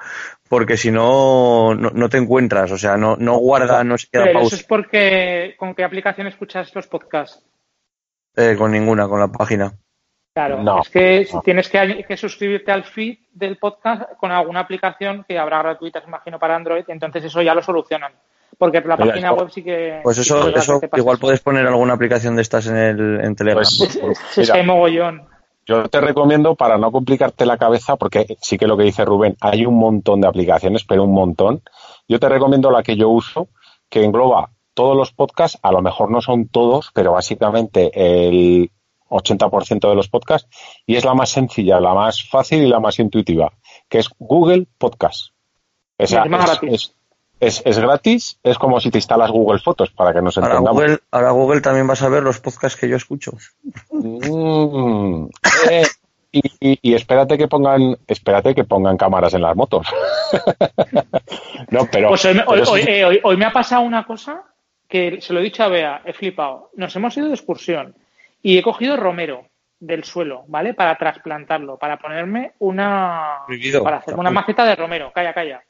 porque 0.51 0.77
si 0.77 0.91
no, 0.91 1.75
no, 1.75 2.09
te 2.11 2.19
encuentras, 2.19 2.71
o 2.73 2.77
sea, 2.77 2.99
no, 2.99 3.17
no 3.17 3.39
guarda, 3.39 3.83
no 3.85 3.97
se 3.97 4.07
queda 4.13 4.25
Pero 4.25 4.41
Eso 4.43 4.57
es 4.57 4.65
porque, 4.65 5.55
¿con 5.59 5.75
qué 5.75 5.83
aplicación 5.83 6.27
escuchas 6.27 6.75
los 6.75 6.89
podcasts? 6.89 7.43
Eh, 8.37 8.55
con 8.59 8.71
ninguna, 8.71 9.09
con 9.09 9.19
la 9.19 9.29
página. 9.29 9.73
Claro, 10.39 10.81
es 10.81 10.89
que 10.89 11.27
tienes 11.43 11.69
que, 11.69 12.17
suscribirte 12.17 12.71
al 12.71 12.85
feed 12.85 13.19
del 13.33 13.57
podcast 13.57 14.13
con 14.19 14.31
alguna 14.31 14.61
aplicación 14.61 15.25
que 15.27 15.37
habrá 15.37 15.59
gratuitas, 15.63 16.05
imagino, 16.07 16.39
para 16.39 16.55
Android, 16.55 16.85
entonces 16.87 17.25
eso 17.25 17.43
ya 17.43 17.55
lo 17.55 17.63
solucionan. 17.63 18.13
Porque 18.57 18.81
la 18.81 18.97
página 18.97 19.33
web 19.33 19.51
sí 19.51 19.65
que. 19.65 20.01
Pues 20.03 20.19
eso, 20.19 20.49
eso 20.49 20.81
igual 20.97 21.19
puedes 21.19 21.41
poner 21.41 21.67
alguna 21.67 21.95
aplicación 21.95 22.37
de 22.37 22.43
estas 22.43 22.69
en, 22.69 22.77
el, 22.77 23.21
en 23.21 23.35
Telegram. 23.35 23.65
Pues, 23.65 24.01
es 24.37 24.51
que 24.51 24.59
hay 24.59 24.65
mogollón. 24.65 25.27
Yo 25.67 25.89
te 25.89 26.01
recomiendo, 26.01 26.55
para 26.55 26.79
no 26.79 26.93
complicarte 26.93 27.45
la 27.45 27.59
cabeza, 27.59 27.97
porque 27.97 28.37
sí 28.41 28.57
que 28.57 28.67
lo 28.67 28.77
que 28.77 28.85
dice 28.85 29.05
Rubén, 29.05 29.37
hay 29.41 29.67
un 29.67 29.77
montón 29.77 30.21
de 30.21 30.29
aplicaciones, 30.29 30.85
pero 30.85 31.03
un 31.03 31.13
montón. 31.13 31.63
Yo 32.09 32.21
te 32.21 32.29
recomiendo 32.29 32.71
la 32.71 32.85
que 32.85 32.97
yo 32.97 33.09
uso, 33.09 33.49
que 33.91 34.05
engloba 34.05 34.51
todos 34.73 34.97
los 34.97 35.13
podcasts, 35.13 35.59
a 35.63 35.73
lo 35.73 35.83
mejor 35.83 36.11
no 36.11 36.21
son 36.21 36.49
todos, 36.49 36.91
pero 36.95 37.13
básicamente 37.13 37.91
el 37.95 38.71
80% 39.09 39.89
de 39.89 39.95
los 39.95 40.09
podcasts, 40.09 40.49
y 40.87 40.97
es 40.97 41.05
la 41.05 41.15
más 41.15 41.31
sencilla, 41.31 41.81
la 41.81 41.95
más 41.95 42.29
fácil 42.29 42.63
y 42.63 42.69
la 42.69 42.81
más 42.81 42.99
intuitiva, 42.99 43.53
que 43.89 43.99
es 43.99 44.09
Google 44.19 44.67
Podcast. 44.79 45.31
es, 45.99 46.13
gratis. 46.13 46.95
Es, 47.41 47.79
gratis, 47.79 48.41
es 48.43 48.59
como 48.59 48.81
si 48.81 48.91
te 48.91 48.99
instalas 48.99 49.31
Google 49.31 49.61
Fotos, 49.61 49.91
para 49.91 50.13
que 50.13 50.21
nos 50.21 50.37
entendamos. 50.37 50.69
Ahora 50.69 50.81
Google, 50.81 50.99
ahora 51.13 51.31
Google 51.31 51.61
también 51.61 51.87
vas 51.87 52.03
a 52.03 52.09
ver 52.09 52.23
los 52.23 52.41
podcasts 52.41 52.79
que 52.79 52.89
yo 52.89 52.97
escucho. 52.97 53.33
Mm, 53.91 55.27
eh, 55.71 55.87
y, 56.33 56.95
espérate 56.95 57.39
que 57.39 57.49
pongan 57.49 57.97
espérate 58.07 58.55
que 58.55 58.65
pongan 58.65 58.97
cámaras 58.97 59.35
en 59.35 59.43
las 59.43 59.55
motos. 59.55 59.87
no, 61.71 61.87
pero, 61.91 62.09
pues 62.09 62.25
eh, 62.25 62.43
hoy, 62.47 63.21
hoy, 63.23 63.37
me 63.37 63.45
ha 63.45 63.53
pasado 63.53 63.83
una 63.83 64.05
cosa 64.05 64.43
que 64.89 65.21
se 65.21 65.33
lo 65.33 65.41
he 65.41 65.45
dicho 65.45 65.63
a 65.63 65.69
Bea, 65.69 66.03
he 66.05 66.13
flipado. 66.13 66.71
Nos 66.75 66.95
hemos 66.97 67.17
ido 67.17 67.29
de 67.29 67.35
excursión 67.35 67.95
y 68.43 68.59
he 68.59 68.63
cogido 68.63 68.97
romero 68.97 69.49
del 69.81 70.05
suelo, 70.05 70.45
¿vale? 70.49 70.75
Para 70.75 70.97
trasplantarlo, 70.97 71.79
para 71.79 71.99
ponerme 71.99 72.53
una. 72.59 73.41
para 73.83 73.99
hacer 73.99 74.15
una 74.15 74.31
maceta 74.31 74.65
de 74.65 74.77
romero. 74.77 75.13
Calla, 75.13 75.33
calla. 75.33 75.63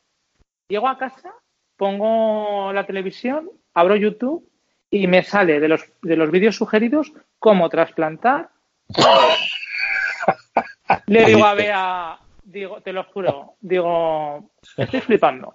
Llego 0.69 0.89
a 0.89 0.99
casa, 0.99 1.33
pongo 1.77 2.73
la 2.73 2.87
televisión, 2.87 3.51
abro 3.75 3.97
YouTube 3.97 4.49
y 4.91 5.07
me 5.07 5.23
sale 5.23 5.61
de 5.61 5.69
los, 5.69 5.85
de 6.03 6.17
los 6.17 6.31
vídeos 6.31 6.57
sugeridos 6.57 7.13
cómo 7.39 7.69
trasplantar. 7.69 8.51
Le 11.07 11.27
digo 11.27 11.45
a 11.45 11.55
Bea, 11.55 12.19
digo, 12.45 12.81
te 12.81 12.93
lo 12.93 13.05
juro, 13.05 13.55
digo, 13.61 14.51
estoy 14.77 15.01
flipando. 15.01 15.55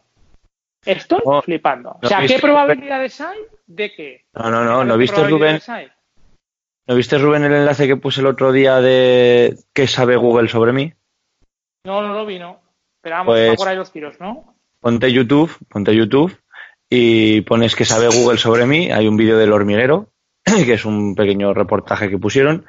Estoy 0.85 1.21
flipando. 1.43 1.97
O 2.01 2.07
sea, 2.07 2.25
¿qué 2.25 2.39
probabilidades 2.39 3.19
hay 3.21 3.39
de 3.65 3.93
que? 3.93 4.25
No, 4.33 4.51
no, 4.51 4.63
no, 4.63 4.83
¿no 4.83 4.97
viste, 4.97 5.27
Rubén? 5.27 5.59
¿No 6.85 6.95
viste, 6.95 7.17
Rubén, 7.17 7.45
el 7.45 7.53
enlace 7.53 7.87
que 7.87 7.95
puse 7.95 8.19
el 8.19 8.27
otro 8.27 8.51
día 8.51 8.81
de 8.81 9.57
qué 9.71 9.87
sabe 9.87 10.17
Google 10.17 10.49
sobre 10.49 10.73
mí? 10.73 10.93
No, 11.85 12.01
no 12.01 12.13
lo 12.13 12.25
vi, 12.25 12.39
no. 12.39 12.59
Pero 13.01 13.15
vamos, 13.17 13.33
pues, 13.33 13.55
por 13.55 13.67
ahí 13.69 13.75
los 13.77 13.91
tiros, 13.91 14.19
¿no? 14.19 14.55
Ponte 14.81 15.11
YouTube, 15.11 15.55
ponte 15.69 15.95
YouTube 15.95 16.37
y 16.89 17.41
pones 17.41 17.75
qué 17.75 17.85
sabe 17.85 18.07
Google 18.07 18.37
sobre 18.37 18.65
mí. 18.65 18.91
Hay 18.91 19.07
un 19.07 19.15
vídeo 19.15 19.37
del 19.37 19.53
hormiguero, 19.53 20.09
que 20.43 20.73
es 20.73 20.83
un 20.83 21.15
pequeño 21.15 21.53
reportaje 21.53 22.09
que 22.09 22.17
pusieron. 22.17 22.65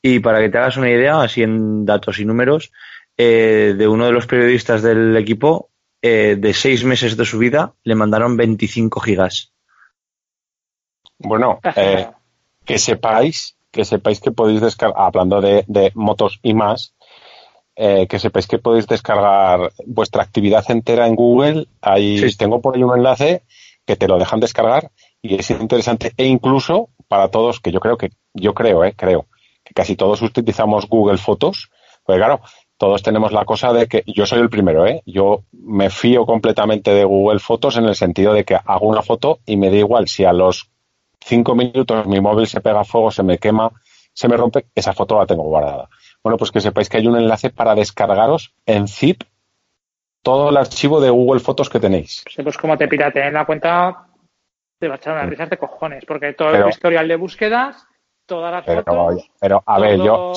Y 0.00 0.20
para 0.20 0.40
que 0.40 0.48
te 0.48 0.56
hagas 0.56 0.78
una 0.78 0.90
idea, 0.90 1.20
así 1.20 1.42
en 1.42 1.84
datos 1.84 2.20
y 2.20 2.24
números, 2.24 2.72
eh, 3.18 3.74
de 3.76 3.86
uno 3.88 4.06
de 4.06 4.12
los 4.12 4.26
periodistas 4.26 4.80
del 4.82 5.14
equipo, 5.16 5.70
eh, 6.00 6.36
de 6.38 6.54
seis 6.54 6.84
meses 6.84 7.18
de 7.18 7.26
su 7.26 7.38
vida, 7.38 7.74
le 7.82 7.94
mandaron 7.94 8.36
25 8.36 9.00
gigas. 9.00 9.52
Bueno, 11.18 11.60
eh, 11.76 12.08
que 12.64 12.78
sepáis 12.78 13.57
que 13.70 13.84
sepáis 13.84 14.20
que 14.20 14.32
podéis 14.32 14.60
descargar, 14.60 15.00
hablando 15.02 15.40
de, 15.40 15.92
motos 15.94 16.40
y 16.42 16.54
más, 16.54 16.94
eh, 17.76 18.06
que 18.08 18.18
sepáis 18.18 18.46
que 18.46 18.58
podéis 18.58 18.86
descargar 18.86 19.72
vuestra 19.86 20.22
actividad 20.22 20.64
entera 20.68 21.06
en 21.06 21.14
Google. 21.14 21.66
Ahí 21.80 22.20
tengo 22.36 22.60
por 22.60 22.76
ahí 22.76 22.82
un 22.82 22.96
enlace 22.96 23.42
que 23.86 23.96
te 23.96 24.08
lo 24.08 24.18
dejan 24.18 24.40
descargar 24.40 24.90
y 25.22 25.36
es 25.36 25.50
interesante 25.50 26.12
e 26.16 26.26
incluso 26.26 26.90
para 27.08 27.28
todos 27.28 27.60
que 27.60 27.72
yo 27.72 27.80
creo 27.80 27.96
que 27.96 28.10
yo 28.34 28.54
creo, 28.54 28.84
eh, 28.84 28.94
creo 28.96 29.26
que 29.64 29.74
casi 29.74 29.96
todos 29.96 30.22
utilizamos 30.22 30.88
Google 30.88 31.18
Fotos, 31.18 31.70
pues 32.04 32.18
claro, 32.18 32.40
todos 32.78 33.02
tenemos 33.02 33.32
la 33.32 33.44
cosa 33.44 33.72
de 33.72 33.86
que 33.86 34.04
yo 34.06 34.24
soy 34.24 34.40
el 34.40 34.48
primero, 34.48 34.86
¿eh? 34.86 35.02
Yo 35.04 35.42
me 35.52 35.90
fío 35.90 36.24
completamente 36.24 36.92
de 36.92 37.04
Google 37.04 37.40
Fotos 37.40 37.76
en 37.76 37.84
el 37.86 37.96
sentido 37.96 38.32
de 38.32 38.44
que 38.44 38.54
hago 38.54 38.86
una 38.86 39.02
foto 39.02 39.40
y 39.44 39.56
me 39.56 39.68
da 39.70 39.76
igual 39.76 40.08
si 40.08 40.24
a 40.24 40.32
los 40.32 40.70
cinco 41.20 41.54
minutos 41.54 42.06
mi 42.06 42.20
móvil 42.20 42.46
se 42.46 42.60
pega 42.60 42.80
a 42.80 42.84
fuego, 42.84 43.10
se 43.10 43.22
me 43.22 43.38
quema, 43.38 43.70
se 44.12 44.28
me 44.28 44.36
rompe, 44.36 44.66
esa 44.74 44.92
foto 44.92 45.18
la 45.18 45.26
tengo 45.26 45.44
guardada. 45.44 45.88
Bueno, 46.22 46.36
pues 46.36 46.50
que 46.50 46.60
sepáis 46.60 46.88
que 46.88 46.98
hay 46.98 47.06
un 47.06 47.16
enlace 47.16 47.50
para 47.50 47.74
descargaros 47.74 48.54
en 48.66 48.88
zip 48.88 49.22
todo 50.22 50.50
el 50.50 50.56
archivo 50.56 51.00
de 51.00 51.10
Google 51.10 51.40
Fotos 51.40 51.70
que 51.70 51.80
tenéis. 51.80 52.24
pues 52.42 52.58
como 52.58 52.76
te 52.76 52.88
pirateen 52.88 53.32
la 53.32 53.46
cuenta, 53.46 54.08
te 54.78 54.88
va 54.88 54.94
a 54.94 54.96
echar 54.96 55.14
unas 55.14 55.28
risas 55.28 55.50
de 55.50 55.56
cojones, 55.56 56.04
porque 56.04 56.32
todo 56.34 56.54
el 56.54 56.68
historial 56.68 57.08
de 57.08 57.16
búsquedas, 57.16 57.86
todas 58.26 58.52
las 58.52 58.64
fotos... 58.64 59.28
Pero, 59.40 59.62
a 59.64 59.78
ver, 59.78 59.98
yo, 59.98 60.32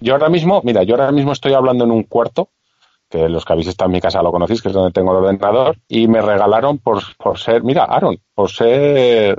yo 0.00 0.12
ahora 0.12 0.28
mismo, 0.28 0.60
mira, 0.64 0.82
yo 0.82 0.96
ahora 0.96 1.12
mismo 1.12 1.32
estoy 1.32 1.54
hablando 1.54 1.84
en 1.84 1.92
un 1.92 2.02
cuarto, 2.02 2.50
que 3.08 3.28
los 3.28 3.44
que 3.44 3.52
habéis 3.52 3.68
estado 3.68 3.88
en 3.88 3.94
mi 3.94 4.00
casa 4.00 4.22
lo 4.22 4.32
conocéis, 4.32 4.60
que 4.60 4.68
es 4.68 4.74
donde 4.74 4.92
tengo 4.92 5.12
el 5.12 5.24
ordenador, 5.24 5.76
y 5.88 6.08
me 6.08 6.20
regalaron 6.20 6.78
por, 6.78 7.02
por 7.16 7.38
ser, 7.38 7.62
mira, 7.62 7.84
Aaron, 7.84 8.18
por 8.34 8.50
ser 8.50 9.38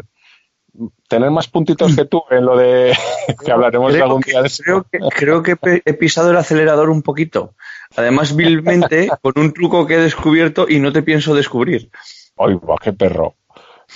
tener 1.07 1.31
más 1.31 1.47
puntitos 1.47 1.95
que 1.95 2.05
tú 2.05 2.23
en 2.29 2.45
lo 2.45 2.57
de 2.57 2.93
que 3.45 3.51
hablaremos 3.51 3.91
creo 3.91 4.05
algún 4.05 4.21
día 4.21 4.41
de 4.41 4.47
eso. 4.47 4.63
Creo 4.63 4.83
que, 4.83 4.99
creo 5.15 5.43
que 5.43 5.81
he 5.85 5.93
pisado 5.93 6.31
el 6.31 6.37
acelerador 6.37 6.89
un 6.89 7.01
poquito. 7.01 7.53
Además, 7.95 8.35
vilmente, 8.35 9.09
con 9.21 9.33
un 9.37 9.53
truco 9.53 9.85
que 9.85 9.95
he 9.95 9.99
descubierto 9.99 10.65
y 10.69 10.79
no 10.79 10.91
te 10.91 11.03
pienso 11.03 11.33
descubrir. 11.33 11.89
¡Ay, 12.37 12.57
qué 12.81 12.93
perro! 12.93 13.35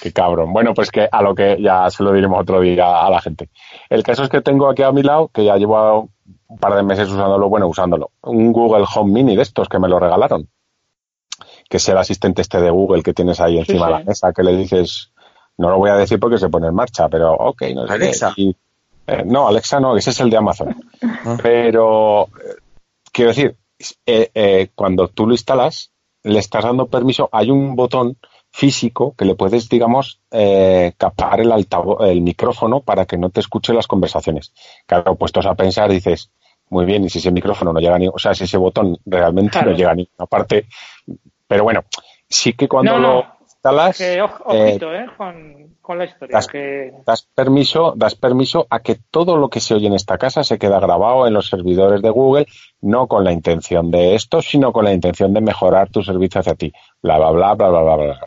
¡Qué 0.01 0.13
cabrón! 0.13 0.53
Bueno, 0.53 0.73
pues 0.73 0.89
que 0.89 1.07
a 1.11 1.21
lo 1.21 1.35
que 1.35 1.57
ya 1.61 1.89
se 1.89 2.03
lo 2.03 2.13
diremos 2.13 2.39
otro 2.39 2.61
día 2.61 3.05
a 3.05 3.09
la 3.09 3.21
gente. 3.21 3.49
El 3.89 4.03
caso 4.03 4.23
es 4.23 4.29
que 4.29 4.41
tengo 4.41 4.69
aquí 4.69 4.83
a 4.83 4.91
mi 4.91 5.03
lado, 5.03 5.27
que 5.27 5.43
ya 5.43 5.57
llevo 5.57 6.09
un 6.47 6.57
par 6.57 6.75
de 6.75 6.83
meses 6.83 7.09
usándolo, 7.09 7.49
bueno, 7.49 7.67
usándolo, 7.67 8.11
un 8.21 8.51
Google 8.51 8.85
Home 8.95 9.11
Mini 9.11 9.35
de 9.35 9.43
estos 9.43 9.67
que 9.67 9.79
me 9.79 9.89
lo 9.89 9.99
regalaron. 9.99 10.49
Que 11.69 11.77
es 11.77 11.89
el 11.89 11.97
asistente 11.97 12.41
este 12.41 12.59
de 12.59 12.69
Google 12.69 13.03
que 13.03 13.13
tienes 13.13 13.39
ahí 13.39 13.57
encima 13.57 13.85
de 13.87 13.91
la 13.91 13.99
mesa, 13.99 14.33
que 14.33 14.43
le 14.43 14.55
dices 14.55 15.11
no 15.61 15.69
lo 15.69 15.77
voy 15.77 15.89
a 15.89 15.95
decir 15.95 16.19
porque 16.19 16.37
se 16.37 16.49
pone 16.49 16.67
en 16.67 16.75
marcha, 16.75 17.07
pero 17.07 17.33
ok, 17.33 17.61
no 17.73 17.87
sé 17.87 17.93
Alexa. 17.93 18.33
Eh, 19.07 19.23
no, 19.25 19.47
Alexa 19.47 19.79
no, 19.79 19.95
ese 19.95 20.09
es 20.09 20.19
el 20.19 20.29
de 20.29 20.37
Amazon. 20.37 20.75
Ah. 21.23 21.37
Pero, 21.41 22.23
eh, 22.23 22.55
quiero 23.11 23.29
decir, 23.29 23.55
eh, 24.07 24.69
cuando 24.73 25.07
tú 25.07 25.27
lo 25.27 25.33
instalas, 25.33 25.91
le 26.23 26.39
estás 26.39 26.63
dando 26.63 26.87
permiso, 26.87 27.29
hay 27.31 27.51
un 27.51 27.75
botón 27.75 28.17
físico 28.49 29.13
que 29.15 29.25
le 29.25 29.35
puedes, 29.35 29.69
digamos, 29.69 30.19
capar 30.97 31.41
el 31.41 31.51
altavoz, 31.51 32.09
el 32.09 32.21
micrófono 32.21 32.81
para 32.81 33.05
que 33.05 33.17
no 33.17 33.29
te 33.29 33.39
escuche 33.39 33.71
las 33.71 33.85
conversaciones. 33.85 34.51
Claro, 34.87 35.15
puestos 35.15 35.45
a 35.45 35.53
pensar, 35.53 35.91
dices, 35.91 36.31
muy 36.69 36.85
bien, 36.85 37.03
y 37.03 37.09
si 37.09 37.19
ese 37.19 37.31
micrófono 37.31 37.71
no 37.71 37.79
llega 37.79 37.99
ni, 37.99 38.07
o 38.07 38.17
sea, 38.17 38.33
si 38.33 38.45
ese 38.45 38.57
botón 38.57 38.97
realmente 39.05 39.61
no 39.63 39.73
llega 39.73 39.93
ni 39.93 40.09
aparte, 40.17 40.65
pero 41.47 41.63
bueno, 41.63 41.83
sí 42.27 42.53
que 42.53 42.67
cuando 42.67 42.97
lo 42.97 43.25
instalas, 43.61 43.97
Que, 43.97 44.21
oj- 44.23 44.41
ojito, 44.45 44.93
eh, 44.93 45.05
con, 45.17 45.75
con 45.81 45.97
la 45.99 46.05
historia. 46.05 46.33
das- 46.33 46.47
que... 46.47 46.91
das 47.05 47.21
permiso, 47.35 47.93
das 47.95 48.15
permiso 48.15 48.65
a 48.69 48.79
que 48.79 48.95
todo 49.11 49.37
lo 49.37 49.49
que 49.49 49.59
se 49.59 49.75
oye 49.75 49.87
en 49.87 49.93
esta 49.93 50.17
casa 50.17 50.43
se 50.43 50.57
queda 50.57 50.79
grabado 50.79 51.27
en 51.27 51.33
los 51.33 51.47
servidores 51.47 52.01
de 52.01 52.09
Google, 52.09 52.47
no 52.81 53.07
con 53.07 53.23
la 53.23 53.31
intención 53.31 53.91
de 53.91 54.15
esto, 54.15 54.41
sino 54.41 54.73
con 54.73 54.85
la 54.85 54.93
intención 54.93 55.31
de 55.33 55.41
mejorar 55.41 55.89
tu 55.89 56.01
servicio 56.01 56.39
hacia 56.41 56.55
ti. 56.55 56.73
Bla 57.03 57.17
bla 57.19 57.29
bla 57.31 57.53
bla 57.53 57.69
bla 57.69 57.81
bla 57.81 57.95
bla. 57.97 58.19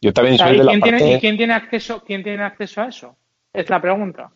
Yo 0.00 0.12
también 0.14 0.36
O 0.36 0.38
sea, 0.38 0.46
soy 0.46 0.56
¿y 0.56 0.58
de 0.58 0.64
la 0.64 0.70
quién, 0.72 0.80
parte. 0.80 0.96
tiene, 0.96 1.14
y 1.14 1.20
quién 1.20 1.36
tiene 1.36 1.54
acceso, 1.54 2.02
quién 2.06 2.22
tiene 2.22 2.42
acceso 2.42 2.80
a 2.80 2.88
eso? 2.88 3.16
Es 3.52 3.68
la 3.68 3.80
pregunta. 3.82 4.30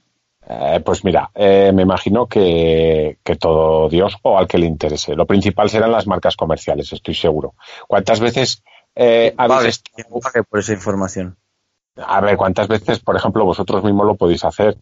Eh, 0.47 0.81
pues 0.85 1.03
mira, 1.07 1.31
eh, 1.35 1.73
me 1.73 1.81
imagino 1.83 2.27
que, 2.27 3.16
que 3.25 3.37
todo 3.37 3.89
Dios 3.89 4.15
o 4.21 4.37
al 4.37 4.47
que 4.47 4.59
le 4.59 4.66
interese. 4.66 5.15
Lo 5.16 5.25
principal 5.25 5.71
serán 5.71 5.91
las 5.91 6.07
marcas 6.07 6.37
comerciales, 6.37 6.93
estoy 6.93 7.15
seguro. 7.15 7.55
¿Cuántas 7.89 8.21
veces 8.21 8.62
eh, 8.95 9.35
habéis 9.37 9.83
Pague, 10.23 10.43
por 10.45 10.61
esa 10.61 10.73
información. 10.73 11.37
A 11.97 12.21
ver, 12.21 12.37
¿cuántas 12.37 12.69
veces, 12.69 13.01
por 13.01 13.16
ejemplo, 13.16 13.45
vosotros 13.45 13.85
mismos 13.85 14.07
lo 14.07 14.16
podéis 14.16 14.45
hacer? 14.45 14.77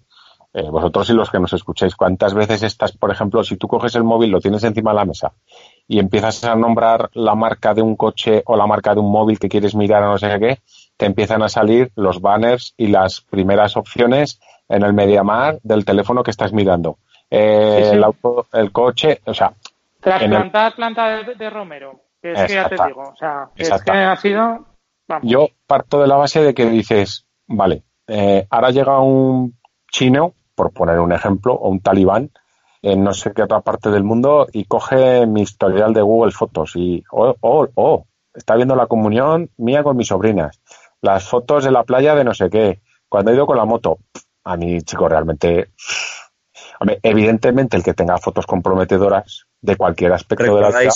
Eh, 0.54 0.68
vosotros 0.68 1.08
y 1.08 1.14
los 1.14 1.30
que 1.30 1.38
nos 1.38 1.52
escucháis, 1.54 1.96
¿cuántas 1.96 2.34
veces 2.34 2.62
estás, 2.62 2.92
por 2.92 3.10
ejemplo, 3.10 3.42
si 3.42 3.56
tú 3.56 3.66
coges 3.68 3.94
el 3.94 4.04
móvil, 4.04 4.30
lo 4.30 4.40
tienes 4.40 4.62
encima 4.64 4.90
de 4.90 4.96
la 4.96 5.04
mesa 5.06 5.32
y 5.88 5.98
empiezas 5.98 6.44
a 6.44 6.54
nombrar 6.54 7.08
la 7.14 7.34
marca 7.34 7.72
de 7.72 7.80
un 7.80 7.96
coche 7.96 8.42
o 8.44 8.54
la 8.54 8.66
marca 8.66 8.92
de 8.92 9.00
un 9.00 9.10
móvil 9.10 9.38
que 9.38 9.48
quieres 9.48 9.74
mirar 9.74 10.02
o 10.02 10.10
no 10.10 10.18
sé 10.18 10.28
qué, 10.38 10.58
te 10.98 11.06
empiezan 11.06 11.42
a 11.42 11.48
salir 11.48 11.90
los 11.96 12.20
banners 12.20 12.74
y 12.76 12.88
las 12.88 13.22
primeras 13.22 13.78
opciones 13.78 14.40
en 14.68 14.82
el 14.82 14.92
MediaMar 14.92 15.58
del 15.62 15.86
teléfono 15.86 16.22
que 16.22 16.30
estás 16.30 16.52
mirando. 16.52 16.98
Eh, 17.30 17.78
Sí, 17.78 17.84
sí. 17.88 17.96
El 17.96 18.04
auto, 18.04 18.46
el 18.52 18.72
coche, 18.72 19.22
o 19.24 19.32
sea, 19.32 19.54
Trasplantar 20.02 20.74
planta 20.74 21.22
de, 21.22 21.34
de 21.34 21.48
Romero. 21.48 22.00
Que 22.22 22.32
es 22.32 22.42
que 22.44 22.54
ya 22.54 22.68
te 22.68 22.76
Exacta. 22.76 22.86
digo. 22.86 23.02
O 23.02 23.16
sea, 23.16 23.50
que 23.54 23.62
es 23.64 23.82
que 23.82 23.90
ha 23.90 24.16
sido. 24.16 24.66
Vamos. 25.08 25.28
yo 25.28 25.48
parto 25.66 26.00
de 26.00 26.06
la 26.06 26.16
base 26.16 26.40
de 26.40 26.54
que 26.54 26.64
dices, 26.66 27.26
vale, 27.48 27.82
eh, 28.06 28.46
ahora 28.48 28.70
llega 28.70 29.00
un 29.00 29.58
chino, 29.90 30.34
por 30.54 30.72
poner 30.72 31.00
un 31.00 31.12
ejemplo, 31.12 31.54
o 31.54 31.68
un 31.68 31.80
talibán, 31.80 32.30
en 32.82 33.02
no 33.02 33.12
sé 33.12 33.32
qué 33.32 33.42
otra 33.42 33.60
parte 33.60 33.90
del 33.90 34.04
mundo, 34.04 34.46
y 34.52 34.64
coge 34.64 35.26
mi 35.26 35.42
historial 35.42 35.92
de 35.92 36.02
Google 36.02 36.32
Fotos 36.32 36.76
y, 36.76 37.02
oh, 37.10 37.34
oh, 37.40 37.68
oh, 37.74 38.06
está 38.32 38.54
viendo 38.54 38.76
la 38.76 38.86
comunión 38.86 39.50
mía 39.56 39.82
con 39.82 39.96
mis 39.96 40.08
sobrinas, 40.08 40.60
las 41.00 41.28
fotos 41.28 41.64
de 41.64 41.72
la 41.72 41.82
playa 41.82 42.14
de 42.14 42.24
no 42.24 42.32
sé 42.32 42.48
qué, 42.48 42.80
cuando 43.08 43.30
he 43.30 43.34
ido 43.34 43.46
con 43.46 43.56
la 43.56 43.64
moto. 43.64 43.98
A 44.44 44.56
mí, 44.56 44.80
chico, 44.82 45.08
realmente, 45.08 45.70
hombre, 46.80 46.98
evidentemente 47.02 47.76
el 47.76 47.82
que 47.84 47.94
tenga 47.94 48.18
fotos 48.18 48.46
comprometedoras 48.46 49.46
de 49.60 49.76
cualquier 49.76 50.12
aspecto 50.12 50.56
de 50.56 50.60
la 50.60 50.68
vida, 50.68 50.90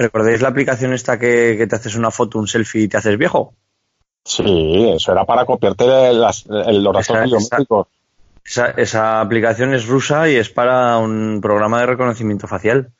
¿Recordáis, 0.00 0.40
¿Recordáis 0.40 0.42
la 0.42 0.48
aplicación 0.48 0.92
esta 0.92 1.18
que, 1.18 1.56
que 1.58 1.66
te 1.66 1.76
haces 1.76 1.94
una 1.96 2.10
foto, 2.10 2.38
un 2.38 2.46
selfie 2.46 2.82
y 2.84 2.88
te 2.88 2.96
haces 2.96 3.16
viejo? 3.18 3.54
sí, 4.24 4.90
eso 4.94 5.12
era 5.12 5.24
para 5.24 5.44
copiarte 5.44 6.12
las, 6.12 6.46
el- 6.46 6.82
los 6.82 6.96
esa- 6.98 7.24
biométricos. 7.24 7.88
Esa, 8.44 8.70
esa 8.70 9.20
aplicación 9.20 9.74
es 9.74 9.86
rusa 9.86 10.28
y 10.28 10.36
es 10.36 10.50
para 10.50 10.98
un 10.98 11.40
programa 11.42 11.80
de 11.80 11.86
reconocimiento 11.86 12.46
facial. 12.48 12.92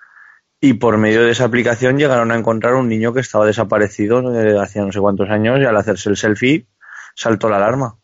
Y 0.61 0.75
por 0.75 0.99
medio 0.99 1.25
de 1.25 1.31
esa 1.31 1.47
aplicación 1.47 1.99
llegaron 1.99 2.31
a 2.31 2.37
encontrar 2.37 2.75
un 2.75 2.89
niño 2.89 3.15
que 3.15 3.21
estaba 3.21 3.47
desaparecido 3.47 4.35
eh, 4.35 4.59
hacía 4.61 4.83
no 4.85 4.93
sé 4.93 5.01
cuántos 5.01 5.31
años 5.31 5.59
y 5.61 5.65
al 5.65 5.77
hacerse 5.77 6.11
el 6.11 6.17
selfie 6.19 6.67
saltó 7.15 7.49
la 7.49 7.57
alarma. 7.57 7.97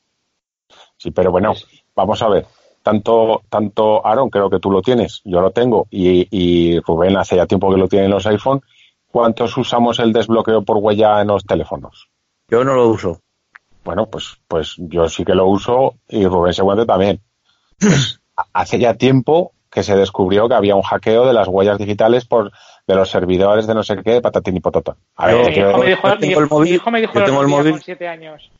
Sí, 0.96 1.10
pero 1.10 1.30
bueno, 1.30 1.54
vamos 1.94 2.22
a 2.22 2.28
ver. 2.28 2.46
Tanto, 2.82 3.42
tanto 3.50 4.06
Aaron, 4.06 4.30
creo 4.30 4.48
que 4.48 4.60
tú 4.60 4.70
lo 4.70 4.80
tienes, 4.80 5.20
yo 5.24 5.40
lo 5.40 5.50
tengo, 5.50 5.86
y, 5.90 6.28
y 6.30 6.78
Rubén 6.80 7.16
hace 7.16 7.36
ya 7.36 7.46
tiempo 7.46 7.70
que 7.70 7.78
lo 7.78 7.88
tiene 7.88 8.04
en 8.06 8.12
los 8.12 8.26
iPhone. 8.26 8.62
¿Cuántos 9.16 9.56
usamos 9.56 9.98
el 9.98 10.12
desbloqueo 10.12 10.60
por 10.62 10.76
huella 10.76 11.22
en 11.22 11.28
los 11.28 11.42
teléfonos? 11.46 12.10
Yo 12.50 12.62
no 12.64 12.74
lo 12.74 12.88
uso. 12.88 13.22
Bueno, 13.82 14.10
pues, 14.10 14.36
pues 14.46 14.74
yo 14.76 15.08
sí 15.08 15.24
que 15.24 15.34
lo 15.34 15.46
uso 15.46 15.94
y 16.06 16.26
Rubén 16.26 16.52
seguramente 16.52 16.86
también. 16.86 17.22
Pues, 17.80 18.20
hace 18.52 18.78
ya 18.78 18.92
tiempo 18.92 19.52
que 19.70 19.82
se 19.82 19.96
descubrió 19.96 20.50
que 20.50 20.54
había 20.54 20.74
un 20.76 20.82
hackeo 20.82 21.24
de 21.26 21.32
las 21.32 21.48
huellas 21.48 21.78
digitales 21.78 22.26
por 22.26 22.52
de 22.86 22.94
los 22.94 23.08
servidores 23.08 23.66
de 23.66 23.74
no 23.74 23.82
sé 23.82 23.96
qué, 24.04 24.10
de 24.12 24.20
patatín 24.20 24.58
y 24.58 24.60
pototón. 24.60 24.96
A 25.16 25.28
ver, 25.28 25.36
Mi 25.50 25.56
hijo 25.56 25.78
me 25.78 25.86
dijo, 25.88 26.08
yo 26.08 26.14
mi 26.16 26.20
tengo 26.20 26.32
hijo- 26.32 26.40
el 26.42 26.48
móvil- 26.50 26.64
mi 26.68 26.70
hijo 26.74 26.90
me 26.90 27.00
dijo 27.00 27.14
yo 27.14 27.20
el 27.20 27.24
tengo 27.24 27.38
otro 27.38 27.46
el 27.48 27.48
día 27.54 27.58
móvil- 27.62 27.70
con 27.70 27.80
siete 27.82 28.08
años. 28.08 28.50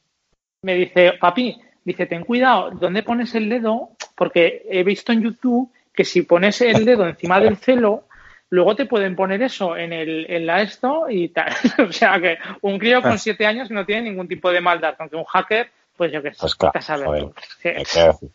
Me 0.63 0.75
dice, 0.75 1.13
papi, 1.21 1.61
dice, 1.85 2.07
ten 2.07 2.25
cuidado, 2.25 2.71
¿dónde 2.71 3.03
pones 3.03 3.35
el 3.35 3.51
dedo? 3.51 3.91
Porque 4.17 4.63
he 4.71 4.83
visto 4.85 5.13
en 5.13 5.21
YouTube 5.23 5.71
que 5.93 6.07
si 6.07 6.23
pones 6.23 6.63
el 6.63 6.87
dedo 6.87 7.07
encima 7.07 7.41
del 7.41 7.59
celo, 7.59 8.05
luego 8.51 8.77
te 8.77 8.87
pueden 8.87 9.17
poner 9.17 9.43
eso 9.43 9.77
en 9.77 9.93
el 9.93 10.27
en 10.29 10.47
la 10.47 10.63
esto 10.63 11.07
y 11.09 11.29
tal. 11.29 11.53
o 11.89 11.93
sea 11.93 12.21
que 12.21 12.39
un 12.63 12.79
crío 12.79 13.03
con 13.03 13.19
siete 13.19 13.47
años 13.47 13.69
que 13.69 13.75
no 13.75 13.85
tiene 13.85 14.03
ningún 14.11 14.29
tipo 14.29 14.51
de 14.51 14.61
maldad, 14.61 14.95
aunque 14.99 15.17
un 15.17 15.25
hacker, 15.25 15.71
pues 15.97 16.13
yo 16.13 16.23
qué 16.23 16.33
sé, 16.33 16.41
Pues 16.41 16.55
claro, 16.55 16.81
saber 16.81 17.07
joder. 17.07 17.87
Sí. 17.87 18.29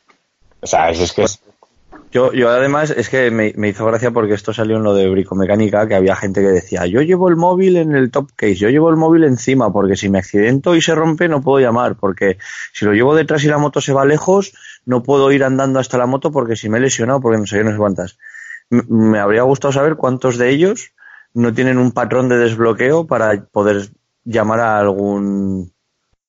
O 0.64 0.68
sea, 0.68 0.90
es, 0.90 1.00
es 1.00 1.14
que 1.14 1.24
es, 1.24 1.42
Yo, 2.12 2.32
yo 2.34 2.50
además 2.50 2.92
es 2.92 3.10
que 3.10 3.32
me, 3.32 3.54
me 3.56 3.70
hizo 3.70 3.86
gracia 3.86 4.12
porque 4.12 4.36
esto 4.36 4.54
salió 4.54 4.78
en 4.78 4.84
lo 4.84 4.94
de 4.94 5.10
bricomecánica, 5.10 5.88
que 5.88 5.96
había 5.96 6.16
gente 6.16 6.42
que 6.42 6.50
decía, 6.50 6.86
yo 6.86 7.02
llevo 7.02 7.30
el 7.30 7.36
móvil 7.36 7.78
en 7.78 7.96
el 7.96 8.12
top 8.12 8.30
case, 8.36 8.56
yo 8.56 8.70
llevo 8.70 8.90
el 8.90 8.98
móvil 8.98 9.24
encima, 9.24 9.74
porque 9.74 9.96
si 9.96 10.10
me 10.10 10.20
accidento 10.20 10.76
y 10.76 10.82
se 10.82 10.94
rompe 10.94 11.28
no 11.28 11.42
puedo 11.42 11.60
llamar, 11.60 11.96
porque 11.96 12.38
si 12.74 12.86
lo 12.86 12.94
llevo 12.94 13.16
detrás 13.16 13.44
y 13.44 13.48
la 13.48 13.58
moto 13.58 13.82
se 13.82 13.94
va 13.94 14.06
lejos, 14.06 14.54
no 14.86 15.02
puedo 15.02 15.32
ir 15.32 15.44
andando 15.44 15.80
hasta 15.80 15.98
la 15.98 16.06
moto 16.06 16.32
porque 16.32 16.56
si 16.56 16.70
me 16.70 16.78
he 16.78 16.82
lesionado, 16.82 17.22
porque 17.22 17.40
no 17.40 17.48
sé, 17.48 17.58
qué, 17.58 17.64
no 17.64 17.72
sé 17.72 17.78
cuántas. 17.78 18.18
Me 18.72 19.20
habría 19.20 19.44
gustado 19.44 19.72
saber 19.74 19.96
cuántos 19.98 20.38
de 20.38 20.50
ellos 20.50 20.92
no 21.34 21.54
tienen 21.54 21.78
un 21.78 21.92
patrón 21.92 22.30
de 22.30 22.38
desbloqueo 22.38 23.06
para 23.06 23.44
poder 23.52 23.90
llamar 24.24 24.60
a 24.62 24.80
algún... 24.80 25.72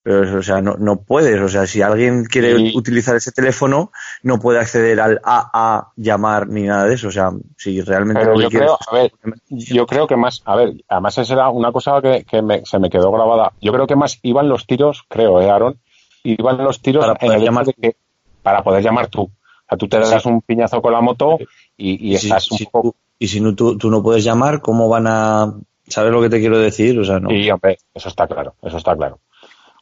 Pero, 0.04 0.40
o 0.40 0.42
sea, 0.42 0.60
no, 0.60 0.74
no 0.76 0.96
puedes. 1.02 1.40
O 1.40 1.48
sea, 1.48 1.64
si 1.68 1.80
alguien 1.80 2.24
quiere 2.24 2.56
Sí. 2.56 2.72
utilizar 2.74 3.14
ese 3.14 3.30
teléfono, 3.30 3.92
no 4.24 4.40
puede 4.40 4.58
acceder 4.58 5.00
al 5.00 5.20
AA 5.22 5.92
llamar 5.94 6.48
ni 6.48 6.62
nada 6.62 6.86
de 6.86 6.94
eso. 6.94 7.06
O 7.06 7.10
sea, 7.12 7.30
si 7.56 7.80
realmente 7.82 8.20
Pero 8.20 8.32
lo 8.32 8.38
que 8.38 8.42
yo 8.42 8.50
quieres- 8.50 8.70
creo, 8.70 8.78
a 8.88 9.00
ver, 9.00 9.12
yo 9.48 9.86
creo 9.86 10.08
que 10.08 10.16
más, 10.16 10.42
a 10.44 10.56
ver, 10.56 10.72
además 10.88 11.18
esa 11.18 11.34
era 11.34 11.48
una 11.50 11.70
cosa 11.70 12.00
que, 12.02 12.24
que 12.24 12.42
me- 12.42 12.62
se 12.66 12.80
me 12.80 12.90
quedó 12.90 13.12
grabada. 13.12 13.52
Yo 13.60 13.72
creo 13.72 13.86
que 13.86 13.94
más 13.94 14.18
iban 14.22 14.48
los 14.48 14.66
tiros, 14.66 15.04
creo, 15.08 15.40
¿eh, 15.40 15.48
Aaron? 15.48 15.78
Iban 16.24 16.58
los 16.58 16.82
tiros 16.82 17.02
Para 17.04 17.12
en 17.12 17.18
poder 17.28 17.38
el 17.38 17.44
llamar 17.44 17.66
de 17.66 17.72
que, 17.74 17.96
para 18.42 18.64
poder 18.64 18.82
llamar 18.82 19.06
tú. 19.06 19.30
Sea, 19.72 19.76
tú 19.78 19.88
te 19.88 19.98
das 19.98 20.26
un 20.26 20.40
piñazo 20.42 20.80
con 20.82 20.92
la 20.92 21.00
moto 21.00 21.38
y, 21.76 22.10
y 22.10 22.14
estás 22.14 22.50
un 22.50 22.58
si 22.58 22.64
poco... 22.66 22.90
tú- 22.90 22.96
y 23.18 23.28
si 23.28 23.40
no, 23.40 23.54
tú, 23.54 23.78
tú 23.78 23.88
no 23.90 24.02
puedes 24.02 24.24
llamar, 24.24 24.60
¿cómo 24.60 24.88
van 24.88 25.06
a...? 25.06 25.52
¿Sabes 25.86 26.12
lo 26.12 26.20
que 26.20 26.28
te 26.30 26.40
quiero 26.40 26.58
decir? 26.58 26.98
O 26.98 27.04
sea, 27.04 27.20
no. 27.20 27.30
Sí, 27.30 27.48
hombre, 27.50 27.78
eso 27.94 28.08
está 28.08 28.26
claro, 28.26 28.54
eso 28.62 28.76
está 28.78 28.96
claro. 28.96 29.20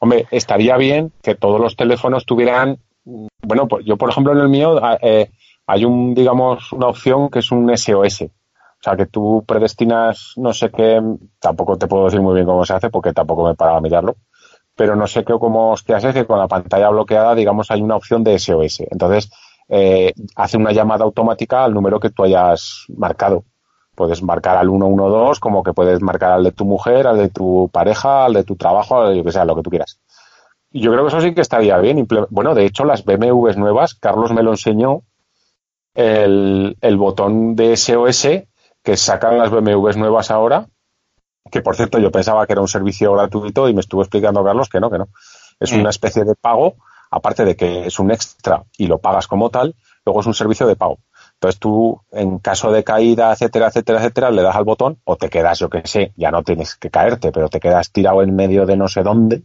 Hombre, 0.01 0.27
estaría 0.31 0.77
bien 0.77 1.13
que 1.23 1.35
todos 1.35 1.61
los 1.61 1.77
teléfonos 1.77 2.25
tuvieran, 2.27 2.79
bueno, 3.43 3.67
pues 3.69 3.85
yo 3.87 3.97
por 3.97 4.11
ejemplo 4.11 4.33
en 4.33 4.39
el 4.41 4.49
mío 4.49 4.83
a- 4.85 4.99
eh, 5.01 5.31
hay 5.67 5.85
un, 5.85 6.15
digamos, 6.15 6.73
una 6.73 6.87
opción 6.89 7.29
que 7.31 7.39
es 7.41 7.51
un 7.53 7.71
SOS. 7.71 8.23
O 8.23 8.83
sea, 8.83 8.97
que 8.97 9.07
tú 9.07 9.45
predestinas, 9.47 10.33
no 10.37 10.53
sé 10.55 10.71
qué, 10.71 11.01
tampoco 11.39 11.77
te 11.77 11.87
puedo 11.87 12.07
decir 12.07 12.21
muy 12.21 12.35
bien 12.35 12.47
cómo 12.47 12.65
se 12.65 12.73
hace 12.75 12.89
porque 12.91 13.13
tampoco 13.13 13.47
me 13.47 13.55
paraba 13.55 13.79
a 13.79 13.83
mirarlo, 13.83 14.17
pero 14.75 14.97
no 14.97 15.07
sé 15.07 15.23
qué 15.25 15.35
cómo 15.39 15.71
hostias 15.73 16.03
es 16.05 16.15
que 16.15 16.25
con 16.27 16.39
la 16.39 16.49
pantalla 16.49 16.89
bloqueada, 16.89 17.35
digamos, 17.35 17.71
hay 17.71 17.83
una 17.83 17.97
opción 17.97 18.25
de 18.25 18.39
SOS. 18.39 18.81
Entonces, 18.91 19.31
eh, 19.71 20.13
hace 20.37 20.57
una 20.57 20.73
llamada 20.73 21.05
automática 21.05 21.65
al 21.65 21.73
número 21.73 21.99
que 22.01 22.11
tú 22.11 22.25
hayas 22.25 22.85
marcado. 22.97 23.45
Puedes 23.95 24.23
marcar 24.23 24.57
al 24.57 24.69
112, 24.69 25.41
como 25.41 25.63
que 25.63 25.73
puedes 25.73 26.03
marcar 26.03 26.33
al 26.33 26.45
de 26.45 26.53
tu 26.53 26.65
mujer, 26.65 27.07
al 27.07 27.19
de 27.19 27.29
tu 27.29 27.71
pareja, 27.73 28.25
al 28.25 28.35
de 28.35 28.45
tu 28.45 28.57
trabajo, 28.57 29.01
al 29.01 29.13
de 29.13 29.19
yo 29.19 29.25
que 29.25 29.33
sea, 29.33 29.45
lo 29.45 29.55
que 29.57 29.63
tú 29.63 29.71
quieras. 29.71 30.01
Y 30.73 30.81
yo 30.81 30.91
creo 30.93 31.05
que 31.05 31.09
eso 31.09 31.21
sí 31.21 31.35
que 31.35 31.41
estaría 31.41 31.79
bien. 31.79 32.07
Bueno, 32.31 32.55
de 32.55 32.65
hecho, 32.67 32.85
las 32.85 33.05
BMWs 33.05 33.57
nuevas, 33.57 33.95
Carlos 33.95 34.33
me 34.33 34.43
lo 34.43 34.51
enseñó, 34.51 35.03
el, 35.95 36.77
el 36.81 36.97
botón 36.97 37.57
de 37.57 37.77
SOS 37.77 38.29
que 38.83 38.97
sacan 38.97 39.39
las 39.39 39.51
BMWs 39.51 39.97
nuevas 39.97 40.31
ahora, 40.31 40.67
que 41.51 41.63
por 41.63 41.77
cierto 41.77 41.99
yo 41.99 42.11
pensaba 42.11 42.47
que 42.47 42.53
era 42.53 42.63
un 42.63 42.69
servicio 42.69 43.13
gratuito 43.13 43.69
y 43.69 43.75
me 43.75 43.81
estuvo 43.81 44.03
explicando 44.03 44.45
Carlos 44.45 44.69
que 44.69 44.81
no, 44.81 44.91
que 44.91 44.99
no. 44.99 45.09
Es 45.59 45.73
Mm. 45.73 45.81
una 45.81 45.91
especie 45.91 46.25
de 46.25 46.35
pago, 46.35 46.77
aparte 47.11 47.45
de 47.45 47.57
que 47.57 47.87
es 47.87 47.99
un 47.99 48.11
extra 48.11 48.65
y 48.79 48.87
lo 48.87 48.99
pagas 48.99 49.27
como 49.27 49.51
tal, 49.51 49.75
luego 50.05 50.21
es 50.21 50.27
un 50.27 50.35
servicio 50.35 50.67
de 50.67 50.77
pago. 50.77 50.99
Entonces 51.35 51.59
tú, 51.59 52.01
en 52.13 52.39
caso 52.39 52.71
de 52.71 52.85
caída, 52.85 53.33
etcétera, 53.33 53.69
etcétera, 53.69 53.99
etcétera, 53.99 54.31
le 54.31 54.43
das 54.43 54.57
al 54.57 54.65
botón 54.65 55.01
o 55.05 55.17
te 55.17 55.29
quedas, 55.29 55.59
yo 55.59 55.71
que 55.71 55.83
sé, 55.87 56.13
ya 56.17 56.31
no 56.31 56.43
tienes 56.43 56.77
que 56.77 56.91
caerte, 56.91 57.33
pero 57.33 57.49
te 57.49 57.61
quedas 57.61 57.91
tirado 57.91 58.23
en 58.23 58.35
medio 58.35 58.67
de 58.67 58.77
no 58.77 58.89
sé 58.89 59.03
dónde 59.03 59.43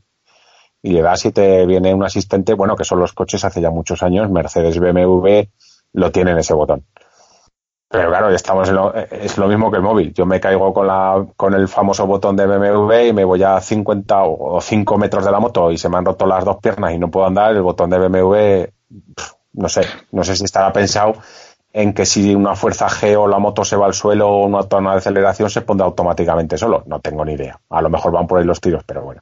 y 0.86 0.92
le 0.92 1.02
das 1.02 1.26
y 1.26 1.32
te 1.32 1.66
viene 1.66 1.94
un 1.94 2.04
asistente, 2.04 2.54
bueno, 2.54 2.76
que 2.76 2.84
son 2.84 3.00
los 3.00 3.14
coches 3.14 3.44
hace 3.44 3.60
ya 3.60 3.72
muchos 3.72 4.04
años, 4.04 4.30
Mercedes, 4.30 4.80
BMW, 4.80 5.50
lo 5.94 6.12
tienen 6.12 6.38
ese 6.38 6.54
botón. 6.54 6.86
Pero 7.96 8.10
claro, 8.10 8.30
estamos 8.30 8.68
en 8.70 8.76
lo- 8.76 8.94
es 8.94 9.38
lo 9.38 9.48
mismo 9.48 9.72
que 9.72 9.78
el 9.78 9.84
móvil. 9.84 10.14
Yo 10.14 10.26
me 10.26 10.40
caigo 10.40 10.74
con, 10.74 10.88
la, 10.88 11.26
con 11.38 11.54
el 11.54 11.68
famoso 11.68 12.06
botón 12.06 12.36
de 12.36 12.46
BMW 12.46 13.08
y 13.08 13.14
me 13.14 13.24
voy 13.24 13.42
a 13.44 13.62
50 13.62 14.24
o 14.24 14.60
5 14.60 14.98
metros 14.98 15.24
de 15.24 15.32
la 15.32 15.40
moto 15.40 15.72
y 15.72 15.78
se 15.78 15.88
me 15.88 15.98
han 15.98 16.06
roto 16.06 16.26
las 16.26 16.44
dos 16.44 16.58
piernas 16.58 16.94
y 16.94 17.00
no 17.00 17.10
puedo 17.10 17.26
andar. 17.26 17.52
El 17.56 17.62
botón 17.62 17.90
de 17.90 17.98
BMW, 18.00 18.66
no 19.54 19.70
sé, 19.70 19.82
no 20.12 20.24
sé 20.24 20.36
si 20.36 20.44
estará 20.44 20.74
pensado 20.74 21.14
en 21.72 21.94
que 21.94 22.06
si 22.06 22.36
una 22.36 22.56
fuerza 22.56 22.88
G 22.90 23.16
o 23.18 23.28
la 23.28 23.40
moto 23.40 23.64
se 23.64 23.76
va 23.78 23.86
al 23.86 23.94
suelo 23.94 24.30
o 24.30 24.46
una 24.46 24.64
toma 24.64 24.92
de 24.94 24.98
aceleración 24.98 25.50
se 25.50 25.62
pondrá 25.62 25.86
automáticamente 25.88 26.58
solo. 26.58 26.84
No 26.88 27.00
tengo 27.00 27.24
ni 27.24 27.34
idea. 27.34 27.60
A 27.70 27.82
lo 27.82 27.90
mejor 27.90 28.12
van 28.12 28.28
por 28.28 28.40
ahí 28.40 28.46
los 28.46 28.60
tiros, 28.62 28.84
pero 28.86 29.04
bueno. 29.04 29.22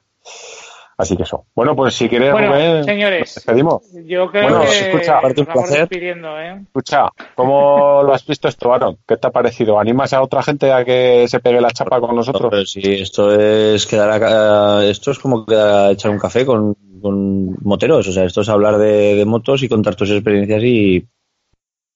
Así 1.03 1.17
que 1.17 1.23
eso. 1.23 1.45
Bueno, 1.53 1.75
pues 1.75 1.93
si 1.95 2.07
quieres, 2.07 2.31
Bueno, 2.31 2.47
Rubén, 2.53 2.83
señores, 2.85 3.19
nos 3.19 3.35
despedimos. 3.35 3.81
Yo 4.05 4.31
creo 4.31 4.43
Bueno, 4.43 4.61
que 4.61 4.67
escucha, 4.69 5.17
aparte 5.17 5.41
un 5.41 5.47
placer. 5.47 5.79
despidiendo, 5.79 6.39
¿eh? 6.39 6.61
Escucha, 6.63 7.09
¿cómo 7.35 8.01
lo 8.03 8.13
has 8.13 8.25
visto 8.25 8.47
esto, 8.47 8.73
Aaron? 8.73 8.97
¿Qué 9.07 9.17
te 9.17 9.27
ha 9.27 9.31
parecido? 9.31 9.79
¿Animas 9.79 10.13
a 10.13 10.21
otra 10.21 10.41
gente 10.41 10.71
a 10.71 10.85
que 10.85 11.27
se 11.27 11.39
pegue 11.41 11.59
la 11.59 11.71
chapa 11.71 11.99
con 11.99 12.11
No, 12.11 12.15
nosotros? 12.15 12.47
pero 12.49 12.65
sí, 12.65 12.81
esto 12.83 13.33
es 13.37 13.85
quedar 13.85 14.23
a- 14.23 14.85
esto 14.85 15.11
es 15.11 15.19
como 15.19 15.45
quedar 15.45 15.87
a 15.87 15.91
echar 15.91 16.09
un 16.11 16.19
café 16.19 16.45
con, 16.45 16.73
con 17.01 17.55
moteros, 17.63 18.07
o 18.07 18.11
sea, 18.13 18.23
esto 18.23 18.41
es 18.41 18.49
hablar 18.49 18.77
de, 18.77 19.15
de 19.15 19.25
motos 19.25 19.61
y 19.61 19.67
contar 19.69 19.95
tus 19.95 20.09
experiencias 20.09 20.63
y 20.63 21.05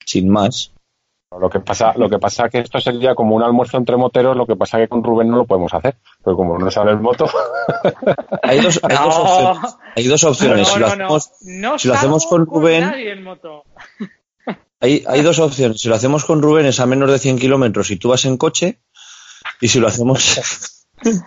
sin 0.05 0.29
más. 0.29 0.73
Lo 1.30 1.49
que 1.49 1.60
pasa, 1.60 1.94
lo 1.98 2.10
que 2.10 2.20
pasa 2.20 2.48
que 2.48 2.60
esto 2.60 2.80
sería 2.80 3.14
como 3.14 3.36
un 3.36 3.44
almuerzo 3.44 3.76
entre 3.78 3.98
moteros, 3.98 4.36
lo 4.38 4.45
que 4.48 4.56
pasa 4.56 4.78
que 4.78 4.88
con 4.88 5.04
Rubén 5.04 5.30
no 5.30 5.36
lo 5.38 5.45
podemos 5.45 5.74
hacer, 5.74 5.98
porque 6.24 6.38
como 6.38 6.58
no 6.58 6.72
sabe 6.72 6.91
el 6.91 6.99
moto, 7.02 7.26
Hay 8.44 8.62
dos, 8.62 8.80
hay 8.82 8.95
dos 8.95 9.18
No. 9.18 9.24
opciones. 9.52 9.78
Hay 9.98 10.08
dos 10.08 10.24
opciones. 10.24 10.60
No, 10.60 10.74
si 10.74 10.80
lo 10.80 10.88
no, 10.88 10.95
no. 10.95 11.04
hacemos, 11.16 11.32
No 11.41 11.80
si 11.80 11.88
lo 11.90 11.94
hacemos 11.95 12.24
salgo 12.24 12.45
con 12.45 12.45
Rubén- 12.64 12.82
nadie 12.90 13.12
en 13.12 13.24
moto. 13.24 13.64
hay, 14.80 15.04
hay 15.06 15.22
dos 15.22 15.38
opciones. 15.40 15.82
Si 15.82 15.90
lo 15.90 15.95
hacemos 15.95 16.24
con 16.24 16.41
Rubén 16.41 16.66
es 16.66 16.80
a 16.80 16.86
menos 16.86 17.12
de 17.12 17.20
100 17.20 17.40
kilómetros 17.40 17.91
y 17.91 17.98
tú 17.98 18.08
vas 18.10 18.24
en 18.24 18.38
coche. 18.38 18.80
Y 19.60 19.68
si 19.68 19.80
lo 19.82 19.88
hacemos 19.88 20.80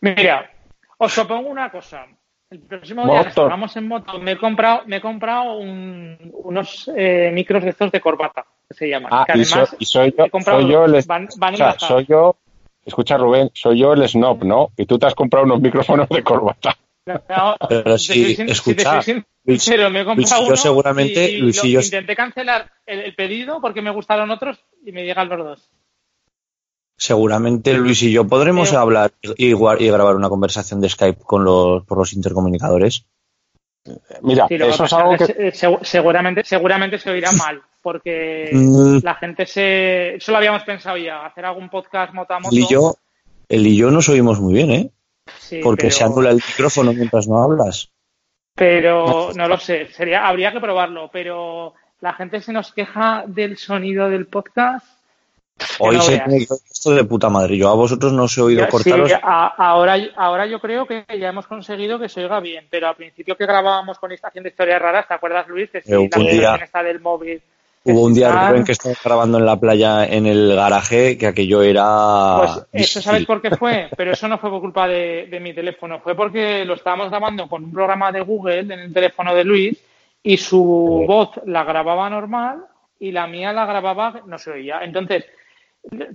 Mira, 0.00 0.50
os 0.98 1.14
propongo 1.14 1.50
una 1.50 1.70
cosa. 1.70 2.06
El 2.50 2.60
próximo 2.60 3.04
día 3.06 3.24
que 3.24 3.32
salgamos 3.32 3.76
en 3.76 3.88
moto, 3.88 4.18
me 4.20 4.32
he 4.32 4.38
comprado, 4.38 4.82
me 4.86 4.96
he 4.96 5.00
comprado 5.02 5.58
un- 5.58 6.16
unos 6.44 6.90
eh, 6.96 7.30
micros 7.34 7.62
de 7.62 7.70
estos 7.70 7.92
de 7.92 8.00
corbata, 8.00 8.46
que 8.68 8.74
se 8.74 8.88
llaman. 8.88 9.10
ah, 9.12 9.26
que 9.30 9.38
y, 9.40 9.44
so- 9.44 9.56
además 9.56 9.76
y 9.78 9.84
soy 9.84 10.14
yo, 10.16 10.24
he 10.24 10.30
comprado 10.30 10.60
soy 10.62 10.70
yo 10.72 10.84
el, 10.86 11.02
van, 11.06 11.28
van 11.36 11.54
o 11.54 11.56
sea, 11.58 11.78
soy 11.78 12.06
yo, 12.06 12.36
escucha 12.86 13.18
Rubén, 13.18 13.50
soy 13.52 13.78
yo 13.80 13.92
el 13.92 14.08
snob, 14.08 14.44
¿no? 14.44 14.70
Y 14.78 14.86
tú 14.86 14.98
te 14.98 15.06
has 15.06 15.14
comprado 15.14 15.44
unos 15.44 15.60
micrófonos 15.60 16.08
de 16.08 16.22
corbata. 16.22 16.74
No, 17.06 17.56
Pero 17.68 17.96
si, 17.98 18.34
sin- 18.34 18.48
escucha, 18.48 19.02
soy 19.02 19.24
Luis- 19.44 19.62
sincero, 19.62 19.90
me 19.90 20.00
he 20.00 20.04
comprado 20.06 20.16
Luis 20.42 20.46
y 20.46 20.48
yo 20.50 20.56
seguramente- 20.56 21.30
y, 21.30 21.34
y 21.34 21.38
Luis 21.40 21.64
y 21.64 21.72
lo- 21.74 21.80
yo- 21.80 21.84
intenté 21.84 22.16
cancelar 22.16 22.70
el, 22.86 23.00
el 23.00 23.14
pedido 23.14 23.60
porque 23.60 23.82
me 23.82 23.90
gustaron 23.90 24.30
otros 24.30 24.58
y 24.86 24.92
me 24.92 25.04
llegan 25.04 25.28
los 25.28 25.38
dos. 25.38 25.70
Seguramente 26.98 27.72
Luis 27.74 28.02
y 28.02 28.12
yo 28.12 28.26
podremos 28.26 28.68
Pero- 28.70 28.80
hablar 28.82 29.12
y, 29.22 29.46
y 29.54 29.88
grabar 29.90 30.16
una 30.16 30.28
conversación 30.28 30.80
de 30.82 30.90
Skype 30.90 31.22
con 31.24 31.44
los, 31.44 31.84
por 31.86 31.96
los 31.96 32.12
intercomunicadores. 32.12 33.06
Mira, 34.20 34.46
Sí, 34.48 34.56
eso 34.56 34.84
es 34.84 34.92
algo 34.92 35.14
es 35.14 35.18
que... 35.26 35.34
que 35.34 35.52
se- 35.52 35.66
segu- 35.68 35.82
seguramente, 35.82 36.44
seguramente 36.44 36.98
se 36.98 37.10
oirá 37.10 37.32
mal 37.38 37.62
porque 37.80 38.50
Mm, 38.52 38.98
la 39.02 39.14
gente 39.14 39.46
se... 39.46 40.16
Eso 40.16 40.32
lo 40.32 40.38
habíamos 40.38 40.64
pensado 40.64 40.96
ya, 40.98 41.24
hacer 41.24 41.44
algún 41.46 41.70
podcast 41.70 42.12
moto 42.12 42.34
a 42.34 42.40
moto. 42.40 42.54
Él 42.54 42.62
y 42.62 42.66
yo, 42.68 42.96
él 43.48 43.66
y 43.66 43.76
yo 43.76 43.90
nos 43.90 44.08
oímos 44.10 44.40
muy 44.40 44.52
bien, 44.52 44.70
¿eh? 44.72 44.90
Sí, 45.38 45.60
Porque 45.62 45.84
pero, 45.84 45.94
se 45.94 46.04
anula 46.04 46.30
el 46.30 46.36
micrófono 46.36 46.92
mientras 46.92 47.28
no 47.28 47.42
hablas. 47.42 47.90
Pero 48.54 49.30
no 49.36 49.46
lo 49.48 49.56
sé, 49.56 49.86
sería, 49.92 50.26
habría 50.26 50.52
que 50.52 50.60
probarlo, 50.60 51.08
pero 51.12 51.74
la 52.00 52.12
gente 52.14 52.40
se 52.40 52.52
nos 52.52 52.72
queja 52.72 53.24
del 53.26 53.56
sonido 53.56 54.10
del 54.10 54.26
podcast. 54.26 54.84
Hoy 55.80 55.96
no 55.96 56.02
se 56.02 56.18
tiene 56.18 56.36
esto 56.70 56.90
de 56.92 57.04
puta 57.04 57.28
madre. 57.28 57.56
Yo 57.56 57.68
a 57.68 57.74
vosotros 57.74 58.12
no 58.12 58.24
os 58.24 58.36
he 58.38 58.40
oído 58.40 58.60
Ya, 58.62 58.68
cortaros. 58.68 59.08
sí, 59.10 59.16
a- 59.22 59.54
ahora, 59.56 59.96
ahora 60.16 60.46
yo 60.46 60.60
creo 60.60 60.86
que 60.86 61.04
ya 61.18 61.28
hemos 61.28 61.46
conseguido 61.46 61.98
que 61.98 62.08
se 62.08 62.22
oiga 62.24 62.40
bien, 62.40 62.66
pero 62.70 62.88
al 62.88 62.96
principio 62.96 63.36
que 63.36 63.46
grabábamos 63.46 63.98
con 63.98 64.12
estación 64.12 64.44
de 64.44 64.50
historias 64.50 64.80
raras, 64.80 65.06
¿te 65.08 65.14
acuerdas, 65.14 65.46
Luis? 65.48 65.70
Que 65.70 65.82
sí, 65.82 65.92
Eh, 65.92 66.08
la 66.12 66.18
un 66.18 66.26
día- 66.26 66.54
esta 66.56 66.82
del 66.82 67.00
móvil. 67.00 67.40
Hubo 67.84 68.02
un 68.04 68.12
día. 68.12 68.48
Rubén, 68.48 68.64
que 68.64 68.72
estaba 68.72 68.94
grabando 69.02 69.38
en 69.38 69.46
la 69.46 69.56
playa 69.58 70.04
en 70.04 70.26
el 70.26 70.54
garaje, 70.54 71.16
que 71.16 71.26
aquello 71.28 71.62
era. 71.62 72.36
Pues 72.72 72.84
eso. 72.84 73.00
¿sabes 73.00 73.24
por 73.24 73.40
qué 73.40 73.56
fue? 73.56 73.88
Pero 73.96 74.12
eso 74.12 74.28
no 74.28 74.36
fue 74.36 74.50
por 74.50 74.60
culpa 74.60 74.86
de, 74.86 75.26
de 75.30 75.40
mi 75.40 75.54
teléfono, 75.54 75.98
fue 76.00 76.14
porque 76.14 76.64
lo 76.66 76.74
estábamos 76.74 77.08
grabando 77.08 77.48
con 77.48 77.64
un 77.64 77.72
programa 77.72 78.12
de 78.12 78.20
Google 78.20 78.58
en 78.58 78.72
el 78.72 78.92
teléfono 78.92 79.34
de 79.34 79.44
Luis 79.44 79.78
y 80.22 80.36
su 80.36 81.04
voz 81.06 81.30
la 81.46 81.64
grababa 81.64 82.10
normal 82.10 82.58
y 83.00 83.12
la 83.12 83.26
mía 83.26 83.52
la 83.54 83.64
grababa, 83.64 84.20
no 84.26 84.36
se 84.38 84.50
oía. 84.50 84.80
Entonces, 84.82 85.24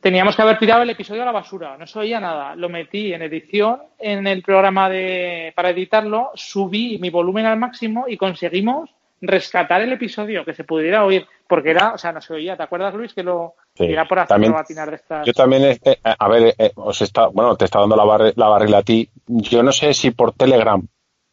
teníamos 0.01 0.35
que 0.35 0.41
haber 0.41 0.59
tirado 0.59 0.83
el 0.83 0.89
episodio 0.89 1.23
a 1.23 1.25
la 1.25 1.31
basura, 1.31 1.77
no 1.77 1.87
se 1.87 1.99
oía 1.99 2.19
nada. 2.19 2.55
Lo 2.55 2.69
metí 2.69 3.13
en 3.13 3.21
edición 3.23 3.81
en 3.99 4.27
el 4.27 4.41
programa 4.43 4.89
de 4.89 5.51
para 5.55 5.69
editarlo, 5.71 6.31
subí 6.35 6.97
mi 6.99 7.09
volumen 7.09 7.45
al 7.45 7.57
máximo 7.57 8.05
y 8.07 8.17
conseguimos 8.17 8.89
rescatar 9.21 9.81
el 9.81 9.93
episodio, 9.93 10.43
que 10.43 10.53
se 10.53 10.65
pudiera 10.65 11.05
oír, 11.05 11.25
porque 11.47 11.71
era, 11.71 11.93
o 11.93 11.97
sea, 11.97 12.11
no 12.11 12.19
se 12.19 12.33
oía. 12.33 12.57
¿Te 12.57 12.63
acuerdas, 12.63 12.93
Luis? 12.93 13.13
Que 13.13 13.23
lo 13.23 13.53
Sí, 13.73 13.85
era 13.85 14.05
por 14.05 14.19
hacer 14.19 14.27
también- 14.29 14.51
probatinar 14.51 14.89
de 14.89 14.95
estas. 14.97 15.25
Yo 15.25 15.31
también, 15.33 15.63
eh, 15.63 15.79
eh, 15.85 15.97
a 16.03 16.27
ver, 16.27 16.53
eh, 16.57 16.71
os 16.75 17.01
está, 17.01 17.27
bueno, 17.27 17.55
te 17.55 17.63
está 17.65 17.79
dando 17.79 17.95
la, 17.95 18.03
barre- 18.03 18.33
la 18.35 18.49
barrila 18.49 18.79
a 18.79 18.83
ti. 18.83 19.09
Yo 19.27 19.63
no 19.63 19.71
sé 19.71 19.93
si 19.93 20.11
por 20.11 20.33
Telegram 20.33 20.85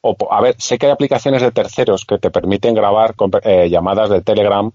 o, 0.03 0.17
a 0.31 0.41
ver, 0.41 0.55
sé 0.59 0.79
que 0.79 0.87
hay 0.87 0.93
aplicaciones 0.93 1.43
de 1.43 1.51
terceros 1.51 2.07
que 2.07 2.19
te 2.19 2.31
permiten 2.31 2.75
grabar 2.75 3.17
con- 3.17 3.33
eh, 3.43 3.69
llamadas 3.69 4.09
de 4.09 4.23
Telegram 4.23 4.71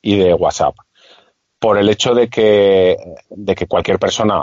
y 0.00 0.16
de 0.16 0.32
WhatsApp. 0.32 0.76
Por 1.60 1.78
el 1.78 1.88
hecho 1.88 2.14
de 2.14 2.28
que, 2.28 2.96
de 3.30 3.54
que 3.54 3.66
cualquier 3.68 3.98
persona 4.00 4.42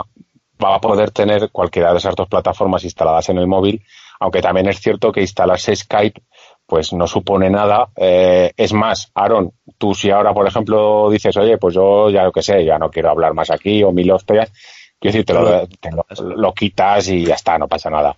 va 0.64 0.74
a 0.76 0.80
poder 0.80 1.10
tener 1.10 1.50
cualquiera 1.50 1.92
de 1.92 1.98
esas 1.98 2.14
dos 2.16 2.28
plataformas 2.28 2.82
instaladas 2.84 3.28
en 3.28 3.38
el 3.38 3.46
móvil, 3.46 3.82
aunque 4.20 4.40
también 4.40 4.68
es 4.68 4.80
cierto 4.80 5.12
que 5.12 5.20
instalarse 5.20 5.74
Skype 5.76 6.20
pues 6.66 6.92
no 6.92 7.06
supone 7.06 7.48
nada. 7.48 7.88
Eh, 7.96 8.52
es 8.56 8.72
más, 8.74 9.10
Aaron, 9.14 9.52
tú 9.78 9.94
si 9.94 10.10
ahora, 10.10 10.34
por 10.34 10.46
ejemplo, 10.46 11.08
dices, 11.10 11.34
oye, 11.38 11.56
pues 11.58 11.74
yo 11.74 12.10
ya 12.10 12.24
lo 12.24 12.32
que 12.32 12.42
sé, 12.42 12.64
ya 12.64 12.78
no 12.78 12.90
quiero 12.90 13.10
hablar 13.10 13.32
más 13.34 13.50
aquí 13.50 13.82
o 13.82 13.90
mil 13.90 14.10
hostias, 14.10 14.52
quiero 15.00 15.12
decir, 15.12 15.24
te 15.24 15.32
lo, 15.32 15.66
te 15.66 15.90
lo- 15.92 16.36
lo 16.36 16.52
quitas 16.52 17.08
y 17.08 17.24
ya 17.24 17.36
está, 17.36 17.56
no 17.56 17.68
pasa 17.68 17.88
nada. 17.88 18.16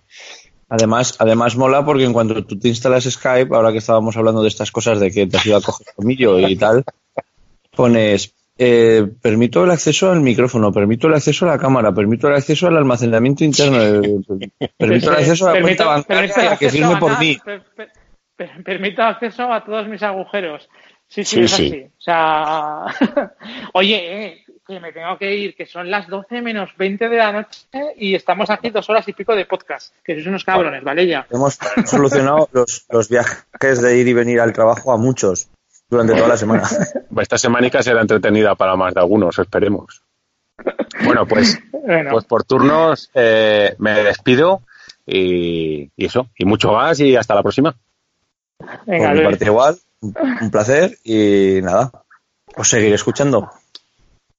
Además, 0.67 1.15
además 1.19 1.55
mola 1.55 1.85
porque 1.85 2.03
en 2.03 2.11
cuanto 2.13 2.43
tú 2.45 2.59
te 2.59 2.67
instalas 2.67 3.05
Skype, 3.05 3.55
ahora 3.55 3.71
que 3.71 3.77
estábamos 3.77 4.17
hablando 4.17 4.41
de 4.41 4.47
estas 4.49 4.71
cosas 4.71 4.99
de 4.99 5.11
que 5.11 5.27
te 5.27 5.37
has 5.37 5.45
ido 5.45 5.57
a 5.57 5.61
coger 5.61 5.87
comillo 5.95 6.37
y 6.39 6.55
tal, 6.57 6.83
pones 7.75 8.33
eh, 8.63 9.07
permito 9.19 9.63
el 9.63 9.71
acceso 9.71 10.11
al 10.11 10.21
micrófono, 10.21 10.71
permito 10.71 11.07
el 11.07 11.15
acceso 11.15 11.45
a 11.45 11.49
la 11.49 11.57
cámara, 11.57 11.91
permito 11.91 12.27
el 12.27 12.35
acceso 12.35 12.67
al 12.67 12.77
almacenamiento 12.77 13.43
interno, 13.43 13.81
eh, 13.81 14.49
permito 14.77 15.09
el 15.09 15.17
acceso 15.17 15.47
a 15.49 15.53
la 15.55 15.61
cuenta 15.61 15.85
bancaria 15.87 16.51
a 16.51 16.57
que 16.57 16.69
firme 16.69 16.97
por 16.97 17.17
mí. 17.19 17.39
per- 17.43 17.63
per- 17.75 17.91
per- 18.35 18.63
permito 18.63 19.01
acceso 19.01 19.51
a 19.51 19.63
todos 19.65 19.87
mis 19.87 20.03
agujeros. 20.03 20.69
Sí, 21.07 21.23
sí, 21.23 21.37
Sí, 21.37 21.41
es 21.43 21.51
sí. 21.51 21.65
así. 21.67 21.81
O 21.97 22.01
sea, 22.01 22.85
oye, 23.73 24.25
eh, 24.27 24.45
que 24.67 24.79
me 24.79 24.93
tengo 24.93 25.17
que 25.17 25.35
ir, 25.35 25.55
que 25.55 25.65
son 25.65 25.89
las 25.89 26.07
12 26.07 26.41
menos 26.41 26.69
20 26.77 27.09
de 27.09 27.17
la 27.17 27.31
noche 27.31 27.65
y 27.97 28.13
estamos 28.13 28.49
aquí 28.51 28.69
dos 28.69 28.87
horas 28.91 29.07
y 29.07 29.13
pico 29.13 29.35
de 29.35 29.45
podcast. 29.45 29.93
Que 30.05 30.13
sois 30.13 30.27
unos 30.27 30.45
cabrones, 30.45 30.83
¿vale? 30.83 31.07
Ya. 31.07 31.25
Hemos 31.31 31.57
solucionado 31.85 32.47
los, 32.53 32.85
los 32.89 33.09
viajes 33.09 33.81
de 33.81 33.97
ir 33.97 34.07
y 34.07 34.13
venir 34.13 34.39
al 34.39 34.53
trabajo 34.53 34.93
a 34.93 34.97
muchos 34.97 35.49
durante 35.91 36.15
toda 36.15 36.29
la 36.29 36.37
semana. 36.37 36.63
Esta 37.21 37.37
semanica 37.37 37.83
será 37.83 38.01
entretenida 38.01 38.55
para 38.55 38.75
más 38.75 38.93
de 38.93 39.01
algunos, 39.01 39.37
esperemos. 39.37 40.01
Bueno, 41.03 41.27
pues, 41.27 41.59
Bueno, 41.71 42.11
pues 42.11 42.25
por 42.25 42.43
turnos 42.43 43.11
eh, 43.13 43.75
me 43.79 44.03
despido 44.03 44.61
y, 45.05 45.91
y 45.95 46.05
eso, 46.05 46.27
y 46.37 46.45
mucho 46.45 46.71
más 46.71 46.99
y 46.99 47.15
hasta 47.15 47.35
la 47.35 47.43
próxima. 47.43 47.75
venga, 48.85 49.09
Por 49.09 49.17
mi 49.17 49.23
parte 49.25 49.45
igual, 49.45 49.75
un 50.01 50.13
un 50.41 50.51
placer 50.51 50.97
y 51.03 51.59
nada, 51.61 51.91
os 52.55 52.69
seguiré 52.69 52.95
escuchando. 52.95 53.49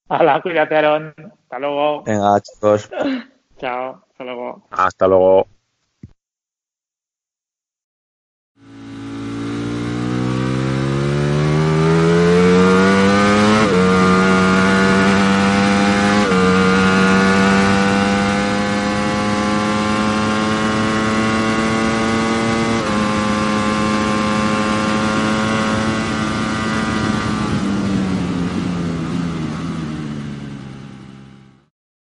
Hala, 0.09 0.41
cuídate, 0.41 0.77
Aaron. 0.77 1.15
Hasta 1.43 1.59
luego. 1.59 2.03
Venga, 2.05 2.41
chicos. 2.41 2.91
Chao. 3.59 4.05
Hasta 4.11 4.25
luego. 4.25 4.67
Hasta 4.71 5.07
luego. 5.07 5.47